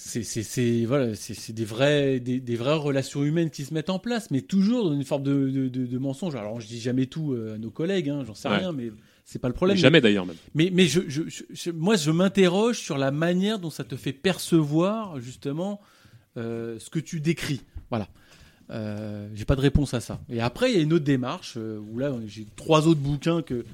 C'est 0.01 0.85
voilà, 0.85 1.17
c'est 1.17 1.35
c'est 1.35 1.53
des, 1.53 1.65
vrais, 1.65 2.21
des, 2.21 2.39
des 2.39 2.55
vraies 2.55 2.77
relations 2.77 3.25
humaines 3.25 3.51
qui 3.51 3.65
se 3.65 3.75
mettent 3.75 3.91
en 3.91 3.99
place, 3.99 4.31
mais 4.31 4.43
toujours 4.43 4.85
dans 4.85 4.95
une 4.95 5.05
forme 5.05 5.25
de, 5.25 5.51
de, 5.51 5.69
de- 5.69 5.87
de 5.87 5.99
mensonge. 5.99 6.37
Alors 6.37 6.61
je 6.61 6.69
dis 6.69 6.79
jamais 6.81 7.07
tout 7.07 7.33
euh, 7.33 7.57
à 7.57 7.59
nos 7.59 7.71
collègues, 7.71 8.09
hein, 8.09 8.23
j'en 8.25 8.35
sais 8.35 8.49
Ouais. 8.49 8.59
rien, 8.59 8.71
mais 8.71 8.93
c'est 9.31 9.39
pas 9.39 9.49
le 9.49 9.55
problème. 9.55 9.77
Jamais 9.77 10.01
d'ailleurs 10.01 10.25
même. 10.25 10.37
Mais, 10.55 10.71
mais 10.73 10.87
je, 10.87 11.03
je- 11.07 11.29
je- 11.29 11.43
je- 11.51 11.71
moi, 11.71 11.97
je 11.97 12.11
m'interroge 12.11 12.79
sur 12.79 12.97
la 12.97 13.11
manière 13.11 13.59
dont 13.59 13.69
ça 13.69 13.85
te 13.85 13.95
fait 13.95 14.15
percevoir, 14.15 15.21
justement, 15.21 15.83
euh, 16.39 16.79
ce 16.79 16.89
que 16.89 16.99
tu 16.99 17.21
décris. 17.21 17.61
Voilà. 17.91 18.09
Euh, 18.71 19.29
j'ai 19.35 19.45
pas 19.45 19.55
de 19.57 19.61
réponse 19.61 19.93
à 19.93 20.01
ça. 20.01 20.19
Et 20.31 20.41
après, 20.41 20.71
il 20.73 20.77
y 20.77 20.81
a 20.81 20.83
une 20.83 20.95
autre 20.95 21.05
démarche, 21.05 21.55
euh, 21.59 21.79
où 21.91 21.99
là, 21.99 22.11
j'ai 22.27 22.47
trois 22.57 22.87
autres 22.89 23.01
bouquins 23.01 23.43
que, 23.43 23.67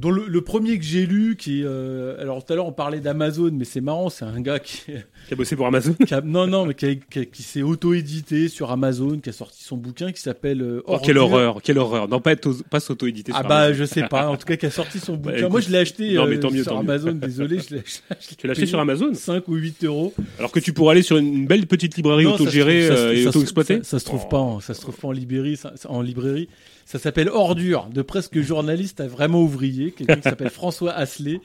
dont 0.00 0.10
le, 0.10 0.26
le 0.28 0.40
premier 0.42 0.78
que 0.78 0.84
j'ai 0.84 1.06
lu, 1.06 1.36
qui 1.36 1.60
est, 1.60 1.64
euh, 1.64 2.20
alors 2.20 2.44
tout 2.44 2.52
à 2.52 2.56
l'heure 2.56 2.66
on 2.66 2.72
parlait 2.72 3.00
d'Amazon, 3.00 3.50
mais 3.52 3.64
c'est 3.64 3.80
marrant, 3.80 4.08
c'est 4.10 4.24
un 4.24 4.40
gars 4.40 4.58
qui, 4.58 4.82
Qui 5.28 5.32
a 5.32 5.36
bossé 5.36 5.56
pour 5.56 5.66
Amazon. 5.66 5.94
qui 5.94 6.14
a- 6.14 6.20
non 6.20 6.46
non, 6.46 6.66
mais 6.66 6.74
qui, 6.74 6.86
a- 6.86 6.94
qui 6.94 7.18
a- 7.20 7.24
qui 7.24 7.42
s'est 7.42 7.62
auto-édité 7.62 8.48
sur 8.48 8.70
Amazon, 8.70 9.18
qui 9.18 9.28
a 9.30 9.32
sorti 9.32 9.62
son 9.64 9.76
bouquin 9.76 10.12
qui 10.12 10.20
s'appelle 10.20 10.60
euh, 10.62 10.82
Oh, 10.86 10.98
quelle 11.02 11.18
horreur, 11.18 11.60
quelle 11.62 11.78
horreur. 11.78 12.08
Non, 12.08 12.20
pas, 12.20 12.32
être- 12.32 12.62
pas 12.68 12.80
s'auto-éditer 12.80 13.32
Ah 13.34 13.40
sur 13.40 13.48
bah 13.48 13.56
Amazon. 13.62 13.78
je 13.78 13.84
sais 13.84 14.02
pas, 14.08 14.28
en 14.28 14.36
tout 14.36 14.46
cas 14.46 14.56
qui 14.56 14.66
a 14.66 14.70
sorti 14.70 14.98
son 14.98 15.16
bouquin. 15.16 15.36
écoute, 15.38 15.50
Moi 15.50 15.60
je 15.60 15.70
l'ai 15.70 15.78
acheté 15.78 16.14
non, 16.14 16.26
mais 16.26 16.36
euh, 16.36 16.40
tant 16.40 16.50
mieux, 16.50 16.62
sur 16.62 16.72
tant 16.72 16.82
mieux. 16.82 16.90
Amazon, 16.90 17.12
désolé, 17.12 17.58
je 17.58 17.76
l'ai 17.76 17.82
Tu 18.38 18.46
l'as 18.46 18.52
acheté 18.52 18.66
sur 18.66 18.78
Amazon? 18.80 19.12
5 19.14 19.48
ou 19.48 19.54
8 19.54 19.84
euros. 19.84 20.12
Alors 20.38 20.52
que 20.52 20.60
tu 20.60 20.72
pourrais 20.72 20.92
aller 20.92 21.02
sur 21.02 21.16
une 21.16 21.46
belle 21.46 21.66
petite 21.66 21.96
librairie 21.96 22.26
autogérée 22.26 22.88
euh, 22.90 23.14
et 23.14 23.26
auto-exploitée 23.26 23.80
Ça, 23.82 23.98
se 23.98 24.04
trouve 24.04 24.22
Oh. 24.26 24.28
pas, 24.28 24.58
ça 24.60 24.74
se 24.74 24.80
trouve 24.80 24.96
pas 24.96 25.12
librairie. 25.12 25.58
En 25.88 26.02
librairie, 26.02 26.48
ça 26.86 27.00
s'appelle 27.00 27.28
Ordure, 27.28 27.90
de 27.92 28.00
presque 28.00 28.40
journaliste 28.40 29.00
à 29.00 29.08
vraiment 29.08 29.42
ouvrier, 29.42 29.90
quelqu'un 29.90 30.16
qui 30.16 30.22
s'appelle 30.22 30.50
François 30.50 30.92
Asselet. 30.92 31.40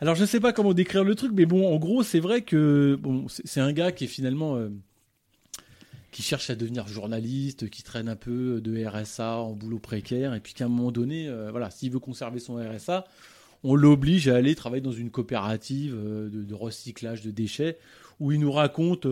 Alors 0.00 0.16
je 0.16 0.24
sais 0.24 0.40
pas 0.40 0.52
comment 0.52 0.74
décrire 0.74 1.04
le 1.04 1.14
truc, 1.14 1.30
mais 1.34 1.46
bon, 1.46 1.72
en 1.72 1.76
gros, 1.78 2.02
c'est 2.02 2.18
vrai 2.18 2.42
que 2.42 2.98
bon, 3.00 3.26
c'est 3.28 3.60
un 3.60 3.72
gars 3.72 3.92
qui 3.92 4.04
est 4.04 4.08
finalement 4.08 4.56
euh, 4.56 4.68
qui 6.10 6.22
cherche 6.22 6.50
à 6.50 6.56
devenir 6.56 6.88
journaliste, 6.88 7.70
qui 7.70 7.84
traîne 7.84 8.08
un 8.08 8.16
peu 8.16 8.60
de 8.60 8.84
RSA 8.84 9.38
en 9.38 9.52
boulot 9.52 9.78
précaire, 9.78 10.34
et 10.34 10.40
puis 10.40 10.52
qu'à 10.52 10.64
un 10.64 10.68
moment 10.68 10.90
donné, 10.90 11.28
euh, 11.28 11.52
voilà, 11.52 11.70
s'il 11.70 11.92
veut 11.92 12.00
conserver 12.00 12.40
son 12.40 12.56
RSA, 12.56 13.04
on 13.62 13.76
l'oblige 13.76 14.26
à 14.26 14.34
aller 14.34 14.56
travailler 14.56 14.82
dans 14.82 14.90
une 14.90 15.10
coopérative 15.10 15.94
euh, 15.96 16.28
de, 16.28 16.54
recyclage 16.54 17.22
de 17.22 17.30
déchets, 17.30 17.78
où 18.18 18.32
il 18.32 18.40
nous 18.40 18.52
raconte 18.52 19.06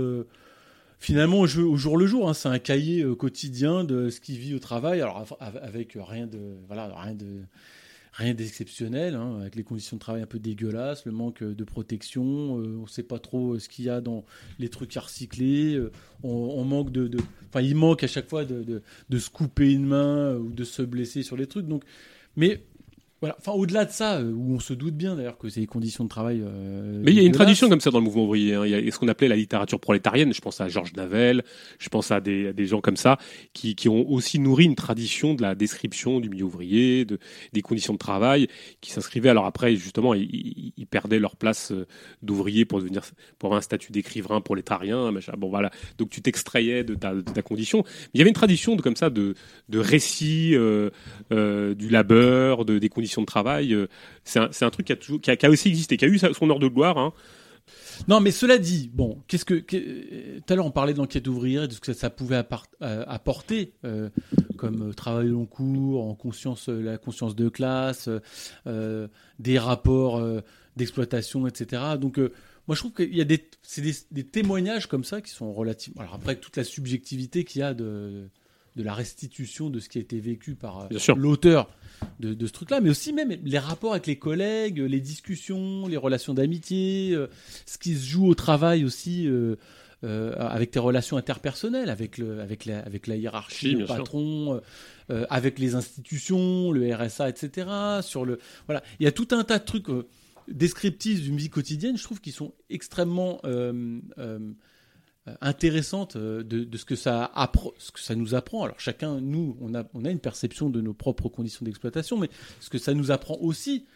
finalement 0.99 1.41
au, 1.41 1.47
jour 1.47 1.97
le 1.97 2.07
jour. 2.07 2.29
hein, 2.29 2.35
c'est 2.35 2.49
un 2.49 2.59
cahier 2.59 3.03
euh, 3.03 3.15
quotidien 3.15 3.85
de 3.85 4.11
ce 4.11 4.21
qu'il 4.21 4.39
vit 4.39 4.55
au 4.55 4.59
travail, 4.59 5.01
alors 5.01 5.19
av- 5.19 5.37
av- 5.41 5.61
avec 5.63 5.97
rien 6.01 6.27
de 6.27 6.39
voilà 6.67 6.93
rien 6.97 7.15
de 7.15 7.43
rien 8.15 8.33
d'exceptionnel, 8.33 9.15
hein, 9.15 9.39
avec 9.41 9.57
les 9.57 9.65
conditions 9.65 9.97
de 9.97 10.01
travail 10.01 10.23
un 10.23 10.27
peu 10.27 10.39
dégueulasses, 10.39 11.05
le 11.05 11.13
manque 11.13 11.43
euh, 11.43 11.55
de 11.55 11.65
protection, 11.65 12.59
euh, 12.59 12.79
on 12.79 12.83
ne 12.83 12.87
sait 12.87 13.03
pas 13.03 13.19
trop 13.19 13.55
euh, 13.55 13.59
ce 13.59 13.69
qu'il 13.69 13.85
y 13.87 13.91
a 13.91 14.01
dans 14.01 14.25
les 14.59 14.69
trucs 14.69 14.97
à 14.97 15.01
recycler, 15.01 15.75
euh, 15.75 15.91
on, 16.23 16.65
manque 16.65 16.93
de, 16.93 17.11
il 17.61 17.75
manque 17.75 18.05
à 18.05 18.07
chaque 18.07 18.29
fois 18.29 18.45
de, 18.45 18.83
de, 19.09 19.19
se 19.19 19.31
couper 19.31 19.73
une 19.73 19.87
main 19.87 20.17
euh, 20.17 20.39
ou 20.39 20.53
de 20.53 20.65
se 20.65 20.83
blesser 20.83 21.23
sur 21.25 21.37
les 21.37 21.47
trucs. 21.47 21.67
Donc, 21.67 21.83
mais 22.37 22.63
voilà, 23.25 23.37
enfin 23.39 23.53
au-delà 23.53 23.87
de 23.87 23.91
ça, 23.91 24.19
euh, 24.19 24.31
où 24.33 24.55
on 24.55 24.59
se 24.61 24.75
doute 24.75 24.95
bien 24.95 25.17
d'ailleurs 25.17 25.39
que 25.39 25.49
c'est 25.49 25.61
les 25.61 25.67
conditions 25.67 26.05
de 26.05 26.11
travail. 26.11 26.43
euh, 26.45 27.01
Mais 27.03 27.11
il 27.13 27.17
y 27.17 27.21
a 27.21 27.23
une 27.23 27.33
tradition 27.33 27.71
comme 27.71 27.81
ça 27.81 27.91
dans 27.91 27.99
le 27.99 28.05
mouvement 28.05 28.25
ouvrier. 28.25 28.53
hein. 28.55 28.67
Il 28.67 28.71
y 28.71 28.75
a 28.89 28.91
ce 28.91 28.99
qu'on 28.99 29.09
appelait 29.09 29.29
la 29.29 29.37
littérature 29.37 29.81
prolétarienne. 29.81 30.35
Je 30.35 30.41
pense 30.43 30.61
à 30.61 30.69
Georges 30.69 30.93
Navel, 30.95 31.43
je 31.79 31.89
pense 31.89 32.11
à 32.11 32.21
des, 32.21 32.49
à 32.49 32.53
des 32.53 32.67
gens 32.67 32.83
comme 32.83 32.99
ça 32.99 33.17
qui, 33.55 33.75
qui 33.77 33.89
ont 33.89 34.07
aussi 34.11 34.39
nourri 34.39 34.65
une 34.67 34.75
tradition 34.75 35.33
de 35.33 35.41
la 35.41 35.55
description 35.55 36.21
du 36.21 36.29
milieu 36.29 36.45
ouvrier, 36.45 37.07
de, 37.07 37.19
des 37.55 37.63
conditions 37.63 37.95
de 37.95 37.99
travail, 37.99 38.47
qui 38.83 38.91
s'inscrivaient. 38.91 39.31
Alors 39.31 39.47
après, 39.47 39.75
justement, 39.77 40.13
ils, 40.13 40.25
ils- 40.25 40.73
ils 40.77 40.87
perdaient 40.87 41.19
leur 41.19 41.37
place 41.37 41.73
euh, 41.73 41.87
d'ouvrier 42.23 42.65
pour 42.67 42.81
devenir, 42.81 43.03
pour 43.39 43.47
avoir 43.49 43.59
un 43.59 43.63
statut 43.63 43.91
d'écrivain 43.91 44.41
prolétarien. 44.43 45.11
Machin. 45.13 45.33
Bon 45.39 45.49
voilà. 45.49 45.71
Donc 45.99 46.11
tu 46.11 46.21
t'extrayais 46.21 46.85
de 46.85 46.95
ta, 46.95 47.15
de 47.15 47.23
ta 47.23 47.41
condition. 47.43 47.79
Mais 47.87 48.11
il 48.15 48.19
y 48.19 48.21
avait 48.21 48.31
une 48.31 48.35
tradition 48.35 48.77
de 48.77 48.83
comme 48.83 48.97
ça 48.97 49.09
de, 49.09 49.35
de 49.71 49.79
récits 49.79 50.55
euh, 50.55 50.91
du 51.75 51.89
labeur, 51.89 52.65
de, 52.65 52.79
des 52.79 52.89
conditions 52.89 53.14
de 53.21 53.27
travail. 53.27 53.73
euh, 53.73 53.89
c'est 54.25 54.39
un, 54.39 54.71
truc 54.71 54.87
qui 54.87 55.31
a, 55.31 55.51
aussi 55.51 55.69
existé, 55.69 55.97
qui 55.97 56.05
a 56.05 56.09
eu 56.09 56.19
son 56.19 56.51
heure 56.51 56.59
de 56.59 56.69
gloire. 56.69 56.99
Hein. 56.99 57.13
Non, 58.09 58.21
mais 58.21 58.31
cela 58.31 58.59
dit, 58.59 58.91
bon, 58.93 59.23
qu'est-ce 59.27 59.45
que 59.45 59.55
tout 59.55 60.53
à 60.53 60.57
l'heure 60.57 60.67
on 60.67 60.71
parlait 60.71 60.93
de 60.93 60.99
l'enquête 60.99 61.27
ouvrière 61.27 61.65
et 61.65 61.69
de 61.69 61.73
ce 61.73 61.81
que 61.81 61.93
ça 61.93 62.11
pouvait 62.11 62.43
euh, 62.83 63.05
apporter 63.07 63.73
euh, 63.85 64.11
comme 64.59 64.95
travail 64.95 65.29
long 65.29 65.47
cours, 65.47 66.05
en 66.05 66.15
conscience, 66.15 66.69
la 66.69 66.99
conscience 66.99 67.35
de 67.35 67.49
classe, 67.49 68.09
des 68.67 69.59
rapports 69.59 70.23
d'exploitation, 70.77 71.47
etc. 71.47 71.83
Donc 71.99 72.19
moi 72.19 72.75
je 72.75 72.81
trouve 72.81 72.93
qu'il 72.93 73.15
y 73.15 73.21
a 73.21 73.25
des, 73.25 73.49
des 74.11 74.25
témoignages 74.25 74.87
comme 74.87 75.05
ça 75.05 75.21
qui 75.21 75.31
sont 75.31 75.53
relativement. 75.53 76.03
Alors 76.03 76.15
après 76.15 76.37
toute 76.37 76.57
la 76.57 76.65
subjectivité 76.65 77.45
qu'il 77.45 77.61
y 77.61 77.65
a 77.65 77.75
de 77.75 78.29
de 78.77 78.83
la 78.83 78.95
restitution 78.95 79.71
de 79.71 79.79
ce 79.81 79.89
qui 79.89 79.99
a 79.99 80.01
été 80.01 80.19
vécu 80.19 80.55
par 80.55 80.89
euh, 80.93 81.15
l'auteur 81.17 81.69
de, 82.19 82.35
de 82.35 82.47
ce 82.47 82.53
truc-là, 82.53 82.81
mais 82.81 82.91
aussi 82.91 83.13
même 83.13 83.31
les 83.31 83.59
rapports 83.59 83.93
avec 83.93 84.07
les 84.07 84.17
collègues, 84.17 84.79
les 84.79 85.01
discussions, 85.01 85.87
les 85.87 85.97
relations 85.97 86.35
d'amitié, 86.35 87.13
euh, 87.13 87.29
ce 87.67 87.79
qui 87.79 87.95
se 87.95 88.07
joue 88.07 88.27
au 88.27 88.35
travail 88.35 88.85
aussi, 88.85 89.29
euh, 90.05 90.35
avec 90.37 90.73
tes 90.73 90.81
relations 90.81 91.17
interpersonnelles, 91.17 91.89
avec, 91.89 92.19
le, 92.19 92.41
avec, 92.41 92.67
la, 92.67 92.81
avec 92.81 93.07
la 93.07 93.17
hiérarchie, 93.17 93.75
Oui, 93.75 93.81
le 93.81 93.87
patron, 93.87 94.61
euh, 95.11 95.25
avec 95.31 95.59
les 95.59 95.77
institutions, 95.77 96.73
le 96.73 96.95
RSA, 96.95 97.31
etc. 97.31 97.69
Sur 98.03 98.27
le, 98.27 98.39
voilà. 98.67 98.83
Il 99.01 99.05
y 99.05 99.07
a 99.07 99.13
tout 99.13 99.29
un 99.31 99.45
tas 99.45 99.59
de 99.59 99.65
trucs 99.65 99.89
euh, 99.89 100.07
descriptifs 100.49 101.23
d'une 101.23 101.39
vie 101.39 101.49
quotidienne, 101.49 101.97
je 101.97 102.03
trouve, 102.03 102.21
qui 102.21 102.33
sont 102.33 102.53
extrêmement 102.69 103.41
euh, 105.27 105.33
euh, 105.43 105.83
euh, 106.17 106.43
de, 106.43 106.77
ce, 106.77 106.85
que 106.85 106.97
ça 106.97 107.33
ce 107.79 107.93
que 107.93 108.01
ça 108.01 108.15
nous 108.15 108.35
apprend. 108.35 108.65
Alors 108.65 108.79
chacun, 108.81 109.21
nous, 109.21 109.57
on 109.61 109.75
a, 109.75 109.85
on 109.95 110.05
a 110.05 110.11
une 110.11 110.19
perception 110.19 110.71
de 110.71 110.81
nos 110.81 110.93
propres 110.93 111.29
conditions 111.29 111.65
d'exploitation, 111.65 112.19
mais 112.19 112.29
ce 112.61 112.69
que 112.69 112.79
ça 112.79 112.95
nous 112.95 113.11
apprend 113.11 113.39
aussi 113.41 113.87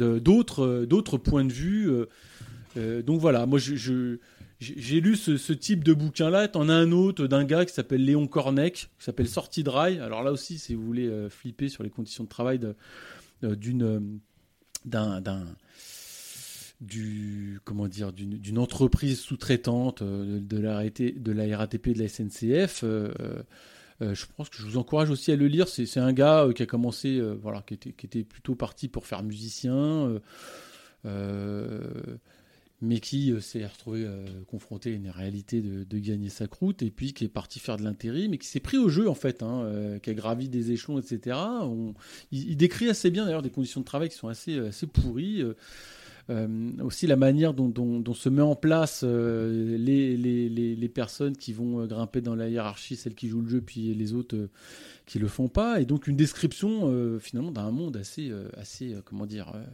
euh, 0.00 0.18
d'autres 0.20 1.18
points 1.18 1.44
de 1.44 1.52
vue. 1.52 1.90
donc 2.76 3.20
voilà, 3.20 3.44
moi 3.46 3.58
j'ai 3.58 5.00
lu 5.00 5.16
ce, 5.16 5.52
type 5.52 5.84
de 5.84 5.92
bouquin-là. 5.92 6.48
T'en 6.48 6.68
as 6.68 6.74
un 6.74 6.92
autre 6.92 7.26
d'un 7.26 7.44
gars 7.44 7.64
qui 7.66 7.74
s'appelle 7.74 8.04
Léon 8.04 8.26
Cornec, 8.26 8.88
qui 8.98 9.04
s'appelle 9.04 9.28
Sortie 9.28 9.64
de 9.64 9.70
rail. 9.70 9.98
Alors 9.98 10.22
là 10.22 10.32
aussi, 10.32 10.58
si 10.58 10.74
vous 10.74 10.84
voulez 10.84 11.10
flipper 11.28 11.68
sur 11.68 11.82
les 11.82 11.90
conditions 11.90 12.24
de 12.24 12.28
travail 12.28 12.60
d'une 13.42 14.20
d'un 14.84 15.20
d'un 15.20 15.44
du 16.80 17.60
comment 17.64 17.88
dire 17.88 18.12
d'une 18.12 18.58
entreprise 18.58 19.18
sous-traitante 19.20 20.02
euh, 20.02 20.40
de 20.40 20.58
la 20.58 20.76
RAT 20.76 21.12
de 21.16 21.32
la 21.32 21.56
RATP 21.56 21.88
de 21.88 22.02
la 22.02 22.08
SNCF 22.08 22.82
euh, 22.84 23.12
euh, 24.00 24.14
je 24.14 24.26
pense 24.36 24.48
que 24.48 24.58
je 24.58 24.62
vous 24.62 24.76
encourage 24.76 25.10
aussi 25.10 25.32
à 25.32 25.36
le 25.36 25.48
lire. 25.48 25.66
C'est 25.66 25.98
un 25.98 26.12
gars 26.12 26.46
qui 26.54 26.62
a 26.62 26.66
commencé 26.66 27.20
voilà 27.42 27.62
qui 27.62 27.74
était 27.74 27.90
qui 27.90 28.06
était 28.06 28.22
plutôt 28.22 28.54
parti 28.54 28.86
pour 28.86 29.06
faire 29.06 29.24
musicien 29.24 30.20
mais 32.80 33.00
qui 33.00 33.34
s'est 33.40 33.66
retrouvé 33.66 34.08
confronté 34.46 34.92
à 34.92 34.94
une 34.94 35.10
réalité 35.10 35.60
de, 35.62 35.82
de 35.82 35.98
gagner 35.98 36.28
sa 36.28 36.46
croûte 36.46 36.80
et 36.82 36.92
puis 36.92 37.12
qui 37.12 37.24
est 37.24 37.28
parti 37.28 37.58
faire 37.58 37.76
de 37.76 37.82
l'intérim 37.82 38.30
mais 38.30 38.38
qui 38.38 38.46
s'est 38.46 38.60
pris 38.60 38.78
au 38.78 38.88
jeu 38.88 39.08
en 39.08 39.16
fait 39.16 39.42
hein, 39.42 39.98
qui 40.00 40.10
a 40.10 40.14
gravi 40.14 40.48
des 40.48 40.70
échelons 40.70 41.00
etc 41.00 41.36
il, 42.30 42.50
il 42.50 42.56
décrit 42.56 42.88
assez 42.88 43.10
bien 43.10 43.24
d'ailleurs 43.24 43.42
des 43.42 43.50
conditions 43.50 43.80
de 43.80 43.84
travail 43.84 44.10
qui 44.10 44.16
sont 44.16 44.28
assez 44.28 44.60
assez 44.60 44.86
pourries 44.86 45.42
aussi 46.82 47.06
la 47.06 47.16
manière 47.16 47.54
dont, 47.54 48.14
se 48.14 48.28
met 48.28 48.42
en 48.42 48.54
place 48.54 49.02
euh, 49.04 49.76
les, 49.78 50.16
les, 50.16 50.48
les, 50.48 50.88
personnes 50.88 51.36
qui 51.36 51.52
vont 51.52 51.80
euh, 51.80 51.86
grimper 51.86 52.20
dans 52.20 52.34
la 52.34 52.48
hiérarchie, 52.48 52.96
celles 52.96 53.14
qui 53.14 53.28
jouent 53.28 53.42
le 53.42 53.48
jeu, 53.48 53.60
puis 53.60 53.94
les 53.94 54.12
autres 54.12 54.36
euh, 54.36 54.50
qui 55.06 55.18
le 55.18 55.28
font 55.28 55.48
pas, 55.48 55.80
et 55.80 55.86
donc 55.86 56.06
une 56.06 56.16
description 56.16 56.82
euh, 56.84 57.18
finalement 57.18 57.50
d'un 57.50 57.70
monde 57.70 57.96
assez, 57.96 58.30
euh, 58.30 58.48
assez 58.58 58.92
euh, 58.92 59.00
comment 59.04 59.24
dire, 59.24 59.52
euh, 59.54 59.64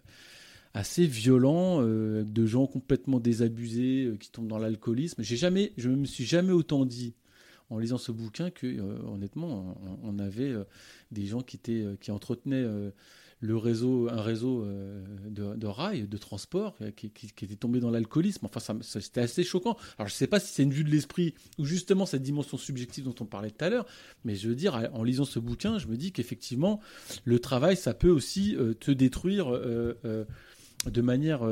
assez 0.74 1.06
violent, 1.06 1.80
euh, 1.82 2.22
de 2.24 2.46
gens 2.46 2.66
complètement 2.66 3.18
désabusés 3.18 4.04
euh, 4.04 4.16
qui 4.16 4.30
tombent 4.30 4.48
dans 4.48 4.58
l'alcoolisme. 4.58 5.22
J'ai 5.22 5.36
jamais, 5.36 5.72
je 5.76 5.88
me 5.88 6.04
suis 6.04 6.24
jamais 6.24 6.52
autant 6.52 6.84
dit 6.84 7.14
en 7.70 7.78
lisant 7.78 7.98
ce 7.98 8.12
bouquin 8.12 8.50
que 8.50 8.66
euh, 8.66 8.98
honnêtement, 9.06 9.76
on, 10.04 10.14
on 10.14 10.18
avait 10.18 10.50
euh, 10.50 10.64
des 11.10 11.26
gens 11.26 11.40
qui 11.40 11.56
étaient, 11.56 11.82
euh, 11.82 11.96
qui 12.00 12.10
entretenaient 12.10 12.56
euh, 12.56 12.90
le 13.40 13.56
réseau, 13.56 14.08
un 14.10 14.22
réseau 14.22 14.62
euh, 14.64 15.02
de, 15.28 15.54
de 15.54 15.66
rails, 15.66 16.06
de 16.08 16.16
transport, 16.16 16.74
euh, 16.80 16.90
qui, 16.90 17.10
qui- 17.10 17.30
qui 17.32 17.44
était 17.44 17.56
tombé 17.56 17.80
dans 17.80 17.90
l'alcoolisme. 17.90 18.46
Enfin, 18.46 18.60
ça, 18.60 18.74
me- 18.74 18.82
ça- 18.82 19.00
c'était 19.00 19.20
assez 19.20 19.44
choquant. 19.44 19.76
Alors, 19.98 20.08
je 20.08 20.14
ne 20.14 20.16
sais 20.16 20.26
pas 20.26 20.40
si 20.40 20.52
c'est 20.52 20.62
une 20.62 20.72
vue 20.72 20.84
de 20.84 20.90
l'esprit 20.90 21.34
ou 21.58 21.64
justement 21.64 22.06
cette 22.06 22.22
dimension 22.22 22.56
subjective 22.56 23.04
dont 23.04 23.14
on 23.20 23.24
parlait 23.26 23.50
tout 23.50 23.64
à 23.64 23.68
l'heure, 23.70 23.86
mais 24.24 24.34
je 24.36 24.48
veux 24.48 24.54
dire, 24.54 24.88
en 24.92 25.02
lisant 25.02 25.24
ce 25.24 25.38
bouquin, 25.38 25.78
je 25.78 25.86
me 25.88 25.96
dis 25.96 26.12
qu'effectivement, 26.12 26.80
le 27.24 27.38
travail, 27.38 27.76
ça 27.76 27.92
peut 27.94 28.10
aussi 28.10 28.56
euh, 28.56 28.74
te 28.74 28.90
détruire 28.90 29.52
euh, 29.54 29.98
euh, 30.04 30.24
de 30.90 31.00
manière. 31.02 31.42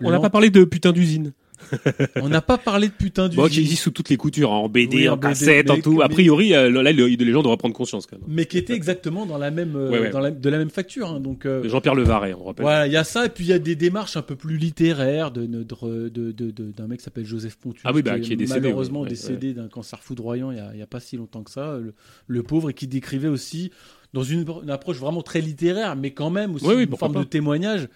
On 0.00 0.10
n'a 0.10 0.16
pas 0.22 0.30
parlé 0.30 0.50
de 0.50 0.64
putain 0.64 0.92
d'usine. 0.92 1.32
On 2.22 2.28
n'a 2.28 2.40
pas 2.40 2.58
parlé 2.58 2.88
de 2.88 2.92
putain 2.92 3.28
du. 3.28 3.36
Bon, 3.36 3.46
qui 3.48 3.60
existe 3.60 3.82
sous 3.82 3.90
toutes 3.90 4.08
les 4.08 4.16
coutures, 4.16 4.52
hein, 4.52 4.56
en 4.56 4.68
BD, 4.68 4.96
Oui, 4.96 5.08
en, 5.08 5.12
en 5.12 5.16
BD, 5.16 5.28
cassette, 5.28 5.70
en 5.70 5.76
mais- 5.76 5.82
tout. 5.82 6.00
A 6.02 6.08
priori, 6.08 6.54
euh, 6.54 6.70
là, 6.70 6.92
le- 6.92 7.06
les 7.06 7.32
gens 7.32 7.42
devraient 7.42 7.56
prendre 7.56 7.74
conscience 7.74 8.06
quand 8.06 8.16
même. 8.18 8.26
mais 8.28 8.46
qui 8.46 8.58
était 8.58 8.74
exactement 8.74 9.26
dans 9.26 9.38
la 9.38 9.50
même, 9.50 9.76
euh, 9.76 9.90
Ouais, 9.90 9.98
ouais. 10.00 10.10
Dans 10.10 10.20
la, 10.20 10.30
de 10.30 10.48
la 10.50 10.58
même 10.58 10.70
facture. 10.70 11.08
hein. 11.10 11.20
donc, 11.20 11.46
euh, 11.46 11.68
Jean-Pierre 11.68 11.94
Levaret, 11.94 12.34
on 12.34 12.44
rappelle. 12.44 12.62
Voilà, 12.64 12.86
il 12.86 12.92
y 12.92 12.96
a 12.96 13.04
ça, 13.04 13.26
et 13.26 13.28
puis 13.28 13.44
il 13.44 13.48
y 13.48 13.52
a 13.52 13.58
des 13.58 13.76
démarches 13.76 14.16
un 14.16 14.22
peu 14.22 14.36
plus 14.36 14.56
littéraires 14.56 15.30
de 15.30 15.46
d'un 15.46 16.86
mec 16.86 16.98
qui 16.98 17.04
s'appelle 17.04 17.24
Joseph 17.26 17.56
Pontus, 17.56 17.82
Ah 17.84 17.92
oui, 17.94 18.02
bah, 18.02 18.18
qui 18.20 18.32
est 18.32 18.36
décédé, 18.36 18.60
malheureusement. 18.60 19.02
Ouais, 19.02 19.08
décédé 19.08 19.54
d'un 19.54 19.68
cancer 19.68 20.00
foudroyant 20.02 20.50
il 20.50 20.78
y 20.78 20.82
a, 20.82 20.86
pas 20.86 21.00
si 21.00 21.16
longtemps 21.16 21.42
que 21.42 21.50
ça, 21.50 21.78
le, 21.78 21.94
le 22.26 22.42
pauvre, 22.42 22.70
et 22.70 22.74
qui 22.74 22.86
décrivait 22.86 23.28
aussi, 23.28 23.70
dans 24.14 24.22
une, 24.22 24.46
une 24.62 24.70
approche 24.70 24.96
vraiment 24.98 25.22
très 25.22 25.40
littéraire, 25.40 25.94
mais 25.96 26.12
quand 26.12 26.30
même 26.30 26.54
aussi 26.54 26.66
Oui, 26.66 26.74
oui, 26.76 26.84
une 26.84 26.96
forme 26.96 27.12
pas. 27.14 27.18
de 27.20 27.24
témoignage. 27.24 27.88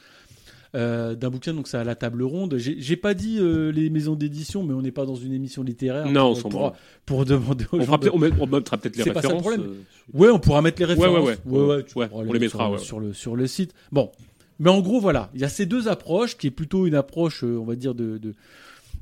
Euh, 0.75 1.15
d'un 1.15 1.29
bouquin, 1.31 1.53
donc 1.55 1.69
c'est 1.69 1.77
à 1.77 1.85
la 1.85 1.95
table 1.95 2.23
ronde. 2.23 2.57
J'ai 2.57 2.97
pas 2.97 3.15
dit 3.15 3.39
euh, 3.39 3.71
les 3.73 3.91
maisons 3.91 4.15
d'édition, 4.15 4.63
mais 4.65 4.73
on 4.75 4.81
n'est 4.83 4.91
pas 4.93 5.05
dans 5.05 5.15
une 5.17 5.33
émission 5.33 5.63
littéraire. 5.63 6.07
Non, 6.11 6.29
on 6.31 6.33
pour, 6.41 6.53
s'en 6.53 6.73
pour, 7.07 7.25
demander 7.27 7.65
aux 7.73 7.77
On, 7.77 7.81
gens. 7.81 7.85
fera 7.87 7.99
de- 7.99 8.03
peut-être- 8.03 8.15
on, 8.15 8.19
met- 8.19 8.31
on 8.41 8.47
mettra 8.47 8.79
peut-être 8.79 8.97
les 8.97 9.03
C'est 9.05 9.13
pas 9.13 9.21
ça 9.23 9.29
le 9.29 9.35
références. 9.35 9.57
problème. 9.59 9.77
euh, 10.15 10.19
Ouais, 10.19 10.31
on 10.31 10.39
pourra 10.39 10.63
mettre 10.63 10.81
les 10.81 10.87
ouais, 10.89 10.95
références. 10.95 11.25
ouais. 11.29 11.39
Ouais, 11.47 11.83
pourras 11.83 12.09
on 12.13 12.33
les 12.33 12.39
mettra, 12.39 12.65
sur, 12.67 12.73
ouais. 12.73 12.79
sur 12.79 13.01
le 13.01 13.13
sur 13.13 13.37
le 13.37 13.47
site. 13.47 13.75
Bon, 13.91 14.11
Mais 14.59 14.71
en 14.71 14.81
gros, 14.81 15.01
voilà, 15.01 15.31
il 15.35 15.41
y 15.41 15.45
a 15.45 15.49
ces 15.49 15.67
deux 15.67 15.89
approches, 15.89 16.37
qui 16.39 16.47
est 16.47 16.51
plutôt 16.51 16.87
une 16.87 16.95
approche, 16.95 17.43
on 17.43 17.65
va 17.65 17.75
dire, 17.77 17.95
de, 17.95 18.19
de, 18.19 18.35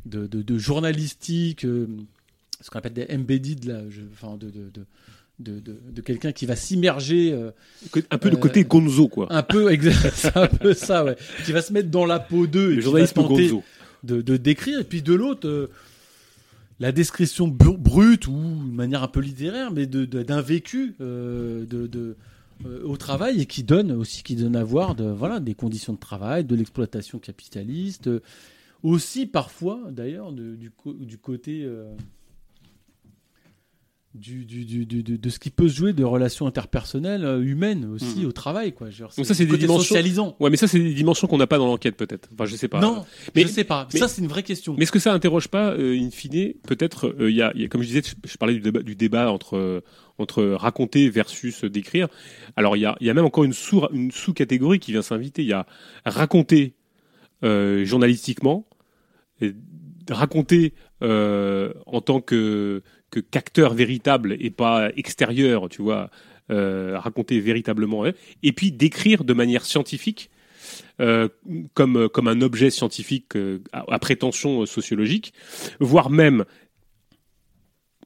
de, 0.06 0.26
de- 0.26 0.58
journalistique, 0.58 1.60
ce 1.62 2.70
qu'on 2.70 2.78
appelle 2.78 2.94
des 2.94 3.06
embedded, 3.12 3.64
là, 3.64 3.82
je- 3.90 4.00
enfin, 4.12 4.36
de, 4.36 4.50
de, 5.40 5.52
de, 5.54 5.58
de, 5.60 5.72
de- 5.72 5.80
de 5.92 6.00
quelqu'un 6.02 6.32
qui 6.32 6.46
va 6.46 6.54
s'immerger 6.56 7.32
euh, 7.32 7.50
Un 8.10 8.18
peu 8.18 8.28
Euh, 8.28 8.36
côté 8.36 8.64
gonzo, 8.64 9.08
quoi. 9.08 9.26
un 9.30 9.42
peu, 9.42 9.70
exact, 9.72 10.30
un 10.36 10.46
peu 10.46 10.74
ça, 10.74 11.04
ouais, 11.04 11.16
qui 11.44 11.52
va 11.52 11.62
se 11.62 11.72
mettre 11.72 11.90
dans 11.90 12.06
la 12.06 12.18
peau 12.20 12.46
d'eux 12.46 12.74
Le 12.76 12.82
tenter 13.12 13.48
gonzo. 13.48 13.62
de, 14.04 14.20
de 14.22 14.36
décrire, 14.36 14.80
et 14.80 14.84
puis 14.84 15.02
de 15.02 15.14
l'autre, 15.14 15.48
euh, 15.48 15.70
la 16.78 16.92
description 16.92 17.48
br- 17.48 17.76
brute 17.76 18.26
ou 18.26 18.32
de 18.32 18.72
manière 18.74 19.02
un 19.02 19.08
peu 19.08 19.20
littéraire, 19.20 19.70
mais 19.72 19.86
de- 19.86 20.04
de- 20.04 20.22
d'un 20.22 20.40
vécu 20.40 20.94
euh, 21.00 21.64
de, 21.66 21.86
de, 21.86 22.16
euh, 22.66 22.82
au 22.84 22.96
travail 22.96 23.40
et 23.42 23.46
qui 23.46 23.62
donne 23.62 23.92
aussi, 23.92 24.22
qui 24.22 24.34
donne 24.36 24.56
à 24.56 24.64
voir 24.64 24.94
de, 24.94 25.04
voilà, 25.04 25.40
des 25.40 25.54
conditions 25.54 25.92
de 25.92 25.98
travail, 25.98 26.44
de 26.44 26.54
l'exploitation 26.54 27.18
capitaliste, 27.18 28.06
euh, 28.06 28.20
aussi 28.82 29.26
parfois 29.26 29.78
d'ailleurs 29.90 30.32
de- 30.32 30.54
du, 30.56 30.70
côté 31.18 31.62
euh, 31.64 31.84
du, 34.12 34.44
du, 34.44 34.64
du- 34.64 34.86
du- 34.86 35.02
du- 35.04 35.18
de 35.18 35.28
ce 35.30 35.38
qui 35.38 35.50
peut 35.50 35.68
se 35.68 35.74
jouer 35.76 35.92
de 35.92 36.02
relations 36.02 36.48
interpersonnelles 36.48 37.24
euh, 37.24 37.40
humaines 37.44 37.84
aussi 37.94 38.20
Mhm. 38.20 38.26
au 38.26 38.32
travail. 38.32 38.72
Quoi. 38.72 38.88
Veux 38.88 38.92
dire, 38.92 39.12
ça, 39.12 39.22
c'est 39.34 39.46
des 39.46 39.56
dimensions- 39.56 39.84
socialisant. 39.84 40.36
Ouais, 40.40 40.50
mais 40.50 40.56
ça, 40.56 40.66
c'est 40.66 40.80
des 40.80 40.94
dimensions 40.94 41.28
qu'on 41.28 41.38
n'a 41.38 41.46
pas 41.46 41.58
dans 41.58 41.66
l'enquête, 41.68 41.96
peut-être. 41.96 42.28
Enfin, 42.32 42.44
je 42.44 42.56
sais 42.56 42.66
pas. 42.66 42.80
non, 42.80 43.04
mais- 43.36 43.42
je 43.42 43.46
sais 43.46 43.62
pas. 43.62 43.86
mais- 43.92 44.00
ça, 44.00 44.08
c'est 44.08 44.20
une 44.20 44.26
vraie 44.26 44.42
question. 44.42 44.74
Mais 44.76 44.82
est-ce 44.82 44.90
que 44.90 44.98
ça 44.98 45.12
interroge 45.14 45.46
pas, 45.46 45.72
euh, 45.74 45.96
in 45.96 46.10
fine, 46.10 46.54
peut-être, 46.66 47.14
euh, 47.20 47.30
il 47.30 47.36
y, 47.36 47.42
a, 47.42 47.52
il 47.54 47.62
y 47.62 47.64
a- 47.64 47.68
comme 47.68 47.82
je 47.82 47.86
disais, 47.86 48.02
je, 48.26 48.36
parlais 48.36 48.54
du 48.54 48.60
débat, 48.60 48.82
du 48.82 48.96
débat 48.96 49.30
entre, 49.30 49.56
euh, 49.56 49.80
entre 50.18 50.42
raconter 50.44 51.08
versus 51.08 51.64
décrire. 51.64 52.08
Alors, 52.56 52.76
il 52.76 52.80
y 52.80 52.86
a, 52.86 52.96
y 53.00 53.10
a 53.10 53.14
même 53.14 53.24
encore 53.24 53.44
une 53.44 53.52
sous- 53.52 53.86
une 53.92 54.10
sous-catégorie 54.10 54.80
qui 54.80 54.90
vient 54.90 55.02
s'inviter. 55.02 55.42
Il 55.42 55.48
y 55.48 55.52
a 55.52 55.66
raconter 56.04 56.74
journalistiquement, 57.42 58.66
et 59.40 59.54
raconter 60.10 60.74
en 61.00 62.00
tant 62.04 62.20
que 62.20 62.82
que 63.10 63.20
qu'acteur 63.20 63.74
véritable 63.74 64.36
et 64.40 64.50
pas 64.50 64.90
extérieur, 64.96 65.68
tu 65.68 65.82
vois, 65.82 66.10
euh, 66.50 66.98
raconter 66.98 67.40
véritablement, 67.40 68.04
et 68.42 68.52
puis 68.52 68.72
décrire 68.72 69.24
de 69.24 69.32
manière 69.32 69.64
scientifique 69.64 70.30
euh, 71.00 71.28
comme, 71.74 72.08
comme 72.08 72.28
un 72.28 72.40
objet 72.40 72.70
scientifique 72.70 73.36
euh, 73.36 73.60
à, 73.72 73.98
prétention 73.98 74.66
sociologique, 74.66 75.32
voire 75.78 76.10
même, 76.10 76.44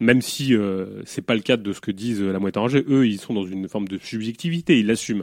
même 0.01 0.21
si 0.23 0.55
euh, 0.55 1.03
c'est 1.05 1.23
pas 1.23 1.35
le 1.35 1.41
cas 1.41 1.57
de 1.57 1.73
ce 1.73 1.81
que 1.81 1.91
disent 1.93 2.21
euh, 2.21 2.33
la 2.33 2.39
moitié 2.41 2.61
rangée, 2.61 2.85
eux 2.89 3.07
ils 3.07 3.21
sont 3.21 3.33
dans 3.33 3.47
une 3.47 3.69
forme 3.69 3.87
de 3.87 3.99
subjectivité, 3.99 4.79
ils 4.81 4.87
l'assument. 4.87 5.23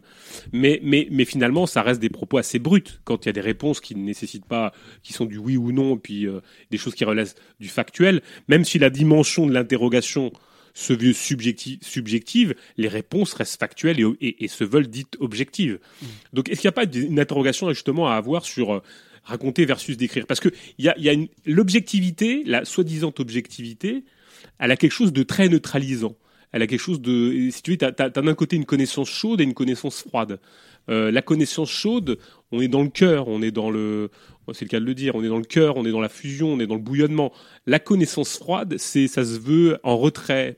Mais, 0.53 0.79
mais, 0.83 1.07
mais 1.11 1.25
finalement, 1.25 1.65
ça 1.67 1.81
reste 1.81 1.99
des 1.99 2.09
propos 2.09 2.37
assez 2.37 2.57
bruts 2.59 2.83
quand 3.03 3.25
il 3.25 3.27
y 3.27 3.29
a 3.29 3.33
des 3.33 3.41
réponses 3.41 3.81
qui 3.81 3.95
ne 3.95 4.03
nécessitent 4.03 4.45
pas, 4.45 4.71
qui 5.03 5.11
sont 5.13 5.25
du 5.25 5.37
oui 5.37 5.57
ou 5.57 5.71
non, 5.73 5.97
puis 5.97 6.25
euh, 6.25 6.39
des 6.71 6.77
choses 6.77 6.95
qui 6.95 7.03
relèvent 7.03 7.33
du 7.59 7.67
factuel, 7.67 8.21
même 8.47 8.63
si 8.63 8.79
la 8.79 8.89
dimension 8.89 9.45
de 9.45 9.53
l'interrogation 9.53 10.31
se 10.73 10.93
veut 10.93 11.11
subjective, 11.11 11.79
subjective, 11.81 12.55
les 12.77 12.87
réponses 12.87 13.33
restent 13.33 13.59
factuelles 13.59 13.99
et, 13.99 14.05
et- 14.21 14.45
et 14.45 14.47
se 14.47 14.63
veulent 14.63 14.87
dites 14.87 15.17
objectives. 15.19 15.79
Donc, 16.31 16.47
est-ce 16.47 16.61
qu'il 16.61 16.69
n'y 16.69 16.73
a 16.73 16.85
pas 16.85 16.85
une 16.85 17.19
interrogation 17.19 17.67
justement 17.73 18.07
à 18.09 18.13
avoir 18.15 18.45
sur 18.45 18.75
euh, 18.75 18.81
raconter 19.25 19.65
versus 19.65 19.97
décrire? 19.97 20.25
Parce 20.27 20.39
que 20.39 20.47
il 20.77 20.85
y 20.85 20.87
a, 20.87 20.95
il 20.97 21.03
y 21.03 21.09
a 21.09 21.15
l'objectivité, 21.45 22.43
la 22.45 22.63
soi-disant 22.63 23.13
objectivité, 23.19 24.03
elle 24.59 24.71
a 24.71 24.77
quelque 24.77 24.91
chose 24.91 25.13
de 25.13 25.23
très 25.23 25.49
neutralisant. 25.49 26.15
Elle 26.51 26.61
a 26.61 26.67
quelque 26.67 26.81
chose 26.81 27.01
de, 27.01 27.49
si 27.49 27.61
tu 27.61 27.71
veux, 27.71 27.77
t'as 27.77 28.09
d'un 28.09 28.33
côté 28.33 28.57
une 28.57 28.65
connaissance 28.65 29.09
chaude 29.09 29.39
et 29.39 29.43
une 29.43 29.53
connaissance 29.53 30.01
froide. 30.01 30.39
Euh, 30.89 31.11
la 31.11 31.21
connaissance 31.21 31.69
chaude, 31.69 32.17
on 32.51 32.61
est 32.61 32.67
dans 32.67 32.83
le 32.83 32.89
cœur, 32.89 33.27
on 33.27 33.41
est 33.41 33.51
dans 33.51 33.69
le, 33.69 34.09
c'est 34.53 34.65
le 34.65 34.69
cas 34.69 34.79
de 34.79 34.85
le 34.85 34.95
dire, 34.95 35.15
on 35.15 35.23
est 35.23 35.29
dans 35.29 35.37
le 35.37 35.43
cœur, 35.43 35.77
on 35.77 35.85
est 35.85 35.91
dans 35.91 36.01
la 36.01 36.09
fusion, 36.09 36.53
on 36.53 36.59
est 36.59 36.67
dans 36.67 36.75
le 36.75 36.81
bouillonnement. 36.81 37.31
La 37.67 37.79
connaissance 37.79 38.37
froide, 38.37 38.75
c'est, 38.77 39.07
ça 39.07 39.23
se 39.23 39.39
veut 39.39 39.77
en 39.83 39.97
retrait, 39.97 40.57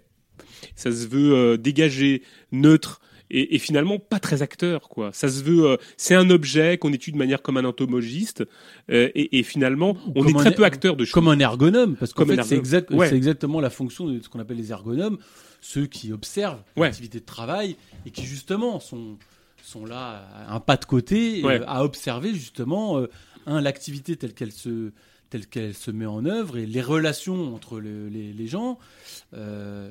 ça 0.75 0.91
se 0.91 1.07
veut 1.07 1.33
euh, 1.33 1.57
dégagé, 1.57 2.23
neutre. 2.51 3.01
Et, 3.29 3.55
et 3.55 3.57
finalement 3.59 3.97
pas 3.99 4.19
très 4.19 4.41
acteur 4.41 4.89
quoi. 4.89 5.11
Ça 5.13 5.27
se 5.29 5.41
veut, 5.43 5.65
euh, 5.71 5.77
c'est 5.97 6.13
un 6.13 6.29
objet 6.29 6.77
qu'on 6.77 6.91
étudie 6.93 7.13
de 7.13 7.17
manière 7.17 7.41
comme 7.41 7.57
un 7.57 7.65
entomologiste 7.65 8.43
euh, 8.91 9.09
et, 9.15 9.39
et 9.39 9.43
finalement 9.43 9.97
on 10.07 10.21
Comme 10.21 10.27
est 10.27 10.33
très 10.33 10.49
er- 10.51 10.55
peu 10.55 10.63
acteur 10.65 10.95
de 10.95 11.05
choses. 11.05 11.13
Comme 11.13 11.29
un 11.29 11.39
ergonome, 11.39 11.95
parce 11.95 12.13
qu'en 12.13 12.25
fait, 12.25 12.43
c'est 12.43 12.57
exact, 12.57 12.91
Ouais. 12.91 13.11
exactement 13.15 13.59
la 13.59 13.69
fonction 13.71 14.07
de 14.07 14.21
ce 14.21 14.29
qu'on 14.29 14.39
appelle 14.39 14.57
les 14.57 14.71
ergonomes, 14.71 15.17
ceux 15.61 15.87
qui 15.87 16.11
observent 16.11 16.61
Ouais. 16.77 16.87
l'activité 16.87 17.19
de 17.21 17.25
travail 17.25 17.75
et 18.05 18.11
qui 18.11 18.25
justement 18.25 18.79
sont, 18.79 19.17
sont 19.63 19.85
là 19.85 20.27
un 20.49 20.59
pas 20.59 20.77
de 20.77 20.85
côté 20.85 21.41
Ouais. 21.43 21.61
euh, 21.61 21.65
à 21.65 21.83
observer 21.83 22.33
justement 22.33 23.01
un 23.47 23.61
l'activité 23.61 24.15
telle 24.15 24.33
qu'elle 24.33 24.51
se 24.51 24.91
telle 25.31 25.47
qu'elle 25.47 25.73
se 25.73 25.89
met 25.89 26.05
en 26.05 26.25
œuvre 26.25 26.57
et 26.57 26.67
les 26.67 26.81
relations 26.81 27.55
entre 27.55 27.79
le- 27.79 28.07
les, 28.09 28.31
les 28.33 28.47
gens, 28.47 28.77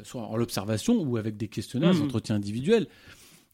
soit 0.04 0.22
en 0.22 0.36
l'observation 0.36 1.00
ou 1.02 1.16
avec 1.16 1.36
des 1.36 1.48
questionnaires, 1.48 1.92
des 1.92 1.98
Mhm. 1.98 2.04
entretiens 2.04 2.36
individuels, 2.36 2.86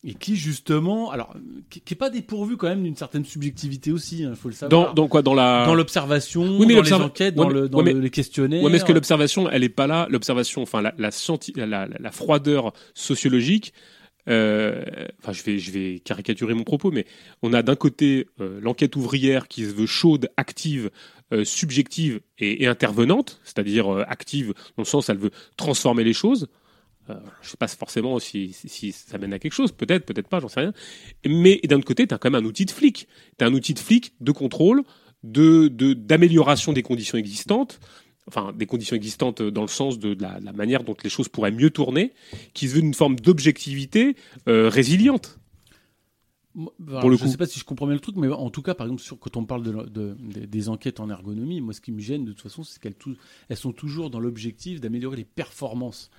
et 0.05 0.15
qui 0.15 0.37
justement, 0.37 1.11
alors, 1.11 1.35
qui, 1.71 1.81
qui 1.81 1.95
est 1.95 1.97
pas 1.97 2.09
dépourvu 2.11 2.57
quand 2.57 2.69
même 2.69 2.85
d'une 2.85 2.95
certaine 2.97 3.25
subjectivité 3.25 3.91
aussi, 3.91 4.21
il 4.21 4.35
faut 4.37 4.49
le 4.49 4.55
savoir. 4.55 4.89
Dans, 4.89 4.95
dans 4.95 5.09
quoi 5.09 5.23
Dans 5.23 5.35
la. 5.35 5.67
Dans 5.67 5.75
l'observation, 5.75 6.57
Oui, 6.59 6.67
mais 6.67 6.75
dans 6.77 6.83
les 6.83 6.93
enquêtes, 6.93 7.35
Ouais, 7.37 7.43
dans, 7.45 7.49
le, 7.51 7.69
dans 7.69 7.79
ouais, 7.79 7.85
mais- 7.85 7.93
le- 7.95 8.01
les 8.01 8.11
questionnaires. 8.11 8.63
Ouais, 8.63 8.71
mais 8.71 8.77
est-ce 8.77 8.85
que 8.85 8.93
l'observation, 8.93 9.51
elle 9.51 9.65
est 9.65 9.69
pas 9.69 9.87
là 9.89 10.07
L'observation, 10.11 10.63
enfin 10.63 10.81
la, 10.83 10.95
la, 10.99 11.11
scienti- 11.11 11.53
la, 11.57 11.67
la- 11.67 11.89
la 11.99 12.11
froideur 12.13 12.73
sociologique. 12.95 13.73
euh, 14.29 14.85
Enfin, 15.23 15.33
je 15.33 15.43
vais, 15.43 15.59
je 15.59 15.71
vais 15.71 16.01
caricaturer 16.01 16.55
mon 16.55 16.65
propos, 16.65 16.91
mais 16.91 17.05
on 17.43 17.53
a 17.53 17.63
d'un 17.63 17.77
côté 17.77 18.29
euh, 18.41 18.61
l'enquête 18.63 18.95
ouvrière 18.97 19.49
qui 19.49 19.65
se 19.65 19.71
veut 19.75 19.87
chaude, 19.87 20.29
active, 20.37 20.91
euh, 21.33 21.45
subjective 21.45 22.21
et, 22.39 22.63
et 22.63 22.67
intervenante, 22.67 23.41
c'est-à-dire 23.45 23.89
active 24.09 24.49
dans 24.77 24.83
le 24.83 24.85
sens 24.85 25.09
elle 25.09 25.19
veut 25.19 25.31
transformer 25.57 26.05
les 26.05 26.13
choses. 26.13 26.47
Euh, 27.11 27.15
je 27.43 27.49
sais 27.51 27.57
pas 27.57 27.69
forcément 27.69 28.19
si, 28.19 28.53
si, 28.53 28.69
si 28.69 28.93
ça 28.93 29.17
mène 29.19 29.33
à 29.33 29.39
quelque 29.39 29.53
chose, 29.55 29.73
peut-être, 29.73 30.05
peut-être 30.05 30.29
pas, 30.29 30.41
j'en 30.41 30.49
sais 30.49 30.61
rien. 30.61 30.73
Mais 31.27 31.61
d'un 31.65 31.77
autre 31.77 31.87
côté, 31.87 32.07
tu 32.07 32.15
as 32.15 32.19
quand 32.19 32.31
même 32.31 32.43
un 32.43 32.47
outil 32.47 32.65
de 32.67 32.71
flic. 32.71 33.09
Tu 33.39 33.45
as 33.45 33.49
un 33.49 33.55
outil 33.55 33.73
de 33.75 33.79
flic 33.79 34.13
de 34.21 34.33
contrôle, 34.33 34.83
de 35.25 35.69
de- 35.69 35.95
d'amélioration 35.95 36.73
des 36.73 36.83
conditions 36.83 37.17
existantes, 37.19 37.81
enfin 38.27 38.53
des 38.53 38.67
conditions 38.67 38.95
existantes 38.97 39.41
dans 39.43 39.63
le 39.63 39.69
sens 39.69 39.99
de, 39.99 40.15
de 40.15 40.23
la, 40.23 40.39
de 40.39 40.45
la 40.45 40.53
manière 40.53 40.85
dont 40.85 40.97
les 41.03 41.11
choses 41.11 41.29
pourraient 41.29 41.51
mieux 41.51 41.71
tourner, 41.71 42.13
qui 42.53 42.69
se 42.69 42.75
veut 42.75 42.81
une 42.81 42.95
forme 42.95 43.17
d'objectivité 43.17 44.15
euh, 44.49 44.69
résiliente. 44.69 45.39
Pour 47.01 47.09
le 47.09 47.17
je 47.17 47.23
coup. 47.23 47.29
sais 47.31 47.37
pas 47.37 47.47
si 47.47 47.61
je 47.61 47.65
comprends 47.65 47.87
bien 47.87 47.95
le 47.95 48.01
truc, 48.01 48.17
mais 48.17 48.27
en 48.29 48.51
tout 48.51 48.63
cas, 48.63 48.75
par 48.75 48.87
exemple, 48.87 49.03
sur, 49.03 49.19
quand 49.19 49.37
on 49.37 49.45
parle 49.45 49.63
de, 49.63 49.71
de- 49.71 50.17
de- 50.19 50.45
des 50.47 50.69
enquêtes 50.69 50.99
en 50.99 51.09
ergonomie, 51.09 51.61
moi, 51.61 51.73
ce 51.73 51.81
qui 51.81 51.93
me 51.93 52.01
gêne 52.01 52.25
de 52.25 52.33
toute 52.33 52.43
façon, 52.43 52.65
c'est 52.65 52.81
qu'elles 52.81 52.97
elles 53.49 53.57
sont 53.57 53.73
toujours 53.73 54.11
dans 54.11 54.19
l'objectif 54.19 54.81
d'améliorer 54.81 55.17
les 55.19 55.25
performances. 55.25 56.11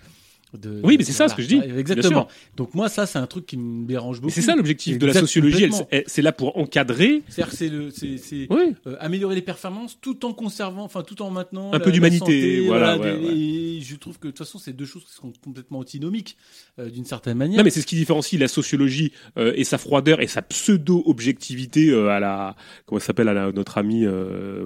De, 0.57 0.81
Oui, 0.83 0.95
mais 0.97 1.03
c'est 1.03 1.11
ça 1.11 1.25
voilà. 1.25 1.31
ce 1.31 1.35
que 1.35 1.41
je 1.43 1.47
dis, 1.47 1.59
Ouais, 1.59 1.79
Exactement. 1.79 2.27
Donc 2.57 2.73
moi, 2.73 2.89
ça, 2.89 3.05
c'est 3.05 3.19
un 3.19 3.27
truc 3.27 3.45
qui 3.45 3.55
me 3.55 3.85
dérange 3.85 4.19
beaucoup. 4.19 4.33
c'est 4.33 4.41
ça 4.41 4.55
l'objectif 4.55 4.97
de 4.97 5.05
la 5.05 5.13
sociologie, 5.13 5.69
c'est 6.07 6.21
là 6.23 6.31
pour 6.31 6.57
encadrer. 6.57 7.21
C'est-à-dire 7.29 7.51
que 7.51 7.55
c'est 7.57 7.69
le, 7.69 7.91
c'est, 7.91 8.47
Oui. 8.49 8.73
euh, 8.87 8.95
améliorer 8.99 9.35
les 9.35 9.43
performances 9.43 9.99
tout 10.01 10.25
en 10.25 10.33
conservant, 10.33 10.83
enfin 10.83 11.03
tout 11.03 11.21
en 11.21 11.29
maintenant 11.29 11.69
Un 11.69 11.77
la- 11.77 11.79
peu 11.79 11.91
d'humanité, 11.91 12.61
voilà, 12.65 12.97
des- 12.97 13.03
ouais, 13.03 13.17
ouais. 13.27 13.35
Et 13.37 13.81
je 13.81 13.95
trouve 13.95 14.17
que 14.17 14.25
de 14.25 14.31
toute 14.31 14.39
façon, 14.39 14.57
c'est 14.57 14.73
deux 14.73 14.85
choses 14.85 15.05
qui 15.05 15.13
sont 15.13 15.31
complètement 15.43 15.79
antinomiques 15.79 16.35
euh, 16.79 16.89
d'une 16.89 17.05
certaine 17.05 17.37
manière. 17.37 17.59
Non, 17.59 17.63
mais 17.63 17.69
c'est 17.69 17.81
ce 17.81 17.85
qui 17.87 17.95
différencie 17.95 18.39
la 18.41 18.47
sociologie 18.47 19.11
euh, 19.37 19.53
et 19.55 19.63
sa 19.63 19.77
froideur 19.77 20.19
et 20.19 20.27
sa 20.27 20.41
pseudo-objectivité 20.41 21.93
à 21.93 22.19
la 22.19 22.55
comment 22.85 22.99
ça 22.99 23.07
s'appelle 23.07 23.27
à 23.29 23.33
la- 23.33 23.51
notre 23.51 23.77
ami 23.77 24.05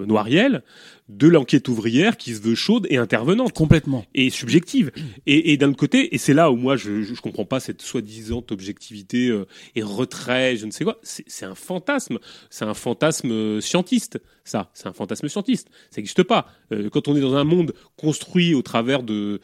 Noiriel 0.06 0.62
de 1.08 1.28
l'enquête 1.28 1.68
ouvrière 1.68 2.16
qui 2.16 2.34
se 2.34 2.40
veut 2.40 2.54
chaude 2.54 2.86
et 2.88 2.96
intervenante 2.96 3.52
complètement. 3.52 4.06
et 4.14 4.30
subjective. 4.30 4.90
Et, 5.26 5.52
et 5.52 5.56
d'un 5.56 5.68
autre 5.68 5.76
côté, 5.76 6.14
et 6.14 6.18
c'est 6.18 6.32
là 6.32 6.50
où 6.50 6.56
moi 6.56 6.76
je, 6.76 7.02
je, 7.02 7.14
je 7.14 7.20
comprends 7.20 7.44
pas 7.44 7.60
cette 7.60 7.82
soi-disant 7.82 8.44
objectivité 8.50 9.28
euh, 9.28 9.46
et 9.74 9.82
retrait, 9.82 10.56
je 10.56 10.64
ne 10.66 10.70
sais 10.70 10.84
quoi. 10.84 10.98
C'est 11.02 11.24
c'est 11.26 11.44
un 11.44 11.54
fantasme, 11.54 12.18
c'est 12.48 12.64
un 12.64 12.74
fantasme 12.74 13.30
euh, 13.30 13.60
scientiste. 13.60 14.20
Ça, 14.44 14.70
c'est 14.74 14.86
un 14.86 14.92
fantasme 14.92 15.28
scientiste. 15.28 15.68
Ça 15.90 16.00
n'existe 16.00 16.22
pas. 16.22 16.46
Euh, 16.72 16.90
quand 16.90 17.08
on 17.08 17.16
est 17.16 17.20
dans 17.20 17.34
un 17.34 17.44
monde 17.44 17.74
construit 17.96 18.54
au 18.54 18.62
travers 18.62 19.02
de, 19.02 19.40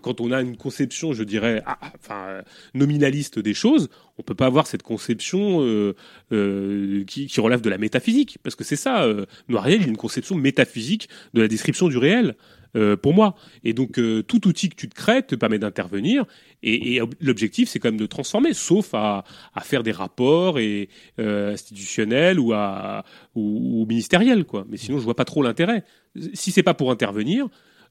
quand, 0.00 0.20
on 0.20 0.32
a 0.32 0.40
une 0.40 0.56
conception, 0.56 1.12
je 1.12 1.24
dirais, 1.24 1.62
ah, 1.66 1.78
ah, 1.80 1.92
enfin 1.98 2.42
nominaliste 2.74 3.38
des 3.38 3.54
choses, 3.54 3.88
on 4.18 4.22
peut 4.22 4.34
pas 4.34 4.46
avoir 4.46 4.66
cette 4.66 4.82
conception 4.82 5.62
euh, 5.62 5.94
euh, 6.32 7.04
qui, 7.04 7.26
qui 7.26 7.40
relève 7.40 7.60
de 7.60 7.70
la 7.70 7.78
métaphysique, 7.78 8.38
parce 8.42 8.56
que 8.56 8.64
c'est 8.64 8.76
ça. 8.76 9.04
Euh, 9.04 9.26
Noiriel, 9.48 9.80
il 9.82 9.84
a 9.86 9.88
une 9.88 9.96
conception 9.96 10.36
métaphysique 10.36 11.08
de 11.34 11.42
la 11.42 11.48
description 11.48 11.88
du 11.88 11.98
réel. 11.98 12.34
euh, 12.76 12.96
pour 12.96 13.14
moi. 13.14 13.36
Et 13.62 13.72
donc, 13.72 13.98
euh, 13.98 14.22
tout 14.22 14.46
outil 14.46 14.68
que 14.68 14.74
tu 14.76 14.88
te 14.88 14.94
crées 14.94 15.22
te 15.22 15.34
permet 15.34 15.58
d'intervenir. 15.58 16.24
Et, 16.62 16.94
et 16.94 17.00
ob- 17.00 17.14
l'objectif, 17.20 17.68
c'est 17.68 17.78
quand 17.78 17.88
même 17.88 18.00
de 18.00 18.06
transformer, 18.06 18.54
sauf 18.54 18.94
à, 18.94 19.24
à 19.54 19.60
faire 19.60 19.82
des 19.82 19.92
rapports 19.92 20.58
et, 20.58 20.88
euh, 21.18 21.52
institutionnels 21.52 22.38
ou, 22.40 22.52
à, 22.52 23.04
ou, 23.34 23.82
ou 23.82 23.86
ministériels. 23.86 24.44
Quoi. 24.44 24.66
Mais 24.68 24.76
sinon, 24.76 24.98
je 24.98 25.04
vois 25.04 25.16
pas 25.16 25.24
trop 25.24 25.42
l'intérêt. 25.42 25.84
Si 26.32 26.50
c'est 26.52 26.62
pas 26.62 26.74
pour 26.74 26.90
intervenir, 26.90 27.48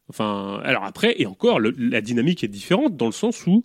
enfin, 0.10 0.60
alors 0.64 0.84
après, 0.84 1.16
et 1.22 1.26
encore, 1.26 1.60
le- 1.60 1.74
la 1.78 2.02
dynamique 2.02 2.44
est 2.44 2.48
différente 2.48 2.96
dans 2.98 3.06
le 3.08 3.12
sens 3.12 3.46
où, 3.48 3.64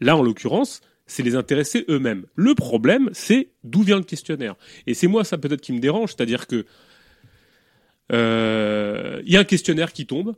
là, 0.00 0.16
en 0.16 0.22
l'occurrence, 0.22 0.80
c'est 1.06 1.22
les 1.22 1.36
intéressés 1.36 1.84
eux-mêmes. 1.88 2.26
Le 2.34 2.54
problème, 2.54 3.10
c'est 3.12 3.50
d'où 3.62 3.82
vient 3.82 3.96
le 3.98 4.02
questionnaire. 4.04 4.56
Et 4.86 4.94
c'est 4.94 5.06
moi 5.06 5.22
ça 5.24 5.38
peut-être 5.38 5.60
qui 5.60 5.72
me 5.72 5.78
dérange, 5.78 6.10
c'est-à-dire 6.16 6.46
que 6.48 6.66
euh, 8.12 9.20
il 9.24 9.32
y 9.32 9.36
a 9.36 9.40
un 9.40 9.44
questionnaire 9.44 9.92
qui 9.92 10.06
tombe 10.06 10.34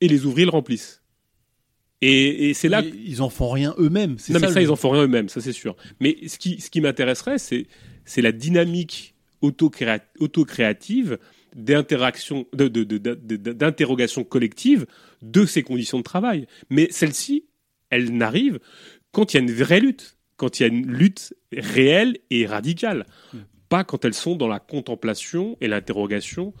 et 0.00 0.08
les 0.08 0.24
ouvriers 0.26 0.44
le 0.46 0.50
remplissent. 0.50 1.02
Et, 2.00 2.50
et 2.50 2.54
c'est 2.54 2.68
là. 2.68 2.82
Mais 2.82 2.90
Ils 3.04 3.22
en 3.22 3.28
font 3.30 3.50
rien 3.50 3.74
eux-mêmes. 3.78 4.16
c'est 4.18 4.32
Non, 4.32 4.40
mais 4.40 4.48
le- 4.48 4.52
ça, 4.52 4.62
ils 4.62 4.70
en 4.70 4.76
font 4.76 4.90
rien 4.90 5.02
eux-mêmes, 5.04 5.28
ça 5.28 5.40
c'est 5.40 5.52
sûr. 5.52 5.76
Mais 6.00 6.16
ce 6.26 6.38
qui, 6.38 6.60
ce 6.60 6.70
qui 6.70 6.80
m'intéresserait, 6.80 7.38
c'est, 7.38 7.66
c'est 8.04 8.22
la 8.22 8.32
dynamique 8.32 9.14
autocréa- 9.42 10.00
autocréative 10.18 11.18
d'interaction, 11.54 12.46
d'interrogation 12.52 14.24
collective 14.24 14.86
de 15.22 15.44
ces 15.46 15.62
conditions 15.62 15.98
de 15.98 16.02
travail. 16.02 16.46
Mais 16.70 16.88
celle-ci, 16.90 17.44
elle 17.90 18.16
n'arrive 18.16 18.58
quand 19.12 19.32
il 19.32 19.36
y 19.36 19.40
a 19.40 19.42
une 19.42 19.52
vraie 19.52 19.80
lutte, 19.80 20.16
quand 20.36 20.58
il 20.58 20.62
y 20.62 20.66
a 20.66 20.68
une 20.68 20.86
lutte 20.86 21.34
réelle 21.56 22.18
et 22.30 22.46
radicale, 22.46 23.06
pas 23.68 23.84
quand 23.84 24.04
elles 24.04 24.14
sont 24.14 24.36
dans 24.36 24.48
la 24.48 24.58
contemplation 24.58 25.56
et 25.60 25.68
l'interrogation 25.68 26.54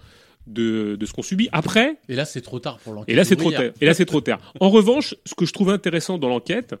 de, 0.46 0.96
de 0.98 1.06
ce 1.06 1.12
qu'on 1.12 1.22
subit. 1.22 1.48
Après, 1.52 1.96
Et 2.08 2.14
là, 2.14 2.24
c'est 2.24 2.40
trop 2.40 2.58
tard 2.58 2.78
pour 2.78 2.92
l'enquête. 2.94 3.12
et 3.12 3.16
là, 3.16 3.24
c'est 3.24 3.36
trop 3.36 3.50
tard. 3.50 3.62
Et 3.80 3.86
là, 3.86 3.94
c'est 3.94 4.04
trop 4.06 4.20
tard. 4.20 4.52
En 4.60 4.70
revanche, 4.70 5.14
ce 5.24 5.34
que 5.34 5.46
je 5.46 5.52
trouve 5.52 5.70
intéressant 5.70 6.18
dans 6.18 6.28
l'enquête, 6.28 6.74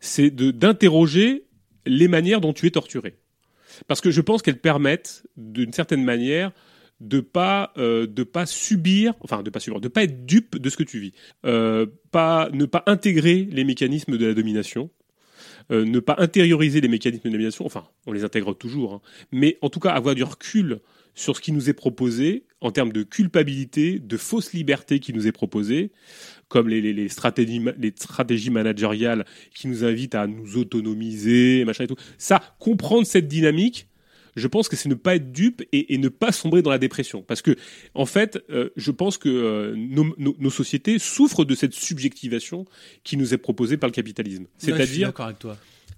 c'est 0.00 0.30
de 0.30 0.50
d'interroger 0.50 1.44
les 1.86 2.08
manières 2.08 2.40
dont 2.40 2.52
tu 2.52 2.66
es 2.66 2.70
torturé, 2.70 3.16
parce 3.86 4.00
que 4.00 4.10
je 4.10 4.20
pense 4.20 4.42
qu'elles 4.42 4.60
permettent, 4.60 5.24
d'une 5.36 5.72
certaine 5.72 6.02
manière, 6.02 6.52
de 7.00 7.20
pas 7.20 7.72
euh, 7.78 8.06
de 8.06 8.22
pas 8.24 8.46
subir, 8.46 9.14
enfin 9.20 9.42
de 9.42 9.50
pas 9.50 9.60
subir, 9.60 9.80
de 9.80 9.88
pas 9.88 10.04
être 10.04 10.24
dupe 10.26 10.56
de 10.56 10.70
ce 10.70 10.76
que 10.76 10.82
tu 10.84 10.98
vis, 10.98 11.12
euh, 11.44 11.86
pas 12.10 12.48
ne 12.52 12.64
pas 12.66 12.82
intégrer 12.86 13.46
les 13.50 13.64
mécanismes 13.64 14.16
de 14.16 14.26
la 14.26 14.34
domination. 14.34 14.90
euh, 15.70 15.84
ne 15.84 15.98
pas 16.00 16.14
intérioriser 16.18 16.80
les 16.80 16.88
mécanismes 16.88 17.24
de 17.24 17.30
domination, 17.30 17.66
enfin, 17.66 17.86
on 18.06 18.12
les 18.12 18.24
intègre 18.24 18.54
toujours, 18.54 18.94
hein, 18.94 19.00
mais 19.32 19.58
en 19.62 19.68
tout 19.68 19.80
cas 19.80 19.90
avoir 19.90 20.14
du 20.14 20.22
recul 20.22 20.80
sur 21.14 21.34
ce 21.36 21.40
qui 21.40 21.52
nous 21.52 21.68
est 21.70 21.72
proposé 21.74 22.44
en 22.60 22.70
termes 22.70 22.92
de 22.92 23.02
culpabilité, 23.02 23.98
de 23.98 24.16
fausse 24.16 24.52
liberté 24.52 25.00
qui 25.00 25.12
nous 25.12 25.26
est 25.26 25.32
proposée, 25.32 25.90
comme 26.48 26.68
les, 26.68 26.80
les- 26.92 27.08
stratégies, 27.08 27.62
les 27.78 27.92
stratégies 27.96 28.50
managériales 28.50 29.24
qui 29.54 29.66
nous 29.68 29.82
invitent 29.84 30.14
à 30.14 30.26
nous 30.26 30.56
autonomiser, 30.58 31.64
machin 31.64 31.84
et 31.84 31.86
tout. 31.86 31.96
Ça, 32.18 32.40
comprendre 32.58 33.06
cette 33.06 33.28
dynamique, 33.28 33.88
je 34.36 34.46
pense 34.46 34.68
que 34.68 34.76
c'est 34.76 34.88
ne 34.88 34.94
pas 34.94 35.16
être 35.16 35.32
dupe 35.32 35.62
et, 35.72 35.94
et 35.94 35.98
ne 35.98 36.08
pas 36.08 36.30
sombrer 36.32 36.62
dans 36.62 36.70
la 36.70 36.78
dépression. 36.78 37.22
Parce 37.22 37.42
que, 37.42 37.56
en 37.94 38.06
fait, 38.06 38.38
euh, 38.50 38.70
je 38.76 38.90
pense 38.90 39.18
que 39.18 39.28
euh, 39.28 39.74
nos, 39.76 40.14
nos- 40.18 40.36
nos 40.38 40.50
sociétés 40.50 40.98
souffrent 40.98 41.44
de 41.44 41.54
cette 41.54 41.72
subjectivation 41.74 42.64
qui 43.02 43.16
nous 43.16 43.34
est 43.34 43.38
proposée 43.38 43.76
par 43.76 43.88
le 43.88 43.92
capitalisme. 43.94 44.42
Ouais, 44.44 44.48
je 44.58 44.64
suis 44.66 44.72
C'est-à-dire, 44.74 45.08
d'accord 45.08 45.26
avec 45.26 45.38
toi. 45.38 45.56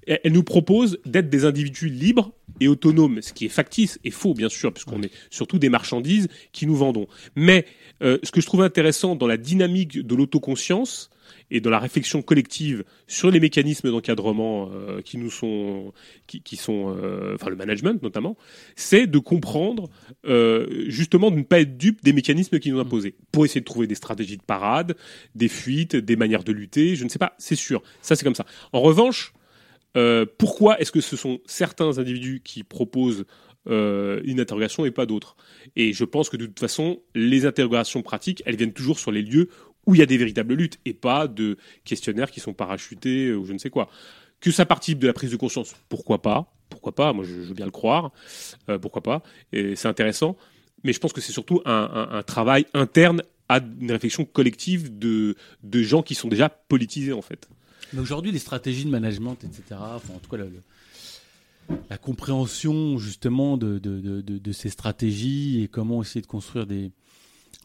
Elle 0.09 0.33
nous 0.33 0.43
propose 0.43 0.99
d'être 1.05 1.29
des 1.29 1.45
individus 1.45 1.89
libres 1.89 2.33
et 2.61 2.69
autonomes, 2.69 3.23
ce 3.23 3.33
qui 3.33 3.45
est 3.45 3.51
factice 3.51 3.99
et 4.05 4.11
faux, 4.11 4.35
bien 4.35 4.49
sûr, 4.49 4.73
puisqu'on 4.73 5.03
est 5.03 5.13
surtout 5.31 5.59
des 5.59 5.69
marchandises 5.69 6.29
qui 6.53 6.67
nous 6.67 6.77
vendons. 6.77 7.07
Mais 7.37 7.67
euh, 8.03 8.19
ce 8.23 8.31
que 8.31 8.41
je 8.41 8.47
trouve 8.47 8.63
intéressant 8.63 9.17
dans 9.17 9.27
la 9.27 9.37
dynamique 9.37 10.07
de 10.07 10.15
l'autoconscience 10.15 11.11
et 11.51 11.61
dans 11.61 11.71
la 11.71 11.79
réflexion 11.79 12.23
collective 12.23 12.85
sur 13.07 13.31
les 13.31 13.39
mécanismes 13.39 13.91
d'encadrement 13.91 14.71
euh, 14.73 15.03
qui 15.03 15.19
nous 15.19 15.31
sont, 15.31 15.93
qui, 16.27 16.57
sont, 16.57 16.97
euh, 16.97 17.35
enfin 17.35 17.51
le 17.51 17.57
management 17.57 18.03
notamment, 18.03 18.37
c'est 18.77 19.07
de 19.07 19.19
comprendre 19.19 19.89
justement 20.89 21.31
de 21.31 21.37
ne 21.37 21.43
pas 21.43 21.61
être 21.61 21.77
dupe 21.77 22.03
des 22.03 22.13
mécanismes 22.13 22.59
qui 22.59 22.71
nous 22.71 22.81
imposés, 22.81 23.15
pour 23.31 23.45
essayer 23.45 23.61
de 23.61 23.67
trouver 23.67 23.87
des 23.87 23.95
stratégies 23.95 24.37
de 24.37 24.43
parade, 24.43 24.97
des 25.35 25.49
fuites, 25.49 25.97
des 25.97 26.17
manières 26.17 26.45
de 26.45 26.53
lutter. 26.53 26.97
Je 26.97 27.05
ne 27.05 27.09
sais 27.09 27.19
pas, 27.19 27.35
c'est 27.39 27.57
sûr, 27.57 27.83
ça 28.01 28.17
c'est 28.17 28.25
comme 28.25 28.35
ça. 28.35 28.47
En 28.73 28.81
revanche, 28.81 29.33
euh, 29.99 30.25
pourquoi 30.39 30.81
est-ce 30.81 30.93
que 30.93 31.01
ce 31.01 31.17
sont 31.17 31.41
certains 31.45 31.99
individus 31.99 32.41
qui 32.45 32.63
proposent 32.63 33.25
euh, 33.69 34.21
une 34.25 34.39
interrogation 34.39 34.85
et 34.87 34.93
pas 34.93 35.07
d'autres? 35.07 35.37
Et 35.75 35.93
je 35.93 36.05
pense 36.05 36.31
que 36.31 36.37
de 36.37 36.47
toute 36.47 36.61
façon, 36.61 37.03
les 37.17 37.47
interrogations 37.47 38.03
pratiques, 38.03 38.43
elles 38.47 38.57
viennent 38.57 38.73
toujours 38.73 39.01
sur 39.01 39.11
les 39.11 39.23
lieux 39.23 39.49
où 39.87 39.97
il 39.97 39.99
y 39.99 40.03
a 40.03 40.07
des 40.07 40.17
véritables 40.17 40.55
luttes 40.55 40.79
et 40.85 40.95
pas 40.95 41.27
de 41.27 41.57
questionnaires 41.85 42.31
qui 42.31 42.39
sont 42.39 42.55
parachutés 42.55 43.33
ou 43.33 43.45
je 43.45 43.53
ne 43.53 43.59
sais 43.59 43.71
quoi. 43.71 43.89
Que 44.41 44.53
ça 44.53 44.65
participe 44.65 45.01
de 45.01 45.09
la 45.09 45.13
prise 45.13 45.33
de 45.33 45.37
conscience, 45.37 45.75
pourquoi 45.89 46.23
pas? 46.23 46.55
Pourquoi 46.71 46.95
pas? 46.95 47.13
Moi, 47.13 47.25
je, 47.25 47.35
veux 47.35 47.55
bien 47.55 47.65
le 47.65 47.73
croire. 47.73 48.13
Euh, 48.69 48.79
pourquoi 48.79 49.03
pas? 49.03 49.23
C'est 49.53 49.87
intéressant. 49.87 50.37
Mais 50.85 50.93
je 50.93 51.01
pense 51.01 51.13
que 51.13 51.21
c'est 51.21 51.33
surtout 51.33 51.61
un, 51.65 52.23
travail 52.25 52.67
interne 52.73 53.23
à 53.49 53.59
une 53.81 53.91
réflexion 53.91 54.25
collective 54.25 54.97
de 54.97 55.35
gens 55.73 56.03
qui 56.03 56.15
sont 56.15 56.29
déjà 56.29 56.49
politisés, 56.49 57.13
en 57.13 57.23
fait. 57.23 57.49
Mais 57.93 58.01
aujourd'hui, 58.01 58.33
les 58.33 58.39
stratégies 58.39 58.85
de 58.85 58.91
management, 58.91 59.37
etc., 59.45 59.63
enfin, 59.73 60.15
en 60.15 60.19
tout 60.19 60.31
cas, 60.31 60.37
le- 60.37 60.51
le- 60.51 61.77
la 61.91 61.99
compréhension 61.99 62.99
justement 62.99 63.57
de, 63.57 63.79
de, 63.79 64.01
de, 64.01 64.21
de- 64.23 64.39
de 64.39 64.53
ces 64.53 64.71
stratégies 64.71 65.63
et 65.63 65.69
comment 65.69 66.01
essayer 66.03 66.23
de 66.23 66.27
construire 66.27 66.67
des, 66.67 66.91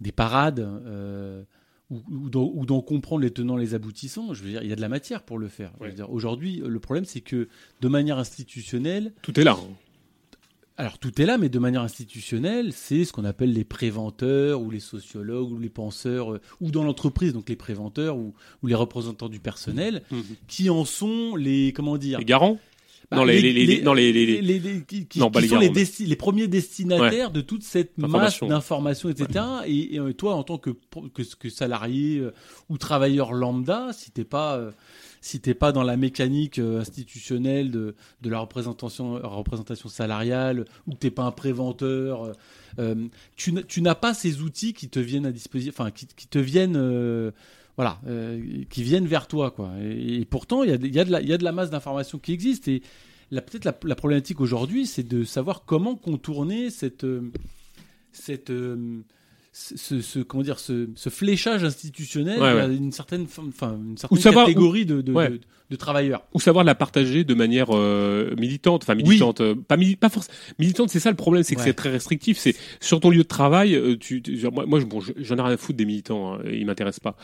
des 0.02 0.12
parades 0.12 0.60
euh, 0.60 1.44
ou, 1.90 2.02
ou 2.10 2.30
d'en- 2.66 2.82
comprendre 2.82 3.22
les 3.22 3.32
tenants, 3.32 3.56
les 3.56 3.74
aboutissants, 3.76 4.34
je 4.34 4.44
veux 4.44 4.50
dire, 4.50 4.64
il 4.64 4.70
y 4.70 4.74
a 4.74 4.76
de 4.76 4.82
la 4.82 4.90
matière 4.90 5.24
pour 5.24 5.38
le 5.38 5.48
faire. 5.48 5.72
Ouais. 5.80 5.94
Aujourd'hui, 6.10 6.62
le 6.66 6.80
problème, 6.80 7.06
c'est 7.06 7.22
que 7.22 7.48
de 7.82 7.88
manière 7.88 8.18
institutionnelle, 8.18 9.14
Tout 9.22 9.40
est 9.40 9.44
là. 9.44 9.58
hein. 9.60 9.74
Alors 10.78 10.98
tout 10.98 11.22
est 11.22 11.26
là, 11.26 11.38
mais 11.38 11.50
de 11.50 11.60
manière 11.60 11.82
institutionnelle, 11.82 12.74
c'est 12.74 13.06
ce 13.06 13.14
qu'on 13.14 13.26
appelle 13.26 13.54
les 13.54 13.64
préventeurs 13.64 14.62
ou 14.62 14.72
les 14.72 14.80
sociologues 14.80 15.52
ou 15.52 15.60
les 15.60 15.70
penseurs, 15.70 16.34
euh, 16.34 16.42
ou 16.62 16.72
dans 16.72 16.84
l'entreprise, 16.84 17.32
donc 17.34 17.48
les 17.50 17.56
préventeurs 17.56 18.18
ou, 18.18 18.34
ou 18.64 18.68
les 18.68 18.76
représentants 18.76 19.30
du 19.30 19.40
personnel, 19.40 20.02
Mhm. 20.12 20.24
qui 20.48 20.70
en 20.72 20.84
sont 20.86 21.36
les 21.36 21.74
comment 21.74 21.98
dire 21.98 22.18
Les 22.20 22.26
garants 22.26 22.58
bah, 23.12 23.18
Non, 23.18 23.24
les- 23.26 23.40
les- 23.42 23.54
les- 23.54 23.82
non, 23.84 23.94
les- 23.94 24.84
qui, 24.88 25.06
qui- 25.06 25.20
Non, 25.20 25.28
qui 25.28 25.32
pas 25.34 25.42
les 25.42 25.48
sont 25.48 25.60
les, 25.60 25.68
garants, 25.68 25.76
mais- 25.76 25.84
desti- 25.84 26.06
les 26.08 26.16
premiers 26.16 26.48
destinataires 26.48 27.30
de 27.30 27.42
toute 27.42 27.62
cette 27.64 27.96
masse 28.00 28.10
Information. 28.10 28.48
d'informations, 28.48 29.10
etc. 29.10 29.46
Et, 29.68 29.96
et, 29.96 30.00
euh, 30.00 30.14
toi, 30.14 30.34
en 30.36 30.44
tant 30.44 30.58
que, 30.58 30.72
que, 31.14 31.22
que 31.38 31.50
salarié 31.50 32.18
euh, 32.20 32.34
ou 32.70 32.80
travailleur 32.80 33.34
lambda, 33.34 33.92
si 33.94 34.10
t'es 34.10 34.24
pas 34.24 34.56
euh, 34.58 34.72
si 35.24 35.40
t'es 35.40 35.54
pas 35.54 35.72
dans 35.72 35.84
la 35.84 35.96
mécanique 35.96 36.60
euh, 36.60 36.82
institutionnelle 36.82 37.72
de, 37.72 37.96
la 38.26 38.40
représentation, 38.40 39.14
représentation 39.24 39.88
salariale, 39.88 40.66
ou 40.86 40.92
que 40.92 40.98
t'es 40.98 41.12
pas 41.12 41.24
un 41.24 41.32
préventeur, 41.32 42.26
euh, 42.26 42.34
euh, 42.80 43.08
tu, 43.38 43.54
n'as- 43.82 43.96
pas 43.96 44.14
ces 44.14 44.42
outils 44.42 44.74
qui 44.74 44.90
te 44.90 45.00
viennent 45.00 45.26
à 45.26 45.32
disposition, 45.32 45.72
enfin 45.74 45.92
qui, 45.92 46.08
te 46.08 46.40
viennent, 46.40 47.32
voilà, 47.78 48.02
qui 48.70 48.84
viennent 48.84 49.08
vers 49.08 49.28
toi, 49.28 49.52
quoi. 49.52 49.72
Et, 49.82 50.26
pourtant, 50.26 50.64
il 50.64 50.72
y 50.72 50.74
a, 50.74 51.06
y, 51.06 51.32
a 51.34 51.38
de 51.38 51.44
la- 51.44 51.52
masse 51.54 51.70
d'informations 51.70 52.20
qui 52.20 52.34
existe. 52.34 52.68
Et 52.68 52.82
peut-être 53.32 53.64
la, 53.64 53.78
la 53.86 53.96
problématique 53.96 54.42
aujourd'hui, 54.42 54.86
c'est 54.86 55.08
de 55.08 55.24
savoir 55.24 55.64
comment 55.64 55.96
contourner 55.96 56.70
cette, 56.70 57.06
cette, 58.12 58.52
ce, 59.56 60.02
ce- 60.02 60.20
comment 60.20 60.44
dire, 60.44 60.58
ce, 60.60 60.90
ce 60.96 61.10
fléchage 61.10 61.64
institutionnel 61.64 62.40
Ouais, 62.40 62.48
ouais. 62.48 62.54
vers 62.56 62.70
une 62.72 62.92
certaine, 62.92 63.24
enfin, 63.26 63.78
une 63.80 63.98
certaine 63.98 64.18
savoir 64.20 64.48
catégorie 64.48 64.86
de, 64.86 65.02
de, 65.02 65.14
ouais. 65.14 65.30
de- 65.30 65.40
de 65.70 65.76
travailleurs. 65.76 66.24
ou 66.34 66.40
savoir 66.40 66.64
la 66.66 66.76
partager 66.76 67.24
de 67.24 67.34
manière 67.34 67.68
euh, 67.72 68.36
militante, 68.38 68.84
enfin 68.84 68.94
militante, 68.96 69.42
euh, 69.42 69.56
pas 69.56 69.78
mili- 69.78 69.96
pas 69.96 70.10
forcément 70.10 70.36
militante. 70.60 70.90
C'est 70.90 71.00
ça 71.00 71.10
le 71.10 71.16
problème, 71.16 71.44
c'est 71.44 71.56
que 71.56 71.62
c'est 71.62 71.74
très 71.74 71.90
restrictif. 71.90 72.38
C'est 72.38 72.56
sur 72.80 73.00
ton 73.00 73.10
lieu 73.10 73.20
de 73.24 73.28
travail, 73.28 73.74
euh, 73.76 73.96
tu, 73.98 74.22
tu- 74.22 74.40
moi, 74.52 74.66
bon, 74.82 75.00
je- 75.00 75.14
j'en 75.18 75.38
ai 75.38 75.42
rien 75.42 75.54
à 75.54 75.58
foutre 75.58 75.78
des 75.78 75.86
militants, 75.86 76.34
hein, 76.36 76.40
ils 76.52 76.66
m'intéressent 76.66 77.00
pas, 77.00 77.16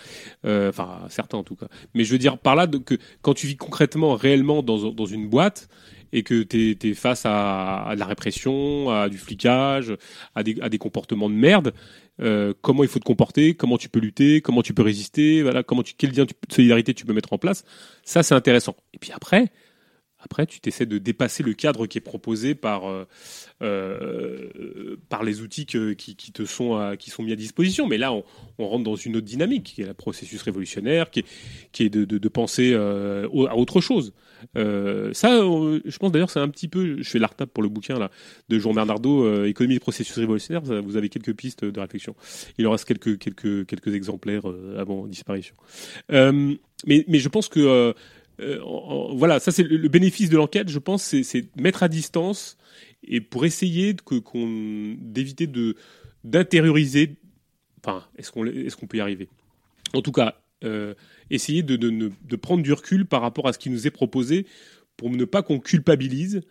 Euh, 0.45 0.69
enfin 0.69 0.99
certains 1.09 1.37
en 1.37 1.43
tout 1.43 1.55
cas. 1.55 1.67
Mais 1.93 2.03
je 2.05 2.11
veux 2.11 2.17
dire 2.17 2.37
par 2.37 2.55
là 2.55 2.65
que 2.67 2.97
quand 3.21 3.33
tu 3.33 3.45
vis 3.47 3.57
concrètement, 3.57 4.15
réellement 4.15 4.63
dans, 4.63 4.91
dans 4.91 5.05
une 5.05 5.27
boîte 5.29 5.67
et 6.11 6.23
que 6.23 6.41
tu 6.41 6.75
es, 6.81 6.93
face 6.95 7.25
à, 7.27 7.83
à 7.83 7.93
de 7.95 7.99
la 7.99 8.05
répression, 8.07 8.89
à 8.89 9.09
du 9.09 9.17
flicage, 9.19 9.93
à 10.33 10.41
des, 10.43 10.57
à 10.61 10.69
des 10.69 10.77
comportements 10.79 11.29
de 11.29 11.35
merde. 11.35 11.73
Euh, 12.21 12.53
comment 12.61 12.83
il 12.83 12.89
faut 12.89 12.99
te 12.99 13.05
comporter, 13.05 13.53
comment 13.53 13.77
tu 13.77 13.89
peux 13.89 13.99
lutter, 13.99 14.41
comment 14.41 14.61
tu 14.61 14.73
peux 14.73 14.81
résister, 14.81 15.41
voilà, 15.41 15.63
comment 15.63 15.83
tu, 15.83 15.93
quel 15.97 16.11
lien 16.11 16.25
de 16.25 16.33
solidarité 16.49 16.93
tu 16.93 17.05
peux 17.05 17.13
mettre 17.13 17.33
en 17.33 17.37
place. 17.37 17.63
Ça, 18.03 18.23
c'est 18.23 18.35
intéressant. 18.35 18.75
Et 18.93 18.97
puis 18.97 19.11
après, 19.13 19.51
après, 20.21 20.45
tu 20.45 20.59
t'essaies 20.59 20.85
de 20.85 20.97
dépasser 20.97 21.43
le 21.43 21.53
cadre 21.53 21.87
qui 21.87 21.97
est 21.97 22.01
proposé 22.01 22.53
par, 22.53 22.89
euh, 22.89 23.07
euh, 23.61 24.97
par 25.07 25.23
les 25.23 25.39
outils 25.41 25.65
qui, 25.65 25.95
qui 25.95 26.31
te 26.33 26.43
sont, 26.43 26.95
qui 26.99 27.09
sont 27.09 27.23
mis 27.23 27.31
à 27.31 27.37
disposition. 27.37 27.87
Mais 27.87 27.97
là, 27.97 28.11
on, 28.11 28.67
rentre 28.67 28.83
dans 28.83 28.97
une 28.97 29.15
autre 29.15 29.25
dynamique, 29.25 29.75
qui 29.75 29.81
est 29.81 29.85
le 29.85 29.93
processus 29.93 30.41
révolutionnaire, 30.41 31.09
qui 31.09 31.19
est, 31.19 31.25
qui 31.71 31.83
est 31.83 31.89
de, 31.89 32.03
de- 32.03 32.27
penser 32.27 32.73
à 32.73 33.55
autre 33.55 33.79
chose. 33.79 34.13
Euh, 34.57 35.13
ça, 35.13 35.29
je 35.39 35.97
pense 35.97 36.11
d'ailleurs, 36.11 36.29
c'est 36.29 36.39
un 36.39 36.49
petit 36.49 36.67
peu. 36.67 37.01
Je 37.01 37.09
fais 37.09 37.19
l'artable 37.19 37.51
pour 37.51 37.63
le 37.63 37.69
bouquin 37.69 37.97
là 37.99 38.11
de 38.49 38.59
Jean 38.59 38.73
Bernardo, 38.73 39.25
euh, 39.25 39.45
Économie 39.45 39.75
des 39.75 39.79
processus 39.79 40.15
révolutionnaires. 40.17 40.61
Vous 40.61 40.97
avez 40.97 41.09
quelques 41.09 41.33
pistes 41.33 41.65
de 41.65 41.79
réflexion. 41.79 42.15
Il 42.57 42.67
en 42.67 42.71
reste 42.71 42.85
quelques 42.85 43.17
quelques 43.17 43.65
quelques 43.65 43.93
exemplaires 43.93 44.49
euh, 44.49 44.79
avant 44.79 45.07
disparition. 45.07 45.55
Mais 46.09 47.05
mais 47.07 47.19
je 47.19 47.29
pense 47.29 47.49
que 47.49 47.93
voilà, 49.13 49.39
ça 49.39 49.51
c'est 49.51 49.63
le, 49.63 49.77
le 49.77 49.89
bénéfice 49.89 50.29
de 50.29 50.37
l'enquête. 50.37 50.69
Je 50.69 50.79
pense 50.79 51.03
c'est 51.03 51.45
mettre 51.59 51.83
à 51.83 51.87
distance 51.87 52.57
et 53.03 53.21
pour 53.21 53.45
essayer 53.45 53.95
que 53.95 54.15
qu'on 54.15 54.95
d'éviter 54.99 55.47
de 55.47 55.75
d'intérioriser. 56.23 57.15
Enfin, 57.83 58.03
est-ce 58.17 58.31
qu'on 58.31 58.45
est-ce 58.45 58.75
qu'on 58.75 58.87
peut 58.87 58.97
y 58.97 59.01
arriver? 59.01 59.29
En 59.93 60.01
tout 60.01 60.11
cas, 60.11 60.41
euh, 60.63 60.93
essayer 61.29 61.63
de, 61.63 61.75
de, 61.75 62.11
de- 62.21 62.35
prendre 62.35 62.63
du 62.63 62.73
recul 62.73 63.05
par 63.05 63.21
rapport 63.21 63.47
à 63.47 63.53
ce 63.53 63.59
qui 63.59 63.69
nous 63.69 63.87
est 63.87 63.91
proposé 63.91 64.45
pour 64.97 65.09
ne 65.09 65.25
pas 65.25 65.41
qu'on 65.43 65.59
culpabilise, 65.59 66.41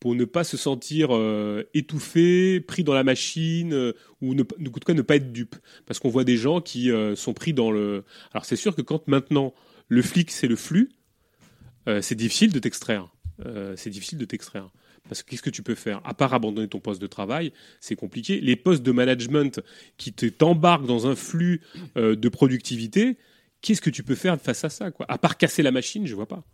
pour 0.00 0.14
ne 0.14 0.24
pas 0.24 0.44
se 0.44 0.56
sentir 0.56 1.08
euh, 1.10 1.64
étouffé, 1.74 2.60
pris 2.60 2.84
dans 2.84 2.94
la 2.94 3.04
machine, 3.04 3.72
euh, 3.72 3.92
ou 4.20 4.34
ne, 4.34 4.42
en 4.42 4.70
tout 4.70 4.80
cas 4.80 4.94
ne 4.94 5.02
pas 5.02 5.16
être 5.16 5.32
dupe. 5.32 5.56
Parce 5.86 5.98
qu'on 5.98 6.08
voit 6.08 6.24
des 6.24 6.36
gens 6.36 6.60
qui 6.60 6.90
sont 7.16 7.34
pris 7.34 7.52
dans 7.52 7.70
le... 7.70 8.04
Alors 8.32 8.44
c'est 8.44 8.56
sûr 8.56 8.74
que 8.74 8.82
quand 8.82 9.06
maintenant 9.08 9.54
le 9.88 10.02
flic 10.02 10.30
c'est 10.30 10.48
le 10.48 10.56
flux, 10.56 10.90
c'est 12.00 12.14
difficile 12.14 12.52
de 12.52 12.58
t'extraire. 12.58 13.08
C'est 13.76 13.90
difficile 13.90 14.18
de 14.18 14.24
t'extraire. 14.24 14.68
Parce 15.08 15.22
que 15.22 15.30
qu'est-ce 15.30 15.42
que 15.42 15.48
tu 15.48 15.62
peux 15.62 15.74
faire? 15.74 16.02
À 16.04 16.12
part 16.12 16.34
abandonner 16.34 16.68
ton 16.68 16.80
poste 16.80 17.00
de 17.00 17.06
travail, 17.06 17.52
c'est 17.80 17.96
compliqué. 17.96 18.40
Les 18.40 18.56
postes 18.56 18.82
de 18.82 18.92
management 18.92 19.60
qui 19.96 20.12
te 20.12 20.26
t'embarquent 20.26 20.86
dans 20.86 21.06
un 21.06 21.14
flux 21.14 21.62
de 21.96 22.28
productivité, 22.28 23.16
qu'est-ce 23.60 23.80
que 23.80 23.90
tu 23.90 24.02
peux 24.02 24.14
faire 24.14 24.40
face 24.40 24.64
à 24.64 24.68
ça 24.70 24.90
quoi? 24.90 25.06
À 25.08 25.18
part 25.18 25.36
casser 25.36 25.62
la 25.62 25.70
machine, 25.72 26.06
je 26.06 26.14
vois 26.14 26.26
pas. 26.28 26.44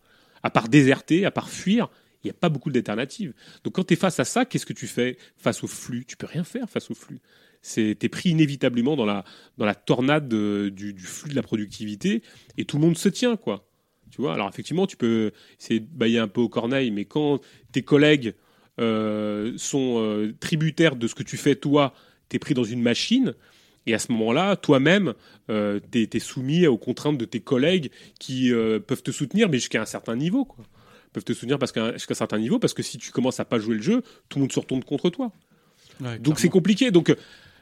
À 0.43 0.51
part 0.51 0.69
déserter, 0.69 1.25
à 1.25 1.31
part 1.31 1.49
fuir, 1.49 1.89
il 2.23 2.29
n'y 2.29 2.31
a 2.31 2.35
pas 2.35 2.49
beaucoup 2.49 2.71
d'alternatives. 2.71 3.35
Donc 3.65 3.75
quand 3.75 3.85
tu 3.85 3.95
es 3.95 3.97
face 3.97 4.19
à 4.21 4.25
ça, 4.25 4.45
qu'est-ce 4.45 4.67
que 4.67 4.73
tu 4.73 4.87
fais 4.87 5.17
face 5.37 5.63
au 5.63 5.67
flux? 5.67 6.05
Tu 6.07 6.17
peux 6.17 6.27
rien 6.27 6.45
faire 6.45 6.69
face 6.69 6.91
au 6.91 6.95
flux. 6.95 7.21
C'est 7.63 7.97
t'es 7.99 8.09
pris 8.09 8.31
inévitablement 8.31 8.97
dans 8.97 9.07
la 9.07 9.25
dans 9.59 9.67
la 9.67 9.75
tornade 9.75 10.29
de- 10.29 10.71
du, 10.75 10.95
flux 10.99 11.31
de 11.31 11.35
la 11.37 11.43
productivité 11.43 12.23
et 12.59 12.65
tout 12.65 12.77
le 12.77 12.83
monde 12.83 12.97
se 12.99 13.09
tient 13.09 13.37
quoi. 13.37 13.69
Tu 14.11 14.21
vois? 14.21 14.35
Alors 14.35 14.49
effectivement, 14.49 14.87
tu 14.87 14.97
peux 14.97 15.33
c'est 15.59 15.81
bailler 15.81 16.19
un 16.19 16.29
peu 16.29 16.41
au 16.41 16.49
corneille, 16.49 16.91
mais 16.91 17.05
quand 17.05 17.41
tes 17.73 17.83
collègues 17.83 18.35
euh, 18.81 19.53
sont 19.57 19.97
euh, 19.99 20.35
tributaires 20.41 20.97
de 20.97 21.07
ce 21.07 21.15
que 21.15 21.23
tu 21.23 21.37
fais 21.37 21.55
toi, 21.57 21.95
tu 22.29 22.37
es 22.37 22.39
pris 22.39 22.55
dans 22.55 22.65
une 22.65 22.83
machine. 22.83 23.35
Et 23.87 23.95
à 23.95 23.99
ce 23.99 24.13
moment-là, 24.13 24.57
toi-même, 24.57 25.15
euh, 25.51 25.81
tu 25.93 26.09
es, 26.11 26.19
soumis 26.19 26.67
aux 26.67 26.79
contraintes 26.79 27.19
de 27.19 27.25
tes 27.25 27.41
collègues 27.41 27.91
qui 28.19 28.53
euh, 28.53 28.81
peuvent 28.81 29.03
te 29.03 29.11
soutenir, 29.11 29.49
mais 29.49 29.59
jusqu'à 29.59 29.83
un 29.83 29.87
certain 29.87 30.17
niveau. 30.17 30.45
Quoi. 30.45 30.65
peuvent 31.13 31.25
te 31.25 31.33
soutenir 31.33 31.59
jusqu'à 31.61 32.13
un 32.13 32.15
certain 32.15 32.39
niveau, 32.39 32.59
parce 32.59 32.75
que 32.75 32.83
si 32.83 32.99
tu 32.99 33.11
commences 33.11 33.41
à 33.41 33.45
pas 33.45 33.59
jouer 33.59 33.77
le 33.77 33.83
jeu, 33.83 34.03
tout 34.29 34.39
le 34.39 34.43
monde 34.43 34.53
se 34.53 34.61
retourne 34.61 34.83
contre 34.85 35.11
toi. 35.11 35.33
Donc 36.21 36.39
c'est 36.41 36.49
compliqué. 36.49 36.91
Donc 36.91 37.11
euh, 37.11 37.17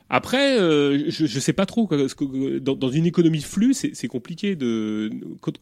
après, 0.08 0.58
euh, 0.58 1.10
je, 1.10 1.26
je 1.26 1.40
sais 1.40 1.52
pas 1.52 1.66
trop. 1.66 1.86
quoi, 1.86 1.98
parce 1.98 2.14
que, 2.14 2.58
dans, 2.58 2.76
dans 2.76 2.90
une 2.90 3.06
économie 3.06 3.40
de 3.40 3.44
flux, 3.44 3.74
c'est 3.74 4.08
compliqué. 4.08 4.56
De, 4.56 5.10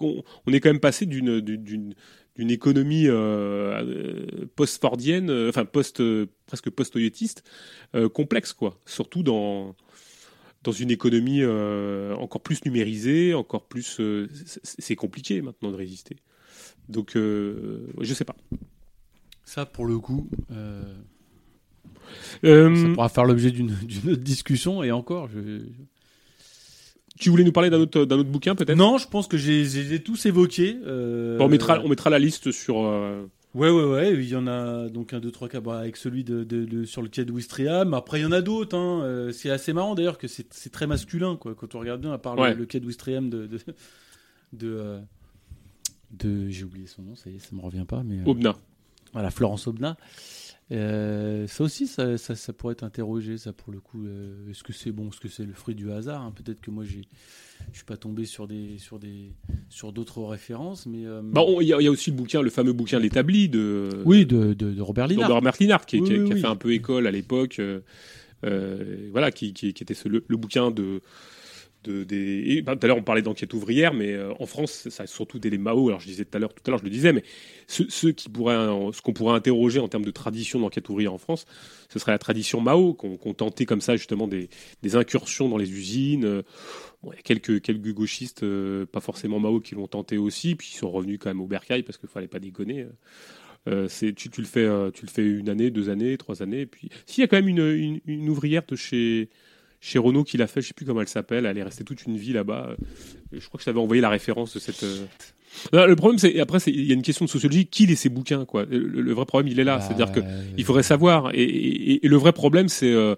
on, 0.01 0.23
on 0.47 0.53
est 0.53 0.61
quand 0.61 0.71
même 0.71 0.81
passé 0.81 1.07
d'une 1.07 1.41
d'une 2.37 2.51
économie 2.51 3.05
euh, 3.07 4.47
post-fordienne, 4.57 5.31
euh, 5.31 5.49
enfin 5.49 5.65
post 5.65 6.01
euh, 6.01 6.27
presque 6.47 6.71
post-toyotiste, 6.71 7.45
complexe 8.13 8.53
quoi. 8.53 8.79
Surtout 8.87 9.23
dans 9.23 9.77
dans 10.63 10.73
une 10.73 10.91
économie 10.91 11.43
euh, 11.43 12.15
encore 12.17 12.43
plus 12.43 12.65
numérisée, 12.65 13.33
encore 13.35 13.67
plus, 13.67 13.99
euh, 14.01 14.29
c'est 14.63 14.97
compliqué 14.97 15.41
maintenant 15.41 15.71
de 15.71 15.77
résister. 15.77 16.17
Donc 16.89 17.17
euh, 17.17 17.87
je 18.01 18.13
sais 18.13 18.25
pas. 18.25 18.37
Ça, 19.45 19.65
pour 19.65 19.87
le 19.87 19.99
coup, 19.99 20.29
euh, 20.53 20.83
ça 22.43 22.95
pourra 22.95 23.09
faire 23.09 23.25
l'objet 23.25 23.51
d'une 23.51 23.73
autre 23.73 24.23
discussion. 24.23 24.83
Et 24.83 24.93
encore, 24.93 25.29
je... 25.29 25.63
tu 27.19 27.31
voulais 27.31 27.45
nous 27.45 27.53
parler 27.53 27.71
d'un 27.71 27.81
autre 27.81 28.05
d'un 28.05 28.19
autre 28.19 28.31
bouquin 28.31 28.55
peut-être? 28.55 28.77
Non, 28.77 28.99
je 28.99 29.09
pense 29.09 29.29
que 29.29 29.39
j'ai 29.39 30.03
tous 30.03 30.27
évoqués. 30.27 30.75
Bon, 30.75 31.47
on 31.47 31.49
mettra 31.49 31.81
on 31.83 31.89
mettra 31.89 32.11
la 32.11 32.19
liste 32.19 32.53
sur. 32.53 32.77
Ouais, 33.55 33.69
ouais, 33.69 33.85
ouais. 33.85 34.15
Il 34.15 34.29
y 34.29 34.37
en 34.37 34.47
a 34.47 34.89
donc 34.89 35.13
un, 35.13 35.19
deux, 35.21 35.33
trois 35.33 35.49
cas 35.49 35.61
bah, 35.61 35.81
avec 35.81 35.97
celui 35.97 36.23
de, 36.23 36.45
de- 36.45 36.65
de- 36.65 36.85
sur 36.85 37.03
le 37.03 37.09
quai 37.09 37.25
de 37.25 37.33
Ouistreham. 37.33 37.95
Après, 37.95 38.21
il 38.21 38.23
y 38.23 38.27
en 38.27 38.31
a 38.33 38.43
d'autres. 38.43 38.77
Hein. 38.77 39.03
Euh, 39.03 39.33
c'est 39.33 39.51
assez 39.51 39.73
marrant 39.73 39.95
d'ailleurs 39.97 40.19
que 40.19 40.29
c'est 40.29 40.71
très 40.71 40.87
masculin, 40.87 41.37
quoi. 41.37 41.55
Quand 41.57 41.75
on 41.75 41.81
regarde 41.81 42.01
bien, 42.01 42.13
à 42.13 42.19
part 42.19 42.37
le- 42.37 42.43
Ouais. 42.43 42.55
le, 42.55 42.65
quai 42.67 42.79
de 42.79 42.87
Ouistreham 42.87 43.29
de 43.29 43.47
de, 43.47 43.59
de, 44.53 44.69
euh, 44.79 45.01
de- 46.13 46.49
j'ai 46.49 46.65
oublié 46.65 46.87
son 46.87 47.03
nom, 47.03 47.17
ça 47.17 47.29
y 47.31 47.37
est, 47.37 47.39
ça 47.41 47.55
me 47.57 47.61
revient 47.61 47.85
pas, 47.89 48.03
mais 48.05 48.19
euh, 48.21 48.25
Aubenas. 48.27 48.57
voilà, 49.13 49.31
Florence 49.31 49.67
Aubenas. 49.67 49.97
Euh, 50.73 51.47
ça 51.49 51.65
aussi, 51.65 51.87
ça, 51.89 52.17
ça, 52.17 52.37
ça 52.37 52.53
pourrait 52.53 52.73
être 52.73 52.85
interrogé, 52.85 53.39
ça 53.39 53.53
pour 53.53 53.73
le 53.73 53.81
coup. 53.81 54.05
euh, 54.07 54.49
est-ce 54.51 54.63
que 54.63 54.73
c'est 54.73 54.93
bon, 54.93 55.09
est-ce 55.09 55.19
que 55.21 55.29
c'est 55.29 55.45
le 55.45 55.53
fruit 55.53 55.75
du 55.75 55.91
hasard 55.91 56.23
hein? 56.23 56.33
Peut-être 56.35 56.61
que 56.61 56.71
moi, 56.71 56.85
je 56.85 56.99
suis 57.73 57.85
pas 57.85 57.97
tombé 57.97 58.25
sur 58.25 58.47
des, 58.47 58.79
sur 58.79 58.99
des, 59.01 59.33
sur 59.69 59.93
d'autres 59.93 60.23
références, 60.23 60.87
mais 60.87 61.07
euh, 61.07 61.23
Bah, 61.25 61.43
il 61.61 61.67
y, 61.67 61.73
a 61.75 61.81
il 61.81 61.85
y 61.85 61.89
a 61.89 61.91
aussi 61.91 62.11
le 62.11 62.17
bouquin, 62.17 62.41
le 62.41 62.51
fameux 62.51 62.73
bouquin 62.73 62.99
l'établi 63.01 63.49
de. 63.49 63.89
oui, 64.05 64.27
de, 64.27 64.55
de, 64.55 64.71
de 64.73 64.81
Robert 64.81 65.09
de 65.09 65.15
Linard. 65.15 65.31
Robert 65.33 65.55
Linard, 65.59 65.87
qui, 65.87 65.99
Oui, 66.01 66.09
qui- 66.09 66.19
oui, 66.21 66.27
qui 66.27 66.33
a 66.35 66.37
fait 66.37 66.47
un 66.47 66.57
peu 66.57 66.73
école 66.73 67.07
à 67.09 67.11
l'époque. 67.11 67.61
voilà, 68.43 69.31
qui, 69.33 69.53
qui- 69.53 69.73
qui 69.75 69.83
était 69.83 69.95
ce- 69.95 70.09
le, 70.09 70.25
le 70.27 70.37
bouquin 70.37 70.71
de. 70.71 71.01
De 71.85 72.05
des, 72.05 72.63
bah, 72.63 72.77
tout 72.77 72.85
à 72.85 72.89
l'heure, 72.89 72.99
on 72.99 73.03
parlait 73.03 73.23
d'enquête 73.23 73.53
ouvrière, 73.55 73.95
mais 73.95 74.13
euh, 74.13 74.33
en 74.39 74.47
France, 74.47 74.89
ça 74.89 75.07
surtout 75.07 75.39
des 75.39 75.51
les 75.51 75.59
Mao. 75.59 75.89
Alors, 75.89 76.01
je 76.01 76.07
disais 76.07 76.25
tout 76.25 76.37
à 76.37 76.39
l'heure, 76.39 76.53
tout 76.53 76.63
à 76.67 76.71
l'heure, 76.71 76.79
je 76.79 76.85
le 76.85 76.91
disais, 76.91 77.13
mais 77.13 77.23
ceux 77.67 78.13
qui 78.13 78.29
pourraient, 78.29 78.57
ce 78.93 79.01
qu'on 79.03 79.13
pourrait 79.13 79.35
interroger 79.37 79.81
en 79.81 79.89
termes 79.89 80.05
de 80.05 80.11
tradition 80.11 80.61
d'enquête 80.61 80.89
ouvrière 80.89 81.13
en 81.13 81.19
France, 81.19 81.47
ce 81.89 81.99
serait 81.99 82.13
la 82.13 82.19
tradition 82.19 82.61
Mao, 82.61 82.95
qu'on 82.95 83.35
tentait 83.35 83.67
comme 83.67 83.81
ça 83.81 83.97
justement 83.97 84.29
des, 84.29 84.49
des 84.83 84.97
incursions 84.97 85.49
dans 85.49 85.59
les 85.59 85.71
usines. 85.71 86.25
euh, 86.25 86.43
Bon, 87.03 87.13
il 87.13 87.17
y 87.17 87.19
a 87.19 87.23
quelques, 87.23 87.63
quelques 87.63 87.93
gauchistes, 87.93 88.43
euh, 88.43 88.85
pas 88.85 89.01
forcément 89.01 89.39
Mao, 89.41 89.61
qui 89.61 89.75
l'ont 89.75 89.87
tenté 89.89 90.19
aussi, 90.19 90.55
puis 90.55 90.71
ils 90.75 90.77
sont 90.77 90.91
revenus 90.91 91.19
quand 91.19 91.31
même 91.31 91.41
au 91.41 91.47
bercail 91.47 91.83
parce 91.83 91.97
qu'il 91.97 92.09
fallait 92.11 92.29
pas 92.29 92.41
déconner. 92.41 92.87
tu, 93.67 93.71
le 93.73 94.45
fais 94.45 94.69
tu 94.93 95.07
le 95.07 95.11
fais 95.11 95.27
une 95.27 95.49
année 95.49 95.71
deux 95.71 95.91
années 95.91 96.17
trois 96.17 96.43
années 96.43 96.65
puis 96.65 96.89
s'il 97.05 97.21
y 97.21 97.25
a 97.25 97.29
quand 97.29 97.37
même 97.37 97.49
une, 97.49 98.01
une 98.07 98.29
ouvrière 98.31 98.63
de 98.67 98.75
chez 98.75 99.29
chez 99.81 99.99
Renault 99.99 100.25
qui 100.25 100.37
l'a 100.37 100.47
fait 100.47 100.61
je 100.61 100.69
sais 100.69 100.75
plus 100.75 100.87
comment 100.87 101.01
elle 101.01 101.09
s'appelle 101.09 101.47
elle 101.47 101.57
est 101.59 101.63
restée 101.63 101.85
toute 101.85 102.05
une 102.05 102.17
vie 102.17 102.33
là-bas 102.33 102.71
Euh, 102.71 103.39
je 103.41 103.47
crois 103.47 103.59
que 103.59 103.63
je 103.63 103.65
t'avais 103.67 103.81
envoyé 103.81 104.03
la 104.03 104.09
référence 104.11 104.53
de 104.55 104.59
cette 104.59 104.83
euh, 104.83 105.07
Non, 105.73 105.87
le 105.87 105.97
problème 105.97 106.19
c'est 106.19 106.39
après 106.41 106.61
c'est- 106.61 106.71
il 106.73 106.85
y 106.85 106.91
a 106.91 106.95
une 106.95 107.03
question 107.03 107.25
de 107.25 107.31
sociologie 107.31 107.67
qui 107.67 107.87
lit 107.87 107.97
ces 107.97 108.09
bouquins 108.09 108.45
quoi? 108.45 108.65
Le, 108.65 108.79
le 108.79 109.13
vrai 109.13 109.25
problème 109.25 109.51
il 109.51 109.59
est 109.61 109.65
là 109.65 109.81
c'est-à-dire 109.81 110.11
que 110.13 110.21
euh, 110.21 110.55
il 110.57 110.65
faudrait 110.65 110.83
savoir. 110.83 111.31
Et, 111.35 111.43
et- 111.45 112.05
et 112.05 112.09
le 112.09 112.17
vrai 112.17 112.33
problème, 112.33 112.69
c'est. 112.69 112.93
euh, 112.93 113.15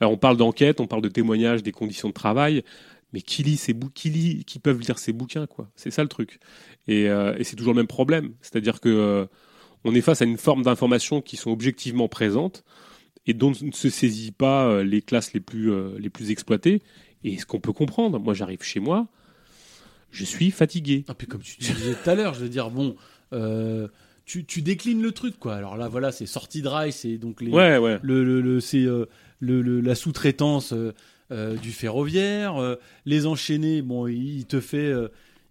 alors, 0.00 0.12
on 0.12 0.16
parle 0.16 0.36
d'enquête, 0.38 0.80
on 0.80 0.86
parle 0.86 1.02
de 1.02 1.08
témoignages, 1.10 1.62
des 1.62 1.72
conditions 1.72 2.08
de 2.08 2.14
travail, 2.14 2.62
mais 3.12 3.20
qui 3.20 3.42
lit 3.42 3.58
ces 3.58 3.74
bouquins, 3.74 3.92
qui, 3.94 4.08
lit, 4.10 4.44
qui 4.46 4.58
peuvent 4.58 4.80
lire 4.80 4.98
ces 4.98 5.12
bouquins, 5.12 5.46
quoi? 5.46 5.68
C'est 5.76 5.90
ça 5.90 6.02
le 6.02 6.08
truc. 6.08 6.38
Et, 6.88 7.08
euh, 7.10 7.36
et 7.38 7.44
c'est 7.44 7.54
toujours 7.54 7.74
le 7.74 7.80
même 7.80 7.86
problème. 7.86 8.32
C'est-à-dire 8.40 8.80
que 8.80 9.28
on 9.84 9.94
est 9.94 10.00
face 10.00 10.22
à 10.22 10.24
une 10.24 10.38
forme 10.38 10.62
d'informations 10.62 11.20
qui 11.20 11.36
sont 11.36 11.50
objectivement 11.50 12.08
présentes 12.08 12.64
et 13.26 13.34
dont 13.34 13.50
ne 13.50 13.72
se 13.72 13.88
saisit 13.90 14.32
pas 14.32 14.66
euh, 14.66 14.82
les 14.82 15.02
classes 15.02 15.32
les 15.34 15.40
plus, 15.40 15.70
euh, 15.70 15.96
les 15.98 16.10
plus 16.10 16.30
exploitées. 16.30 16.82
Et 17.24 17.36
ce 17.38 17.46
qu'on 17.46 17.60
peut 17.60 17.72
comprendre, 17.72 18.18
moi 18.18 18.32
j'arrive 18.34 18.62
chez 18.62 18.80
moi, 18.80 19.06
je 20.10 20.24
suis 20.24 20.50
fatigué. 20.50 21.04
Ah, 21.08 21.14
puis 21.14 21.26
comme 21.26 21.42
tu 21.42 21.56
disais 21.58 21.94
tout 22.02 22.10
à 22.10 22.14
l'heure, 22.14 22.34
je 22.34 22.40
veux 22.40 22.48
dire, 22.48 22.70
bon, 22.70 22.96
euh, 23.32 23.88
tu, 24.24 24.44
tu 24.44 24.62
déclines 24.62 25.02
le 25.02 25.12
truc, 25.12 25.38
quoi. 25.38 25.54
Alors 25.54 25.76
là, 25.76 25.88
voilà, 25.88 26.12
c'est 26.12 26.26
sortie 26.26 26.62
de 26.62 26.68
rail, 26.68 26.92
c'est 26.92 27.18
donc 27.18 27.40
les, 27.42 27.50
Ouais, 27.50 27.78
ouais. 27.78 27.98
le, 28.02 28.24
le, 28.24 28.40
le- 28.40 28.60
c'est 28.60 28.84
euh, 28.84 29.06
le, 29.38 29.60
le- 29.62 29.80
la 29.80 29.94
sous-traitance 29.94 30.72
euh, 30.72 31.56
du 31.58 31.70
ferroviaire, 31.70 32.76
les 33.06 33.26
enchaînés, 33.26 33.82
bon, 33.82 34.06
il, 34.08 34.38
il 34.38 34.46
te 34.46 34.60
fait. 34.60 34.92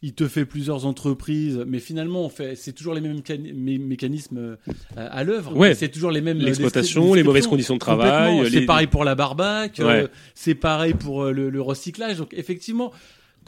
Euh, 0.01 0.07
il 0.07 0.13
te 0.13 0.27
fait 0.27 0.45
plusieurs 0.45 0.85
entreprises, 0.85 1.63
mais 1.67 1.79
finalement, 1.79 2.23
on 2.25 2.29
fait, 2.29 2.55
c'est 2.55 2.71
toujours 2.73 2.93
les 2.93 3.01
mêmes 3.01 3.17
mécani- 3.19 3.53
mé- 3.53 3.79
mécanismes 3.79 4.37
euh, 4.37 4.55
à, 4.95 5.23
l'œuvre. 5.23 5.55
Ouais. 5.55 5.75
C'est 5.75 5.89
toujours 5.89 6.11
les 6.11 6.21
mêmes. 6.21 6.39
euh, 6.39 6.45
L'exploitation, 6.45 7.13
les 7.13 7.23
mauvaises 7.23 7.47
conditions 7.47 7.73
de 7.75 7.79
travail. 7.79 8.31
Complètement. 8.37 8.59
C'est 8.59 8.65
pareil 8.65 8.87
pour 8.87 9.03
la 9.03 9.15
barbaque, 9.15 9.79
euh, 9.79 10.03
Ouais. 10.03 10.07
c'est 10.35 10.55
pareil 10.55 10.93
pour 10.93 11.23
euh, 11.23 11.31
le, 11.31 11.49
le 11.49 11.61
recyclage. 11.61 12.17
Donc 12.17 12.33
effectivement, 12.33 12.91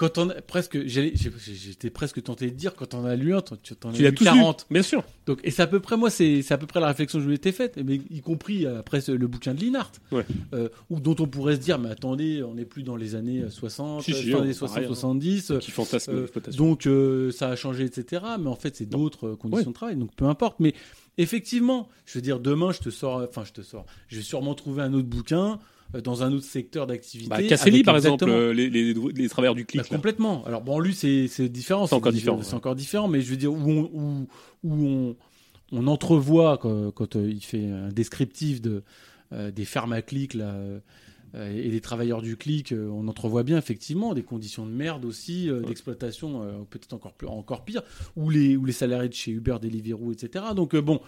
quand 0.01 0.17
on 0.17 0.30
a 0.31 0.41
presque, 0.41 0.80
j'étais 0.88 1.89
presque 1.91 2.23
tenté 2.23 2.49
de 2.49 2.55
dire 2.55 2.73
quand 2.73 2.93
on 2.95 3.05
a 3.05 3.15
lu 3.15 3.35
un, 3.35 3.41
t'en- 3.41 3.55
tu 3.57 3.73
as 3.83 3.91
lu 3.91 4.15
tous 4.15 4.23
lu, 4.23 4.25
40. 4.25 4.65
bien 4.71 4.81
sûr. 4.81 5.03
Donc 5.27 5.39
et 5.43 5.51
c'est 5.51 5.61
à 5.61 5.67
peu 5.67 5.80
près 5.80 5.95
moi, 5.97 6.09
c'est 6.09 6.41
c'est 6.41 6.53
à 6.53 6.57
peu 6.57 6.65
près 6.65 6.80
la 6.80 6.88
réflexion 6.88 7.19
que 7.19 7.25
je 7.25 7.30
m'étais 7.30 7.51
faite, 7.51 7.77
mais 7.85 8.01
y 8.09 8.21
compris 8.21 8.65
euh, 8.65 8.80
après 8.80 8.99
le 9.07 9.27
bouquin 9.27 9.53
de 9.53 9.61
Linhart, 9.61 9.91
Ouais. 10.11 10.25
euh, 10.53 10.69
ou 10.89 10.99
dont 10.99 11.15
on 11.19 11.27
pourrait 11.27 11.55
se 11.55 11.61
dire, 11.61 11.77
mais 11.77 11.89
attendez, 11.89 12.41
on 12.43 12.55
n'est 12.55 12.65
plus 12.65 12.83
dans 12.83 12.95
les 12.95 13.13
années 13.15 13.43
60, 13.49 14.01
Si, 14.03 14.13
si, 14.13 14.31
fin 14.31 14.39
on- 14.39 14.45
des 14.45 14.53
pareil, 14.55 14.55
60, 14.55 14.77
hein. 14.83 14.88
70. 14.88 15.53
Qui 15.61 15.71
fantasme 15.71 16.11
Euh, 16.11 16.19
l'exploitation. 16.21 16.63
donc 16.65 16.88
euh, 16.88 17.31
ça 17.31 17.49
a 17.49 17.55
changé, 17.55 17.83
etc. 17.85 18.23
Mais 18.39 18.47
en 18.49 18.55
fait, 18.55 18.75
c'est 18.75 18.88
d'autres 18.89 19.27
euh, 19.30 19.35
conditions 19.35 19.65
Ouais. 19.67 19.71
de 19.71 19.73
travail, 19.75 19.95
donc 19.97 20.15
peu 20.15 20.25
importe. 20.25 20.59
Mais 20.59 20.73
effectivement, 21.17 21.89
je 22.05 22.17
veux 22.17 22.21
dire, 22.23 22.39
demain, 22.39 22.71
je 22.71 22.80
te 22.80 22.89
sors, 22.89 23.21
enfin, 23.30 23.43
je 23.45 23.51
te 23.53 23.61
sors, 23.61 23.85
je 24.07 24.17
vais 24.17 24.23
sûrement 24.23 24.55
trouver 24.55 24.81
un 24.83 24.93
autre 24.93 25.07
bouquin 25.07 25.53
euh, 25.53 25.55
dans 26.03 26.23
un 26.23 26.31
autre 26.31 26.45
secteur 26.45 26.87
d'activité. 26.87 27.29
Bah, 27.29 27.43
Casselli, 27.43 27.83
par 27.83 27.95
exemple, 27.97 28.23
exactement- 28.23 28.39
euh, 28.49 28.53
les, 28.53 28.69
les, 28.69 28.93
les 28.93 29.29
travailleurs 29.29 29.55
du 29.55 29.63
Bah, 29.63 29.67
clic. 29.67 29.89
là. 29.89 29.95
complètement. 29.97 30.43
Alors 30.45 30.61
bon, 30.61 30.79
lui, 30.79 30.93
c'est 30.93 31.49
différent. 31.49 31.87
C'est 31.87 31.95
encore 31.95 32.11
diff- 32.11 32.15
différent, 32.15 32.41
C'est 32.41 32.49
ouais. 32.51 32.55
encore 32.55 32.75
différent, 32.75 33.07
mais 33.07 33.21
je 33.21 33.29
veux 33.29 33.37
dire 33.37 33.51
où 33.51 33.57
on, 33.69 33.89
où, 33.93 34.27
où 34.63 34.73
on, 34.85 35.15
on 35.73 35.87
entrevoit 35.87 36.57
quand, 36.57 36.91
quand, 36.91 37.15
euh, 37.15 37.29
il 37.29 37.41
fait 37.43 37.65
un 37.65 37.89
descriptif 37.89 38.61
de 38.61 38.83
euh, 39.33 39.51
des 39.51 39.65
fermes 39.65 39.93
à 39.93 40.01
clic 40.01 40.33
là. 40.33 40.53
euh, 40.53 40.79
euh, 41.33 41.49
et 41.55 41.69
des 41.69 41.79
travailleurs 41.79 42.21
du 42.21 42.35
clic, 42.35 42.73
euh, 42.73 42.89
on 42.89 43.07
entrevoit 43.07 43.43
bien 43.43 43.57
effectivement 43.57 44.13
des 44.13 44.21
conditions 44.21 44.65
de 44.65 44.71
merde 44.73 45.05
aussi, 45.05 45.49
euh, 45.49 45.61
d'exploitation 45.61 46.43
euh, 46.43 46.51
peut-être 46.69 46.91
encore 46.91 47.13
encore 47.27 47.63
pire, 47.63 47.83
ou 48.17 48.29
les 48.29 48.57
ou 48.57 48.65
les 48.65 48.73
salariés 48.73 49.07
de 49.07 49.13
chez 49.13 49.31
Uber, 49.31 49.55
Deliveroo, 49.61 50.11
etc. 50.11 50.43
Donc 50.53 50.75
euh, 50.75 50.81
bon, 50.81 50.99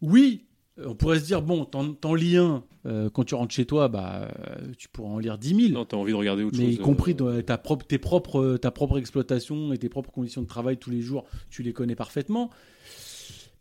oui, 0.00 0.44
on 0.84 0.94
pourrait 0.94 1.18
se 1.20 1.24
dire, 1.24 1.40
bon, 1.42 1.64
t'en, 1.64 2.14
lis 2.14 2.36
un, 2.36 2.62
euh, 2.84 3.08
quand 3.10 3.24
tu 3.24 3.34
rentres 3.34 3.54
chez 3.54 3.64
toi, 3.64 3.88
bah, 3.88 4.28
euh, 4.48 4.56
tu 4.76 4.88
pourras 4.88 5.08
en 5.10 5.18
lire 5.18 5.38
10 5.38 5.54
000. 5.68 5.72
Non, 5.72 5.84
t'as 5.84 5.96
envie 5.96 6.12
de 6.12 6.16
regarder 6.16 6.42
autre 6.42 6.56
mais 6.58 6.66
chose. 6.66 6.74
y 6.74 6.78
compris 6.78 7.16
euh, 7.20 7.40
ta 7.42 7.56
propre, 7.58 7.86
tes 7.86 7.98
propres, 7.98 8.56
ta 8.60 8.70
propre 8.70 8.98
exploitation 8.98 9.72
et 9.72 9.78
tes 9.78 9.88
propres 9.88 10.10
conditions 10.10 10.42
de 10.42 10.46
travail 10.46 10.76
tous 10.76 10.90
les 10.90 11.00
jours, 11.00 11.24
tu 11.50 11.62
les 11.62 11.72
connais 11.72 11.94
parfaitement. 11.96 12.50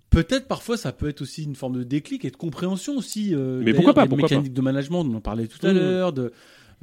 Peut-être 0.10 0.48
parfois 0.48 0.78
ça 0.78 0.92
peut 0.94 1.10
être 1.10 1.22
aussi 1.22 1.44
une 1.44 1.56
forme 1.56 1.78
de 1.78 1.84
déclic 1.84 2.24
et 2.26 2.32
de 2.32 2.38
compréhension 2.38 2.96
aussi. 2.98 3.34
euh, 3.34 3.62
Mais 3.66 3.74
pourquoi 3.74 3.94
pas, 3.94 4.06
pourquoi 4.08 4.30
mécaniques 4.30 4.54
de 4.54 4.62
management, 4.62 5.02
on 5.02 5.14
en 5.16 5.22
parlait 5.22 5.48
tout 5.48 5.66
à 5.66 5.74
Mmh. 5.74 5.76
l'heure, 5.78 6.14
de, 6.14 6.32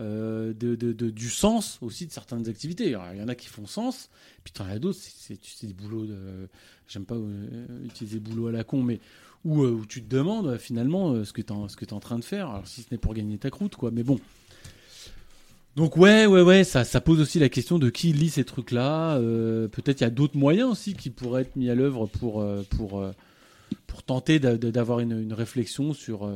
euh, 0.01 0.53
de, 0.53 0.75
de- 0.75 0.93
de- 0.93 1.09
du 1.11 1.31
sens 1.31 1.79
aussi 1.81 2.07
de 2.07 2.13
certaines 2.13 2.49
activités. 2.49 2.87
Il 2.87 3.19
y 3.19 3.23
en 3.23 3.29
a 3.29 3.35
qui 3.35 3.47
font 3.49 3.67
sens, 3.67 4.11
puis 4.45 4.53
t'en 4.53 4.65
as 4.67 4.79
d'autres, 4.79 4.99
c'est, 5.01 5.39
des 5.67 5.73
boulots 5.73 6.05
de, 6.05 6.49
j'aime 6.89 7.07
pas 7.07 7.15
euh, 7.15 7.67
utiliser 7.85 8.19
boulot 8.19 8.49
à 8.49 8.53
la 8.53 8.65
con, 8.65 8.83
mais 8.83 9.01
où, 9.45 9.63
euh, 9.65 9.71
où 9.71 9.87
tu 9.87 10.03
te 10.03 10.09
demandes 10.09 10.47
euh, 10.47 10.59
finalement 10.59 11.13
euh, 11.13 11.25
ce 11.25 11.33
que 11.33 11.41
tu 11.43 11.53
es 11.53 11.93
en 11.93 12.01
train 12.01 12.19
de 12.19 12.25
faire, 12.25 12.49
alors 12.51 12.67
si 12.67 12.83
ce 12.83 12.87
n'est 12.93 12.99
pour 12.99 13.15
gagner 13.15 13.39
ta 13.39 13.51
croûte, 13.51 13.77
quoi. 13.77 13.91
Mais 13.93 14.03
bon. 14.03 14.19
Donc 15.75 15.97
ouais, 15.97 16.27
ouais, 16.27 16.43
ouais, 16.43 16.65
ça, 16.65 16.85
ça 16.85 17.01
pose 17.01 17.21
aussi 17.21 17.39
la 17.39 17.49
question 17.49 17.79
de 17.79 17.89
qui 17.89 18.13
lit 18.13 18.29
ces 18.29 18.45
trucs-là. 18.45 19.17
Euh, 19.17 19.69
Peut-être 19.69 20.01
il 20.01 20.05
y 20.05 20.07
a 20.07 20.11
d'autres 20.11 20.37
moyens 20.37 20.71
aussi 20.71 20.93
qui 20.95 21.09
pourraient 21.09 21.43
être 21.43 21.57
mis 21.57 21.71
à 21.71 21.75
l'œuvre 21.75 22.07
pour, 22.07 22.45
pour, 22.77 23.03
pour 23.87 24.03
tenter 24.03 24.39
d'avoir 24.39 25.01
une, 25.01 25.19
une 25.19 25.33
réflexion 25.33 25.95
sur, 25.95 26.31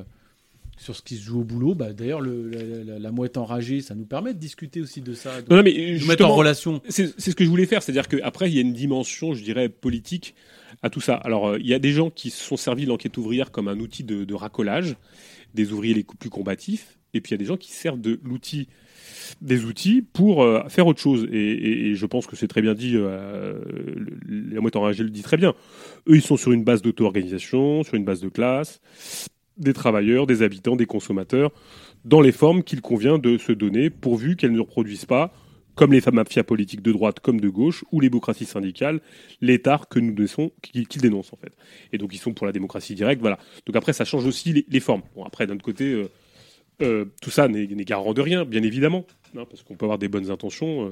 sur 0.79 0.97
ce 0.97 1.03
qui 1.03 1.17
se 1.17 1.23
joue 1.23 1.41
au 1.41 1.45
boulot. 1.45 1.75
Bah, 1.75 1.93
D'ailleurs, 1.93 2.23
le- 2.23 2.49
la, 2.49 2.63
la- 2.85 2.99
la 2.99 3.11
mouette 3.13 3.37
enragée, 3.37 3.83
ça 3.83 3.95
nous 3.95 4.07
permet 4.07 4.33
de 4.33 4.39
discuter 4.39 4.81
aussi 4.81 5.03
de 5.03 5.13
ça, 5.13 5.43
de, 5.43 5.51
Non, 5.51 5.57
non, 5.57 5.63
mais 5.63 5.99
de 5.99 6.07
mettre 6.07 6.25
en 6.25 6.35
relation. 6.35 6.81
c'est 6.89 7.21
ce 7.21 7.31
que 7.35 7.45
je 7.45 7.51
voulais 7.51 7.67
faire, 7.67 7.83
c'est-à-dire 7.83 8.09
qu'après, 8.09 8.49
il 8.51 8.55
y 8.55 8.59
a 8.59 8.63
une 8.63 8.73
dimension, 8.73 9.35
je 9.35 9.43
dirais, 9.45 9.69
politique 9.69 10.35
à 10.83 10.91
tout 10.91 11.01
ça. 11.01 11.15
Alors, 11.15 11.49
euh, 11.49 11.59
il 11.61 11.67
y 11.67 11.75
a 11.75 11.79
des 11.79 11.93
gens 11.93 12.11
qui 12.11 12.31
se 12.31 12.43
sont 12.43 12.57
servis 12.57 12.85
de 12.85 12.91
l'enquête 12.91 13.17
ouvrière 13.17 13.51
comme 13.51 13.69
un 13.69 13.79
outil 13.81 14.05
de, 14.05 14.35
racolage, 14.35 14.97
des 15.55 15.73
ouvriers 15.73 15.95
les 15.95 16.05
plus 16.05 16.31
combatifs, 16.31 16.99
et 17.15 17.21
puis 17.21 17.31
il 17.31 17.35
y 17.35 17.37
a 17.37 17.39
des 17.39 17.47
gens 17.47 17.57
qui 17.57 17.73
servent 17.73 18.01
de 18.01 18.21
l'outil 18.23 18.69
des 19.41 19.65
outils 19.65 20.03
pour 20.03 20.43
euh, 20.43 20.63
faire 20.69 20.87
autre 20.87 21.01
chose. 21.01 21.27
Et, 21.33 21.95
je 21.95 22.07
pense 22.07 22.27
que 22.27 22.37
c'est 22.37 22.49
très 22.49 22.63
bien 22.63 22.75
dit, 22.75 22.93
euh, 22.95 23.59
la 24.29 24.61
mouette 24.61 24.77
enragée 24.77 25.03
le 25.03 25.11
dit 25.11 25.23
très 25.23 25.37
bien. 25.37 25.55
Eux, 26.09 26.17
ils 26.17 26.23
sont 26.23 26.37
sur 26.37 26.53
une 26.53 26.65
base 26.65 26.83
d'auto-organisation, 26.83 27.83
sur 27.83 27.95
une 27.95 28.05
base 28.05 28.21
de 28.21 28.29
classe, 28.29 28.81
des 29.57 29.73
travailleurs, 29.73 30.27
des 30.27 30.43
habitants, 30.43 30.77
des 30.77 30.87
consommateurs, 30.87 31.51
dans 32.05 32.21
les 32.21 32.33
formes 32.33 32.63
qu'il 32.63 32.81
convient 32.81 33.19
de 33.19 33.39
se 33.39 33.53
donner, 33.53 33.91
pourvu 33.91 34.37
qu'elles 34.37 34.53
ne 34.53 34.61
reproduisent 34.61 35.07
pas, 35.07 35.33
comme 35.77 35.93
les 35.93 36.01
mafias 36.13 36.43
politiques 36.43 36.83
de 36.83 36.91
droite 36.91 37.21
comme 37.21 37.41
de 37.41 37.49
gauche, 37.49 37.85
ou 37.93 38.01
les 38.01 38.09
bureaucraties 38.09 38.47
syndicales, 38.47 39.01
l'état 39.41 39.81
que 39.89 40.01
nous 40.01 40.15
qu'ils 40.63 41.03
dénoncent 41.03 41.33
en 41.33 41.37
fait. 41.37 41.53
Et 41.93 41.99
donc 41.99 42.13
ils 42.15 42.19
sont 42.19 42.33
pour 42.35 42.47
la 42.47 42.53
démocratie 42.53 42.95
directe, 42.95 43.21
voilà. 43.21 43.39
Donc 43.67 43.77
après, 43.77 43.93
ça 43.93 44.05
change 44.05 44.27
aussi 44.27 44.65
les, 44.69 44.81
formes. 44.81 45.03
Bon, 45.15 45.25
après, 45.25 45.47
d'un 45.47 45.55
autre 45.55 45.65
côté, 45.65 45.93
euh, 45.93 46.09
euh, 46.83 47.05
tout 47.23 47.31
ça 47.31 47.47
n'est 47.47 47.67
garant 47.67 48.15
de 48.15 48.21
rien, 48.21 48.45
bien 48.45 48.63
évidemment, 48.63 49.07
hein, 49.37 49.45
parce 49.49 49.63
qu'on 49.63 49.77
peut 49.77 49.85
avoir 49.85 49.99
des 49.99 50.09
bonnes 50.09 50.31
intentions. 50.31 50.91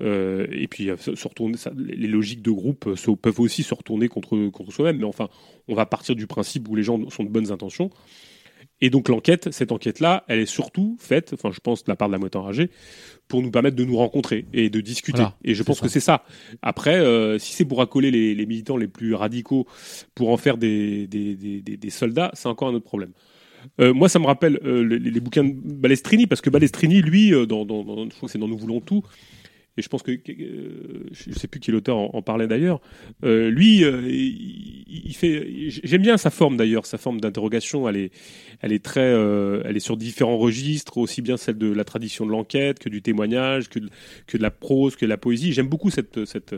euh, 0.00 0.46
et 0.52 0.68
puis 0.68 0.90
se 0.98 1.28
retourner, 1.28 1.56
les 1.76 2.08
logiques 2.08 2.42
de 2.42 2.50
groupe 2.50 2.94
peuvent 3.20 3.40
aussi 3.40 3.62
se 3.62 3.74
retourner 3.74 4.08
contre, 4.08 4.48
contre 4.48 4.72
soi-même. 4.72 4.98
Mais 4.98 5.04
enfin, 5.04 5.28
on 5.66 5.74
va 5.74 5.86
partir 5.86 6.14
du 6.14 6.26
principe 6.26 6.68
où 6.68 6.76
les 6.76 6.82
gens 6.84 7.10
sont 7.10 7.24
de 7.24 7.30
bonnes 7.30 7.50
intentions. 7.50 7.90
Et 8.80 8.90
donc 8.90 9.08
l'enquête, 9.08 9.48
cette 9.52 9.72
enquête-là, 9.72 10.24
elle 10.28 10.38
est 10.38 10.46
surtout 10.46 10.96
faite, 11.00 11.32
enfin 11.34 11.50
je 11.52 11.58
pense 11.60 11.82
de 11.84 11.90
la 11.90 11.96
part 11.96 12.08
de 12.08 12.12
la 12.12 12.18
moitié 12.18 12.38
enragée, 12.40 12.70
pour 13.26 13.42
nous 13.42 13.50
permettre 13.50 13.76
de 13.76 13.84
nous 13.84 13.96
rencontrer 13.96 14.46
et 14.52 14.70
de 14.70 14.80
discuter. 14.80 15.16
Voilà, 15.18 15.36
et 15.44 15.54
je 15.54 15.62
pense 15.64 15.78
ça. 15.78 15.82
que 15.86 15.88
c'est 15.88 16.00
ça. 16.00 16.22
Après, 16.62 16.96
euh, 16.96 17.38
si 17.38 17.52
c'est 17.54 17.64
pour 17.64 17.82
accoler 17.82 18.10
les, 18.10 18.34
les 18.36 18.46
militants 18.46 18.76
les 18.76 18.86
plus 18.88 19.14
radicaux 19.14 19.66
pour 20.14 20.30
en 20.30 20.36
faire 20.36 20.56
des, 20.58 21.06
des, 21.08 21.34
des, 21.34 21.60
des- 21.60 21.76
des 21.76 21.90
soldats, 21.90 22.30
c'est 22.34 22.46
encore 22.48 22.68
un 22.68 22.74
autre 22.74 22.84
problème. 22.84 23.10
Euh, 23.80 23.92
moi, 23.92 24.08
ça 24.08 24.20
me 24.20 24.26
rappelle 24.26 24.60
euh, 24.64 24.82
les, 24.84 24.98
les 25.00 25.20
bouquins 25.20 25.42
de 25.44 25.52
Balestrini, 25.52 26.28
parce 26.28 26.40
que 26.40 26.48
Balestrini, 26.48 27.02
lui, 27.02 27.30
dans, 27.32 27.64
dans, 27.66 27.82
dans- 27.82 28.04
je 28.04 28.10
crois 28.14 28.28
que 28.28 28.32
c'est 28.32 28.38
dans 28.38 28.46
Nous 28.46 28.56
voulons 28.56 28.80
tout, 28.80 29.02
et 29.78 29.82
je 29.82 29.88
pense 29.88 30.02
que, 30.02 30.10
euh, 30.10 31.06
je 31.12 31.30
sais 31.38 31.46
plus 31.46 31.60
qui 31.60 31.70
l'auteur 31.70 31.96
en, 31.96 32.20
parlait 32.20 32.48
d'ailleurs. 32.48 32.80
euh, 33.24 33.48
lui, 33.48 33.84
euh, 33.84 34.02
il, 34.08 35.14
fait. 35.14 35.70
J'aime 35.84 36.02
bien 36.02 36.16
sa 36.16 36.30
forme 36.30 36.56
d'ailleurs, 36.56 36.84
sa 36.84 36.98
forme 36.98 37.20
d'interrogation. 37.20 37.88
Elle 37.88 37.96
est, 37.96 38.10
elle 38.60 38.72
est 38.72 38.84
très, 38.84 39.00
euh, 39.00 39.62
elle 39.64 39.76
est 39.76 39.80
sur 39.80 39.96
différents 39.96 40.36
registres, 40.36 40.98
aussi 40.98 41.22
bien 41.22 41.36
celle 41.36 41.58
de 41.58 41.72
la 41.72 41.84
tradition 41.84 42.26
de 42.26 42.32
l'enquête 42.32 42.80
que 42.80 42.88
du 42.88 43.02
témoignage, 43.02 43.68
que 43.68 43.78
de, 43.78 43.88
que 44.26 44.36
de 44.36 44.42
la 44.42 44.50
prose, 44.50 44.96
que 44.96 45.04
de 45.04 45.10
la 45.10 45.16
poésie. 45.16 45.52
J'aime 45.52 45.68
beaucoup 45.68 45.90
cette, 45.90 46.24
cette, 46.24 46.56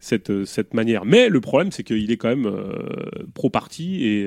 cette, 0.00 0.44
cette 0.46 0.72
manière. 0.72 1.04
Mais 1.04 1.28
le 1.28 1.42
problème, 1.42 1.70
c'est 1.70 1.82
qu'il 1.82 2.10
est 2.10 2.16
quand 2.16 2.30
même 2.30 2.46
euh, 2.46 3.26
pro 3.34 3.50
parti 3.50 4.06
et, 4.06 4.26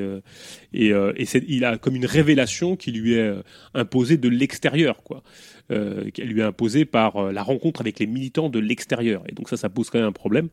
et, 0.74 0.90
et 0.90 1.25
il 1.48 1.66
a 1.66 1.77
comme 1.80 1.95
une 1.95 2.06
révélation 2.06 2.75
qui 2.75 2.91
lui 2.91 3.16
est 3.16 3.33
imposée 3.74 4.17
de 4.17 4.30
l'extérieur, 4.30 5.01
quoi. 5.01 5.24
Euh, 5.70 6.10
qu'elle 6.12 6.30
lui 6.30 6.40
est 6.40 6.44
imposée 6.44 6.86
par 6.86 7.18
euh, 7.18 7.32
la 7.34 7.44
rencontre 7.44 7.82
avec 7.82 8.00
les 8.00 8.08
militants 8.08 8.48
de 8.48 8.58
l'extérieur. 8.58 9.22
Et 9.28 9.34
donc 9.34 9.50
ça, 9.50 9.58
ça 9.58 9.68
pose 9.68 9.90
quand 9.90 10.00
même 10.00 10.08
un 10.08 10.14
problème. 10.14 10.48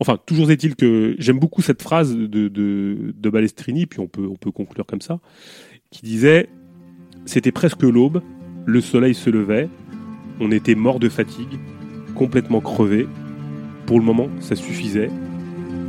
Enfin, 0.00 0.18
toujours 0.26 0.50
est-il 0.50 0.74
que 0.74 1.14
j'aime 1.20 1.38
beaucoup 1.38 1.62
cette 1.62 1.82
phrase 1.82 2.16
de, 2.16 2.26
de, 2.26 3.14
de 3.16 3.30
Balestrini, 3.30 3.86
puis 3.86 4.00
on 4.00 4.08
peut, 4.08 4.26
on 4.26 4.34
peut 4.34 4.50
conclure 4.50 4.86
comme 4.86 5.00
ça, 5.00 5.20
qui 5.92 6.02
disait 6.02 6.48
C'était 7.26 7.52
presque 7.52 7.84
l'aube, 7.84 8.22
le 8.66 8.80
soleil 8.80 9.14
se 9.14 9.30
levait, 9.30 9.68
on 10.40 10.50
était 10.50 10.74
mort 10.74 10.98
de 10.98 11.08
fatigue, 11.08 11.60
complètement 12.16 12.60
crevé. 12.60 13.06
Pour 13.86 14.00
le 14.00 14.04
moment, 14.04 14.28
ça 14.40 14.56
suffisait, 14.56 15.10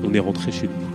on 0.03 0.13
est 0.13 0.19
rentré 0.19 0.51
chez 0.51 0.67
nous. 0.67 0.94